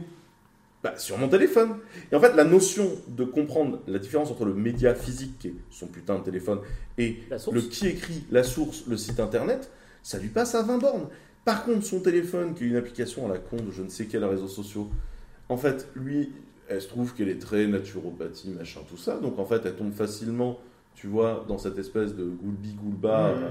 Bah, 0.84 0.94
Sur 0.98 1.18
mon 1.18 1.28
téléphone. 1.28 1.76
Et 2.12 2.16
en 2.16 2.20
fait, 2.20 2.34
la 2.36 2.44
notion 2.44 2.90
de 3.08 3.24
comprendre 3.24 3.80
la 3.88 4.00
différence 4.00 4.32
entre 4.32 4.46
le 4.46 4.54
média 4.54 4.96
physique, 4.96 5.38
qui 5.40 5.48
est 5.50 5.56
son 5.72 5.88
putain 5.88 6.20
de 6.20 6.24
téléphone, 6.24 6.60
et 6.98 7.20
le 7.52 7.62
qui 7.62 7.88
écrit, 7.88 8.24
la 8.32 8.44
source, 8.44 8.86
le 8.88 8.98
site 8.98 9.20
internet, 9.20 9.70
ça 10.04 10.18
lui 10.18 10.30
passe 10.30 10.56
à 10.56 10.64
20 10.64 10.78
bornes. 10.78 11.08
Par 11.46 11.64
contre, 11.66 11.84
son 11.86 12.00
téléphone, 12.02 12.54
qui 12.54 12.64
est 12.66 12.68
une 12.68 12.76
application 12.76 13.26
à 13.26 13.34
la 13.34 13.40
con 13.40 13.58
de 13.58 13.72
je 13.72 13.82
ne 13.82 13.90
sais 13.90 14.06
quels 14.06 14.24
réseaux 14.26 14.48
sociaux, 14.48 14.90
en 15.50 15.58
fait, 15.58 15.88
lui, 15.96 16.32
elle 16.68 16.82
se 16.82 16.88
trouve 16.88 17.14
qu'elle 17.16 17.30
est 17.30 17.40
très 17.42 17.66
naturopathie, 17.66 18.50
machin, 18.52 18.82
tout 18.88 18.98
ça. 18.98 19.18
Donc, 19.18 19.40
en 19.40 19.46
fait, 19.46 19.62
elle 19.66 19.76
tombe 19.76 19.94
facilement, 19.94 20.60
tu 20.96 21.08
vois, 21.08 21.46
dans 21.48 21.58
cette 21.58 21.78
espèce 21.80 22.14
de 22.16 22.26
goulbi 22.26 22.74
goulba 22.74 23.30
Mhm. 23.34 23.44
euh, 23.44 23.50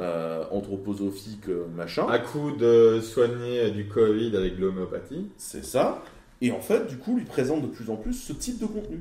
euh, 0.00 0.44
anthroposophique, 0.50 1.48
euh, 1.48 1.66
machin. 1.76 2.06
À 2.08 2.18
coup 2.18 2.52
de 2.52 3.00
soigner 3.00 3.70
du 3.70 3.86
Covid 3.86 4.34
avec 4.36 4.56
de 4.56 4.62
l'homéopathie. 4.62 5.28
C'est 5.36 5.64
ça. 5.64 6.02
Et 6.40 6.50
en 6.52 6.60
fait, 6.60 6.86
du 6.86 6.96
coup, 6.98 7.16
lui 7.16 7.24
présente 7.24 7.62
de 7.62 7.66
plus 7.66 7.90
en 7.90 7.96
plus 7.96 8.12
ce 8.14 8.32
type 8.32 8.58
de 8.58 8.66
contenu. 8.66 9.00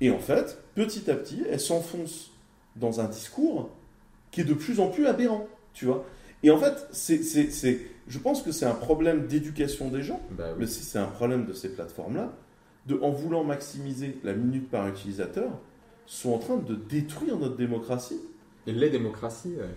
Et 0.00 0.10
en 0.10 0.18
fait, 0.18 0.58
petit 0.74 1.10
à 1.10 1.14
petit, 1.14 1.42
elle 1.48 1.60
s'enfonce 1.60 2.32
dans 2.76 3.00
un 3.00 3.04
discours 3.08 3.70
qui 4.30 4.40
est 4.40 4.44
de 4.44 4.54
plus 4.54 4.80
en 4.80 4.88
plus 4.88 5.06
aberrant, 5.06 5.46
tu 5.72 5.84
vois. 5.86 6.04
Et 6.42 6.50
en 6.50 6.58
fait, 6.58 6.74
c'est, 6.92 7.22
c'est, 7.22 7.50
c'est- 7.50 7.80
je 8.08 8.18
pense 8.18 8.42
que 8.42 8.52
c'est 8.52 8.66
un 8.66 8.74
problème 8.74 9.26
d'éducation 9.26 9.88
des 9.88 10.02
gens, 10.02 10.20
Bah 10.32 10.48
oui. 10.50 10.56
mais 10.60 10.66
si 10.66 10.82
c'est 10.82 10.98
un 10.98 11.06
problème 11.06 11.46
de 11.46 11.52
ces 11.52 11.70
plateformes-là, 11.72 12.32
de, 12.86 12.98
en 13.00 13.10
voulant 13.12 13.44
maximiser 13.44 14.18
la 14.24 14.34
minute 14.34 14.68
par 14.68 14.86
utilisateur, 14.88 15.50
sont 16.06 16.32
en 16.34 16.38
train 16.38 16.56
de 16.56 16.74
détruire 16.74 17.38
notre 17.38 17.56
démocratie. 17.56 18.20
Et 18.66 18.72
les 18.72 18.90
démocraties, 18.90 19.54
ouais. 19.56 19.74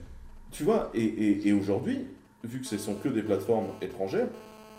Tu 0.51 0.63
vois, 0.63 0.89
et, 0.93 1.03
et- 1.05 1.47
et 1.47 1.53
aujourd'hui, 1.53 1.99
vu 2.43 2.59
que 2.59 2.65
ce 2.65 2.77
sont 2.77 2.95
que 2.95 3.07
des 3.09 3.21
plateformes 3.23 3.67
étrangères, 3.81 4.27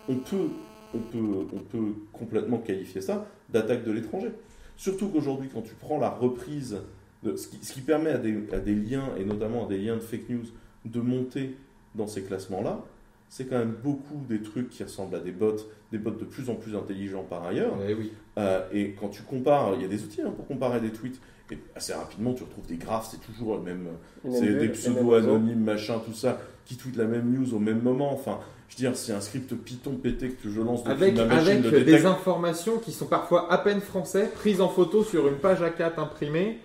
on 0.08 0.16
peut, 0.16 0.48
on 0.94 0.98
peut, 0.98 1.47
on 1.52 1.59
peut 1.59 1.94
complètement 2.12 2.59
qualifier 2.59 3.01
ça 3.01 3.27
d'attaque 3.51 3.85
de 3.85 3.93
l'étranger. 3.93 4.31
Surtout 4.77 5.09
qu'aujourd'hui, 5.09 5.48
quand 5.52 5.62
tu 5.62 5.74
prends 5.74 5.98
la 5.98 6.10
reprise, 6.10 6.78
de, 7.23 7.36
ce, 7.36 7.48
qui, 7.48 7.65
ce 7.65 7.73
qui 7.73 7.81
permet 7.81 8.10
à 8.10 8.19
des, 8.19 8.36
à 8.52 8.59
des 8.59 8.74
liens, 8.74 9.10
et 9.19 9.24
notamment 9.24 9.66
à 9.66 9.69
des 9.69 9.78
liens 9.78 9.97
de 9.97 10.01
fake 10.01 10.28
news, 10.28 10.44
de 10.85 11.01
monter 11.01 11.56
dans 11.94 12.06
ces 12.06 12.23
classements-là, 12.23 12.85
c'est 13.28 13.47
quand 13.47 13.59
même 13.59 13.74
beaucoup 13.82 14.24
des 14.28 14.40
trucs 14.40 14.70
qui 14.70 14.82
ressemblent 14.82 15.16
à 15.16 15.20
des 15.20 15.32
bots, 15.32 15.56
des 15.93 15.98
bots 15.98 16.10
de 16.10 16.24
plus 16.24 16.48
en 16.48 16.55
plus 16.55 16.77
intelligents 16.77 17.24
par 17.28 17.44
ailleurs. 17.44 17.74
Eh 17.86 17.94
oui. 17.94 18.12
Euh, 18.39 18.62
et 18.73 18.93
quand 18.93 19.09
tu 19.09 19.23
compares, 19.23 19.74
il 19.74 19.82
y 19.82 19.85
a 19.85 19.89
des 19.89 20.02
outils 20.02 20.23
hein, 20.23 20.32
pour 20.35 20.47
comparer 20.47 20.81
des 20.81 20.90
tweets, 20.90 21.20
et 21.51 21.59
assez 21.74 21.93
rapidement 21.93 22.35
tu 22.35 22.44
retrouves 22.44 22.66
des 22.66 22.77
graphes, 22.77 23.09
c'est 23.10 23.32
toujours 23.32 23.56
le 23.56 23.62
même, 23.62 23.89
c'est 24.31 24.40
des 24.43 24.59
les 24.60 24.69
pseudos 24.69 25.02
mêmes 25.02 25.09
réseaux. 25.09 25.35
anonymes, 25.35 25.65
machin, 25.65 26.01
tout 26.05 26.12
ça, 26.15 26.39
qui 26.68 26.76
tweetent 26.76 26.96
la 26.96 27.06
même 27.06 27.32
news 27.32 27.54
au 27.54 27.58
même 27.58 27.80
moment. 27.82 28.12
Enfin, 28.12 28.38
je 28.68 28.76
veux 28.76 28.80
dire, 28.90 28.96
c'est 28.96 29.12
un 29.12 29.20
script 29.22 29.54
Python 29.56 29.92
pété 30.00 30.28
que 30.28 30.50
je 30.50 30.60
lance 30.60 30.84
depuis 30.84 30.92
Avec, 31.02 31.16
ma 31.16 31.24
machine 31.24 31.48
avec 31.48 31.62
de 31.62 31.78
des 31.80 32.04
informations 32.06 32.78
qui 32.78 32.92
sont 32.92 33.06
parfois 33.06 33.50
à 33.50 33.56
peine 33.58 33.80
français, 33.80 34.30
prises 34.34 34.60
en 34.60 34.68
photo 34.68 35.02
sur 35.02 35.26
une 35.28 35.36
page 35.36 35.60
A4 35.62 35.98
imprimée, 35.98 36.58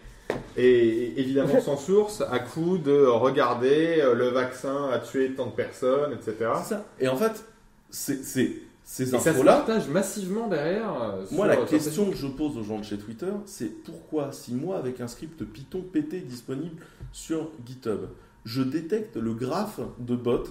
et 0.57 1.13
évidemment 1.19 1.61
sans 1.65 1.77
source, 1.77 2.21
à 2.30 2.39
coup 2.39 2.77
de 2.77 3.05
regarder 3.05 3.97
euh, 4.01 4.13
le 4.13 4.27
vaccin 4.27 4.89
a 4.91 4.99
tué 4.99 5.31
tant 5.34 5.47
de 5.47 5.51
personnes, 5.51 6.11
etc. 6.13 6.35
C'est 6.63 6.69
ça. 6.75 6.85
Et 6.99 7.07
en 7.07 7.15
fait, 7.15 7.45
c'est, 7.89 8.23
c'est, 8.25 8.51
ces 8.84 9.03
Et 9.03 9.17
ça 9.17 9.19
se 9.19 9.30
infos-là, 9.30 9.53
partage 9.53 9.88
massivement 9.88 10.47
derrière. 10.49 10.89
euh, 11.01 11.23
moi 11.31 11.45
sur- 11.45 11.45
la 11.45 11.55
sur 11.55 11.65
question 11.65 12.11
que 12.11 12.17
je 12.17 12.27
pose 12.27 12.57
aux 12.57 12.63
gens 12.63 12.80
de 12.80 12.84
chez 12.84 12.97
Twitter, 12.97 13.31
c'est 13.45 13.84
pourquoi, 13.84 14.34
si 14.34 14.53
moi 14.53 14.77
avec 14.77 14.99
un 14.99 15.07
script 15.07 15.43
Python 15.45 15.81
pété 15.81 16.19
disponible 16.19 16.81
sur 17.13 17.49
GitHub, 17.65 18.01
je 18.45 18.61
détecte 18.61 19.15
le 19.18 19.34
graphe 19.34 19.80
de 19.99 20.15
bot, 20.15 20.44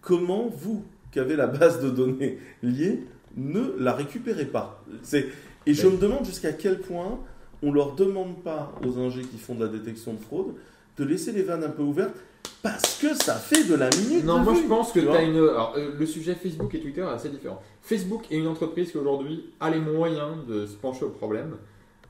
comment 0.00 0.48
vous, 0.48 0.84
qui 1.12 1.18
avez 1.20 1.36
la 1.36 1.46
base 1.46 1.80
de 1.82 1.90
données 1.90 2.38
liée, 2.62 3.00
ne 3.36 3.74
la 3.78 3.92
récupérez 3.92 4.46
pas? 4.46 4.82
C'est... 5.02 5.26
Et 5.66 5.74
je 5.74 5.86
Mais- 5.86 5.94
me 5.94 5.98
demande 5.98 6.24
jusqu'à 6.24 6.52
quel 6.52 6.80
point 6.80 7.18
on 7.62 7.72
leur 7.72 7.94
demande 7.94 8.42
pas 8.42 8.72
aux 8.86 8.98
ingés 8.98 9.22
qui 9.22 9.38
font 9.38 9.54
de 9.54 9.64
la 9.64 9.70
détection 9.72 10.12
de 10.14 10.18
fraude 10.20 10.54
de 10.96 11.04
laisser 11.04 11.32
les 11.32 11.42
vannes 11.42 11.64
un 11.64 11.70
peu 11.70 11.82
ouvertes 11.82 12.14
parce 12.62 12.98
que 13.00 13.14
ça 13.14 13.34
fait 13.34 13.64
de 13.64 13.74
la 13.74 13.90
minute. 13.90 14.24
Non, 14.24 14.38
de 14.38 14.44
moi 14.44 14.54
vue, 14.54 14.62
je 14.62 14.66
pense 14.68 14.92
que 14.92 15.00
tu 15.00 15.08
as 15.08 15.22
une. 15.22 15.36
Alors, 15.36 15.74
euh, 15.76 15.90
le 15.98 16.06
sujet 16.06 16.34
Facebook 16.34 16.74
et 16.74 16.80
Twitter 16.80 17.00
est 17.02 17.04
assez 17.04 17.28
différent. 17.28 17.60
Facebook 17.82 18.24
est 18.30 18.36
une 18.36 18.46
entreprise 18.46 18.90
qui 18.92 18.98
aujourd'hui 18.98 19.50
a 19.60 19.70
les 19.70 19.80
moyens 19.80 20.46
de 20.48 20.66
se 20.66 20.74
pencher 20.74 21.04
au 21.04 21.10
problème. 21.10 21.56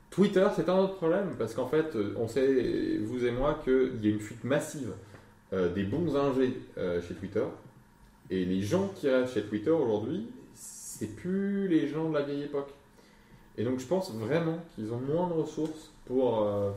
Twitter, 0.09 0.47
c'est 0.55 0.69
un 0.69 0.77
autre 0.77 0.95
problème 0.95 1.35
parce 1.37 1.53
qu'en 1.53 1.67
fait, 1.67 1.95
euh, 1.95 2.15
on 2.17 2.27
sait, 2.27 2.97
vous 3.03 3.25
et 3.25 3.31
moi, 3.31 3.59
qu'il 3.63 4.03
y 4.03 4.07
a 4.07 4.09
une 4.11 4.19
fuite 4.19 4.43
massive 4.43 4.93
euh, 5.53 5.73
des 5.73 5.83
bons 5.83 6.15
ingés 6.15 6.59
euh, 6.77 7.01
chez 7.01 7.13
Twitter. 7.13 7.43
Et 8.29 8.45
les 8.45 8.61
gens 8.61 8.89
qui 8.95 9.09
restent 9.09 9.33
chez 9.33 9.43
Twitter 9.43 9.69
aujourd'hui, 9.69 10.27
c'est 10.53 11.15
plus 11.15 11.67
les 11.67 11.87
gens 11.87 12.09
de 12.09 12.13
la 12.13 12.23
vieille 12.23 12.43
époque. 12.43 12.73
Et 13.57 13.63
donc 13.63 13.79
je 13.79 13.85
pense 13.85 14.11
vraiment 14.13 14.59
qu'ils 14.75 14.93
ont 14.93 14.99
moins 14.99 15.27
de 15.27 15.33
ressources 15.33 15.91
pour 16.05 16.43
euh, 16.43 16.69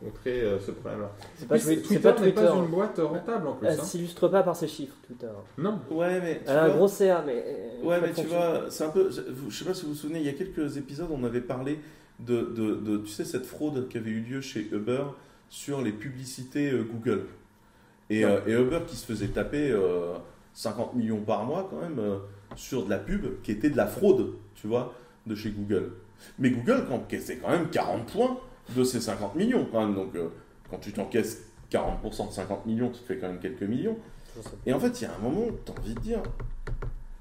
contrer 0.00 0.40
euh, 0.40 0.58
ce 0.58 0.70
problème-là. 0.70 1.12
C'est 1.36 1.46
pas, 1.46 1.58
Twitter 1.58 1.82
c'est 1.86 2.00
pas 2.00 2.12
n'est 2.12 2.16
Twitter. 2.16 2.46
pas 2.46 2.54
une 2.54 2.66
boîte 2.66 2.98
rentable 2.98 3.46
en 3.46 3.52
plus. 3.54 3.68
Elle 3.68 3.78
hein. 3.78 3.84
s'illustre 3.84 4.28
pas 4.28 4.42
par 4.42 4.56
ses 4.56 4.68
chiffres, 4.68 4.96
Twitter. 5.06 5.28
Non. 5.58 5.78
Ouais, 5.90 6.20
mais 6.20 6.40
Elle 6.46 6.56
a 6.56 6.64
un 6.64 6.68
gros 6.70 6.88
CA, 6.88 7.22
mais. 7.26 7.44
Ouais, 7.82 8.00
mais 8.00 8.12
tu 8.12 8.26
vois, 8.26 8.64
c'est 8.70 8.84
un 8.84 8.90
peu. 8.90 9.10
Je 9.10 9.22
je 9.48 9.58
sais 9.58 9.64
pas 9.64 9.74
si 9.74 9.84
vous 9.84 9.92
vous 9.92 9.98
souvenez, 9.98 10.20
il 10.20 10.26
y 10.26 10.30
a 10.30 10.32
quelques 10.32 10.76
épisodes, 10.76 11.08
on 11.10 11.22
avait 11.24 11.40
parlé 11.42 11.78
de, 12.20 12.42
de, 12.42 12.74
de, 12.76 12.96
tu 12.98 13.08
sais, 13.08 13.24
cette 13.24 13.46
fraude 13.46 13.88
qui 13.88 13.98
avait 13.98 14.10
eu 14.10 14.20
lieu 14.20 14.40
chez 14.40 14.68
Uber 14.72 15.04
sur 15.48 15.80
les 15.82 15.92
publicités 15.92 16.70
euh, 16.70 16.82
Google. 16.82 17.26
Et, 18.10 18.24
Ouais. 18.24 18.30
euh, 18.46 18.46
et 18.46 18.52
Uber 18.62 18.80
qui 18.86 18.96
se 18.96 19.06
faisait 19.06 19.28
taper 19.28 19.70
euh, 19.70 20.14
50 20.54 20.94
millions 20.94 21.20
par 21.20 21.44
mois 21.44 21.68
quand 21.70 21.80
même 21.80 21.98
euh, 21.98 22.18
sur 22.56 22.84
de 22.84 22.90
la 22.90 22.98
pub 22.98 23.40
qui 23.42 23.52
était 23.52 23.70
de 23.70 23.76
la 23.76 23.86
fraude, 23.86 24.32
tu 24.54 24.66
vois, 24.66 24.94
de 25.26 25.34
chez 25.34 25.50
Google. 25.50 25.92
Mais 26.38 26.50
Google 26.50 26.84
quand- 26.88 27.04
c'est 27.20 27.36
quand 27.36 27.50
même 27.50 27.68
40 27.70 28.10
points 28.10 28.38
de 28.74 28.82
ces 28.84 29.00
50 29.00 29.34
millions 29.36 29.66
quand 29.70 29.86
même. 29.86 29.94
Donc 29.94 30.14
euh, 30.16 30.28
quand 30.70 30.78
tu 30.78 30.92
t'encaisses 30.92 31.42
40% 31.70 32.28
de 32.28 32.32
50 32.32 32.66
millions, 32.66 32.88
tu 32.90 33.00
te 33.00 33.06
fais 33.06 33.18
quand 33.18 33.28
même 33.28 33.38
quelques 33.40 33.62
millions. 33.62 33.96
Et 34.66 34.72
en 34.72 34.80
fait, 34.80 35.00
il 35.00 35.04
y 35.04 35.06
a 35.06 35.14
un 35.14 35.18
moment 35.18 35.46
où 35.46 35.52
tu 35.64 35.70
as 35.72 35.78
envie 35.78 35.94
de 35.94 36.00
dire, 36.00 36.22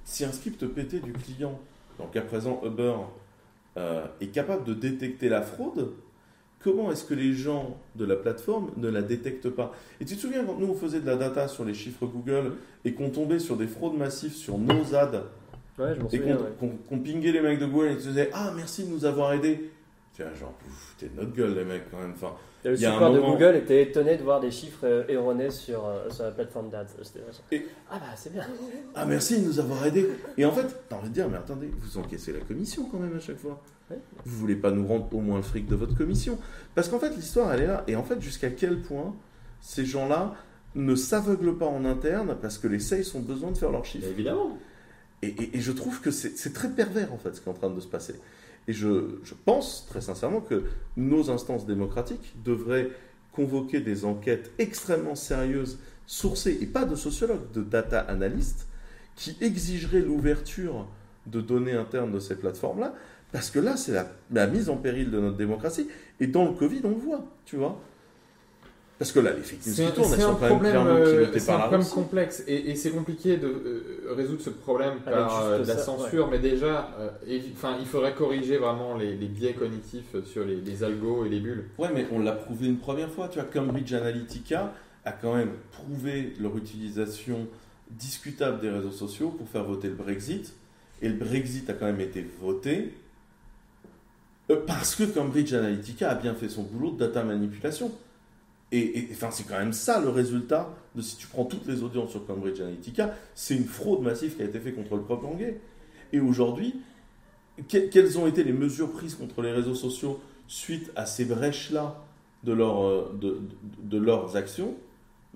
si 0.05 0.23
un 0.25 0.31
script 0.31 0.65
pété 0.67 0.99
du 0.99 1.11
client, 1.13 1.59
donc 1.99 2.15
à 2.15 2.21
présent 2.21 2.61
Uber, 2.65 2.93
euh, 3.77 4.03
est 4.21 4.27
capable 4.27 4.63
de 4.65 4.73
détecter 4.73 5.29
la 5.29 5.41
fraude, 5.41 5.91
comment 6.63 6.91
est-ce 6.91 7.05
que 7.05 7.13
les 7.13 7.33
gens 7.33 7.77
de 7.95 8.05
la 8.05 8.15
plateforme 8.15 8.71
ne 8.77 8.89
la 8.89 9.01
détectent 9.01 9.49
pas? 9.49 9.71
Et 10.01 10.05
tu 10.05 10.15
te 10.15 10.19
souviens 10.21 10.43
quand 10.43 10.57
nous 10.57 10.67
on 10.67 10.73
faisait 10.75 10.99
de 10.99 11.05
la 11.05 11.15
data 11.15 11.47
sur 11.47 11.63
les 11.63 11.73
chiffres 11.73 12.05
Google 12.07 12.53
et 12.83 12.93
qu'on 12.93 13.09
tombait 13.09 13.39
sur 13.39 13.55
des 13.55 13.67
fraudes 13.67 13.95
massives 13.97 14.33
sur 14.33 14.57
nos 14.57 14.93
ads 14.95 15.23
Ouais, 15.79 15.93
je 15.95 16.01
m'en 16.01 16.09
et 16.09 16.19
qu'on 16.19 16.67
ouais. 16.95 16.99
pingait 17.03 17.31
les 17.31 17.39
mecs 17.41 17.59
de 17.59 17.67
Google 17.67 17.89
et 17.89 17.91
ils 17.91 17.97
te 17.97 18.07
disaient 18.07 18.31
Ah 18.33 18.51
merci 18.55 18.83
de 18.85 18.89
nous 18.89 19.05
avoir 19.05 19.33
aidés 19.33 19.69
Tiens, 20.17 20.33
genre, 20.37 20.53
t'es 20.97 21.07
de 21.09 21.15
notre 21.15 21.31
gueule 21.33 21.53
les 21.55 21.63
mecs 21.63 21.89
quand 21.91 21.99
même. 21.99 22.13
Enfin, 22.15 22.33
le 22.65 22.73
il 22.73 22.81
y 22.81 22.85
a 22.85 22.89
un 22.89 22.93
support 22.95 23.13
de 23.13 23.19
moment- 23.19 23.33
Google 23.33 23.55
était 23.55 23.83
étonné 23.83 24.17
de 24.17 24.23
voir 24.23 24.39
des 24.41 24.49
chiffres 24.51 24.83
euh, 24.85 25.03
erronés 25.07 25.51
sur, 25.51 25.85
euh, 25.85 26.09
sur 26.09 26.23
la 26.23 26.31
plateforme 26.31 26.69
d'ads. 26.69 26.85
Et- 27.51 27.67
Ah 27.91 27.99
bah 27.99 28.05
c'est 28.15 28.33
bien. 28.33 28.43
Ah 28.95 29.05
merci 29.05 29.39
de 29.39 29.45
nous 29.45 29.59
avoir 29.59 29.85
aidés. 29.85 30.09
Et 30.37 30.43
en 30.43 30.51
fait, 30.51 30.65
t'as 30.89 30.95
envie 30.95 31.09
de 31.09 31.13
dire, 31.13 31.29
mais 31.29 31.37
attendez, 31.37 31.71
vous 31.79 31.97
encaissez 31.99 32.33
la 32.33 32.39
commission 32.39 32.85
quand 32.91 32.97
même 32.97 33.15
à 33.15 33.19
chaque 33.19 33.37
fois. 33.37 33.61
Ouais. 33.91 33.99
Vous 34.25 34.37
voulez 34.37 34.55
pas 34.55 34.71
nous 34.71 34.85
rendre 34.87 35.07
au 35.13 35.21
moins 35.21 35.37
le 35.37 35.43
fric 35.43 35.67
de 35.67 35.75
votre 35.75 35.95
commission 35.95 36.37
Parce 36.73 36.89
qu'en 36.89 36.99
fait, 36.99 37.11
l'histoire, 37.15 37.53
elle 37.53 37.61
est 37.61 37.67
là. 37.67 37.83
Et 37.87 37.95
en 37.95 38.03
fait, 38.03 38.19
jusqu'à 38.19 38.49
quel 38.49 38.81
point 38.81 39.15
ces 39.61 39.85
gens-là 39.85 40.33
ne 40.75 40.95
s'aveuglent 40.95 41.57
pas 41.57 41.67
en 41.67 41.85
interne 41.85 42.35
parce 42.41 42.57
que 42.57 42.67
les 42.67 42.79
sales 42.79 43.05
ont 43.15 43.19
besoin 43.21 43.51
de 43.51 43.57
faire 43.57 43.71
leurs 43.71 43.85
chiffres? 43.85 44.07
Évidemment. 44.09 44.57
Et, 45.21 45.27
et- 45.27 45.57
et 45.57 45.61
je 45.61 45.71
trouve 45.71 46.01
que 46.01 46.11
c'est 46.11 46.37
c'est 46.37 46.53
très 46.53 46.69
pervers 46.69 47.11
en 47.13 47.17
fait 47.17 47.33
ce 47.35 47.41
qui 47.41 47.47
est 47.47 47.51
en 47.51 47.55
train 47.55 47.69
de 47.69 47.79
se 47.79 47.87
passer. 47.87 48.15
Et 48.67 48.73
je, 48.73 48.89
pense 49.45 49.85
très 49.87 50.01
sincèrement 50.01 50.41
que 50.41 50.63
nos 50.97 51.29
instances 51.29 51.65
démocratiques 51.65 52.35
devraient 52.43 52.89
convoquer 53.31 53.79
des 53.79 54.03
enquêtes 54.03 54.51
extrêmement 54.57 55.15
sérieuses, 55.15 55.79
sourcées, 56.05 56.57
et 56.61 56.65
pas 56.65 56.85
de 56.85 56.95
sociologues, 56.95 57.51
de 57.53 57.61
data 57.61 57.99
analystes, 57.99 58.67
qui 59.15 59.37
exigeraient 59.41 60.01
l'ouverture 60.01 60.87
de 61.27 61.41
données 61.41 61.73
internes 61.73 62.11
de 62.11 62.19
ces 62.19 62.35
plateformes-là, 62.35 62.93
parce 63.31 63.49
que 63.49 63.59
là, 63.59 63.77
c'est 63.77 63.93
la 64.31 64.47
mise 64.47 64.69
en 64.69 64.77
péril 64.77 65.11
de 65.11 65.19
notre 65.19 65.37
démocratie. 65.37 65.87
Et 66.19 66.27
dans 66.27 66.45
le 66.45 66.53
Covid, 66.53 66.81
on 66.83 66.89
le 66.89 66.95
voit, 66.95 67.25
tu 67.45 67.57
vois. 67.57 67.81
Parce 68.99 69.11
que 69.11 69.19
là, 69.19 69.31
les 69.33 69.43
fake 69.43 69.65
news 69.67 69.73
C'est 69.75 69.85
qui 69.85 69.91
tournent, 69.91 70.11
elles 70.13 70.19
c'est 70.19 70.23
un 70.23 70.27
sont 70.29 70.35
quand 70.35 70.41
même 70.41 70.49
problème, 70.49 70.71
clairement 70.71 70.89
euh, 70.95 71.19
pilotées 71.19 71.39
c'est 71.39 71.51
un 71.51 71.53
par 71.53 71.57
la 71.57 71.61
problème 71.65 71.81
Russie. 71.81 71.93
complexe 71.93 72.43
et, 72.47 72.71
et 72.71 72.75
c'est 72.75 72.89
compliqué 72.89 73.37
de 73.37 73.45
euh, 73.47 74.13
résoudre 74.15 74.41
ce 74.41 74.49
problème 74.49 74.95
par 75.05 75.43
euh, 75.43 75.59
la 75.59 75.65
ça, 75.65 75.77
censure, 75.77 76.27
mais 76.31 76.39
déjà, 76.39 76.89
euh, 76.99 77.09
enfin, 77.53 77.77
il 77.79 77.85
faudrait 77.85 78.15
corriger 78.15 78.57
vraiment 78.57 78.95
les, 78.97 79.15
les 79.15 79.27
biais 79.27 79.53
cognitifs 79.53 80.15
sur 80.25 80.43
les, 80.45 80.55
les 80.55 80.83
algos 80.83 81.25
et 81.25 81.29
les 81.29 81.39
bulles. 81.39 81.65
Ouais, 81.77 81.89
mais 81.93 82.07
on 82.11 82.19
l'a 82.19 82.31
prouvé 82.31 82.65
une 82.65 82.79
première 82.79 83.11
fois. 83.11 83.27
Tu 83.27 83.37
vois, 83.39 83.47
Cambridge 83.47 83.93
Analytica 83.93 84.73
a 85.05 85.11
quand 85.11 85.35
même 85.35 85.51
prouvé 85.71 86.33
leur 86.39 86.57
utilisation 86.57 87.47
discutable 87.91 88.59
des 88.59 88.69
réseaux 88.71 88.91
sociaux 88.91 89.29
pour 89.29 89.47
faire 89.47 89.63
voter 89.63 89.89
le 89.89 89.93
Brexit. 89.95 90.55
Et 91.03 91.09
le 91.09 91.15
Brexit 91.15 91.69
a 91.69 91.73
quand 91.73 91.85
même 91.85 92.01
été 92.01 92.25
voté 92.41 92.95
parce 94.65 94.95
que 94.95 95.03
Cambridge 95.03 95.53
Analytica 95.53 96.09
a 96.09 96.15
bien 96.15 96.33
fait 96.33 96.49
son 96.49 96.63
boulot 96.63 96.91
de 96.91 96.97
data 96.97 97.23
manipulation. 97.23 97.91
Et, 98.71 99.07
enfin, 99.11 99.31
c'est 99.31 99.47
quand 99.47 99.57
même 99.57 99.71
ça 99.71 100.01
le 100.01 100.09
résultat 100.09 100.73
de 100.95 101.01
si 101.01 101.15
tu 101.15 101.27
prends 101.27 101.45
toutes 101.45 101.65
les 101.67 101.83
audiences 101.83 102.11
sur 102.11 102.25
Cambridge 102.25 102.59
Analytica, 102.59 103.15
c'est 103.33 103.55
une 103.55 103.65
fraude 103.65 104.01
massive 104.01 104.35
qui 104.35 104.41
a 104.41 104.45
été 104.45 104.59
faite 104.59 104.75
contre 104.75 104.95
le 104.95 105.03
peuple 105.03 105.25
anglais. 105.25 105.61
Et 106.11 106.19
aujourd'hui, 106.19 106.75
que- 107.69 107.87
quelles 107.89 108.19
ont 108.19 108.27
été 108.27 108.43
les 108.43 108.51
mesures 108.51 108.91
prises 108.91 109.15
contre 109.15 109.41
les 109.41 109.51
réseaux 109.51 109.75
sociaux 109.75 110.19
suite 110.47 110.91
à 110.95 111.05
ces 111.05 111.25
brèches-là 111.25 112.03
euh, 112.45 113.03
de, 113.13 113.97
leurs 113.97 114.35
actions? 114.35 114.75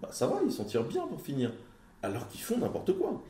Bah, 0.01 0.09
Ça 0.11 0.27
va, 0.27 0.41
ils 0.45 0.51
s'en 0.51 0.65
tirent 0.65 0.83
bien 0.83 1.07
pour 1.07 1.21
finir. 1.21 1.51
Alors 2.03 2.27
qu'ils 2.27 2.41
font 2.41 2.57
n'importe 2.57 2.97
quoi. 2.97 3.21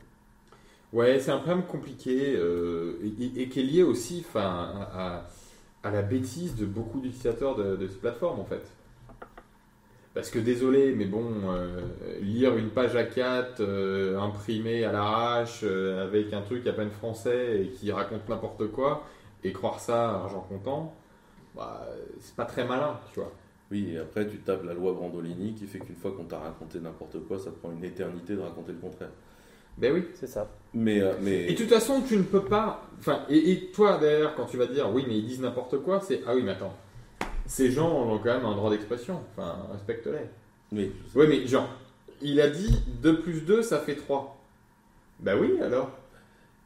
Ouais, 0.94 1.20
c'est 1.20 1.32
un 1.32 1.38
problème 1.38 1.64
compliqué 1.66 2.34
euh, 2.36 2.98
et, 3.38 3.50
qui 3.50 3.60
est 3.60 3.64
lié 3.64 3.84
aussi 3.84 4.26
à, 4.34 5.26
à 5.84 5.92
la 5.92 6.02
bêtise 6.02 6.56
de 6.56 6.66
beaucoup 6.66 7.00
d'utilisateurs 7.00 7.56
de 7.56 7.88
ces 7.88 7.96
plateformes 7.98 8.40
en 8.40 8.46
fait. 8.46 8.64
Parce 10.14 10.30
que 10.30 10.40
désolé, 10.40 10.94
mais 10.94 11.06
bon, 11.06 11.26
euh, 11.50 11.82
lire 12.20 12.58
une 12.58 12.70
page 12.70 12.96
A4 12.96 13.62
euh, 13.62 14.20
imprimée 14.20 14.84
à 14.84 14.92
l'arrache 14.92 15.62
euh, 15.64 16.06
avec 16.06 16.34
un 16.34 16.42
truc 16.42 16.68
à 16.68 16.74
peine 16.74 16.92
français 16.92 17.62
et 17.62 17.68
qui 17.70 17.92
raconte 17.94 18.28
n'importe 18.28 18.68
quoi 18.72 19.06
et 19.44 19.54
croire 19.54 19.80
ça 19.80 20.10
à 20.10 20.14
argent 20.16 20.42
comptant, 20.42 20.94
bah, 21.56 21.88
c'est 22.20 22.36
pas 22.36 22.46
très 22.46 22.66
malin, 22.66 23.00
tu 23.14 23.20
vois. 23.22 23.32
Oui, 23.72 23.94
et 23.94 24.00
après 24.00 24.28
tu 24.28 24.38
tapes 24.40 24.66
la 24.66 24.74
loi 24.74 24.92
Brandolini 24.92 25.54
qui 25.54 25.66
fait 25.66 25.80
qu'une 25.80 25.96
fois 25.96 26.12
qu'on 26.12 26.26
t'a 26.26 26.40
raconté 26.40 26.80
n'importe 26.80 27.26
quoi, 27.26 27.40
ça 27.40 27.52
te 27.52 27.56
prend 27.56 27.72
une 27.72 27.86
éternité 27.86 28.36
de 28.36 28.42
raconter 28.42 28.74
le 28.74 28.80
contraire. 28.80 29.12
Ben 29.78 29.94
oui. 29.94 30.04
C'est 30.14 30.28
ça. 30.28 30.50
Mais, 30.74 31.02
euh, 31.02 31.14
mais... 31.22 31.46
Et 31.46 31.54
de 31.54 31.58
toute 31.58 31.70
façon, 31.70 32.02
tu 32.02 32.18
ne 32.18 32.24
peux 32.24 32.44
pas. 32.44 32.84
Enfin, 33.00 33.22
et, 33.30 33.52
et 33.52 33.72
toi 33.72 33.98
d'ailleurs, 33.98 34.36
quand 34.36 34.46
tu 34.46 34.58
vas 34.58 34.68
dire 34.68 34.94
oui, 34.94 35.06
mais 35.08 35.18
ils 35.18 35.26
disent 35.26 35.40
n'importe 35.40 35.78
quoi, 35.78 36.02
c'est 36.02 36.22
ah 36.28 36.36
oui, 36.36 36.44
mais 36.44 36.52
attends. 36.52 36.76
Ces 37.52 37.70
gens 37.70 37.92
ont 37.92 38.18
quand 38.18 38.34
même 38.34 38.46
un 38.46 38.56
droit 38.56 38.70
d'expression. 38.72 39.20
Enfin, 39.36 39.58
respecte-les. 39.74 40.30
Oui, 41.16 41.26
mais 41.28 41.46
genre, 41.46 41.68
il 42.22 42.40
a 42.40 42.50
dit 42.50 42.82
2 43.02 43.20
plus 43.20 43.42
2, 43.42 43.62
ça 43.62 43.80
fait 43.80 43.96
3. 43.96 44.38
Bah 45.20 45.34
oui, 45.40 45.60
alors. 45.62 45.92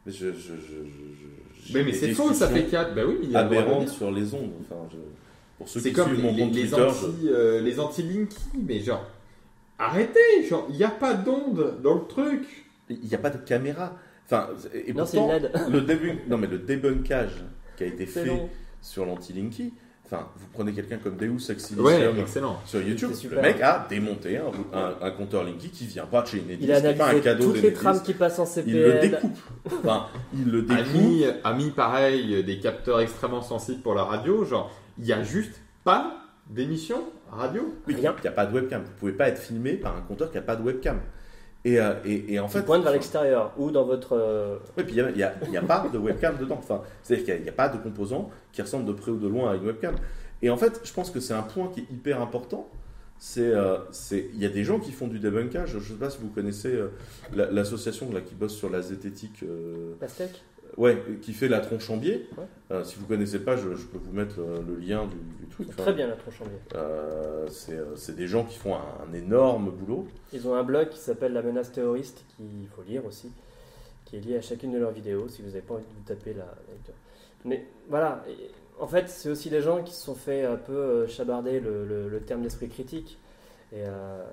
Mais 0.06 0.12
je, 0.12 0.28
je, 0.28 0.34
je, 0.34 0.54
je- 0.56 1.64
j'ai 1.74 1.84
Mais, 1.84 1.92
c'est 1.92 2.12
faux, 2.14 2.32
ça 2.34 2.48
fait 2.48 2.54
discussions 2.66 2.84
4. 2.84 2.94
Bah 2.94 3.02
oui, 3.08 3.18
il 3.24 3.36
a 3.36 3.42
le 3.42 3.48
aberrantes 3.48 3.86
dire. 3.86 3.94
sur 3.94 4.12
les 4.12 4.32
ondes. 4.36 4.52
Enfin, 4.62 4.76
je- 4.92 4.98
Pour 5.58 5.68
ceux 5.68 5.80
C'est 5.80 5.90
qui 5.90 5.96
comme 5.96 6.10
suivent 6.10 6.18
les, 6.24 6.32
mon 6.32 6.38
compte 6.38 6.54
les 6.56 6.62
Twitter, 6.68 6.76
je- 6.78 7.06
anti, 7.08 7.30
euh, 7.30 7.62
les 7.62 7.80
anti-linky, 7.80 8.38
mais 8.64 8.80
genre, 8.80 9.06
arrêtez, 9.80 10.44
genre, 10.48 10.68
il 10.70 10.76
n'y 10.76 10.84
a 10.84 10.90
pas 10.92 11.16
d'onde 11.16 11.80
dans 11.82 11.96
le 11.96 12.06
truc. 12.08 12.44
il 12.90 13.00
n'y 13.00 13.16
a 13.16 13.18
pas 13.18 13.32
de 13.32 13.40
caméra. 13.40 13.98
Enfin, 14.28 14.50
et 14.72 14.94
Non, 14.94 15.06
c'est 15.08 15.18
pourtant, 15.18 15.36
une 15.38 15.42
LED. 15.42 15.52
le, 15.72 15.82
débunk... 15.82 16.20
non, 16.28 16.38
mais 16.38 16.48
le 16.48 16.60
débunkage 16.60 17.44
qui 17.76 17.84
a 17.84 17.88
été 17.88 18.06
fait 18.06 18.26
long. 18.26 18.48
sur 18.84 19.06
l'anti-linky, 19.08 19.74
enfin, 20.06 20.28
vous 20.38 20.46
prenez 20.54 20.72
quelqu'un 20.72 20.98
comme 20.98 21.18
Deus 21.18 21.50
Ex 21.52 21.72
Ouais, 21.78 22.00
sur 22.66 22.82
YouTube, 22.82 23.12
le 23.32 23.42
mec 23.42 23.62
a 23.62 23.86
démonté 23.90 24.38
un, 24.38 24.52
un- 24.78 24.96
un 25.02 25.12
compteur 25.12 25.44
Linky 25.44 25.70
qui 25.70 25.86
vient 25.88 26.06
pas 26.06 26.22
de 26.22 26.28
chez 26.28 26.40
Enedis, 26.40 26.58
Il 26.62 26.72
a 26.72 26.82
pas 26.82 26.88
un 26.88 26.92
analysé 26.92 27.22
cadeau 27.22 27.44
toutes 27.52 27.62
les 27.62 27.74
trames 27.74 28.02
qui 28.02 28.14
passent 28.14 28.40
en 28.40 28.46
Il 28.66 28.74
le 28.82 28.92
CPL. 28.94 29.12
découpe. 29.12 29.38
Enfin, 29.84 30.08
il 30.34 30.50
le 30.52 30.60
A 30.70 30.76
découpe. 30.84 30.94
mis, 30.94 31.26
a 31.44 31.54
mis 31.54 31.72
pareil 31.72 32.44
des 32.44 32.60
capteurs 32.60 33.00
extrêmement 33.02 33.42
sensibles 33.42 33.82
pour 33.82 33.96
la 33.96 34.04
radio, 34.04 34.46
genre, 34.46 34.72
il 34.98 35.06
n'y 35.06 35.14
a 35.14 35.24
juste 35.24 35.60
pas 35.84 36.18
d'émission 36.50 37.04
radio? 37.32 37.74
Il 37.90 37.96
n'y 37.98 38.06
a 38.08 38.14
pas 38.14 38.46
de 38.46 38.54
webcam. 38.54 38.84
Vous 38.84 38.92
pouvez 39.00 39.12
pas 39.14 39.28
être 39.30 39.40
filmé 39.40 39.74
par 39.74 39.96
un 39.98 40.02
compteur 40.02 40.30
qui 40.30 40.36
n'a 40.38 40.44
pas 40.44 40.56
de 40.56 40.62
webcam. 40.64 41.00
Et, 41.66 41.80
euh, 41.80 41.94
et, 42.06 42.34
et 42.36 42.40
en 42.40 42.48
fait. 42.48 42.62
pointe 42.62 42.84
vers 42.84 42.92
l'extérieur 42.94 43.52
ou 43.58 43.72
dans 43.72 43.84
votre. 43.86 44.14
euh, 44.16 44.58
Oui, 44.78 44.84
puis 44.84 44.96
il 44.96 45.14
n'y 45.16 45.24
a, 45.24 45.30
a- 45.30 45.60
a 45.60 45.62
pas 45.66 45.90
de 45.92 45.98
webcam 45.98 46.38
dedans. 46.38 46.58
Enfin, 46.60 46.82
C'est-à-dire 47.04 47.26
qu'il 47.26 47.42
n'y 47.44 47.50
a, 47.50 47.54
pas 47.54 47.70
de 47.70 47.78
composant 47.78 48.30
qui 48.54 48.62
ressemble 48.62 48.86
de 48.86 48.94
près 48.94 49.12
ou 49.12 49.18
de 49.18 49.28
loin 49.28 49.52
à 49.52 49.56
une 49.56 49.66
webcam. 49.66 49.96
Et 50.44 50.50
en 50.52 50.58
fait, 50.58 50.80
je 50.84 50.94
pense 50.94 51.10
que 51.10 51.20
c'est 51.20 51.34
un 51.34 51.42
point 51.42 51.68
qui 51.74 51.82
est 51.82 51.92
hyper 51.92 52.22
important. 52.22 52.70
C'est, 53.18 53.42
euh, 53.42 53.78
il 54.12 54.38
y 54.40 54.46
a 54.46 54.50
des 54.50 54.64
gens 54.64 54.80
qui 54.80 54.92
font 54.92 55.08
du 55.08 55.18
débunkage. 55.20 55.70
Je 55.72 55.78
ne 55.78 55.84
sais 55.84 55.94
pas 55.94 56.10
si 56.12 56.20
vous 56.22 56.30
connaissez 56.30 56.74
euh, 56.74 56.92
la- 57.36 57.50
l'association 57.50 58.12
là, 58.14 58.22
qui 58.22 58.36
bosse 58.36 58.54
sur 58.56 58.70
la 58.70 58.82
zététique, 58.82 59.44
pastèque 60.00 60.44
ouais, 60.78 61.02
qui 61.22 61.34
fait 61.34 61.48
la 61.48 61.60
tronche 61.60 61.90
en 61.90 61.98
biais. 61.98 62.28
Ouais. 62.38 62.44
Euh, 62.72 62.84
si 62.84 62.96
vous 62.98 63.06
connaissez 63.06 63.40
pas, 63.40 63.56
je, 63.56 63.76
je 63.76 63.86
peux 63.86 63.98
vous 63.98 64.12
mettre 64.12 64.40
euh, 64.40 64.62
le 64.68 64.76
lien 64.76 65.06
du, 65.06 65.16
du 65.18 65.48
truc. 65.52 65.68
Enfin, 65.70 65.84
Très 65.84 65.94
bien 65.94 66.08
la 66.08 66.16
tronche 66.16 66.42
en 66.42 66.46
biais. 66.46 66.60
euh, 66.76 67.48
c'est, 67.96 68.16
des 68.16 68.28
gens 68.28 68.44
qui 68.46 68.58
font 68.58 68.76
un, 68.76 68.84
un 69.10 69.14
énorme 69.14 69.72
boulot. 69.72 70.08
Ils 70.34 70.48
ont 70.48 70.56
un 70.56 70.64
blog 70.64 70.90
qui 70.90 71.00
s'appelle 71.00 71.34
La 71.34 71.42
menace 71.42 71.72
terroriste, 71.72 72.24
qu'il 72.36 72.68
faut 72.76 72.82
lire 72.84 73.06
aussi, 73.06 73.32
qui 74.06 74.18
est 74.18 74.20
lié 74.22 74.38
à 74.38 74.42
chacune 74.42 74.72
de 74.72 74.78
leurs 74.80 74.92
vidéos, 74.92 75.28
si 75.28 75.42
vous 75.42 75.50
n'avez 75.50 75.62
pas 75.62 75.76
envie 75.76 75.84
de 75.86 75.94
vous 75.94 76.04
taper 76.06 76.34
la 76.34 76.46
lecture. 76.72 76.94
Mais 77.44 77.66
voilà, 77.90 78.24
et 78.28 78.50
en 78.80 78.88
fait, 78.88 79.08
c'est 79.08 79.30
aussi 79.30 79.50
les 79.50 79.62
gens 79.62 79.84
qui 79.84 79.94
se 79.94 80.04
sont 80.04 80.16
fait 80.16 80.44
un 80.46 80.58
peu 80.58 81.06
chabarder 81.08 81.60
le, 81.60 81.86
le- 81.86 82.10
le 82.10 82.20
terme 82.22 82.42
d'esprit 82.42 82.68
critique. 82.70 83.18
Et 83.72 83.84
euh, 83.86 84.24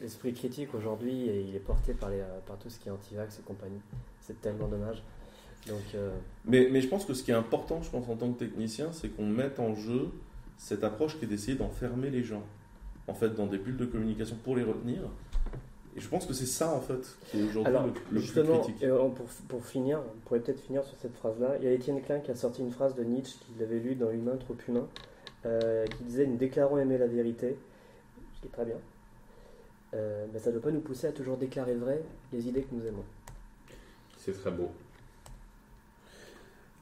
l'esprit 0.00 0.32
critique 0.32 0.74
aujourd'hui, 0.74 1.26
il 1.48 1.54
est 1.54 1.60
porté 1.60 1.92
par, 1.94 2.10
les, 2.10 2.22
par 2.46 2.58
tout 2.58 2.68
ce 2.70 2.78
qui 2.78 2.88
est 2.88 2.92
anti-vax 2.92 3.38
et 3.38 3.42
compagnie. 3.42 3.80
C'est 4.20 4.40
tellement 4.40 4.66
dommage. 4.68 5.02
Donc, 5.68 5.94
euh, 5.94 6.10
Mais, 6.44 6.68
mais 6.70 6.80
je 6.80 6.88
pense 6.88 7.04
que 7.04 7.14
ce 7.14 7.22
qui 7.22 7.30
est 7.30 7.34
important, 7.34 7.82
je 7.82 7.90
pense, 7.90 8.08
en 8.08 8.16
tant 8.16 8.32
que 8.32 8.38
technicien, 8.38 8.92
c'est 8.92 9.08
qu'on 9.08 9.26
mette 9.26 9.60
en 9.60 9.74
jeu 9.74 10.08
cette 10.56 10.84
approche 10.84 11.18
qui 11.18 11.24
est 11.24 11.28
d'essayer 11.28 11.56
d'enfermer 11.56 12.10
les 12.10 12.24
gens, 12.24 12.42
en 13.06 13.14
fait, 13.14 13.30
dans 13.34 13.46
des 13.46 13.58
bulles 13.58 13.76
de 13.76 13.86
communication 13.86 14.36
pour 14.42 14.56
les 14.56 14.64
retenir. 14.64 15.02
Et 15.96 16.00
je 16.00 16.08
pense 16.08 16.26
que 16.26 16.32
c'est 16.32 16.46
ça, 16.46 16.72
en 16.72 16.80
fait, 16.80 17.16
qui 17.30 17.40
est 17.40 17.44
aujourd'hui 17.44 17.74
le, 17.86 17.92
plus 17.92 18.20
Justement, 18.20 18.60
critique. 18.60 18.82
euh, 18.84 19.08
pour, 19.08 19.26
pour 19.48 19.64
finir, 19.64 19.98
on 19.98 20.18
pourrait 20.26 20.40
peut-être 20.40 20.60
finir 20.60 20.84
sur 20.84 20.96
cette 20.98 21.14
phrase-là. 21.16 21.56
Il 21.58 21.64
y 21.64 21.68
a 21.68 21.72
Étienne 21.72 22.00
Klein 22.02 22.20
qui 22.20 22.30
a 22.30 22.34
sorti 22.36 22.62
une 22.62 22.70
phrase 22.70 22.94
de 22.94 23.02
Nietzsche 23.02 23.36
qu'il 23.40 23.62
avait 23.62 23.78
lue 23.80 23.94
dans 23.94 24.10
Humain 24.10 24.36
trop 24.36 24.56
humain, 24.68 24.86
euh, 25.46 25.86
qui 25.86 26.04
disait 26.04 26.26
Nous 26.26 26.36
déclarons 26.36 26.78
aimer 26.78 26.98
la 26.98 27.06
vérité, 27.06 27.56
ce 28.36 28.40
qui 28.40 28.46
est 28.46 28.50
très 28.50 28.64
bien. 28.64 28.76
Euh, 29.94 30.26
mais 30.32 30.38
ça 30.38 30.50
ne 30.50 30.54
doit 30.56 30.62
pas 30.62 30.70
nous 30.70 30.80
pousser 30.80 31.06
à 31.06 31.12
toujours 31.12 31.36
déclarer 31.36 31.74
vrai 31.74 32.02
les 32.32 32.46
idées 32.46 32.62
que 32.62 32.74
nous 32.74 32.86
aimons. 32.86 33.04
C'est 34.18 34.32
très 34.32 34.50
beau. 34.50 34.70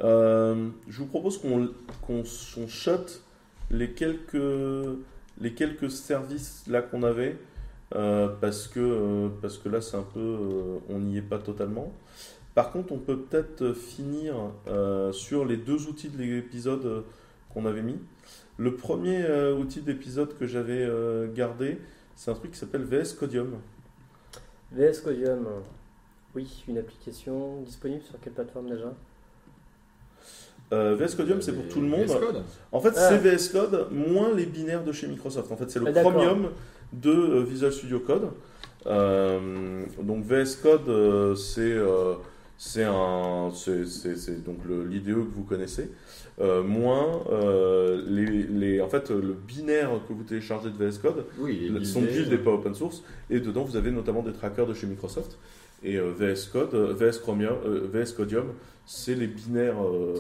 Euh, 0.01 0.69
je 0.89 0.99
vous 0.99 1.07
propose 1.07 1.39
qu'on 1.39 1.71
qu'on 2.03 2.23
qu'on 2.23 2.69
shut 2.69 3.23
les 3.71 3.93
quelques, 3.93 4.31
services 5.91 6.65
là 6.69 6.83
qu'on 6.83 7.03
avait, 7.03 7.37
euh, 7.95 8.29
parce, 8.41 8.69
que, 8.69 8.81
euh, 8.81 9.29
parce 9.41 9.59
que 9.59 9.69
là, 9.69 9.81
c'est 9.81 9.97
un 9.97 10.03
peu. 10.03 10.81
on 10.89 10.99
n'y 11.01 11.19
est 11.19 11.23
pas 11.23 11.39
totalement. 11.39 11.93
Par 12.55 12.73
contre, 12.73 12.93
on 12.93 12.99
peut 12.99 13.19
peut-être 13.19 13.75
finir 13.75 14.35
sur 15.13 15.45
les 15.45 15.57
deux 15.57 15.87
outils 15.89 16.09
de 16.09 16.19
l'épisode 16.19 17.05
qu'on 17.53 17.67
avait 17.67 17.83
mis. 17.83 17.99
Le 18.59 18.75
premier 18.77 19.27
outil 19.53 19.83
d'épisode 19.83 20.37
que 20.39 20.47
j'avais 20.47 20.89
gardé, 21.35 21.79
c'est 22.15 22.31
un 22.31 22.35
truc 22.35 22.53
qui 22.53 22.59
s'appelle 22.59 22.85
VS 22.85 23.13
Codium. 23.19 23.59
VS 24.73 25.01
Codium, 25.05 25.47
oui, 26.35 26.65
une 26.67 26.79
application 26.79 27.61
disponible 27.61 28.03
sur 28.03 28.19
quelle 28.21 28.33
plateforme 28.33 28.71
déjà? 28.71 28.95
Euh, 30.73 30.97
VS 30.99 31.15
Codium, 31.17 31.41
c'est 31.41 31.53
pour 31.53 31.69
tout 31.69 31.81
le 31.81 31.87
monde. 31.87 32.07
VS 32.07 32.19
Code. 32.19 32.43
En 32.73 32.81
fait, 32.81 32.93
Ah. 32.97 33.09
c'est 33.09 33.19
VS 33.19 33.49
Code 33.53 33.87
moins 33.93 34.35
les 34.35 34.47
binaires 34.47 34.83
de 34.85 34.93
chez 34.93 35.07
Microsoft. 35.07 35.51
En 35.53 35.57
fait, 35.57 35.71
c'est 35.71 35.79
le 35.79 35.87
Ah. 35.95 36.01
Chromium 36.01 36.49
de 36.93 37.11
euh, 37.11 37.45
Visual 37.45 37.73
Studio 37.73 38.01
Code. 38.01 38.29
Euh, 38.87 39.85
donc 40.03 40.25
VS 40.25 40.57
Code, 40.63 40.89
euh, 40.89 41.35
c'est 41.35 41.61
euh, 41.73 42.15
c'est 42.59 42.85
un 42.85 43.51
c'est 43.55 43.85
c'est- 43.87 44.17
c'est 44.17 44.45
donc 44.45 44.59
le- 44.69 44.85
l'IDE 44.85 45.07
que 45.07 45.35
vous 45.35 45.43
connaissez. 45.43 45.91
Euh, 46.39 46.63
moins 46.63 47.23
euh, 47.33 48.03
les, 48.07 48.27
les 48.45 48.81
en 48.83 48.89
fait 48.89 49.11
le 49.11 49.33
binaire 49.33 49.89
que 50.07 50.13
vous 50.13 50.23
téléchargez 50.23 50.69
de 50.71 50.77
VS 50.77 50.99
Code, 50.99 51.25
Oui, 51.39 51.69
le- 51.73 51.83
son 51.85 52.03
build 52.03 52.31
n'est 52.31 52.39
pas 52.39 52.51
open 52.53 52.75
source 52.75 53.03
et 53.31 53.41
dedans 53.41 53.65
vous 53.65 53.77
avez 53.77 53.91
notamment 53.91 54.23
des 54.23 54.33
trackers 54.33 54.67
de 54.67 54.75
chez 54.75 54.87
Microsoft. 54.87 55.39
Et 55.87 55.97
euh, 55.97 56.11
VS 56.11 56.49
Code, 56.53 56.75
euh, 56.75 56.93
VS 56.95 57.21
Chromium, 57.21 57.55
euh, 57.65 57.89
VS 57.93 58.13
Codium, 58.13 58.47
c'est 58.85 59.15
les 59.15 59.29
binaires 59.29 59.81
euh, 59.83 60.15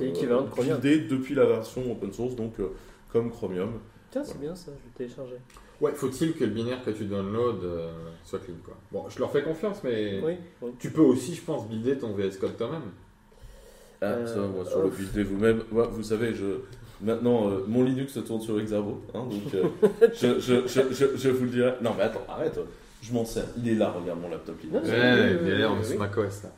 buildés 0.60 1.00
depuis 1.00 1.34
la 1.34 1.44
version 1.44 1.90
open 1.90 2.12
source, 2.12 2.36
donc 2.36 2.54
euh, 2.60 2.68
comme 3.12 3.30
Chromium. 3.32 3.72
Tiens, 4.10 4.22
c'est 4.24 4.38
bien 4.40 4.54
ça, 4.54 4.70
je 4.70 4.84
vais 4.84 4.94
télécharger. 5.08 5.36
Ouais, 5.80 5.92
faut-il 5.92 6.34
que 6.34 6.44
le 6.44 6.50
binaire 6.50 6.82
que 6.84 6.90
tu 6.90 7.04
downloads 7.04 7.64
euh, 7.64 7.92
soit 8.24 8.38
clean, 8.38 8.54
quoi. 8.64 8.74
Bon, 8.92 9.08
je 9.10 9.18
leur 9.18 9.30
fais 9.32 9.42
confiance, 9.42 9.82
mais 9.82 10.20
Oui, 10.24 10.34
oui. 10.62 10.70
tu 10.78 10.90
peux 10.90 11.02
aussi, 11.02 11.34
je 11.34 11.42
pense, 11.42 11.68
builder 11.68 11.98
ton 11.98 12.12
VS 12.12 12.38
Code 12.40 12.56
toi-même. 12.56 12.82
Ah, 14.00 14.06
Euh, 14.12 14.26
ça, 14.26 14.40
moi, 14.40 14.64
sur 14.64 14.82
le 14.84 14.90
builder 14.90 15.24
vous-même, 15.24 15.62
vous 15.70 16.02
savez, 16.04 16.32
je, 16.32 16.60
maintenant, 17.02 17.50
euh, 17.50 17.64
mon 17.66 17.82
Linux 17.82 18.12
se 18.12 18.20
tourne 18.20 18.40
sur 18.40 18.58
Exavo, 18.60 19.00
hein, 19.14 19.24
donc 19.28 19.52
euh, 19.54 19.64
je, 20.14 20.38
je, 20.38 20.66
je, 20.68 20.94
je, 20.94 21.16
je 21.16 21.28
vous 21.28 21.44
le 21.44 21.50
dirai. 21.50 21.72
Non, 21.82 21.90
mais 21.96 22.04
attends, 22.04 22.24
arrête, 22.28 22.58
je 23.02 23.12
m'en 23.12 23.24
sers. 23.24 23.44
Il 23.58 23.68
est 23.68 23.74
là, 23.74 23.90
regarde 23.90 24.20
mon 24.20 24.28
laptop 24.28 24.56
Ouais, 24.64 24.68
il 24.72 24.76
a 24.76 25.16
l'air 25.16 25.70
oui, 25.72 25.76
de 25.78 25.82
oui. 25.82 25.88
sur 25.90 25.98
macOS 25.98 26.42
là. 26.44 26.50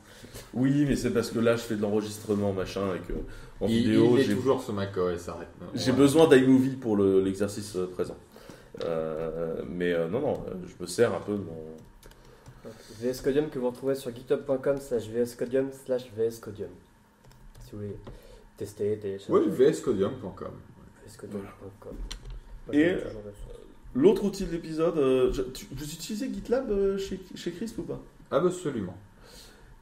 Oui, 0.55 0.85
mais 0.87 0.97
c'est 0.97 1.11
parce 1.11 1.31
que 1.31 1.39
là, 1.39 1.57
je 1.57 1.63
fais 1.63 1.77
de 1.77 1.83
l'enregistrement, 1.83 2.53
machin, 2.53 2.95
et 2.97 3.01
que 3.01 3.13
en 3.61 3.67
il, 3.69 3.79
vidéo, 3.85 4.11
il 4.15 4.21
est 4.21 4.25
j'ai 4.25 4.35
toujours 4.35 4.63
sur 4.63 4.73
macOS, 4.73 5.29
arrête. 5.29 5.49
J'ai 5.75 5.93
besoin 5.93 6.27
d'iMovie 6.29 6.77
pour 6.77 6.97
le- 6.97 7.21
l'exercice 7.23 7.77
euh, 7.77 7.87
présent. 7.87 8.17
Euh, 8.85 9.63
mais 9.69 9.93
euh, 9.93 10.09
non, 10.09 10.21
non, 10.21 10.45
je 10.67 10.73
me 10.83 10.87
sers 10.87 11.13
un 11.15 11.21
peu 11.21 11.33
de 11.33 11.39
mon. 11.43 11.77
VS 13.01 13.21
Codium 13.23 13.49
que 13.49 13.59
vous 13.59 13.71
retrouvez 13.71 13.95
sur 13.95 14.15
github.com 14.15 14.79
slash 14.79 15.09
vscodium 15.09 15.71
slash 15.73 16.11
vscodium. 16.17 16.69
Si 17.65 17.71
vous 17.73 17.79
voulez 17.79 17.97
tester, 18.57 18.97
télécharger. 18.99 19.33
Oui, 19.33 19.71
vscodium.com. 19.73 20.53
vscodium.com. 21.07 21.95
Et- 22.73 22.97
L'autre 23.95 24.25
outil 24.25 24.45
de 24.45 24.53
l'épisode, 24.53 24.97
euh, 24.99 25.33
je- 25.33 25.43
tu- 25.43 25.67
vous 25.73 25.85
utilisez 25.85 26.31
GitLab 26.33 26.71
euh, 26.71 26.99
chez, 26.99 27.21
chez 27.35 27.51
Chris 27.53 27.73
ou 27.79 27.83
pas? 27.83 28.01
Absolument. 28.31 28.97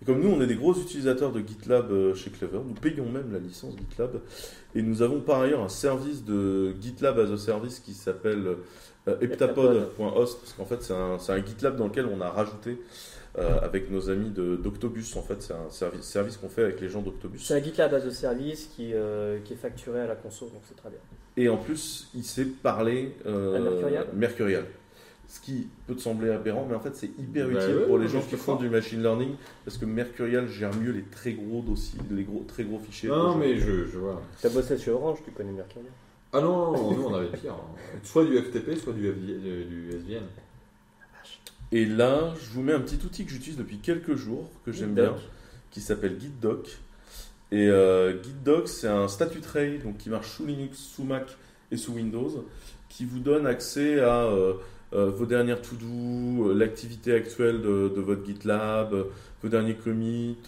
Et 0.01 0.05
comme 0.05 0.21
nous, 0.21 0.29
on 0.29 0.41
est 0.41 0.47
des 0.47 0.55
gros 0.57 0.75
utilisateurs 0.79 1.33
de 1.33 1.41
GitLab 1.41 1.91
euh, 1.91 2.15
chez 2.15 2.31
Clever, 2.31 2.61
nous 2.67 2.75
payons 2.75 3.09
même 3.11 3.33
la 3.33 3.39
licence 3.39 3.75
GitLab. 3.77 4.21
Et 4.75 4.83
nous 4.83 5.03
avons 5.03 5.21
par 5.21 5.41
ailleurs 5.41 5.63
un 5.63 5.69
service 5.71 6.25
de 6.25 6.75
GitLab 6.81 7.19
as 7.19 7.33
a 7.33 7.37
service 7.39 7.81
qui 7.81 7.95
s'appelle 7.95 8.57
euh, 9.09 9.17
heptapod.host, 9.21 10.39
parce 10.41 10.53
qu'en 10.57 10.65
fait, 10.67 10.83
c'est 10.83 10.93
un, 10.95 11.19
c'est 11.19 11.33
un 11.33 11.45
GitLab 11.45 11.77
dans 11.77 11.87
lequel 11.87 12.07
on 12.07 12.21
a 12.21 12.29
rajouté 12.29 12.79
euh, 13.39 13.59
avec 13.61 13.91
nos 13.91 14.09
amis 14.11 14.31
de- 14.31 14.57
d'Octobus. 14.57 15.15
En 15.17 15.23
fait, 15.23 15.43
c'est 15.43 15.53
un 15.53 15.69
service, 15.71 16.03
service 16.03 16.37
qu'on 16.37 16.49
fait 16.49 16.63
avec 16.63 16.81
les 16.81 16.89
gens 16.89 17.03
d'Octobus. 17.03 17.45
C'est 17.45 17.55
un 17.55 17.63
GitLab 17.63 17.93
as 17.95 18.05
a 18.07 18.11
service 18.11 18.71
qui, 18.75 18.93
euh, 18.95 19.39
qui 19.45 19.53
est 19.53 19.57
facturé 19.57 20.01
à 20.01 20.07
la 20.07 20.15
conso, 20.17 20.47
donc 20.47 20.63
c'est 20.69 20.77
très 20.77 20.89
bien. 20.91 20.99
Et 21.37 21.49
en 21.49 21.57
plus, 21.59 22.09
il 22.15 22.25
sait 22.25 22.47
parler 22.47 23.13
euh, 23.27 23.57
À 23.57 23.61
Mercurial 23.61 24.07
Mercurial. 24.15 24.65
Ce 25.29 25.41
qui 25.41 25.67
peut 25.89 25.95
te 25.97 26.01
sembler 26.01 26.31
aberrant, 26.31 26.67
mais 26.71 26.77
en 26.77 26.81
fait 26.81 26.95
c'est 26.95 27.11
hyper 27.19 27.49
Bah 27.49 27.55
utile 27.61 27.77
ouais, 27.79 27.87
pour 27.87 27.99
les 27.99 28.07
gens 28.07 28.21
qui 28.23 28.37
font 28.37 28.55
du 28.55 28.71
machine 28.71 29.03
learning, 29.03 29.35
parce 29.65 29.77
que 29.77 29.85
Mercurial 29.85 30.47
gère 30.49 30.73
mieux 30.77 30.93
les 30.93 31.03
très 31.03 31.33
gros 31.33 31.63
dossiers, 31.63 31.99
les 32.13 32.23
gros, 32.23 32.45
très 32.47 32.63
gros 32.63 32.79
fichiers. 32.79 33.09
Non, 33.09 33.35
mais 33.35 33.59
je, 33.59 33.87
je 33.87 33.99
vois. 33.99 34.23
T'as 34.41 34.51
bossé 34.51 34.79
chez 34.79 34.93
Orange, 34.93 35.19
tu 35.25 35.33
connais 35.33 35.51
Mercurial. 35.51 35.91
Ah 36.33 36.41
non, 36.41 36.73
non, 36.73 36.93
nous 36.93 37.05
on 37.07 37.15
avait 37.15 37.27
pire. 37.37 37.55
hein. 37.55 37.77
Soit 38.05 38.25
du 38.25 38.39
FTP, 38.39 38.77
soit 38.77 38.93
du, 38.93 39.09
FV 39.09 39.21
du- 39.39 39.65
du 39.65 39.91
SVN. 39.91 40.23
Et 41.73 41.85
là, 41.85 42.35
je 42.41 42.51
vous 42.51 42.63
mets 42.63 42.73
un 42.73 42.81
petit 42.81 43.05
outil 43.05 43.25
que 43.25 43.31
j'utilise 43.31 43.59
depuis 43.59 43.79
quelques 43.79 44.15
jours, 44.15 44.51
que 44.65 44.73
j'aime 44.73 44.95
bien, 44.95 45.15
qui 45.71 45.81
s'appelle 45.81 46.19
GitDoc. 46.21 46.79
Et 47.53 47.69
euh, 47.69 48.23
GitDoc, 48.23 48.69
c'est 48.69 48.89
un 48.89 49.09
statut 49.09 49.41
tray 49.41 49.79
donc 49.79 49.99
qui 49.99 50.11
marche 50.11 50.29
sous 50.29 50.47
Linux, 50.47 50.79
sous 50.79 51.05
Mac 51.05 51.37
et 51.71 51.77
sous 51.77 51.93
Windows, 51.93 52.47
qui 52.89 53.05
vous 53.05 53.19
donne 53.19 53.47
accès 53.47 54.01
à 54.01 54.25
euh, 54.25 54.55
euh, 54.93 55.11
vos 55.11 55.27
dernières 55.27 55.61
to-do, 55.61 56.51
euh, 56.51 56.55
l'activité 56.55 57.13
actuelle 57.13 57.61
de, 57.63 57.93
de 57.95 58.01
votre 58.01 58.25
GitLab, 58.25 58.95
vos 59.43 59.49
derniers 59.49 59.75
commits, 59.75 60.39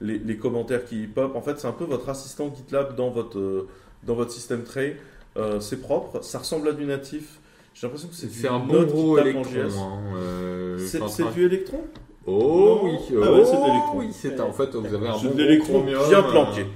les, 0.00 0.18
les 0.18 0.36
commentaires 0.36 0.84
qui 0.84 1.06
pop. 1.06 1.34
En 1.36 1.40
fait, 1.40 1.58
c'est 1.58 1.66
un 1.66 1.72
peu 1.72 1.84
votre 1.84 2.08
assistant 2.10 2.54
GitLab 2.54 2.94
dans 2.96 3.10
votre, 3.10 3.66
dans 4.04 4.14
votre 4.14 4.30
système 4.30 4.62
tray. 4.62 4.96
Euh, 5.36 5.58
c'est 5.60 5.80
propre, 5.80 6.22
ça 6.22 6.38
ressemble 6.38 6.68
à 6.68 6.72
du 6.72 6.84
natif. 6.84 7.40
J'ai 7.74 7.86
l'impression 7.86 8.08
que 8.08 8.14
c'est 8.14 8.28
du 8.28 8.32
C'est 8.38 8.48
un 8.48 8.60
bon 8.60 8.84
gros 8.84 9.18
électron. 9.18 9.42
Hein, 9.60 9.98
euh, 10.16 10.78
je 10.78 10.84
C'est 10.84 10.98
train- 11.00 11.30
du 11.32 11.44
électron? 11.44 11.80
Oh 12.26 12.30
Non. 12.32 12.84
oui, 12.84 12.98
Ah 13.10 13.14
oh 13.14 13.36
ouais, 13.36 13.44
c'est 13.44 13.56
de 13.56 13.66
l'électron. 13.66 13.98
Oui, 13.98 14.08
c'est 14.12 14.40
en 14.40 14.52
fait 14.52 14.74
vous 14.74 14.94
avez 14.94 15.08
un 15.08 15.18
C'est 15.18 15.28
bon 15.28 15.34
de 15.34 15.42
l'électron 15.42 15.80
bien 15.80 15.98
euh, 16.00 16.22
planqué. 16.22 16.66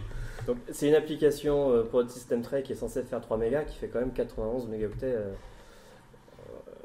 Donc, 0.47 0.57
c'est 0.73 0.89
une 0.89 0.95
application 0.95 1.71
euh, 1.73 1.83
pour 1.83 2.01
votre 2.01 2.11
système 2.11 2.43
tray 2.43 2.63
qui 2.63 2.73
est 2.73 2.77
censée 2.77 3.03
faire 3.03 3.21
3 3.21 3.37
mégas, 3.37 3.63
qui 3.65 3.77
fait 3.79 3.89
quand 3.89 4.01
même 4.01 4.13
91 4.13 4.67
mégaoctets. 4.69 5.07
euh, 5.15 5.33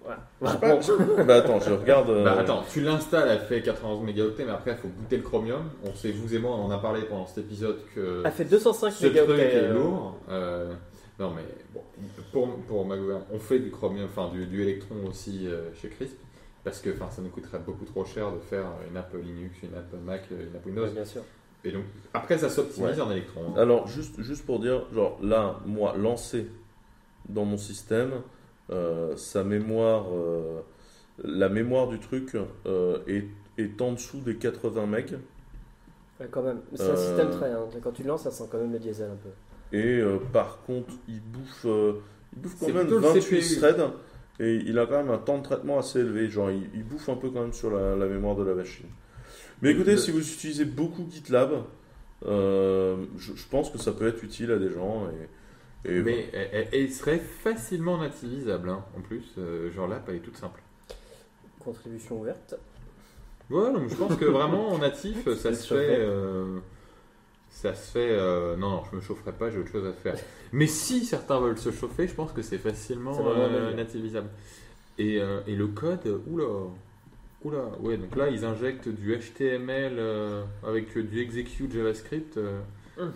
voilà. 0.04 0.20
Bon. 0.60 1.24
bah 1.26 1.36
attends, 1.36 1.60
je 1.62 1.72
regarde. 1.74 2.10
euh, 2.10 2.24
Bah 2.26 2.36
attends, 2.40 2.64
tu 2.72 2.82
l'installes, 2.82 3.30
elle 3.32 3.40
fait 3.48 3.62
91 3.62 4.04
mégaoctets, 4.04 4.44
mais 4.46 4.52
après 4.52 4.72
il 4.72 4.78
faut 4.78 4.90
booter 4.90 5.18
le 5.18 5.24
Chromium. 5.24 5.70
On 5.86 5.94
sait, 5.96 6.12
vous 6.12 6.36
et 6.36 6.40
moi, 6.40 6.52
on 6.52 6.66
en 6.66 6.72
a 6.72 6.78
parlé 6.78 7.02
pendant 7.04 7.26
cet 7.26 7.40
épisode 7.46 7.78
que 7.96 8.22
Elle 8.26 8.32
fait 8.32 8.44
205 8.46 8.92
ce 8.92 8.98
truc 9.08 9.14
mégaoctets. 9.14 9.56
est 9.56 9.70
lourd. 9.70 10.18
Euh, 10.30 10.74
non 11.24 11.32
mais 11.36 11.44
bon, 11.74 11.82
pour, 12.32 12.56
pour 12.68 12.86
ma 12.86 12.98
gouverne, 12.98 13.24
on 13.32 13.40
fait 13.40 13.60
du 13.60 13.72
Chromium, 13.72 14.06
enfin 14.06 14.30
du, 14.30 14.46
du 14.46 14.62
Electron 14.62 14.96
aussi 15.08 15.48
euh, 15.48 15.74
chez 15.74 15.90
Crisp, 15.90 16.18
parce 16.64 16.80
que 16.82 16.90
enfin, 16.92 17.10
ça 17.10 17.22
nous 17.22 17.30
coûterait 17.30 17.60
beaucoup 17.60 17.86
trop 17.86 18.04
cher 18.06 18.32
de 18.32 18.40
faire 18.40 18.66
une 18.90 18.98
app 18.98 19.14
Linux, 19.14 19.56
une 19.64 19.76
app 19.76 19.94
Mac, 20.06 20.24
une 20.32 20.56
app 20.56 20.66
Windows. 20.66 20.84
ouais, 20.84 20.92
bien 20.92 21.06
sûr. 21.06 21.22
Et 21.64 21.72
donc 21.72 21.84
après 22.14 22.38
ça 22.38 22.50
s'optimise 22.50 23.00
en 23.00 23.10
Electron. 23.12 23.42
hein. 23.56 23.60
Alors, 23.60 23.88
juste, 23.88 24.22
juste 24.22 24.46
pour 24.46 24.60
dire, 24.60 24.84
genre 24.94 25.18
là, 25.22 25.60
moi, 25.66 25.96
lancé 25.98 26.48
dans 27.30 27.46
mon 27.46 27.58
système, 27.58 28.12
euh, 28.70 29.16
sa 29.16 29.44
mémoire, 29.46 30.06
euh, 30.14 30.60
la 31.24 31.48
mémoire 31.48 31.88
du 31.88 32.00
truc 32.00 32.36
euh, 32.66 33.00
est, 33.08 33.26
est 33.58 33.82
en 33.82 33.94
dessous 33.94 34.20
des 34.20 34.36
80 34.36 34.86
MB. 34.88 34.96
Ouais, 36.20 36.28
quand 36.30 36.42
même. 36.44 36.60
C'est 36.74 36.84
Euh, 36.84 36.94
un 36.94 36.96
système 36.98 37.30
tray. 37.32 37.52
Hein. 37.52 37.66
Quand 37.82 37.92
tu 37.92 38.04
le 38.04 38.10
lances, 38.10 38.24
ça 38.24 38.32
sent 38.32 38.44
quand 38.52 38.58
même 38.60 38.74
le 38.74 38.80
diesel 38.80 39.10
un 39.10 39.16
peu. 39.16 39.30
Et 39.74 40.00
euh, 40.00 40.20
par 40.32 40.62
contre, 40.62 40.94
il 41.10 41.20
bouffe, 41.22 41.66
euh, 41.66 41.94
il 42.36 42.42
bouffe 42.42 42.56
quand 42.60 42.68
même 42.68 42.88
plutôt 42.88 43.00
le 43.00 43.08
28 43.08 43.42
CPU. 43.42 43.56
threads. 43.58 43.92
Et 44.40 44.56
il 44.66 44.80
a 44.80 44.86
quand 44.86 44.98
même 44.98 45.12
un 45.12 45.18
temps 45.18 45.38
de 45.40 45.44
traitement 45.44 45.78
assez 45.80 46.00
élevé. 46.00 46.30
Genre, 46.30 46.50
il, 46.52 46.70
il 46.74 46.84
bouffe 46.84 47.10
un 47.10 47.16
peu 47.16 47.30
quand 47.30 47.42
même 47.42 47.54
sur 47.54 47.70
la, 47.72 47.96
la 47.96 48.06
mémoire 48.08 48.36
de 48.36 48.44
la 48.44 48.54
machine. 48.56 48.86
Mais 49.62 49.72
écoutez, 49.72 49.92
Le- 49.92 49.98
si 49.98 50.12
vous 50.12 50.20
utilisez 50.20 50.66
beaucoup 50.66 51.08
GitLab, 51.10 51.64
euh, 52.26 52.98
je, 53.18 53.34
je 53.36 53.48
pense 53.48 53.70
que 53.70 53.78
ça 53.78 53.92
peut 53.92 54.08
être 54.08 54.24
utile 54.24 54.52
à 54.52 54.58
des 54.58 54.70
gens. 54.72 55.08
Et, 55.86 55.92
et 55.92 56.02
Mais 56.02 56.30
elle, 56.34 56.50
elle- 56.54 56.68
elle 56.72 56.92
serait 56.92 57.20
facilement 57.20 57.98
nativisable 57.98 58.70
hein, 58.70 58.84
en 58.98 59.02
plus. 59.02 59.24
euh, 59.38 59.72
genre 59.72 59.88
l'app 59.88 60.06
elle 60.10 60.16
est 60.16 60.20
toute 60.20 60.38
simple. 60.38 60.62
Contribution 61.60 62.20
ouverte. 62.20 62.56
Ouais, 63.50 63.72
donc 63.74 63.90
je 63.90 63.96
pense 63.96 64.16
que 64.16 64.26
vraiment 64.26 64.70
en 64.70 64.78
natif, 64.80 65.24
ça 65.38 65.54
se 65.54 65.74
fait. 65.74 65.98
euh, 66.00 66.60
ça 67.54 67.74
se 67.76 67.92
fait. 67.92 68.10
euh, 68.12 68.56
non, 68.58 68.70
non, 68.72 68.84
je 68.90 68.96
me 68.98 69.02
chaufferai 69.02 69.32
pas, 69.32 69.50
j'ai 69.50 69.60
autre 69.60 69.72
chose 69.72 69.86
à 69.88 69.94
faire. 69.94 70.16
Mais 70.52 70.68
si 70.68 71.06
certains 71.06 71.40
veulent 71.40 71.58
se 71.58 71.72
chauffer, 71.72 72.08
je 72.08 72.14
pense 72.14 72.32
que 72.34 72.42
c'est 72.42 72.58
facilement 72.58 73.16
euh, 73.28 73.74
nativisable. 73.74 74.28
Et, 74.98 75.20
euh, 75.22 75.40
et 75.48 75.56
le 75.56 75.68
code, 75.68 76.22
oula, 76.28 76.46
oula, 77.44 77.64
ouais, 77.80 77.98
donc 77.98 78.16
là 78.16 78.28
ils 78.30 78.44
injectent 78.46 78.90
du 78.90 79.16
HTML 79.18 79.96
euh, 79.98 80.44
avec 80.68 80.96
du 80.98 81.22
execute 81.22 81.72
JavaScript. 81.72 82.38
Hum. 83.00 83.12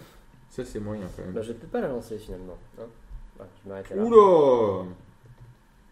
Ça 0.50 0.64
c'est 0.66 0.80
moyen 0.80 1.04
quand 1.16 1.24
même. 1.24 1.34
Bah, 1.34 1.42
je 1.42 1.54
peut-être 1.54 1.72
pas 1.72 1.82
la 1.82 1.90
lancer 1.90 2.18
finalement. 2.18 2.58
hein. 2.80 3.44
Je 3.64 3.70
m'arrête 3.70 3.90
là. 3.92 4.02
Oula 4.02 4.86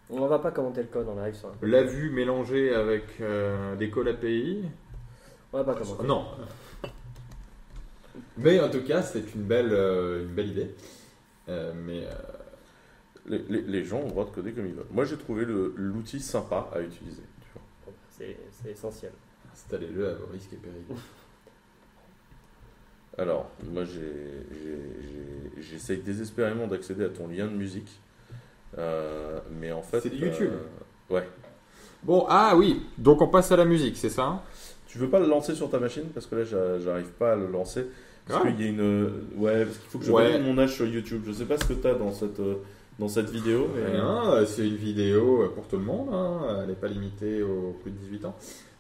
On 0.09 0.27
va 0.27 0.39
pas 0.39 0.49
commenter 0.51 0.81
le 0.81 0.88
code, 0.88 1.07
on 1.07 1.19
arrive 1.19 1.35
sur 1.35 1.49
un. 1.49 1.53
La 1.61 1.84
vue 1.84 2.09
mélangée 2.09 2.73
avec 2.73 3.22
des 3.77 3.91
calls 3.91 4.07
API. 4.07 4.63
On 5.53 5.57
va 5.57 5.63
pas 5.63 5.76
commenter. 5.76 6.07
Non. 6.07 6.26
Mais 8.37 8.59
en 8.59 8.69
tout 8.69 8.81
cas, 8.83 9.01
c'est 9.01 9.33
une 9.35 9.43
belle, 9.43 9.71
euh, 9.71 10.23
une 10.23 10.33
belle 10.33 10.49
idée. 10.49 10.75
Euh, 11.49 11.73
mais 11.75 12.05
euh, 12.05 12.11
les, 13.27 13.39
les- 13.49 13.61
les 13.61 13.83
gens 13.85 13.99
ont 13.99 14.05
le 14.05 14.09
droit 14.09 14.25
de 14.25 14.31
coder 14.31 14.51
comme 14.53 14.65
ils 14.67 14.73
veulent. 14.73 14.85
Moi, 14.91 15.05
j'ai 15.05 15.17
trouvé 15.17 15.45
l'outil 15.45 16.19
sympa 16.19 16.69
à 16.73 16.81
utiliser. 16.81 17.21
tu 17.41 17.47
vois. 17.53 17.61
Bon, 17.85 17.93
C'est 18.09 18.37
essentiel. 18.71 19.11
installez-le 19.53 20.09
à 20.09 20.13
vos 20.15 20.25
risques 20.27 20.53
et 20.53 20.57
périls. 20.57 20.83
Alors, 23.17 23.49
moi, 23.63 23.83
j'essaye 25.59 25.99
désespérément 25.99 26.67
d'accéder 26.67 27.05
à 27.05 27.09
ton 27.09 27.27
lien 27.27 27.45
de 27.47 27.53
musique. 27.55 27.99
Euh, 28.77 29.39
mais 29.59 29.71
en 29.71 29.81
fait. 29.81 30.01
C'est 30.01 30.09
YouTube. 30.13 30.51
euh, 30.51 31.13
ouais. 31.13 31.27
Bon, 32.03 32.25
ah 32.29 32.55
oui, 32.57 32.85
donc 32.97 33.21
on 33.21 33.27
passe 33.29 33.51
à 33.51 33.55
la 33.55 33.65
musique, 33.65 33.97
c'est 33.97 34.09
ça 34.09 34.43
Tu 34.95 35.01
veux 35.01 35.09
pas 35.09 35.19
le 35.19 35.27
lancer 35.27 35.53
sur 35.55 35.69
ta 35.69 35.77
machine? 35.77 36.03
Parce 36.13 36.26
que 36.26 36.35
là, 36.35 36.45
j'a- 36.45 36.80
j'arrive 36.80 37.11
pas 37.19 37.34
à 37.34 37.35
le 37.35 37.47
lancer. 37.47 37.85
Parce 38.26 38.41
Ah. 38.45 38.47
qu'il 38.49 38.61
y 38.61 38.63
a 38.65 38.69
une. 38.72 39.11
Ouais, 39.35 39.65
parce 39.65 39.77
qu'il 39.77 39.89
faut 39.89 39.99
que 39.99 40.05
je 40.05 40.11
Ouais. 40.13 40.39
mon 40.39 40.57
âge 40.57 40.73
sur 40.73 40.85
YouTube. 40.85 41.23
Je 41.27 41.34
sais 41.34 41.43
pas 41.43 41.57
ce 41.57 41.65
que 41.65 41.73
tu 41.73 41.85
as 41.85 41.95
dans 41.95 42.13
cette, 42.13 42.39
euh, 42.39 42.55
dans 42.97 43.09
cette 43.09 43.30
vidéo. 43.30 43.67
mais- 43.76 43.91
Rien, 43.91 44.31
euh, 44.31 44.45
c'est 44.45 44.65
une 44.65 44.77
vidéo 44.77 45.51
pour 45.53 45.67
tout 45.67 45.76
le 45.76 45.84
monde, 45.84 46.07
hein, 46.13 46.59
elle 46.61 46.69
n'est 46.69 46.76
pas 46.76 46.88
limitée 46.88 47.43
aux 47.43 47.76
plus 47.84 47.91
de 47.91 47.97
18 47.97 48.23
ans. 48.23 48.38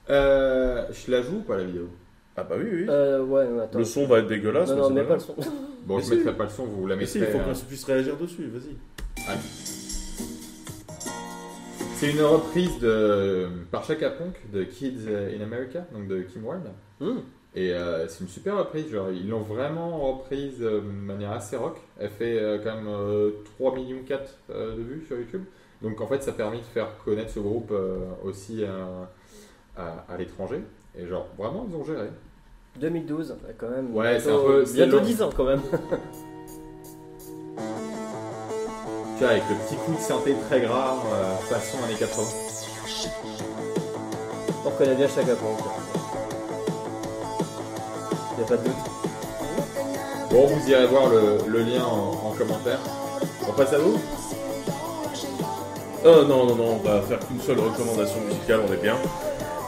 Euh, 0.09 0.85
je 0.93 1.11
la 1.11 1.21
joue 1.21 1.39
ou 1.39 1.41
pas 1.41 1.57
la 1.57 1.65
vidéo? 1.65 1.89
Ah, 2.37 2.43
bah 2.43 2.55
oui, 2.57 2.65
oui. 2.71 2.85
Euh, 2.87 3.21
ouais, 3.25 3.45
non, 3.49 3.59
attends. 3.59 3.77
le 3.79 3.83
son 3.83 4.07
va 4.07 4.19
être 4.19 4.27
dégueulasse. 4.27 4.69
Non, 4.69 4.75
mais 4.75 4.81
non, 4.83 4.89
mais 4.91 5.01
pas 5.01 5.07
pas 5.09 5.13
le 5.15 5.19
son. 5.19 5.35
Bon, 5.85 5.97
Mais 5.97 6.01
je 6.01 6.07
si. 6.07 6.15
mettrai 6.15 6.33
pas 6.37 6.43
le 6.45 6.49
son, 6.49 6.63
vous 6.65 6.87
la 6.87 6.95
Mais 6.95 7.05
si, 7.05 7.19
mettrez. 7.19 7.33
il 7.35 7.41
faut 7.43 7.49
euh, 7.49 7.53
qu'on 7.53 7.59
puisse 7.67 7.83
réagir 7.83 8.15
dessus. 8.15 8.47
Vas-y. 8.47 9.74
C'est 11.95 12.11
une 12.11 12.21
reprise 12.21 12.77
de, 12.79 13.47
par 13.71 13.83
Chaka 13.85 14.09
Punk 14.09 14.35
de 14.51 14.63
Kids 14.63 15.07
in 15.07 15.41
America, 15.41 15.85
donc 15.93 16.07
de 16.07 16.21
Kim 16.23 16.45
Ward. 16.45 16.61
Hmm. 16.99 17.19
Et 17.55 17.73
euh, 17.73 18.05
c'est 18.09 18.21
une 18.21 18.29
super 18.29 18.57
reprise, 18.57 18.89
genre, 18.91 19.09
ils 19.11 19.29
l'ont 19.29 19.39
vraiment 19.39 19.97
reprise 20.13 20.57
euh, 20.61 20.81
de 20.81 20.85
manière 20.87 21.31
assez 21.31 21.55
rock. 21.55 21.77
Elle 21.97 22.09
fait 22.09 22.37
euh, 22.37 22.59
quand 22.61 22.75
même 22.75 22.87
euh, 22.89 23.31
3 23.57 23.75
millions 23.75 24.01
4 24.05 24.29
euh, 24.49 24.75
de 24.75 24.81
vues 24.81 25.05
sur 25.07 25.17
YouTube. 25.17 25.43
Donc 25.81 26.01
en 26.01 26.07
fait 26.07 26.21
ça 26.21 26.31
a 26.31 26.33
permis 26.33 26.59
de 26.59 26.63
faire 26.65 26.89
connaître 27.05 27.29
ce 27.31 27.39
groupe 27.39 27.69
euh, 27.71 27.97
aussi 28.25 28.63
euh, 28.63 29.03
à, 29.77 30.05
à 30.09 30.17
l'étranger. 30.17 30.61
Et 30.97 31.07
genre 31.07 31.27
vraiment 31.37 31.65
ils 31.69 31.75
ont 31.75 31.83
géré. 31.85 32.07
2012, 32.81 33.31
ouais, 33.31 33.55
quand 33.57 33.69
même. 33.69 33.95
Ouais, 33.95 34.19
c'est 34.19 34.31
un 34.31 34.37
peu- 34.37 34.65
Bientôt 34.73 34.97
long. 34.97 35.03
10 35.03 35.21
ans 35.21 35.29
quand 35.35 35.45
même. 35.45 35.61
Tu 39.17 39.23
vois 39.23 39.29
avec 39.29 39.43
le 39.49 39.55
petit 39.55 39.75
coup 39.75 39.93
de 39.93 39.99
synthé 40.01 40.35
très 40.49 40.61
grave, 40.61 40.97
euh, 41.13 41.35
façon 41.49 41.77
années 41.85 41.95
80. 41.97 42.23
On 44.65 44.69
reconnaît 44.69 44.95
bien 44.95 45.07
Chaka 45.07 45.35
Punk. 45.35 45.59
Y 48.37 48.41
a 48.41 48.45
pas 48.45 48.57
de 48.57 48.63
doute. 48.63 48.73
Bon 50.31 50.47
vous 50.47 50.69
irez 50.69 50.87
voir 50.87 51.09
le, 51.09 51.37
le 51.47 51.59
lien 51.59 51.83
en, 51.85 52.27
en 52.27 52.31
commentaire. 52.37 52.79
On 53.47 53.53
passe 53.53 53.71
à 53.73 53.77
vous 53.77 53.97
Euh, 56.05 56.25
non, 56.25 56.45
non, 56.47 56.55
non, 56.55 56.79
on 56.83 56.87
va 56.87 57.01
faire 57.01 57.19
qu'une 57.25 57.39
seule 57.39 57.59
recommandation 57.59 58.19
musicale, 58.21 58.61
on 58.67 58.73
est 58.73 58.81
bien. 58.81 58.95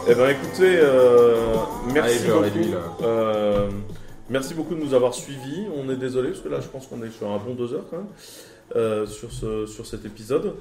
Eh 0.09 0.15
ben 0.15 0.29
écoutez, 0.29 0.77
euh, 0.77 1.35
merci 1.93 2.17
Allez, 2.25 2.29
beaucoup. 2.59 3.03
Euh, 3.03 3.69
merci 4.29 4.53
beaucoup 4.53 4.75
de 4.75 4.81
nous 4.81 4.93
avoir 4.93 5.13
suivis. 5.13 5.67
On 5.77 5.89
est 5.89 5.95
désolé 5.95 6.29
parce 6.31 6.41
que 6.41 6.49
là, 6.49 6.57
je 6.61 6.67
pense 6.67 6.87
qu'on 6.87 7.01
est 7.03 7.11
sur 7.11 7.29
un 7.29 7.37
bon 7.37 7.53
deux 7.55 7.73
heures 7.73 7.85
quand 7.89 7.97
même 7.97 8.07
euh, 8.75 9.05
sur, 9.05 9.31
ce, 9.31 9.65
sur 9.65 9.85
cet 9.85 10.05
épisode. 10.05 10.55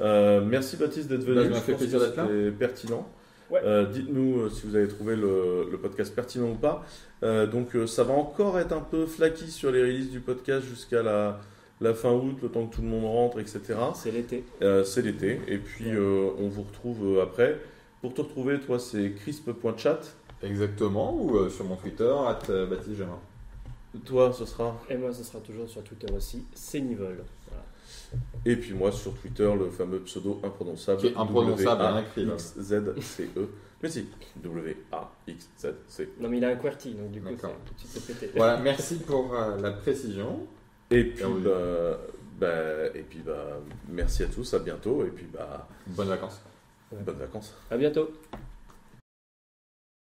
Euh, 0.00 0.40
merci 0.44 0.76
Baptiste 0.76 1.08
d'être 1.08 1.24
venu. 1.24 1.36
Bah, 1.36 1.44
ça 1.44 1.50
m'a 1.50 1.60
fait 1.60 1.74
plaisir 1.74 2.00
d'être 2.00 2.16
là. 2.16 2.26
c'était 2.26 2.50
pertinent. 2.50 3.06
Ouais. 3.50 3.60
Euh, 3.64 3.84
Dites-nous 3.86 4.42
euh, 4.42 4.48
si 4.50 4.66
vous 4.66 4.76
avez 4.76 4.86
trouvé 4.88 5.16
le, 5.16 5.68
le 5.70 5.78
podcast 5.78 6.14
pertinent 6.14 6.50
ou 6.50 6.54
pas. 6.54 6.84
Euh, 7.22 7.46
donc 7.46 7.74
euh, 7.74 7.86
ça 7.86 8.04
va 8.04 8.14
encore 8.14 8.58
être 8.58 8.72
un 8.72 8.80
peu 8.80 9.06
flaky 9.06 9.50
sur 9.50 9.72
les 9.72 9.82
releases 9.82 10.10
du 10.10 10.20
podcast 10.20 10.64
jusqu'à 10.64 11.02
la, 11.02 11.40
la 11.80 11.92
fin 11.94 12.12
août, 12.12 12.36
le 12.42 12.48
temps 12.48 12.66
que 12.66 12.76
tout 12.76 12.82
le 12.82 12.88
monde 12.88 13.04
rentre, 13.04 13.40
etc. 13.40 13.60
C'est 13.94 14.12
l'été. 14.12 14.44
Euh, 14.62 14.84
c'est 14.84 15.02
l'été. 15.02 15.40
Et 15.48 15.58
puis, 15.58 15.90
euh, 15.90 16.30
on 16.38 16.48
vous 16.48 16.62
retrouve 16.62 17.18
euh, 17.18 17.22
après. 17.22 17.58
Pour 18.00 18.14
te 18.14 18.20
retrouver, 18.20 18.60
toi, 18.60 18.78
c'est 18.78 19.12
crisp.chat. 19.12 20.00
Exactement, 20.42 21.14
ou 21.20 21.36
euh, 21.36 21.50
sur 21.50 21.64
mon 21.66 21.76
Twitter, 21.76 22.10
at 22.26 22.38
Baptiste 22.66 22.96
Germain. 22.96 23.18
Toi, 24.06 24.32
ce 24.32 24.46
sera. 24.46 24.80
Et 24.88 24.96
moi, 24.96 25.12
ce 25.12 25.22
sera 25.24 25.40
toujours 25.40 25.68
sur 25.68 25.82
Twitter 25.82 26.06
aussi, 26.16 26.44
c'est 26.54 26.80
Nivol. 26.80 27.18
Voilà. 27.39 27.39
Et 28.44 28.56
puis 28.56 28.72
moi 28.74 28.90
sur 28.92 29.12
Twitter, 29.14 29.50
le 29.58 29.70
fameux 29.70 30.00
pseudo 30.00 30.40
imprononçable. 30.42 31.00
Qui 31.00 31.06
est 31.08 31.16
imprononçable, 31.16 31.82
hein, 31.82 32.00
écrit, 32.06 32.24
là. 32.24 32.32
W-A-X-Z-C-E. 32.36 33.48
Mais 33.82 33.88
si, 33.88 34.06
W-A-X-Z-C. 34.42 36.08
Non, 36.20 36.28
mais 36.28 36.38
il 36.38 36.44
a 36.44 36.48
un 36.48 36.56
QWERTY, 36.56 36.94
donc 36.94 37.10
du 37.10 37.20
coup, 37.20 37.30
D'accord. 37.30 37.52
c'est 37.66 37.70
tout 37.70 37.98
de 37.98 38.02
suite 38.04 38.06
pété. 38.20 38.32
Voilà, 38.36 38.58
merci 38.58 38.98
pour 38.98 39.34
euh, 39.34 39.56
la 39.58 39.70
précision. 39.72 40.46
Et 40.90 41.04
puis, 41.04 41.24
Ah 41.24 41.28
oui. 41.28 41.42
bah, 41.42 41.98
bah, 42.38 42.86
et 42.94 43.02
puis 43.02 43.20
bah, 43.24 43.60
merci 43.88 44.22
à 44.22 44.26
tous, 44.26 44.52
à 44.54 44.58
bientôt, 44.58 45.04
et 45.04 45.10
puis 45.10 45.26
bah, 45.32 45.66
Bonnes 45.86 46.08
vacances. 46.08 46.40
bonnes 46.92 47.16
vacances. 47.16 47.54
À 47.70 47.76
bientôt. 47.76 48.10